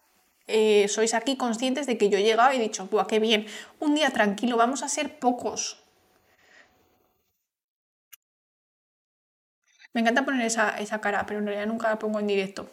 eh, 0.48 0.88
sois 0.88 1.14
aquí 1.14 1.38
conscientes 1.38 1.86
de 1.86 1.98
que 1.98 2.10
yo 2.10 2.18
he 2.18 2.24
llegado 2.24 2.52
y 2.54 2.58
he 2.58 2.60
dicho, 2.60 2.88
¡buah, 2.88 3.06
qué 3.06 3.20
bien! 3.20 3.46
Un 3.80 3.94
día 3.94 4.10
tranquilo, 4.10 4.58
vamos 4.58 4.82
a 4.82 4.90
ser 4.90 5.20
pocos. 5.20 5.84
Me 9.94 10.02
encanta 10.02 10.26
poner 10.26 10.46
esa, 10.46 10.78
esa 10.80 11.02
cara, 11.02 11.26
pero 11.26 11.40
en 11.40 11.48
realidad 11.48 11.68
nunca 11.68 11.90
la 11.90 12.00
pongo 12.00 12.20
en 12.20 12.28
directo. 12.28 12.70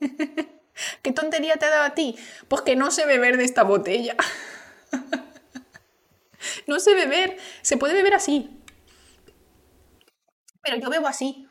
¿Qué 1.02 1.12
tontería 1.12 1.56
te 1.56 1.66
ha 1.66 1.70
dado 1.70 1.84
a 1.84 1.94
ti? 1.94 2.16
Pues 2.48 2.62
que 2.62 2.76
no 2.76 2.90
sé 2.90 3.06
beber 3.06 3.36
de 3.36 3.44
esta 3.44 3.62
botella. 3.64 4.16
no 6.66 6.78
sé 6.80 6.94
beber, 6.94 7.38
se 7.62 7.76
puede 7.76 7.94
beber 7.94 8.14
así, 8.14 8.59
pero 10.62 10.76
yo 10.76 10.90
bebo 10.90 11.06
así. 11.08 11.48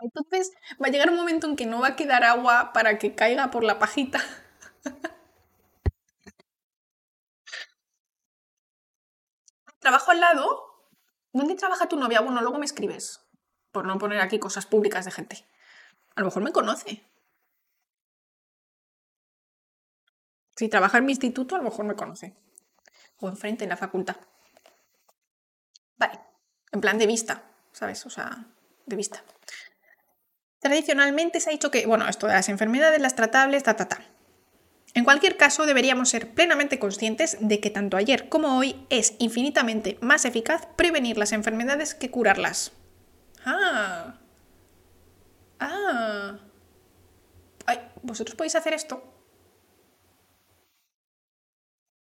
Entonces 0.00 0.52
va 0.82 0.86
a 0.88 0.90
llegar 0.90 1.10
un 1.10 1.16
momento 1.16 1.46
en 1.48 1.56
que 1.56 1.66
no 1.66 1.80
va 1.80 1.88
a 1.88 1.96
quedar 1.96 2.22
agua 2.24 2.72
para 2.72 2.98
que 2.98 3.14
caiga 3.14 3.50
por 3.50 3.64
la 3.64 3.78
pajita. 3.78 4.20
Trabajo 9.80 10.10
al 10.10 10.20
lado. 10.20 10.64
¿Dónde 11.32 11.54
trabaja 11.54 11.88
tu 11.88 11.96
novia? 11.96 12.20
Bueno, 12.20 12.40
luego 12.40 12.58
me 12.58 12.64
escribes. 12.64 13.20
Por 13.72 13.86
no 13.86 13.98
poner 13.98 14.20
aquí 14.20 14.38
cosas 14.38 14.66
públicas 14.66 15.04
de 15.04 15.10
gente. 15.10 15.46
A 16.14 16.20
lo 16.20 16.26
mejor 16.26 16.42
me 16.42 16.52
conoce. 16.52 17.04
Si 20.56 20.68
trabaja 20.68 20.98
en 20.98 21.06
mi 21.06 21.12
instituto, 21.12 21.54
a 21.54 21.58
lo 21.58 21.64
mejor 21.64 21.84
me 21.84 21.94
conoce. 21.94 22.34
O 23.20 23.28
enfrente 23.28 23.64
en 23.64 23.70
la 23.70 23.76
facultad. 23.76 24.16
Vale. 25.96 26.27
En 26.72 26.80
plan 26.80 26.98
de 26.98 27.06
vista, 27.06 27.42
¿sabes? 27.72 28.04
O 28.06 28.10
sea, 28.10 28.46
de 28.86 28.96
vista. 28.96 29.22
Tradicionalmente 30.60 31.40
se 31.40 31.50
ha 31.50 31.52
dicho 31.52 31.70
que, 31.70 31.86
bueno, 31.86 32.08
esto 32.08 32.26
de 32.26 32.32
las 32.32 32.48
enfermedades, 32.48 33.00
las 33.00 33.14
tratables, 33.14 33.62
ta, 33.62 33.76
ta, 33.76 33.88
ta. 33.88 34.00
En 34.94 35.04
cualquier 35.04 35.36
caso, 35.36 35.66
deberíamos 35.66 36.08
ser 36.08 36.34
plenamente 36.34 36.78
conscientes 36.78 37.36
de 37.40 37.60
que 37.60 37.70
tanto 37.70 37.96
ayer 37.96 38.28
como 38.28 38.58
hoy 38.58 38.86
es 38.90 39.14
infinitamente 39.18 39.98
más 40.00 40.24
eficaz 40.24 40.66
prevenir 40.76 41.18
las 41.18 41.32
enfermedades 41.32 41.94
que 41.94 42.10
curarlas. 42.10 42.72
Ah. 43.44 44.18
Ah. 45.60 46.38
Ay, 47.66 47.78
¿Vosotros 48.02 48.34
podéis 48.34 48.56
hacer 48.56 48.72
esto? 48.72 49.02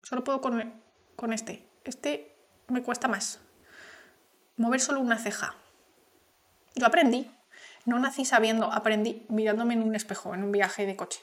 Solo 0.04 0.24
puedo 0.24 0.42
con, 0.42 0.74
con 1.16 1.32
este. 1.32 1.70
Este 1.86 2.36
me 2.68 2.82
cuesta 2.82 3.08
más. 3.08 3.40
Mover 4.62 4.80
solo 4.80 5.02
una 5.02 5.18
ceja. 5.18 5.56
Yo 6.76 6.86
aprendí. 6.86 7.32
No 7.86 7.98
nací 7.98 8.26
sabiendo, 8.26 8.72
aprendí 8.72 9.26
mirándome 9.28 9.74
en 9.74 9.82
un 9.82 9.96
espejo 9.96 10.36
en 10.36 10.44
un 10.44 10.52
viaje 10.52 10.86
de 10.86 10.96
coche. 10.96 11.20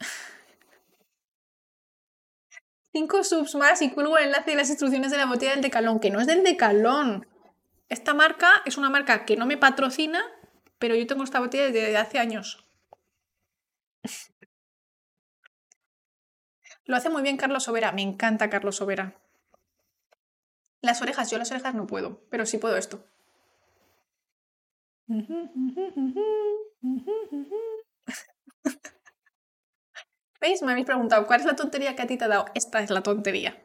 Cinco 2.92 3.22
subs 3.22 3.54
más 3.54 3.80
y 3.82 3.90
cuelgo 3.90 4.18
el 4.18 4.24
enlace 4.24 4.50
de 4.50 4.56
las 4.56 4.68
instrucciones 4.68 5.12
de 5.12 5.16
la 5.16 5.26
botella 5.26 5.52
del 5.52 5.62
Decalón, 5.62 6.00
que 6.00 6.10
no 6.10 6.20
es 6.20 6.26
del 6.26 6.42
Decalón. 6.42 7.28
Esta 7.88 8.14
marca 8.14 8.50
es 8.64 8.76
una 8.76 8.90
marca 8.90 9.24
que 9.24 9.36
no 9.36 9.46
me 9.46 9.56
patrocina, 9.56 10.24
pero 10.80 10.96
yo 10.96 11.06
tengo 11.06 11.22
esta 11.22 11.38
botella 11.38 11.66
desde 11.66 11.96
hace 11.96 12.18
años. 12.18 12.64
Lo 16.84 16.96
hace 16.96 17.10
muy 17.10 17.22
bien 17.22 17.36
Carlos 17.36 17.62
Sobera. 17.62 17.92
Me 17.92 18.02
encanta 18.02 18.50
Carlos 18.50 18.74
Sobera. 18.74 19.14
Las 20.82 21.00
orejas, 21.00 21.30
yo 21.30 21.38
las 21.38 21.50
orejas 21.52 21.74
no 21.74 21.86
puedo, 21.86 22.20
pero 22.28 22.44
sí 22.44 22.58
puedo 22.58 22.76
esto. 22.76 23.06
¿Veis? 30.40 30.60
Me 30.62 30.72
habéis 30.72 30.86
preguntado, 30.86 31.26
¿cuál 31.28 31.38
es 31.40 31.46
la 31.46 31.54
tontería 31.54 31.94
que 31.94 32.02
a 32.02 32.06
ti 32.08 32.16
te 32.16 32.24
ha 32.24 32.28
dado? 32.28 32.46
Esta 32.54 32.80
es 32.82 32.90
la 32.90 33.02
tontería. 33.02 33.62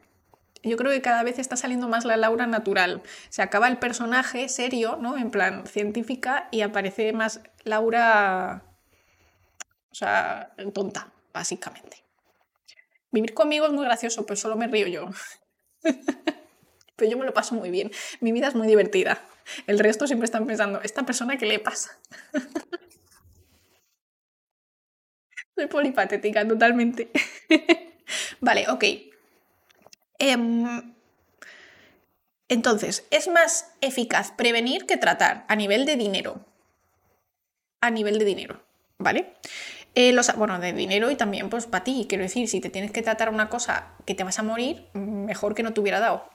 Yo 0.62 0.76
creo 0.76 0.92
que 0.92 1.02
cada 1.02 1.24
vez 1.24 1.40
está 1.40 1.56
saliendo 1.56 1.88
más 1.88 2.04
la 2.04 2.16
Laura 2.16 2.46
natural. 2.46 3.02
Se 3.30 3.42
acaba 3.42 3.66
el 3.66 3.78
personaje 3.78 4.48
serio, 4.48 4.96
¿no? 5.00 5.16
En 5.16 5.32
plan 5.32 5.66
científica 5.66 6.48
y 6.52 6.60
aparece 6.60 7.12
más 7.12 7.40
Laura. 7.64 8.62
O 9.90 9.94
sea, 9.94 10.54
tonta, 10.72 11.12
básicamente. 11.32 12.04
Vivir 13.10 13.34
conmigo 13.34 13.66
es 13.66 13.72
muy 13.72 13.84
gracioso, 13.84 14.24
pero 14.24 14.36
solo 14.36 14.54
me 14.56 14.68
río 14.68 14.86
yo. 14.86 15.08
pero 16.98 17.12
yo 17.12 17.16
me 17.16 17.24
lo 17.24 17.32
paso 17.32 17.54
muy 17.54 17.70
bien. 17.70 17.92
Mi 18.20 18.32
vida 18.32 18.48
es 18.48 18.56
muy 18.56 18.66
divertida. 18.66 19.22
El 19.66 19.78
resto 19.78 20.06
siempre 20.06 20.26
están 20.26 20.46
pensando, 20.46 20.82
¿esta 20.82 21.06
persona 21.06 21.38
qué 21.38 21.46
le 21.46 21.60
pasa? 21.60 21.96
Soy 25.54 25.68
polipatética 25.68 26.46
totalmente. 26.46 27.10
vale, 28.40 28.68
ok. 28.68 28.84
Em, 30.18 30.94
entonces, 32.48 33.06
es 33.10 33.28
más 33.28 33.72
eficaz 33.80 34.32
prevenir 34.32 34.84
que 34.84 34.96
tratar 34.96 35.44
a 35.48 35.54
nivel 35.54 35.86
de 35.86 35.96
dinero. 35.96 36.44
A 37.80 37.90
nivel 37.90 38.18
de 38.18 38.24
dinero, 38.24 38.60
¿vale? 38.98 39.34
Eh, 39.94 40.12
los, 40.12 40.34
bueno, 40.36 40.58
de 40.58 40.72
dinero 40.72 41.12
y 41.12 41.16
también 41.16 41.48
pues 41.48 41.66
para 41.66 41.84
ti. 41.84 42.06
Quiero 42.08 42.24
decir, 42.24 42.48
si 42.48 42.60
te 42.60 42.70
tienes 42.70 42.90
que 42.90 43.02
tratar 43.02 43.28
una 43.28 43.48
cosa 43.48 43.94
que 44.04 44.16
te 44.16 44.24
vas 44.24 44.40
a 44.40 44.42
morir, 44.42 44.88
mejor 44.94 45.54
que 45.54 45.62
no 45.62 45.72
te 45.72 45.80
hubiera 45.80 46.00
dado. 46.00 46.28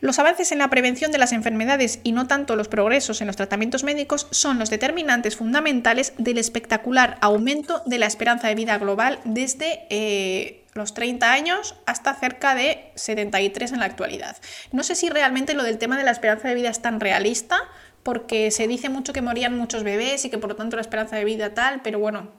Los 0.00 0.20
avances 0.20 0.52
en 0.52 0.58
la 0.58 0.70
prevención 0.70 1.10
de 1.10 1.18
las 1.18 1.32
enfermedades 1.32 1.98
y 2.04 2.12
no 2.12 2.28
tanto 2.28 2.54
los 2.54 2.68
progresos 2.68 3.20
en 3.20 3.26
los 3.26 3.34
tratamientos 3.34 3.82
médicos 3.82 4.28
son 4.30 4.60
los 4.60 4.70
determinantes 4.70 5.36
fundamentales 5.36 6.12
del 6.18 6.38
espectacular 6.38 7.18
aumento 7.20 7.82
de 7.84 7.98
la 7.98 8.06
esperanza 8.06 8.46
de 8.46 8.54
vida 8.54 8.78
global 8.78 9.18
desde 9.24 9.86
eh, 9.90 10.64
los 10.74 10.94
30 10.94 11.32
años 11.32 11.74
hasta 11.84 12.14
cerca 12.14 12.54
de 12.54 12.92
73 12.94 13.72
en 13.72 13.80
la 13.80 13.86
actualidad. 13.86 14.36
No 14.70 14.84
sé 14.84 14.94
si 14.94 15.08
realmente 15.10 15.54
lo 15.54 15.64
del 15.64 15.78
tema 15.78 15.98
de 15.98 16.04
la 16.04 16.12
esperanza 16.12 16.46
de 16.46 16.54
vida 16.54 16.70
es 16.70 16.80
tan 16.80 17.00
realista, 17.00 17.58
porque 18.04 18.52
se 18.52 18.68
dice 18.68 18.88
mucho 18.88 19.12
que 19.12 19.20
morían 19.20 19.58
muchos 19.58 19.82
bebés 19.82 20.24
y 20.24 20.30
que 20.30 20.38
por 20.38 20.50
lo 20.50 20.56
tanto 20.56 20.76
la 20.76 20.82
esperanza 20.82 21.16
de 21.16 21.24
vida 21.24 21.54
tal, 21.54 21.82
pero 21.82 21.98
bueno, 21.98 22.30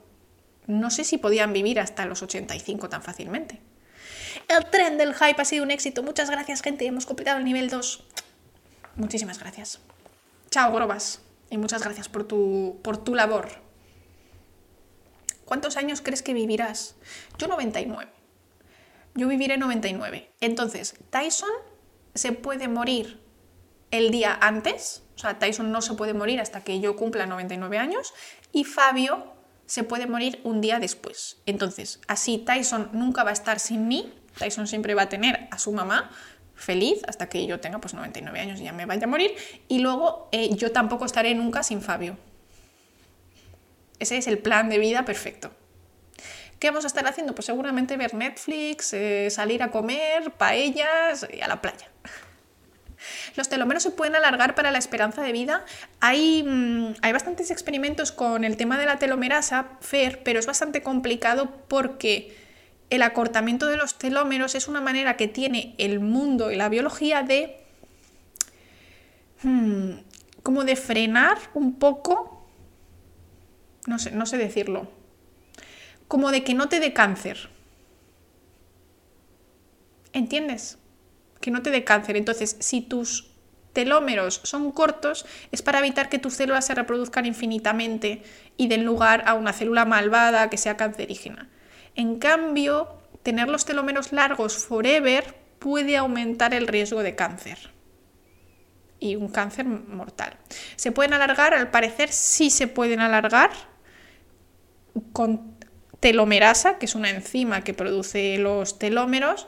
no 0.66 0.90
sé 0.90 1.04
si 1.04 1.18
podían 1.18 1.52
vivir 1.52 1.78
hasta 1.78 2.06
los 2.06 2.22
85 2.22 2.88
tan 2.88 3.02
fácilmente. 3.02 3.60
El 4.50 4.66
tren 4.66 4.98
del 4.98 5.14
hype 5.14 5.40
ha 5.40 5.44
sido 5.44 5.62
un 5.62 5.70
éxito. 5.70 6.02
Muchas 6.02 6.28
gracias, 6.28 6.60
gente. 6.60 6.84
Hemos 6.84 7.06
completado 7.06 7.38
el 7.38 7.44
nivel 7.44 7.70
2. 7.70 8.02
Muchísimas 8.96 9.38
gracias. 9.38 9.78
Chao, 10.50 10.72
Grobas. 10.72 11.20
Y 11.50 11.56
muchas 11.56 11.84
gracias 11.84 12.08
por 12.08 12.24
tu, 12.24 12.80
por 12.82 12.96
tu 12.96 13.14
labor. 13.14 13.48
¿Cuántos 15.44 15.76
años 15.76 16.00
crees 16.00 16.22
que 16.22 16.34
vivirás? 16.34 16.96
Yo 17.38 17.46
99. 17.46 18.10
Yo 19.14 19.28
viviré 19.28 19.56
99. 19.56 20.32
Entonces, 20.40 20.96
Tyson 21.10 21.50
se 22.16 22.32
puede 22.32 22.66
morir 22.66 23.22
el 23.92 24.10
día 24.10 24.36
antes. 24.40 25.04
O 25.14 25.18
sea, 25.20 25.38
Tyson 25.38 25.70
no 25.70 25.80
se 25.80 25.94
puede 25.94 26.12
morir 26.12 26.40
hasta 26.40 26.64
que 26.64 26.80
yo 26.80 26.96
cumpla 26.96 27.26
99 27.26 27.78
años. 27.78 28.14
Y 28.50 28.64
Fabio 28.64 29.32
se 29.66 29.84
puede 29.84 30.08
morir 30.08 30.40
un 30.42 30.60
día 30.60 30.80
después. 30.80 31.36
Entonces, 31.46 32.00
así 32.08 32.38
Tyson 32.38 32.90
nunca 32.92 33.22
va 33.22 33.30
a 33.30 33.34
estar 33.34 33.60
sin 33.60 33.86
mí 33.86 34.12
Tyson 34.40 34.66
siempre 34.66 34.94
va 34.94 35.02
a 35.02 35.08
tener 35.08 35.46
a 35.50 35.58
su 35.58 35.70
mamá 35.70 36.10
feliz 36.56 37.02
hasta 37.06 37.28
que 37.28 37.46
yo 37.46 37.60
tenga 37.60 37.78
pues 37.78 37.94
99 37.94 38.40
años 38.40 38.60
y 38.60 38.64
ya 38.64 38.72
me 38.72 38.86
vaya 38.86 39.04
a 39.04 39.06
morir. 39.06 39.34
Y 39.68 39.78
luego 39.80 40.28
eh, 40.32 40.54
yo 40.56 40.72
tampoco 40.72 41.04
estaré 41.04 41.34
nunca 41.34 41.62
sin 41.62 41.82
Fabio. 41.82 42.16
Ese 43.98 44.16
es 44.16 44.26
el 44.26 44.38
plan 44.38 44.68
de 44.68 44.78
vida 44.78 45.04
perfecto. 45.04 45.50
¿Qué 46.58 46.68
vamos 46.68 46.84
a 46.84 46.88
estar 46.88 47.06
haciendo? 47.06 47.34
Pues 47.34 47.46
seguramente 47.46 47.96
ver 47.96 48.14
Netflix, 48.14 48.92
eh, 48.92 49.28
salir 49.30 49.62
a 49.62 49.70
comer, 49.70 50.32
paellas 50.32 51.26
y 51.32 51.40
a 51.40 51.48
la 51.48 51.60
playa. 51.60 51.88
Los 53.36 53.48
telómeros 53.48 53.82
se 53.82 53.90
pueden 53.90 54.14
alargar 54.14 54.54
para 54.54 54.70
la 54.70 54.78
esperanza 54.78 55.22
de 55.22 55.32
vida. 55.32 55.64
Hay, 56.00 56.42
mm, 56.42 56.96
hay 57.02 57.12
bastantes 57.12 57.50
experimentos 57.50 58.12
con 58.12 58.44
el 58.44 58.56
tema 58.56 58.78
de 58.78 58.86
la 58.86 58.98
telomerasa, 58.98 59.78
pero 59.90 60.38
es 60.38 60.46
bastante 60.46 60.82
complicado 60.82 61.50
porque 61.68 62.39
el 62.90 63.02
acortamiento 63.02 63.66
de 63.66 63.76
los 63.76 63.96
telómeros 63.96 64.54
es 64.54 64.68
una 64.68 64.80
manera 64.80 65.16
que 65.16 65.28
tiene 65.28 65.74
el 65.78 66.00
mundo 66.00 66.50
y 66.50 66.56
la 66.56 66.68
biología 66.68 67.22
de 67.22 67.64
hmm, 69.42 69.92
como 70.42 70.64
de 70.64 70.74
frenar 70.76 71.38
un 71.54 71.78
poco, 71.78 72.48
no 73.86 73.98
sé, 73.98 74.10
no 74.10 74.26
sé 74.26 74.36
decirlo, 74.38 74.90
como 76.08 76.32
de 76.32 76.42
que 76.42 76.54
no 76.54 76.68
te 76.68 76.80
dé 76.80 76.92
cáncer. 76.92 77.48
¿Entiendes? 80.12 80.78
Que 81.40 81.52
no 81.52 81.62
te 81.62 81.70
dé 81.70 81.84
cáncer. 81.84 82.16
Entonces, 82.16 82.56
si 82.58 82.80
tus 82.80 83.30
telómeros 83.72 84.40
son 84.42 84.72
cortos, 84.72 85.24
es 85.52 85.62
para 85.62 85.78
evitar 85.78 86.08
que 86.08 86.18
tus 86.18 86.34
células 86.34 86.66
se 86.66 86.74
reproduzcan 86.74 87.26
infinitamente 87.26 88.24
y 88.56 88.66
den 88.66 88.84
lugar 88.84 89.22
a 89.26 89.34
una 89.34 89.52
célula 89.52 89.84
malvada 89.84 90.50
que 90.50 90.56
sea 90.56 90.76
cancerígena. 90.76 91.48
En 91.94 92.18
cambio, 92.18 92.88
tener 93.22 93.48
los 93.48 93.64
telómeros 93.64 94.12
largos 94.12 94.64
forever 94.64 95.34
puede 95.58 95.96
aumentar 95.96 96.54
el 96.54 96.66
riesgo 96.66 97.02
de 97.02 97.14
cáncer 97.14 97.70
y 98.98 99.16
un 99.16 99.28
cáncer 99.28 99.66
mortal. 99.66 100.36
¿Se 100.76 100.92
pueden 100.92 101.14
alargar? 101.14 101.54
Al 101.54 101.70
parecer 101.70 102.10
sí 102.10 102.50
se 102.50 102.66
pueden 102.66 103.00
alargar 103.00 103.50
con 105.12 105.56
telomerasa, 106.00 106.78
que 106.78 106.86
es 106.86 106.94
una 106.94 107.10
enzima 107.10 107.62
que 107.62 107.74
produce 107.74 108.38
los 108.38 108.78
telómeros, 108.78 109.46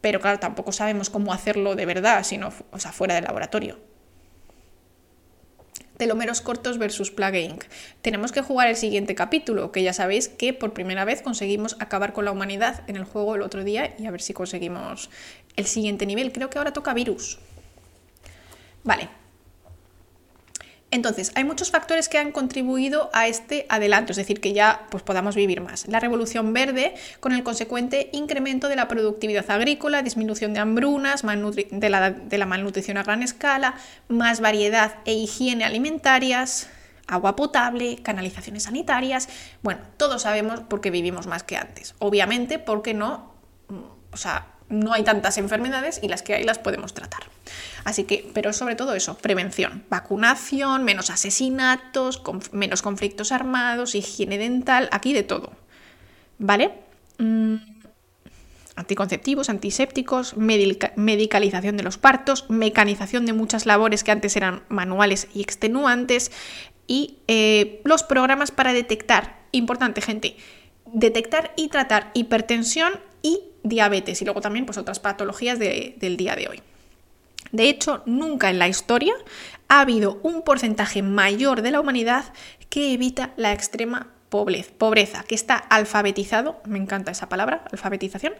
pero 0.00 0.20
claro, 0.20 0.38
tampoco 0.38 0.72
sabemos 0.72 1.10
cómo 1.10 1.32
hacerlo 1.32 1.74
de 1.76 1.86
verdad, 1.86 2.24
sino 2.24 2.52
o 2.70 2.78
sea, 2.78 2.92
fuera 2.92 3.14
del 3.14 3.24
laboratorio 3.24 3.87
telómeros 5.98 6.40
cortos 6.40 6.78
versus 6.78 7.10
Plague 7.10 7.42
Inc. 7.42 7.64
Tenemos 8.00 8.32
que 8.32 8.40
jugar 8.40 8.68
el 8.68 8.76
siguiente 8.76 9.14
capítulo, 9.14 9.70
que 9.72 9.82
ya 9.82 9.92
sabéis 9.92 10.28
que 10.28 10.54
por 10.54 10.72
primera 10.72 11.04
vez 11.04 11.20
conseguimos 11.20 11.76
acabar 11.80 12.14
con 12.14 12.24
la 12.24 12.32
humanidad 12.32 12.82
en 12.86 12.96
el 12.96 13.04
juego 13.04 13.34
el 13.34 13.42
otro 13.42 13.64
día 13.64 13.94
y 13.98 14.06
a 14.06 14.10
ver 14.10 14.22
si 14.22 14.32
conseguimos 14.32 15.10
el 15.56 15.66
siguiente 15.66 16.06
nivel. 16.06 16.32
Creo 16.32 16.48
que 16.48 16.56
ahora 16.56 16.72
toca 16.72 16.94
virus. 16.94 17.38
Vale, 18.84 19.10
entonces, 20.90 21.32
hay 21.34 21.44
muchos 21.44 21.70
factores 21.70 22.08
que 22.08 22.16
han 22.16 22.32
contribuido 22.32 23.10
a 23.12 23.28
este 23.28 23.66
adelanto, 23.68 24.12
es 24.12 24.16
decir, 24.16 24.40
que 24.40 24.54
ya 24.54 24.86
pues, 24.90 25.02
podamos 25.02 25.36
vivir 25.36 25.60
más. 25.60 25.86
La 25.86 26.00
revolución 26.00 26.54
verde, 26.54 26.94
con 27.20 27.32
el 27.32 27.42
consecuente 27.42 28.08
incremento 28.12 28.68
de 28.68 28.76
la 28.76 28.88
productividad 28.88 29.50
agrícola, 29.50 30.02
disminución 30.02 30.54
de 30.54 30.60
hambrunas, 30.60 31.22
de 31.22 31.88
la, 31.90 32.46
malnutrición 32.46 32.96
a 32.96 33.02
gran 33.02 33.22
escala, 33.22 33.74
más 34.08 34.40
variedad 34.40 34.94
e 35.04 35.12
higiene 35.12 35.64
alimentarias, 35.64 36.70
agua 37.06 37.36
potable, 37.36 37.98
canalizaciones 38.02 38.62
sanitarias. 38.62 39.28
Bueno, 39.62 39.82
todos 39.98 40.22
sabemos 40.22 40.60
por 40.60 40.80
qué 40.80 40.90
vivimos 40.90 41.26
más 41.26 41.42
que 41.42 41.58
antes. 41.58 41.96
Obviamente 41.98 42.58
porque 42.58 42.94
no, 42.94 43.34
o 44.10 44.16
sea, 44.16 44.46
no 44.68 44.92
hay 44.92 45.02
tantas 45.02 45.38
enfermedades 45.38 46.00
y 46.02 46.08
las 46.08 46.22
que 46.22 46.34
hay 46.34 46.44
las 46.44 46.58
podemos 46.58 46.94
tratar. 46.94 47.22
Así 47.84 48.04
que, 48.04 48.28
pero 48.34 48.52
sobre 48.52 48.76
todo 48.76 48.94
eso, 48.94 49.16
prevención, 49.16 49.84
vacunación, 49.88 50.84
menos 50.84 51.10
asesinatos, 51.10 52.22
menos 52.52 52.82
conflictos 52.82 53.32
armados, 53.32 53.94
higiene 53.94 54.38
dental, 54.38 54.88
aquí 54.92 55.12
de 55.12 55.22
todo. 55.22 55.52
¿Vale? 56.38 56.72
Mm, 57.18 57.56
anticonceptivos, 58.76 59.50
antisépticos, 59.50 60.36
medicalización 60.36 61.76
de 61.76 61.82
los 61.82 61.98
partos, 61.98 62.48
mecanización 62.48 63.26
de 63.26 63.32
muchas 63.32 63.66
labores 63.66 64.04
que 64.04 64.12
antes 64.12 64.36
eran 64.36 64.62
manuales 64.68 65.28
y 65.34 65.40
extenuantes 65.42 66.30
y 66.86 67.18
eh, 67.26 67.80
los 67.84 68.02
programas 68.02 68.50
para 68.50 68.72
detectar, 68.72 69.40
importante 69.52 70.00
gente, 70.00 70.36
detectar 70.86 71.52
y 71.56 71.68
tratar 71.68 72.10
hipertensión 72.14 72.92
y 73.20 73.40
diabetes 73.68 74.20
y 74.22 74.24
luego 74.24 74.40
también 74.40 74.66
pues, 74.66 74.78
otras 74.78 75.00
patologías 75.00 75.58
del 75.58 76.16
día 76.16 76.36
de 76.36 76.48
hoy. 76.48 76.62
De 77.52 77.68
hecho, 77.68 78.02
nunca 78.06 78.50
en 78.50 78.58
la 78.58 78.68
historia 78.68 79.14
ha 79.68 79.80
habido 79.80 80.20
un 80.22 80.42
porcentaje 80.42 81.02
mayor 81.02 81.62
de 81.62 81.70
la 81.70 81.80
humanidad 81.80 82.32
que 82.68 82.92
evita 82.92 83.32
la 83.36 83.52
extrema 83.52 84.08
pobreza, 84.28 85.24
que 85.26 85.34
está 85.34 85.56
alfabetizado, 85.56 86.60
me 86.66 86.78
encanta 86.78 87.10
esa 87.10 87.28
palabra, 87.28 87.64
alfabetización, 87.72 88.34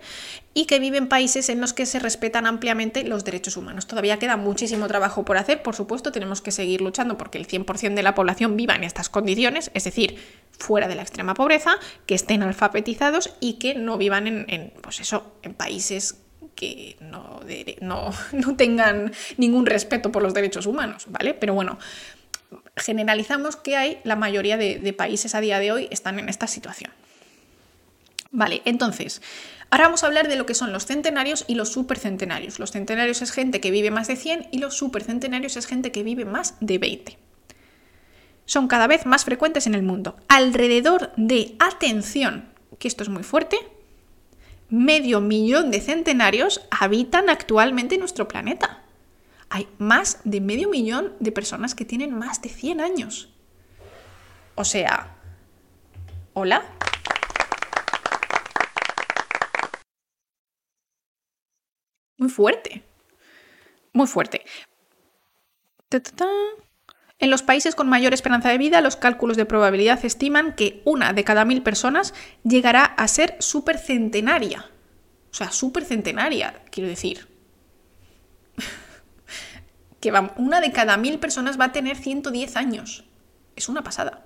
y 0.52 0.66
que 0.66 0.78
vive 0.78 0.98
en 0.98 1.09
países 1.09 1.48
en 1.48 1.60
los 1.60 1.72
que 1.72 1.86
se 1.86 1.98
respetan 1.98 2.46
ampliamente 2.46 3.05
los 3.05 3.24
derechos 3.24 3.56
humanos. 3.56 3.86
Todavía 3.86 4.18
queda 4.18 4.36
muchísimo 4.36 4.86
trabajo 4.86 5.24
por 5.24 5.38
hacer, 5.38 5.62
por 5.62 5.74
supuesto, 5.74 6.12
tenemos 6.12 6.42
que 6.42 6.50
seguir 6.50 6.82
luchando 6.82 7.16
porque 7.16 7.38
el 7.38 7.46
100% 7.46 7.94
de 7.94 8.02
la 8.02 8.14
población 8.14 8.56
viva 8.56 8.74
en 8.74 8.84
estas 8.84 9.09
condiciones, 9.09 9.70
es 9.72 9.84
decir, 9.84 10.18
fuera 10.59 10.89
de 10.89 10.94
la 10.94 11.02
extrema 11.02 11.35
pobreza, 11.35 11.78
que 12.06 12.14
estén 12.14 12.43
alfabetizados 12.43 13.35
y 13.40 13.55
que 13.55 13.74
no 13.74 13.97
vivan 13.97 14.26
en, 14.26 14.72
pues 14.82 15.01
eso, 15.01 15.35
en 15.43 15.55
países 15.55 16.16
que 16.55 16.97
no, 17.01 17.40
no, 17.80 18.10
no 18.32 18.56
tengan 18.56 19.12
ningún 19.36 19.66
respeto 19.66 20.10
por 20.10 20.22
los 20.22 20.35
derechos 20.35 20.66
humanos, 20.66 21.06
¿vale? 21.09 21.35
Pero 21.35 21.55
bueno, 21.55 21.78
generalizamos 22.76 23.56
que 23.56 23.76
hay, 23.76 24.01
la 24.05 24.16
mayoría 24.16 24.56
de, 24.56 24.93
países 24.93 25.35
a 25.35 25.40
día 25.40 25.59
de 25.59 25.72
hoy 25.72 25.89
están 25.90 26.18
en 26.18 26.28
esta 26.28 26.47
situación. 26.47 26.93
Vale, 28.30 28.60
entonces, 28.64 29.22
ahora 29.70 29.85
vamos 29.85 30.02
a 30.02 30.06
hablar 30.06 30.28
de 30.28 30.36
lo 30.36 30.47
que 30.47 30.55
son 30.55 30.72
los 30.72 30.86
centenarios 30.86 31.44
y 31.48 31.55
los 31.55 31.70
supercentenarios. 31.70 32.59
Los 32.59 32.72
centenarios 32.72 33.22
es 33.22 33.32
gente 33.32 33.60
que 33.60 33.70
vive 33.70 33.90
más 33.90 34.09
de 34.09 34.16
100 34.16 34.48
y 34.51 34.59
los 34.59 34.76
supercentenarios 34.76 35.56
es 35.56 35.66
gente 35.66 35.93
que 35.93 36.02
vive 36.02 36.24
más 36.24 36.56
de 36.60 36.78
20. 36.78 37.27
Son 38.49 38.66
cada 38.66 38.89
vez 38.89 39.07
más 39.07 39.25
frecuentes 39.25 39.69
en 39.69 39.77
el 39.77 39.85
mundo. 39.85 40.16
Alrededor 40.27 41.12
de, 41.16 41.55
atención, 41.61 42.49
que 42.81 42.89
esto 42.89 43.05
es 43.05 43.09
muy 43.09 43.23
fuerte, 43.23 43.57
medio 44.69 45.20
millón 45.20 45.70
de 45.70 45.81
centenarios 45.81 46.61
habitan 46.70 47.31
actualmente 47.31 47.97
nuestro 47.97 48.27
planeta 48.27 48.83
hay 49.51 49.69
más 49.79 50.20
de 50.25 50.41
medio 50.41 50.69
millón 50.69 51.15
de 51.20 51.33
personas 51.33 51.75
que 51.75 51.85
tienen 51.85 52.16
más 52.16 52.43
de 52.43 52.49
100 52.49 52.81
años. 52.81 53.33
O 54.55 54.65
sea, 54.65 55.16
¿hola? 56.35 56.65
Muy 62.19 62.29
fuerte. 62.29 62.83
Muy 63.93 64.07
fuerte. 64.07 64.45
En 67.20 67.31
los 67.31 67.43
países 67.43 67.74
con 67.74 67.89
mayor 67.89 68.15
esperanza 68.15 68.49
de 68.49 68.59
vida, 68.59 68.81
los 68.81 68.95
cálculos 68.95 69.36
de 69.36 69.45
probabilidad 69.45 70.05
estiman 70.05 70.55
que 70.55 70.82
una 70.85 71.12
de 71.12 71.24
cada 71.24 71.45
mil 71.45 71.62
personas 71.62 72.15
llegará 72.45 72.85
a 72.85 73.09
ser 73.09 73.35
supercentenaria. 73.40 74.66
O 75.32 75.35
sea, 75.35 75.51
supercentenaria, 75.51 76.62
quiero 76.70 76.89
decir 76.89 77.27
que 80.01 80.12
una 80.36 80.61
de 80.61 80.70
cada 80.70 80.97
mil 80.97 81.19
personas 81.19 81.59
va 81.59 81.66
a 81.66 81.73
tener 81.73 81.97
110 81.97 82.57
años. 82.57 83.05
Es 83.57 83.69
una 83.69 83.82
pasada. 83.82 84.24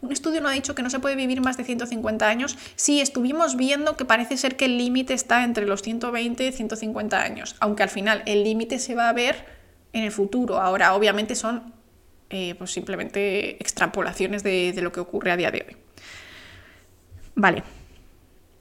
Un 0.00 0.12
estudio 0.12 0.40
no 0.40 0.48
ha 0.48 0.52
dicho 0.52 0.74
que 0.74 0.82
no 0.82 0.88
se 0.88 0.98
puede 0.98 1.14
vivir 1.14 1.42
más 1.42 1.58
de 1.58 1.64
150 1.64 2.26
años. 2.26 2.56
Sí, 2.74 3.02
estuvimos 3.02 3.56
viendo 3.56 3.98
que 3.98 4.06
parece 4.06 4.38
ser 4.38 4.56
que 4.56 4.64
el 4.64 4.78
límite 4.78 5.12
está 5.12 5.44
entre 5.44 5.66
los 5.66 5.82
120 5.82 6.46
y 6.46 6.52
150 6.52 7.22
años, 7.22 7.54
aunque 7.60 7.82
al 7.82 7.90
final 7.90 8.22
el 8.24 8.44
límite 8.44 8.78
se 8.78 8.94
va 8.94 9.10
a 9.10 9.12
ver 9.12 9.44
en 9.92 10.04
el 10.04 10.10
futuro. 10.10 10.58
Ahora, 10.58 10.94
obviamente, 10.94 11.36
son 11.36 11.81
eh, 12.32 12.56
pues 12.56 12.72
simplemente 12.72 13.56
extrapolaciones 13.62 14.42
de, 14.42 14.72
de 14.72 14.82
lo 14.82 14.90
que 14.90 15.00
ocurre 15.00 15.30
a 15.30 15.36
día 15.36 15.50
de 15.50 15.64
hoy. 15.68 15.76
Vale, 17.34 17.62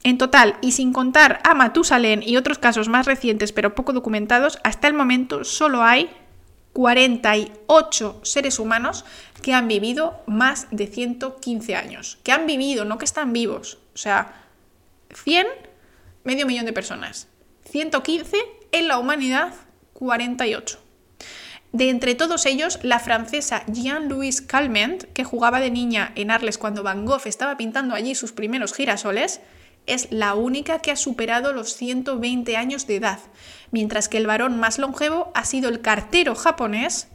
en 0.04 0.18
total, 0.18 0.58
y 0.62 0.72
sin 0.72 0.94
contar 0.94 1.40
a 1.44 1.54
Matusalén 1.54 2.24
y 2.24 2.38
otros 2.38 2.58
casos 2.58 2.90
más 2.90 3.06
recientes 3.06 3.52
pero 3.52 3.76
poco 3.76 3.94
documentados, 3.94 4.60
hasta 4.64 4.88
el 4.88 4.94
momento 4.94 5.44
solo 5.44 5.84
hay 5.84 6.10
48 6.74 8.22
seres 8.24 8.60
humanos 8.60 9.06
que 9.42 9.54
han 9.54 9.68
vivido 9.68 10.24
más 10.26 10.68
de 10.72 10.88
115 10.88 11.76
años. 11.76 12.18
Que 12.24 12.32
han 12.32 12.48
vivido, 12.48 12.86
no 12.86 12.98
que 12.98 13.06
están 13.06 13.34
vivos. 13.34 13.80
O 13.94 13.98
sea, 13.98 14.46
100, 15.14 15.48
medio 16.24 16.46
millón 16.46 16.66
de 16.66 16.74
personas. 16.74 17.28
115 17.70 18.38
en 18.72 18.88
la 18.88 18.98
humanidad, 18.98 19.54
48. 19.94 20.80
De 21.72 21.90
entre 21.90 22.16
todos 22.16 22.46
ellos, 22.46 22.80
la 22.84 23.00
francesa 23.00 23.64
Jean-Louise 23.68 24.46
Calment, 24.46 25.04
que 25.14 25.24
jugaba 25.24 25.62
de 25.62 25.72
niña 25.72 26.12
en 26.16 26.30
Arles 26.30 26.58
cuando 26.58 26.84
Van 26.84 27.06
Gogh 27.06 27.26
estaba 27.26 27.56
pintando 27.56 27.96
allí 27.96 28.14
sus 28.14 28.34
primeros 28.34 28.74
girasoles, 28.74 29.40
es 29.88 30.12
la 30.12 30.36
única 30.36 30.80
que 30.80 30.92
ha 30.92 30.96
superado 30.96 31.54
los 31.54 31.76
120 31.76 32.58
años 32.58 32.88
de 32.88 32.98
edad, 32.98 33.20
mientras 33.72 34.10
que 34.10 34.18
el 34.18 34.28
varón 34.28 34.60
más 34.60 34.80
longevo 34.80 35.32
ha 35.34 35.46
sido 35.46 35.70
el 35.70 35.82
cartero 35.82 36.36
japonés 36.36 37.08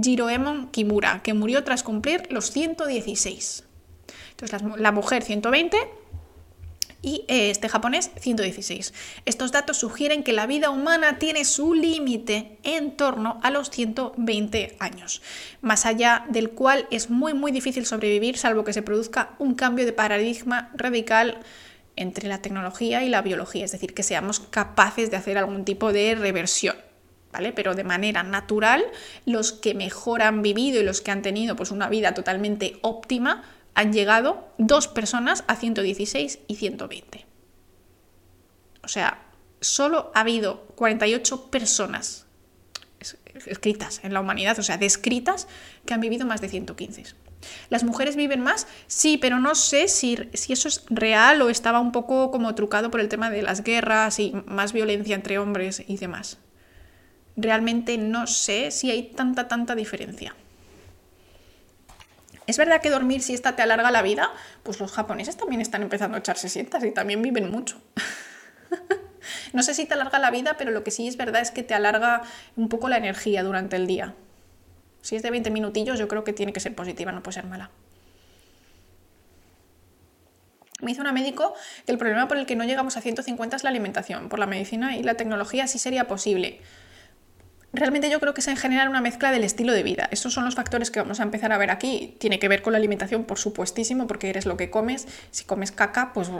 Jiroemon 0.00 0.70
Kimura, 0.70 1.22
que 1.22 1.34
murió 1.34 1.64
tras 1.64 1.82
cumplir 1.82 2.26
los 2.30 2.50
116. 2.50 3.64
Entonces 4.30 4.62
la, 4.78 4.92
mujer 4.92 5.22
120 5.22 5.76
y 7.02 7.24
eh, 7.28 7.50
este 7.50 7.68
japonés 7.68 8.10
116. 8.20 8.94
Estos 9.26 9.52
datos 9.52 9.76
sugieren 9.76 10.22
que 10.22 10.32
la 10.32 10.46
vida 10.46 10.70
humana 10.70 11.18
tiene 11.18 11.44
su 11.44 11.74
límite 11.74 12.58
en 12.62 12.96
torno 12.96 13.40
a 13.42 13.50
los 13.50 13.70
120 13.70 14.76
años, 14.78 15.20
más 15.60 15.84
allá 15.84 16.24
del 16.30 16.50
cual 16.50 16.86
es 16.90 17.10
muy 17.10 17.34
muy 17.34 17.50
difícil 17.50 17.84
sobrevivir 17.84 18.38
salvo 18.38 18.64
que 18.64 18.72
se 18.72 18.82
produzca 18.82 19.34
un 19.38 19.54
cambio 19.54 19.84
de 19.84 19.92
paradigma 19.92 20.70
radical 20.74 21.40
entre 21.96 22.28
la 22.28 22.40
tecnología 22.40 23.04
y 23.04 23.08
la 23.08 23.20
biología, 23.20 23.64
es 23.64 23.72
decir, 23.72 23.94
que 23.94 24.02
seamos 24.02 24.40
capaces 24.40 25.10
de 25.10 25.16
hacer 25.16 25.36
algún 25.36 25.64
tipo 25.64 25.92
de 25.92 26.14
reversión. 26.14 26.76
¿Vale? 27.32 27.54
Pero 27.54 27.74
de 27.74 27.82
manera 27.82 28.22
natural, 28.22 28.84
los 29.24 29.52
que 29.52 29.72
mejor 29.72 30.20
han 30.20 30.42
vivido 30.42 30.82
y 30.82 30.84
los 30.84 31.00
que 31.00 31.12
han 31.12 31.22
tenido 31.22 31.56
pues, 31.56 31.70
una 31.70 31.88
vida 31.88 32.12
totalmente 32.12 32.78
óptima 32.82 33.42
han 33.74 33.92
llegado 33.92 34.48
dos 34.58 34.88
personas 34.88 35.44
a 35.46 35.56
116 35.56 36.40
y 36.46 36.56
120. 36.56 37.26
O 38.84 38.88
sea, 38.88 39.22
solo 39.60 40.10
ha 40.14 40.20
habido 40.20 40.66
48 40.76 41.50
personas 41.50 42.26
escritas 43.46 44.00
en 44.04 44.12
la 44.12 44.20
humanidad, 44.20 44.58
o 44.58 44.62
sea, 44.62 44.76
descritas, 44.76 45.48
que 45.86 45.94
han 45.94 46.00
vivido 46.00 46.26
más 46.26 46.40
de 46.40 46.48
115. 46.48 47.04
¿Las 47.70 47.82
mujeres 47.82 48.14
viven 48.14 48.40
más? 48.40 48.66
Sí, 48.86 49.18
pero 49.18 49.40
no 49.40 49.54
sé 49.54 49.88
si, 49.88 50.16
si, 50.34 50.52
eso 50.52 50.68
es 50.68 50.84
real 50.88 51.42
o 51.42 51.48
estaba 51.48 51.80
un 51.80 51.90
poco 51.90 52.30
como 52.30 52.54
trucado 52.54 52.90
por 52.90 53.00
el 53.00 53.08
tema 53.08 53.30
de 53.30 53.42
las 53.42 53.64
guerras 53.64 54.20
y 54.20 54.32
más 54.46 54.72
violencia 54.72 55.16
entre 55.16 55.38
hombres 55.38 55.82
y 55.86 55.96
demás. 55.96 56.38
Realmente 57.36 57.98
no 57.98 58.26
sé 58.26 58.70
si 58.70 58.90
hay 58.90 59.04
tanta, 59.04 59.48
tanta 59.48 59.74
diferencia. 59.74 60.36
¿Es 62.46 62.58
verdad 62.58 62.80
que 62.80 62.90
dormir 62.90 63.22
si 63.22 63.34
esta 63.34 63.54
te 63.54 63.62
alarga 63.62 63.90
la 63.90 64.02
vida? 64.02 64.32
Pues 64.62 64.80
los 64.80 64.92
japoneses 64.92 65.36
también 65.36 65.60
están 65.60 65.82
empezando 65.82 66.16
a 66.16 66.20
echarse 66.20 66.48
sientas 66.48 66.82
y 66.84 66.90
también 66.90 67.22
viven 67.22 67.50
mucho. 67.50 67.80
no 69.52 69.62
sé 69.62 69.74
si 69.74 69.86
te 69.86 69.94
alarga 69.94 70.18
la 70.18 70.30
vida, 70.30 70.56
pero 70.58 70.70
lo 70.70 70.82
que 70.82 70.90
sí 70.90 71.06
es 71.06 71.16
verdad 71.16 71.40
es 71.40 71.50
que 71.50 71.62
te 71.62 71.74
alarga 71.74 72.22
un 72.56 72.68
poco 72.68 72.88
la 72.88 72.96
energía 72.96 73.42
durante 73.42 73.76
el 73.76 73.86
día. 73.86 74.14
Si 75.02 75.16
es 75.16 75.22
de 75.22 75.30
20 75.30 75.50
minutillos, 75.50 75.98
yo 75.98 76.08
creo 76.08 76.24
que 76.24 76.32
tiene 76.32 76.52
que 76.52 76.60
ser 76.60 76.74
positiva, 76.74 77.12
no 77.12 77.22
puede 77.22 77.34
ser 77.34 77.46
mala. 77.46 77.70
Me 80.80 80.90
hizo 80.90 81.00
una 81.00 81.12
médico 81.12 81.54
que 81.86 81.92
el 81.92 81.98
problema 81.98 82.26
por 82.26 82.36
el 82.36 82.46
que 82.46 82.56
no 82.56 82.64
llegamos 82.64 82.96
a 82.96 83.00
150 83.00 83.54
es 83.54 83.62
la 83.62 83.70
alimentación. 83.70 84.28
Por 84.28 84.40
la 84.40 84.46
medicina 84.46 84.96
y 84.96 85.04
la 85.04 85.14
tecnología 85.14 85.68
sí 85.68 85.78
sería 85.78 86.08
posible. 86.08 86.60
Realmente 87.72 88.10
yo 88.10 88.20
creo 88.20 88.34
que 88.34 88.42
es 88.42 88.48
en 88.48 88.56
general 88.56 88.88
una 88.88 89.00
mezcla 89.00 89.30
del 89.30 89.44
estilo 89.44 89.72
de 89.72 89.82
vida. 89.82 90.08
Esos 90.10 90.34
son 90.34 90.44
los 90.44 90.54
factores 90.54 90.90
que 90.90 91.00
vamos 91.00 91.20
a 91.20 91.22
empezar 91.22 91.52
a 91.52 91.58
ver 91.58 91.70
aquí. 91.70 92.16
Tiene 92.18 92.38
que 92.38 92.48
ver 92.48 92.60
con 92.60 92.72
la 92.72 92.78
alimentación, 92.78 93.24
por 93.24 93.38
supuestísimo, 93.38 94.06
porque 94.06 94.28
eres 94.28 94.44
lo 94.44 94.58
que 94.58 94.68
comes. 94.68 95.08
Si 95.30 95.44
comes 95.44 95.72
caca, 95.72 96.12
pues 96.12 96.30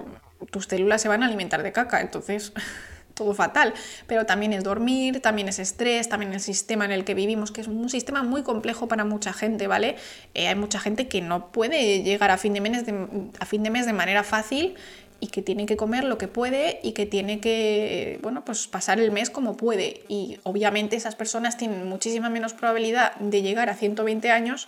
tus 0.50 0.66
células 0.66 1.00
se 1.00 1.08
van 1.08 1.22
a 1.22 1.26
alimentar 1.26 1.62
de 1.62 1.72
caca. 1.72 2.02
Entonces, 2.02 2.52
todo 3.14 3.34
fatal, 3.34 3.72
pero 4.06 4.26
también 4.26 4.52
es 4.52 4.64
dormir, 4.64 5.20
también 5.20 5.48
es 5.48 5.58
estrés, 5.58 6.08
también 6.08 6.32
el 6.32 6.40
sistema 6.40 6.84
en 6.84 6.92
el 6.92 7.04
que 7.04 7.14
vivimos, 7.14 7.50
que 7.50 7.60
es 7.60 7.66
un 7.66 7.88
sistema 7.88 8.22
muy 8.22 8.42
complejo 8.42 8.88
para 8.88 9.04
mucha 9.04 9.32
gente, 9.32 9.66
¿vale? 9.66 9.96
Eh, 10.34 10.48
hay 10.48 10.54
mucha 10.54 10.80
gente 10.80 11.08
que 11.08 11.20
no 11.20 11.52
puede 11.52 12.02
llegar 12.02 12.30
a 12.30 12.38
fin, 12.38 12.52
de 12.52 12.60
mes 12.60 12.86
de, 12.86 13.08
a 13.38 13.46
fin 13.46 13.62
de 13.62 13.70
mes 13.70 13.86
de 13.86 13.92
manera 13.92 14.24
fácil 14.24 14.74
y 15.22 15.28
que 15.28 15.40
tiene 15.40 15.66
que 15.66 15.76
comer 15.76 16.02
lo 16.02 16.18
que 16.18 16.26
puede 16.26 16.80
y 16.82 16.94
que 16.94 17.06
tiene 17.06 17.38
que, 17.38 18.18
bueno, 18.22 18.44
pues 18.44 18.66
pasar 18.66 18.98
el 18.98 19.12
mes 19.12 19.30
como 19.30 19.56
puede. 19.56 20.02
Y 20.08 20.40
obviamente 20.42 20.96
esas 20.96 21.14
personas 21.14 21.56
tienen 21.56 21.86
muchísima 21.88 22.28
menos 22.28 22.54
probabilidad 22.54 23.14
de 23.14 23.40
llegar 23.40 23.70
a 23.70 23.76
120 23.76 24.32
años 24.32 24.66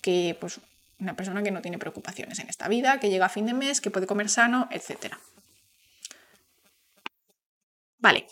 que 0.00 0.36
pues 0.38 0.60
una 1.00 1.16
persona 1.16 1.42
que 1.42 1.50
no 1.50 1.62
tiene 1.62 1.78
preocupaciones 1.78 2.38
en 2.38 2.48
esta 2.48 2.68
vida, 2.68 3.00
que 3.00 3.10
llega 3.10 3.26
a 3.26 3.28
fin 3.28 3.46
de 3.46 3.54
mes, 3.54 3.80
que 3.80 3.90
puede 3.90 4.06
comer 4.06 4.28
sano, 4.28 4.68
etcétera. 4.70 5.18
Vale. 7.98 8.24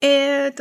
Eh, 0.00 0.52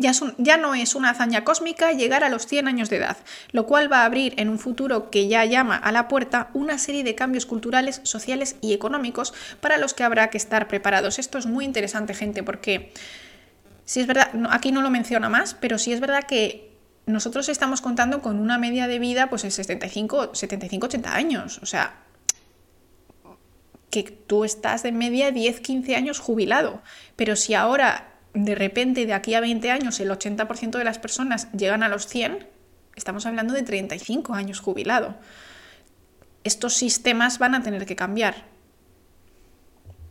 ya, 0.00 0.12
ya, 0.38 0.56
no 0.56 0.74
es 0.74 0.94
una 0.94 1.10
hazaña 1.10 1.44
cósmica 1.44 1.92
llegar 1.92 2.24
a 2.24 2.30
los 2.30 2.46
100 2.46 2.68
años 2.68 2.88
de 2.88 2.96
edad, 2.96 3.18
lo 3.52 3.66
cual 3.66 3.92
va 3.92 4.00
a 4.00 4.04
abrir 4.06 4.34
en 4.38 4.48
un 4.48 4.58
futuro 4.58 5.10
que 5.10 5.28
ya 5.28 5.44
llama 5.44 5.76
a 5.76 5.92
la 5.92 6.08
puerta 6.08 6.48
una 6.54 6.78
serie 6.78 7.04
de 7.04 7.14
cambios 7.14 7.44
culturales, 7.44 8.00
sociales 8.04 8.56
y 8.62 8.72
económicos 8.72 9.34
para 9.60 9.76
los 9.76 9.92
que 9.92 10.02
habrá 10.02 10.30
que 10.30 10.38
estar 10.38 10.68
preparados. 10.68 11.18
Esto 11.18 11.36
es 11.36 11.44
muy 11.44 11.66
interesante, 11.66 12.14
gente, 12.14 12.42
porque 12.42 12.94
si 13.84 14.00
es 14.00 14.06
verdad, 14.06 14.30
aquí 14.50 14.72
no 14.72 14.80
lo 14.80 14.88
menciona 14.88 15.28
más, 15.28 15.52
pero 15.52 15.78
sí 15.78 15.92
es 15.92 16.00
verdad 16.00 16.24
que 16.24 16.70
nosotros 17.04 17.50
estamos 17.50 17.82
contando 17.82 18.22
con 18.22 18.38
una 18.38 18.56
media 18.56 18.86
de 18.86 18.98
vida 18.98 19.28
pues 19.28 19.44
en 19.44 19.50
75, 19.50 20.34
75 20.34 20.86
80 20.86 21.14
años. 21.14 21.60
O 21.62 21.66
sea, 21.66 21.94
que 23.90 24.04
tú 24.04 24.44
estás 24.44 24.82
de 24.82 24.92
media 24.92 25.30
10, 25.30 25.60
15 25.60 25.96
años 25.96 26.20
jubilado. 26.20 26.80
Pero 27.16 27.36
si 27.36 27.54
ahora 27.54 28.09
de 28.34 28.54
repente 28.54 29.06
de 29.06 29.12
aquí 29.12 29.34
a 29.34 29.40
20 29.40 29.70
años 29.70 30.00
el 30.00 30.10
80% 30.10 30.78
de 30.78 30.84
las 30.84 30.98
personas 30.98 31.50
llegan 31.52 31.82
a 31.82 31.88
los 31.88 32.06
100, 32.06 32.46
estamos 32.96 33.26
hablando 33.26 33.54
de 33.54 33.62
35 33.62 34.34
años 34.34 34.60
jubilado. 34.60 35.16
Estos 36.44 36.74
sistemas 36.74 37.38
van 37.38 37.54
a 37.54 37.62
tener 37.62 37.86
que 37.86 37.96
cambiar 37.96 38.44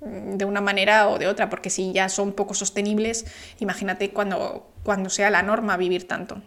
de 0.02 0.46
una 0.46 0.62
manera 0.62 1.10
o 1.10 1.18
de 1.18 1.28
otra, 1.28 1.50
porque 1.50 1.70
si 1.70 1.92
ya 1.92 2.08
son 2.08 2.34
poco 2.34 2.54
sostenibles, 2.54 3.26
imagínate 3.60 4.12
cuando, 4.12 4.72
cuando 4.84 5.10
sea 5.10 5.30
la 5.30 5.42
norma 5.44 5.76
vivir 5.78 6.08
tanto. 6.08 6.42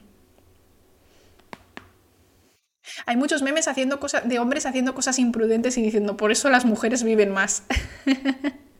Hay 3.06 3.16
muchos 3.16 3.42
memes 3.42 3.68
haciendo 3.68 4.00
cosas, 4.00 4.28
de 4.28 4.38
hombres 4.38 4.66
haciendo 4.66 4.94
cosas 4.94 5.18
imprudentes 5.18 5.76
y 5.78 5.82
diciendo, 5.82 6.16
por 6.16 6.32
eso 6.32 6.48
las 6.50 6.64
mujeres 6.64 7.02
viven 7.02 7.30
más. 7.30 7.64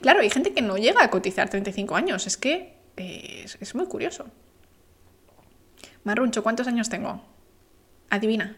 Claro, 0.00 0.20
hay 0.20 0.30
gente 0.30 0.52
que 0.52 0.62
no 0.62 0.76
llega 0.76 1.02
a 1.02 1.10
cotizar 1.10 1.48
35 1.48 1.96
años, 1.96 2.26
es 2.26 2.36
que 2.36 2.76
eh, 2.96 3.46
es, 3.60 3.74
muy 3.74 3.86
curioso. 3.86 4.26
Marruncho, 6.04 6.42
¿cuántos 6.42 6.66
años 6.66 6.88
tengo? 6.88 7.22
Adivina. 8.10 8.56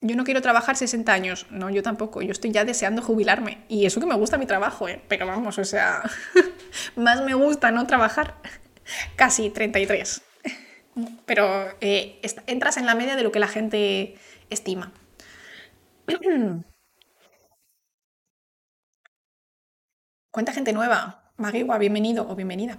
Yo 0.00 0.16
no 0.16 0.24
quiero 0.24 0.42
trabajar 0.42 0.76
60 0.76 1.12
años. 1.12 1.46
No, 1.50 1.70
yo 1.70 1.82
tampoco. 1.82 2.22
Yo 2.22 2.32
estoy 2.32 2.50
ya 2.50 2.64
deseando 2.64 3.02
jubilarme. 3.02 3.64
Y 3.68 3.86
eso 3.86 4.00
que 4.00 4.06
me 4.06 4.16
gusta 4.16 4.38
mi 4.38 4.46
trabajo, 4.46 4.88
¿eh? 4.88 5.00
Pero 5.08 5.26
vamos, 5.26 5.58
o 5.58 5.64
sea, 5.64 6.02
más 6.96 7.22
me 7.22 7.34
gusta 7.34 7.70
no 7.70 7.86
trabajar. 7.86 8.36
Casi 9.16 9.50
33. 9.50 10.22
Pero 11.24 11.68
eh, 11.80 12.20
entras 12.46 12.76
en 12.76 12.86
la 12.86 12.94
media 12.94 13.16
de 13.16 13.22
lo 13.22 13.32
que 13.32 13.38
la 13.38 13.48
gente 13.48 14.16
estima. 14.50 14.92
¿Cuánta 20.32 20.54
gente 20.54 20.72
nueva? 20.72 21.30
Magua, 21.36 21.76
bienvenido 21.76 22.26
o 22.26 22.34
bienvenida. 22.34 22.78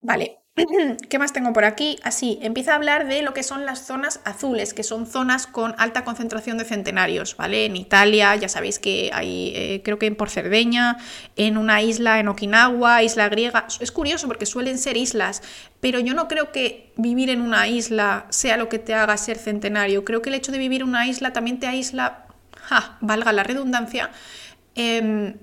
Vale, 0.00 0.38
¿qué 1.10 1.18
más 1.18 1.32
tengo 1.32 1.52
por 1.52 1.64
aquí? 1.64 1.98
Así, 2.04 2.38
empieza 2.40 2.70
a 2.70 2.76
hablar 2.76 3.08
de 3.08 3.22
lo 3.22 3.34
que 3.34 3.42
son 3.42 3.66
las 3.66 3.84
zonas 3.84 4.20
azules, 4.24 4.72
que 4.72 4.84
son 4.84 5.08
zonas 5.08 5.48
con 5.48 5.74
alta 5.76 6.04
concentración 6.04 6.56
de 6.56 6.64
centenarios, 6.64 7.36
¿vale? 7.36 7.64
En 7.64 7.74
Italia, 7.74 8.36
ya 8.36 8.48
sabéis 8.48 8.78
que 8.78 9.10
hay, 9.12 9.52
eh, 9.56 9.82
creo 9.84 9.98
que 9.98 10.06
en 10.06 10.14
por 10.14 10.30
Cerdeña, 10.30 10.98
en 11.34 11.58
una 11.58 11.82
isla 11.82 12.20
en 12.20 12.28
Okinawa, 12.28 13.02
isla 13.02 13.28
griega. 13.28 13.66
Es 13.80 13.90
curioso 13.90 14.28
porque 14.28 14.46
suelen 14.46 14.78
ser 14.78 14.96
islas, 14.96 15.42
pero 15.80 15.98
yo 15.98 16.14
no 16.14 16.28
creo 16.28 16.52
que 16.52 16.92
vivir 16.96 17.28
en 17.30 17.40
una 17.40 17.66
isla 17.66 18.26
sea 18.28 18.56
lo 18.56 18.68
que 18.68 18.78
te 18.78 18.94
haga 18.94 19.16
ser 19.16 19.36
centenario. 19.36 20.04
Creo 20.04 20.22
que 20.22 20.28
el 20.28 20.36
hecho 20.36 20.52
de 20.52 20.58
vivir 20.58 20.82
en 20.82 20.90
una 20.90 21.08
isla 21.08 21.32
también 21.32 21.58
te 21.58 21.66
aísla, 21.66 22.28
ja, 22.54 22.98
valga 23.00 23.32
la 23.32 23.42
redundancia, 23.42 24.10
Em, 24.74 25.36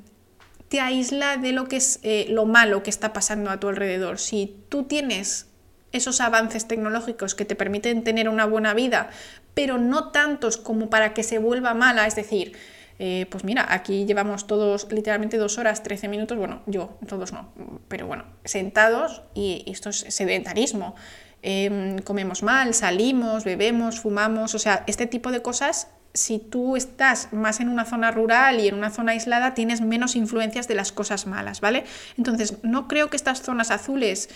te 0.70 0.82
aísla 0.82 1.38
de 1.38 1.54
lo 1.54 1.68
que 1.68 1.78
es 1.78 2.00
eh, 2.04 2.26
lo 2.30 2.46
malo 2.46 2.84
que 2.84 2.90
está 2.90 3.14
pasando 3.14 3.50
a 3.50 3.60
tu 3.60 3.70
alrededor. 3.70 4.20
Si 4.20 4.56
tú 4.70 4.84
tienes 4.84 5.48
esos 5.92 6.20
avances 6.22 6.68
tecnológicos 6.68 7.36
que 7.36 7.46
te 7.46 7.56
permiten 7.56 8.04
tener 8.04 8.28
una 8.30 8.46
buena 8.46 8.74
vida, 8.74 9.10
pero 9.54 9.78
no 9.78 10.10
tantos 10.10 10.58
como 10.58 10.90
para 10.90 11.14
que 11.14 11.24
se 11.24 11.40
vuelva 11.40 11.74
mala, 11.74 12.06
es 12.06 12.16
decir, 12.16 12.54
eh, 13.00 13.28
pues 13.30 13.44
mira, 13.44 13.66
aquí 13.70 14.06
llevamos 14.06 14.48
todos 14.48 14.92
literalmente 14.92 15.38
dos 15.38 15.58
horas, 15.58 15.84
13 15.84 16.08
minutos, 16.08 16.38
bueno, 16.38 16.62
yo, 16.66 16.98
todos 17.08 17.32
no, 17.32 17.52
pero 17.88 18.08
bueno, 18.08 18.26
sentados 18.44 19.24
y 19.34 19.64
esto 19.68 19.90
es 19.90 20.06
sedentarismo. 20.10 20.96
Em, 21.44 22.00
comemos 22.00 22.42
mal, 22.42 22.74
salimos, 22.74 23.44
bebemos, 23.44 24.00
fumamos, 24.00 24.56
o 24.56 24.60
sea, 24.60 24.84
este 24.88 25.06
tipo 25.06 25.32
de 25.32 25.42
cosas 25.42 25.88
si 26.18 26.40
tú 26.40 26.76
estás 26.76 27.32
más 27.32 27.60
en 27.60 27.70
una 27.70 27.86
zona 27.86 28.12
rural 28.12 28.60
y 28.60 28.68
en 28.68 28.76
una 28.76 28.90
zona 28.90 29.12
aislada, 29.12 29.54
tienes 29.54 29.82
menos 29.82 30.16
influencias 30.16 30.68
de 30.68 30.74
las 30.76 30.92
cosas 30.92 31.28
malas, 31.28 31.62
¿vale? 31.62 31.86
Entonces, 32.18 32.58
no 32.64 32.88
creo 32.88 33.10
que 33.10 33.16
estas 33.16 33.44
zonas 33.44 33.70
azules 33.70 34.30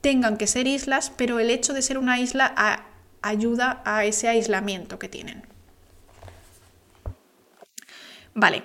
tengan 0.00 0.36
que 0.36 0.46
ser 0.46 0.66
islas, 0.66 1.12
pero 1.16 1.38
el 1.38 1.50
hecho 1.50 1.72
de 1.72 1.82
ser 1.82 1.98
una 1.98 2.18
isla 2.18 2.52
ayuda 3.22 3.80
a 3.84 4.04
ese 4.04 4.28
aislamiento 4.28 4.98
que 4.98 5.08
tienen. 5.08 5.46
Vale. 8.34 8.64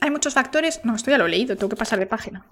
Hay 0.00 0.10
muchos 0.10 0.34
factores. 0.34 0.80
No, 0.84 0.96
esto 0.96 1.10
ya 1.10 1.18
lo 1.18 1.26
he 1.26 1.28
leído, 1.28 1.56
tengo 1.56 1.68
que 1.68 1.76
pasar 1.76 1.98
de 1.98 2.06
página. 2.06 2.44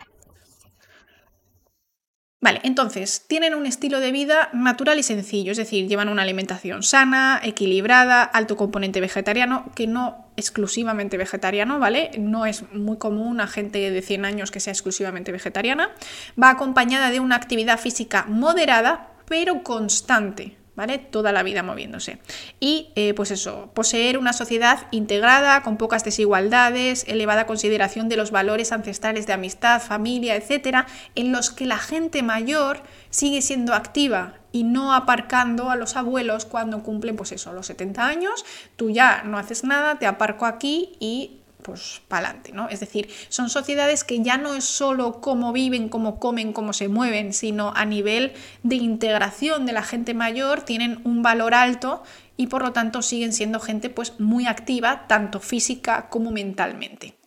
Vale, 2.42 2.58
entonces, 2.64 3.24
tienen 3.28 3.54
un 3.54 3.66
estilo 3.66 4.00
de 4.00 4.10
vida 4.10 4.50
natural 4.52 4.98
y 4.98 5.04
sencillo, 5.04 5.52
es 5.52 5.58
decir, 5.58 5.86
llevan 5.86 6.08
una 6.08 6.22
alimentación 6.22 6.82
sana, 6.82 7.40
equilibrada, 7.44 8.24
alto 8.24 8.56
componente 8.56 9.00
vegetariano, 9.00 9.70
que 9.76 9.86
no 9.86 10.26
exclusivamente 10.36 11.16
vegetariano, 11.16 11.78
¿vale? 11.78 12.10
No 12.18 12.44
es 12.44 12.64
muy 12.72 12.98
común 12.98 13.40
a 13.40 13.46
gente 13.46 13.92
de 13.92 14.02
100 14.02 14.24
años 14.24 14.50
que 14.50 14.58
sea 14.58 14.72
exclusivamente 14.72 15.30
vegetariana. 15.30 15.92
Va 16.40 16.50
acompañada 16.50 17.12
de 17.12 17.20
una 17.20 17.36
actividad 17.36 17.78
física 17.78 18.24
moderada, 18.28 19.12
pero 19.28 19.62
constante, 19.62 20.56
¿vale? 20.74 20.98
Toda 20.98 21.32
la 21.32 21.42
vida 21.42 21.62
moviéndose. 21.62 22.18
Y 22.60 22.90
eh, 22.94 23.14
pues 23.14 23.30
eso, 23.30 23.70
poseer 23.74 24.18
una 24.18 24.32
sociedad 24.32 24.86
integrada, 24.90 25.62
con 25.62 25.76
pocas 25.76 26.04
desigualdades, 26.04 27.04
elevada 27.08 27.46
consideración 27.46 28.08
de 28.08 28.16
los 28.16 28.30
valores 28.30 28.72
ancestrales 28.72 29.26
de 29.26 29.34
amistad, 29.34 29.82
familia, 29.82 30.36
etcétera, 30.36 30.86
en 31.14 31.32
los 31.32 31.50
que 31.50 31.66
la 31.66 31.78
gente 31.78 32.22
mayor 32.22 32.82
sigue 33.10 33.42
siendo 33.42 33.74
activa 33.74 34.34
y 34.52 34.64
no 34.64 34.94
aparcando 34.94 35.70
a 35.70 35.76
los 35.76 35.96
abuelos 35.96 36.44
cuando 36.44 36.82
cumplen, 36.82 37.16
pues 37.16 37.32
eso, 37.32 37.52
los 37.52 37.66
70 37.66 38.06
años, 38.06 38.44
tú 38.76 38.90
ya 38.90 39.22
no 39.24 39.38
haces 39.38 39.64
nada, 39.64 39.98
te 39.98 40.06
aparco 40.06 40.46
aquí 40.46 40.96
y 41.00 41.41
pues 41.62 42.02
para 42.08 42.26
adelante, 42.28 42.52
¿no? 42.52 42.68
Es 42.68 42.80
decir, 42.80 43.08
son 43.28 43.48
sociedades 43.48 44.04
que 44.04 44.22
ya 44.22 44.36
no 44.36 44.54
es 44.54 44.64
solo 44.64 45.20
cómo 45.20 45.52
viven, 45.52 45.88
cómo 45.88 46.18
comen, 46.18 46.52
cómo 46.52 46.72
se 46.72 46.88
mueven, 46.88 47.32
sino 47.32 47.72
a 47.74 47.84
nivel 47.84 48.32
de 48.62 48.76
integración 48.76 49.66
de 49.66 49.72
la 49.72 49.82
gente 49.82 50.14
mayor 50.14 50.62
tienen 50.62 51.00
un 51.04 51.22
valor 51.22 51.54
alto 51.54 52.02
y 52.36 52.48
por 52.48 52.62
lo 52.62 52.72
tanto 52.72 53.02
siguen 53.02 53.32
siendo 53.32 53.60
gente 53.60 53.90
pues 53.90 54.18
muy 54.18 54.46
activa, 54.46 55.06
tanto 55.06 55.40
física 55.40 56.08
como 56.08 56.30
mentalmente. 56.30 57.21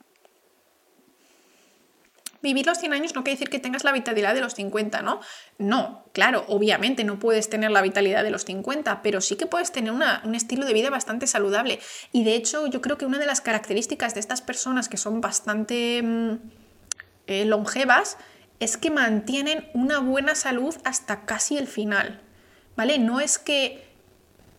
Vivir 2.45 2.67
los 2.67 2.77
100 2.77 2.93
años 2.93 3.15
no 3.15 3.23
quiere 3.23 3.37
decir 3.37 3.49
que 3.49 3.57
tengas 3.57 3.83
la 3.83 3.91
vitalidad 3.91 4.35
de 4.35 4.39
los 4.39 4.53
50, 4.53 5.01
¿no? 5.01 5.19
No, 5.57 6.05
claro, 6.13 6.45
obviamente 6.47 7.03
no 7.03 7.17
puedes 7.17 7.49
tener 7.49 7.71
la 7.71 7.81
vitalidad 7.81 8.23
de 8.23 8.29
los 8.29 8.45
50, 8.45 9.01
pero 9.01 9.19
sí 9.19 9.35
que 9.35 9.47
puedes 9.47 9.71
tener 9.71 9.91
un 9.91 10.35
estilo 10.35 10.67
de 10.67 10.73
vida 10.73 10.91
bastante 10.91 11.25
saludable. 11.25 11.79
Y 12.11 12.23
de 12.23 12.35
hecho, 12.35 12.67
yo 12.67 12.81
creo 12.81 12.99
que 12.99 13.07
una 13.07 13.17
de 13.17 13.25
las 13.25 13.41
características 13.41 14.13
de 14.13 14.19
estas 14.19 14.43
personas 14.43 14.89
que 14.89 14.97
son 14.97 15.21
bastante 15.21 16.03
mm, 16.03 16.35
eh, 17.25 17.45
longevas 17.45 18.19
es 18.59 18.77
que 18.77 18.91
mantienen 18.91 19.67
una 19.73 19.97
buena 19.97 20.35
salud 20.35 20.75
hasta 20.83 21.25
casi 21.25 21.57
el 21.57 21.65
final. 21.65 22.21
¿Vale? 22.75 22.99
No 22.99 23.21
es 23.21 23.39
que 23.39 23.87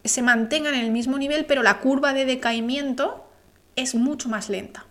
se 0.05 0.23
mantengan 0.23 0.75
en 0.75 0.85
el 0.85 0.91
mismo 0.91 1.19
nivel, 1.19 1.47
pero 1.47 1.63
la 1.63 1.79
curva 1.79 2.13
de 2.15 2.25
decaimiento 2.25 3.31
es 3.77 3.95
mucho 3.95 4.29
más 4.29 4.49
lenta. 4.49 4.87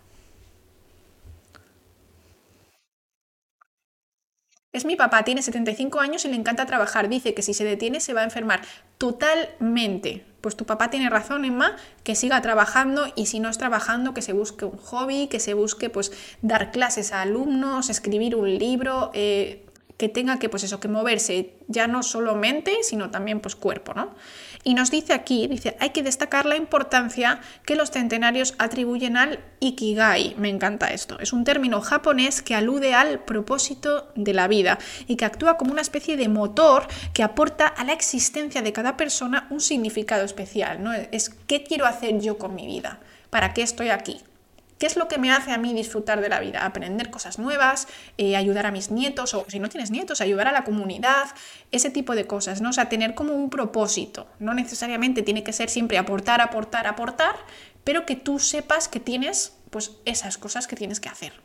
Es 4.76 4.84
mi 4.84 4.98
papá, 4.98 5.24
tiene 5.24 5.42
75 5.42 6.02
años 6.02 6.26
y 6.26 6.28
le 6.28 6.36
encanta 6.36 6.66
trabajar. 6.66 7.08
Dice 7.08 7.34
que 7.34 7.42
si 7.42 7.54
se 7.54 7.64
detiene 7.64 8.02
se 8.02 8.14
va 8.14 8.20
a 8.20 8.24
enfermar. 8.26 8.60
Totalmente. 8.98 10.26
Pues 10.42 10.58
tu 10.58 10.66
papá 10.66 10.90
tiene 10.90 11.10
razón, 11.10 11.46
Emma, 11.46 11.78
que 12.04 12.14
siga 12.14 12.42
trabajando 12.42 13.08
y 13.16 13.28
si 13.28 13.40
no 13.40 13.48
es 13.48 13.58
trabajando, 13.58 14.14
que 14.14 14.22
se 14.22 14.34
busque 14.34 14.66
un 14.66 14.76
hobby, 14.76 15.28
que 15.28 15.40
se 15.40 15.54
busque 15.54 15.90
pues 15.90 16.12
dar 16.42 16.74
clases 16.74 17.14
a 17.14 17.22
alumnos, 17.22 17.90
escribir 17.90 18.36
un 18.36 18.58
libro, 18.58 19.12
eh, 19.14 19.66
que 19.96 20.10
tenga 20.10 20.40
que, 20.40 20.50
pues 20.50 20.64
eso, 20.64 20.82
que 20.82 20.90
moverse 20.90 21.54
ya 21.70 21.88
no 21.88 22.04
solo 22.04 22.36
mente, 22.36 22.80
sino 22.82 23.12
también 23.12 23.40
pues 23.40 23.56
cuerpo, 23.56 23.94
¿no? 23.94 24.14
Y 24.68 24.74
nos 24.74 24.90
dice 24.90 25.14
aquí, 25.14 25.46
dice, 25.46 25.78
hay 25.80 25.92
que 25.92 26.02
destacar 26.02 26.48
la 26.48 26.58
importancia 26.58 27.40
que 27.68 27.76
los 27.76 27.92
centenarios 27.92 28.56
atribuyen 28.58 29.16
al 29.16 29.40
ikigai. 29.60 30.34
Me 30.40 30.50
encanta 30.50 30.88
esto. 30.88 31.20
Es 31.20 31.34
un 31.34 31.44
término 31.44 31.82
japonés 31.82 32.42
que 32.42 32.56
alude 32.56 32.96
al 32.96 33.20
propósito 33.20 34.12
de 34.16 34.34
la 34.34 34.48
vida 34.48 34.80
y 35.08 35.18
que 35.18 35.26
actúa 35.26 35.58
como 35.58 35.72
una 35.72 35.84
especie 35.84 36.18
de 36.18 36.30
motor 36.30 36.88
que 37.14 37.22
aporta 37.22 37.68
a 37.68 37.84
la 37.84 37.94
existencia 37.94 38.64
de 38.64 38.74
cada 38.74 38.98
persona 38.98 39.46
un 39.52 39.62
significado 39.62 40.26
especial, 40.26 40.84
¿no? 40.84 40.92
Es 40.94 41.30
qué 41.30 41.64
quiero 41.64 41.86
hacer 41.86 42.20
yo 42.20 42.40
con 42.40 42.56
mi 42.56 42.66
vida, 42.66 42.98
para 43.30 43.54
qué 43.54 43.62
estoy 43.62 43.90
aquí, 43.90 44.24
¿Qué 44.78 44.86
es 44.88 44.98
lo 44.98 45.08
que 45.08 45.18
me 45.18 45.32
hace 45.32 45.52
a 45.52 45.58
mí 45.58 45.74
disfrutar 45.74 46.20
de 46.20 46.28
la 46.28 46.42
vida? 46.42 46.66
Aprender 46.66 47.10
cosas 47.10 47.40
nuevas, 47.40 47.88
eh, 48.18 48.36
ayudar 48.36 48.66
a 48.66 48.72
mis 48.72 48.92
nietos, 48.92 49.34
o 49.34 49.46
si 49.48 49.60
no 49.60 49.70
tienes 49.70 49.90
nietos, 49.90 50.20
ayudar 50.20 50.48
a 50.48 50.52
la 50.52 50.66
comunidad, 50.66 51.28
ese 51.72 51.90
tipo 51.90 52.14
de 52.14 52.28
cosas, 52.28 52.62
¿no? 52.62 52.70
O 52.70 52.74
sea, 52.74 52.90
tener 52.90 53.16
como 53.16 53.34
un 53.34 53.50
propósito. 53.50 54.28
No 54.40 54.54
necesariamente 54.54 55.22
tiene 55.22 55.44
que 55.44 55.54
ser 55.54 55.70
siempre 55.70 55.98
aportar, 55.98 56.42
aportar, 56.42 56.88
aportar, 56.88 57.36
pero 57.86 58.06
que 58.06 58.18
tú 58.18 58.40
sepas 58.40 58.90
que 58.90 59.00
tienes, 59.00 59.56
pues, 59.70 59.94
esas 60.04 60.38
cosas 60.38 60.68
que 60.68 60.76
tienes 60.76 61.00
que 61.00 61.08
hacer. 61.08 61.45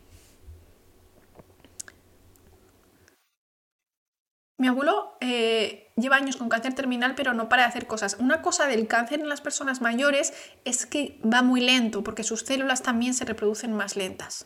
Mi 4.60 4.68
abuelo 4.68 5.16
eh, 5.22 5.90
lleva 5.96 6.16
años 6.16 6.36
con 6.36 6.50
cáncer 6.50 6.74
terminal, 6.74 7.14
pero 7.14 7.32
no 7.32 7.48
para 7.48 7.62
de 7.62 7.68
hacer 7.70 7.86
cosas. 7.86 8.18
Una 8.18 8.42
cosa 8.42 8.66
del 8.66 8.86
cáncer 8.86 9.18
en 9.20 9.30
las 9.30 9.40
personas 9.40 9.80
mayores 9.80 10.34
es 10.66 10.84
que 10.84 11.18
va 11.24 11.40
muy 11.40 11.62
lento, 11.62 12.04
porque 12.04 12.24
sus 12.24 12.40
células 12.40 12.82
también 12.82 13.14
se 13.14 13.24
reproducen 13.24 13.72
más 13.72 13.96
lentas. 13.96 14.44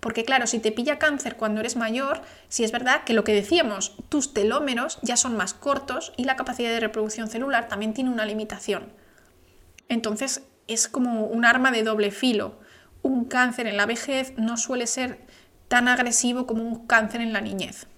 Porque 0.00 0.24
claro, 0.24 0.46
si 0.46 0.60
te 0.60 0.72
pilla 0.72 0.98
cáncer 0.98 1.36
cuando 1.36 1.60
eres 1.60 1.76
mayor, 1.76 2.22
sí 2.48 2.64
es 2.64 2.72
verdad 2.72 3.04
que 3.04 3.12
lo 3.12 3.22
que 3.22 3.34
decíamos, 3.34 3.94
tus 4.08 4.32
telómeros 4.32 4.98
ya 5.02 5.18
son 5.18 5.36
más 5.36 5.52
cortos 5.52 6.14
y 6.16 6.24
la 6.24 6.36
capacidad 6.36 6.70
de 6.70 6.80
reproducción 6.80 7.28
celular 7.28 7.68
también 7.68 7.92
tiene 7.92 8.08
una 8.08 8.24
limitación. 8.24 8.94
Entonces 9.90 10.46
es 10.68 10.88
como 10.88 11.26
un 11.26 11.44
arma 11.44 11.70
de 11.70 11.82
doble 11.82 12.12
filo. 12.12 12.60
Un 13.02 13.26
cáncer 13.26 13.66
en 13.66 13.76
la 13.76 13.84
vejez 13.84 14.32
no 14.38 14.56
suele 14.56 14.86
ser 14.86 15.20
tan 15.68 15.86
agresivo 15.86 16.46
como 16.46 16.62
un 16.62 16.86
cáncer 16.86 17.20
en 17.20 17.34
la 17.34 17.42
niñez. 17.42 17.88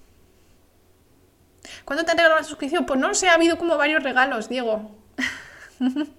¿Cuándo 1.85 2.05
te 2.05 2.11
han 2.13 2.19
regalado 2.19 2.41
la 2.41 2.47
suscripción? 2.47 2.87
Pues 2.87 2.99
no 2.99 3.15
sé, 3.15 3.29
ha 3.29 3.35
habido 3.35 3.59
como 3.59 3.77
varios 3.77 4.03
regalos, 4.03 4.49
Diego. 4.49 4.97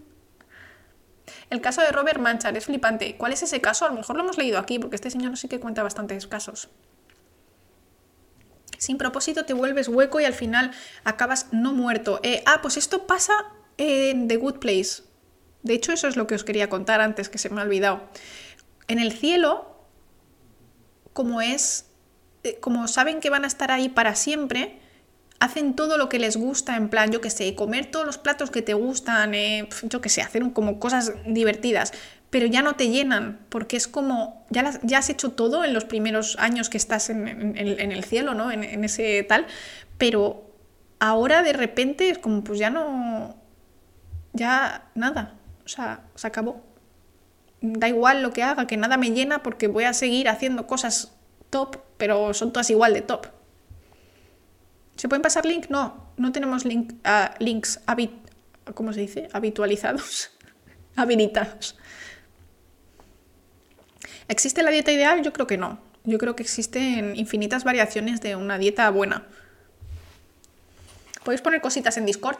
El 1.49 1.61
caso 1.61 1.81
de 1.81 1.91
Robert 1.91 2.19
Manchar 2.19 2.57
es 2.57 2.65
flipante. 2.65 3.15
¿Cuál 3.17 3.31
es 3.33 3.41
ese 3.41 3.61
caso? 3.61 3.85
A 3.85 3.89
lo 3.89 3.95
mejor 3.95 4.17
lo 4.17 4.23
hemos 4.23 4.37
leído 4.37 4.59
aquí, 4.59 4.79
porque 4.79 4.95
este 4.95 5.09
señor 5.09 5.37
sí 5.37 5.47
que 5.47 5.59
cuenta 5.59 5.81
bastantes 5.83 6.27
casos. 6.27 6.69
Sin 8.77 8.97
propósito 8.97 9.45
te 9.45 9.53
vuelves 9.53 9.87
hueco 9.87 10.19
y 10.19 10.25
al 10.25 10.33
final 10.33 10.71
acabas 11.03 11.47
no 11.51 11.73
muerto. 11.73 12.19
Eh, 12.23 12.43
ah, 12.45 12.59
pues 12.61 12.77
esto 12.77 13.07
pasa 13.07 13.33
en 13.77 14.27
The 14.27 14.37
Good 14.37 14.59
Place. 14.59 15.03
De 15.63 15.73
hecho, 15.73 15.91
eso 15.93 16.07
es 16.07 16.15
lo 16.15 16.27
que 16.27 16.35
os 16.35 16.43
quería 16.43 16.69
contar 16.69 17.01
antes, 17.01 17.29
que 17.29 17.37
se 17.37 17.49
me 17.49 17.61
ha 17.61 17.63
olvidado. 17.63 18.01
En 18.87 18.99
el 18.99 19.11
cielo, 19.11 19.83
como 21.13 21.41
es, 21.41 21.87
eh, 22.43 22.59
como 22.59 22.87
saben 22.87 23.19
que 23.19 23.29
van 23.29 23.43
a 23.43 23.47
estar 23.47 23.71
ahí 23.71 23.89
para 23.89 24.15
siempre, 24.15 24.79
hacen 25.39 25.75
todo 25.75 25.97
lo 25.97 26.09
que 26.09 26.19
les 26.19 26.37
gusta, 26.37 26.75
en 26.75 26.89
plan, 26.89 27.11
yo 27.11 27.21
que 27.21 27.29
sé, 27.29 27.53
comer 27.55 27.91
todos 27.91 28.05
los 28.05 28.17
platos 28.17 28.49
que 28.51 28.61
te 28.61 28.73
gustan, 28.73 29.33
eh, 29.33 29.69
yo 29.83 30.01
que 30.01 30.09
sé, 30.09 30.21
hacer 30.21 30.43
como 30.53 30.79
cosas 30.79 31.13
divertidas, 31.25 31.93
pero 32.29 32.45
ya 32.47 32.61
no 32.61 32.75
te 32.75 32.89
llenan, 32.89 33.39
porque 33.49 33.77
es 33.77 33.87
como, 33.87 34.45
ya, 34.49 34.79
ya 34.83 34.97
has 34.97 35.09
hecho 35.09 35.31
todo 35.31 35.63
en 35.63 35.73
los 35.73 35.85
primeros 35.85 36.37
años 36.39 36.69
que 36.69 36.77
estás 36.77 37.09
en, 37.09 37.27
el 37.57 38.03
cielo, 38.03 38.33
¿no? 38.33 38.51
En, 38.51 38.63
en, 38.63 38.83
ese 38.83 39.23
tal, 39.23 39.45
pero 39.97 40.43
ahora 40.99 41.43
de 41.43 41.53
repente 41.53 42.09
es 42.09 42.17
como, 42.17 42.43
pues 42.43 42.59
ya 42.59 42.69
no, 42.69 43.35
ya 44.33 44.89
nada, 44.95 45.35
o 45.65 45.67
sea, 45.67 46.01
se 46.15 46.27
acabó. 46.27 46.63
Da 47.61 47.87
igual 47.87 48.21
lo 48.21 48.33
que 48.33 48.43
haga, 48.43 48.67
que 48.67 48.77
nada 48.77 48.97
me 48.97 49.11
llena 49.11 49.41
porque 49.41 49.67
voy 49.67 49.83
a 49.83 49.93
seguir 49.93 50.29
haciendo 50.29 50.67
cosas 50.67 51.13
top, 51.49 51.77
pero 51.97 52.33
son 52.33 52.51
todas 52.51 52.69
igual 52.69 52.93
de 52.93 53.01
top. 53.01 53.27
¿Se 54.97 55.07
pueden 55.07 55.21
pasar 55.21 55.45
link? 55.45 55.67
No, 55.69 56.11
no 56.17 56.31
tenemos 56.31 56.65
uh, 56.65 56.69
links 57.39 57.79
habit 57.85 58.11
¿cómo 58.73 58.93
se 58.93 59.01
dice? 59.01 59.29
habitualizados, 59.33 60.31
habilitados. 60.95 61.77
¿Existe 64.27 64.63
la 64.63 64.71
dieta 64.71 64.91
ideal? 64.91 65.21
Yo 65.23 65.31
creo 65.31 65.47
que 65.47 65.57
no. 65.57 65.79
Yo 66.03 66.17
creo 66.17 66.35
que 66.35 66.43
existen 66.43 67.15
infinitas 67.15 67.63
variaciones 67.63 68.21
de 68.21 68.35
una 68.35 68.57
dieta 68.57 68.89
buena. 68.89 69.27
Podéis 71.23 71.41
poner 71.41 71.61
cositas 71.61 71.97
en 71.97 72.05
Discord, 72.05 72.37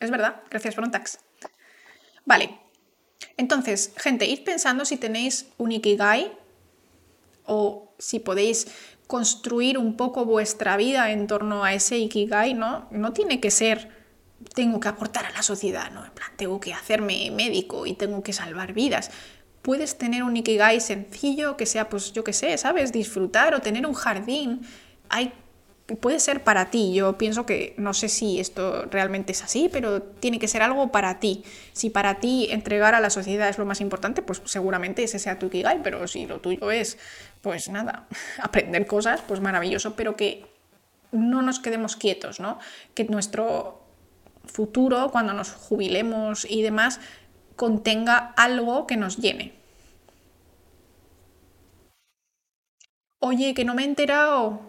es 0.00 0.10
verdad. 0.10 0.42
Gracias, 0.50 0.74
Frontax. 0.74 1.18
Vale. 2.24 2.58
Entonces, 3.36 3.92
gente, 3.96 4.26
id 4.26 4.44
pensando 4.44 4.84
si 4.84 4.96
tenéis 4.96 5.46
un 5.58 5.72
Ikigai 5.72 6.32
o 7.44 7.94
si 7.98 8.18
podéis 8.18 8.66
construir 9.10 9.76
un 9.76 9.96
poco 9.96 10.24
vuestra 10.24 10.76
vida 10.76 11.10
en 11.10 11.26
torno 11.26 11.64
a 11.64 11.74
ese 11.74 11.98
ikigai, 11.98 12.54
¿no? 12.54 12.86
No 12.92 13.12
tiene 13.12 13.40
que 13.40 13.50
ser 13.50 13.90
tengo 14.54 14.78
que 14.78 14.86
aportar 14.86 15.26
a 15.26 15.30
la 15.32 15.42
sociedad, 15.42 15.90
¿no? 15.90 16.04
En 16.04 16.12
plan, 16.12 16.30
tengo 16.36 16.60
que 16.60 16.72
hacerme 16.72 17.28
médico 17.32 17.86
y 17.86 17.94
tengo 17.94 18.22
que 18.22 18.32
salvar 18.32 18.72
vidas. 18.72 19.10
Puedes 19.62 19.98
tener 19.98 20.22
un 20.22 20.36
ikigai 20.36 20.80
sencillo 20.80 21.56
que 21.56 21.66
sea, 21.66 21.88
pues 21.88 22.12
yo 22.12 22.22
qué 22.22 22.32
sé, 22.32 22.56
¿sabes? 22.56 22.92
Disfrutar 22.92 23.52
o 23.52 23.60
tener 23.60 23.84
un 23.84 23.94
jardín. 23.94 24.60
Hay 25.08 25.32
puede 25.96 26.20
ser 26.20 26.44
para 26.44 26.70
ti. 26.70 26.92
Yo 26.94 27.18
pienso 27.18 27.46
que 27.46 27.74
no 27.76 27.94
sé 27.94 28.08
si 28.08 28.40
esto 28.40 28.86
realmente 28.90 29.32
es 29.32 29.42
así, 29.42 29.68
pero 29.70 30.02
tiene 30.02 30.38
que 30.38 30.48
ser 30.48 30.62
algo 30.62 30.92
para 30.92 31.18
ti. 31.18 31.44
Si 31.72 31.90
para 31.90 32.20
ti 32.20 32.48
entregar 32.50 32.94
a 32.94 33.00
la 33.00 33.10
sociedad 33.10 33.48
es 33.48 33.58
lo 33.58 33.66
más 33.66 33.80
importante, 33.80 34.22
pues 34.22 34.42
seguramente 34.44 35.02
ese 35.02 35.18
sea 35.18 35.38
tu 35.38 35.46
Ikigai, 35.46 35.82
pero 35.82 36.06
si 36.06 36.26
lo 36.26 36.40
tuyo 36.40 36.70
es, 36.70 36.98
pues 37.42 37.68
nada, 37.68 38.06
aprender 38.38 38.86
cosas, 38.86 39.20
pues 39.26 39.40
maravilloso, 39.40 39.96
pero 39.96 40.16
que 40.16 40.46
no 41.12 41.42
nos 41.42 41.60
quedemos 41.60 41.96
quietos, 41.96 42.40
¿no? 42.40 42.58
Que 42.94 43.04
nuestro 43.04 43.82
futuro, 44.44 45.10
cuando 45.10 45.32
nos 45.32 45.52
jubilemos 45.52 46.44
y 46.48 46.62
demás, 46.62 47.00
contenga 47.56 48.32
algo 48.36 48.86
que 48.86 48.96
nos 48.96 49.18
llene. 49.18 49.54
Oye, 53.18 53.52
que 53.54 53.64
no 53.64 53.74
me 53.74 53.82
he 53.82 53.84
enterado 53.84 54.60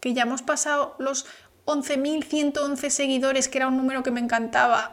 que 0.00 0.14
ya 0.14 0.22
hemos 0.22 0.40
pasado 0.42 0.96
los 0.98 1.26
11.111 1.66 2.88
seguidores, 2.88 3.48
que 3.48 3.58
era 3.58 3.68
un 3.68 3.76
número 3.76 4.02
que 4.02 4.10
me 4.10 4.20
encantaba. 4.20 4.90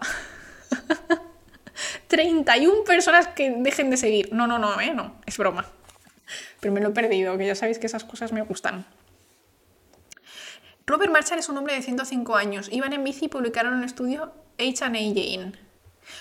31 2.08 2.84
personas 2.84 3.28
que 3.30 3.52
dejen 3.52 3.90
de 3.90 3.98
seguir. 3.98 4.34
No, 4.34 4.48
no, 4.48 4.60
no, 4.60 4.80
¿eh? 4.82 4.94
no, 4.94 5.16
es 5.26 5.38
broma. 5.38 5.66
Pero 6.60 6.74
me 6.74 6.82
lo 6.82 6.90
he 6.90 6.94
perdido, 6.94 7.38
que 7.38 7.46
ya 7.46 7.56
sabéis 7.56 7.80
que 7.80 7.88
esas 7.88 8.04
cosas 8.04 8.32
me 8.32 8.42
gustan. 8.42 8.86
Robert 10.86 11.12
Marshall 11.12 11.40
es 11.40 11.50
un 11.50 11.58
hombre 11.58 11.76
de 11.76 11.82
105 11.82 12.36
años. 12.36 12.70
Iban 12.72 12.94
en 12.94 13.04
bici 13.04 13.26
y 13.26 13.30
publicaron 13.30 13.74
un 13.74 13.84
estudio 13.84 14.34
H&A 14.58 14.90
Jane 14.90 15.68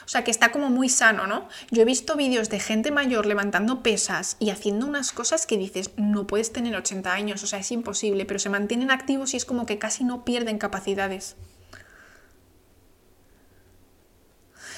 o 0.04 0.08
sea, 0.08 0.24
que 0.24 0.30
está 0.30 0.52
como 0.52 0.70
muy 0.70 0.88
sano, 0.88 1.26
¿no? 1.26 1.48
Yo 1.70 1.82
he 1.82 1.84
visto 1.84 2.16
vídeos 2.16 2.48
de 2.48 2.60
gente 2.60 2.90
mayor 2.90 3.26
levantando 3.26 3.82
pesas 3.82 4.36
y 4.38 4.50
haciendo 4.50 4.86
unas 4.86 5.12
cosas 5.12 5.46
que 5.46 5.58
dices, 5.58 5.90
no 5.96 6.26
puedes 6.26 6.52
tener 6.52 6.74
80 6.76 7.12
años, 7.12 7.42
o 7.42 7.46
sea, 7.46 7.60
es 7.60 7.70
imposible, 7.72 8.24
pero 8.24 8.38
se 8.38 8.50
mantienen 8.50 8.90
activos 8.90 9.34
y 9.34 9.36
es 9.36 9.44
como 9.44 9.66
que 9.66 9.78
casi 9.78 10.04
no 10.04 10.24
pierden 10.24 10.58
capacidades. 10.58 11.36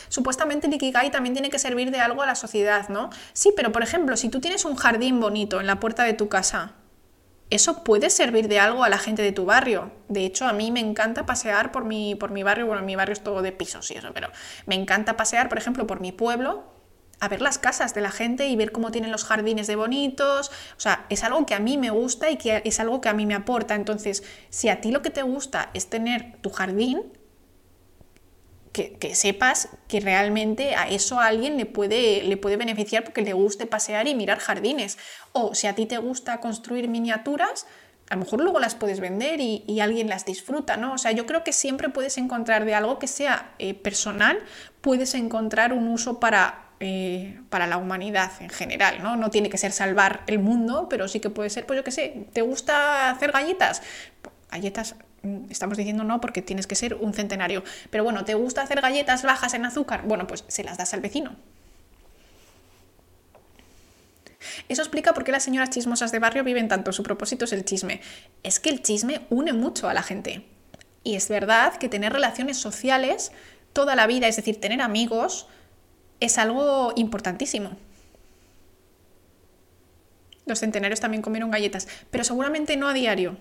Supuestamente 0.09 0.67
el 0.67 0.75
Ikigai 0.75 1.11
también 1.11 1.35
tiene 1.35 1.51
que 1.51 1.59
servir 1.59 1.91
de 1.91 2.01
algo 2.01 2.23
a 2.23 2.27
la 2.27 2.35
sociedad, 2.35 2.89
¿no? 2.89 3.11
Sí, 3.33 3.53
pero 3.57 3.73
por 3.73 3.83
ejemplo, 3.83 4.17
si 4.17 4.29
tú 4.29 4.41
tienes 4.41 4.65
un 4.65 4.77
jardín 4.77 5.21
bonito 5.21 5.61
en 5.61 5.67
la 5.67 5.81
puerta 5.81 6.05
de 6.05 6.15
tu 6.15 6.29
casa, 6.29 6.75
eso 7.51 7.83
puede 7.83 8.11
servir 8.11 8.49
de 8.49 8.61
algo 8.61 8.85
a 8.85 8.89
la 8.89 8.99
gente 8.99 9.23
de 9.23 9.33
tu 9.33 9.47
barrio. 9.47 9.91
De 10.09 10.25
hecho, 10.25 10.47
a 10.47 10.53
mí 10.53 10.71
me 10.71 10.81
encanta 10.81 11.25
pasear 11.25 11.73
por 11.73 11.85
mi, 11.85 12.15
por 12.15 12.31
mi 12.31 12.43
barrio, 12.43 12.67
bueno, 12.67 12.83
mi 12.83 12.95
barrio 12.97 13.15
es 13.15 13.23
todo 13.23 13.43
de 13.43 13.53
pisos 13.53 13.91
y 13.91 13.95
eso, 13.95 14.11
pero 14.13 14.29
me 14.67 14.75
encanta 14.75 15.17
pasear, 15.17 15.49
por 15.49 15.59
ejemplo, 15.59 15.87
por 15.87 16.01
mi 16.01 16.13
pueblo, 16.13 16.65
a 17.21 17.29
ver 17.29 17.41
las 17.41 17.59
casas 17.59 17.95
de 17.95 18.01
la 18.01 18.11
gente 18.11 18.49
y 18.49 18.57
ver 18.57 18.71
cómo 18.73 18.91
tienen 18.91 19.11
los 19.11 19.25
jardines 19.25 19.67
de 19.67 19.77
bonitos. 19.77 20.51
O 20.77 20.81
sea, 20.81 21.07
es 21.09 21.25
algo 21.25 21.47
que 21.47 21.55
a 21.55 21.59
mí 21.59 21.77
me 21.77 21.91
gusta 21.91 22.31
y 22.31 22.37
que 22.37 22.63
es 22.65 22.81
algo 22.81 23.01
que 23.01 23.09
a 23.09 23.15
mí 23.15 23.27
me 23.27 23.35
aporta. 23.35 23.75
Entonces, 23.75 24.23
si 24.51 24.69
a 24.69 24.81
ti 24.81 24.93
lo 24.93 25.03
que 25.03 25.11
te 25.11 25.23
gusta 25.23 25.71
es 25.75 25.91
tener 25.91 26.37
tu 26.43 26.51
jardín, 26.51 27.03
que, 28.73 29.15
sepas 29.15 29.69
que 29.89 30.01
realmente 30.01 30.75
a 30.75 30.89
eso 30.89 31.21
a 31.21 31.27
alguien 31.27 31.57
le 31.57 31.67
puede, 31.67 32.23
le 32.23 32.37
puede 32.37 32.57
beneficiar 32.57 33.05
porque 33.05 33.23
le 33.23 33.33
guste 33.33 33.67
pasear 33.67 34.09
y 34.09 34.15
mirar 34.15 34.39
jardines. 34.39 34.99
O 35.33 35.55
si 35.55 35.67
a 35.67 35.75
ti 35.75 35.87
te 35.87 35.99
gusta 35.99 36.41
construir 36.41 36.89
miniaturas, 36.89 37.67
a 38.11 38.15
lo 38.15 38.21
mejor 38.21 38.41
luego 38.41 38.59
las 38.59 38.75
puedes 38.75 39.01
vender 39.01 39.41
y, 39.41 39.81
alguien 39.81 40.09
las 40.09 40.25
disfruta, 40.25 40.77
¿no? 40.77 40.95
O 40.95 40.99
sea, 40.99 41.13
yo 41.13 41.27
creo 41.27 41.45
que 41.45 41.53
siempre 41.53 41.89
puedes 41.89 42.17
encontrar 42.19 42.65
de 42.65 42.75
algo 42.75 42.99
que 42.99 43.07
sea 43.07 43.53
eh, 43.59 43.75
personal, 43.75 44.39
puedes 44.81 45.15
encontrar 45.15 45.73
un 45.73 45.89
uso 45.89 46.19
para, 46.19 46.71
eh, 46.81 47.39
para 47.51 47.67
la 47.67 47.77
humanidad 47.77 48.33
en 48.41 48.49
general, 48.49 49.03
¿no? 49.03 49.17
No 49.17 49.31
tiene 49.31 49.51
que 49.51 49.59
ser 49.59 49.73
salvar 49.73 50.23
el 50.27 50.39
mundo, 50.39 50.89
pero 50.89 51.07
sí 51.07 51.21
que 51.21 51.29
puede 51.31 51.51
ser, 51.51 51.67
pues 51.67 51.77
yo 51.79 51.85
qué 51.85 51.91
sé, 51.91 52.27
¿te 52.33 52.41
gusta 52.41 53.11
hacer 53.11 53.33
galletas? 53.33 53.83
Galletas 54.51 54.95
estamos 55.51 55.77
diciendo 55.77 56.05
no 56.05 56.21
porque 56.21 56.43
tienes 56.43 56.67
que 56.67 56.75
ser 56.75 56.95
un 56.95 57.15
centenario. 57.15 57.65
Pero 57.91 58.05
bueno, 58.05 58.25
¿te 58.25 58.35
gusta 58.35 58.63
hacer 58.63 58.81
galletas 58.81 59.23
bajas 59.23 59.55
en 59.55 59.65
azúcar? 59.65 60.03
Bueno, 60.05 60.27
pues 60.27 60.45
se 60.49 60.65
las 60.65 60.79
das 60.79 60.95
al 60.95 61.01
vecino. 61.01 61.37
Eso 64.69 64.83
explica 64.83 65.15
por 65.15 65.25
qué 65.25 65.33
las 65.33 65.43
señoras 65.43 65.71
chismosas 65.71 66.13
de 66.13 66.19
barrio 66.19 66.45
viven 66.45 66.69
tanto. 66.69 66.93
Su 66.93 67.03
propósito 67.03 67.45
es 67.45 67.53
el 67.53 67.65
chisme. 67.65 68.01
Es 68.43 68.61
que 68.61 68.71
el 68.71 68.83
chisme 68.83 69.23
une 69.31 69.53
mucho 69.53 69.89
a 69.89 69.95
la 69.95 70.03
gente. 70.03 70.45
Y 71.05 71.15
es 71.17 71.29
verdad 71.29 71.77
que 71.77 71.89
tener 71.89 72.13
relaciones 72.13 72.59
sociales 72.59 73.33
toda 73.73 73.95
la 73.95 74.07
vida, 74.07 74.27
es 74.29 74.37
decir, 74.37 74.61
tener 74.61 74.81
amigos, 74.81 75.47
es 76.21 76.39
algo 76.39 76.93
importantísimo. 76.97 77.77
Los 80.47 80.61
centenarios 80.61 81.01
también 81.01 81.23
comieron 81.23 81.51
galletas, 81.51 81.87
pero 82.11 82.25
seguramente 82.25 82.77
no 82.77 82.89
a 82.89 82.93
diario. 82.93 83.37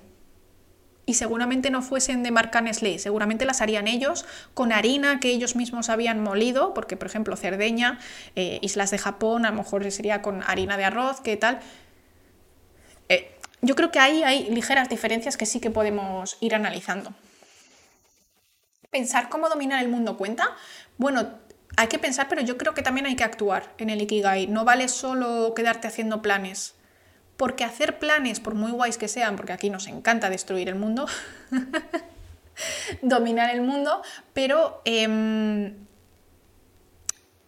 Y 1.08 1.14
seguramente 1.14 1.72
no 1.72 1.82
fuesen 1.82 2.22
de 2.22 2.32
marca 2.32 2.60
Nestlé, 2.60 3.00
seguramente 3.00 3.46
las 3.46 3.62
harían 3.62 3.88
ellos 3.88 4.26
con 4.54 4.74
harina 4.74 5.22
que 5.22 5.30
ellos 5.30 5.56
mismos 5.56 5.88
habían 5.88 6.22
molido, 6.22 6.74
porque 6.74 6.98
por 6.98 7.08
ejemplo 7.08 7.38
Cerdeña, 7.38 7.98
eh, 8.36 8.60
islas 8.62 8.92
de 8.92 8.98
Japón, 8.98 9.46
a 9.46 9.52
lo 9.52 9.56
mejor 9.56 9.90
sería 9.90 10.22
con 10.22 10.44
harina 10.44 10.76
de 10.76 10.84
arroz, 10.84 11.22
¿qué 11.22 11.38
tal? 11.38 11.62
Eh, 13.08 13.32
yo 13.62 13.76
creo 13.76 13.90
que 13.90 14.00
ahí 14.00 14.24
hay 14.24 14.50
ligeras 14.50 14.90
diferencias 14.90 15.38
que 15.38 15.46
sí 15.46 15.62
que 15.62 15.72
podemos 15.72 16.36
ir 16.42 16.54
analizando. 16.54 17.14
¿Pensar 18.92 19.30
cómo 19.30 19.48
dominar 19.48 19.82
el 19.82 19.90
mundo 19.90 20.18
cuenta? 20.18 20.58
Bueno, 20.98 21.40
hay 21.78 21.88
que 21.88 22.00
pensar, 22.00 22.28
pero 22.28 22.42
yo 22.42 22.58
creo 22.58 22.74
que 22.74 22.82
también 22.82 23.06
hay 23.06 23.16
que 23.16 23.24
actuar 23.24 23.74
en 23.78 23.90
el 23.90 24.02
Ikigai. 24.02 24.48
No 24.48 24.66
vale 24.66 24.90
solo 24.90 25.54
quedarte 25.56 25.88
haciendo 25.88 26.22
planes. 26.22 26.77
Porque 27.38 27.64
hacer 27.64 28.00
planes, 28.00 28.40
por 28.40 28.56
muy 28.56 28.72
guays 28.72 28.98
que 28.98 29.08
sean, 29.08 29.36
porque 29.36 29.54
aquí 29.54 29.70
nos 29.70 29.88
encanta 29.88 30.30
destruir 30.30 30.70
el 30.70 30.76
mundo, 30.76 31.08
dominar 33.02 33.54
el 33.54 33.62
mundo, 33.62 34.02
pero 34.34 34.82
em, 34.86 35.76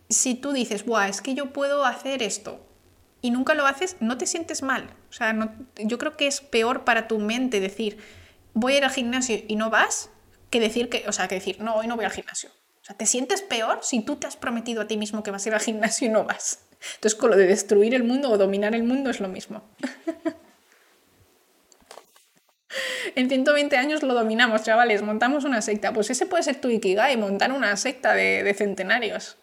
si 0.09 0.35
tú 0.35 0.51
dices, 0.51 0.85
Buah, 0.85 1.09
es 1.09 1.21
que 1.21 1.33
yo 1.33 1.51
puedo 1.51 1.85
hacer 1.85 2.23
esto 2.23 2.65
y 3.21 3.31
nunca 3.31 3.53
lo 3.53 3.65
haces, 3.65 3.97
no 3.99 4.17
te 4.17 4.25
sientes 4.25 4.61
mal. 4.61 4.93
O 5.09 5.13
sea, 5.13 5.35
yo 5.77 5.97
creo 5.97 6.15
que 6.17 6.27
es 6.27 6.41
peor 6.41 6.83
para 6.83 7.07
tu 7.07 7.19
mente 7.19 7.59
decir, 7.59 7.97
voy 8.53 8.73
a 8.73 8.77
ir 8.77 8.83
al 8.85 8.91
gimnasio 8.91 9.43
y 9.47 9.55
no 9.55 9.69
vas, 9.69 10.09
que 10.49 10.59
decir 10.59 10.89
que, 10.89 11.05
o 11.07 11.11
sea, 11.11 11.27
que 11.27 11.35
decir, 11.35 11.61
no, 11.61 11.75
hoy 11.75 11.87
no 11.87 11.95
voy 11.95 12.05
al 12.05 12.11
gimnasio. 12.11 12.49
O 12.81 12.85
sea, 12.85 12.95
te 12.95 13.05
sientes 13.05 13.41
peor 13.41 13.79
si 13.81 14.01
tú 14.01 14.15
te 14.15 14.27
has 14.27 14.37
prometido 14.37 14.81
a 14.81 14.87
ti 14.87 14.97
mismo 14.97 15.21
que 15.21 15.31
vas 15.31 15.45
a 15.45 15.49
ir 15.49 15.55
al 15.55 15.61
gimnasio 15.61 16.07
y 16.07 16.11
no 16.11 16.23
vas. 16.23 16.59
Entonces, 16.95 17.15
con 17.15 17.31
lo 17.31 17.37
de 17.37 17.47
destruir 17.47 17.93
el 17.93 18.03
mundo 18.03 18.29
o 18.29 18.37
dominar 18.37 18.75
el 18.75 18.83
mundo 18.83 19.09
es 19.09 19.19
lo 19.19 19.27
mismo. 19.27 19.63
en 23.15 23.29
120 23.29 23.77
años 23.77 24.03
lo 24.03 24.13
dominamos, 24.13 24.63
chavales, 24.63 25.01
montamos 25.01 25.43
una 25.43 25.61
secta. 25.61 25.93
Pues 25.93 26.09
ese 26.09 26.25
puede 26.25 26.43
ser 26.43 26.61
tu 26.61 26.69
Ikigai, 26.69 27.17
montar 27.17 27.51
una 27.51 27.75
secta 27.77 28.13
de, 28.13 28.43
de 28.43 28.53
centenarios. 28.53 29.37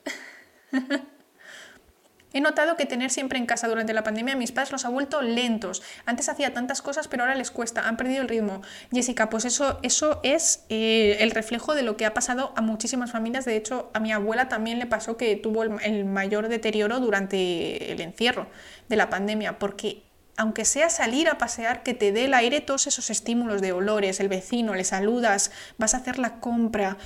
He 2.36 2.40
notado 2.42 2.76
que 2.76 2.84
tener 2.84 3.10
siempre 3.10 3.38
en 3.38 3.46
casa 3.46 3.66
durante 3.66 3.94
la 3.94 4.02
pandemia 4.02 4.34
a 4.34 4.36
mis 4.36 4.52
padres 4.52 4.70
los 4.70 4.84
ha 4.84 4.90
vuelto 4.90 5.22
lentos. 5.22 5.82
Antes 6.04 6.28
hacía 6.28 6.52
tantas 6.52 6.82
cosas, 6.82 7.08
pero 7.08 7.22
ahora 7.22 7.34
les 7.34 7.50
cuesta, 7.50 7.88
han 7.88 7.96
perdido 7.96 8.20
el 8.20 8.28
ritmo. 8.28 8.60
Jessica, 8.92 9.30
pues 9.30 9.46
eso, 9.46 9.78
eso 9.82 10.20
es 10.22 10.66
eh, 10.68 11.16
el 11.20 11.30
reflejo 11.30 11.74
de 11.74 11.82
lo 11.82 11.96
que 11.96 12.04
ha 12.04 12.12
pasado 12.12 12.52
a 12.54 12.60
muchísimas 12.60 13.10
familias. 13.10 13.46
De 13.46 13.56
hecho, 13.56 13.90
a 13.94 14.00
mi 14.00 14.12
abuela 14.12 14.50
también 14.50 14.78
le 14.78 14.84
pasó 14.84 15.16
que 15.16 15.34
tuvo 15.36 15.62
el, 15.62 16.04
mayor 16.04 16.48
deterioro 16.48 17.00
durante 17.00 17.90
el 17.90 18.02
encierro 18.02 18.48
de 18.90 18.96
la 18.96 19.08
pandemia, 19.08 19.58
porque 19.58 20.02
aunque 20.36 20.66
sea 20.66 20.90
salir 20.90 21.30
a 21.30 21.38
pasear, 21.38 21.82
que 21.82 21.94
te 21.94 22.12
dé 22.12 22.26
el 22.26 22.34
aire 22.34 22.60
todos 22.60 22.86
esos 22.86 23.08
estímulos 23.08 23.62
de 23.62 23.72
olores, 23.72 24.20
el 24.20 24.28
vecino, 24.28 24.74
le 24.74 24.84
saludas, 24.84 25.52
vas 25.78 25.94
a 25.94 25.96
hacer 25.96 26.18
la 26.18 26.38
compra, 26.40 26.98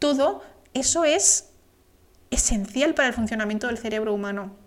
todo 0.00 0.42
eso 0.74 1.04
es 1.04 1.50
esencial 2.32 2.94
para 2.94 3.06
el 3.06 3.14
funcionamiento 3.14 3.68
del 3.68 3.78
cerebro 3.78 4.12
humano. 4.12 4.60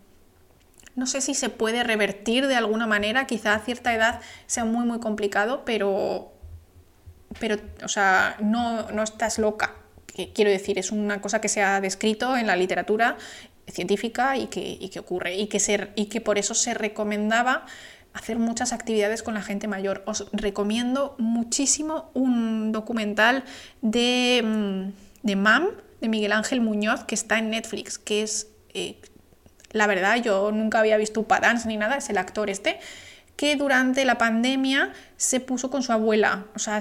No 0.96 1.08
sé 1.08 1.22
si 1.22 1.34
se 1.34 1.50
puede 1.50 1.84
revertir 1.84 2.48
de 2.48 2.56
alguna 2.56 2.88
manera, 2.88 3.28
quizá 3.28 3.54
a 3.54 3.60
cierta 3.60 3.94
edad 3.94 4.22
sea 4.48 4.66
muy 4.66 4.86
muy 4.86 5.00
complicado, 5.00 5.64
pero, 5.66 6.32
pero 7.40 7.58
o 7.84 7.88
sea, 7.88 8.38
no, 8.42 8.90
no 8.92 9.04
estás 9.04 9.38
loca. 9.38 9.76
quiero 10.34 10.50
decir, 10.50 10.80
es 10.80 10.92
una 10.92 11.22
cosa 11.22 11.42
que 11.42 11.50
se 11.50 11.62
ha 11.62 11.82
descrito 11.82 12.38
en 12.38 12.48
la 12.48 12.56
literatura 12.56 13.18
científica 13.68 14.38
y 14.38 14.48
que, 14.48 14.78
y 14.80 14.90
que 14.90 15.00
ocurre 15.00 15.36
y 15.36 15.48
que, 15.48 15.60
ser, 15.60 15.92
y 15.96 16.06
que 16.06 16.22
por 16.22 16.38
eso 16.38 16.54
se 16.54 16.74
recomendaba 16.74 17.66
hacer 18.14 18.40
muchas 18.40 18.72
actividades 18.72 19.24
con 19.24 19.34
la 19.34 19.42
gente 19.42 19.68
mayor. 19.68 20.02
Os 20.06 20.28
recomiendo 20.32 21.16
muchísimo 21.18 22.10
un 22.14 22.72
documental 22.72 23.44
de, 23.82 24.42
mm, 24.44 25.28
de 25.28 25.36
MAM, 25.36 25.68
de 26.00 26.08
Miguel 26.08 26.32
Ángel 26.32 26.62
Muñoz, 26.62 27.04
que 27.04 27.16
está 27.16 27.38
en 27.38 27.50
Netflix, 27.50 27.98
que 27.98 28.24
es 28.24 28.48
eh, 28.74 29.02
la 29.76 29.88
verdad, 29.88 30.16
yo 30.24 30.52
nunca 30.54 30.80
había 30.80 30.96
visto 30.96 31.20
Upadance 31.20 31.68
ni 31.68 31.76
nada, 31.76 31.98
es 31.98 32.10
el 32.10 32.18
actor 32.18 32.50
este, 32.50 32.80
que 33.36 33.58
durante 33.58 34.06
la 34.06 34.18
pandemia 34.18 34.94
se 35.18 35.42
puso 35.42 35.70
con 35.70 35.84
su 35.84 35.92
abuela, 35.92 36.46
o 36.56 36.60
sea, 36.60 36.80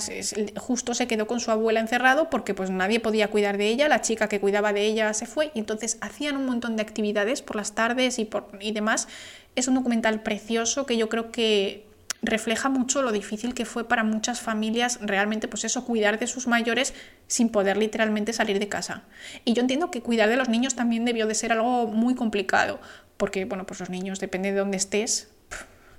justo 0.56 0.94
se 0.94 1.08
quedó 1.08 1.26
con 1.26 1.40
su 1.40 1.50
abuela 1.50 1.80
encerrado 1.80 2.30
porque 2.30 2.54
pues 2.54 2.70
nadie 2.70 3.00
podía 3.00 3.28
cuidar 3.28 3.58
de 3.58 3.66
ella, 3.66 3.88
la 3.88 4.00
chica 4.00 4.28
que 4.28 4.38
cuidaba 4.38 4.72
de 4.72 4.82
ella 4.82 5.12
se 5.12 5.26
fue 5.26 5.50
y 5.54 5.58
entonces 5.58 5.98
hacían 6.02 6.36
un 6.36 6.46
montón 6.46 6.76
de 6.76 6.82
actividades 6.82 7.42
por 7.42 7.56
las 7.56 7.74
tardes 7.74 8.20
y, 8.20 8.26
por, 8.26 8.48
y 8.60 8.70
demás. 8.70 9.08
Es 9.56 9.66
un 9.66 9.74
documental 9.74 10.22
precioso 10.22 10.86
que 10.86 10.96
yo 10.96 11.08
creo 11.08 11.32
que 11.32 11.84
refleja 12.26 12.68
mucho 12.68 13.02
lo 13.02 13.12
difícil 13.12 13.54
que 13.54 13.64
fue 13.64 13.86
para 13.86 14.04
muchas 14.04 14.40
familias 14.40 14.98
realmente, 15.02 15.48
pues 15.48 15.64
eso, 15.64 15.84
cuidar 15.84 16.18
de 16.18 16.26
sus 16.26 16.46
mayores 16.46 16.94
sin 17.26 17.48
poder 17.48 17.76
literalmente 17.76 18.32
salir 18.32 18.58
de 18.58 18.68
casa. 18.68 19.02
Y 19.44 19.52
yo 19.52 19.62
entiendo 19.62 19.90
que 19.90 20.00
cuidar 20.00 20.28
de 20.28 20.36
los 20.36 20.48
niños 20.48 20.74
también 20.74 21.04
debió 21.04 21.26
de 21.26 21.34
ser 21.34 21.52
algo 21.52 21.86
muy 21.86 22.14
complicado, 22.14 22.80
porque, 23.16 23.44
bueno, 23.44 23.66
pues 23.66 23.80
los 23.80 23.90
niños, 23.90 24.20
depende 24.20 24.52
de 24.52 24.58
dónde 24.58 24.76
estés, 24.76 25.28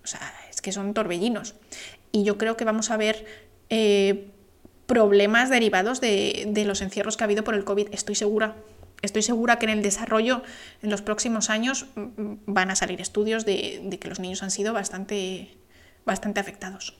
o 0.03 0.07
sea, 0.07 0.33
es 0.49 0.61
que 0.61 0.71
son 0.71 0.93
torbellinos. 0.93 1.55
Y 2.11 2.23
yo 2.23 2.37
creo 2.37 2.57
que 2.57 2.65
vamos 2.65 2.91
a 2.91 2.97
ver 2.97 3.25
eh, 3.69 4.29
problemas 4.85 5.49
derivados 5.49 6.01
de, 6.01 6.63
los 6.65 6.81
encierros 6.81 7.17
que 7.17 7.23
ha 7.23 7.25
habido 7.25 7.43
por 7.43 7.55
el 7.55 7.63
COVID, 7.63 7.89
estoy 7.91 8.15
segura. 8.15 8.55
Estoy 9.01 9.21
segura 9.21 9.59
que 9.59 9.65
en 9.65 9.71
el 9.71 9.81
desarrollo, 9.81 10.41
en 10.81 10.89
los 10.89 11.01
próximos 11.01 11.49
años, 11.49 11.87
van 11.95 12.71
a 12.71 12.75
salir 12.75 13.01
estudios 13.01 13.45
de 13.45 13.97
que 13.99 14.07
los 14.07 14.19
niños 14.19 14.41
han 14.41 14.51
sido 14.51 14.73
bastante 14.73 15.57
bastante 16.05 16.39
afectados. 16.39 16.95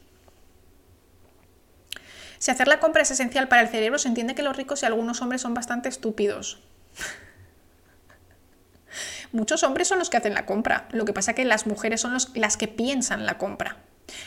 Si 2.39 2.51
hacer 2.51 2.67
la 2.67 2.79
compra 2.79 3.01
es 3.01 3.11
esencial 3.11 3.47
para 3.47 3.61
el 3.61 3.69
cerebro, 3.69 3.97
se 3.97 4.07
entiende 4.07 4.35
que 4.35 4.43
los 4.43 4.55
ricos 4.55 4.83
y 4.83 4.85
algunos 4.85 5.21
hombres 5.21 5.41
son 5.41 5.53
bastante 5.53 5.89
estúpidos. 5.89 6.59
Muchos 9.31 9.63
hombres 9.63 9.87
son 9.87 9.99
los 9.99 10.09
que 10.09 10.17
hacen 10.17 10.33
la 10.33 10.45
compra, 10.45 10.87
lo 10.91 11.05
que 11.05 11.13
pasa 11.13 11.31
es 11.31 11.35
que 11.35 11.45
las 11.45 11.67
mujeres 11.67 12.01
son 12.01 12.17
las 12.33 12.57
que 12.57 12.67
piensan 12.67 13.25
la 13.25 13.37
compra. 13.37 13.77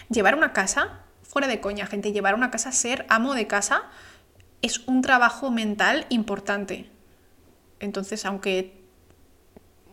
Llevar 0.09 0.35
una 0.35 0.53
casa, 0.53 1.01
fuera 1.23 1.49
de 1.49 1.61
coña, 1.61 1.87
gente, 1.87 2.13
llevar 2.13 2.35
una 2.35 2.51
casa, 2.51 2.73
ser 2.73 3.07
amo 3.09 3.35
de 3.35 3.47
casa, 3.47 3.85
es 4.63 4.87
un 4.87 5.03
trabajo 5.03 5.51
mental 5.51 6.07
importante. 6.09 6.91
Entonces, 7.81 8.25
aunque 8.25 8.83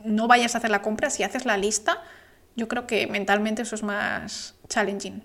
no 0.04 0.28
vayas 0.28 0.56
a 0.56 0.58
hacer 0.58 0.72
la 0.72 0.82
compra, 0.82 1.10
si 1.10 1.24
haces 1.24 1.46
la 1.46 1.58
lista, 1.58 2.02
yo 2.56 2.68
creo 2.68 2.88
que 2.88 3.08
mentalmente 3.08 3.62
eso 3.62 3.76
es 3.76 3.84
más 3.84 4.55
challenging. 4.68 5.24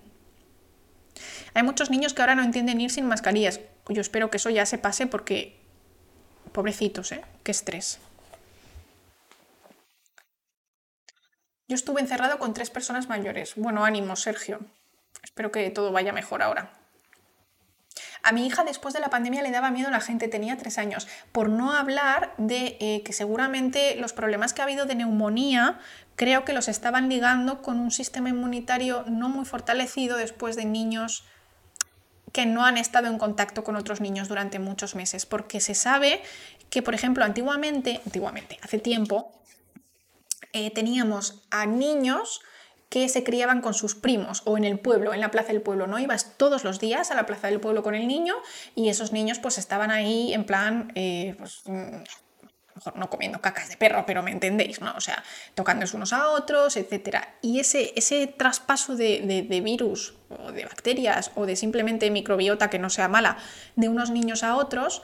Hay 1.53 1.63
muchos 1.63 1.89
niños 1.89 2.13
que 2.13 2.21
ahora 2.21 2.35
no 2.35 2.43
entienden 2.43 2.81
ir 2.81 2.91
sin 2.91 3.05
mascarillas. 3.05 3.59
Yo 3.87 4.01
espero 4.01 4.29
que 4.29 4.37
eso 4.37 4.49
ya 4.49 4.65
se 4.65 4.77
pase 4.77 5.07
porque, 5.07 5.59
pobrecitos, 6.51 7.11
¿eh? 7.11 7.23
Qué 7.43 7.51
estrés. 7.51 7.99
Yo 11.67 11.75
estuve 11.75 12.01
encerrado 12.01 12.37
con 12.37 12.53
tres 12.53 12.69
personas 12.69 13.07
mayores. 13.09 13.53
Bueno, 13.55 13.85
ánimo, 13.85 14.15
Sergio. 14.15 14.59
Espero 15.23 15.51
que 15.51 15.69
todo 15.69 15.91
vaya 15.91 16.11
mejor 16.11 16.41
ahora. 16.41 16.73
A 18.23 18.31
mi 18.33 18.45
hija 18.45 18.63
después 18.63 18.93
de 18.93 18.99
la 18.99 19.09
pandemia 19.09 19.41
le 19.41 19.51
daba 19.51 19.71
miedo 19.71 19.87
a 19.87 19.91
la 19.91 19.99
gente, 19.99 20.27
tenía 20.27 20.57
tres 20.57 20.77
años, 20.77 21.07
por 21.31 21.49
no 21.49 21.73
hablar 21.73 22.33
de 22.37 22.77
eh, 22.79 23.01
que 23.03 23.13
seguramente 23.13 23.95
los 23.95 24.13
problemas 24.13 24.53
que 24.53 24.61
ha 24.61 24.65
habido 24.65 24.85
de 24.85 24.95
neumonía 24.95 25.79
creo 26.21 26.45
que 26.45 26.53
los 26.53 26.67
estaban 26.67 27.09
ligando 27.09 27.63
con 27.63 27.79
un 27.79 27.89
sistema 27.89 28.29
inmunitario 28.29 29.03
no 29.07 29.27
muy 29.27 29.43
fortalecido 29.43 30.17
después 30.17 30.55
de 30.55 30.65
niños 30.65 31.23
que 32.31 32.45
no 32.45 32.63
han 32.63 32.77
estado 32.77 33.07
en 33.07 33.17
contacto 33.17 33.63
con 33.63 33.75
otros 33.75 34.01
niños 34.01 34.27
durante 34.27 34.59
muchos 34.59 34.93
meses, 34.93 35.25
porque 35.25 35.59
se 35.59 35.73
sabe 35.73 36.21
que, 36.69 36.83
por 36.83 36.93
ejemplo, 36.93 37.25
antiguamente, 37.25 38.01
antiguamente, 38.05 38.59
hace 38.61 38.77
tiempo, 38.77 39.31
eh, 40.53 40.69
teníamos 40.69 41.41
a 41.49 41.65
niños 41.65 42.41
que 42.89 43.09
se 43.09 43.23
criaban 43.23 43.61
con 43.61 43.73
sus 43.73 43.95
primos 43.95 44.43
o 44.45 44.57
en 44.57 44.63
el 44.63 44.77
pueblo, 44.77 45.15
en 45.15 45.21
la 45.21 45.31
plaza 45.31 45.53
del 45.53 45.63
pueblo, 45.63 45.87
¿no? 45.87 45.97
Ibas 45.97 46.37
todos 46.37 46.63
los 46.63 46.79
días 46.79 47.09
a 47.09 47.15
la 47.15 47.25
plaza 47.25 47.47
del 47.47 47.59
pueblo 47.59 47.81
con 47.81 47.95
el 47.95 48.07
niño 48.07 48.35
y 48.75 48.89
esos 48.89 49.11
niños 49.11 49.39
pues 49.39 49.57
estaban 49.57 49.89
ahí 49.89 50.35
en 50.35 50.45
plan, 50.45 50.91
eh, 50.93 51.33
pues, 51.39 51.63
no 52.95 53.09
comiendo 53.09 53.41
cacas 53.41 53.69
de 53.69 53.77
perro, 53.77 54.05
pero 54.05 54.23
me 54.23 54.31
entendéis, 54.31 54.81
¿no? 54.81 54.93
O 54.95 55.01
sea, 55.01 55.23
tocándose 55.55 55.95
unos 55.95 56.13
a 56.13 56.29
otros, 56.29 56.77
etc. 56.77 57.17
Y 57.41 57.59
ese, 57.59 57.93
ese 57.95 58.27
traspaso 58.27 58.95
de, 58.95 59.45
de 59.47 59.61
virus 59.61 60.15
o 60.29 60.51
de 60.51 60.65
bacterias 60.65 61.31
o 61.35 61.45
de 61.45 61.55
simplemente 61.55 62.09
microbiota 62.09 62.69
que 62.69 62.79
no 62.79 62.89
sea 62.89 63.07
mala 63.07 63.37
de 63.75 63.89
unos 63.89 64.09
niños 64.09 64.43
a 64.43 64.55
otros 64.55 65.01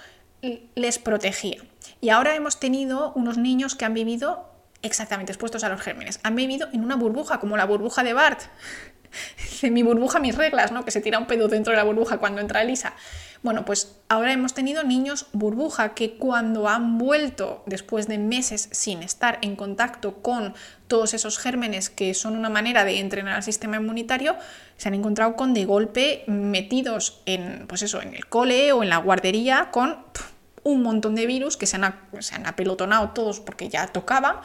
les 0.75 0.99
protegía. 0.99 1.63
Y 2.01 2.09
ahora 2.09 2.35
hemos 2.35 2.59
tenido 2.59 3.11
unos 3.13 3.37
niños 3.37 3.75
que 3.75 3.85
han 3.85 3.93
vivido 3.93 4.45
exactamente 4.81 5.31
expuestos 5.31 5.63
a 5.63 5.69
los 5.69 5.81
gérmenes. 5.81 6.19
Han 6.23 6.35
vivido 6.35 6.67
en 6.73 6.83
una 6.83 6.95
burbuja, 6.95 7.39
como 7.39 7.57
la 7.57 7.65
burbuja 7.65 8.03
de 8.03 8.13
Bart. 8.13 8.41
De 9.61 9.71
mi 9.71 9.83
burbuja, 9.83 10.19
mis 10.19 10.35
reglas, 10.35 10.71
¿no? 10.71 10.83
Que 10.83 10.91
se 10.91 11.01
tira 11.01 11.17
un 11.17 11.27
pedo 11.27 11.47
dentro 11.47 11.71
de 11.71 11.77
la 11.77 11.83
burbuja 11.83 12.17
cuando 12.17 12.41
entra 12.41 12.61
Elisa. 12.61 12.93
Bueno, 13.43 13.65
pues 13.65 13.97
ahora 14.09 14.33
hemos 14.33 14.53
tenido 14.53 14.83
niños 14.83 15.27
burbuja 15.31 15.93
que 15.93 16.17
cuando 16.17 16.67
han 16.67 16.97
vuelto 16.97 17.63
después 17.65 18.07
de 18.07 18.17
meses 18.17 18.69
sin 18.71 19.03
estar 19.03 19.37
en 19.41 19.55
contacto 19.55 20.21
con 20.21 20.55
todos 20.87 21.13
esos 21.13 21.37
gérmenes 21.37 21.89
que 21.89 22.13
son 22.13 22.35
una 22.35 22.49
manera 22.49 22.83
de 22.83 22.99
entrenar 22.99 23.35
al 23.35 23.43
sistema 23.43 23.77
inmunitario, 23.77 24.35
se 24.77 24.87
han 24.87 24.95
encontrado 24.95 25.35
con 25.35 25.53
de 25.53 25.65
golpe 25.65 26.23
metidos 26.27 27.21
en, 27.25 27.67
pues 27.67 27.83
eso, 27.83 28.01
en 28.01 28.15
el 28.15 28.25
cole 28.27 28.71
o 28.71 28.83
en 28.83 28.89
la 28.89 28.97
guardería 28.97 29.69
con 29.71 29.97
un 30.63 30.81
montón 30.81 31.15
de 31.15 31.25
virus 31.25 31.57
que 31.57 31.65
se 31.65 31.77
han, 31.77 31.95
se 32.19 32.35
han 32.35 32.47
apelotonado 32.47 33.09
todos 33.09 33.39
porque 33.39 33.69
ya 33.69 33.87
tocaba 33.87 34.41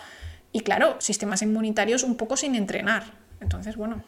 y 0.52 0.60
claro, 0.60 0.96
sistemas 1.00 1.42
inmunitarios 1.42 2.02
un 2.02 2.16
poco 2.16 2.36
sin 2.36 2.54
entrenar. 2.54 3.04
Entonces, 3.40 3.76
bueno, 3.76 4.04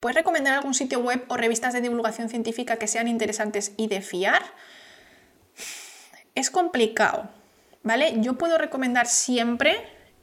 ¿Puedes 0.00 0.16
recomendar 0.16 0.54
algún 0.54 0.72
sitio 0.72 1.00
web 1.00 1.24
o 1.28 1.36
revistas 1.36 1.74
de 1.74 1.82
divulgación 1.82 2.30
científica 2.30 2.76
que 2.76 2.86
sean 2.86 3.06
interesantes 3.06 3.72
y 3.76 3.88
de 3.88 4.00
fiar? 4.00 4.42
Es 6.34 6.50
complicado, 6.50 7.28
¿vale? 7.82 8.14
Yo 8.16 8.38
puedo 8.38 8.56
recomendar 8.56 9.06
siempre 9.06 9.76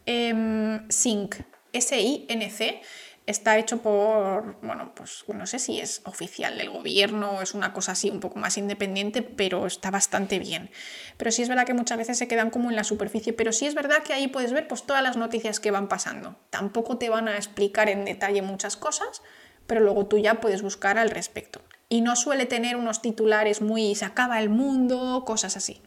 eh, 0.08 0.80
SINC, 0.90 1.36
S-I-N-C. 1.74 2.82
Está 3.28 3.58
hecho 3.58 3.82
por, 3.82 4.58
bueno, 4.62 4.94
pues 4.95 5.26
no 5.28 5.45
sé 5.45 5.60
si 5.60 5.82
es 5.82 6.02
oficial 6.06 6.58
del 6.58 6.70
gobierno 6.70 7.32
o 7.32 7.41
es 7.41 7.54
una 7.54 7.74
cosa 7.74 7.91
así 7.91 8.10
un 8.10 8.22
poco 8.22 8.40
más 8.40 8.58
independiente, 8.58 9.22
pero 9.22 9.68
está 9.68 9.91
bastante 9.91 10.40
bien. 10.40 10.72
Pero 11.18 11.30
sí 11.30 11.41
es 11.41 11.49
verdad 11.49 11.66
que 11.66 11.74
muchas 11.74 11.98
veces 11.98 12.18
se 12.18 12.30
quedan 12.30 12.49
como 12.49 12.70
en 12.70 12.78
la 12.78 12.86
superficie, 12.86 13.34
pero 13.34 13.52
sí 13.52 13.68
es 13.68 13.76
verdad 13.76 14.02
que 14.02 14.14
ahí 14.14 14.30
puedes 14.30 14.54
ver 14.54 14.68
pues 14.70 14.86
todas 14.86 15.04
las 15.04 15.18
noticias 15.18 15.60
que 15.60 15.72
van 15.72 15.90
pasando. 15.90 16.38
Tampoco 16.49 16.98
te 16.98 17.10
van 17.10 17.28
a 17.28 17.36
explicar 17.36 17.90
en 17.90 18.06
detalle 18.06 18.41
muchas 18.41 18.78
cosas, 18.78 19.22
pero 19.68 19.81
luego 19.81 20.06
tú 20.06 20.18
ya 20.18 20.41
puedes 20.41 20.61
buscar 20.61 20.98
al 20.98 21.11
respecto. 21.11 21.61
Y 21.89 22.02
no 22.02 22.15
suele 22.15 22.45
tener 22.45 22.76
unos 22.76 23.02
titulares 23.02 23.61
muy 23.61 23.95
se 23.95 24.06
acaba 24.06 24.39
el 24.41 24.49
mundo, 24.49 25.23
cosas 25.26 25.56
así. 25.56 25.81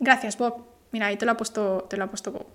Gracias, 0.00 0.36
Bob. 0.36 0.66
Mira, 0.92 1.06
ahí 1.06 1.16
te 1.16 1.24
lo 1.24 1.32
ha 1.32 1.36
puesto, 1.36 1.86
te 1.88 1.96
lo 1.96 2.04
ha 2.04 2.08
puesto 2.08 2.30
Bob. 2.30 2.46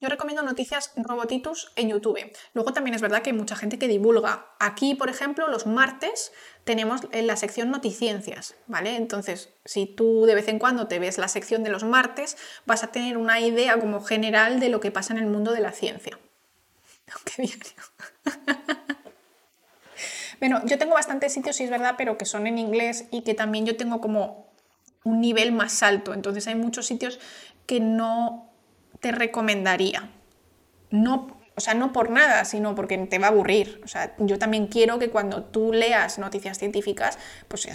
Yo 0.00 0.08
recomiendo 0.08 0.42
noticias 0.42 0.92
Robotitus 0.94 1.72
en 1.74 1.88
YouTube. 1.88 2.30
Luego 2.54 2.72
también 2.72 2.94
es 2.94 3.02
verdad 3.02 3.20
que 3.20 3.30
hay 3.30 3.36
mucha 3.36 3.56
gente 3.56 3.80
que 3.80 3.88
divulga. 3.88 4.46
Aquí, 4.60 4.94
por 4.94 5.08
ejemplo, 5.10 5.48
los 5.48 5.66
martes 5.66 6.32
tenemos 6.62 7.00
en 7.10 7.26
la 7.26 7.36
sección 7.36 7.72
Noticiencias, 7.72 8.54
¿vale? 8.68 8.94
Entonces, 8.94 9.50
si 9.64 9.86
tú 9.86 10.24
de 10.24 10.36
vez 10.36 10.46
en 10.46 10.60
cuando 10.60 10.86
te 10.86 11.00
ves 11.00 11.18
la 11.18 11.26
sección 11.26 11.64
de 11.64 11.70
los 11.70 11.82
martes, 11.82 12.36
vas 12.64 12.84
a 12.84 12.92
tener 12.92 13.16
una 13.16 13.40
idea 13.40 13.76
como 13.80 14.00
general 14.00 14.60
de 14.60 14.68
lo 14.68 14.78
que 14.78 14.92
pasa 14.92 15.12
en 15.14 15.18
el 15.18 15.26
mundo 15.26 15.50
de 15.50 15.60
la 15.60 15.72
ciencia. 15.72 16.16
¡Qué 17.24 17.42
diario! 17.42 17.82
bueno, 20.38 20.62
yo 20.64 20.78
tengo 20.78 20.94
bastantes 20.94 21.32
sitios, 21.32 21.56
sí 21.56 21.64
es 21.64 21.70
verdad, 21.70 21.96
pero 21.98 22.16
que 22.16 22.24
son 22.24 22.46
en 22.46 22.58
inglés 22.58 23.06
y 23.10 23.22
que 23.22 23.34
también 23.34 23.66
yo 23.66 23.76
tengo 23.76 24.00
como 24.00 24.52
un 25.02 25.20
nivel 25.20 25.50
más 25.50 25.82
alto. 25.82 26.14
Entonces 26.14 26.46
hay 26.46 26.54
muchos 26.54 26.86
sitios 26.86 27.18
que 27.66 27.80
no 27.80 28.47
te 29.00 29.12
recomendaría. 29.12 30.10
No, 30.90 31.38
o 31.54 31.60
sea, 31.60 31.74
no 31.74 31.92
por 31.92 32.10
nada, 32.10 32.44
sino 32.44 32.74
porque 32.74 32.96
te 32.98 33.18
va 33.18 33.26
a 33.26 33.30
aburrir. 33.30 33.80
O 33.84 33.88
sea, 33.88 34.14
yo 34.18 34.38
también 34.38 34.66
quiero 34.68 34.98
que 34.98 35.10
cuando 35.10 35.44
tú 35.44 35.72
leas 35.72 36.18
noticias 36.18 36.58
científicas, 36.58 37.18
pues 37.48 37.68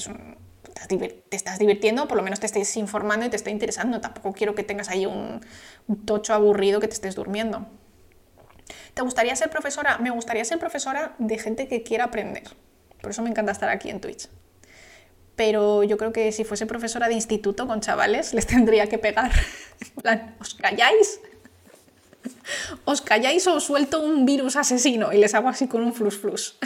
te 0.88 1.36
estás 1.36 1.60
divirtiendo, 1.60 2.08
por 2.08 2.18
lo 2.18 2.24
menos 2.24 2.40
te 2.40 2.46
estés 2.46 2.76
informando 2.78 3.26
y 3.26 3.30
te 3.30 3.36
esté 3.36 3.52
interesando. 3.52 4.02
Tampoco 4.02 4.34
quiero 4.34 4.56
que 4.56 4.64
tengas 4.64 4.90
ahí 4.90 5.06
un, 5.06 5.42
un 5.88 6.06
tocho 6.06 6.34
aburrido 6.34 6.80
que 6.80 6.88
te 6.88 6.94
estés 6.94 7.16
durmiendo. 7.16 7.68
¿Te 8.94 9.02
gustaría 9.02 9.36
ser 9.36 9.50
profesora? 9.50 9.98
Me 9.98 10.10
gustaría 10.10 10.46
ser 10.46 10.60
profesora 10.60 11.16
de 11.20 11.38
gente 11.38 11.68
que 11.68 11.84
quiera 11.84 12.06
aprender. 12.06 12.44
Por 13.02 13.12
eso 13.12 13.22
me 13.22 13.30
encanta 13.30 13.52
estar 13.52 13.70
aquí 13.70 13.90
en 13.90 14.00
Twitch 14.00 14.30
pero 15.36 15.84
yo 15.84 15.98
creo 15.98 16.14
que 16.14 16.32
si 16.32 16.44
fuese 16.44 16.66
profesora 16.66 17.08
de 17.08 17.14
instituto 17.16 17.68
con 17.68 17.82
chavales 17.82 18.34
les 18.34 18.48
tendría 18.48 18.88
que 18.88 18.98
pegar. 18.98 19.32
¿os 20.40 20.54
calláis? 20.56 21.20
¿Os 22.86 23.02
calláis 23.02 23.48
o 23.48 23.56
os 23.56 23.64
suelto 23.64 24.02
un 24.02 24.26
virus 24.26 24.56
asesino 24.56 25.12
y 25.12 25.18
les 25.18 25.34
hago 25.34 25.50
así 25.50 25.68
con 25.68 25.84
un 25.84 25.94
flus 25.94 26.18
flus? 26.18 26.58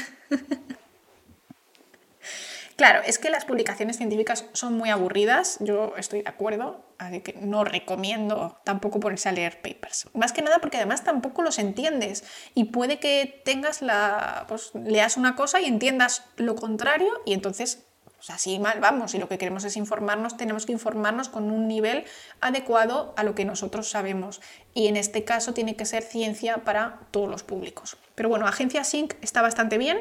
Claro, 2.78 3.02
es 3.04 3.18
que 3.18 3.32
las 3.32 3.44
publicaciones 3.44 3.98
científicas 3.98 4.46
son 4.54 4.78
muy 4.78 4.92
aburridas, 4.92 5.58
yo 5.62 5.96
estoy 5.98 6.22
de 6.22 6.30
acuerdo, 6.30 6.86
así 7.00 7.22
que 7.22 7.34
no 7.34 7.64
recomiendo 7.64 8.60
tampoco 8.64 9.00
ponerse 9.00 9.30
a 9.30 9.32
leer 9.32 9.64
papers. 9.64 10.08
Más 10.14 10.32
que 10.32 10.44
nada 10.44 10.60
porque 10.60 10.78
además 10.78 11.04
tampoco 11.04 11.42
los 11.42 11.58
entiendes 11.58 12.24
y 12.54 12.66
puede 12.66 13.00
que 13.00 13.42
tengas 13.44 13.82
la, 13.82 14.46
pues 14.48 14.70
leas 14.76 15.18
una 15.18 15.36
cosa 15.36 15.60
y 15.60 15.66
entiendas 15.66 16.26
lo 16.36 16.54
contrario 16.54 17.12
y 17.26 17.34
entonces 17.34 17.87
sea, 18.24 18.36
así 18.36 18.58
mal 18.60 18.80
vamos, 18.80 19.14
y 19.14 19.20
lo 19.20 19.28
que 19.28 19.38
queremos 19.38 19.64
es 19.64 19.78
informarnos, 19.78 20.38
tenemos 20.38 20.66
que 20.66 20.72
informarnos 20.72 21.30
con 21.30 21.52
un 21.52 21.68
nivel 21.68 22.06
adecuado 22.42 23.14
a 23.16 23.24
lo 23.24 23.36
que 23.36 23.46
nosotros 23.46 23.90
sabemos. 23.90 24.42
Y 24.74 24.88
en 24.88 24.98
este 24.98 25.24
caso 25.24 25.54
tiene 25.54 25.76
que 25.76 25.86
ser 25.86 26.04
ciencia 26.04 26.58
para 26.58 27.00
todos 27.12 27.30
los 27.30 27.44
públicos. 27.44 27.98
Pero 28.16 28.30
bueno, 28.30 28.48
Agencia 28.48 28.84
Sync 28.84 29.14
está 29.22 29.42
bastante 29.42 29.78
bien 29.78 30.00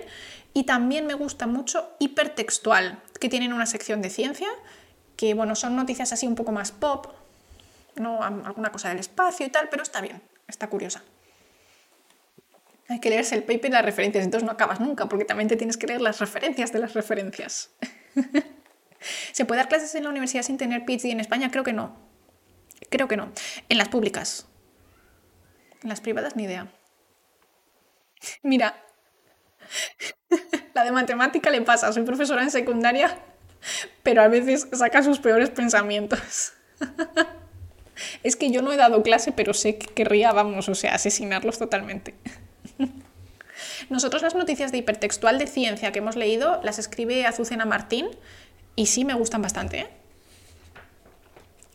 y 0.54 0.64
también 0.64 1.06
me 1.06 1.14
gusta 1.14 1.46
mucho 1.46 1.90
Hipertextual, 1.98 3.02
que 3.20 3.28
tienen 3.28 3.52
una 3.52 3.66
sección 3.66 4.00
de 4.00 4.08
ciencia, 4.08 4.48
que 5.16 5.34
bueno, 5.34 5.54
son 5.54 5.76
noticias 5.76 6.12
así 6.12 6.26
un 6.26 6.34
poco 6.34 6.52
más 6.52 6.72
pop, 6.72 7.08
no 7.96 8.22
alguna 8.22 8.72
cosa 8.72 8.88
del 8.88 8.98
espacio 8.98 9.46
y 9.46 9.50
tal, 9.50 9.68
pero 9.68 9.82
está 9.82 10.00
bien, 10.00 10.22
está 10.48 10.68
curiosa. 10.68 11.02
Hay 12.88 13.00
que 13.00 13.10
leerse 13.10 13.34
el 13.34 13.42
paper 13.42 13.66
y 13.66 13.74
las 13.74 13.84
referencias, 13.84 14.24
entonces 14.24 14.46
no 14.46 14.52
acabas 14.52 14.80
nunca, 14.80 15.08
porque 15.08 15.24
también 15.24 15.48
te 15.48 15.56
tienes 15.56 15.76
que 15.76 15.86
leer 15.86 16.00
las 16.00 16.20
referencias 16.20 16.72
de 16.72 16.78
las 16.78 16.94
referencias. 16.94 17.70
¿Se 19.32 19.44
puede 19.44 19.60
dar 19.60 19.68
clases 19.68 19.94
en 19.94 20.04
la 20.04 20.10
universidad 20.10 20.42
sin 20.42 20.58
tener 20.58 20.84
PhD 20.84 21.06
en 21.06 21.20
España? 21.20 21.50
Creo 21.50 21.64
que 21.64 21.72
no. 21.72 21.96
Creo 22.90 23.08
que 23.08 23.16
no. 23.16 23.32
En 23.68 23.78
las 23.78 23.88
públicas. 23.88 24.46
En 25.82 25.88
las 25.88 26.00
privadas, 26.00 26.36
ni 26.36 26.44
idea. 26.44 26.72
Mira, 28.42 28.82
la 30.74 30.84
de 30.84 30.92
matemática 30.92 31.50
le 31.50 31.62
pasa. 31.62 31.92
Soy 31.92 32.02
profesora 32.02 32.42
en 32.42 32.50
secundaria, 32.50 33.18
pero 34.02 34.22
a 34.22 34.28
veces 34.28 34.68
saca 34.72 35.02
sus 35.02 35.18
peores 35.18 35.50
pensamientos. 35.50 36.52
Es 38.22 38.36
que 38.36 38.50
yo 38.50 38.62
no 38.62 38.72
he 38.72 38.76
dado 38.76 39.02
clase, 39.02 39.32
pero 39.32 39.54
sé 39.54 39.78
que 39.78 39.86
querría, 39.86 40.32
vamos, 40.32 40.68
o 40.68 40.74
sea, 40.74 40.94
asesinarlos 40.94 41.58
totalmente. 41.58 42.14
Nosotros 43.90 44.22
las 44.22 44.34
noticias 44.34 44.72
de 44.72 44.78
hipertextual 44.78 45.38
de 45.38 45.46
ciencia 45.46 45.92
que 45.92 45.98
hemos 45.98 46.16
leído 46.16 46.60
las 46.62 46.78
escribe 46.78 47.26
Azucena 47.26 47.64
Martín 47.64 48.08
y 48.74 48.86
sí 48.86 49.04
me 49.04 49.14
gustan 49.14 49.42
bastante. 49.42 49.80
¿eh? 49.80 49.88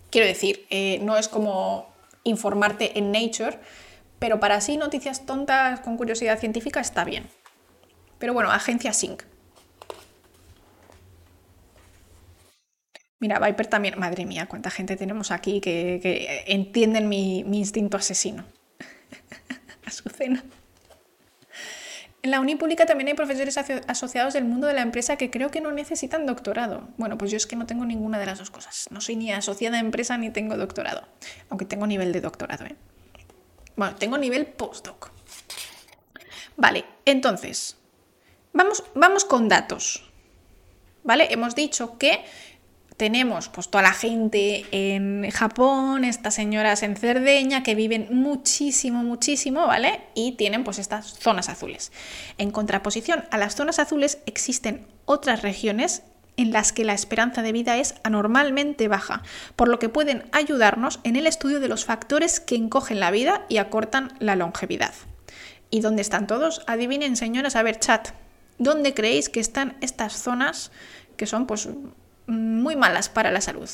Quiero 0.10 0.28
decir, 0.28 0.66
eh, 0.70 1.00
no 1.02 1.18
es 1.18 1.28
como 1.28 1.92
informarte 2.24 2.98
en 3.00 3.12
Nature, 3.12 3.60
pero 4.20 4.40
para 4.40 4.62
sí 4.62 4.78
noticias 4.78 5.26
tontas 5.26 5.80
con 5.80 5.98
curiosidad 5.98 6.40
científica 6.40 6.80
está 6.80 7.04
bien. 7.04 7.28
Pero 8.20 8.34
bueno, 8.34 8.52
agencia 8.52 8.94
Sync. 8.94 9.24
Mira, 13.20 13.40
Viper 13.40 13.68
también, 13.68 14.00
madre 14.00 14.26
mía, 14.26 14.48
cuánta 14.48 14.72
gente 14.72 14.96
tenemos 14.96 15.32
aquí 15.32 15.62
que, 15.62 16.44
entienden 16.48 17.08
mi, 17.08 17.44
mi 17.44 17.60
instinto 17.60 17.98
asesino. 17.98 18.46
Azucena. 19.86 20.44
En 22.24 22.30
la 22.30 22.40
uni 22.40 22.56
pública 22.56 22.86
también 22.86 23.08
hay 23.08 23.14
profesores 23.16 23.58
asociados 23.88 24.34
del 24.34 24.46
mundo 24.46 24.68
de 24.68 24.74
la 24.74 24.82
empresa 24.82 25.16
que 25.18 25.32
creo 25.32 25.50
que 25.50 25.60
no 25.60 25.72
necesitan 25.72 26.28
doctorado. 26.28 26.88
Bueno, 26.98 27.18
pues 27.18 27.32
yo 27.32 27.38
es 27.38 27.48
que 27.48 27.56
no 27.56 27.66
tengo 27.66 27.84
ninguna 27.84 28.20
de 28.20 28.28
las 28.28 28.38
dos 28.38 28.52
cosas. 28.52 28.88
No 28.92 29.02
soy 29.02 29.16
ni 29.16 29.32
asociada 29.32 29.78
a 29.78 29.80
empresa 29.80 30.18
ni 30.18 30.30
tengo 30.30 30.56
doctorado. 30.56 31.08
Aunque 31.50 31.66
tengo 31.66 31.88
nivel 31.88 32.12
de 32.12 32.22
doctorado, 32.22 32.66
¿eh? 32.66 32.76
Bueno, 33.76 33.96
tengo 33.96 34.18
nivel 34.20 34.46
postdoc. 34.46 35.10
Vale, 36.58 36.86
entonces, 37.06 37.78
vamos, 38.54 38.84
vamos 38.94 39.26
con 39.26 39.50
datos. 39.50 40.08
¿Vale? 41.04 41.28
Hemos 41.32 41.56
dicho 41.56 41.98
que 41.98 42.24
tenemos 43.02 43.50
pues 43.50 43.68
toda 43.68 43.82
la 43.82 43.94
gente 43.94 44.64
en 44.70 45.28
Japón, 45.32 46.06
estas 46.06 46.36
señoras 46.36 46.84
en 46.84 46.96
Cerdeña 46.96 47.64
que 47.64 47.74
viven 47.74 48.10
muchísimo, 48.12 49.02
muchísimo, 49.02 49.66
¿vale? 49.66 50.02
Y 50.14 50.34
tienen 50.34 50.64
pues 50.64 50.78
estas 50.78 51.16
zonas 51.16 51.50
azules. 51.50 51.92
En 52.38 52.52
contraposición 52.52 53.24
a 53.32 53.40
las 53.40 53.56
zonas 53.56 53.80
azules 53.80 54.20
existen 54.28 54.86
otras 55.06 55.42
regiones 55.42 56.04
en 56.38 56.52
las 56.52 56.74
que 56.74 56.86
la 56.86 56.94
esperanza 56.94 57.42
de 57.42 57.52
vida 57.52 57.80
es 57.80 57.96
anormalmente 58.04 58.88
baja, 58.88 59.24
por 59.56 59.68
lo 59.68 59.80
que 59.80 59.90
pueden 59.90 60.30
ayudarnos 60.32 61.00
en 61.04 61.16
el 61.16 61.26
estudio 61.26 61.60
de 61.60 61.70
los 61.70 61.86
factores 61.86 62.40
que 62.40 62.54
encogen 62.54 63.00
la 63.00 63.10
vida 63.10 63.48
y 63.50 63.58
acortan 63.58 64.14
la 64.20 64.36
longevidad. 64.36 64.94
¿Y 65.72 65.80
dónde 65.80 66.04
están 66.04 66.28
todos? 66.28 66.62
Adivinen, 66.68 67.16
señoras, 67.16 67.56
a 67.56 67.64
ver, 67.64 67.80
chat, 67.80 68.10
¿dónde 68.60 68.94
creéis 68.94 69.30
que 69.30 69.40
están 69.40 69.76
estas 69.82 70.14
zonas 70.22 70.72
que 71.18 71.26
son 71.26 71.48
pues 71.48 71.68
muy 72.28 72.76
malas 72.76 73.10
para 73.10 73.32
la 73.32 73.42
salud. 73.42 73.70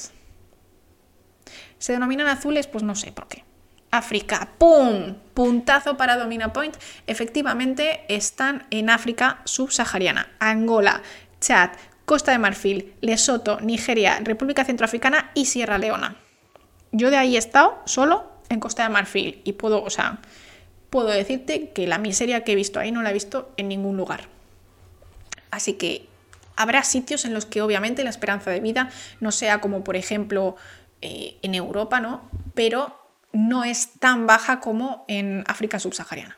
¿Se 1.80 1.94
denominan 1.94 2.28
azules? 2.28 2.68
Pues 2.68 2.84
no 2.84 2.96
sé 2.96 3.12
por 3.12 3.28
qué. 3.28 3.44
África. 3.92 4.50
¡Pum! 4.58 5.16
Puntazo 5.34 5.98
para 5.98 6.18
Domina 6.18 6.54
Point. 6.54 6.76
Efectivamente 7.06 8.02
están 8.10 8.66
en 8.72 8.90
África 8.90 9.42
subsahariana. 9.46 10.30
Angola, 10.40 11.02
Chad, 11.40 11.72
Costa 12.06 12.32
de 12.32 12.40
Marfil, 12.40 12.96
Lesoto, 13.02 13.60
Nigeria, 13.62 14.20
República 14.24 14.66
Centroafricana 14.66 15.32
y 15.34 15.46
Sierra 15.46 15.78
Leona. 15.78 16.16
Yo 16.92 17.10
de 17.10 17.18
ahí 17.18 17.36
he 17.36 17.40
estado 17.40 17.82
solo 17.86 18.32
en 18.50 18.60
Costa 18.60 18.84
de 18.84 18.90
Marfil 18.90 19.42
y 19.44 19.54
puedo, 19.54 19.84
o 19.84 19.90
sea, 19.90 20.20
puedo 20.90 21.10
decirte 21.10 21.70
que 21.72 21.86
la 21.86 21.98
miseria 21.98 22.44
que 22.44 22.54
he 22.54 22.56
visto 22.56 22.80
ahí 22.80 22.92
no 22.92 23.02
la 23.02 23.12
he 23.12 23.14
visto 23.14 23.52
en 23.58 23.68
ningún 23.68 23.98
lugar. 23.98 24.30
Así 25.52 25.74
que 25.74 26.08
habrá 26.58 26.84
sitios 26.84 27.24
en 27.24 27.34
los 27.34 27.46
que 27.46 27.62
obviamente 27.62 28.04
la 28.04 28.10
esperanza 28.10 28.52
de 28.52 28.60
vida 28.60 28.90
no 29.22 29.32
sea 29.32 29.62
como 29.62 29.84
por 29.84 29.96
ejemplo 29.96 30.58
eh, 31.02 31.38
en 31.42 31.56
Europa, 31.56 32.00
¿no? 32.02 32.30
Pero 32.54 33.00
no 33.32 33.64
es 33.64 33.94
tan 34.00 34.28
baja 34.28 34.60
como 34.60 35.06
en 35.08 35.44
África 35.48 35.80
subsahariana. 35.80 36.38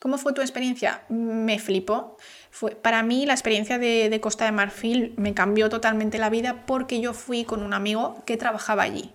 ¿Cómo 0.00 0.18
fue 0.18 0.32
tu 0.32 0.42
experiencia? 0.42 1.02
Me 1.08 1.58
flipó. 1.58 2.18
Fue, 2.50 2.72
para 2.72 3.02
mí 3.02 3.26
la 3.26 3.32
experiencia 3.32 3.78
de, 3.78 4.10
de, 4.10 4.20
Costa 4.20 4.44
de 4.44 4.52
Marfil 4.52 5.14
me 5.16 5.34
cambió 5.34 5.68
totalmente 5.70 6.18
la 6.18 6.30
vida 6.30 6.66
porque 6.66 7.00
yo 7.00 7.14
fui 7.14 7.44
con 7.44 7.62
un 7.62 7.72
amigo 7.72 8.22
que 8.26 8.36
trabajaba 8.36 8.82
allí. 8.82 9.12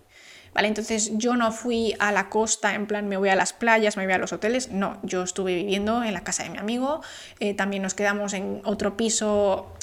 ¿Vale? 0.54 0.68
Entonces 0.68 1.12
yo 1.14 1.36
no 1.36 1.52
fui 1.52 1.96
a 2.00 2.12
la 2.12 2.30
costa 2.30 2.74
en 2.74 2.88
plan 2.88 3.08
me 3.08 3.18
voy 3.18 3.30
a 3.30 3.36
las 3.36 3.54
playas, 3.54 3.98
me 3.98 4.06
voy 4.06 4.14
a 4.14 4.18
los 4.18 4.34
hoteles, 4.34 4.72
no, 4.72 5.00
yo 5.04 5.24
estuve 5.24 5.56
viviendo 5.56 6.04
en 6.04 6.14
la 6.14 6.24
casa 6.24 6.44
de 6.44 6.50
mi 6.50 6.58
amigo, 6.58 7.02
eh, 7.40 7.54
también 7.54 7.84
nos 7.84 7.94
quedamos 7.94 8.34
en 8.34 8.62
otro 8.66 8.98
piso 8.98 9.74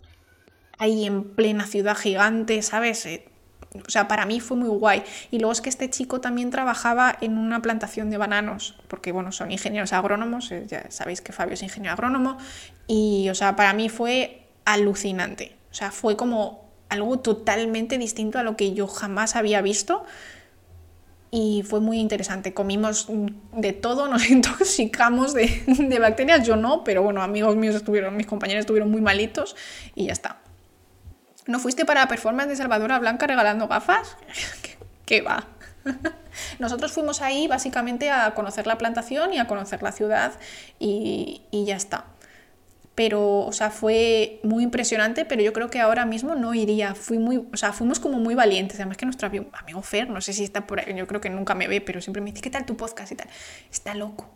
ahí 0.79 1.07
en 1.07 1.25
plena 1.35 1.67
ciudad 1.67 1.97
gigante, 1.97 2.63
¿sabes? 2.63 3.07
Eh, 3.07 3.29
o 3.87 3.91
sea, 3.91 4.09
para 4.09 4.27
mí 4.27 4.41
fue 4.41 4.57
muy 4.57 4.69
guay. 4.69 5.03
Y 5.31 5.39
luego 5.39 5.53
es 5.53 5.61
que 5.61 5.69
este 5.69 5.91
chico 5.91 6.21
también 6.21 6.51
trabajaba 6.51 7.17
en 7.21 7.37
una 7.39 7.61
plantación 7.61 8.11
de 8.11 8.17
bananos, 8.17 8.77
porque 8.89 9.13
bueno, 9.13 9.33
son 9.33 9.51
ingenieros 9.53 9.93
agrónomos, 9.93 10.51
eh, 10.53 10.65
ya 10.67 10.91
sabéis 10.91 11.21
que 11.21 11.33
Fabio 11.33 11.55
es 11.55 11.63
ingeniero 11.63 11.93
agrónomo, 11.93 12.39
y 12.87 13.29
o 13.29 13.35
sea, 13.35 13.57
para 13.57 13.73
mí 13.73 13.89
fue 13.89 14.47
alucinante. 14.65 15.57
O 15.71 15.75
sea, 15.75 15.91
fue 15.91 16.17
como 16.17 16.67
algo 16.89 17.19
totalmente 17.19 17.99
distinto 17.99 18.39
a 18.39 18.43
lo 18.43 18.57
que 18.57 18.73
yo 18.73 18.87
jamás 18.87 19.37
había 19.37 19.61
visto. 19.61 20.05
Y 21.31 21.65
fue 21.69 21.81
muy 21.81 21.99
interesante. 21.99 22.55
Comimos 22.55 23.09
de 23.53 23.73
todo, 23.73 24.09
nos 24.09 24.31
intoxicamos 24.31 25.35
de, 25.35 25.63
de 25.67 25.99
bacterias. 25.99 26.47
Yo 26.47 26.57
no, 26.57 26.85
pero 26.85 27.03
bueno, 27.03 27.23
amigos 27.23 27.57
míos 27.57 27.75
estuvieron, 27.75 28.17
mis 28.17 28.27
compañeros 28.27 28.61
estuvieron 28.61 28.91
muy 28.91 29.01
malitos 29.01 29.57
y 29.95 30.07
ya 30.07 30.13
está. 30.13 30.39
¿No 31.47 31.61
fuiste 31.61 31.85
para 31.85 32.01
la 32.01 32.09
performance 32.09 32.49
de 32.49 32.57
Salvadora 32.57 32.99
Blanca 32.99 33.27
regalando 33.27 33.69
gafas? 33.69 34.17
¿Qué 35.07 35.21
va? 35.21 35.47
Nosotros 36.59 36.93
fuimos 36.93 37.23
ahí 37.23 37.47
básicamente 37.47 38.11
a 38.11 38.35
conocer 38.35 38.67
la 38.67 38.79
plantación 38.79 39.33
y 39.33 39.39
a 39.39 39.47
conocer 39.47 39.83
la 39.83 39.93
ciudad 39.93 40.33
y, 40.79 41.43
y, 41.51 41.65
ya 41.65 41.77
está. 41.77 42.05
Pero, 42.97 43.41
o 43.41 43.53
sea, 43.53 43.71
fue 43.71 44.41
muy 44.43 44.65
impresionante, 44.65 45.25
pero 45.25 45.43
yo 45.43 45.53
creo 45.53 45.71
que 45.71 45.79
ahora 45.79 46.05
mismo 46.07 46.35
no 46.35 46.55
iría. 46.55 46.97
Fui 46.97 47.19
muy, 47.19 47.47
o 47.53 47.57
sea, 47.57 47.73
fuimos 47.73 48.01
como 48.01 48.19
muy 48.19 48.35
valientes. 48.35 48.81
Además 48.81 48.97
que 48.97 49.07
nuestro 49.07 49.29
amigo 49.29 49.83
Fer, 49.83 50.11
no 50.11 50.21
sé 50.21 50.33
si 50.33 50.43
está 50.43 50.67
por 50.67 50.81
ahí, 50.81 50.93
yo 50.97 51.07
creo 51.07 51.21
que 51.21 51.31
nunca 51.31 51.55
me 51.55 51.69
ve, 51.69 51.81
pero 51.81 52.01
siempre 52.01 52.21
me 52.23 52.31
dice, 52.31 52.43
¿qué 52.43 52.51
tal 52.51 52.67
tu 52.67 52.77
podcast 52.77 53.13
y 53.13 53.15
tal? 53.15 53.29
Está 53.71 53.95
loco. 53.95 54.29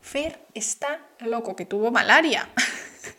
Fer 0.00 0.40
está 0.54 0.98
loco, 1.20 1.54
que 1.54 1.66
tuvo 1.66 1.92
malaria. 1.92 2.48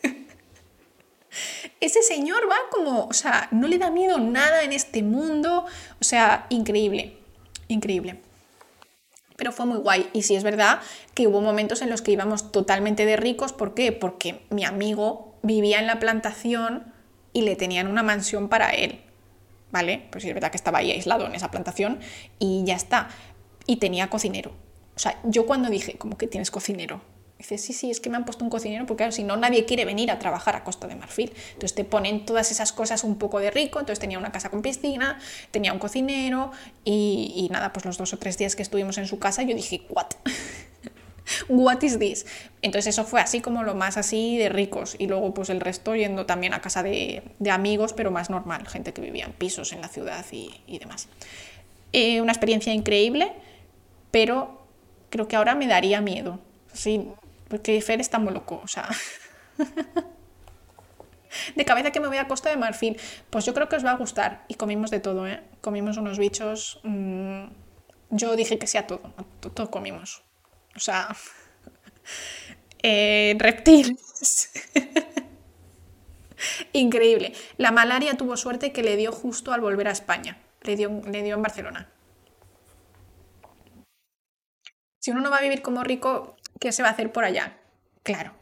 ese 1.80 2.02
señor 2.02 2.50
va 2.50 2.58
como, 2.72 3.06
o 3.06 3.14
sea, 3.14 3.48
no 3.52 3.68
le 3.68 3.78
da 3.78 3.92
miedo 3.92 4.18
nada 4.18 4.64
en 4.64 4.74
este 4.74 5.04
mundo, 5.04 5.66
o 6.00 6.04
sea, 6.04 6.48
increíble, 6.50 7.18
increíble. 7.68 8.22
Pero 9.38 9.54
fue 9.54 9.66
muy 9.66 9.78
guay. 9.78 10.10
Y 10.12 10.24
sí 10.24 10.36
es 10.36 10.44
verdad 10.44 10.82
que 11.14 11.28
hubo 11.28 11.40
momentos 11.40 11.82
en 11.82 11.90
los 11.90 12.02
que 12.02 12.12
íbamos 12.12 12.52
totalmente 12.52 13.06
de 13.06 13.16
ricos. 13.16 13.54
¿Por 13.54 13.74
qué? 13.74 13.94
Porque 13.94 14.46
mi 14.50 14.66
amigo 14.66 15.36
vivía 15.44 15.80
en 15.80 15.88
la 15.88 16.00
plantación 16.00 16.92
y 17.32 17.44
le 17.44 17.56
tenían 17.56 17.88
una 17.88 18.04
mansión 18.04 18.50
para 18.50 18.72
él. 18.72 19.00
¿Vale? 19.72 20.08
Pues 20.12 20.24
sí 20.24 20.30
es 20.30 20.34
verdad 20.34 20.52
que 20.52 20.58
estaba 20.58 20.80
ahí 20.80 20.92
aislado 20.92 21.26
en 21.26 21.36
esa 21.36 21.52
plantación 21.52 22.00
y 22.40 22.64
ya 22.66 22.76
está. 22.76 23.10
Y 23.66 23.78
tenía 23.78 24.10
cocinero. 24.10 24.52
O 24.96 25.00
sea, 25.00 25.20
yo 25.24 25.46
cuando 25.46 25.70
dije, 25.70 25.98
como 25.98 26.18
que 26.18 26.26
tienes 26.26 26.50
cocinero, 26.50 27.02
Dice, 27.38 27.60
sí, 27.60 27.72
sí, 27.74 27.92
es 27.92 28.00
que 28.00 28.10
me 28.10 28.18
han 28.18 28.26
puesto 28.26 28.44
un 28.44 28.50
cocinero 28.50 28.88
porque 28.88 29.02
claro, 29.02 29.12
si 29.12 29.24
no 29.24 29.38
nadie 29.38 29.66
quiere 29.66 29.86
venir 29.86 30.10
a 30.10 30.18
trabajar 30.18 30.56
a 30.56 30.64
Costa 30.64 30.88
de 30.88 30.96
Marfil. 30.96 31.32
Entonces 31.50 31.76
te 31.76 31.84
ponen 31.84 32.26
todas 32.26 32.50
esas 32.52 32.72
cosas 32.72 33.04
un 33.04 33.18
poco 33.18 33.40
de 33.40 33.52
rico. 33.52 33.80
Entonces 33.80 34.00
tenía 34.00 34.18
una 34.18 34.32
casa 34.32 34.50
con 34.50 34.64
piscina, 34.64 35.20
tenía 35.52 35.72
un 35.72 35.80
cocinero 35.80 36.52
y, 36.84 37.48
nada, 37.52 37.74
pues 37.74 37.86
los 37.86 37.98
dos 37.98 38.14
o 38.14 38.18
tres 38.18 38.38
días 38.38 38.56
que 38.56 38.64
estuvimos 38.64 38.98
en 38.98 39.08
su 39.08 39.20
casa 39.20 39.44
yo 39.44 39.56
dije, 39.56 39.86
¿what? 39.90 40.08
What 41.50 41.84
is 41.84 42.00
this? 42.00 42.26
Entonces 42.62 42.96
eso 42.96 43.04
fue 43.04 43.22
así 43.22 43.42
como 43.42 43.62
lo 43.64 43.76
más 43.76 43.98
así 43.98 44.38
de 44.38 44.50
ricos 44.50 44.96
y 44.98 45.08
luego 45.08 45.34
pues 45.34 45.50
el 45.50 45.60
resto 45.60 45.94
yendo 45.94 46.26
también 46.26 46.54
a 46.54 46.62
casa 46.62 46.84
de, 46.84 47.22
amigos 47.52 47.92
pero 47.94 48.12
más 48.12 48.30
normal, 48.30 48.66
gente 48.68 48.94
que 48.94 49.02
vivía 49.02 49.26
en 49.26 49.34
pisos 49.34 49.74
en 49.74 49.82
la 49.82 49.90
ciudad 49.90 50.26
y, 50.32 50.50
y 50.66 50.80
demás. 50.80 51.10
Eh, 51.94 52.22
una 52.22 52.32
experiencia 52.32 52.74
increíble, 52.74 53.34
pero 54.10 54.62
creo 55.10 55.28
que 55.28 55.36
ahora 55.36 55.54
me 55.54 55.68
daría 55.68 56.02
miedo. 56.02 56.40
Sí, 56.74 57.08
porque 57.48 57.82
Fer 57.82 58.02
está 58.02 58.20
muy 58.20 58.34
loco, 58.34 58.62
o 58.64 58.68
sea. 58.68 58.90
de 61.56 61.66
cabeza 61.66 61.92
que 61.92 62.00
me 62.00 62.08
voy 62.08 62.18
a 62.18 62.28
Costa 62.28 62.50
de 62.50 62.58
Marfil. 62.58 63.00
Pues 63.30 63.46
yo 63.46 63.54
creo 63.54 63.70
que 63.70 63.76
os 63.76 63.86
va 63.86 63.92
a 63.92 63.98
gustar. 63.98 64.46
Y 64.48 64.56
comimos 64.56 64.92
de 64.92 65.00
todo, 65.00 65.28
¿eh? 65.28 65.44
Comimos 65.62 65.98
unos 65.98 66.18
bichos. 66.18 66.80
Mmm, 66.84 67.46
yo 68.10 68.36
dije 68.36 68.58
que 68.58 68.68
sea 68.68 68.88
todo. 68.88 69.14
Todo 69.54 69.72
comimos. 69.72 70.24
O 70.76 70.80
sea. 70.80 71.16
Eh, 72.84 73.36
reptiles. 73.40 74.52
Increíble. 76.74 77.34
La 77.58 77.72
malaria 77.72 78.16
tuvo 78.16 78.38
suerte 78.38 78.72
que 78.72 78.84
le 78.84 78.96
dio 78.96 79.12
justo 79.12 79.52
al 79.52 79.62
volver 79.62 79.88
a 79.88 79.92
España. 79.92 80.38
Le 80.62 80.76
dio, 80.76 81.02
le 81.12 81.24
dio 81.24 81.36
en 81.36 81.42
Barcelona. 81.42 81.90
Si 85.00 85.12
uno 85.12 85.22
no 85.22 85.32
va 85.32 85.38
a 85.38 85.42
vivir 85.42 85.64
como 85.64 85.84
rico, 85.84 86.37
¿qué 86.60 86.72
se 86.72 86.84
va 86.84 86.90
a 86.90 86.92
hacer 86.92 87.12
por 87.12 87.24
allá? 87.24 87.58
Claro. 88.04 88.34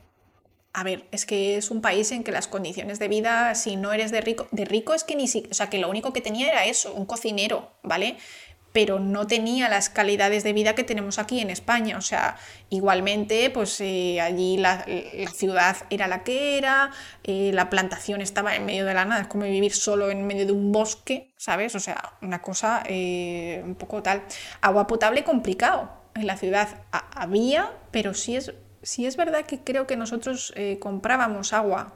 A 0.74 0.84
ver, 0.84 1.08
es 1.12 1.26
que 1.26 1.56
es 1.56 1.72
un 1.72 1.82
país 1.82 2.12
en 2.12 2.26
que 2.26 2.34
las 2.34 2.50
condiciones 2.50 3.00
de 3.00 3.08
vida, 3.08 3.56
si 3.56 3.78
no 3.78 3.94
eres 3.94 4.12
de 4.12 4.20
rico, 4.20 4.48
de 4.52 4.66
rico 4.66 4.94
es 4.94 5.06
que 5.06 5.16
ni 5.16 5.26
siquiera, 5.28 5.52
o 5.52 5.56
sea, 5.56 5.70
que 5.70 5.80
lo 5.80 5.90
único 5.90 6.12
que 6.12 6.20
tenía 6.20 6.50
era 6.50 6.66
eso, 6.66 6.94
un 6.94 7.06
cocinero, 7.06 7.72
¿vale? 7.82 8.18
Pero 8.74 9.00
no 9.00 9.26
tenía 9.26 9.70
las 9.70 9.90
calidades 9.90 10.44
de 10.44 10.52
vida 10.52 10.76
que 10.76 10.84
tenemos 10.84 11.18
aquí 11.18 11.40
en 11.40 11.50
España. 11.50 11.98
O 11.98 12.02
sea, 12.02 12.36
igualmente, 12.70 13.50
pues 13.52 13.80
eh, 13.80 14.20
allí 14.20 14.58
la, 14.58 14.86
la, 14.86 15.32
ciudad 15.32 15.78
era 15.90 16.10
la 16.10 16.24
que 16.24 16.58
era, 16.58 16.92
eh, 17.24 17.52
la 17.54 17.70
plantación 17.70 18.20
estaba 18.20 18.54
en 18.58 18.66
medio 18.66 18.84
de 18.84 18.94
la 18.94 19.06
nada, 19.06 19.22
es 19.22 19.28
como 19.28 19.46
vivir 19.46 19.74
solo 19.74 20.12
en 20.12 20.28
medio 20.28 20.46
de 20.46 20.52
un 20.52 20.74
bosque, 20.74 21.34
¿sabes? 21.38 21.74
O 21.76 21.80
sea, 21.80 22.18
una 22.22 22.42
cosa 22.42 22.84
eh, 22.86 23.62
un 23.64 23.76
poco 23.76 24.04
tal. 24.04 24.24
Agua 24.60 24.88
potable 24.88 25.24
complicado, 25.24 26.05
en 26.16 26.28
la 26.28 26.38
ciudad 26.38 26.86
había, 26.92 27.78
pero 27.92 28.14
sí 28.14 28.36
es, 28.36 28.54
sí 28.82 29.06
es 29.06 29.18
verdad 29.18 29.46
que 29.46 29.64
creo 29.64 29.86
que 29.86 29.98
nosotros 29.98 30.54
eh, 30.56 30.80
comprábamos 30.80 31.54
agua. 31.54 31.94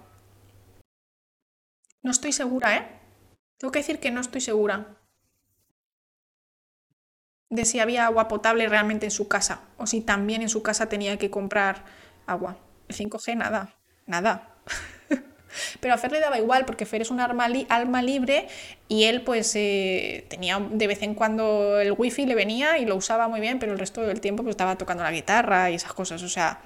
No 2.03 2.11
estoy 2.11 2.31
segura, 2.33 2.77
¿eh? 2.77 2.99
Tengo 3.57 3.71
que 3.71 3.79
decir 3.79 3.99
que 3.99 4.11
no 4.11 4.21
estoy 4.21 4.41
segura 4.41 4.97
de 7.49 7.65
si 7.65 7.79
había 7.79 8.05
agua 8.05 8.27
potable 8.27 8.69
realmente 8.69 9.07
en 9.07 9.11
su 9.11 9.27
casa 9.27 9.61
o 9.77 9.87
si 9.87 10.01
también 10.01 10.41
en 10.41 10.49
su 10.49 10.61
casa 10.61 10.87
tenía 10.87 11.17
que 11.17 11.31
comprar 11.31 11.83
agua. 12.27 12.57
El 12.87 12.95
5G, 12.95 13.35
nada, 13.35 13.75
nada. 14.05 14.55
Pero 15.79 15.93
a 15.93 15.97
Fer 15.97 16.11
le 16.11 16.19
daba 16.19 16.37
igual 16.37 16.65
porque 16.65 16.85
Fer 16.85 17.01
es 17.01 17.11
un 17.11 17.19
alma, 17.19 17.47
li 17.49 17.65
alma 17.69 18.01
libre 18.01 18.47
y 18.87 19.05
él 19.05 19.21
pues 19.21 19.53
eh, 19.55 20.25
tenía 20.29 20.59
de 20.59 20.87
vez 20.87 21.01
en 21.03 21.15
cuando 21.15 21.79
el 21.79 21.93
wifi 21.93 22.25
le 22.25 22.35
venía 22.35 22.77
y 22.77 22.85
lo 22.85 22.95
usaba 22.95 23.27
muy 23.27 23.39
bien, 23.39 23.59
pero 23.59 23.73
el 23.73 23.79
resto 23.79 24.01
del 24.01 24.21
tiempo 24.21 24.43
pues 24.43 24.53
estaba 24.53 24.77
tocando 24.77 25.03
la 25.03 25.11
guitarra 25.11 25.69
y 25.71 25.75
esas 25.75 25.93
cosas. 25.93 26.23
O 26.23 26.29
sea, 26.29 26.61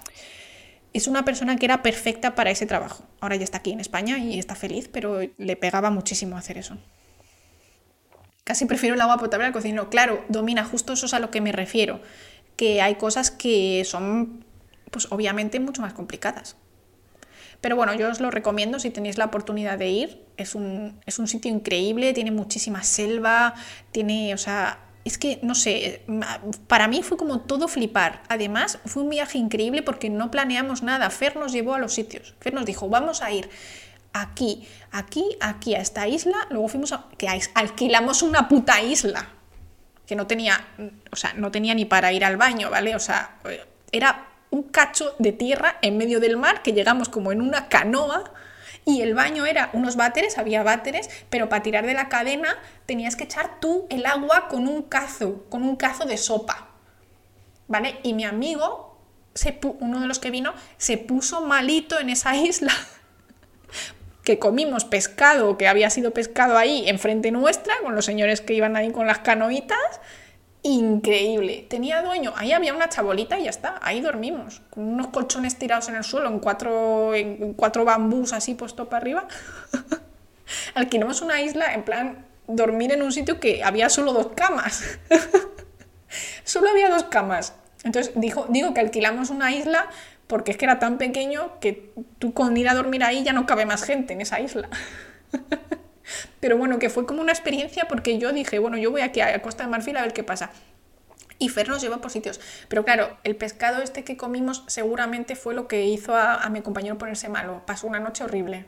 es 0.93 1.07
una 1.07 1.26
persona 1.26 1.55
que 1.55 1.65
era 1.65 1.81
perfecta 1.81 2.35
para 2.35 2.51
ese 2.51 2.65
trabajo. 2.65 3.03
Ahora 3.19 3.35
ya 3.35 3.43
está 3.43 3.57
aquí 3.57 3.72
en 3.72 3.80
España 3.80 4.19
y 4.19 4.39
está 4.39 4.55
feliz, 4.55 4.89
pero 4.91 5.19
le 5.38 5.55
pegaba 5.55 5.89
muchísimo 5.89 6.38
hacer 6.38 6.57
eso. 6.57 6.77
Casi 8.43 8.65
prefiero 8.65 8.95
el 8.95 9.01
agua 9.01 9.18
potable 9.18 9.47
al 9.47 9.53
cocinero. 9.53 9.89
Claro, 9.89 10.23
domina, 10.27 10.65
justo 10.65 10.93
eso 10.93 11.05
es 11.05 11.14
a 11.14 11.19
lo 11.19 11.31
que 11.31 11.41
me 11.41 11.51
refiero. 11.51 12.01
Que 12.57 12.81
hay 12.81 12.95
cosas 12.95 13.31
que 13.31 13.84
son, 13.85 14.45
pues 14.91 15.07
obviamente, 15.11 15.60
mucho 15.60 15.81
más 15.81 15.93
complicadas. 15.93 16.57
Pero 17.64 17.77
bueno, 17.77 17.94
yo 17.94 18.10
os 18.10 18.19
lo 18.19 18.30
recomiendo 18.30 18.77
si 18.77 18.90
tenéis 18.90 19.18
la 19.18 19.23
oportunidad 19.23 19.77
de 19.77 19.88
ir. 19.88 20.26
Es 20.35 20.53
un, 20.53 20.99
es 21.06 21.18
un 21.18 21.30
sitio 21.30 21.49
increíble, 21.49 22.11
tiene 22.11 22.30
muchísima 22.30 22.84
selva, 22.84 23.53
tiene, 23.94 24.34
o 24.34 24.38
sea, 24.38 24.80
es 25.06 25.18
que, 25.18 25.40
no 25.44 25.56
sé, 25.56 26.03
para 26.68 26.90
mí 26.90 27.03
fue 27.03 27.15
como 27.15 27.40
todo 27.40 27.69
flipar. 27.69 28.22
Además, 28.27 28.80
fue 28.84 29.03
un 29.03 29.10
viaje 29.10 29.38
increíble 29.38 29.81
porque 29.81 30.10
no 30.10 30.30
planeamos 30.30 30.84
nada. 30.84 31.10
Fer 31.10 31.38
nos 31.38 31.53
llevó 31.53 31.73
a 31.73 31.80
los 31.80 31.94
sitios. 31.94 32.35
Fer 32.41 32.53
nos 32.53 32.65
dijo, 32.65 32.90
vamos 32.90 33.22
a 33.22 33.31
ir 33.31 33.49
aquí, 34.11 34.68
aquí, 34.91 35.23
aquí, 35.40 35.76
a 35.76 35.80
esta 35.80 36.06
isla. 36.06 36.35
Luego 36.49 36.68
fuimos 36.68 36.91
a... 36.91 37.06
que 37.18 37.30
alquilamos 37.56 38.23
una 38.23 38.49
puta 38.49 38.81
isla. 38.81 39.30
que 40.06 40.18
no 40.18 40.27
tenía, 40.27 40.68
o 41.14 41.15
sea, 41.15 41.31
no 41.35 41.49
tenía 41.49 41.73
ni 41.76 41.85
para 41.85 42.11
ir 42.11 42.26
al 42.26 42.35
baño, 42.35 42.69
¿vale? 42.69 42.94
O 42.94 42.99
sea, 42.99 43.38
era 43.94 44.32
un 44.53 44.61
cacho 44.61 45.15
de 45.17 45.31
tierra 45.31 45.80
en 45.81 45.97
medio 45.97 46.19
del 46.19 46.38
mar 46.38 46.61
que 46.61 46.73
llegamos 46.73 47.09
como 47.09 47.31
en 47.31 47.41
una 47.41 47.69
canoa 47.69 48.31
y 48.85 49.01
el 49.01 49.15
baño 49.15 49.47
era 49.47 49.71
unos 49.73 49.95
váteres, 49.95 50.38
había 50.38 50.61
váteres, 50.61 51.09
pero 51.31 51.49
para 51.49 51.63
tirar 51.63 51.88
de 51.88 51.95
la 51.95 52.07
cadena 52.07 52.55
tenías 52.85 53.15
que 53.15 53.23
echar 53.23 53.59
tú 53.59 53.88
el 53.89 54.05
agua 54.05 54.47
con 54.49 54.67
un 54.67 54.84
cazo, 54.84 55.45
con 55.49 55.63
un 55.63 55.75
cazo 55.75 56.05
de 56.05 56.17
sopa. 56.17 56.67
¿Vale? 57.67 57.97
Y 58.03 58.13
mi 58.13 58.25
amigo, 58.25 58.99
se 59.34 59.59
uno 59.80 60.01
de 60.01 60.07
los 60.07 60.19
que 60.19 60.30
vino, 60.30 60.53
se 60.77 60.97
puso 60.97 61.41
malito 61.41 61.99
en 61.99 62.11
esa 62.11 62.35
isla. 62.38 62.73
que 64.23 64.38
comimos 64.38 64.85
pescado 64.85 65.57
que 65.57 65.67
había 65.67 65.89
sido 65.89 66.13
pescado 66.13 66.57
ahí 66.57 66.88
enfrente 66.88 67.31
nuestra, 67.31 67.73
con 67.81 67.95
los 67.95 68.05
señores 68.05 68.41
que 68.41 68.53
iban 68.53 68.75
ahí 68.75 68.91
con 68.91 69.07
las 69.07 69.19
canoitas, 69.19 69.99
increíble. 70.64 71.65
Tenía 71.69 72.02
dueño, 72.02 72.34
ahí 72.35 72.53
había 72.53 72.73
una 72.73 72.90
chabolita 72.90 73.38
y 73.38 73.44
ya 73.44 73.49
está, 73.49 73.80
ahí 73.81 74.02
dormimos, 74.02 74.61
con 74.69 74.85
unos 74.85 75.07
colchones 75.07 75.60
tirados 75.60 75.90
en 75.90 75.95
el 75.95 76.03
suelo, 76.03 76.30
en 76.30 76.40
cuatro, 76.40 77.14
en 77.14 77.53
cuatro 77.53 77.85
bambús 77.85 78.34
así 78.34 78.56
puesto 78.56 78.90
para 78.90 79.02
arriba. 79.02 79.27
Alquilamos 80.73 81.22
una 81.22 81.41
isla 81.41 81.73
en 81.73 81.84
plan 81.84 82.26
dormir 82.48 82.91
en 82.91 83.02
un 83.02 83.11
sitio 83.11 83.40
que 83.40 83.64
había 83.64 83.90
solo 83.90 84.14
dos 84.14 84.30
camas. 84.35 84.84
solo 86.44 86.69
había 86.69 86.90
dos 86.90 87.03
camas. 87.03 87.53
Entonces 87.84 88.14
dijo, 88.15 88.45
digo 88.49 88.73
que 88.73 88.80
alquilamos 88.80 89.30
una 89.30 89.52
isla 89.52 89.90
porque 90.27 90.52
es 90.52 90.57
que 90.57 90.65
era 90.65 90.80
tan 90.80 90.98
pequeño 90.98 91.60
que 91.60 91.91
tú 92.19 92.34
con 92.34 92.56
ir 92.56 92.69
a 92.69 92.73
dormir 92.73 93.03
ahí 93.03 93.23
ya 93.23 93.34
no 93.34 93.45
cabe 93.45 93.65
más 93.65 93.84
gente 93.84 94.14
en 94.14 94.22
esa 94.22 94.40
isla. 94.40 94.69
Pero 96.39 96.57
bueno, 96.57 96.80
que 96.80 96.89
fue 96.89 97.05
como 97.05 97.21
una 97.21 97.31
experiencia 97.31 97.85
porque 97.88 98.17
yo 98.17 98.34
dije, 98.34 98.59
bueno, 98.59 98.77
yo 98.77 98.91
voy 98.91 99.01
aquí 99.01 99.21
a 99.21 99.41
Costa 99.41 99.63
de 99.63 99.69
Marfil 99.69 99.97
a 99.97 100.01
ver 100.01 100.13
qué 100.13 100.23
pasa. 100.23 100.51
Y 101.39 101.49
Fer 101.49 101.67
nos 101.67 101.81
lleva 101.81 101.97
por 101.97 102.11
sitios. 102.11 102.39
Pero 102.69 102.85
claro, 102.85 103.17
el 103.23 103.35
pescado 103.35 103.81
este 103.81 104.03
que 104.03 104.17
comimos 104.17 104.63
seguramente 104.67 105.35
fue 105.35 105.53
lo 105.53 105.67
que 105.67 105.85
hizo 105.85 106.15
a, 106.15 106.47
mi 106.49 106.61
compañero 106.61 106.97
ponerse 106.97 107.27
malo. 107.27 107.63
Pasó 107.65 107.88
una 107.88 107.99
noche 107.99 108.23
horrible. 108.23 108.65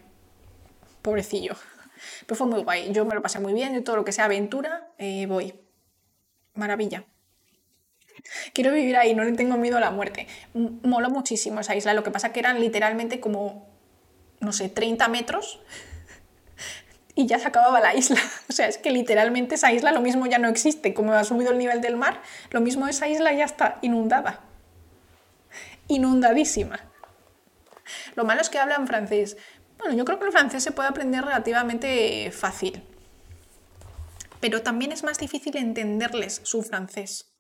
Pobrecillo. 1.02 1.56
Pero 2.26 2.36
fue 2.36 2.48
muy 2.48 2.64
guay. 2.64 2.92
Yo 2.92 3.06
me 3.06 3.16
lo 3.16 3.22
pasé 3.22 3.40
muy 3.40 3.54
bien. 3.54 3.74
Yo 3.74 3.84
todo 3.84 3.96
lo 3.96 4.04
que 4.04 4.12
sea 4.12 4.26
aventura, 4.26 4.90
eh, 4.98 5.26
voy. 5.28 5.54
Maravilla. 6.54 7.06
Quiero 8.54 8.72
vivir 8.74 8.98
ahí, 8.98 9.14
no 9.14 9.24
le 9.24 9.34
tengo 9.34 9.56
miedo 9.58 9.78
a 9.78 9.80
la 9.80 9.92
muerte. 9.92 10.28
Moló 10.54 11.10
muchísimo 11.10 11.60
esa 11.60 11.76
isla. 11.76 11.94
Lo 11.94 12.04
que 12.04 12.12
pasa 12.12 12.34
que 12.34 12.40
eran 12.40 12.60
literalmente 12.60 13.20
como, 13.20 13.70
no 14.40 14.52
sé, 14.52 14.70
30 14.70 15.08
metros 15.10 15.62
y 17.16 17.26
ya 17.28 17.40
se 17.40 17.48
acababa 17.48 17.80
la 17.80 17.96
isla. 17.96 18.20
O 18.50 18.54
sea, 18.54 18.68
es 18.68 18.78
que 18.78 18.92
literalmente 18.92 19.56
esa 19.56 19.72
isla 19.72 19.92
lo 19.92 20.02
mismo 20.02 20.26
ya 20.28 20.38
no 20.38 20.50
existe. 20.50 20.94
Como 20.94 21.14
ha 21.14 21.24
subido 21.24 21.52
el 21.52 21.58
nivel 21.58 21.82
del 21.82 21.96
mar, 21.96 22.22
lo 22.52 22.62
mismo 22.62 22.88
esa 22.88 23.08
isla 23.08 23.34
ya 23.34 23.46
está 23.46 23.80
inundada. 23.82 24.42
Inundadísima. 25.88 26.80
Lo 28.16 28.26
malo 28.26 28.42
es 28.42 28.50
que 28.50 28.60
hablan 28.60 28.88
francés. 28.88 29.38
Bueno, 29.78 29.96
yo 29.96 30.06
creo 30.06 30.20
que 30.20 30.26
el 30.26 30.32
francés 30.32 30.64
se 30.64 30.72
puede 30.72 30.90
aprender 30.90 31.24
relativamente 31.24 32.32
fácil. 32.32 32.84
Pero 34.40 34.62
también 34.62 34.92
es 34.92 35.04
más 35.04 35.18
difícil 35.18 35.58
entenderles 35.58 36.42
su 36.44 36.62
francés. 36.62 37.32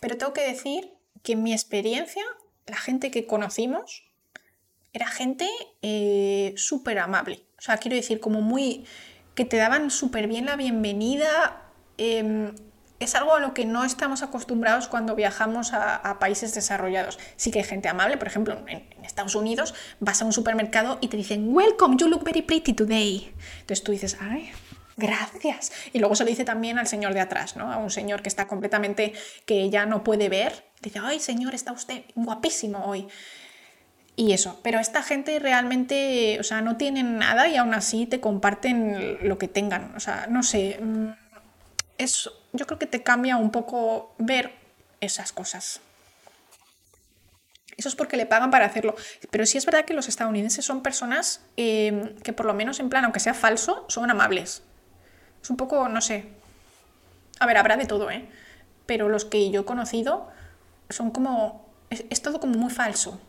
Pero 0.00 0.16
tengo 0.16 0.32
que 0.32 0.46
decir 0.46 0.92
que 1.22 1.32
en 1.32 1.42
mi 1.42 1.52
experiencia, 1.52 2.22
la 2.66 2.76
gente 2.76 3.10
que 3.10 3.26
conocimos 3.26 4.04
era 4.92 5.08
gente 5.08 5.48
eh, 5.82 6.54
súper 6.56 6.98
amable. 6.98 7.44
O 7.64 7.66
sea, 7.66 7.78
quiero 7.78 7.96
decir, 7.96 8.20
como 8.20 8.42
muy... 8.42 8.84
que 9.34 9.46
te 9.46 9.56
daban 9.56 9.90
súper 9.90 10.28
bien 10.28 10.44
la 10.44 10.54
bienvenida. 10.54 11.62
Em, 11.96 12.54
es 13.00 13.14
algo 13.14 13.34
a 13.34 13.40
lo 13.40 13.54
que 13.54 13.64
no 13.64 13.86
estamos 13.86 14.22
acostumbrados 14.22 14.86
cuando 14.86 15.14
viajamos 15.14 15.72
a, 15.72 16.18
países 16.20 16.54
desarrollados. 16.54 17.18
Sí 17.36 17.50
que 17.50 17.60
hay 17.60 17.64
gente 17.64 17.88
amable, 17.88 18.18
por 18.18 18.28
ejemplo, 18.28 18.62
en, 18.68 18.86
Estados 19.02 19.34
Unidos 19.34 19.74
vas 19.98 20.20
a 20.20 20.26
un 20.26 20.34
supermercado 20.34 20.98
y 21.00 21.08
te 21.08 21.16
dicen, 21.16 21.54
Welcome, 21.56 21.96
you 21.96 22.06
look 22.06 22.22
very 22.22 22.42
pretty 22.42 22.74
today. 22.74 23.32
Entonces 23.60 23.82
tú 23.82 23.92
dices, 23.92 24.18
ay, 24.20 24.50
gracias. 24.98 25.72
Y 25.94 26.00
luego 26.00 26.16
se 26.16 26.24
lo 26.24 26.28
dice 26.28 26.44
también 26.44 26.78
al 26.78 26.86
señor 26.86 27.14
de 27.14 27.20
atrás, 27.20 27.56
¿no? 27.56 27.72
A 27.72 27.78
un 27.78 27.90
señor 27.90 28.20
que 28.20 28.28
está 28.28 28.46
completamente, 28.46 29.14
que 29.46 29.70
ya 29.70 29.86
no 29.86 30.04
puede 30.04 30.28
ver. 30.28 30.66
Dice, 30.82 31.00
ay, 31.02 31.18
señor, 31.18 31.54
está 31.54 31.72
usted 31.72 32.04
guapísimo 32.14 32.84
hoy. 32.84 33.08
Y 34.16 34.32
eso, 34.32 34.60
pero 34.62 34.78
esta 34.78 35.02
gente 35.02 35.38
realmente, 35.40 36.38
o 36.38 36.44
sea, 36.44 36.60
no 36.60 36.76
tienen 36.76 37.18
nada 37.18 37.48
y 37.48 37.56
aún 37.56 37.74
así 37.74 38.06
te 38.06 38.20
comparten 38.20 39.18
lo 39.22 39.38
que 39.38 39.48
tengan. 39.48 39.92
O 39.96 40.00
sea, 40.00 40.28
no 40.28 40.44
sé, 40.44 40.78
mm, 40.80 41.08
yo 42.52 42.66
creo 42.66 42.78
que 42.78 42.86
te 42.86 43.02
cambia 43.02 43.36
un 43.36 43.50
poco 43.50 44.14
ver 44.18 44.52
esas 45.00 45.32
cosas. 45.32 45.80
Eso 47.76 47.88
es 47.88 47.96
porque 47.96 48.16
le 48.16 48.26
pagan 48.26 48.52
para 48.52 48.66
hacerlo. 48.66 48.94
Pero 49.32 49.46
sí 49.46 49.58
es 49.58 49.66
verdad 49.66 49.84
que 49.84 49.94
los 49.94 50.08
estadounidenses 50.08 50.64
son 50.64 50.80
personas 50.82 51.40
em, 51.56 52.14
que 52.18 52.32
por 52.32 52.46
lo 52.46 52.54
menos 52.54 52.78
en 52.78 52.88
plan, 52.90 53.04
aunque 53.04 53.18
sea 53.18 53.34
falso, 53.34 53.84
son 53.88 54.08
amables. 54.12 54.62
Es 55.42 55.50
un 55.50 55.56
poco, 55.56 55.88
no 55.88 56.00
sé. 56.00 56.28
A 57.40 57.46
ver, 57.46 57.56
habrá 57.56 57.76
de 57.76 57.86
todo, 57.86 58.12
¿eh? 58.12 58.28
Pero 58.86 59.08
los 59.08 59.24
que 59.24 59.50
yo 59.50 59.62
he 59.62 59.64
conocido 59.64 60.28
son 60.88 61.10
como... 61.10 61.68
es 61.90 62.22
todo 62.22 62.38
como 62.38 62.56
muy 62.56 62.70
falso 62.70 63.20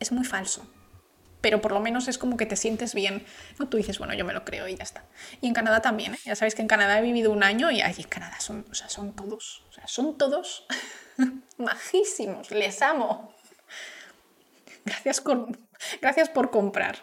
es 0.00 0.12
muy 0.12 0.24
falso. 0.24 0.66
Pero 1.40 1.60
por 1.60 1.72
lo 1.72 1.80
menos 1.80 2.08
es 2.08 2.18
como 2.18 2.36
que 2.36 2.46
te 2.46 2.56
sientes 2.56 2.94
bien. 2.94 3.24
¿no? 3.58 3.68
Tú 3.68 3.76
dices, 3.76 3.98
bueno, 3.98 4.14
yo 4.14 4.24
me 4.24 4.32
lo 4.32 4.44
creo 4.44 4.66
y 4.68 4.74
ya 4.74 4.82
está. 4.82 5.04
Y 5.40 5.46
en 5.46 5.54
Canadá 5.54 5.80
también, 5.80 6.14
¿eh? 6.14 6.18
Ya 6.24 6.34
sabéis 6.34 6.54
que 6.54 6.62
en 6.62 6.68
Canadá 6.68 6.98
he 6.98 7.02
vivido 7.02 7.30
un 7.30 7.42
año 7.42 7.70
y 7.70 7.82
allí 7.82 8.02
en 8.02 8.08
Canadá 8.08 8.40
son, 8.40 8.66
o 8.70 8.74
sea, 8.74 8.88
son 8.88 9.12
todos, 9.14 9.64
o 9.68 9.72
sea, 9.72 9.86
son 9.86 10.18
todos 10.18 10.66
majísimos. 11.58 12.50
Les 12.50 12.82
amo. 12.82 13.34
Gracias, 14.84 15.22
gracias 16.00 16.28
por 16.28 16.50
comprar. 16.50 16.96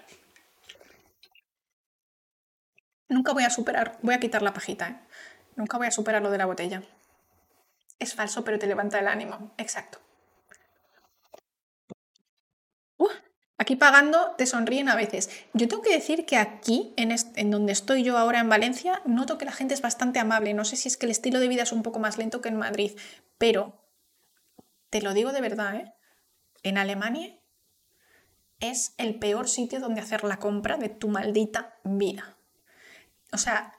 Nunca 3.10 3.34
voy 3.34 3.44
a 3.44 3.50
superar, 3.50 4.00
voy 4.02 4.16
a 4.16 4.20
quitar 4.20 4.42
la 4.42 4.54
pajita, 4.54 4.90
¿eh? 4.90 5.00
Nunca 5.56 5.78
voy 5.78 5.88
a 5.88 5.92
superar 5.92 6.22
lo 6.22 6.32
de 6.32 6.38
la 6.38 6.46
botella. 6.46 6.82
Es 8.00 8.16
falso, 8.16 8.44
pero 8.44 8.58
te 8.58 8.68
levanta 8.68 9.00
el 9.00 9.08
ánimo. 9.08 9.54
Exacto. 9.58 10.00
Aquí 13.58 13.76
pagando 13.76 14.34
te 14.38 14.46
sonríen 14.46 14.90
a 14.90 14.96
veces. 14.96 15.30
Yo 15.54 15.68
tengo 15.68 15.84
que 15.84 15.94
decir 15.94 16.26
que 16.26 16.38
aquí, 16.38 16.94
en, 16.98 17.16
en, 17.36 17.52
donde 17.52 17.72
estoy 17.72 18.04
yo 18.04 18.18
ahora 18.18 18.40
en 18.40 18.50
Valencia, 18.50 19.02
noto 19.06 19.38
que 19.38 19.46
la 19.46 19.52
gente 19.52 19.74
es 19.74 19.82
bastante 19.82 20.20
amable. 20.20 20.54
No 20.54 20.66
sé 20.66 20.76
si 20.76 20.88
es 20.88 20.98
que 20.98 21.06
el 21.06 21.12
estilo 21.12 21.40
de 21.40 21.48
vida 21.48 21.64
es 21.64 21.72
un 21.72 21.84
poco 21.84 22.00
más 22.00 22.18
lento 22.18 22.42
que 22.42 22.50
en 22.50 22.58
Madrid, 22.58 22.98
pero 23.38 23.84
te 24.90 25.02
lo 25.02 25.14
digo 25.14 25.32
de 25.32 25.42
verdad, 25.42 25.76
¿eh? 25.76 25.94
En 26.64 26.78
Alemania 26.78 27.40
es 28.60 28.94
el 28.98 29.20
peor 29.20 29.48
sitio 29.48 29.80
donde 29.80 30.02
hacer 30.02 30.24
la 30.24 30.38
compra 30.38 30.78
de 30.78 30.90
tu 30.90 31.10
maldita 31.10 31.76
vida. 31.84 32.38
O 33.32 33.38
sea, 33.38 33.74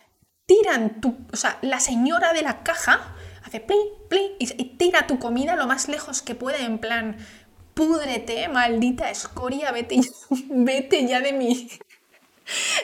tiran 0.47 1.01
tu... 1.01 1.17
O 1.33 1.37
sea, 1.37 1.59
la 1.63 1.81
señora 1.81 2.33
de 2.33 2.43
la 2.43 2.63
caja 2.63 3.17
hace 3.43 3.61
pli, 3.61 3.77
pli, 4.09 4.37
y 4.39 4.77
tira 4.77 5.07
tu 5.07 5.19
comida 5.19 5.57
lo 5.57 5.67
más 5.67 5.89
lejos 5.89 6.23
que 6.23 6.35
puede 6.35 6.65
en 6.65 6.79
plan 6.79 7.17
púdrete, 7.75 8.49
maldita 8.49 9.11
escoria, 9.11 9.73
vete, 9.73 10.01
vete 10.49 11.07
ya 11.07 11.21
de 11.21 11.33
mi, 11.33 11.69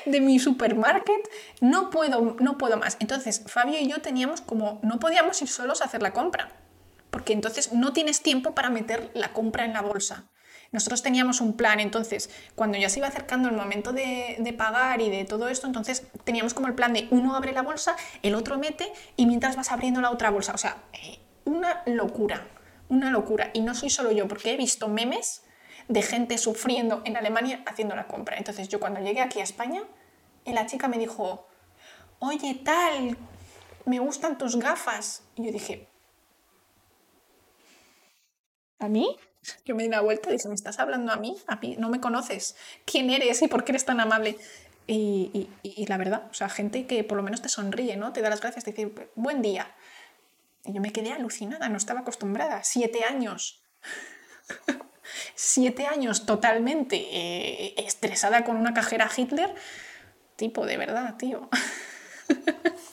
de 0.04 0.20
mi 0.20 0.38
supermarket, 0.38 1.28
no 1.60 1.90
puedo, 1.90 2.36
no 2.40 2.58
puedo 2.58 2.76
más. 2.76 2.96
Entonces, 3.00 3.42
Fabio 3.46 3.78
y 3.80 3.88
yo 3.88 4.00
teníamos 4.02 4.40
como, 4.40 4.80
no 4.82 4.98
podíamos 4.98 5.40
ir 5.42 5.48
solos 5.48 5.80
a 5.80 5.84
hacer 5.84 6.02
la 6.02 6.12
compra, 6.12 6.52
porque 7.10 7.32
entonces 7.32 7.72
no 7.72 7.92
tienes 7.92 8.22
tiempo 8.22 8.54
para 8.54 8.70
meter 8.70 9.10
la 9.14 9.32
compra 9.32 9.64
en 9.64 9.72
la 9.72 9.82
bolsa. 9.82 10.24
Nosotros 10.72 11.02
teníamos 11.02 11.40
un 11.40 11.56
plan, 11.56 11.80
entonces, 11.80 12.30
cuando 12.54 12.78
ya 12.78 12.88
se 12.88 13.00
iba 13.00 13.08
acercando 13.08 13.48
el 13.48 13.56
momento 13.56 13.92
de, 13.92 14.36
de, 14.38 14.52
pagar 14.52 15.00
y 15.00 15.10
de 15.10 15.24
todo 15.24 15.48
esto, 15.48 15.66
entonces 15.66 16.04
teníamos 16.22 16.54
como 16.54 16.68
el 16.68 16.74
plan 16.74 16.92
de 16.92 17.08
uno 17.10 17.34
abre 17.34 17.52
la 17.52 17.62
bolsa, 17.62 17.96
el 18.22 18.36
otro 18.36 18.56
mete 18.56 18.92
y 19.16 19.26
mientras 19.26 19.56
vas 19.56 19.72
abriendo 19.72 20.00
la 20.00 20.12
otra 20.12 20.30
bolsa. 20.30 20.52
O 20.54 20.58
sea, 20.58 20.76
eh, 20.92 21.18
una 21.44 21.82
locura 21.86 22.46
una 22.90 23.10
locura. 23.10 23.50
Y 23.54 23.62
no 23.62 23.74
soy 23.74 23.88
solo 23.88 24.12
yo, 24.12 24.28
porque 24.28 24.52
he 24.52 24.56
visto 24.56 24.88
memes 24.88 25.42
de 25.88 26.02
gente 26.02 26.36
sufriendo 26.36 27.00
en 27.04 27.16
Alemania 27.16 27.62
haciendo 27.66 27.96
la 27.96 28.06
compra. 28.06 28.36
Entonces 28.36 28.68
yo 28.68 28.78
cuando 28.78 29.00
llegué 29.00 29.22
aquí 29.22 29.40
a 29.40 29.44
España, 29.44 29.82
y 30.44 30.52
la 30.52 30.66
chica 30.66 30.88
me 30.88 30.98
dijo, 30.98 31.46
oye, 32.18 32.60
tal, 32.64 33.16
me 33.86 33.98
gustan 33.98 34.38
tus 34.38 34.56
gafas. 34.56 35.22
Y 35.36 35.46
yo 35.46 35.52
dije, 35.52 35.88
¿a 38.78 38.88
mí? 38.88 39.16
Yo 39.64 39.74
me 39.74 39.82
di 39.82 39.88
una 39.88 40.00
vuelta 40.00 40.28
y 40.28 40.32
dije, 40.32 40.48
¿me 40.48 40.54
estás 40.54 40.78
hablando 40.78 41.12
a 41.12 41.16
mí? 41.16 41.36
A 41.46 41.56
mí 41.56 41.76
no 41.78 41.88
me 41.88 42.00
conoces. 42.00 42.56
¿Quién 42.84 43.10
eres 43.10 43.40
y 43.42 43.48
por 43.48 43.64
qué 43.64 43.72
eres 43.72 43.84
tan 43.84 44.00
amable? 44.00 44.36
Y, 44.86 45.48
y, 45.62 45.86
la 45.86 45.98
verdad, 45.98 46.26
o 46.30 46.34
sea, 46.34 46.48
gente 46.48 46.86
que 46.86 47.04
por 47.04 47.16
lo 47.16 47.22
menos 47.22 47.40
te 47.40 47.48
sonríe, 47.48 47.96
¿no? 47.96 48.12
Te 48.12 48.22
da 48.22 48.28
las 48.28 48.40
gracias, 48.40 48.64
te 48.64 48.72
dice, 48.72 49.10
buen 49.14 49.40
día. 49.40 49.72
Y 50.64 50.72
yo 50.72 50.80
me 50.80 50.92
quedé 50.92 51.12
alucinada, 51.12 51.68
no 51.68 51.76
estaba 51.76 52.00
acostumbrada. 52.00 52.62
Siete 52.62 53.04
años. 53.04 53.62
Siete 55.34 55.86
años 55.86 56.26
totalmente 56.26 56.96
eh, 56.96 57.74
estresada 57.78 58.44
con 58.44 58.56
una 58.56 58.74
cajera 58.74 59.10
Hitler. 59.14 59.54
Tipo, 60.36 60.66
de 60.66 60.76
verdad, 60.76 61.16
tío. 61.16 61.48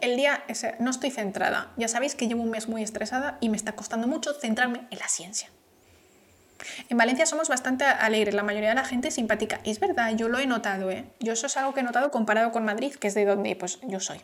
el 0.00 0.16
día, 0.16 0.44
no 0.78 0.90
estoy 0.90 1.10
centrada. 1.10 1.72
Ya 1.76 1.88
sabéis 1.88 2.14
que 2.14 2.28
llevo 2.28 2.42
un 2.42 2.50
mes 2.50 2.68
muy 2.68 2.82
estresada 2.82 3.38
y 3.40 3.48
me 3.48 3.56
está 3.56 3.72
costando 3.72 4.06
mucho 4.06 4.32
centrarme 4.34 4.86
en 4.90 4.98
la 4.98 5.08
ciencia. 5.08 5.48
En 6.88 6.96
Valencia 6.96 7.26
somos 7.26 7.48
bastante 7.48 7.84
alegres, 7.84 8.34
la 8.34 8.42
mayoría 8.42 8.70
de 8.70 8.74
la 8.74 8.84
gente 8.84 9.08
es 9.08 9.14
simpática. 9.14 9.60
es 9.64 9.78
verdad, 9.78 10.12
yo 10.16 10.28
lo 10.28 10.38
he 10.38 10.46
notado, 10.46 10.90
¿eh? 10.90 11.04
Yo 11.20 11.32
eso 11.32 11.46
es 11.46 11.56
algo 11.56 11.72
que 11.72 11.80
he 11.80 11.84
notado 11.84 12.10
comparado 12.10 12.50
con 12.50 12.64
Madrid, 12.64 12.94
que 12.94 13.08
es 13.08 13.14
de 13.14 13.24
donde 13.24 13.54
pues, 13.54 13.78
yo 13.82 14.00
soy. 14.00 14.20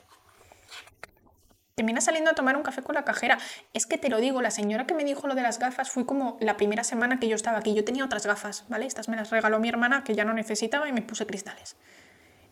Termina 1.74 2.00
saliendo 2.00 2.30
a 2.30 2.34
tomar 2.34 2.56
un 2.56 2.62
café 2.62 2.82
con 2.82 2.94
la 2.94 3.04
cajera. 3.04 3.38
Es 3.72 3.86
que 3.86 3.98
te 3.98 4.08
lo 4.08 4.20
digo, 4.20 4.40
la 4.40 4.52
señora 4.52 4.86
que 4.86 4.94
me 4.94 5.04
dijo 5.04 5.26
lo 5.26 5.34
de 5.34 5.42
las 5.42 5.58
gafas 5.58 5.90
fue 5.90 6.06
como 6.06 6.36
la 6.40 6.56
primera 6.56 6.84
semana 6.84 7.18
que 7.18 7.28
yo 7.28 7.34
estaba 7.34 7.58
aquí. 7.58 7.74
Yo 7.74 7.84
tenía 7.84 8.04
otras 8.04 8.26
gafas, 8.26 8.64
¿vale? 8.68 8.86
Estas 8.86 9.08
me 9.08 9.16
las 9.16 9.30
regaló 9.30 9.58
mi 9.58 9.68
hermana 9.68 10.04
que 10.04 10.14
ya 10.14 10.24
no 10.24 10.34
necesitaba 10.34 10.88
y 10.88 10.92
me 10.92 11.02
puse 11.02 11.26
cristales. 11.26 11.76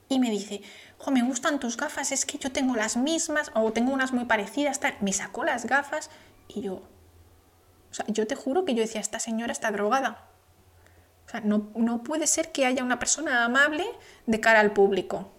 Y 0.09 0.19
me 0.19 0.29
dice, 0.29 0.63
jo, 0.99 1.13
me 1.13 1.23
gustan 1.23 1.61
tus 1.61 1.77
gafas, 1.77 2.11
es 2.11 2.27
que 2.27 2.37
yo 2.39 2.51
tengo 2.51 2.75
las 2.75 2.97
mismas 2.97 3.53
o 3.55 3.73
tengo 3.73 3.93
unas 3.93 4.13
muy 4.13 4.25
parecidas. 4.25 4.81
Me 5.01 5.13
sacó 5.13 5.45
las 5.45 5.67
gafas 5.67 6.11
y 6.49 6.63
yo, 6.63 6.75
o 7.93 7.95
sea, 7.95 8.07
yo 8.09 8.27
te 8.27 8.35
juro 8.35 8.65
que 8.65 8.75
yo 8.75 8.81
decía, 8.81 9.01
esta 9.01 9.21
señora 9.21 9.53
está 9.53 9.71
drogada. 9.71 10.27
O 11.27 11.31
sea, 11.31 11.41
no, 11.43 11.71
no 11.77 12.03
puede 12.03 12.27
ser 12.27 12.51
que 12.51 12.67
haya 12.67 12.83
una 12.83 12.99
persona 12.99 13.45
amable 13.45 13.85
de 14.27 14.41
cara 14.41 14.61
al 14.61 14.73
público. 14.73 15.31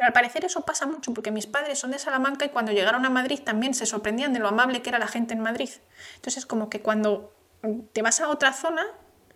Al 0.00 0.14
parecer 0.14 0.44
eso 0.44 0.62
pasa 0.62 0.86
mucho 0.86 1.12
porque 1.12 1.30
mis 1.30 1.46
padres 1.46 1.78
son 1.78 1.90
de 1.90 1.98
Salamanca 1.98 2.46
y 2.46 2.48
cuando 2.48 2.72
llegaron 2.72 3.04
a 3.04 3.10
Madrid 3.10 3.40
también 3.44 3.74
se 3.74 3.84
sorprendían 3.84 4.32
de 4.32 4.38
lo 4.38 4.48
amable 4.48 4.80
que 4.80 4.88
era 4.88 4.98
la 4.98 5.06
gente 5.06 5.34
en 5.34 5.40
Madrid. 5.40 5.68
Entonces 6.16 6.46
como 6.46 6.70
que 6.70 6.80
cuando 6.80 7.34
te 7.92 8.00
vas 8.00 8.20
a 8.20 8.28
otra 8.28 8.54
zona, 8.54 8.86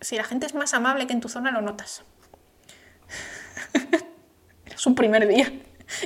si 0.01 0.17
la 0.17 0.23
gente 0.23 0.47
es 0.47 0.55
más 0.55 0.73
amable 0.73 1.05
que 1.05 1.13
en 1.13 1.21
tu 1.21 1.29
zona 1.29 1.51
lo 1.51 1.61
notas. 1.61 2.03
es 4.65 4.85
un 4.87 4.95
primer 4.95 5.27
día 5.27 5.51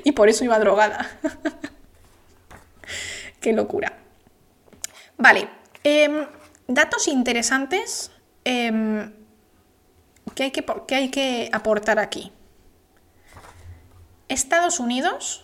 y 0.04 0.12
por 0.12 0.28
eso 0.28 0.44
iba 0.44 0.60
drogada. 0.60 1.10
Qué 3.40 3.54
locura. 3.54 3.94
Vale, 5.18 5.48
em, 5.84 6.26
datos 6.68 7.08
interesantes 7.08 8.12
em, 8.44 9.14
hay 10.38 10.52
que, 10.52 10.96
hay 10.96 11.12
que 11.12 11.50
aportar 11.52 12.00
aquí. 12.00 12.32
Estados 14.30 14.80
Unidos, 14.80 15.44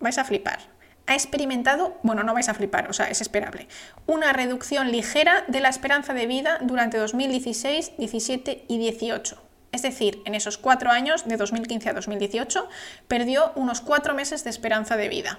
vais 0.00 0.18
a 0.18 0.24
flipar, 0.24 0.58
ha 1.06 1.14
experimentado, 1.14 1.98
bueno, 2.02 2.22
no 2.22 2.34
vais 2.34 2.48
a 2.48 2.54
flipar, 2.54 2.88
o 2.88 2.92
sea, 2.92 3.06
es 3.06 3.20
esperable, 3.20 3.68
una 4.06 4.32
reducción 4.32 4.90
ligera 4.90 5.44
de 5.48 5.60
la 5.60 5.68
esperanza 5.68 6.14
de 6.14 6.26
vida 6.26 6.58
durante 6.62 6.98
2016, 6.98 7.92
17 7.98 8.64
y 8.68 8.78
18. 8.78 9.42
Es 9.72 9.82
decir, 9.82 10.22
en 10.26 10.34
esos 10.34 10.58
cuatro 10.58 10.90
años, 10.90 11.26
de 11.26 11.36
2015 11.36 11.90
a 11.90 11.92
2018, 11.94 12.68
perdió 13.08 13.52
unos 13.54 13.80
cuatro 13.80 14.14
meses 14.14 14.44
de 14.44 14.50
esperanza 14.50 14.96
de 14.96 15.08
vida. 15.08 15.38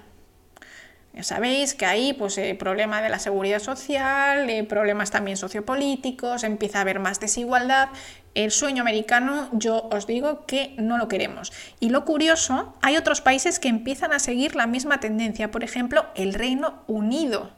Ya 1.13 1.21
sabéis 1.21 1.75
que 1.75 1.85
ahí, 1.85 2.13
pues, 2.13 2.39
el 2.39 2.57
problema 2.57 3.03
de 3.03 3.09
la 3.09 3.19
seguridad 3.19 3.59
social, 3.59 4.49
eh, 4.49 4.63
problemas 4.63 5.11
también 5.11 5.37
sociopolíticos, 5.37 6.43
empieza 6.43 6.79
a 6.79 6.81
haber 6.81 6.97
más 6.97 7.19
desigualdad. 7.19 7.89
El 8.35 8.49
sueño 8.49 8.81
americano, 8.81 9.49
yo 9.53 9.89
os 9.91 10.07
digo 10.07 10.45
que 10.47 10.73
no 10.77 10.97
lo 10.97 11.07
queremos. 11.07 11.53
Y 11.79 11.89
lo 11.89 12.03
curioso, 12.03 12.73
hay 12.81 12.97
otros 12.97 13.21
países 13.21 13.59
que 13.59 13.67
empiezan 13.67 14.11
a 14.11 14.19
seguir 14.19 14.55
la 14.55 14.65
misma 14.65 14.99
tendencia. 14.99 15.51
Por 15.51 15.63
ejemplo, 15.63 16.07
el 16.15 16.33
Reino 16.33 16.83
Unido, 16.87 17.51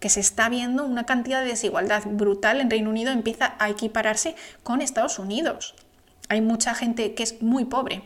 que 0.00 0.08
se 0.08 0.20
está 0.20 0.48
viendo 0.48 0.84
una 0.84 1.06
cantidad 1.06 1.40
de 1.40 1.48
desigualdad 1.48 2.02
brutal. 2.04 2.60
En 2.60 2.70
Reino 2.70 2.90
Unido 2.90 3.12
empieza 3.12 3.54
a 3.60 3.70
equipararse 3.70 4.34
con 4.64 4.82
Estados 4.82 5.20
Unidos. 5.20 5.76
Hay 6.28 6.40
mucha 6.40 6.74
gente 6.74 7.14
que 7.14 7.22
es 7.22 7.40
muy 7.40 7.64
pobre. 7.64 8.02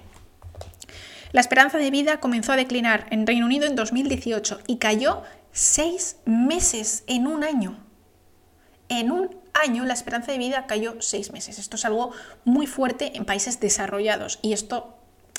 La 1.33 1.41
esperanza 1.41 1.79
de 1.79 1.91
vida 1.91 2.21
comenzó 2.21 2.53
a 2.53 2.57
declinar 2.57 3.07
en 3.11 3.27
Reino 3.27 3.47
Unido 3.47 3.67
en 3.67 3.77
2018 3.77 4.61
y 4.67 4.77
cayó 4.77 5.23
seis 5.53 6.17
meses 6.27 7.05
en 7.07 7.27
un 7.27 7.45
año. 7.45 7.79
En 8.89 9.11
un 9.11 9.40
año 9.55 9.85
la 9.85 9.95
esperanza 9.95 10.33
de 10.33 10.39
vida 10.39 10.67
cayó 10.67 11.01
seis 11.01 11.33
meses. 11.33 11.59
Esto 11.59 11.77
es 11.77 11.85
algo 11.85 12.13
muy 12.45 12.67
fuerte 12.67 13.17
en 13.17 13.25
países 13.25 13.61
desarrollados 13.61 14.39
y 14.43 14.53
esto 14.53 14.97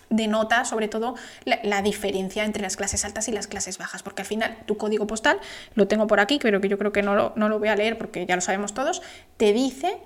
denota 0.10 0.66
sobre 0.66 0.88
todo 0.88 1.16
la, 1.46 1.82
diferencia 1.82 2.44
entre 2.44 2.62
las 2.62 2.76
clases 2.76 3.06
altas 3.06 3.28
y 3.28 3.32
las 3.32 3.48
clases 3.48 3.78
bajas, 3.78 4.04
porque 4.04 4.22
al 4.22 4.28
final 4.28 4.58
tu 4.66 4.78
código 4.78 5.08
postal, 5.08 5.40
lo 5.74 5.88
tengo 5.88 6.06
por 6.06 6.20
aquí, 6.20 6.38
pero 6.42 6.62
que 6.62 6.68
yo 6.68 6.78
creo 6.78 6.92
que 6.92 7.02
no 7.02 7.16
lo, 7.16 7.34
no 7.36 7.50
lo 7.50 7.60
voy 7.60 7.70
a 7.70 7.76
leer 7.76 7.98
porque 7.98 8.26
ya 8.26 8.36
lo 8.36 8.42
sabemos 8.42 8.74
todos, 8.74 9.02
te 9.38 9.54
dice 9.54 9.98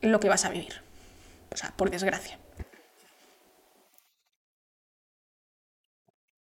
lo 0.00 0.20
que 0.20 0.28
vas 0.28 0.44
a 0.44 0.50
vivir. 0.50 0.82
O 1.52 1.56
sea, 1.56 1.72
por 1.76 1.90
desgracia. 1.90 2.38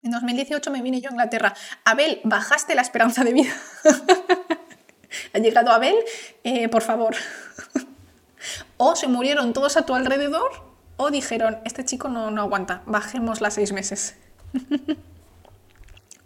En 0.02 0.12
2018 0.12 0.72
me 0.72 0.82
vine 0.82 1.02
yo 1.02 1.10
a 1.10 1.12
Inglaterra. 1.12 1.54
Abel, 1.84 2.22
bajaste 2.24 2.74
la 2.74 2.82
esperanza 2.82 3.24
de 3.24 3.34
vida. 3.34 3.54
ha 5.34 5.40
llegado 5.40 5.72
Abel, 5.72 5.96
eh, 6.44 6.70
por 6.70 6.82
favor. 6.82 7.16
o 8.78 8.96
se 8.96 9.08
murieron 9.08 9.54
todos 9.54 9.78
a 9.78 9.86
tu 9.86 9.96
alrededor, 9.96 10.52
o 10.98 11.12
dijeron, 11.12 11.60
este 11.66 11.86
chico 11.86 12.10
no, 12.10 12.32
no 12.32 12.42
aguanta, 12.42 12.82
bajemos 12.86 13.42
las 13.42 13.56
seis 13.56 13.72
meses. 13.72 14.16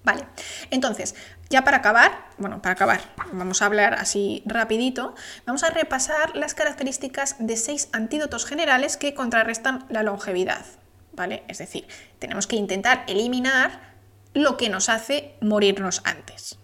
vale, 0.03 0.25
entonces, 0.71 1.15
ya 1.49 1.63
para 1.63 1.77
acabar, 1.77 2.27
bueno, 2.37 2.61
para 2.61 2.73
acabar, 2.73 3.01
vamos 3.31 3.61
a 3.61 3.65
hablar 3.65 3.93
así 3.95 4.43
rapidito, 4.45 5.15
vamos 5.45 5.63
a 5.63 5.69
repasar 5.69 6.35
las 6.35 6.53
características 6.53 7.35
de 7.39 7.57
seis 7.57 7.89
antídotos 7.91 8.45
generales 8.45 8.97
que 8.97 9.13
contrarrestan 9.13 9.85
la 9.89 10.03
longevidad. 10.03 10.65
¿vale? 11.13 11.43
Es 11.47 11.59
decir, 11.59 11.87
tenemos 12.19 12.47
que 12.47 12.55
intentar 12.55 13.03
eliminar 13.07 13.93
lo 14.33 14.57
que 14.57 14.69
nos 14.69 14.89
hace 14.89 15.35
morirnos 15.41 16.01
antes. 16.03 16.57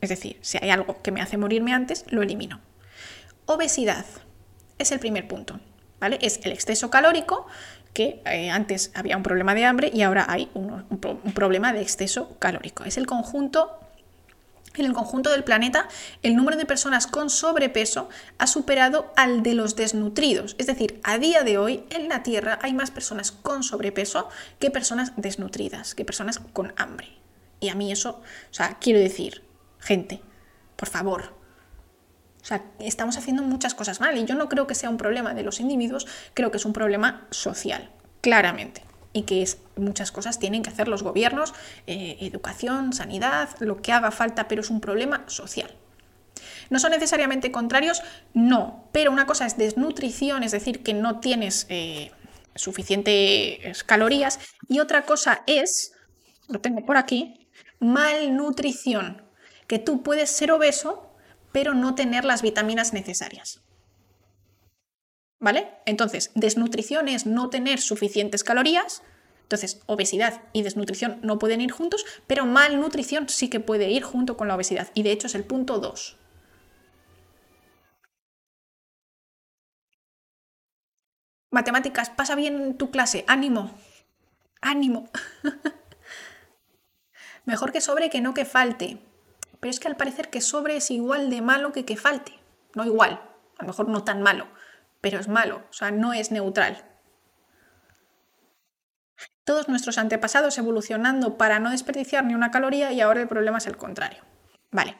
Es 0.00 0.08
decir, 0.08 0.38
si 0.42 0.58
hay 0.60 0.70
algo 0.70 1.00
que 1.02 1.10
me 1.10 1.20
hace 1.20 1.36
morirme 1.36 1.72
antes, 1.72 2.04
lo 2.08 2.22
elimino. 2.22 2.60
Obesidad 3.46 4.04
es 4.78 4.92
el 4.92 5.00
primer 5.00 5.26
punto, 5.26 5.60
¿vale? 6.00 6.18
Es 6.20 6.40
el 6.44 6.52
exceso 6.52 6.90
calórico, 6.90 7.46
que 7.92 8.22
eh, 8.26 8.50
antes 8.50 8.92
había 8.94 9.16
un 9.16 9.22
problema 9.22 9.54
de 9.54 9.64
hambre 9.64 9.90
y 9.92 10.02
ahora 10.02 10.26
hay 10.28 10.50
un 10.54 10.84
problema 11.34 11.72
de 11.72 11.80
exceso 11.80 12.36
calórico. 12.38 12.84
Es 12.84 12.96
el 12.96 13.06
conjunto 13.06 13.80
en 14.76 14.86
el 14.86 14.92
conjunto 14.92 15.30
del 15.30 15.44
planeta, 15.44 15.88
el 16.22 16.36
número 16.36 16.56
de 16.56 16.66
personas 16.66 17.06
con 17.06 17.30
sobrepeso 17.30 18.08
ha 18.38 18.46
superado 18.46 19.12
al 19.16 19.42
de 19.42 19.54
los 19.54 19.76
desnutridos. 19.76 20.54
Es 20.58 20.66
decir, 20.66 21.00
a 21.02 21.18
día 21.18 21.42
de 21.42 21.58
hoy 21.58 21.84
en 21.90 22.08
la 22.08 22.22
Tierra 22.22 22.58
hay 22.62 22.72
más 22.72 22.90
personas 22.90 23.32
con 23.32 23.62
sobrepeso 23.62 24.28
que 24.58 24.70
personas 24.70 25.12
desnutridas, 25.16 25.94
que 25.94 26.04
personas 26.04 26.40
con 26.52 26.72
hambre. 26.76 27.08
Y 27.60 27.70
a 27.70 27.74
mí 27.74 27.90
eso, 27.90 28.20
o 28.50 28.54
sea, 28.54 28.78
quiero 28.80 29.00
decir, 29.00 29.42
gente, 29.78 30.20
por 30.76 30.88
favor. 30.88 31.34
O 32.40 32.44
sea, 32.44 32.64
estamos 32.78 33.16
haciendo 33.16 33.42
muchas 33.42 33.74
cosas 33.74 34.00
mal 34.00 34.16
y 34.16 34.24
yo 34.24 34.34
no 34.34 34.48
creo 34.48 34.66
que 34.66 34.74
sea 34.74 34.90
un 34.90 34.96
problema 34.96 35.34
de 35.34 35.42
los 35.42 35.60
individuos, 35.60 36.06
creo 36.34 36.50
que 36.50 36.56
es 36.56 36.64
un 36.64 36.72
problema 36.72 37.26
social, 37.30 37.90
claramente 38.20 38.88
y 39.12 39.22
que 39.22 39.42
es, 39.42 39.58
muchas 39.76 40.12
cosas 40.12 40.38
tienen 40.38 40.62
que 40.62 40.70
hacer 40.70 40.88
los 40.88 41.02
gobiernos, 41.02 41.54
eh, 41.86 42.18
educación, 42.20 42.92
sanidad, 42.92 43.50
lo 43.60 43.80
que 43.82 43.92
haga 43.92 44.10
falta, 44.10 44.48
pero 44.48 44.60
es 44.60 44.70
un 44.70 44.80
problema 44.80 45.24
social. 45.26 45.74
¿No 46.70 46.78
son 46.78 46.92
necesariamente 46.92 47.50
contrarios? 47.50 48.02
No, 48.34 48.88
pero 48.92 49.10
una 49.10 49.26
cosa 49.26 49.46
es 49.46 49.56
desnutrición, 49.56 50.42
es 50.42 50.52
decir, 50.52 50.82
que 50.82 50.94
no 50.94 51.20
tienes 51.20 51.66
eh, 51.68 52.12
suficientes 52.54 53.82
calorías, 53.84 54.38
y 54.68 54.78
otra 54.78 55.02
cosa 55.02 55.42
es, 55.46 55.92
lo 56.48 56.60
tengo 56.60 56.84
por 56.84 56.96
aquí, 56.96 57.48
malnutrición, 57.80 59.22
que 59.68 59.78
tú 59.78 60.02
puedes 60.02 60.30
ser 60.30 60.50
obeso, 60.50 61.14
pero 61.52 61.74
no 61.74 61.94
tener 61.94 62.24
las 62.24 62.42
vitaminas 62.42 62.92
necesarias. 62.92 63.60
¿Vale? 65.38 65.68
Entonces, 65.86 66.32
desnutrición 66.34 67.06
es 67.06 67.26
no 67.26 67.50
tener 67.50 67.78
suficientes 67.78 68.42
calorías. 68.42 69.02
Entonces, 69.42 69.80
obesidad 69.86 70.42
y 70.52 70.62
desnutrición 70.62 71.20
no 71.22 71.38
pueden 71.38 71.60
ir 71.60 71.70
juntos, 71.70 72.04
pero 72.26 72.44
malnutrición 72.44 73.28
sí 73.28 73.48
que 73.48 73.60
puede 73.60 73.90
ir 73.90 74.02
junto 74.02 74.36
con 74.36 74.48
la 74.48 74.56
obesidad. 74.56 74.88
Y 74.94 75.04
de 75.04 75.12
hecho 75.12 75.28
es 75.28 75.34
el 75.34 75.44
punto 75.44 75.78
2. 75.78 76.16
Matemáticas, 81.50 82.10
pasa 82.10 82.34
bien 82.34 82.76
tu 82.76 82.90
clase, 82.90 83.24
ánimo, 83.26 83.70
ánimo. 84.60 85.08
Mejor 87.46 87.72
que 87.72 87.80
sobre 87.80 88.10
que 88.10 88.20
no 88.20 88.34
que 88.34 88.44
falte. 88.44 88.98
Pero 89.60 89.70
es 89.70 89.80
que 89.80 89.88
al 89.88 89.96
parecer 89.96 90.30
que 90.30 90.40
sobre 90.40 90.76
es 90.76 90.90
igual 90.90 91.30
de 91.30 91.42
malo 91.42 91.72
que 91.72 91.84
que 91.84 91.96
falte. 91.96 92.38
No 92.74 92.84
igual, 92.84 93.20
a 93.58 93.62
lo 93.62 93.68
mejor 93.68 93.88
no 93.88 94.04
tan 94.04 94.22
malo 94.22 94.46
pero 95.00 95.18
es 95.18 95.28
malo, 95.28 95.62
o 95.70 95.72
sea, 95.72 95.90
no 95.90 96.12
es 96.12 96.30
neutral. 96.30 96.84
Todos 99.44 99.68
nuestros 99.68 99.98
antepasados 99.98 100.58
evolucionando 100.58 101.38
para 101.38 101.58
no 101.58 101.70
desperdiciar 101.70 102.24
ni 102.24 102.34
una 102.34 102.50
caloría 102.50 102.92
y 102.92 103.00
ahora 103.00 103.22
el 103.22 103.28
problema 103.28 103.58
es 103.58 103.66
el 103.66 103.76
contrario. 103.76 104.22
Vale. 104.70 104.96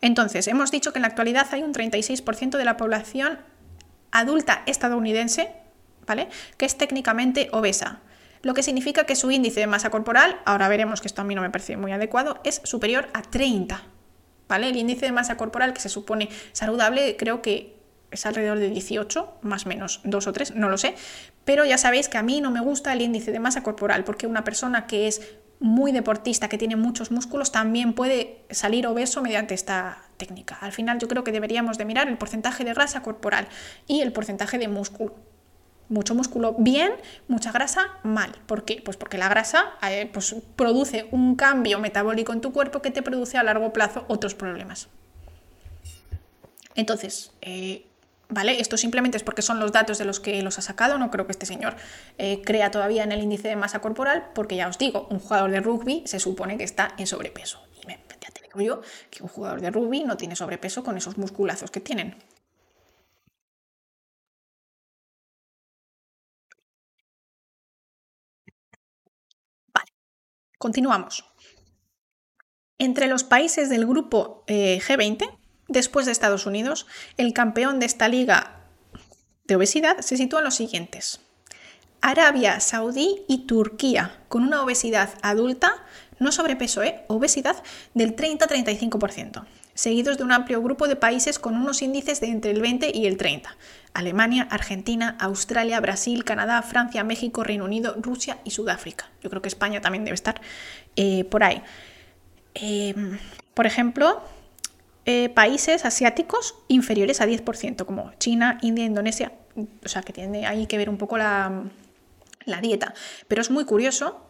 Entonces, 0.00 0.46
hemos 0.46 0.70
dicho 0.70 0.92
que 0.92 0.98
en 0.98 1.02
la 1.02 1.08
actualidad 1.08 1.48
hay 1.52 1.62
un 1.62 1.74
36% 1.74 2.56
de 2.56 2.64
la 2.64 2.76
población 2.76 3.40
adulta 4.12 4.62
estadounidense, 4.66 5.52
¿vale? 6.06 6.28
Que 6.56 6.66
es 6.66 6.78
técnicamente 6.78 7.48
obesa. 7.52 8.00
Lo 8.42 8.54
que 8.54 8.62
significa 8.62 9.04
que 9.04 9.16
su 9.16 9.30
índice 9.30 9.60
de 9.60 9.66
masa 9.66 9.90
corporal, 9.90 10.40
ahora 10.44 10.68
veremos 10.68 11.00
que 11.00 11.08
esto 11.08 11.22
a 11.22 11.24
mí 11.24 11.34
no 11.34 11.42
me 11.42 11.50
parece 11.50 11.76
muy 11.76 11.92
adecuado, 11.92 12.40
es 12.44 12.60
superior 12.64 13.08
a 13.12 13.22
30. 13.22 13.82
¿Vale? 14.48 14.68
El 14.68 14.76
índice 14.76 15.06
de 15.06 15.12
masa 15.12 15.36
corporal 15.36 15.72
que 15.72 15.80
se 15.80 15.88
supone 15.88 16.28
saludable 16.52 17.16
creo 17.16 17.40
que 17.40 17.76
es 18.10 18.26
alrededor 18.26 18.58
de 18.58 18.68
18, 18.68 19.38
más 19.42 19.66
o 19.66 19.68
menos 19.68 20.00
2 20.02 20.26
o 20.26 20.32
3, 20.32 20.56
no 20.56 20.68
lo 20.68 20.76
sé, 20.76 20.96
pero 21.44 21.64
ya 21.64 21.78
sabéis 21.78 22.08
que 22.08 22.18
a 22.18 22.22
mí 22.22 22.40
no 22.40 22.50
me 22.50 22.60
gusta 22.60 22.92
el 22.92 23.00
índice 23.00 23.30
de 23.30 23.38
masa 23.38 23.62
corporal 23.62 24.02
porque 24.02 24.26
una 24.26 24.42
persona 24.42 24.88
que 24.88 25.06
es 25.06 25.20
muy 25.60 25.92
deportista, 25.92 26.48
que 26.48 26.58
tiene 26.58 26.74
muchos 26.74 27.10
músculos, 27.10 27.52
también 27.52 27.92
puede 27.92 28.44
salir 28.50 28.86
obeso 28.86 29.22
mediante 29.22 29.54
esta 29.54 30.02
técnica. 30.16 30.56
Al 30.60 30.72
final 30.72 30.98
yo 30.98 31.06
creo 31.06 31.22
que 31.22 31.32
deberíamos 31.32 31.76
de 31.78 31.84
mirar 31.84 32.08
el 32.08 32.16
porcentaje 32.16 32.64
de 32.64 32.72
grasa 32.72 33.02
corporal 33.02 33.46
y 33.86 34.00
el 34.00 34.12
porcentaje 34.12 34.58
de 34.58 34.68
músculo. 34.68 35.14
Mucho 35.90 36.14
músculo 36.14 36.54
bien, 36.58 36.92
mucha 37.28 37.52
grasa 37.52 37.98
mal. 38.02 38.32
¿Por 38.46 38.64
qué? 38.64 38.80
Pues 38.82 38.96
porque 38.96 39.18
la 39.18 39.28
grasa 39.28 39.72
eh, 39.86 40.08
pues, 40.10 40.34
produce 40.56 41.08
un 41.10 41.36
cambio 41.36 41.78
metabólico 41.78 42.32
en 42.32 42.40
tu 42.40 42.52
cuerpo 42.52 42.80
que 42.80 42.90
te 42.90 43.02
produce 43.02 43.36
a 43.36 43.42
largo 43.42 43.74
plazo 43.74 44.06
otros 44.08 44.34
problemas. 44.34 44.88
Entonces, 46.74 47.32
eh, 47.42 47.84
¿Vale? 48.32 48.60
Esto 48.60 48.76
simplemente 48.76 49.16
es 49.16 49.24
porque 49.24 49.42
son 49.42 49.58
los 49.58 49.72
datos 49.72 49.98
de 49.98 50.04
los 50.04 50.20
que 50.20 50.40
los 50.42 50.56
ha 50.58 50.62
sacado. 50.62 50.98
No 50.98 51.10
creo 51.10 51.26
que 51.26 51.32
este 51.32 51.46
señor 51.46 51.74
eh, 52.16 52.40
crea 52.44 52.70
todavía 52.70 53.02
en 53.02 53.10
el 53.10 53.20
índice 53.22 53.48
de 53.48 53.56
masa 53.56 53.80
corporal, 53.80 54.28
porque 54.34 54.54
ya 54.54 54.68
os 54.68 54.78
digo, 54.78 55.08
un 55.10 55.18
jugador 55.18 55.50
de 55.50 55.60
rugby 55.60 56.04
se 56.06 56.20
supone 56.20 56.56
que 56.56 56.62
está 56.62 56.94
en 56.96 57.08
sobrepeso. 57.08 57.60
Y 57.82 57.86
me, 57.88 57.98
ya 58.20 58.62
yo 58.62 58.82
que 59.10 59.22
un 59.22 59.28
jugador 59.28 59.60
de 59.60 59.70
rugby 59.70 60.04
no 60.04 60.16
tiene 60.16 60.36
sobrepeso 60.36 60.84
con 60.84 60.96
esos 60.96 61.18
musculazos 61.18 61.72
que 61.72 61.80
tienen. 61.80 62.14
Continuamos. 70.60 71.24
Entre 72.78 73.08
los 73.08 73.24
países 73.24 73.68
del 73.68 73.84
grupo 73.84 74.44
eh, 74.46 74.80
G20 74.80 75.40
Después 75.70 76.04
de 76.04 76.10
Estados 76.10 76.46
Unidos, 76.46 76.88
el 77.16 77.32
campeón 77.32 77.78
de 77.78 77.86
esta 77.86 78.08
liga 78.08 78.66
de 79.44 79.54
obesidad 79.54 80.00
se 80.00 80.16
sitúan 80.16 80.42
los 80.42 80.56
siguientes. 80.56 81.20
Arabia 82.00 82.58
Saudí 82.58 83.22
y 83.28 83.46
Turquía, 83.46 84.18
con 84.26 84.42
una 84.42 84.64
obesidad 84.64 85.10
adulta, 85.22 85.84
no 86.18 86.32
sobrepeso, 86.32 86.82
¿eh? 86.82 87.04
obesidad 87.06 87.62
del 87.94 88.16
30-35%, 88.16 89.46
seguidos 89.74 90.18
de 90.18 90.24
un 90.24 90.32
amplio 90.32 90.60
grupo 90.60 90.88
de 90.88 90.96
países 90.96 91.38
con 91.38 91.54
unos 91.54 91.82
índices 91.82 92.20
de 92.20 92.26
entre 92.26 92.50
el 92.50 92.60
20 92.60 92.90
y 92.92 93.06
el 93.06 93.16
30. 93.16 93.56
Alemania, 93.94 94.46
Argentina, 94.50 95.16
Australia, 95.20 95.80
Brasil, 95.80 96.24
Canadá, 96.24 96.62
Francia, 96.62 97.04
México, 97.04 97.44
Reino 97.44 97.64
Unido, 97.64 97.96
Rusia 98.00 98.38
y 98.44 98.50
Sudáfrica. 98.50 99.10
Yo 99.22 99.30
creo 99.30 99.42
que 99.42 99.48
España 99.48 99.80
también 99.80 100.04
debe 100.04 100.14
estar 100.14 100.40
eh, 100.96 101.24
por 101.24 101.42
ahí. 101.42 101.62
Em, 102.54 103.18
por 103.54 103.66
ejemplo, 103.66 104.22
eh, 105.06 105.28
países 105.30 105.84
asiáticos 105.84 106.54
inferiores 106.68 107.20
a 107.20 107.26
10%, 107.26 107.84
como 107.84 108.12
China, 108.18 108.58
India, 108.62 108.84
Indonesia, 108.84 109.32
o 109.84 109.88
sea, 109.88 110.02
que 110.02 110.12
tiene 110.12 110.46
ahí 110.46 110.66
que 110.66 110.78
ver 110.78 110.88
un 110.88 110.98
poco 110.98 111.18
la, 111.18 111.64
la 112.44 112.60
dieta. 112.60 112.94
Pero 113.28 113.42
es 113.42 113.50
muy 113.50 113.64
curioso 113.64 114.26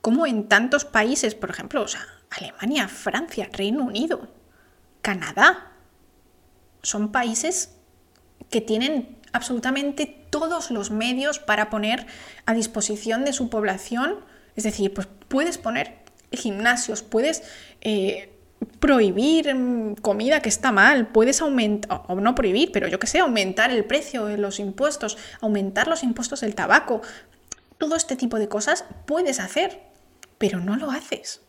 cómo 0.00 0.26
en 0.26 0.48
tantos 0.48 0.84
países, 0.84 1.34
por 1.34 1.50
ejemplo, 1.50 1.82
o 1.82 1.88
sea, 1.88 2.06
Alemania, 2.30 2.86
Francia, 2.88 3.48
Reino 3.52 3.84
Unido, 3.84 4.28
Canadá, 5.02 5.72
son 6.86 7.10
países 7.10 7.70
que 8.48 8.60
tienen 8.60 9.16
absolutamente 9.32 10.06
todos 10.30 10.70
los 10.70 10.90
medios 10.90 11.40
para 11.40 11.68
poner 11.68 12.06
a 12.46 12.54
disposición 12.54 13.24
de 13.24 13.32
su 13.32 13.50
población. 13.50 14.20
Es 14.54 14.64
decir, 14.64 14.94
pues 14.94 15.08
puedes 15.28 15.58
poner 15.58 15.98
gimnasios, 16.30 17.02
puedes 17.02 17.42
eh, 17.80 18.32
prohibir 18.78 19.52
mm, 19.52 19.96
comida 19.96 20.40
que 20.40 20.48
está 20.48 20.70
mal, 20.70 21.08
puedes 21.08 21.40
aumentar, 21.40 22.02
o 22.06 22.14
no 22.14 22.34
prohibir, 22.36 22.70
pero 22.70 22.86
yo 22.86 23.00
que 23.00 23.08
sé, 23.08 23.18
aumentar 23.18 23.70
el 23.70 23.84
precio 23.84 24.26
de 24.26 24.38
los 24.38 24.60
impuestos, 24.60 25.18
aumentar 25.40 25.88
los 25.88 26.04
impuestos 26.04 26.40
del 26.42 26.54
tabaco, 26.54 27.02
todo 27.78 27.96
este 27.96 28.14
tipo 28.14 28.38
de 28.38 28.48
cosas 28.48 28.84
puedes 29.06 29.40
hacer, 29.40 29.82
pero 30.38 30.60
no 30.60 30.76
lo 30.76 30.92
haces. 30.92 31.42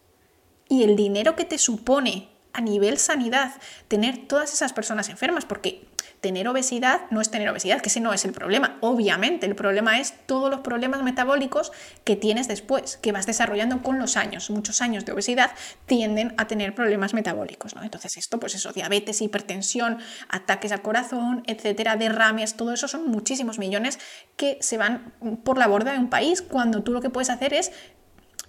Y 0.67 0.83
el 0.83 0.95
dinero 0.95 1.35
que 1.35 1.45
te 1.45 1.59
supone 1.59 2.30
a 2.58 2.61
nivel 2.61 2.98
sanidad 2.98 3.52
tener 3.88 4.27
todas 4.27 4.52
esas 4.52 4.74
personas 4.74 5.10
enfermas, 5.10 5.45
porque 5.45 5.88
tener 6.22 6.48
obesidad 6.48 7.02
no 7.11 7.22
es 7.22 7.30
tener 7.30 7.48
obesidad, 7.50 7.82
que 7.82 7.90
ese 7.90 8.00
no 8.00 8.11
es 8.14 8.26
el 8.26 8.32
problema. 8.32 8.77
Obviamente, 8.82 9.45
el 9.45 9.56
problema 9.56 10.00
es 10.00 10.16
todos 10.26 10.50
los 10.50 10.61
problemas 10.61 11.03
metabólicos 11.03 11.72
que 12.03 12.16
tienes 12.16 12.48
después, 12.48 12.98
que 12.98 13.11
vas 13.11 13.27
desarrollando 13.27 13.84
con 13.84 14.00
los 14.00 14.18
años. 14.18 14.50
Muchos 14.50 14.82
años 14.82 15.06
de 15.06 15.11
obesidad 15.11 15.52
tienden 15.86 16.34
a 16.38 16.48
tener 16.48 16.74
problemas 16.74 17.14
metabólicos. 17.14 17.76
Entonces, 17.80 18.18
esto, 18.18 18.40
pues 18.40 18.56
eso, 18.56 18.74
diabetes, 18.74 19.22
hipertensión, 19.22 20.00
ataques 20.27 20.72
al 20.72 20.82
corazón, 20.82 21.44
etcétera, 21.45 21.95
derrames, 21.95 22.56
todo 22.56 22.74
eso 22.74 22.88
son 22.88 23.08
muchísimos 23.08 23.60
millones 23.60 24.00
que 24.36 24.58
se 24.61 24.80
van 24.80 25.14
por 25.44 25.60
la 25.60 25.68
borda 25.68 25.92
de 25.92 26.00
un 26.00 26.10
país 26.10 26.42
cuando 26.42 26.82
tú 26.82 26.92
lo 26.92 27.02
que 27.02 27.11
puedes 27.11 27.30
hacer 27.30 27.53
es 27.53 27.72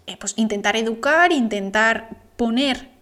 eh, 0.07 0.17
pues, 0.17 0.33
intentar 0.37 0.77
educar, 0.77 1.31
intentar 1.33 2.09
poner 2.37 2.98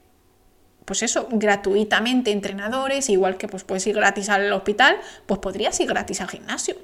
pues 0.86 1.02
eso, 1.02 1.28
gratuitamente 1.30 2.30
entrenadores, 2.30 3.10
igual 3.10 3.36
que 3.36 3.48
pues 3.48 3.64
puedes 3.64 3.86
ir 3.86 3.96
gratis 3.96 4.28
al 4.30 4.50
hospital, 4.52 4.96
pues 5.26 5.40
podrías 5.40 5.78
ir 5.80 5.88
gratis 5.88 6.20
al 6.22 6.28
gimnasio. 6.28 6.76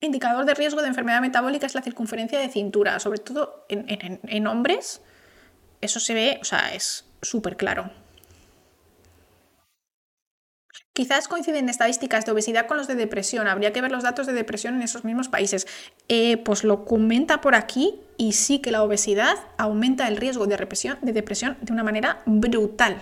Indicador 0.00 0.44
de 0.44 0.54
riesgo 0.54 0.82
de 0.82 0.88
enfermedad 0.88 1.20
metabólica 1.20 1.66
es 1.66 1.74
la 1.74 1.82
circunferencia 1.82 2.38
de 2.38 2.48
cintura, 2.48 2.98
sobre 3.00 3.18
todo 3.18 3.66
en, 3.68 4.20
en 4.22 4.46
hombres. 4.46 5.02
Eso 5.80 6.00
se 6.00 6.14
ve, 6.14 6.38
o 6.40 6.44
sea, 6.44 6.74
es 6.74 7.06
súper 7.22 7.56
claro. 7.56 7.90
Quizás 10.92 11.28
coinciden 11.28 11.68
estadísticas 11.68 12.26
de 12.26 12.32
obesidad 12.32 12.66
con 12.66 12.76
los 12.76 12.88
de 12.88 12.96
depresión. 12.96 13.46
Habría 13.46 13.72
que 13.72 13.80
ver 13.80 13.92
los 13.92 14.02
datos 14.02 14.26
de 14.26 14.32
depresión 14.32 14.74
en 14.74 14.82
esos 14.82 15.04
mismos 15.04 15.28
países. 15.28 15.68
Eh, 16.08 16.36
pues 16.38 16.64
lo 16.64 16.84
comenta 16.84 17.40
por 17.40 17.54
aquí 17.54 18.00
y 18.16 18.32
sí 18.32 18.58
que 18.58 18.72
la 18.72 18.82
obesidad 18.82 19.36
aumenta 19.56 20.08
el 20.08 20.16
riesgo 20.16 20.46
de, 20.46 20.56
depresión 20.56 20.98
de, 21.60 21.72
una 21.72 21.84
manera 21.84 22.22
brutal. 22.26 23.00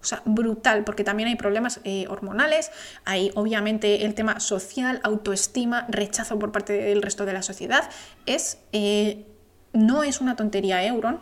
O 0.00 0.04
sea, 0.04 0.20
brutal, 0.24 0.82
porque 0.82 1.04
también 1.04 1.28
hay 1.28 1.36
problemas 1.36 1.80
eh, 1.84 2.06
hormonales, 2.08 2.70
hay 3.04 3.30
obviamente 3.34 4.04
el 4.04 4.14
tema 4.14 4.40
social, 4.40 5.00
autoestima, 5.04 5.86
rechazo 5.88 6.38
por 6.38 6.50
parte 6.50 6.72
del 6.72 7.02
resto 7.02 7.24
de 7.24 7.32
la 7.32 7.42
sociedad. 7.42 7.88
Es, 8.26 8.58
eh, 8.72 9.26
no 9.72 10.02
es 10.02 10.20
una 10.20 10.34
tontería, 10.34 10.84
Euron. 10.84 11.20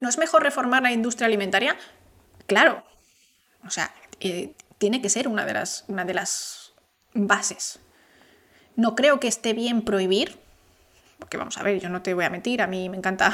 ¿No 0.00 0.08
es 0.08 0.18
mejor 0.18 0.42
reformar 0.42 0.82
la 0.82 0.92
industria 0.92 1.26
alimentaria? 1.26 1.76
Claro, 2.46 2.84
o 3.66 3.70
sea, 3.70 3.90
eh, 4.20 4.54
tiene 4.78 5.00
que 5.00 5.08
ser 5.08 5.28
una 5.28 5.46
de, 5.46 5.54
las, 5.54 5.84
una 5.88 6.04
de 6.04 6.14
las 6.14 6.72
bases. 7.14 7.78
No 8.76 8.94
creo 8.94 9.20
que 9.20 9.28
esté 9.28 9.54
bien 9.54 9.82
prohibir, 9.82 10.38
porque 11.18 11.36
vamos 11.36 11.56
a 11.58 11.62
ver, 11.62 11.80
yo 11.80 11.88
no 11.88 12.02
te 12.02 12.14
voy 12.14 12.24
a 12.24 12.30
mentir, 12.30 12.62
a 12.62 12.66
mí 12.66 12.88
me 12.88 12.96
encanta... 12.96 13.32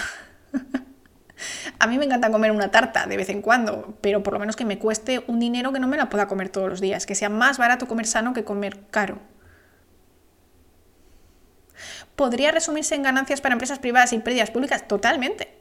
a 1.78 1.86
mí 1.86 1.98
me 1.98 2.04
encanta 2.04 2.30
comer 2.30 2.52
una 2.52 2.70
tarta 2.70 3.06
de 3.06 3.16
vez 3.16 3.30
en 3.30 3.42
cuando, 3.42 3.98
pero 4.00 4.22
por 4.22 4.34
lo 4.34 4.38
menos 4.38 4.56
que 4.56 4.64
me 4.64 4.78
cueste 4.78 5.24
un 5.26 5.40
dinero 5.40 5.72
que 5.72 5.80
no 5.80 5.88
me 5.88 5.96
la 5.96 6.10
pueda 6.10 6.28
comer 6.28 6.50
todos 6.50 6.68
los 6.68 6.80
días, 6.80 7.06
que 7.06 7.14
sea 7.14 7.30
más 7.30 7.58
barato 7.58 7.88
comer 7.88 8.06
sano 8.06 8.32
que 8.34 8.44
comer 8.44 8.78
caro. 8.90 9.18
¿Podría 12.14 12.52
resumirse 12.52 12.94
en 12.94 13.02
ganancias 13.02 13.40
para 13.40 13.54
empresas 13.54 13.78
privadas 13.78 14.12
y 14.12 14.18
pérdidas 14.18 14.50
públicas? 14.50 14.86
Totalmente. 14.86 15.59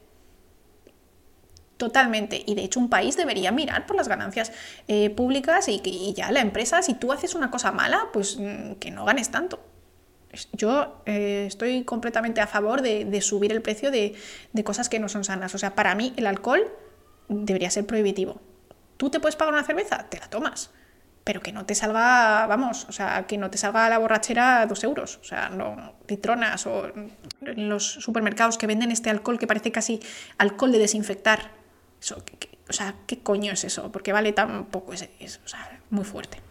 Totalmente. 1.80 2.44
Y 2.46 2.56
de 2.56 2.66
hecho 2.66 2.78
un 2.78 2.90
país 2.90 3.16
debería 3.16 3.54
mirar 3.54 3.86
por 3.86 3.96
las 3.96 4.10
ganancias 4.10 4.52
eh, 4.90 5.10
públicas 5.12 5.70
y, 5.70 6.14
ya 6.14 6.30
la 6.30 6.42
empresa, 6.42 6.82
si 6.82 6.94
tú 6.94 7.14
haces 7.14 7.36
una 7.36 7.50
cosa 7.52 7.72
mala, 7.72 8.10
pues 8.12 8.38
mm, 8.38 8.74
que 8.74 8.92
no 8.92 9.06
ganes 9.06 9.32
tanto. 9.32 9.62
Yo 10.52 11.02
eh, 11.06 11.46
estoy 11.48 11.86
completamente 11.86 12.42
a 12.42 12.48
favor 12.48 12.82
de, 12.82 13.22
subir 13.22 13.54
el 13.54 13.62
precio 13.62 13.92
de, 13.92 14.14
de, 14.52 14.64
cosas 14.66 14.90
que 14.90 15.00
no 15.00 15.08
son 15.08 15.24
sanas. 15.24 15.56
O 15.56 15.58
sea, 15.58 15.74
para 15.74 15.96
mí 15.96 16.14
el 16.18 16.28
alcohol 16.28 16.68
debería 17.30 17.72
ser 17.72 17.86
prohibitivo. 17.86 18.42
Tú 18.98 19.10
te 19.10 19.22
puedes 19.22 19.38
pagar 19.38 19.54
una 19.54 19.64
cerveza, 19.64 20.06
te 20.10 20.20
la 20.20 20.30
tomas. 20.30 20.72
Pero 21.24 21.40
que 21.40 21.54
no 21.54 21.66
te 21.66 21.76
salga, 21.76 22.46
vamos, 22.48 22.88
o 22.90 22.92
sea, 22.92 23.26
que 23.26 23.38
no 23.38 23.50
te 23.50 23.58
salga 23.58 23.88
la 23.88 24.00
borrachera 24.00 24.66
dos 24.66 24.84
euros. 24.84 25.18
O 25.22 25.24
sea, 25.24 25.48
no, 25.48 25.94
litronas 26.10 26.68
o 26.68 26.92
los 27.40 27.86
supermercados 27.86 28.58
que 28.58 28.68
venden 28.68 28.92
este 28.92 29.10
alcohol 29.10 29.40
que 29.40 29.48
parece 29.48 29.72
casi 29.72 30.02
alcohol 30.38 30.74
de 30.74 30.80
desinfectar 30.80 31.59
o 32.70 32.74
sea, 32.74 32.96
¿qué 33.08 33.20
coño 33.20 33.52
es 33.52 33.64
eso? 33.64 33.92
Porque 33.92 34.14
vale 34.14 34.34
tan 34.34 34.66
poco, 34.66 34.94
es, 34.94 35.40
o 35.44 35.48
sea, 35.48 35.80
muy 35.90 36.06
fuerte. 36.06 36.42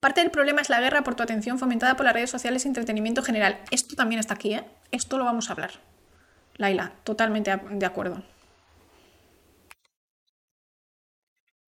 Parte 0.00 0.20
del 0.20 0.32
problema 0.32 0.60
es 0.60 0.68
la 0.68 0.80
guerra 0.80 1.04
por 1.04 1.14
tu 1.14 1.22
atención 1.22 1.60
fomentada 1.60 1.96
por 1.96 2.04
las 2.04 2.14
redes 2.14 2.30
sociales 2.30 2.64
y 2.64 2.68
entretenimiento 2.68 3.22
general. 3.22 3.60
Esto 3.70 3.94
también 3.94 4.18
está 4.18 4.34
aquí, 4.34 4.54
¿eh? 4.54 4.64
Esto 4.90 5.16
lo 5.16 5.24
vamos 5.24 5.48
a 5.48 5.52
hablar. 5.52 5.70
Laila, 6.56 6.92
totalmente 7.04 7.56
de 7.70 7.86
acuerdo. 7.86 8.22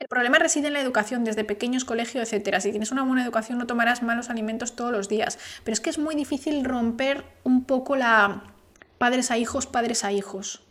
El 0.01 0.09
problema 0.09 0.39
reside 0.39 0.67
en 0.67 0.73
la 0.73 0.81
educación, 0.81 1.25
desde 1.25 1.45
pequeños, 1.45 1.85
colegio, 1.85 2.21
etc. 2.21 2.61
Si 2.61 2.71
tienes 2.71 2.91
una 2.91 3.05
buena 3.05 3.23
educación 3.23 3.59
no 3.59 3.67
tomarás 3.67 4.03
malos 4.03 4.29
alimentos 4.31 4.75
todos 4.75 4.91
los 4.91 5.09
días. 5.09 5.39
Pero 5.63 5.73
es 5.73 5.81
que 5.81 5.91
es 5.91 5.99
muy 5.99 6.15
difícil 6.15 6.65
romper 6.65 7.25
un 7.45 7.65
poco 7.65 7.95
la 7.97 8.54
padres 9.05 9.31
a 9.31 9.37
hijos, 9.37 9.67
padres 9.67 10.03
a 10.03 10.13
hijos. 10.13 10.63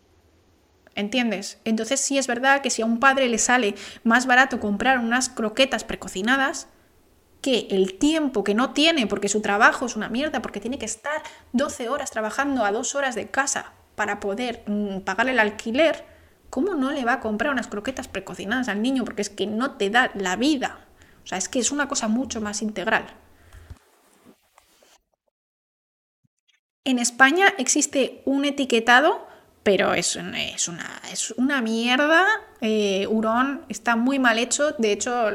¿Entiendes? 0.96 1.60
Entonces 1.66 2.00
sí 2.00 2.18
es 2.18 2.26
verdad 2.26 2.64
que 2.64 2.72
si 2.72 2.82
a 2.82 2.86
un 2.88 3.00
padre 3.00 3.30
le 3.30 3.38
sale 3.38 3.76
más 4.04 4.26
barato 4.26 4.60
comprar 4.60 4.98
unas 4.98 5.30
croquetas 5.30 5.84
precocinadas, 5.84 6.68
que 7.42 7.68
el 7.70 8.00
tiempo 8.00 8.44
que 8.44 8.56
no 8.56 8.74
tiene 8.74 9.06
porque 9.06 9.30
su 9.30 9.44
trabajo 9.44 9.86
es 9.86 9.96
una 9.96 10.10
mierda, 10.10 10.42
porque 10.42 10.60
tiene 10.60 10.80
que 10.80 10.88
estar 10.88 11.22
12 11.52 11.90
horas 11.90 12.10
trabajando 12.10 12.66
a 12.66 12.72
dos 12.72 12.96
horas 12.96 13.14
de 13.14 13.30
casa 13.30 13.74
para 13.94 14.20
poder 14.20 14.64
mm, 14.66 15.02
pagarle 15.02 15.34
el 15.34 15.40
alquiler, 15.40 16.04
¿cómo 16.50 16.74
no 16.74 16.90
le 16.90 17.06
va 17.06 17.14
a 17.14 17.20
comprar 17.20 17.54
unas 17.54 17.68
croquetas 17.68 18.08
precocinadas 18.08 18.68
al 18.68 18.82
niño? 18.82 19.06
Porque 19.06 19.22
es 19.22 19.30
que 19.30 19.46
no 19.46 19.74
te 19.74 19.92
da 19.92 20.10
la 20.16 20.38
vida. 20.38 20.80
O 21.24 21.28
sea, 21.28 21.38
es 21.38 21.50
que 21.50 21.60
es 21.60 21.72
una 21.72 21.88
cosa 21.88 22.08
mucho 22.08 22.42
más 22.42 22.64
integral. 22.64 23.06
En 26.86 27.00
España 27.00 27.54
existe 27.58 28.22
un 28.26 28.44
etiquetado, 28.44 29.26
pero 29.64 29.94
es, 29.94 30.18
una, 31.38 31.62
mierda. 31.62 32.26
Eh, 32.60 33.08
hurón 33.08 33.66
está 33.70 33.96
muy 33.96 34.20
mal 34.20 34.38
hecho. 34.38 34.72
De 34.78 34.92
hecho, 34.92 35.30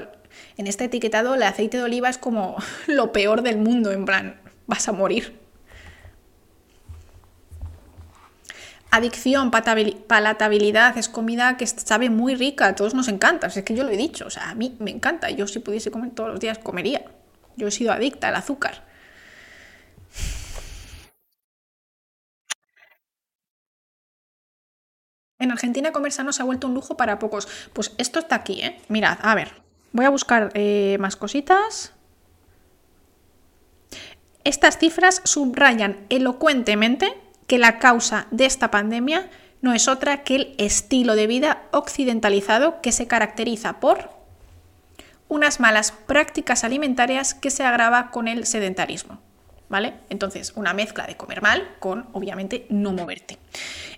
en 0.59 0.67
este 0.67 0.85
etiquetado 0.85 1.35
el 1.35 1.43
aceite 1.43 1.78
de 1.78 1.85
oliva 1.85 2.10
es 2.10 2.18
como 2.18 2.57
lo 2.86 3.12
peor 3.12 3.41
del 3.41 3.57
mundo, 3.57 3.93
en 3.93 4.05
plan, 4.05 4.39
vas 4.67 4.89
a 4.89 4.93
morir. 4.93 5.39
Adicción, 8.91 9.51
palatabilidad, 9.51 10.99
es 10.99 11.09
comida 11.09 11.57
que 11.57 11.67
sabe 11.67 12.10
muy 12.10 12.35
rica, 12.35 12.67
a 12.67 12.75
todos 12.75 12.94
nos 12.94 13.09
encanta, 13.09 13.47
es 13.47 13.62
que 13.62 13.75
yo 13.75 13.85
lo 13.85 13.91
he 13.91 13.99
dicho, 13.99 14.27
o 14.27 14.31
sea, 14.31 14.49
a 14.49 14.55
mí 14.55 14.77
me 14.78 14.91
encanta, 14.91 15.28
yo 15.28 15.47
si 15.47 15.59
pudiese 15.59 15.91
comer 15.91 16.12
todos 16.12 16.31
los 16.31 16.41
días 16.41 16.57
comería, 16.57 17.05
yo 17.57 17.68
he 17.68 17.70
sido 17.70 17.93
adicta 17.93 18.28
al 18.28 18.36
azúcar. 18.36 18.89
En 25.39 25.50
Argentina 25.50 25.92
comer 25.92 26.12
sano 26.12 26.33
se 26.33 26.42
ha 26.42 26.44
vuelto 26.44 26.67
un 26.67 26.75
lujo 26.75 26.97
para 26.97 27.18
pocos. 27.18 27.49
Pues 27.73 27.94
esto 27.99 28.18
está 28.18 28.36
aquí, 28.36 28.60
¿eh? 28.60 28.81
Mirad, 28.89 29.18
a 29.23 29.34
ver, 29.34 29.52
Voy 29.92 30.05
a 30.05 30.10
buscar 30.10 30.50
eh, 30.55 30.97
más 31.00 31.17
cositas. 31.17 31.92
Estas 34.44 34.78
cifras 34.78 35.20
subrayan 35.25 36.07
elocuentemente 36.10 37.15
que 37.47 37.58
la 37.58 37.78
causa 37.78 38.26
de 38.31 38.47
esta 38.47 38.70
pandemia 38.70 39.31
no 39.60 39.73
es 39.73 39.89
otra 39.89 40.23
que 40.23 40.36
el 40.36 40.55
estilo 40.58 41.17
de 41.17 41.26
vida 41.26 41.62
occidentalizado 41.73 42.81
que 42.81 42.92
se 42.92 43.07
caracteriza 43.07 43.81
por 43.81 44.10
unas 45.28 45.60
malas 45.60 45.92
prácticas 45.92 46.65
alimentarias 46.65 47.34
que 47.34 47.50
se 47.50 47.65
agrava 47.65 48.10
con 48.10 48.28
el 48.28 48.47
sedentarismo. 48.47 49.20
¿Vale? 49.69 49.95
Entonces, 50.09 50.53
una 50.57 50.73
mezcla 50.73 51.07
de 51.07 51.17
comer 51.17 51.43
mal 51.43 51.69
con, 51.79 52.09
obviamente, 52.13 52.67
no 52.71 52.93
moverte. 52.93 53.39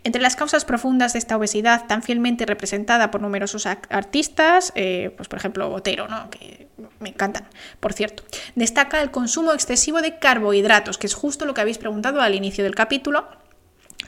Entre 0.03 0.21
las 0.21 0.35
causas 0.35 0.65
profundas 0.65 1.13
de 1.13 1.21
esta 1.21 1.37
obesidad, 1.37 1.87
tan 1.87 2.03
fielmente 2.03 2.45
representada 2.47 3.11
por 3.11 3.21
numerosos 3.21 3.67
artistas, 3.67 4.73
eh, 4.75 5.13
pues 5.17 5.29
por 5.29 5.39
ejemplo 5.39 5.69
Botero, 5.69 6.09
¿no? 6.09 6.29
que 6.31 6.69
me 6.99 7.11
encantan, 7.11 7.47
por 7.79 7.93
cierto, 7.93 8.25
destaca 8.55 9.01
el 9.03 9.11
consumo 9.11 9.53
excesivo 9.53 10.01
de 10.01 10.19
carbohidratos, 10.19 10.99
que 10.99 11.07
es 11.07 11.15
justo 11.15 11.45
lo 11.45 11.55
que 11.55 11.61
habéis 11.61 11.79
preguntado 11.79 12.21
al 12.21 12.35
inicio 12.35 12.65
del 12.65 12.75
capítulo, 12.75 13.29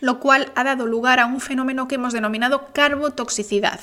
lo 0.01 0.19
cual 0.19 0.51
ha 0.55 0.65
dado 0.65 0.87
lugar 0.87 1.21
a 1.21 1.27
un 1.27 1.41
fenómeno 1.41 1.87
que 1.87 1.95
hemos 1.97 2.13
denominado 2.13 2.73
carbotoxicidad 2.73 3.81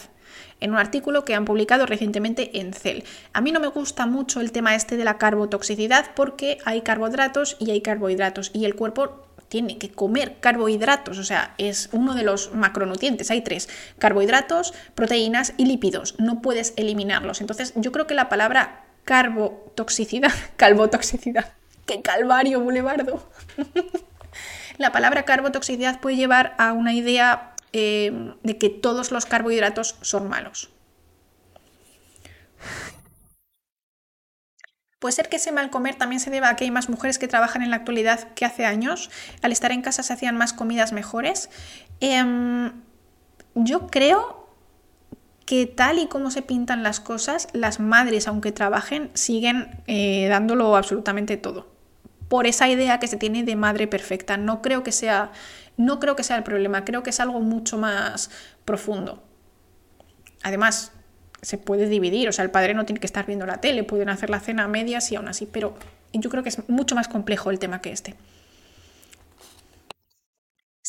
en 0.60 0.72
un 0.72 0.78
artículo 0.78 1.26
que 1.26 1.36
han 1.36 1.46
publicado 1.46 1.86
recientemente 1.86 2.60
en 2.60 2.74
Cell. 2.74 3.04
A 3.34 3.42
mí 3.42 3.52
no 3.52 3.60
me 3.60 3.68
gusta 3.68 4.06
mucho 4.06 4.42
el 4.42 4.52
tema 4.52 4.76
este 4.76 4.98
de 4.98 5.04
la 5.04 5.18
carbotoxicidad 5.18 6.12
porque 6.16 6.58
hay 6.66 6.82
carbohidratos 6.82 7.56
y 7.60 7.72
hay 7.72 7.82
carbohidratos 7.82 8.52
y 8.54 8.66
el 8.66 8.76
cuerpo 8.76 9.26
tiene 9.50 9.78
que 9.78 9.90
comer 9.90 10.38
carbohidratos, 10.40 11.18
o 11.18 11.24
sea, 11.24 11.56
es 11.58 11.90
uno 11.92 12.14
de 12.14 12.24
los 12.24 12.54
macronutrientes. 12.54 13.32
Hay 13.32 13.42
tres, 13.42 13.68
carbohidratos, 13.98 14.74
proteínas 14.96 15.54
y 15.58 15.66
lípidos. 15.66 16.16
No 16.20 16.42
puedes 16.42 16.74
eliminarlos. 16.78 17.42
Entonces, 17.42 17.74
yo 17.76 17.92
creo 17.92 18.06
que 18.06 18.14
la 18.14 18.30
palabra 18.30 18.86
carbotoxicidad, 19.06 20.32
calvotoxicidad, 20.56 21.54
qué 21.86 22.02
calvario, 22.02 22.60
bulevardo. 22.62 23.28
la 24.78 24.92
palabra 24.92 25.24
carbotoxicidad 25.24 26.00
puede 26.00 26.16
llevar 26.16 26.54
a 26.60 26.74
una 26.74 26.94
idea 26.94 27.56
eh, 27.74 28.34
de 28.44 28.58
que 28.58 28.70
todos 28.70 29.12
los 29.12 29.26
carbohidratos 29.26 29.96
son 30.02 30.30
malos. 30.30 30.70
Puede 35.00 35.14
ser 35.14 35.30
que 35.30 35.38
ese 35.38 35.54
mal 35.54 35.70
comer 35.70 35.96
también 35.96 36.20
se 36.20 36.30
deba 36.30 36.50
a 36.50 36.56
que 36.58 36.66
hay 36.66 36.72
más 36.72 36.90
mujeres 36.90 37.18
que 37.18 37.30
trabajan 37.30 37.62
en 37.62 37.70
la 37.70 37.78
actualidad 37.78 38.34
que 38.34 38.44
hace 38.44 38.66
años. 38.66 39.10
Al 39.42 39.54
estar 39.54 39.72
en 39.72 39.82
casa 39.82 40.04
se 40.04 40.12
hacían 40.12 40.36
más 40.36 40.52
comidas 40.52 40.92
mejores. 40.92 41.50
Em, 42.02 42.74
yo 43.56 43.88
creo 43.88 44.50
que 45.46 45.66
tal 45.66 46.00
y 46.00 46.08
como 46.08 46.32
se 46.32 46.42
pintan 46.42 46.84
las 46.84 47.00
cosas, 47.00 47.48
las 47.54 47.80
madres, 47.80 48.28
aunque 48.28 48.52
trabajen, 48.52 49.10
siguen 49.14 49.82
eh, 49.88 50.28
dándolo 50.30 50.76
absolutamente 50.76 51.38
todo. 51.38 51.68
Por 52.28 52.46
esa 52.46 52.70
idea 52.70 53.00
que 53.00 53.08
se 53.08 53.18
tiene 53.18 53.44
de 53.44 53.56
madre 53.56 53.88
perfecta. 53.88 54.38
No 54.38 54.62
creo 54.62 54.84
que 54.84 54.92
sea, 54.92 55.32
no 55.80 56.02
creo 56.02 56.18
que 56.18 56.24
sea 56.24 56.36
el 56.36 56.44
problema, 56.44 56.84
creo 56.84 57.04
que 57.04 57.10
es 57.10 57.22
algo 57.22 57.40
mucho 57.40 57.78
más 57.78 58.30
profundo. 58.66 59.24
Además, 60.44 60.92
se 61.42 61.58
puede 61.58 61.88
dividir, 61.88 62.28
o 62.28 62.34
sea, 62.34 62.44
el 62.44 62.52
padre 62.52 62.74
no 62.74 62.86
tiene 62.86 63.00
que 63.00 63.06
estar 63.08 63.26
viendo 63.26 63.46
la 63.46 63.62
tele, 63.62 63.86
pueden 63.86 64.10
hacer 64.10 64.30
la 64.30 64.42
cena 64.42 64.66
a 64.66 64.68
medias 64.68 65.10
y 65.14 65.16
aún 65.16 65.30
así, 65.30 65.46
pero 65.46 65.76
yo 66.12 66.30
creo 66.30 66.44
que 66.44 66.50
es 66.50 66.68
mucho 66.68 66.96
más 66.96 67.08
complejo 67.08 67.50
el 67.50 67.60
tema 67.60 67.80
que 67.80 67.94
este. 67.94 68.16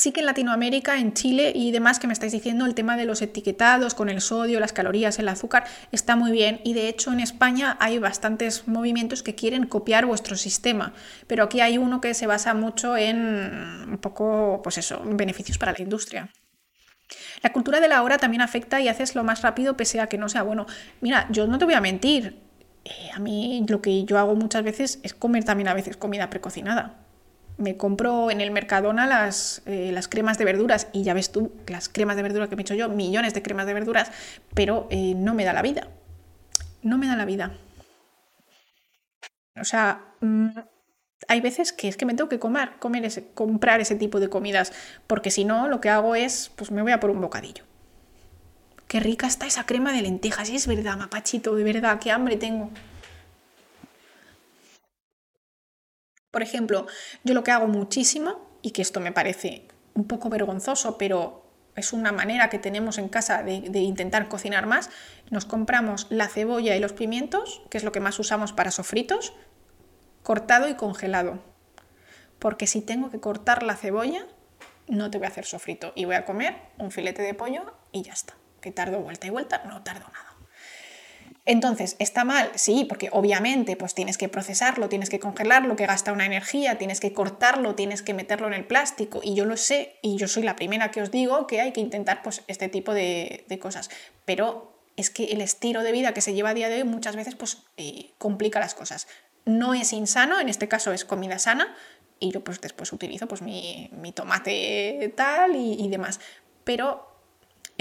Sí 0.00 0.12
que 0.12 0.20
en 0.20 0.26
Latinoamérica, 0.26 0.98
en 0.98 1.12
Chile 1.12 1.52
y 1.54 1.72
demás 1.72 1.98
que 1.98 2.06
me 2.06 2.14
estáis 2.14 2.32
diciendo, 2.32 2.64
el 2.64 2.74
tema 2.74 2.96
de 2.96 3.04
los 3.04 3.20
etiquetados 3.20 3.94
con 3.94 4.08
el 4.08 4.22
sodio, 4.22 4.58
las 4.58 4.72
calorías, 4.72 5.18
el 5.18 5.28
azúcar, 5.28 5.66
está 5.92 6.16
muy 6.16 6.32
bien. 6.32 6.62
Y 6.64 6.72
de 6.72 6.88
hecho 6.88 7.12
en 7.12 7.20
España 7.20 7.76
hay 7.80 7.98
bastantes 7.98 8.66
movimientos 8.66 9.22
que 9.22 9.34
quieren 9.34 9.66
copiar 9.66 10.06
vuestro 10.06 10.36
sistema. 10.36 10.94
Pero 11.26 11.44
aquí 11.44 11.60
hay 11.60 11.76
uno 11.76 12.00
que 12.00 12.14
se 12.14 12.26
basa 12.26 12.54
mucho 12.54 12.96
en 12.96 13.90
un 13.90 13.98
poco, 13.98 14.62
pues 14.62 14.78
eso, 14.78 15.02
beneficios 15.04 15.58
para 15.58 15.72
la 15.72 15.82
industria. 15.82 16.30
La 17.42 17.52
cultura 17.52 17.78
de 17.78 17.88
la 17.88 18.02
hora 18.02 18.16
también 18.16 18.40
afecta 18.40 18.80
y 18.80 18.88
haces 18.88 19.14
lo 19.14 19.22
más 19.22 19.42
rápido 19.42 19.76
pese 19.76 20.00
a 20.00 20.06
que 20.06 20.16
no 20.16 20.30
sea 20.30 20.44
bueno. 20.44 20.64
Mira, 21.02 21.26
yo 21.30 21.46
no 21.46 21.58
te 21.58 21.66
voy 21.66 21.74
a 21.74 21.82
mentir. 21.82 22.38
Eh, 22.86 23.10
a 23.12 23.18
mí 23.18 23.66
lo 23.68 23.82
que 23.82 24.02
yo 24.06 24.18
hago 24.18 24.34
muchas 24.34 24.62
veces 24.62 24.98
es 25.02 25.12
comer 25.12 25.44
también 25.44 25.68
a 25.68 25.74
veces 25.74 25.98
comida 25.98 26.30
precocinada. 26.30 27.09
Me 27.60 27.76
compro 27.76 28.30
en 28.30 28.40
el 28.40 28.50
Mercadona 28.50 29.06
las, 29.06 29.62
eh, 29.66 29.90
las 29.92 30.08
cremas 30.08 30.39
de 30.39 30.47
verduras 30.47 30.89
y 30.92 31.02
ya 31.02 31.14
ves 31.14 31.30
tú, 31.30 31.52
las 31.66 31.89
cremas 31.89 32.16
de 32.16 32.22
verduras 32.22 32.48
que 32.48 32.56
me 32.56 32.62
he 32.62 32.64
hecho 32.64 32.74
yo, 32.74 32.89
millones 32.89 33.34
de 33.34 33.42
cremas 33.42 33.66
de 33.66 33.74
verduras, 33.74 34.10
pero 34.55 34.89
eh, 34.90 35.14
no 35.14 35.34
me 35.34 35.44
da 35.44 35.52
la 35.52 35.60
vida. 35.60 35.89
No 36.82 36.97
me 36.97 37.06
da 37.06 37.16
la 37.16 37.26
vida. 37.26 37.52
O 39.60 39.64
sea, 39.64 40.14
mm, 40.20 40.48
hay 41.28 41.40
veces 41.42 41.72
que 41.72 41.89
es 41.89 41.97
que 41.97 42.06
me 42.06 42.14
tengo 42.14 42.30
que 42.30 42.39
comer, 42.39 42.78
comer 42.78 43.05
ese, 43.05 43.28
comprar 43.34 43.80
ese 43.80 43.94
tipo 43.94 44.20
de 44.20 44.30
comidas, 44.30 44.72
porque 45.06 45.30
si 45.30 45.44
no, 45.44 45.68
lo 45.68 45.80
que 45.80 45.90
hago 45.90 46.14
es, 46.14 46.50
pues 46.56 46.70
me 46.70 46.82
voy 46.82 46.92
a 46.92 47.00
por 47.00 47.10
un 47.10 47.20
bocadillo. 47.20 47.64
Qué 48.89 49.00
rica 49.00 49.26
está 49.26 49.47
esa 49.47 49.66
crema 49.66 49.92
de 49.92 50.02
lentejas, 50.02 50.48
es 50.48 50.66
verdad, 50.66 50.97
mapachito, 50.97 51.55
de 51.55 51.62
verdad, 51.62 52.00
qué 52.00 52.10
hambre 52.10 52.36
tengo. 52.36 52.70
Por 56.31 56.42
ejemplo, 56.42 56.86
yo 57.25 57.34
lo 57.34 57.42
que 57.42 57.50
hago 57.50 57.67
muchísimo, 57.67 58.50
y 58.62 58.73
que 58.73 58.83
esto 58.83 59.00
me 59.00 59.12
parece 59.12 59.67
un 59.94 60.07
poco 60.07 60.28
vergonzoso, 60.28 60.99
pero 60.99 61.44
es 61.76 61.92
una 61.92 62.12
manera 62.12 62.50
que 62.50 62.59
tenemos 62.59 62.99
en 62.99 63.09
casa 63.09 63.42
de, 63.42 63.52
intentar 63.52 64.28
cocinar 64.28 64.67
más, 64.67 64.91
nos 65.31 65.44
compramos 65.44 66.07
la 66.10 66.28
cebolla 66.28 66.76
y 66.76 66.81
los 66.81 66.92
pimientos, 66.92 67.62
que 67.70 67.78
es 67.78 67.84
lo 67.84 67.92
que 67.92 68.00
más 68.00 68.18
usamos 68.18 68.52
para 68.52 68.70
sofritos, 68.70 69.33
cortado 70.23 70.68
y 70.68 70.75
congelado. 70.75 71.39
Porque 72.39 72.67
si 72.67 72.81
tengo 72.81 73.10
que 73.10 73.20
cortar 73.20 73.62
la 73.62 73.76
cebolla, 73.76 74.26
no 74.89 75.10
te 75.10 75.18
voy 75.18 75.26
a 75.26 75.31
hacer 75.31 75.44
sofrito 75.44 75.92
y 75.94 76.05
voy 76.05 76.17
a 76.17 76.25
comer 76.25 76.57
un 76.78 76.91
filete 76.91 77.23
de 77.23 77.34
pollo 77.34 77.75
y 77.92 78.02
ya 78.02 78.12
está. 78.12 78.34
Que 78.60 78.73
tardo 78.73 79.00
vuelta 79.00 79.26
y 79.26 79.31
vuelta, 79.31 79.62
no 79.67 79.83
tardo 79.83 80.07
nada. 80.12 80.30
Entonces, 81.47 81.97
¿está 81.99 82.25
mal? 82.25 82.51
Sí, 82.55 82.85
porque 82.89 83.09
obviamente 83.12 83.77
pues 83.77 83.94
tienes 83.94 84.19
que 84.19 84.28
procesarlo, 84.28 84.89
tienes 84.89 85.10
que 85.10 85.19
congelarlo, 85.19 85.75
que 85.75 85.86
gasta 85.86 86.12
una 86.12 86.27
energía, 86.27 86.78
tienes 86.78 87.01
que 87.01 87.12
cortarlo, 87.12 87.75
tienes 87.75 88.02
que 88.02 88.15
meterlo 88.15 88.47
en 88.47 88.55
el 88.55 88.67
plástico 88.67 89.20
y 89.23 89.35
yo 89.35 89.44
lo 89.44 89.57
sé 89.57 89.99
y 90.02 90.17
yo 90.17 90.28
soy 90.28 90.43
la 90.43 90.57
primera 90.57 90.91
que 90.91 91.02
os 91.02 91.10
digo 91.10 91.47
que 91.47 91.60
hay 91.60 91.73
que 91.73 91.81
intentar 91.81 92.23
pues 92.23 92.43
este 92.47 92.69
tipo 92.69 92.94
de, 92.94 93.47
cosas. 93.60 93.91
Pero 94.25 94.78
es 94.97 95.10
que 95.10 95.25
el 95.25 95.41
estilo 95.41 95.83
de 95.83 95.93
vida 95.93 96.12
que 96.12 96.20
se 96.20 96.35
lleva 96.35 96.51
a 96.51 96.55
día 96.55 96.69
de 96.69 96.77
hoy 96.77 96.85
muchas 96.85 97.17
veces 97.17 97.35
pues 97.35 97.62
eh, 97.77 98.12
complica 98.19 98.60
las 98.60 98.75
cosas 98.75 99.07
no 99.44 99.75
es 99.75 99.93
insano, 99.93 100.41
en 100.41 100.49
este 100.49 100.69
caso 100.69 100.93
es 100.93 101.05
comida 101.05 101.39
sana, 101.39 101.75
y 102.19 102.31
yo 102.33 102.44
pues 102.44 102.60
después 102.60 102.93
utilizo 102.93 103.27
pues 103.27 103.43
mi, 103.43 103.91
mi 103.93 104.12
tomate 104.12 105.12
tal 105.17 105.57
y, 105.57 105.83
y 105.83 105.89
demás. 105.89 106.20
Pero 106.65 107.09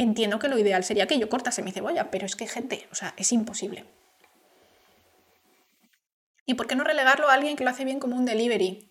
entiendo 0.01 0.39
que 0.39 0.47
lo 0.47 0.57
ideal 0.57 0.83
sería 0.83 1.07
que 1.07 1.19
yo 1.19 1.29
cortase 1.29 1.61
mi 1.61 1.71
cebolla, 1.71 2.09
pero 2.09 2.25
es 2.25 2.35
que 2.35 2.47
gente, 2.47 2.87
o 2.91 2.95
sea, 2.95 3.13
es 3.17 3.31
imposible. 3.31 3.85
¿Y 6.45 6.55
por 6.55 6.67
qué 6.67 6.75
no 6.75 6.83
relegarlo 6.83 7.29
a 7.29 7.33
alguien 7.33 7.55
que 7.55 7.63
lo 7.63 7.69
hace 7.69 7.85
bien 7.85 7.99
como 7.99 8.15
un 8.15 8.25
delivery? 8.25 8.89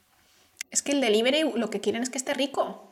Es 0.71 0.83
que 0.83 0.93
el 0.93 1.01
delivery 1.01 1.53
lo 1.55 1.71
que 1.71 1.81
quieren 1.81 2.03
es 2.03 2.11
que 2.11 2.19
esté 2.19 2.35
rico. 2.35 2.85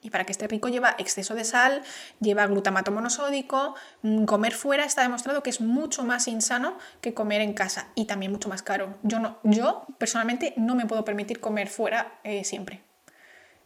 Y 0.00 0.10
para 0.10 0.24
que 0.24 0.32
esté 0.32 0.46
rico 0.46 0.68
lleva 0.68 0.94
exceso 0.98 1.34
de 1.34 1.44
sal, 1.44 1.82
lleva 2.20 2.46
glutamato 2.46 2.92
monosódico. 2.92 3.74
Mm, 4.02 4.24
comer 4.24 4.52
fuera 4.52 4.84
está 4.84 5.02
demostrado 5.02 5.42
que 5.42 5.50
es 5.50 5.60
mucho 5.60 6.04
más 6.04 6.28
insano 6.28 6.78
que 7.00 7.12
comer 7.12 7.40
en 7.40 7.54
casa 7.54 7.88
y 7.94 8.04
también 8.04 8.30
mucho 8.30 8.48
más 8.48 8.62
caro. 8.62 8.98
Yo, 9.02 9.18
no, 9.18 9.38
yo 9.42 9.86
personalmente 9.98 10.54
no 10.56 10.74
me 10.74 10.86
puedo 10.86 11.04
permitir 11.04 11.40
comer 11.40 11.68
fuera 11.68 12.20
eh, 12.22 12.44
siempre. 12.44 12.82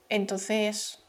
Entonces, 0.09 1.01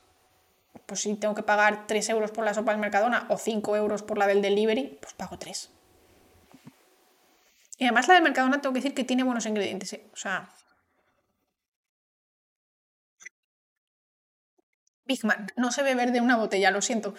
pues 0.86 1.02
si 1.02 1.16
tengo 1.16 1.36
que 1.36 1.44
pagar 1.44 1.88
3 1.88 2.10
euros 2.10 2.32
por 2.32 2.46
la 2.46 2.54
sopa 2.54 2.72
del 2.72 2.82
Mercadona 2.82 3.28
o 3.30 3.38
5 3.38 3.76
euros 3.76 4.04
por 4.04 4.18
la 4.18 4.28
del 4.28 4.42
delivery, 4.42 4.98
pues 5.02 5.14
pago 5.14 5.38
3. 5.38 5.72
Y 7.78 7.86
además 7.86 8.08
la 8.08 8.16
del 8.16 8.24
Mercadona 8.24 8.62
tengo 8.62 8.74
que 8.74 8.80
decir 8.80 8.94
que 8.94 9.04
tiene 9.04 9.24
buenos 9.24 9.46
ingredientes. 9.46 9.94
¿eh? 9.94 10.10
O 10.14 10.18
sea, 10.18 10.50
Big 15.06 15.24
Man, 15.26 15.48
no 15.56 15.72
se 15.72 15.82
ve 15.82 15.96
de 15.96 16.22
una 16.22 16.38
botella, 16.38 16.72
lo 16.72 16.82
siento. 16.82 17.16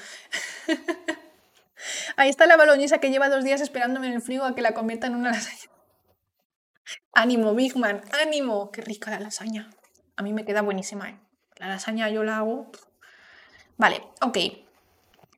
Ahí 2.17 2.29
está 2.29 2.47
la 2.47 2.57
boloñesa 2.57 2.99
que 2.99 3.11
lleva 3.11 3.29
dos 3.29 3.43
días 3.43 3.61
esperándome 3.61 4.07
en 4.09 4.13
el 4.13 4.23
frío 4.23 4.45
a 4.45 4.55
que 4.55 4.63
la 4.63 4.75
convierta 4.75 5.07
en 5.07 5.17
una 5.17 5.31
lasaña. 5.33 5.73
Ánimo, 7.13 7.55
Big 7.55 7.77
Man, 7.77 8.03
ánimo. 8.23 8.71
Qué 8.71 8.83
rica 8.83 9.11
la 9.11 9.21
lasaña. 9.21 9.71
A 10.17 10.23
mí 10.23 10.33
me 10.33 10.45
queda 10.45 10.63
buenísima, 10.63 11.11
¿eh? 11.11 11.19
La 11.57 11.69
lasaña 11.69 12.09
yo 12.11 12.23
la 12.23 12.39
hago. 12.39 12.71
Vale, 13.81 14.03
ok. 14.21 14.37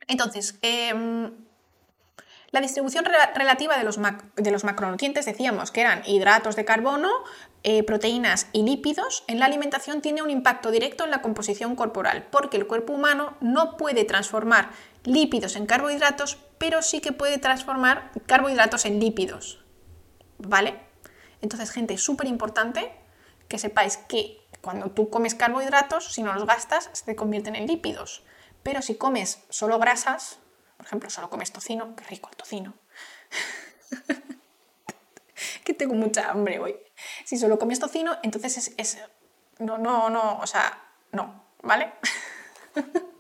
Entonces, 0.09 0.59
eh, 0.63 0.93
la 2.51 2.61
distribución 2.61 3.05
relativa 3.05 3.79
de 3.79 3.85
los, 3.85 4.01
de 4.35 4.51
los, 4.51 4.65
macronutrientes, 4.65 5.27
decíamos 5.27 5.71
que 5.71 5.81
eran 5.81 6.03
hidratos 6.07 6.57
de 6.57 6.65
carbono, 6.65 7.09
eh, 7.63 7.85
proteínas 7.85 8.49
y 8.53 8.65
lípidos, 8.65 9.23
en 9.29 9.39
la 9.39 9.47
alimentación 9.47 10.01
tiene 10.01 10.23
un 10.23 10.31
impacto 10.31 10.73
directo 10.73 11.05
en 11.05 11.13
la 11.13 11.23
composición 11.23 11.77
corporal, 11.77 12.27
porque 12.33 12.57
el 12.57 12.67
cuerpo 12.67 12.95
humano 12.95 13.37
no 13.41 13.77
puede 13.77 14.05
transformar 14.05 14.71
lípidos 15.05 15.55
en 15.55 15.67
carbohidratos, 15.67 16.37
pero 16.59 16.83
sí 16.83 17.01
que 17.01 17.13
puede 17.13 17.39
transformar 17.39 18.11
carbohidratos 18.27 18.87
en 18.87 18.99
lípidos. 18.99 19.65
¿Vale? 20.39 20.81
Entonces, 21.43 21.71
gente, 21.71 21.95
es 21.95 22.03
súper 22.03 22.27
importante 22.27 22.91
que 23.47 23.61
sepáis 23.61 23.99
que 23.99 24.41
cuando 24.61 24.91
tú 24.91 25.11
comes 25.11 25.37
carbohidratos, 25.37 26.13
si 26.13 26.25
no 26.25 26.33
los 26.33 26.45
gastas, 26.45 26.91
se 26.93 27.15
convierten 27.15 27.55
en 27.55 27.69
lípidos. 27.69 28.25
Pero 28.63 28.83
si 28.83 28.97
comes 28.97 29.43
solo 29.49 29.79
grasas, 29.79 30.39
por 30.77 30.87
ejemplo, 30.87 31.11
solo 31.11 31.31
comes 31.31 31.53
tocino, 31.53 31.95
qué 31.97 32.05
rico 32.05 32.29
el 32.31 32.37
tocino. 32.37 32.75
que 35.65 35.75
tengo 35.75 35.95
mucha 35.95 36.31
hambre 36.31 36.59
hoy. 36.59 36.77
Si 37.25 37.37
solo 37.37 37.59
comes 37.59 37.79
tocino, 37.81 38.17
entonces 38.23 38.75
es, 38.77 38.99
No, 39.59 39.79
no, 39.79 40.11
no, 40.11 40.39
o 40.39 40.47
sea, 40.47 40.79
no, 41.13 41.45
¿vale? 41.63 41.93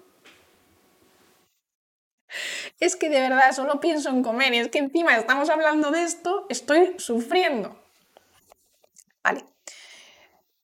es 2.80 2.96
que 2.96 3.08
de 3.08 3.20
verdad 3.20 3.52
solo 3.52 3.80
pienso 3.80 4.08
en 4.10 4.22
comer 4.22 4.54
y 4.54 4.58
es 4.58 4.68
que 4.68 4.78
encima 4.78 5.16
estamos 5.16 5.50
hablando 5.50 5.90
de 5.90 6.02
esto, 6.02 6.46
estoy 6.48 6.94
sufriendo. 6.98 7.80
Vale. 9.22 9.51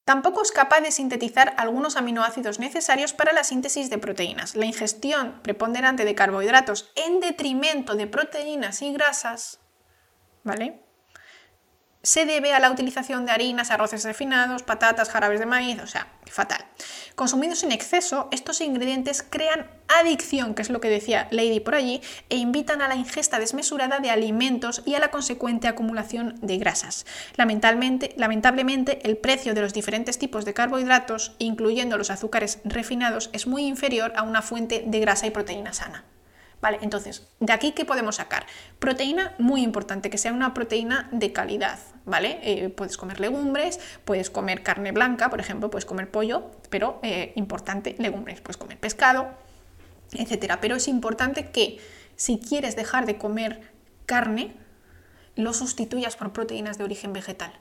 Tampoco 0.08 0.40
es 0.40 0.52
capaz 0.52 0.80
de 0.80 0.90
sintetizar 0.90 1.52
algunos 1.58 1.98
aminoácidos 1.98 2.58
necesarios 2.58 3.12
para 3.12 3.34
la 3.34 3.44
síntesis 3.44 3.90
de 3.90 3.98
proteínas. 3.98 4.56
La 4.56 4.64
ingestión 4.64 5.38
preponderante 5.42 6.06
de 6.06 6.14
carbohidratos 6.14 6.90
en 6.96 7.20
detrimento 7.20 7.94
de 7.94 8.06
proteínas 8.06 8.80
y 8.80 8.90
grasas, 8.90 9.60
¿vale? 10.44 10.82
Se 12.02 12.24
debe 12.24 12.54
a 12.54 12.60
la 12.60 12.70
utilización 12.70 13.26
de 13.26 13.32
harinas, 13.32 13.70
arroces 13.70 14.04
refinados, 14.04 14.62
patatas, 14.62 15.10
jarabes 15.10 15.40
de 15.40 15.46
maíz, 15.46 15.80
o 15.82 15.86
sea, 15.86 16.06
fatal. 16.26 16.64
Consumidos 17.16 17.62
en 17.64 17.72
exceso, 17.72 18.28
estos 18.30 18.60
ingredientes 18.60 19.24
crean 19.28 19.70
adicción, 19.88 20.54
que 20.54 20.62
es 20.62 20.70
lo 20.70 20.80
que 20.80 20.90
decía 20.90 21.28
Lady 21.30 21.60
por 21.60 21.74
allí, 21.74 22.00
e 22.28 22.36
invitan 22.36 22.82
a 22.82 22.88
la 22.88 22.94
ingesta 22.94 23.38
desmesurada 23.38 23.98
de 23.98 24.10
alimentos 24.10 24.82
y 24.84 24.94
a 24.94 25.00
la 25.00 25.10
consecuente 25.10 25.66
acumulación 25.66 26.36
de 26.40 26.58
grasas. 26.58 27.06
Lamentablemente, 27.36 28.14
lamentablemente, 28.16 29.00
el 29.08 29.16
precio 29.16 29.54
de 29.54 29.62
los 29.62 29.74
diferentes 29.74 30.18
tipos 30.18 30.44
de 30.44 30.54
carbohidratos, 30.54 31.32
incluyendo 31.38 31.98
los 31.98 32.10
azúcares 32.10 32.60
refinados, 32.64 33.30
es 33.32 33.46
muy 33.46 33.66
inferior 33.66 34.12
a 34.16 34.22
una 34.22 34.42
fuente 34.42 34.84
de 34.86 35.00
grasa 35.00 35.26
y 35.26 35.30
proteína 35.30 35.72
sana. 35.72 36.04
Vale, 36.60 36.78
entonces, 36.82 37.28
de 37.38 37.52
aquí, 37.52 37.72
¿qué 37.72 37.84
podemos 37.84 38.16
sacar? 38.16 38.46
Proteína 38.80 39.34
muy 39.38 39.62
importante, 39.62 40.10
que 40.10 40.18
sea 40.18 40.32
una 40.32 40.54
proteína 40.54 41.08
de 41.12 41.32
calidad, 41.32 41.78
¿vale? 42.04 42.40
Eh, 42.42 42.68
puedes 42.68 42.96
comer 42.96 43.20
legumbres, 43.20 43.78
puedes 44.04 44.28
comer 44.28 44.64
carne 44.64 44.90
blanca, 44.90 45.30
por 45.30 45.38
ejemplo, 45.38 45.70
puedes 45.70 45.84
comer 45.84 46.10
pollo, 46.10 46.50
pero 46.68 46.98
eh, 47.02 47.32
importante, 47.36 47.94
legumbres, 47.98 48.40
puedes 48.40 48.56
comer 48.56 48.78
pescado, 48.78 49.28
etcétera. 50.12 50.60
Pero 50.60 50.74
es 50.74 50.88
importante 50.88 51.50
que 51.50 51.78
si 52.16 52.40
quieres 52.40 52.74
dejar 52.74 53.06
de 53.06 53.18
comer 53.18 53.72
carne, 54.04 54.56
lo 55.36 55.52
sustituyas 55.52 56.16
por 56.16 56.32
proteínas 56.32 56.76
de 56.76 56.84
origen 56.84 57.12
vegetal, 57.12 57.52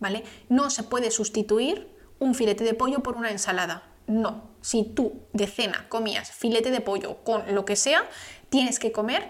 ¿vale? 0.00 0.22
No 0.50 0.68
se 0.68 0.82
puede 0.82 1.10
sustituir 1.10 1.88
un 2.18 2.34
filete 2.34 2.64
de 2.64 2.74
pollo 2.74 3.02
por 3.02 3.16
una 3.16 3.30
ensalada, 3.30 3.84
no. 4.06 4.53
Si 4.64 4.82
tú 4.82 5.26
de 5.34 5.46
cena 5.46 5.84
comías 5.90 6.32
filete 6.32 6.70
de 6.70 6.80
pollo 6.80 7.22
con 7.22 7.54
lo 7.54 7.66
que 7.66 7.76
sea, 7.76 8.08
tienes 8.48 8.78
que 8.78 8.92
comer 8.92 9.28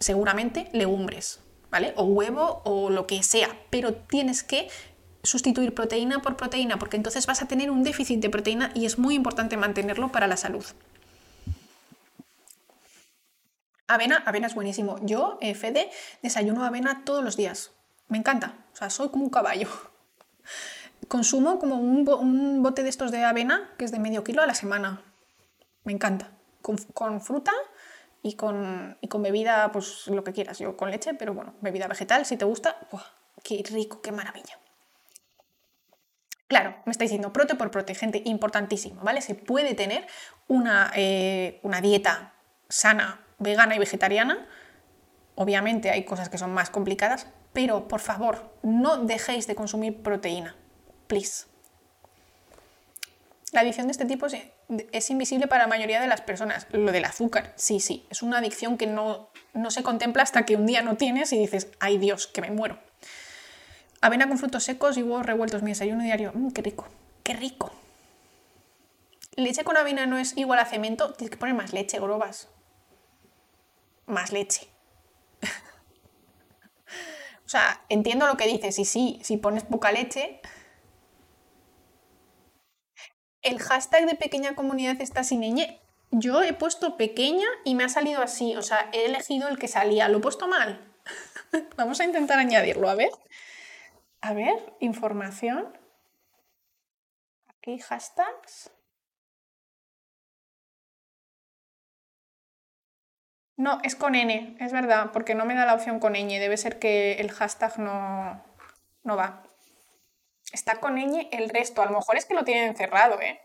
seguramente 0.00 0.68
legumbres, 0.72 1.38
¿vale? 1.70 1.92
O 1.94 2.02
huevo 2.02 2.62
o 2.64 2.90
lo 2.90 3.06
que 3.06 3.22
sea, 3.22 3.56
pero 3.70 3.94
tienes 3.94 4.42
que 4.42 4.68
sustituir 5.22 5.74
proteína 5.74 6.22
por 6.22 6.36
proteína, 6.36 6.76
porque 6.76 6.96
entonces 6.96 7.24
vas 7.26 7.40
a 7.40 7.46
tener 7.46 7.70
un 7.70 7.84
déficit 7.84 8.18
de 8.18 8.30
proteína 8.30 8.72
y 8.74 8.84
es 8.84 8.98
muy 8.98 9.14
importante 9.14 9.56
mantenerlo 9.56 10.10
para 10.10 10.26
la 10.26 10.36
salud. 10.36 10.64
Avena, 13.86 14.24
avena 14.26 14.48
es 14.48 14.56
buenísimo. 14.56 14.96
Yo, 15.02 15.38
eh, 15.40 15.54
Fede, 15.54 15.88
desayuno 16.20 16.64
avena 16.64 17.04
todos 17.04 17.22
los 17.22 17.36
días. 17.36 17.70
Me 18.08 18.18
encanta. 18.18 18.56
O 18.72 18.76
sea, 18.76 18.90
soy 18.90 19.10
como 19.10 19.22
un 19.22 19.30
caballo 19.30 19.68
consumo 21.08 21.58
como 21.58 21.76
un, 21.76 22.62
bote 22.62 22.82
de 22.82 22.88
estos 22.88 23.10
de 23.10 23.24
avena, 23.24 23.70
que 23.78 23.84
es 23.84 23.90
de 23.90 23.98
medio 23.98 24.22
kilo 24.22 24.42
a 24.42 24.46
la 24.46 24.54
semana. 24.54 25.02
Me 25.84 25.92
encanta. 25.92 26.30
Con, 26.60 27.20
fruta 27.22 27.52
y 28.22 28.34
con, 28.34 28.98
con, 29.08 29.22
bebida, 29.22 29.72
pues 29.72 30.06
lo 30.08 30.22
que 30.22 30.32
quieras. 30.32 30.58
Yo 30.58 30.76
con 30.76 30.90
leche, 30.90 31.14
pero 31.14 31.32
bueno, 31.32 31.54
bebida 31.60 31.88
vegetal, 31.88 32.26
si 32.26 32.36
te 32.36 32.44
gusta. 32.44 32.76
¡Qué 33.42 33.64
rico, 33.70 34.02
qué 34.02 34.12
maravilla! 34.12 34.58
Claro, 36.46 36.76
me 36.84 36.92
está 36.92 37.04
diciendo 37.04 37.32
prote 37.32 37.54
por 37.54 37.70
prote, 37.70 37.94
gente, 37.94 38.22
importantísimo, 38.24 39.02
¿vale? 39.02 39.20
Se 39.20 39.34
puede 39.34 39.74
tener 39.74 40.06
una, 40.46 40.90
eh, 40.94 41.60
una 41.62 41.80
dieta 41.80 42.34
sana, 42.68 43.20
vegana 43.38 43.76
y 43.76 43.78
vegetariana. 43.78 44.46
Obviamente 45.34 45.90
hay 45.90 46.04
cosas 46.04 46.28
que 46.28 46.38
son 46.38 46.52
más 46.52 46.70
complicadas, 46.70 47.28
pero 47.52 47.86
por 47.86 48.00
favor, 48.00 48.52
no 48.62 48.98
dejéis 48.98 49.46
de 49.46 49.54
consumir 49.54 50.02
proteína 50.02 50.56
please. 51.08 51.46
La 53.52 53.62
adicción 53.62 53.86
de 53.86 53.92
este 53.92 54.04
tipo 54.04 54.26
es, 54.26 55.10
invisible 55.10 55.48
para 55.48 55.64
la 55.64 55.68
mayoría 55.68 56.00
de 56.00 56.06
las 56.06 56.20
personas. 56.20 56.66
Lo 56.70 56.92
del 56.92 57.04
azúcar, 57.04 57.52
sí, 57.56 57.80
sí, 57.80 58.06
es 58.10 58.22
una 58.22 58.38
adicción 58.38 58.76
que 58.76 58.86
no, 58.86 59.30
no 59.54 59.70
se 59.70 59.82
contempla 59.82 60.22
hasta 60.22 60.44
que 60.44 60.54
un 60.54 60.66
día 60.66 60.82
no 60.82 60.96
tienes 60.96 61.32
y 61.32 61.38
dices, 61.38 61.68
ay 61.80 61.98
Dios, 61.98 62.26
que 62.26 62.42
me 62.42 62.50
muero. 62.50 62.78
Avena 64.00 64.28
con 64.28 64.38
frutos 64.38 64.64
secos 64.64 64.96
y 64.96 65.02
huevos 65.02 65.26
revueltos, 65.26 65.62
mi 65.62 65.70
desayuno 65.70 66.04
diario. 66.04 66.32
Mm, 66.34 66.50
qué 66.50 66.62
rico, 66.62 66.86
qué 67.24 67.32
rico. 67.32 67.72
Leche 69.34 69.64
con 69.64 69.76
avena 69.76 70.06
no 70.06 70.18
es 70.18 70.36
igual 70.36 70.58
a 70.58 70.66
cemento, 70.66 71.14
tienes 71.14 71.30
que 71.30 71.38
poner 71.38 71.54
más 71.54 71.72
leche, 71.72 71.98
grobas. 71.98 72.48
Más 74.06 74.30
leche. 74.30 74.68
o 77.46 77.48
sea, 77.48 77.82
entiendo 77.88 78.26
lo 78.26 78.36
que 78.36 78.46
dices 78.46 78.78
y 78.78 78.84
sí, 78.84 79.20
si 79.22 79.36
pones 79.36 79.64
poca 79.64 79.90
leche, 79.90 80.40
el 83.48 83.58
hashtag 83.60 84.06
de 84.06 84.14
pequeña 84.14 84.54
comunidad 84.54 85.00
está 85.00 85.24
sin 85.24 85.40
ñ. 85.40 85.80
Yo 86.10 86.42
he 86.42 86.52
puesto 86.52 86.96
pequeña 86.96 87.46
y 87.64 87.74
me 87.74 87.84
ha 87.84 87.88
salido 87.88 88.22
así, 88.22 88.56
o 88.56 88.62
sea, 88.62 88.88
he 88.92 89.06
elegido 89.06 89.48
el 89.48 89.58
que 89.58 89.68
salía. 89.68 90.08
¿Lo 90.08 90.18
he 90.18 90.20
puesto 90.20 90.46
mal? 90.48 90.94
Vamos 91.76 92.00
a 92.00 92.04
intentar 92.04 92.38
añadirlo, 92.38 92.88
a 92.88 92.94
ver. 92.94 93.10
A 94.20 94.32
ver, 94.32 94.74
información. 94.80 95.76
Aquí 97.48 97.78
hashtags. 97.78 98.70
No, 103.56 103.80
es 103.82 103.96
con 103.96 104.14
N, 104.14 104.56
es 104.60 104.72
verdad, 104.72 105.10
porque 105.12 105.34
no 105.34 105.44
me 105.44 105.54
da 105.54 105.66
la 105.66 105.74
opción 105.74 105.98
con 105.98 106.12
ñ. 106.14 106.38
Debe 106.38 106.56
ser 106.56 106.78
que 106.78 107.14
el 107.14 107.32
hashtag 107.32 107.78
no, 107.78 108.42
no 109.02 109.16
va. 109.16 109.47
Está 110.52 110.80
con 110.80 110.94
ñ 110.96 111.28
el 111.32 111.48
resto. 111.48 111.82
A 111.82 111.86
lo 111.86 111.92
mejor 111.92 112.16
es 112.16 112.24
que 112.26 112.34
lo 112.34 112.44
tienen 112.44 112.68
encerrado, 112.68 113.20
¿eh? 113.20 113.40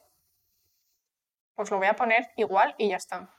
Pues 1.56 1.72
lo 1.72 1.78
voy 1.78 1.88
a 1.88 1.96
poner 1.96 2.32
igual 2.36 2.76
y 2.78 2.90
ya 2.90 2.98
está. 2.98 3.30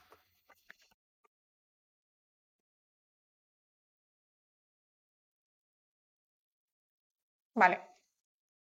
Vale. 7.55 7.75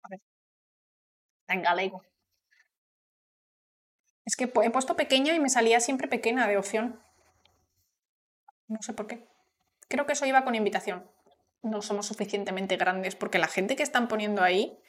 A 0.05 0.09
ver. 0.11 0.21
En 1.49 1.63
galego. 1.63 2.03
Es 4.25 4.37
que 4.37 4.45
he 4.45 4.71
puesto 4.71 4.97
pequeña 4.97 5.35
y 5.35 5.41
me 5.41 5.49
salía 5.51 5.81
siempre 5.81 6.09
pequeña 6.09 6.47
de 6.47 6.57
opción. 6.57 7.03
No 8.69 8.81
sé 8.83 8.93
por 8.93 9.07
qué. 9.07 9.27
Creo 9.89 10.07
que 10.07 10.13
eso 10.13 10.27
iba 10.27 10.45
con 10.45 10.55
invitación. 10.55 11.11
No 11.63 11.83
somos 11.83 12.07
suficientemente 12.07 12.77
grandes 12.77 13.17
porque 13.17 13.39
la 13.39 13.49
gente 13.49 13.77
que 13.77 13.83
están 13.83 14.09
poniendo 14.09 14.43
ahí 14.43 14.81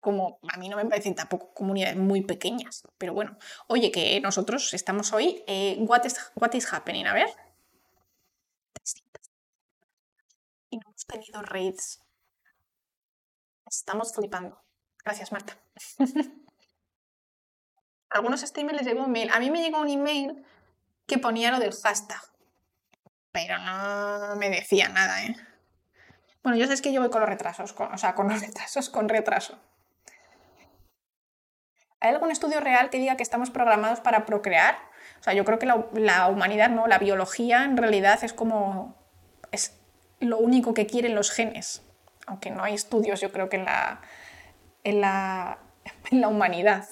como 0.00 0.38
a 0.52 0.58
mí 0.58 0.68
no 0.68 0.76
me 0.76 0.86
parecen 0.86 1.14
tampoco 1.14 1.52
comunidades 1.52 1.96
muy 1.96 2.22
pequeñas, 2.22 2.82
pero 2.98 3.14
bueno. 3.14 3.36
Oye, 3.66 3.90
que 3.90 4.20
nosotros 4.20 4.72
estamos 4.74 5.12
hoy, 5.12 5.42
eh, 5.46 5.76
what, 5.80 6.04
is, 6.04 6.72
happening? 6.72 7.06
A 7.06 7.14
ver. 7.14 7.28
Y 10.70 10.78
no 10.78 10.82
hemos 10.88 11.06
tenido 11.06 11.42
raids. 11.42 12.00
Estamos 13.66 14.14
flipando. 14.14 14.62
Gracias, 15.04 15.32
Marta. 15.32 15.58
algunos 18.10 18.40
streamers 18.40 18.78
les 18.78 18.86
llegó 18.86 19.04
un 19.04 19.12
mail. 19.12 19.30
A 19.32 19.38
mí 19.38 19.50
me 19.50 19.62
llegó 19.62 19.80
un 19.80 19.88
email 19.88 20.44
que 21.06 21.18
ponía 21.18 21.50
lo 21.50 21.58
del 21.58 21.72
hashtag, 21.72 22.20
pero 23.32 23.58
no 23.58 24.36
me 24.36 24.50
decía 24.50 24.88
nada, 24.88 25.24
¿eh? 25.24 25.36
Bueno, 26.42 26.58
yo 26.58 26.66
sé 26.66 26.80
que 26.80 26.92
yo 26.92 27.00
voy 27.00 27.10
con 27.10 27.20
los 27.20 27.28
retrasos, 27.28 27.74
o 27.78 27.98
sea, 27.98 28.14
con 28.14 28.28
los 28.28 28.40
retrasos, 28.46 28.88
con 28.90 29.08
retraso. 29.08 29.58
¿Hay 32.00 32.10
algún 32.12 32.30
estudio 32.30 32.60
real 32.60 32.90
que 32.90 32.98
diga 32.98 33.16
que 33.16 33.22
estamos 33.22 33.50
programados 33.50 34.00
para 34.00 34.26
procrear? 34.26 34.76
O 35.20 35.22
sea, 35.22 35.32
yo 35.32 35.44
creo 35.44 35.58
que 35.58 35.66
la, 35.66 36.28
humanidad, 36.28 36.70
¿no? 36.70 36.86
La 36.86 36.98
biología 36.98 37.64
en 37.64 37.76
realidad 37.76 38.22
es 38.22 38.32
como. 38.32 38.96
es 39.52 39.78
lo 40.20 40.38
único 40.38 40.74
que 40.74 40.86
quieren 40.86 41.14
los 41.14 41.30
genes. 41.30 41.82
Aunque 42.26 42.50
no 42.50 42.62
hay 42.64 42.74
estudios, 42.74 43.20
yo 43.20 43.32
creo 43.32 43.48
que 43.48 43.56
en 43.56 43.64
la. 43.64 44.00
en 44.84 45.00
la, 45.00 45.58
en 46.10 46.20
la 46.20 46.28
humanidad 46.28 46.86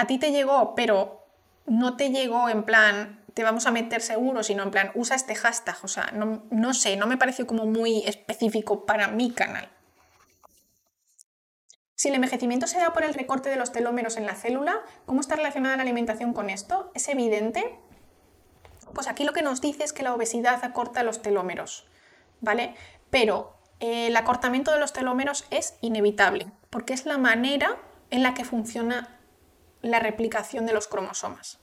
a 0.00 0.06
ti 0.06 0.18
te 0.18 0.32
llegó, 0.32 0.74
pero 0.74 1.26
no 1.66 1.96
te 1.96 2.10
llegó 2.10 2.48
en 2.48 2.62
plan, 2.62 3.22
te 3.34 3.44
vamos 3.44 3.66
a 3.66 3.70
meter 3.70 4.00
seguro, 4.00 4.42
sino 4.42 4.62
en 4.62 4.70
plan, 4.70 4.90
usa 4.94 5.14
este 5.14 5.34
hashtag. 5.34 5.76
O 5.82 5.88
sea, 5.88 6.10
no, 6.12 6.74
sé, 6.74 6.96
no 6.96 7.06
me 7.06 7.18
pareció 7.18 7.46
como 7.46 7.66
muy 7.66 8.04
específico 8.06 8.86
para 8.86 9.08
mi 9.08 9.30
canal. 9.30 9.68
Si 12.00 12.08
el 12.08 12.14
envejecimiento 12.14 12.66
se 12.66 12.78
da 12.78 12.94
por 12.94 13.04
el 13.04 13.12
recorte 13.12 13.50
de 13.50 13.56
los 13.56 13.72
telómeros 13.72 14.16
en 14.16 14.24
la 14.24 14.34
célula, 14.34 14.80
¿cómo 15.04 15.20
está 15.20 15.36
relacionada 15.36 15.76
la 15.76 15.82
alimentación 15.82 16.32
con 16.32 16.48
esto? 16.48 16.90
¿Es 16.94 17.06
evidente? 17.10 17.78
Pues 18.94 19.06
aquí 19.06 19.22
lo 19.22 19.34
que 19.34 19.42
nos 19.42 19.60
dice 19.60 19.84
es 19.84 19.92
que 19.92 20.02
la 20.02 20.14
obesidad 20.14 20.64
acorta 20.64 21.02
los 21.02 21.20
telómeros, 21.20 21.86
¿vale? 22.40 22.74
Pero 23.10 23.54
eh, 23.80 24.06
el 24.06 24.16
acortamiento 24.16 24.72
de 24.72 24.80
los 24.80 24.94
telómeros 24.94 25.44
es 25.50 25.76
inevitable, 25.82 26.50
porque 26.70 26.94
es 26.94 27.04
la 27.04 27.18
manera 27.18 27.76
en 28.08 28.22
la 28.22 28.32
que 28.32 28.46
funciona 28.46 29.18
la 29.82 29.98
replicación 29.98 30.64
de 30.64 30.72
los 30.72 30.88
cromosomas. 30.88 31.59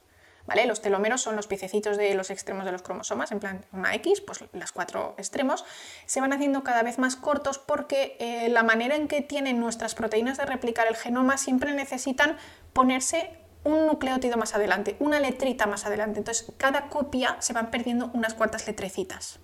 Los 0.66 0.82
telómeros 0.82 1.22
son 1.22 1.35
los 1.35 1.48
piececitos 1.48 1.98
de 1.98 2.14
los 2.14 2.30
extremos 2.30 2.66
de 2.66 2.72
los 2.72 2.82
cromosomas, 2.82 3.32
en 3.32 3.40
plan 3.40 3.66
una 3.72 3.93
X, 3.95 4.22
pues 4.22 4.43
los 4.53 4.72
cuatro 4.72 5.14
extremos, 5.17 5.66
se 6.06 6.22
van 6.22 6.34
haciendo 6.34 6.64
cada 6.64 6.84
vez 6.84 6.98
más 7.00 7.16
cortos 7.16 7.58
porque 7.59 8.17
eh, 8.19 8.50
la 8.50 8.64
manera 8.64 8.95
en 8.95 9.08
que 9.08 9.22
tienen 9.22 9.59
nuestras 9.59 9.93
proteínas 9.93 10.38
de 10.38 10.45
replicar 10.45 10.88
el 10.88 10.95
genoma 10.95 11.38
siempre 11.38 11.74
necesitan 11.74 12.38
ponerse 12.74 13.38
un 13.64 13.85
nucleótido 13.88 14.38
más 14.38 14.56
adelante, 14.56 14.95
una 15.00 15.19
letrita 15.19 15.67
más 15.67 15.85
adelante. 15.85 16.19
Entonces, 16.19 16.51
cada 16.58 16.88
copia 16.88 17.35
se 17.40 17.53
van 17.53 17.69
perdiendo 17.69 18.09
unas 18.14 18.34
cuantas 18.34 18.66
letrecitas. 18.66 19.40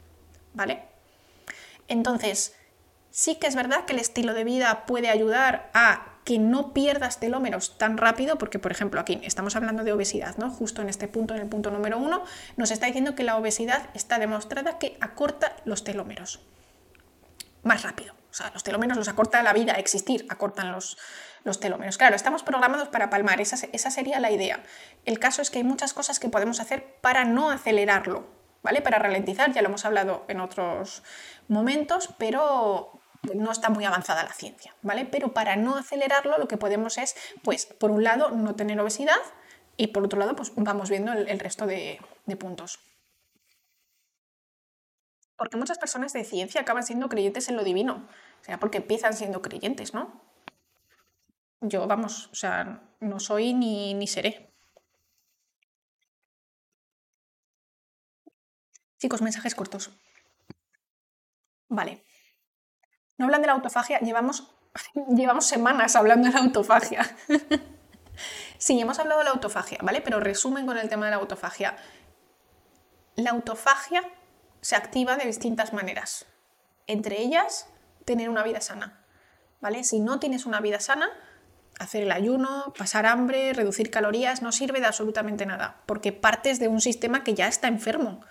¿Vale? 0.53 0.83
Entonces, 1.87 2.55
sí 3.11 3.35
que 3.35 3.47
es 3.47 3.55
verdad 3.55 3.85
que 3.85 3.93
el 3.93 3.99
estilo 3.99 4.33
de 4.33 4.43
vida 4.43 4.85
puede 4.85 5.09
ayudar 5.09 5.69
a 5.73 6.12
que 6.23 6.39
no 6.39 6.73
pierdas 6.73 7.19
telómeros 7.19 7.77
tan 7.77 7.97
rápido, 7.97 8.37
porque 8.37 8.59
por 8.59 8.71
ejemplo 8.71 8.99
aquí 8.99 9.19
estamos 9.23 9.55
hablando 9.55 9.83
de 9.83 9.91
obesidad, 9.91 10.37
¿no? 10.37 10.49
Justo 10.49 10.81
en 10.81 10.89
este 10.89 11.07
punto, 11.07 11.35
en 11.35 11.41
el 11.41 11.47
punto 11.47 11.71
número 11.71 11.97
uno, 11.97 12.23
nos 12.57 12.71
está 12.71 12.85
diciendo 12.85 13.15
que 13.15 13.23
la 13.23 13.37
obesidad 13.37 13.89
está 13.93 14.19
demostrada 14.19 14.79
que 14.79 14.97
acorta 15.01 15.55
los 15.65 15.83
telómeros 15.83 16.41
más 17.63 17.83
rápido. 17.83 18.13
O 18.31 18.33
sea, 18.35 18.49
los 18.51 18.63
telómeros 18.63 18.97
los 18.97 19.07
acorta 19.07 19.43
la 19.43 19.53
vida, 19.53 19.73
existir, 19.73 20.25
acortan 20.29 20.71
los, 20.71 20.97
los 21.43 21.59
telómeros. 21.59 21.97
Claro, 21.97 22.15
estamos 22.15 22.41
programados 22.41 22.87
para 22.87 23.09
palmar, 23.09 23.41
esa, 23.41 23.67
esa 23.71 23.91
sería 23.91 24.19
la 24.19 24.31
idea. 24.31 24.63
El 25.05 25.19
caso 25.19 25.41
es 25.41 25.51
que 25.51 25.59
hay 25.59 25.63
muchas 25.63 25.93
cosas 25.93 26.19
que 26.19 26.29
podemos 26.29 26.59
hacer 26.59 26.97
para 27.01 27.25
no 27.25 27.51
acelerarlo, 27.51 28.25
¿vale? 28.63 28.81
Para 28.81 28.97
ralentizar, 28.97 29.53
ya 29.53 29.61
lo 29.61 29.67
hemos 29.67 29.85
hablado 29.85 30.25
en 30.29 30.39
otros 30.39 31.03
momentos, 31.47 32.09
pero 32.17 33.02
no 33.33 33.51
está 33.51 33.69
muy 33.69 33.85
avanzada 33.85 34.23
la 34.23 34.33
ciencia, 34.33 34.75
¿vale? 34.81 35.05
Pero 35.05 35.33
para 35.33 35.55
no 35.55 35.77
acelerarlo, 35.77 36.37
lo 36.37 36.47
que 36.47 36.57
podemos 36.57 36.97
es, 36.97 37.15
pues, 37.43 37.65
por 37.65 37.91
un 37.91 38.03
lado, 38.03 38.31
no 38.31 38.55
tener 38.55 38.79
obesidad 38.79 39.19
y 39.77 39.87
por 39.87 40.03
otro 40.03 40.19
lado, 40.19 40.35
pues 40.35 40.51
vamos 40.55 40.89
viendo 40.89 41.13
el, 41.13 41.39
resto 41.39 41.65
de, 41.65 41.99
puntos. 42.39 42.79
Porque 45.37 45.57
muchas 45.57 45.79
personas 45.79 46.13
de 46.13 46.23
ciencia 46.23 46.61
acaban 46.61 46.83
siendo 46.83 47.09
creyentes 47.09 47.49
en 47.49 47.55
lo 47.55 47.63
divino, 47.63 48.07
o 48.41 48.43
sea, 48.43 48.59
porque 48.59 48.77
empiezan 48.77 49.13
siendo 49.13 49.41
creyentes, 49.41 49.93
¿no? 49.93 50.21
Yo, 51.61 51.87
vamos, 51.87 52.27
o 52.31 52.35
sea, 52.35 52.83
no 52.99 53.19
soy 53.19 53.53
ni, 53.53 53.93
ni 53.93 54.05
seré. 54.05 54.53
Chicos, 58.99 59.21
mensajes 59.21 59.55
cortos. 59.55 59.91
Vale. 61.69 62.03
No 63.17 63.25
hablan 63.25 63.41
de 63.41 63.47
la 63.47 63.53
autofagia, 63.53 63.99
llevamos, 63.99 64.51
llevamos 65.15 65.45
semanas 65.45 65.95
hablando 65.95 66.27
de 66.27 66.33
la 66.33 66.41
autofagia. 66.41 67.03
sí, 68.57 68.79
hemos 68.79 68.99
hablado 68.99 69.19
de 69.19 69.25
la 69.25 69.31
autofagia, 69.31 69.79
¿vale? 69.81 70.01
Pero 70.01 70.19
resumen 70.19 70.65
con 70.65 70.77
el 70.77 70.89
tema 70.89 71.05
de 71.05 71.11
la 71.11 71.17
autofagia. 71.17 71.75
La 73.15 73.31
autofagia 73.31 74.03
se 74.61 74.75
activa 74.75 75.15
de 75.17 75.25
distintas 75.25 75.73
maneras. 75.73 76.25
Entre 76.87 77.21
ellas, 77.21 77.67
tener 78.05 78.29
una 78.29 78.43
vida 78.43 78.61
sana. 78.61 79.05
¿Vale? 79.61 79.83
Si 79.83 79.99
no 79.99 80.19
tienes 80.19 80.45
una 80.45 80.59
vida 80.59 80.79
sana, 80.79 81.09
hacer 81.79 82.03
el 82.03 82.11
ayuno, 82.11 82.73
pasar 82.77 83.05
hambre, 83.05 83.53
reducir 83.53 83.91
calorías, 83.91 84.41
no 84.41 84.51
sirve 84.51 84.79
de 84.79 84.87
absolutamente 84.87 85.45
nada, 85.45 85.81
porque 85.85 86.11
partes 86.11 86.59
de 86.59 86.67
un 86.67 86.81
sistema 86.81 87.23
que 87.23 87.33
ya 87.33 87.47
está 87.47 87.67
enfermo. 87.67 88.21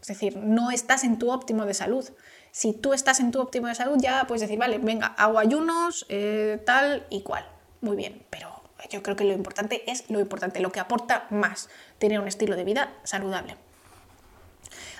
Es 0.00 0.08
decir, 0.08 0.36
no 0.36 0.70
estás 0.70 1.04
en 1.04 1.18
tu 1.18 1.30
óptimo 1.30 1.64
de 1.64 1.74
salud 1.74 2.08
si 2.56 2.72
tú 2.72 2.94
estás 2.94 3.20
en 3.20 3.32
tu 3.32 3.40
óptimo 3.42 3.66
de 3.66 3.74
salud, 3.74 3.98
ya 4.00 4.26
puedes 4.26 4.40
decir, 4.40 4.58
vale, 4.58 4.78
venga, 4.78 5.08
hago 5.08 5.38
ayunos, 5.38 6.06
eh, 6.08 6.58
tal 6.64 7.06
y 7.10 7.20
cual. 7.20 7.46
Muy 7.82 7.96
bien, 7.96 8.24
pero 8.30 8.62
yo 8.88 9.02
creo 9.02 9.14
que 9.14 9.24
lo 9.24 9.34
importante 9.34 9.90
es 9.90 10.08
lo 10.08 10.20
importante, 10.20 10.60
lo 10.60 10.72
que 10.72 10.80
aporta 10.80 11.26
más, 11.28 11.68
tener 11.98 12.18
un 12.18 12.26
estilo 12.26 12.56
de 12.56 12.64
vida 12.64 12.94
saludable. 13.04 13.58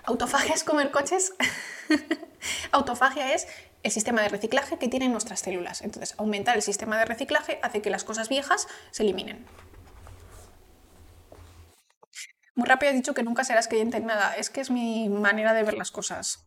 Autofagia 0.05 0.55
es 0.55 0.65
comer 0.65 0.91
coches. 0.91 1.33
Autofagia 2.73 3.33
es 3.33 3.49
el 3.83 3.91
sistema 3.91 4.20
de 4.20 4.28
reciclaje 4.28 4.76
que 4.76 4.89
tienen 4.89 5.12
nuestras 5.12 5.41
células. 5.41 5.81
Entonces, 5.81 6.15
aumentar 6.18 6.57
el 6.57 6.62
sistema 6.62 6.99
de 6.99 7.07
reciclaje 7.07 7.59
hace 7.62 7.81
que 7.81 7.89
las 7.89 8.05
cosas 8.05 8.28
viejas 8.28 8.68
se 8.91 9.02
eliminen. 9.02 9.47
Muy 12.55 12.68
rápido 12.68 12.91
has 12.91 12.97
dicho 12.97 13.15
que 13.15 13.23
nunca 13.23 13.44
serás 13.44 13.67
creyente 13.67 13.97
en 13.97 14.05
nada. 14.05 14.35
Es 14.35 14.51
que 14.51 14.60
es 14.60 14.70
mi 14.70 15.09
manera 15.09 15.55
de 15.55 15.62
ver 15.62 15.78
las 15.78 15.91
cosas. 15.91 16.45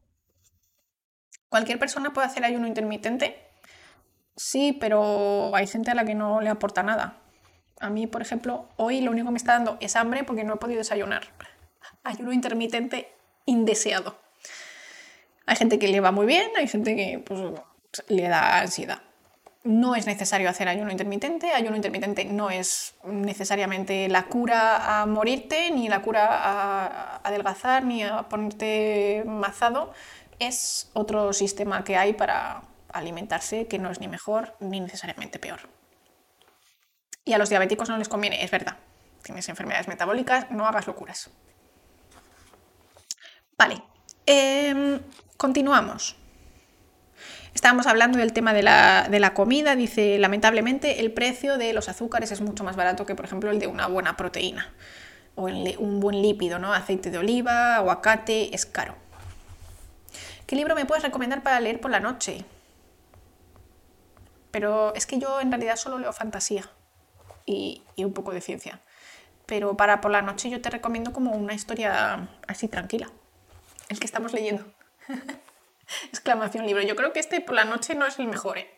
¿Cualquier 1.49 1.79
persona 1.79 2.13
puede 2.13 2.27
hacer 2.27 2.45
ayuno 2.45 2.67
intermitente? 2.67 3.37
Sí, 4.35 4.77
pero 4.79 5.53
hay 5.55 5.67
gente 5.67 5.91
a 5.91 5.95
la 5.95 6.05
que 6.05 6.15
no 6.15 6.41
le 6.41 6.49
aporta 6.49 6.83
nada. 6.83 7.17
A 7.79 7.89
mí, 7.89 8.07
por 8.07 8.21
ejemplo, 8.21 8.67
hoy 8.77 9.01
lo 9.01 9.11
único 9.11 9.27
que 9.27 9.31
me 9.31 9.37
está 9.37 9.53
dando 9.53 9.77
es 9.79 9.95
hambre 9.95 10.23
porque 10.23 10.43
no 10.43 10.53
he 10.53 10.57
podido 10.57 10.77
desayunar. 10.77 11.23
Ayuno 12.03 12.31
intermitente 12.31 13.11
indeseado. 13.45 14.17
Hay 15.45 15.55
gente 15.55 15.79
que 15.79 15.87
le 15.87 15.99
va 15.99 16.11
muy 16.11 16.27
bien, 16.27 16.51
hay 16.55 16.67
gente 16.67 16.95
que 16.95 17.19
pues, 17.19 17.41
le 18.07 18.27
da 18.27 18.59
ansiedad. 18.59 18.99
No 19.63 19.95
es 19.95 20.05
necesario 20.05 20.49
hacer 20.49 20.69
ayuno 20.69 20.91
intermitente. 20.91 21.51
Ayuno 21.51 21.75
intermitente 21.75 22.23
no 22.25 22.49
es 22.49 22.95
necesariamente 23.03 24.07
la 24.07 24.23
cura 24.23 25.01
a 25.01 25.05
morirte, 25.05 25.71
ni 25.71 25.89
la 25.89 26.01
cura 26.01 26.27
a 26.29 27.17
adelgazar, 27.17 27.83
ni 27.83 28.03
a 28.03 28.23
ponerte 28.29 29.23
mazado 29.25 29.93
es 30.40 30.90
otro 30.93 31.34
sistema 31.34 31.84
que 31.84 31.98
hay 31.98 32.14
para 32.14 32.64
alimentarse 32.92 33.68
que 33.68 33.77
no 33.77 33.92
es 33.92 34.00
ni 34.00 34.08
mejor 34.08 34.56
ni 34.59 34.80
necesariamente 34.80 35.40
peor. 35.40 35.59
Y 37.26 37.34
a 37.34 37.38
los 37.38 37.50
diabéticos 37.50 37.90
no 37.90 37.98
les 37.98 38.09
conviene, 38.09 38.43
es 38.43 38.50
verdad. 38.50 38.77
Tienes 39.22 39.48
enfermedades 39.50 39.88
metabólicas, 39.88 40.50
no 40.50 40.66
hagas 40.66 40.88
locuras. 40.88 41.30
Vale, 43.58 43.84
em, 44.26 45.01
continuamos. 45.38 46.16
Estábamos 47.53 47.88
hablando 47.88 48.18
del 48.18 48.32
tema 48.32 48.53
de 48.53 48.64
la, 48.64 49.08
de 49.09 49.19
la, 49.19 49.34
comida. 49.34 49.76
Dice, 49.76 50.18
lamentablemente, 50.18 51.01
el 51.01 51.11
precio 51.11 51.58
de 51.58 51.74
los 51.74 51.90
azúcares 51.90 52.32
es 52.32 52.42
mucho 52.42 52.64
más 52.64 52.76
barato 52.76 53.06
que, 53.06 53.16
por 53.16 53.26
ejemplo, 53.26 53.51
el 53.51 53.59
de 53.59 53.68
una 53.68 53.88
buena 53.88 54.16
proteína 54.16 54.74
o 55.35 55.43
un 55.43 56.00
buen 56.00 56.22
lípido, 56.22 56.59
¿no? 56.59 56.74
Aceite 56.74 57.11
de 57.11 57.18
oliva, 57.18 57.76
aguacate, 57.76 58.56
es 58.56 58.66
caro. 58.66 58.95
¿Qué 60.49 60.55
libro 60.55 60.73
me 60.73 60.87
puedes 60.87 61.03
recomendar 61.03 61.43
para 61.43 61.59
leer 61.59 61.79
por 61.79 61.91
la 61.91 61.99
noche? 61.99 62.43
Pero 64.49 64.95
es 64.95 65.05
que 65.05 65.19
yo 65.19 65.39
en 65.41 65.51
realidad 65.51 65.75
solo 65.75 65.99
leo 65.99 66.11
fantasía 66.11 66.67
y, 67.45 67.83
un 67.97 68.13
poco 68.13 68.31
de 68.31 68.41
ciencia. 68.41 68.81
Pero 69.45 69.77
para 69.77 70.01
por 70.01 70.09
la 70.09 70.23
noche 70.23 70.49
yo 70.49 70.59
te 70.59 70.71
recomiendo 70.71 71.13
como 71.13 71.33
una 71.33 71.53
historia 71.53 72.29
así 72.47 72.67
tranquila. 72.67 73.11
El 73.89 73.99
que 73.99 74.07
estamos 74.07 74.33
leyendo. 74.33 74.65
Exclamación 76.07 76.65
libro. 76.65 76.81
Yo 76.81 76.95
creo 76.95 77.13
que 77.13 77.19
este 77.19 77.41
por 77.41 77.53
la 77.53 77.65
noche 77.65 77.93
no 77.93 78.07
es 78.07 78.17
el 78.17 78.25
mejor, 78.25 78.57
¿eh? 78.57 78.75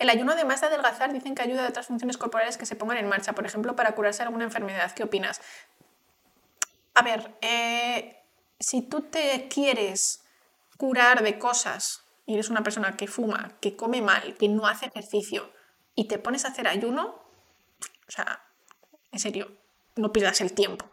El 0.00 0.10
ayuno, 0.10 0.32
además 0.32 0.60
de 0.60 0.66
adelgazar, 0.66 1.14
dicen 1.14 1.34
que 1.34 1.40
ayuda 1.40 1.64
a 1.64 1.70
otras 1.70 1.86
funciones 1.86 2.18
corporales 2.18 2.58
que 2.58 2.66
se 2.66 2.76
pongan 2.76 2.98
en 2.98 3.08
marcha, 3.08 3.32
por 3.32 3.46
ejemplo, 3.46 3.74
para 3.74 3.92
curarse 3.92 4.22
alguna 4.22 4.44
enfermedad. 4.44 4.92
¿Qué 4.92 5.02
opinas? 5.02 5.40
A 6.92 7.00
ver, 7.00 7.32
eh, 7.40 8.19
si 8.60 8.82
tú 8.82 9.02
te 9.02 9.48
quieres 9.48 10.22
curar 10.76 11.22
de 11.22 11.38
cosas 11.38 12.04
y 12.26 12.34
eres 12.34 12.50
una 12.50 12.62
persona 12.62 12.96
que 12.96 13.08
fuma, 13.08 13.56
que 13.60 13.74
come 13.74 14.02
mal, 14.02 14.36
que 14.36 14.48
no 14.48 14.66
hace 14.66 14.86
ejercicio 14.86 15.50
y 15.94 16.04
te 16.04 16.18
pones 16.18 16.44
a 16.44 16.48
hacer 16.48 16.68
ayuno, 16.68 17.20
o 18.06 18.10
sea, 18.10 18.44
en 19.10 19.18
serio, 19.18 19.50
no 19.96 20.12
pierdas 20.12 20.40
el 20.40 20.52
tiempo 20.52 20.90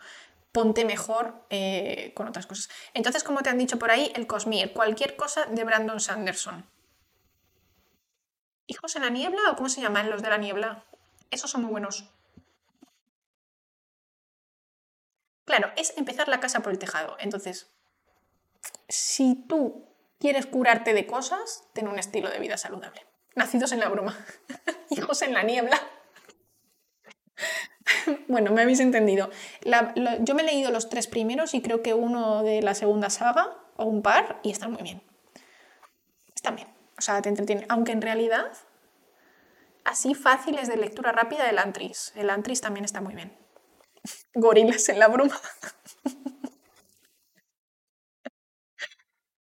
ponte 0.58 0.86
mejor 0.86 1.46
eh, 1.52 2.14
con 2.16 2.28
otras 2.28 2.48
cosas. 2.48 2.68
Entonces, 2.96 3.24
como 3.24 3.44
te 3.44 3.50
han 3.52 3.60
dicho 3.60 3.78
por 3.78 3.92
ahí, 3.92 4.12
el 4.16 4.26
Cosmere, 4.26 4.74
cualquier 4.74 5.16
cosa 5.16 5.46
de 5.46 5.64
Brandon 5.64 6.00
Sanderson. 6.00 6.66
¿Hijos 8.66 8.96
en 8.96 9.04
la 9.04 9.12
niebla 9.12 9.40
o 9.52 9.56
cómo 9.56 9.70
se 9.70 9.82
llaman 9.82 10.10
los 10.10 10.24
de 10.24 10.32
la 10.32 10.40
niebla? 10.40 10.84
Esos 11.30 11.52
son 11.52 11.62
muy 11.62 11.70
buenos. 11.70 12.10
Claro, 15.48 15.72
es 15.77 15.93
empezar 15.95 16.27
la 16.27 16.42
casa 16.42 16.59
por 16.59 16.74
el 16.74 16.77
tejado. 16.77 17.16
Entonces, 17.19 17.72
si 18.90 19.34
tú 19.48 19.88
quieres 20.19 20.45
curarte 20.45 20.93
de 20.93 21.08
cosas, 21.08 21.64
ten 21.72 21.88
un 21.88 21.98
estilo 21.98 22.30
de 22.30 22.38
vida 22.40 22.58
saludable. 22.58 23.06
Nacidos 23.34 23.72
en 23.72 23.80
la 23.80 23.88
broma. 23.88 24.17
Hijos 24.90 25.22
en 25.22 25.34
la 25.34 25.43
niebla. 25.43 25.80
bueno, 28.27 28.51
me 28.51 28.61
habéis 28.61 28.82
entendido. 28.82 29.30
yo 30.19 30.35
me 30.35 30.42
he 30.42 30.45
leído 30.45 30.69
los 30.69 30.90
tres 30.90 31.08
primeros 31.08 31.53
y 31.53 31.61
creo 31.61 31.82
que 31.82 31.93
uno 31.93 32.43
de 32.43 32.61
la 32.61 32.76
segunda 32.76 33.09
saga, 33.09 33.56
o 33.77 33.85
un 33.85 34.01
par, 34.01 34.42
y 34.43 34.51
están 34.51 34.74
muy 34.74 34.84
bien. 34.84 35.01
Están 36.35 36.58
bien. 36.58 36.67
O 36.98 37.01
sea, 37.01 37.22
te 37.22 37.30
entretienen. 37.30 37.66
Aunque 37.69 37.93
en 37.93 38.01
realidad, 38.01 38.51
así 39.85 40.14
fáciles 40.14 40.67
de 40.67 40.76
lectura 40.76 41.14
rápida, 41.14 41.50
el 41.50 41.58
Antris. 41.58 42.11
El 42.16 42.32
Antris 42.32 42.59
también 42.59 42.84
está 42.84 43.00
muy 43.00 43.16
bien. 43.16 43.47
Gorilas 44.34 44.90
en 44.90 45.00
la 45.00 45.08
bruma. 45.08 45.40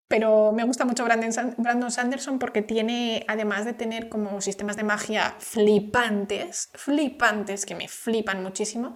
Pero 0.10 0.52
me 0.52 0.64
gusta 0.64 0.86
mucho 0.86 1.06
Brandon 1.06 1.92
Sanderson 1.92 2.40
porque 2.40 2.64
tiene, 2.64 3.24
además 3.28 3.64
de 3.66 3.74
tener 3.74 4.10
como 4.10 4.42
sistemas 4.42 4.76
de 4.76 4.84
magia 4.84 5.36
flipantes, 5.38 6.70
flipantes, 6.74 7.68
que 7.68 7.76
me 7.76 7.88
flipan 7.88 8.42
muchísimo, 8.42 8.96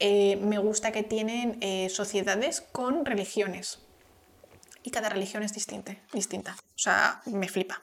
eh, 0.00 0.36
me 0.36 0.56
gusta 0.56 0.90
que 0.90 1.02
tienen 1.02 1.58
eh, 1.60 1.90
sociedades 1.90 2.62
con 2.62 3.04
religiones. 3.04 3.80
Y 4.82 4.90
cada 4.90 5.10
religión 5.10 5.42
es 5.42 5.52
distinta, 5.52 5.96
distinta. 6.14 6.56
O 6.58 6.78
sea, 6.78 7.20
me 7.26 7.48
flipa. 7.48 7.82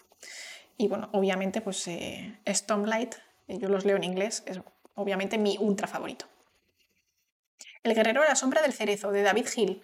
Y 0.76 0.88
bueno, 0.88 1.10
obviamente, 1.14 1.62
pues 1.62 1.88
eh, 1.88 2.40
Stormlight, 2.48 3.14
yo 3.48 3.70
los 3.70 3.86
leo 3.86 3.98
en 3.98 4.06
inglés, 4.06 4.42
es 4.48 4.60
obviamente 4.96 5.38
mi 5.38 5.56
ultra 5.60 5.88
favorito. 5.88 6.31
El 7.84 7.96
guerrero 7.96 8.22
de 8.22 8.28
la 8.28 8.36
sombra 8.36 8.62
del 8.62 8.74
cerezo, 8.74 9.12
de 9.12 9.24
David 9.24 9.48
Hill. 9.56 9.84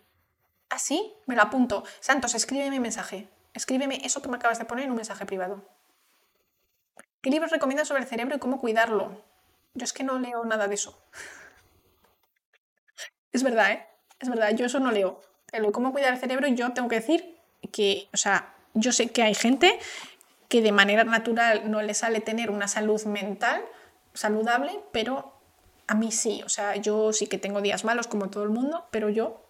Así 0.70 1.14
me 1.26 1.36
lo 1.36 1.42
apunto. 1.42 1.84
Santos, 2.00 2.36
escríbeme 2.36 2.80
mensaje. 2.80 3.28
Escríbeme 3.54 4.02
eso 4.04 4.22
que 4.22 4.30
me 4.30 4.38
acabas 4.38 4.60
de 4.60 4.66
poner 4.66 4.86
en 4.86 4.92
un 4.92 4.98
mensaje 4.98 5.26
privado. 5.26 5.64
¿Qué 7.22 7.30
libros 7.30 7.52
recomiendas 7.52 7.88
sobre 7.88 8.04
el 8.04 8.08
cerebro 8.08 8.36
y 8.36 8.40
cómo 8.40 8.60
cuidarlo? 8.60 9.24
Yo 9.74 9.84
es 9.84 9.94
que 9.94 10.04
no 10.04 10.20
leo 10.20 10.46
nada 10.46 10.68
de 10.68 10.76
eso. 10.76 10.98
es 13.32 13.44
verdad, 13.44 13.72
¿eh? 13.72 13.88
Es 14.20 14.30
verdad, 14.30 14.52
yo 14.52 14.66
eso 14.66 14.80
no 14.80 14.92
leo. 14.92 15.22
Cómo 15.72 15.92
cuidar 15.92 16.14
el 16.14 16.20
cerebro, 16.20 16.48
yo 16.48 16.74
tengo 16.74 16.90
que 16.90 16.96
decir 16.96 17.38
que, 17.72 18.10
o 18.14 18.18
sea, 18.18 18.54
yo 18.74 18.92
sé 18.92 19.10
que 19.10 19.24
hay 19.24 19.34
gente 19.34 19.80
que 20.50 20.62
de 20.62 20.72
manera 20.72 21.04
natural 21.04 21.72
no 21.72 21.82
le 21.82 21.94
sale 21.94 22.22
tener 22.22 22.52
una 22.52 22.68
salud 22.68 23.04
mental 23.06 23.64
saludable, 24.14 24.80
pero 24.92 25.37
a 25.88 25.96
mí 25.96 26.12
sí. 26.12 26.42
O 26.46 26.50
sea, 26.50 26.76
yo 26.76 27.14
sí 27.14 27.28
que 27.28 27.38
tengo 27.38 27.62
días 27.62 27.84
malos 27.84 28.08
como 28.08 28.30
todo 28.30 28.44
el 28.44 28.50
mundo, 28.50 28.86
pero 28.92 29.10
yo 29.10 29.48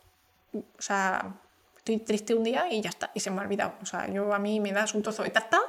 o 0.54 0.82
sea, 0.82 1.36
estoy 1.78 1.98
triste 2.00 2.34
un 2.34 2.44
día 2.44 2.72
y 2.72 2.82
ya 2.82 2.90
está, 2.90 3.12
y 3.14 3.20
se 3.20 3.32
me 3.32 3.40
ha 3.40 3.44
olvidado. 3.44 3.74
O 3.82 3.86
sea, 3.86 4.08
yo 4.12 4.34
a 4.34 4.40
mí 4.40 4.60
me 4.60 4.72
das 4.72 4.94
un 4.94 5.04
trozo 5.04 5.24
de 5.24 5.30
tarta 5.30 5.60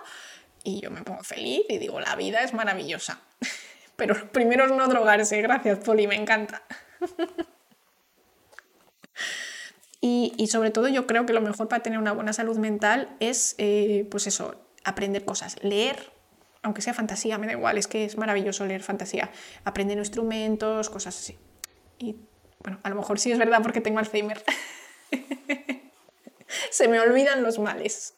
y 0.64 0.80
yo 0.80 0.90
me 0.90 1.02
pongo 1.02 1.22
feliz 1.22 1.62
y 1.68 1.78
digo, 1.78 2.00
la 2.00 2.14
vida 2.16 2.42
es 2.42 2.54
maravillosa. 2.54 3.20
Pero 3.96 4.30
primero 4.30 4.64
es 4.64 4.72
no 4.72 4.86
drogarse, 4.86 5.40
gracias 5.42 5.78
Poli, 5.78 6.06
me 6.06 6.16
encanta. 6.16 6.62
Y, 10.00 10.46
sobre 10.46 10.70
todo 10.70 10.86
yo 10.86 11.08
creo 11.08 11.26
que 11.26 11.32
lo 11.32 11.40
mejor 11.40 11.66
para 11.66 11.82
tener 11.82 11.98
una 11.98 12.12
buena 12.12 12.32
salud 12.32 12.56
mental 12.56 13.16
es, 13.18 13.56
eh, 13.58 14.06
pues 14.12 14.28
eso, 14.28 14.54
aprender 14.84 15.24
cosas, 15.24 15.56
leer, 15.64 16.12
aunque 16.68 16.82
sea 16.82 16.94
fantasía, 16.94 17.38
me 17.38 17.46
da 17.46 17.52
igual, 17.52 17.78
es 17.78 17.86
que 17.86 18.04
es 18.04 18.18
maravilloso 18.18 18.66
leer 18.66 18.82
fantasía, 18.82 19.30
aprender 19.64 19.96
instrumentos, 19.98 20.90
cosas 20.90 21.18
así. 21.18 21.38
Y 21.98 22.16
bueno, 22.60 22.78
a 22.82 22.90
lo 22.90 22.94
mejor 22.94 23.18
sí 23.18 23.32
es 23.32 23.38
verdad 23.38 23.60
porque 23.62 23.80
tengo 23.80 23.98
Alzheimer. 23.98 24.44
Se 26.70 26.88
me 26.88 27.00
olvidan 27.00 27.42
los 27.42 27.58
males. 27.58 28.14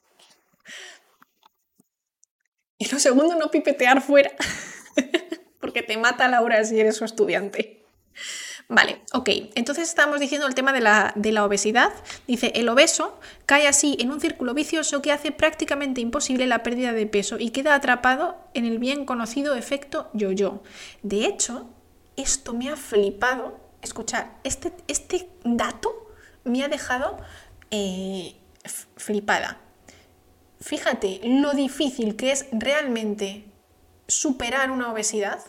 Y 2.76 2.90
lo 2.90 2.98
segundo, 2.98 3.36
no 3.36 3.50
pipetear 3.50 4.00
fuera, 4.00 4.32
porque 5.60 5.82
te 5.82 5.96
mata 5.96 6.28
Laura 6.28 6.64
si 6.64 6.80
eres 6.80 6.96
su 6.96 7.04
estudiante. 7.04 7.79
Vale, 8.72 9.02
ok. 9.12 9.28
Entonces 9.56 9.88
estamos 9.88 10.20
diciendo 10.20 10.46
el 10.46 10.54
tema 10.54 10.72
de 10.72 10.80
la, 10.80 11.12
de 11.16 11.32
la, 11.32 11.44
obesidad. 11.44 11.92
Dice, 12.28 12.52
el 12.54 12.68
obeso 12.68 13.18
cae 13.44 13.66
así 13.66 13.96
en 13.98 14.12
un 14.12 14.20
círculo 14.20 14.54
vicioso 14.54 15.02
que 15.02 15.10
hace 15.10 15.32
prácticamente 15.32 16.00
imposible 16.00 16.46
la 16.46 16.62
pérdida 16.62 16.92
de 16.92 17.04
peso 17.06 17.36
y 17.40 17.50
queda 17.50 17.74
atrapado 17.74 18.36
en 18.54 18.64
el 18.64 18.78
bien 18.78 19.04
conocido 19.06 19.56
efecto 19.56 20.08
yo-yo. 20.12 20.62
De 21.02 21.26
hecho, 21.26 21.68
esto 22.16 22.54
me 22.54 22.68
ha 22.68 22.76
flipado 22.76 23.58
escuchar, 23.82 24.38
este, 24.44 24.72
este 24.86 25.28
dato 25.44 26.12
me 26.44 26.62
ha 26.62 26.68
dejado 26.68 27.18
eh, 27.72 28.36
flipada. 28.96 29.58
Fíjate 30.60 31.20
lo 31.24 31.54
difícil 31.54 32.14
que 32.14 32.30
es 32.30 32.46
realmente 32.52 33.46
superar 34.06 34.70
una 34.70 34.92
obesidad 34.92 35.40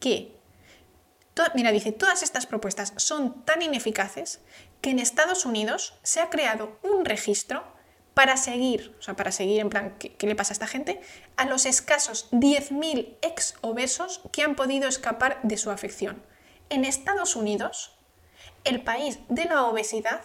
que, 0.00 0.33
mira, 1.54 1.72
dice, 1.72 1.92
todas 1.92 2.22
estas 2.22 2.46
propuestas 2.46 2.92
son 2.96 3.44
tan 3.44 3.62
ineficaces 3.62 4.40
que 4.80 4.90
en 4.90 4.98
Estados 4.98 5.44
Unidos 5.46 5.98
se 6.02 6.20
ha 6.20 6.30
creado 6.30 6.78
un 6.82 7.04
registro 7.04 7.64
para 8.14 8.36
seguir, 8.36 8.94
o 9.00 9.02
sea, 9.02 9.16
para 9.16 9.32
seguir 9.32 9.60
en 9.60 9.70
plan, 9.70 9.96
¿qué, 9.98 10.16
le 10.26 10.36
pasa 10.36 10.52
a 10.52 10.54
esta 10.54 10.68
gente? 10.68 11.00
A 11.36 11.46
los 11.46 11.66
escasos 11.66 12.30
10.000 12.30 13.18
ex 13.22 13.56
obesos 13.60 14.22
que 14.32 14.42
han 14.42 14.54
podido 14.54 14.88
escapar 14.88 15.40
de 15.42 15.56
su 15.56 15.70
afección. 15.70 16.22
En 16.70 16.84
Estados 16.84 17.34
Unidos, 17.34 17.98
el 18.62 18.82
país 18.82 19.18
de 19.28 19.46
la 19.46 19.64
obesidad, 19.64 20.22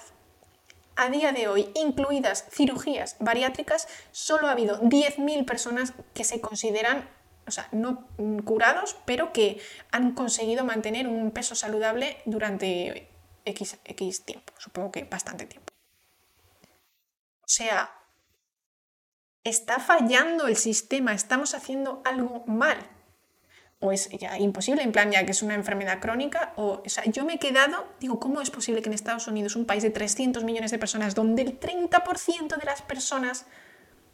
a 0.96 1.10
día 1.10 1.32
de 1.32 1.48
hoy, 1.48 1.72
incluidas 1.76 2.46
cirugías 2.52 3.16
bariátricas, 3.20 3.88
solo 4.12 4.48
ha 4.48 4.52
habido 4.52 4.80
10.000 4.82 5.46
personas 5.46 5.94
que 6.14 6.24
se 6.24 6.42
consideran, 6.42 7.10
o 7.50 7.52
sea, 7.52 7.68
no 7.72 8.08
curados, 8.46 8.96
pero 9.06 9.34
que 9.34 9.62
han 9.92 10.14
conseguido 10.14 10.64
mantener 10.64 11.08
un 11.08 11.32
peso 11.32 11.56
saludable 11.56 12.18
durante 12.26 13.10
X, 13.46 13.78
X 13.84 14.26
tiempo, 14.26 14.54
supongo 14.58 14.92
que 14.92 15.04
bastante 15.04 15.46
tiempo. 15.46 15.74
O 17.42 17.52
sea, 17.52 17.92
está 19.44 19.80
fallando 19.80 20.48
el 20.48 20.56
sistema, 20.56 21.14
estamos 21.14 21.54
haciendo 21.54 22.02
algo 22.06 22.46
mal 22.46 22.78
o 23.80 23.92
es 23.92 24.10
ya 24.10 24.38
imposible, 24.38 24.84
en 24.84 24.92
plan 24.92 25.12
ya 25.12 25.26
que 25.26 25.32
es 25.32 25.42
una 25.42 25.56
enfermedad 25.56 26.00
crónica, 26.00 26.54
o, 26.58 26.84
o 26.86 26.90
sea, 26.90 27.06
yo 27.06 27.24
me 27.24 27.36
he 27.36 27.40
quedado, 27.40 27.88
digo, 28.00 28.20
¿cómo 28.20 28.42
es 28.42 28.52
posible 28.52 28.82
que 28.82 28.90
en 28.90 28.94
Estados 28.94 29.28
Unidos, 29.28 29.56
un 29.56 29.66
país 29.66 29.84
de 29.84 29.90
300 29.90 30.44
millones 30.44 30.72
de 30.72 30.78
personas, 30.78 31.16
donde 31.16 31.44
el 31.44 31.60
30% 31.60 32.58
de 32.58 32.66
las 32.66 32.82
personas 32.82 33.46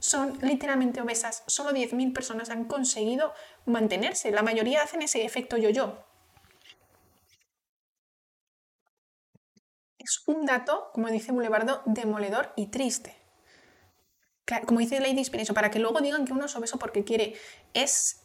son 0.05 0.37
literalmente 0.41 1.01
obesas, 1.01 1.43
solo 1.47 1.71
10.000 1.71 2.13
personas 2.13 2.49
han 2.49 2.65
conseguido 2.65 3.33
mantenerse, 3.65 4.31
la 4.31 4.43
mayoría 4.43 4.83
hacen 4.83 5.01
ese 5.01 5.25
efecto 5.25 5.57
yo-yo. 5.57 6.05
Es 9.97 10.21
un 10.27 10.45
dato, 10.45 10.91
como 10.93 11.07
dice 11.07 11.31
Boulevardo, 11.31 11.81
demoledor 11.85 12.53
y 12.55 12.67
triste. 12.67 13.15
como 14.67 14.79
dice 14.79 14.99
Lady 14.99 15.21
Spin, 15.21 15.39
eso, 15.39 15.55
para 15.55 15.71
que 15.71 15.79
luego 15.79 15.99
digan 15.99 16.25
que 16.25 16.33
uno 16.33 16.45
es 16.45 16.55
obeso 16.55 16.77
porque 16.77 17.03
quiere. 17.03 17.33
Es 17.73 18.24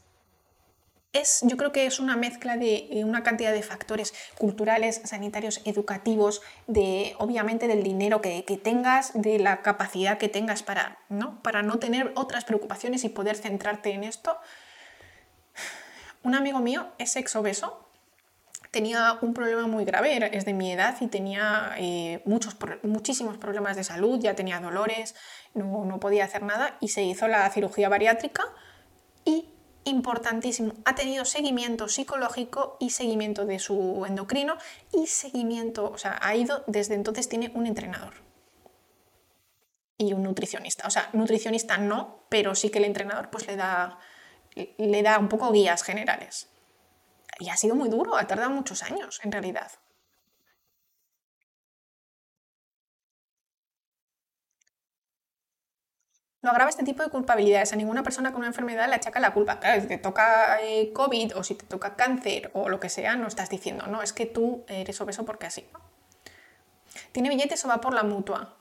es, 1.13 1.41
yo 1.43 1.57
creo 1.57 1.73
que 1.73 1.87
es 1.87 1.99
una 1.99 2.17
mezcla 2.17 2.57
de 2.57 2.89
eh, 2.91 3.05
una 3.05 3.23
cantidad 3.23 3.53
de 3.53 3.63
factores 3.63 4.15
culturales, 4.39 5.01
sanitarios, 5.05 5.61
educativos, 5.65 6.41
de 6.67 7.15
obviamente 7.19 7.67
del 7.67 7.83
dinero 7.83 8.21
que, 8.21 8.43
tengas, 8.63 9.13
de 9.15 9.39
la 9.39 9.63
capacidad 9.63 10.19
que 10.19 10.29
tengas 10.29 10.63
para 10.63 10.99
¿no? 11.09 11.43
para 11.43 11.63
no 11.63 11.79
tener 11.79 12.13
otras 12.15 12.45
preocupaciones 12.45 13.03
y 13.05 13.09
poder 13.09 13.37
centrarte 13.37 13.91
en 13.91 14.05
esto. 14.05 14.37
Un 16.23 16.35
amigo 16.35 16.61
mío 16.61 16.93
es 16.99 17.17
ex 17.17 17.35
obeso, 17.35 17.89
tenía 18.71 19.19
un 19.21 19.35
problema 19.35 19.67
muy 19.67 19.85
grave, 19.85 20.31
es 20.37 20.45
de 20.45 20.53
mi 20.53 20.71
edad 20.71 20.97
y 21.01 21.09
tenía 21.09 21.73
eh, 21.79 22.23
muchos, 22.25 22.57
muchísimos 22.83 23.37
problemas 23.37 23.75
de 23.75 23.83
salud, 23.83 24.21
ya 24.21 24.35
tenía 24.35 24.61
dolores, 24.61 25.17
no, 25.55 25.85
no 25.85 25.99
podía 25.99 26.25
hacer 26.25 26.43
nada 26.43 26.77
y 26.81 26.89
se 26.89 27.03
hizo 27.03 27.27
la 27.27 27.51
cirugía 27.51 27.89
bariátrica 27.89 28.45
y 29.25 29.49
importantísimo, 29.85 30.75
ha 30.85 30.95
tenido 30.95 31.25
seguimiento 31.25 31.89
psicológico 31.89 32.77
y 32.81 32.91
seguimiento 32.91 33.47
de 33.47 33.59
su 33.59 34.05
endocrino 34.07 34.57
y 34.93 35.07
seguimiento, 35.07 35.91
o 35.91 35.99
sea, 35.99 36.19
ha 36.21 36.35
ido, 36.35 36.65
desde 36.67 36.95
entonces 36.95 37.29
tiene 37.29 37.51
un 37.55 37.67
entrenador 37.67 38.15
y 40.01 40.13
un 40.15 40.23
nutricionista. 40.23 40.87
O 40.87 40.91
sea, 40.91 41.11
nutricionista 41.13 41.77
no, 41.77 42.25
pero 42.29 42.55
sí 42.55 42.71
que 42.71 42.79
el 42.79 42.85
entrenador 42.85 43.31
pues 43.31 43.47
le 43.47 43.57
da, 43.57 43.99
le 44.55 45.03
da 45.03 45.19
un 45.19 45.29
poco 45.29 45.53
guías 45.53 45.83
generales. 45.83 46.49
Y 47.39 47.51
ha 47.51 47.57
sido 47.57 47.75
muy 47.75 47.89
duro, 47.89 48.17
ha 48.17 48.27
tardado 48.27 48.51
muchos 48.51 48.83
años 48.83 49.21
en 49.23 49.33
realidad. 49.33 49.71
No 56.43 56.51
agrava 56.51 56.71
este 56.71 56.85
tipo 56.85 57.03
de 57.03 57.11
culpabilidades. 57.11 57.73
A 57.73 57.77
ninguna 57.77 58.03
persona 58.03 58.31
con 58.33 58.39
una 58.41 58.49
enfermedad 58.49 58.89
le 58.89 58.95
achaca 58.95 59.21
la 59.21 59.33
culpa. 59.33 59.61
Claro, 59.61 59.81
si 59.81 59.89
te 59.89 59.99
toca 59.99 60.61
eh, 60.63 60.93
COVID 60.93 61.37
o 61.37 61.45
si 61.45 61.55
te 61.55 61.67
toca 61.67 61.97
cáncer 61.97 62.51
o 62.55 62.69
lo 62.69 62.81
que 62.81 62.89
sea, 62.89 63.17
no 63.17 63.27
estás 63.27 63.51
diciendo, 63.51 63.87
no, 63.87 64.03
es 64.03 64.13
que 64.13 64.27
tú 64.27 64.65
eres 64.69 65.01
obeso 65.01 65.25
porque 65.25 65.47
así. 65.47 65.69
¿Tiene 67.13 67.29
billetes 67.29 67.65
o 67.65 67.69
va 67.69 67.81
por 67.81 67.95
la 67.95 68.03
mutua? 68.03 68.57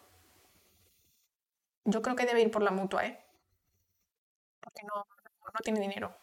Yo 1.85 2.01
creo 2.01 2.15
que 2.15 2.25
debe 2.25 2.41
ir 2.41 2.51
por 2.51 2.61
la 2.61 2.71
mutua, 2.71 3.05
¿eh? 3.05 3.19
Porque 4.59 4.83
no, 4.83 5.05
no 5.45 5.59
tiene 5.63 5.79
dinero. 5.79 6.15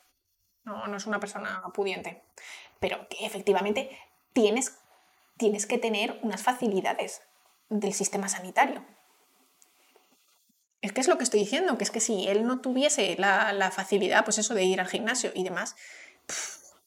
No, 0.64 0.86
no 0.86 0.96
es 0.96 1.06
una 1.06 1.20
persona 1.20 1.62
pudiente. 1.72 2.22
Pero 2.80 3.08
que 3.08 3.24
efectivamente 3.24 3.98
tienes, 4.32 4.78
tienes 5.36 5.66
que 5.66 5.78
tener 5.78 6.18
unas 6.22 6.42
facilidades 6.42 7.22
del 7.68 7.94
sistema 7.94 8.28
sanitario. 8.28 8.84
Es 10.82 10.92
que 10.92 11.00
es 11.00 11.08
lo 11.08 11.18
que 11.18 11.24
estoy 11.24 11.40
diciendo, 11.40 11.78
que 11.78 11.84
es 11.84 11.90
que 11.90 12.00
si 12.00 12.28
él 12.28 12.46
no 12.46 12.60
tuviese 12.60 13.16
la, 13.18 13.70
facilidad, 13.70 14.24
pues 14.24 14.38
eso 14.38 14.54
de 14.54 14.64
ir 14.64 14.80
al 14.80 14.88
gimnasio 14.88 15.32
y 15.34 15.42
demás, 15.42 15.74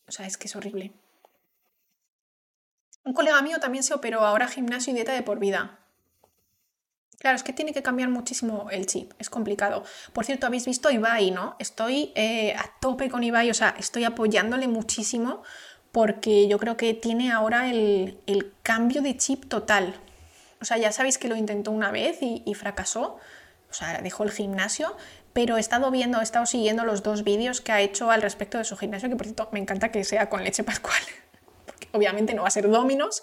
o 0.07 0.11
sea, 0.11 0.25
es 0.25 0.37
que 0.37 0.47
es 0.47 0.55
horrible. 0.55 0.93
Un 3.03 3.13
colega 3.13 3.41
mío 3.41 3.59
también 3.59 3.83
se 3.83 3.93
operó 3.93 4.21
ahora 4.21 4.47
gimnasio 4.47 4.91
y 4.91 4.95
dieta 4.95 5.13
de 5.13 5.23
por 5.23 5.39
vida. 5.39 5.79
Claro, 7.17 7.35
es 7.35 7.43
que 7.43 7.51
tiene 7.51 7.73
que 7.73 7.83
cambiar 7.83 8.09
muchísimo 8.09 8.69
el 8.71 8.85
chip, 8.85 9.11
es 9.19 9.29
complicado. 9.29 9.83
Por 10.13 10.25
cierto, 10.25 10.47
habéis 10.47 10.65
visto 10.65 10.89
Ibai, 10.89 11.31
¿no? 11.31 11.55
Estoy 11.59 12.13
eh, 12.15 12.53
a 12.55 12.71
tope 12.79 13.09
con 13.09 13.23
Ibai, 13.23 13.49
o 13.49 13.53
sea, 13.53 13.75
estoy 13.77 14.05
apoyándole 14.05 14.67
muchísimo 14.69 15.43
porque 15.91 16.47
yo 16.47 16.59
creo 16.59 16.77
que 16.77 16.93
tiene 16.93 17.31
ahora 17.31 17.69
el, 17.69 18.53
cambio 18.63 19.01
de 19.01 19.17
chip 19.17 19.45
total. 19.49 19.95
O 20.61 20.65
sea, 20.65 20.77
ya 20.77 20.91
sabéis 20.91 21.17
que 21.17 21.27
lo 21.27 21.35
intentó 21.35 21.71
una 21.71 21.91
vez 21.91 22.19
y 22.21 22.53
fracasó 22.53 23.19
o 23.69 23.73
sea, 23.73 24.01
dejó 24.01 24.23
el 24.23 24.31
gimnasio, 24.31 24.95
pero 25.33 25.57
he 25.57 25.59
estado 25.59 25.91
viendo, 25.91 26.19
he 26.19 26.23
estado 26.23 26.45
siguiendo 26.45 26.85
los 26.85 27.03
dos 27.03 27.23
vídeos 27.23 27.61
que 27.61 27.71
ha 27.71 27.81
hecho 27.81 28.11
al 28.11 28.21
respecto 28.21 28.57
de 28.57 28.63
su 28.63 28.75
gimnasio, 28.77 29.09
que 29.09 29.15
por 29.15 29.25
cierto 29.25 29.49
me 29.51 29.59
encanta 29.59 29.91
que 29.91 30.03
sea 30.03 30.29
con 30.29 30.43
leche 30.43 30.63
pascual, 30.63 31.01
porque 31.65 31.87
obviamente 31.91 32.33
no 32.33 32.41
va 32.43 32.47
a 32.47 32.51
ser 32.51 32.69
dominos. 32.69 33.21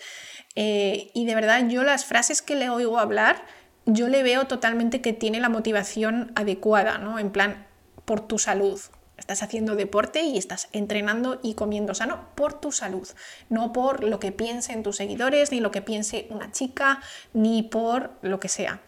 Eh, 0.54 1.10
y 1.12 1.26
de 1.26 1.34
verdad 1.34 1.68
yo 1.68 1.82
las 1.82 2.04
frases 2.04 2.42
que 2.42 2.54
le 2.54 2.70
oigo 2.70 2.98
hablar, 2.98 3.44
yo 3.84 4.08
le 4.08 4.22
veo 4.22 4.46
totalmente 4.46 5.00
que 5.00 5.12
tiene 5.12 5.40
la 5.40 5.48
motivación 5.48 6.32
adecuada, 6.34 6.98
¿no? 6.98 7.18
En 7.18 7.30
plan, 7.30 7.66
por 8.04 8.26
tu 8.26 8.38
salud. 8.38 8.80
Estás 9.18 9.42
haciendo 9.42 9.76
deporte 9.76 10.22
y 10.22 10.36
estás 10.36 10.68
entrenando 10.72 11.40
y 11.42 11.54
comiendo 11.54 11.94
sano 11.94 12.28
por 12.34 12.60
tu 12.60 12.70
salud, 12.70 13.08
no 13.48 13.72
por 13.72 14.04
lo 14.04 14.20
que 14.20 14.30
piensen 14.30 14.82
tus 14.82 14.96
seguidores, 14.96 15.52
ni 15.52 15.60
lo 15.60 15.70
que 15.70 15.80
piense 15.82 16.26
una 16.30 16.52
chica, 16.52 17.00
ni 17.32 17.62
por 17.62 18.12
lo 18.20 18.40
que 18.40 18.48
sea. 18.48 18.80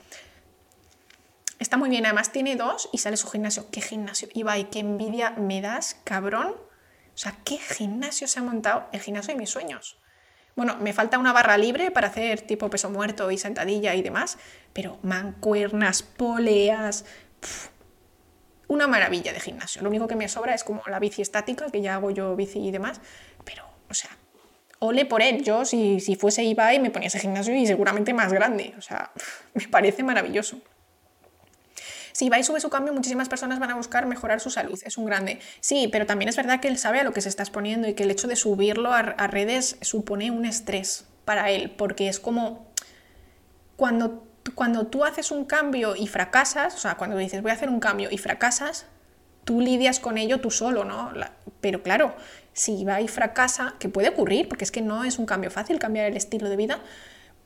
Está 1.59 1.77
muy 1.77 1.91
bien, 1.91 2.07
además 2.07 2.31
tiene 2.31 2.57
dos 2.57 2.89
y 2.93 2.99
sale 2.99 3.17
su 3.17 3.29
gimnasio. 3.29 3.67
¿Qué 3.71 3.81
gimnasio? 3.81 4.29
Ibai, 4.33 4.71
qué 4.71 4.79
envidia 4.79 5.31
me 5.31 5.61
das, 5.61 5.97
cabrón. 6.05 6.55
O 6.55 7.21
sea, 7.21 7.35
¿qué 7.45 7.59
gimnasio 7.59 8.29
se 8.29 8.39
ha 8.39 8.43
montado? 8.43 8.89
El 8.93 9.01
gimnasio 9.01 9.35
de 9.35 9.41
mis 9.41 9.51
sueños. 9.51 9.99
Bueno, 10.55 10.77
me 10.81 10.93
falta 10.93 11.19
una 11.19 11.33
barra 11.33 11.57
libre 11.59 11.91
para 11.91 12.09
hacer 12.09 12.41
tipo 12.43 12.69
peso 12.71 12.91
muerto 12.91 13.31
y 13.31 13.39
sentadilla 13.39 13.95
y 13.95 14.03
demás, 14.03 14.39
pero 14.73 14.99
mancuernas, 15.03 16.03
poleas, 16.03 17.05
una 18.69 18.87
maravilla 18.87 19.33
de 19.33 19.41
gimnasio. 19.41 19.83
Lo 19.83 19.89
único 19.89 20.07
que 20.07 20.17
me 20.17 20.29
sobra 20.29 20.55
es 20.55 20.65
como 20.65 20.83
la 20.87 20.99
bici 20.99 21.23
estática, 21.23 21.71
que 21.71 21.81
ya 21.81 21.95
hago 21.95 22.11
yo 22.11 22.37
bici 22.37 22.59
y 22.59 22.71
demás, 22.71 23.01
pero, 23.45 23.65
o 23.89 23.95
sea, 23.95 24.11
ole 24.79 25.07
por 25.07 25.23
él. 25.23 25.43
Yo, 25.43 25.65
si, 25.65 26.01
si 26.01 26.17
fuese 26.17 26.45
Ibai, 26.45 26.79
me 26.79 26.91
ponía 26.91 27.09
ese 27.09 27.19
gimnasio 27.19 27.55
y 27.55 27.67
seguramente 27.67 28.13
más 28.15 28.33
grande. 28.33 28.75
O 28.79 28.83
sea, 28.83 29.13
me 29.55 29.67
parece 29.69 30.03
maravilloso. 30.03 30.61
Si 32.13 32.29
va 32.29 32.39
y 32.39 32.45
sube 32.45 32.61
su 32.61 32.71
cambio, 32.71 32.93
muchísimas 32.93 33.29
personas 33.29 33.59
van 33.59 33.71
a 33.71 33.75
buscar 33.75 34.07
mejorar 34.07 34.41
su 34.41 34.51
salud. 34.51 34.79
Es 34.85 34.99
un 34.99 35.07
grande. 35.07 35.41
Sí, 35.61 35.89
pero 35.91 36.07
también 36.07 36.29
es 36.29 36.37
verdad 36.37 36.61
que 36.61 36.69
él 36.69 36.79
sabe 36.79 37.01
a 37.01 37.05
lo 37.05 37.13
que 37.13 37.21
se 37.21 37.29
está 37.29 37.43
exponiendo 37.43 37.89
y 37.89 37.95
que 37.95 38.05
el 38.05 38.11
hecho 38.11 38.29
de 38.29 38.37
subirlo 38.37 38.93
a, 38.93 39.03
redes 39.29 39.77
supone 39.83 40.31
un 40.31 40.45
estrés 40.45 41.07
para 41.25 41.51
él, 41.51 41.71
porque 41.71 42.09
es 42.09 42.19
como 42.19 42.67
cuando, 43.77 44.27
cuando 44.55 44.87
tú 44.87 45.05
haces 45.05 45.31
un 45.31 45.45
cambio 45.45 45.95
y 45.95 46.07
fracasas, 46.07 46.75
o 46.75 46.79
sea, 46.79 46.97
cuando 46.97 47.17
dices 47.17 47.43
voy 47.43 47.51
a 47.51 47.55
hacer 47.55 47.69
un 47.69 47.81
cambio 47.81 48.09
y 48.11 48.17
fracasas, 48.17 48.87
tú 49.45 49.61
lidias 49.61 50.01
con 50.01 50.19
ello 50.19 50.41
tú 50.41 50.51
solo, 50.51 50.85
¿no? 50.85 51.13
pero 51.61 51.83
claro, 51.83 52.15
si 52.53 52.85
va 52.85 53.01
y 53.01 53.09
fracasa, 53.09 53.75
que 53.79 53.89
puede 53.89 54.09
ocurrir, 54.09 54.49
porque 54.49 54.65
es 54.65 54.71
que 54.71 54.83
no 54.83 55.05
es 55.05 55.19
un 55.19 55.27
cambio 55.27 55.51
fácil 55.51 55.79
cambiar 55.79 56.07
el 56.07 56.17
estilo 56.17 56.49
de 56.49 56.57
vida, 56.57 56.81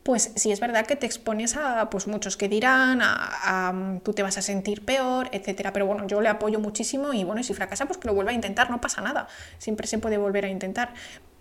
pues 0.02 0.32
sí 0.34 0.50
es 0.50 0.58
verdad 0.58 0.86
que 0.86 0.96
te 0.96 1.06
expones 1.06 1.56
a 1.56 1.88
pues, 1.90 2.06
muchos 2.06 2.36
que 2.36 2.48
dirán, 2.48 3.00
a, 3.02 4.00
tú 4.02 4.12
te 4.12 4.22
vas 4.22 4.36
a 4.36 4.42
sentir 4.42 4.84
peor, 4.84 5.28
etcétera. 5.32 5.72
Pero 5.72 5.86
bueno, 5.86 6.06
yo 6.06 6.20
le 6.20 6.28
apoyo 6.28 6.58
muchísimo 6.58 7.12
y 7.12 7.24
bueno, 7.24 7.42
si 7.42 7.54
fracasa, 7.54 7.86
pues 7.86 7.98
que 7.98 8.08
lo 8.08 8.14
vuelva 8.14 8.32
a 8.32 8.34
intentar, 8.34 8.70
no 8.70 8.80
pasa 8.80 9.00
nada. 9.00 9.28
Siempre 9.58 9.86
se 9.86 9.98
puede 9.98 10.18
volver 10.18 10.44
a 10.44 10.48
intentar. 10.48 10.92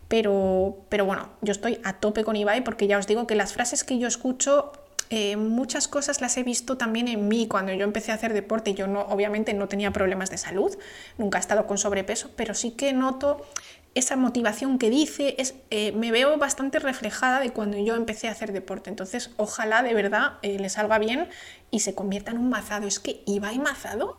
Pero, 0.07 0.77
pero 0.89 1.05
bueno, 1.05 1.29
yo 1.41 1.53
estoy 1.53 1.79
a 1.83 1.93
tope 1.93 2.23
con 2.23 2.35
Ibai 2.35 2.63
porque 2.63 2.85
ya 2.85 2.97
os 2.97 3.07
digo 3.07 3.25
que 3.27 3.35
las 3.35 3.53
frases 3.53 3.83
que 3.83 3.97
yo 3.97 4.07
escucho 4.07 4.73
eh, 5.09 5.35
muchas 5.35 5.89
cosas 5.89 6.21
las 6.21 6.37
he 6.37 6.43
visto 6.43 6.77
también 6.77 7.09
en 7.09 7.27
mí 7.27 7.45
cuando 7.45 7.73
yo 7.73 7.83
empecé 7.83 8.13
a 8.13 8.15
hacer 8.15 8.31
deporte. 8.31 8.73
Yo 8.73 8.87
no, 8.87 9.01
obviamente 9.01 9.53
no 9.53 9.67
tenía 9.67 9.91
problemas 9.91 10.29
de 10.29 10.37
salud, 10.37 10.77
nunca 11.17 11.37
he 11.37 11.41
estado 11.41 11.67
con 11.67 11.77
sobrepeso, 11.77 12.29
pero 12.37 12.53
sí 12.53 12.71
que 12.71 12.93
noto 12.93 13.45
esa 13.93 14.15
motivación 14.15 14.79
que 14.79 14.89
dice, 14.89 15.35
es, 15.37 15.55
eh, 15.69 15.91
me 15.91 16.11
veo 16.11 16.37
bastante 16.37 16.79
reflejada 16.79 17.39
de 17.39 17.51
cuando 17.51 17.77
yo 17.77 17.95
empecé 17.95 18.27
a 18.27 18.31
hacer 18.31 18.53
deporte. 18.53 18.89
Entonces, 18.89 19.31
ojalá 19.37 19.83
de 19.83 19.93
verdad 19.93 20.37
eh, 20.41 20.59
le 20.59 20.69
salga 20.69 20.97
bien 20.97 21.29
y 21.71 21.81
se 21.81 21.93
convierta 21.93 22.31
en 22.31 22.37
un 22.37 22.49
mazado. 22.49 22.87
Es 22.87 22.99
que 22.99 23.21
Ibai 23.25 23.59
mazado, 23.59 24.17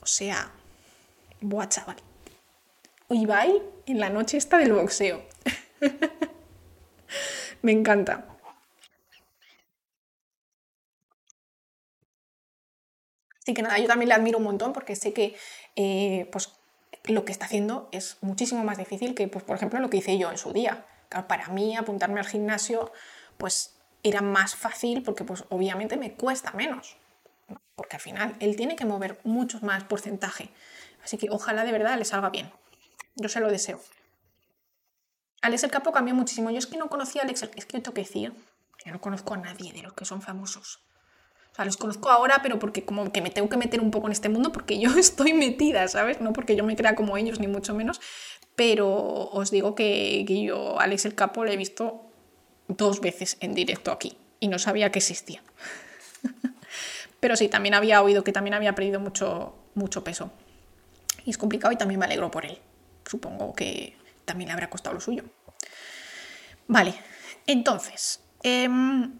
o 0.00 0.06
sea, 0.06 0.52
buah, 1.40 1.68
chaval. 1.68 1.96
Ibai 3.08 3.62
en 3.86 4.00
la 4.00 4.10
noche 4.10 4.36
está 4.36 4.58
del 4.58 4.72
boxeo. 4.72 5.22
me 7.62 7.72
encanta. 7.72 8.26
Así 13.42 13.54
que 13.54 13.62
nada, 13.62 13.78
yo 13.78 13.86
también 13.86 14.08
le 14.08 14.14
admiro 14.14 14.38
un 14.38 14.44
montón 14.44 14.72
porque 14.72 14.96
sé 14.96 15.12
que 15.12 15.36
eh, 15.76 16.28
pues, 16.30 16.59
lo 17.04 17.24
que 17.24 17.32
está 17.32 17.46
haciendo 17.46 17.88
es 17.92 18.18
muchísimo 18.20 18.64
más 18.64 18.78
difícil 18.78 19.14
que, 19.14 19.28
pues, 19.28 19.44
por 19.44 19.56
ejemplo, 19.56 19.80
lo 19.80 19.90
que 19.90 19.98
hice 19.98 20.18
yo 20.18 20.30
en 20.30 20.38
su 20.38 20.52
día. 20.52 20.86
para 21.26 21.48
mí 21.48 21.76
apuntarme 21.76 22.20
al 22.20 22.26
gimnasio 22.26 22.92
pues 23.36 23.74
era 24.02 24.20
más 24.20 24.54
fácil 24.54 25.02
porque 25.02 25.24
pues 25.24 25.44
obviamente 25.48 25.96
me 25.96 26.12
cuesta 26.14 26.52
menos. 26.52 26.96
Porque 27.74 27.96
al 27.96 28.02
final 28.02 28.36
él 28.38 28.54
tiene 28.54 28.76
que 28.76 28.84
mover 28.84 29.18
mucho 29.24 29.58
más 29.62 29.82
porcentaje. 29.84 30.50
Así 31.02 31.16
que 31.18 31.28
ojalá 31.30 31.64
de 31.64 31.72
verdad 31.72 31.98
le 31.98 32.04
salga 32.04 32.30
bien. 32.30 32.52
Yo 33.16 33.28
se 33.28 33.40
lo 33.40 33.50
deseo. 33.50 33.80
Alex 35.42 35.64
el 35.64 35.70
Capo 35.70 35.90
cambió 35.90 36.14
muchísimo. 36.14 36.50
Yo 36.50 36.58
es 36.58 36.66
que 36.66 36.76
no 36.76 36.88
conocía 36.88 37.22
a 37.22 37.24
Alex 37.24 37.42
el... 37.42 37.50
Es 37.56 37.64
que 37.64 37.78
yo 37.78 37.82
tengo 37.82 37.94
que 37.94 38.02
decir, 38.02 38.34
yo 38.84 38.92
no 38.92 39.00
conozco 39.00 39.34
a 39.34 39.38
nadie 39.38 39.72
de 39.72 39.82
los 39.82 39.94
que 39.94 40.04
son 40.04 40.20
famosos. 40.20 40.80
O 41.52 41.54
sea, 41.54 41.64
los 41.64 41.76
conozco 41.76 42.10
ahora, 42.10 42.40
pero 42.42 42.58
porque 42.58 42.84
como 42.84 43.12
que 43.12 43.22
me 43.22 43.30
tengo 43.30 43.48
que 43.48 43.56
meter 43.56 43.80
un 43.80 43.90
poco 43.90 44.06
en 44.06 44.12
este 44.12 44.28
mundo 44.28 44.52
porque 44.52 44.78
yo 44.78 44.90
estoy 44.98 45.32
metida, 45.32 45.86
¿sabes? 45.88 46.20
No 46.20 46.32
porque 46.32 46.56
yo 46.56 46.64
me 46.64 46.76
crea 46.76 46.94
como 46.94 47.16
ellos, 47.16 47.40
ni 47.40 47.46
mucho 47.46 47.74
menos. 47.74 48.00
Pero 48.56 48.88
os 49.30 49.50
digo 49.50 49.74
que, 49.74 50.24
que 50.26 50.42
yo, 50.42 50.78
Alex 50.80 51.04
el 51.06 51.14
Capo, 51.14 51.44
le 51.44 51.54
he 51.54 51.56
visto 51.56 52.10
dos 52.68 53.00
veces 53.00 53.36
en 53.40 53.54
directo 53.54 53.90
aquí 53.90 54.16
y 54.38 54.48
no 54.48 54.58
sabía 54.58 54.90
que 54.90 54.98
existía. 54.98 55.42
Pero 57.20 57.36
sí, 57.36 57.48
también 57.48 57.74
había 57.74 58.02
oído 58.02 58.24
que 58.24 58.32
también 58.32 58.54
había 58.54 58.74
perdido 58.74 59.00
mucho, 59.00 59.54
mucho 59.74 60.02
peso. 60.02 60.32
Y 61.24 61.30
es 61.30 61.38
complicado 61.38 61.72
y 61.72 61.76
también 61.76 62.00
me 62.00 62.06
alegro 62.06 62.30
por 62.30 62.46
él. 62.46 62.58
Supongo 63.04 63.52
que 63.54 63.96
también 64.24 64.48
le 64.48 64.54
habrá 64.54 64.70
costado 64.70 64.94
lo 64.94 65.00
suyo. 65.00 65.24
Vale, 66.66 66.94
entonces, 67.46 68.20
em, 68.42 69.18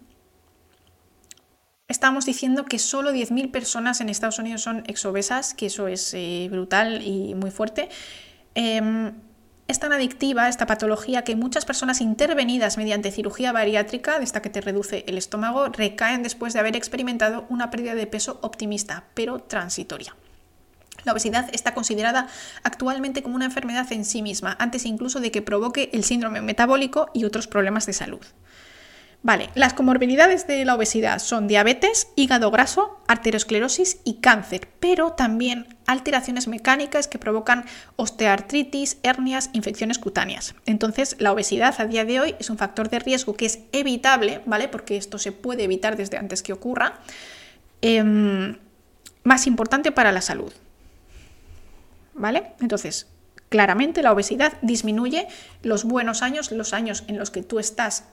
estamos 1.91 2.25
diciendo 2.25 2.65
que 2.65 2.79
solo 2.79 3.11
10.000 3.11 3.51
personas 3.51 4.01
en 4.01 4.09
Estados 4.09 4.39
Unidos 4.39 4.61
son 4.61 4.83
exobesas, 4.87 5.53
que 5.53 5.67
eso 5.67 5.87
es 5.87 6.13
eh, 6.13 6.47
brutal 6.49 7.01
y 7.05 7.35
muy 7.35 7.51
fuerte. 7.51 7.89
Em, 8.55 9.13
es 9.67 9.79
tan 9.79 9.93
adictiva 9.93 10.49
esta 10.49 10.65
patología 10.65 11.23
que 11.23 11.35
muchas 11.35 11.65
personas 11.65 12.01
intervenidas 12.01 12.77
mediante 12.77 13.11
cirugía 13.11 13.51
bariátrica, 13.51 14.17
de 14.17 14.23
esta 14.23 14.41
que 14.41 14.49
te 14.49 14.61
reduce 14.61 15.05
el 15.07 15.17
estómago, 15.17 15.67
recaen 15.67 16.23
después 16.23 16.53
de 16.53 16.59
haber 16.59 16.75
experimentado 16.75 17.45
una 17.49 17.69
pérdida 17.69 17.95
de 17.95 18.07
peso 18.07 18.39
optimista, 18.41 19.05
pero 19.13 19.39
transitoria. 19.39 20.15
La 21.03 21.13
obesidad 21.13 21.49
está 21.53 21.73
considerada 21.73 22.27
actualmente 22.63 23.23
como 23.23 23.35
una 23.35 23.45
enfermedad 23.45 23.91
en 23.91 24.05
sí 24.05 24.21
misma, 24.21 24.55
antes 24.59 24.85
incluso 24.85 25.19
de 25.19 25.31
que 25.31 25.41
provoque 25.41 25.89
el 25.93 26.03
síndrome 26.03 26.41
metabólico 26.41 27.09
y 27.13 27.25
otros 27.25 27.47
problemas 27.47 27.85
de 27.85 27.93
salud. 27.93 28.21
Vale, 29.23 29.51
las 29.53 29.73
comorbilidades 29.73 30.47
de 30.47 30.65
la 30.65 30.73
obesidad 30.73 31.19
son 31.19 31.47
diabetes, 31.47 32.07
hígado 32.15 32.49
graso, 32.49 32.99
arteriosclerosis 33.07 33.99
y 34.03 34.15
cáncer, 34.15 34.67
pero 34.79 35.11
también 35.11 35.77
alteraciones 35.85 36.47
mecánicas 36.47 37.07
que 37.07 37.19
provocan 37.19 37.65
osteoartritis, 37.97 38.97
hernias, 39.03 39.51
infecciones 39.53 39.99
cutáneas. 39.99 40.55
Entonces, 40.65 41.17
la 41.19 41.31
obesidad 41.31 41.75
a 41.79 41.85
día 41.85 42.03
de 42.03 42.19
hoy 42.19 42.35
es 42.39 42.49
un 42.49 42.57
factor 42.57 42.89
de 42.89 42.97
riesgo 42.97 43.35
que 43.35 43.45
es 43.45 43.59
evitable, 43.73 44.41
¿vale? 44.47 44.67
Porque 44.67 44.97
esto 44.97 45.19
se 45.19 45.31
puede 45.31 45.65
evitar 45.65 45.97
desde 45.97 46.17
antes 46.17 46.41
que 46.41 46.53
ocurra. 46.53 46.99
Em, 47.83 48.57
más 49.23 49.45
importante 49.45 49.91
para 49.91 50.11
la 50.11 50.21
salud. 50.21 50.51
¿Vale? 52.15 52.53
Entonces, 52.59 53.07
claramente 53.49 54.01
la 54.01 54.11
obesidad 54.11 54.53
disminuye 54.63 55.27
los 55.61 55.83
buenos 55.83 56.23
años, 56.23 56.51
los 56.51 56.73
años 56.73 57.03
en 57.07 57.19
los 57.19 57.29
que 57.29 57.43
tú 57.43 57.59
estás 57.59 58.05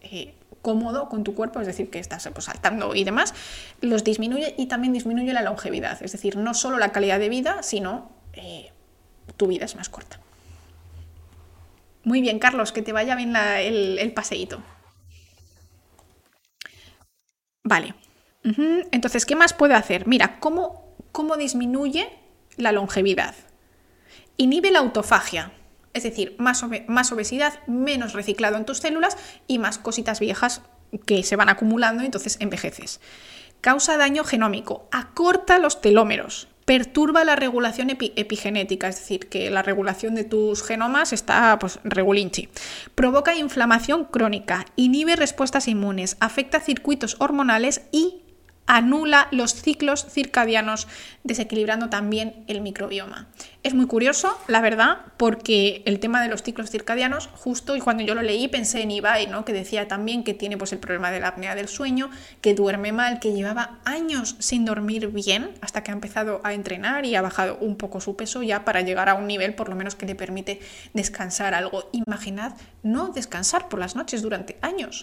eh, 0.00 0.34
cómodo 0.66 1.08
con 1.08 1.22
tu 1.22 1.36
cuerpo, 1.36 1.60
es 1.60 1.68
decir, 1.68 1.90
que 1.90 2.00
estás 2.00 2.28
pues, 2.34 2.46
saltando 2.46 2.96
y 2.96 3.04
demás, 3.04 3.34
los 3.82 4.02
disminuye 4.02 4.56
y 4.58 4.66
también 4.66 4.92
disminuye 4.92 5.32
la 5.32 5.42
longevidad, 5.42 6.02
es 6.02 6.10
decir, 6.10 6.36
no 6.36 6.54
solo 6.54 6.76
la 6.76 6.90
calidad 6.90 7.20
de 7.20 7.28
vida, 7.28 7.62
sino 7.62 8.10
eh, 8.32 8.72
tu 9.36 9.46
vida 9.46 9.64
es 9.64 9.76
más 9.76 9.88
corta. 9.88 10.18
Muy 12.02 12.20
bien, 12.20 12.40
Carlos, 12.40 12.72
que 12.72 12.82
te 12.82 12.92
vaya 12.92 13.14
bien 13.14 13.36
el, 13.36 14.12
paseíto. 14.12 14.60
Vale. 17.62 17.94
Entonces, 18.42 19.24
¿qué 19.24 19.36
más 19.36 19.52
puede 19.52 19.74
hacer? 19.74 20.08
Mira, 20.08 20.40
¿cómo, 20.40 20.96
cómo 21.12 21.36
disminuye 21.36 22.08
la 22.56 22.72
longevidad? 22.72 23.36
Inhibe 24.36 24.72
la 24.72 24.80
autofagia. 24.80 25.52
Es 25.96 26.02
decir, 26.02 26.36
más, 26.38 26.62
obesidad, 26.62 27.54
menos 27.66 28.12
reciclado 28.12 28.58
en 28.58 28.66
tus 28.66 28.78
células 28.78 29.16
y 29.46 29.58
más 29.58 29.78
cositas 29.78 30.20
viejas 30.20 30.60
que 31.06 31.22
se 31.22 31.36
van 31.36 31.48
acumulando 31.48 32.02
y 32.02 32.06
entonces 32.06 32.36
envejeces. 32.38 33.00
Causa 33.62 33.96
daño 33.96 34.22
genómico, 34.22 34.86
acorta 34.92 35.58
los 35.58 35.80
telómeros, 35.80 36.48
perturba 36.66 37.24
la 37.24 37.34
regulación 37.34 37.88
epigenética, 37.88 38.88
es 38.88 38.96
decir, 38.96 39.30
que 39.30 39.50
la 39.50 39.62
regulación 39.62 40.14
de 40.14 40.24
tus 40.24 40.62
genomas 40.62 41.14
está 41.14 41.58
pues, 41.58 41.80
regulinchi. 41.82 42.50
Provoca 42.94 43.34
inflamación 43.34 44.04
crónica, 44.04 44.66
inhibe 44.76 45.16
respuestas 45.16 45.66
inmunes, 45.66 46.18
afecta 46.20 46.60
circuitos 46.60 47.16
hormonales 47.20 47.80
y 47.90 48.25
anula 48.66 49.28
los 49.30 49.54
ciclos 49.54 50.06
circadianos, 50.08 50.88
desequilibrando 51.24 51.88
también 51.88 52.44
el 52.46 52.60
microbioma. 52.60 53.28
Es 53.62 53.74
muy 53.74 53.86
curioso, 53.86 54.38
la 54.46 54.60
verdad, 54.60 54.98
porque 55.16 55.82
el 55.86 55.98
tema 55.98 56.22
de 56.22 56.28
los 56.28 56.42
ciclos 56.42 56.70
circadianos, 56.70 57.28
justo 57.34 57.74
y 57.74 57.80
cuando 57.80 58.04
yo 58.04 58.14
lo 58.14 58.22
leí 58.22 58.46
pensé 58.46 58.82
en 58.82 58.92
Ibai, 58.92 59.26
¿no? 59.26 59.44
que 59.44 59.52
decía 59.52 59.88
también 59.88 60.22
que 60.22 60.34
tiene 60.34 60.56
pues, 60.56 60.72
el 60.72 60.78
problema 60.78 61.10
de 61.10 61.18
la 61.18 61.28
apnea 61.28 61.54
del 61.56 61.68
sueño, 61.68 62.10
que 62.40 62.54
duerme 62.54 62.92
mal, 62.92 63.18
que 63.18 63.32
llevaba 63.32 63.78
años 63.84 64.36
sin 64.38 64.64
dormir 64.64 65.08
bien 65.08 65.50
hasta 65.60 65.82
que 65.82 65.90
ha 65.90 65.94
empezado 65.94 66.40
a 66.44 66.54
entrenar 66.54 67.04
y 67.06 67.16
ha 67.16 67.22
bajado 67.22 67.58
un 67.60 67.76
poco 67.76 68.00
su 68.00 68.14
peso 68.14 68.42
ya 68.42 68.64
para 68.64 68.82
llegar 68.82 69.08
a 69.08 69.14
un 69.14 69.26
nivel 69.26 69.54
por 69.54 69.68
lo 69.68 69.74
menos 69.74 69.96
que 69.96 70.06
le 70.06 70.14
permite 70.14 70.60
descansar 70.94 71.54
algo. 71.54 71.88
Imaginad 71.92 72.54
no 72.82 73.08
descansar 73.08 73.68
por 73.68 73.80
las 73.80 73.96
noches 73.96 74.22
durante 74.22 74.58
años. 74.62 74.94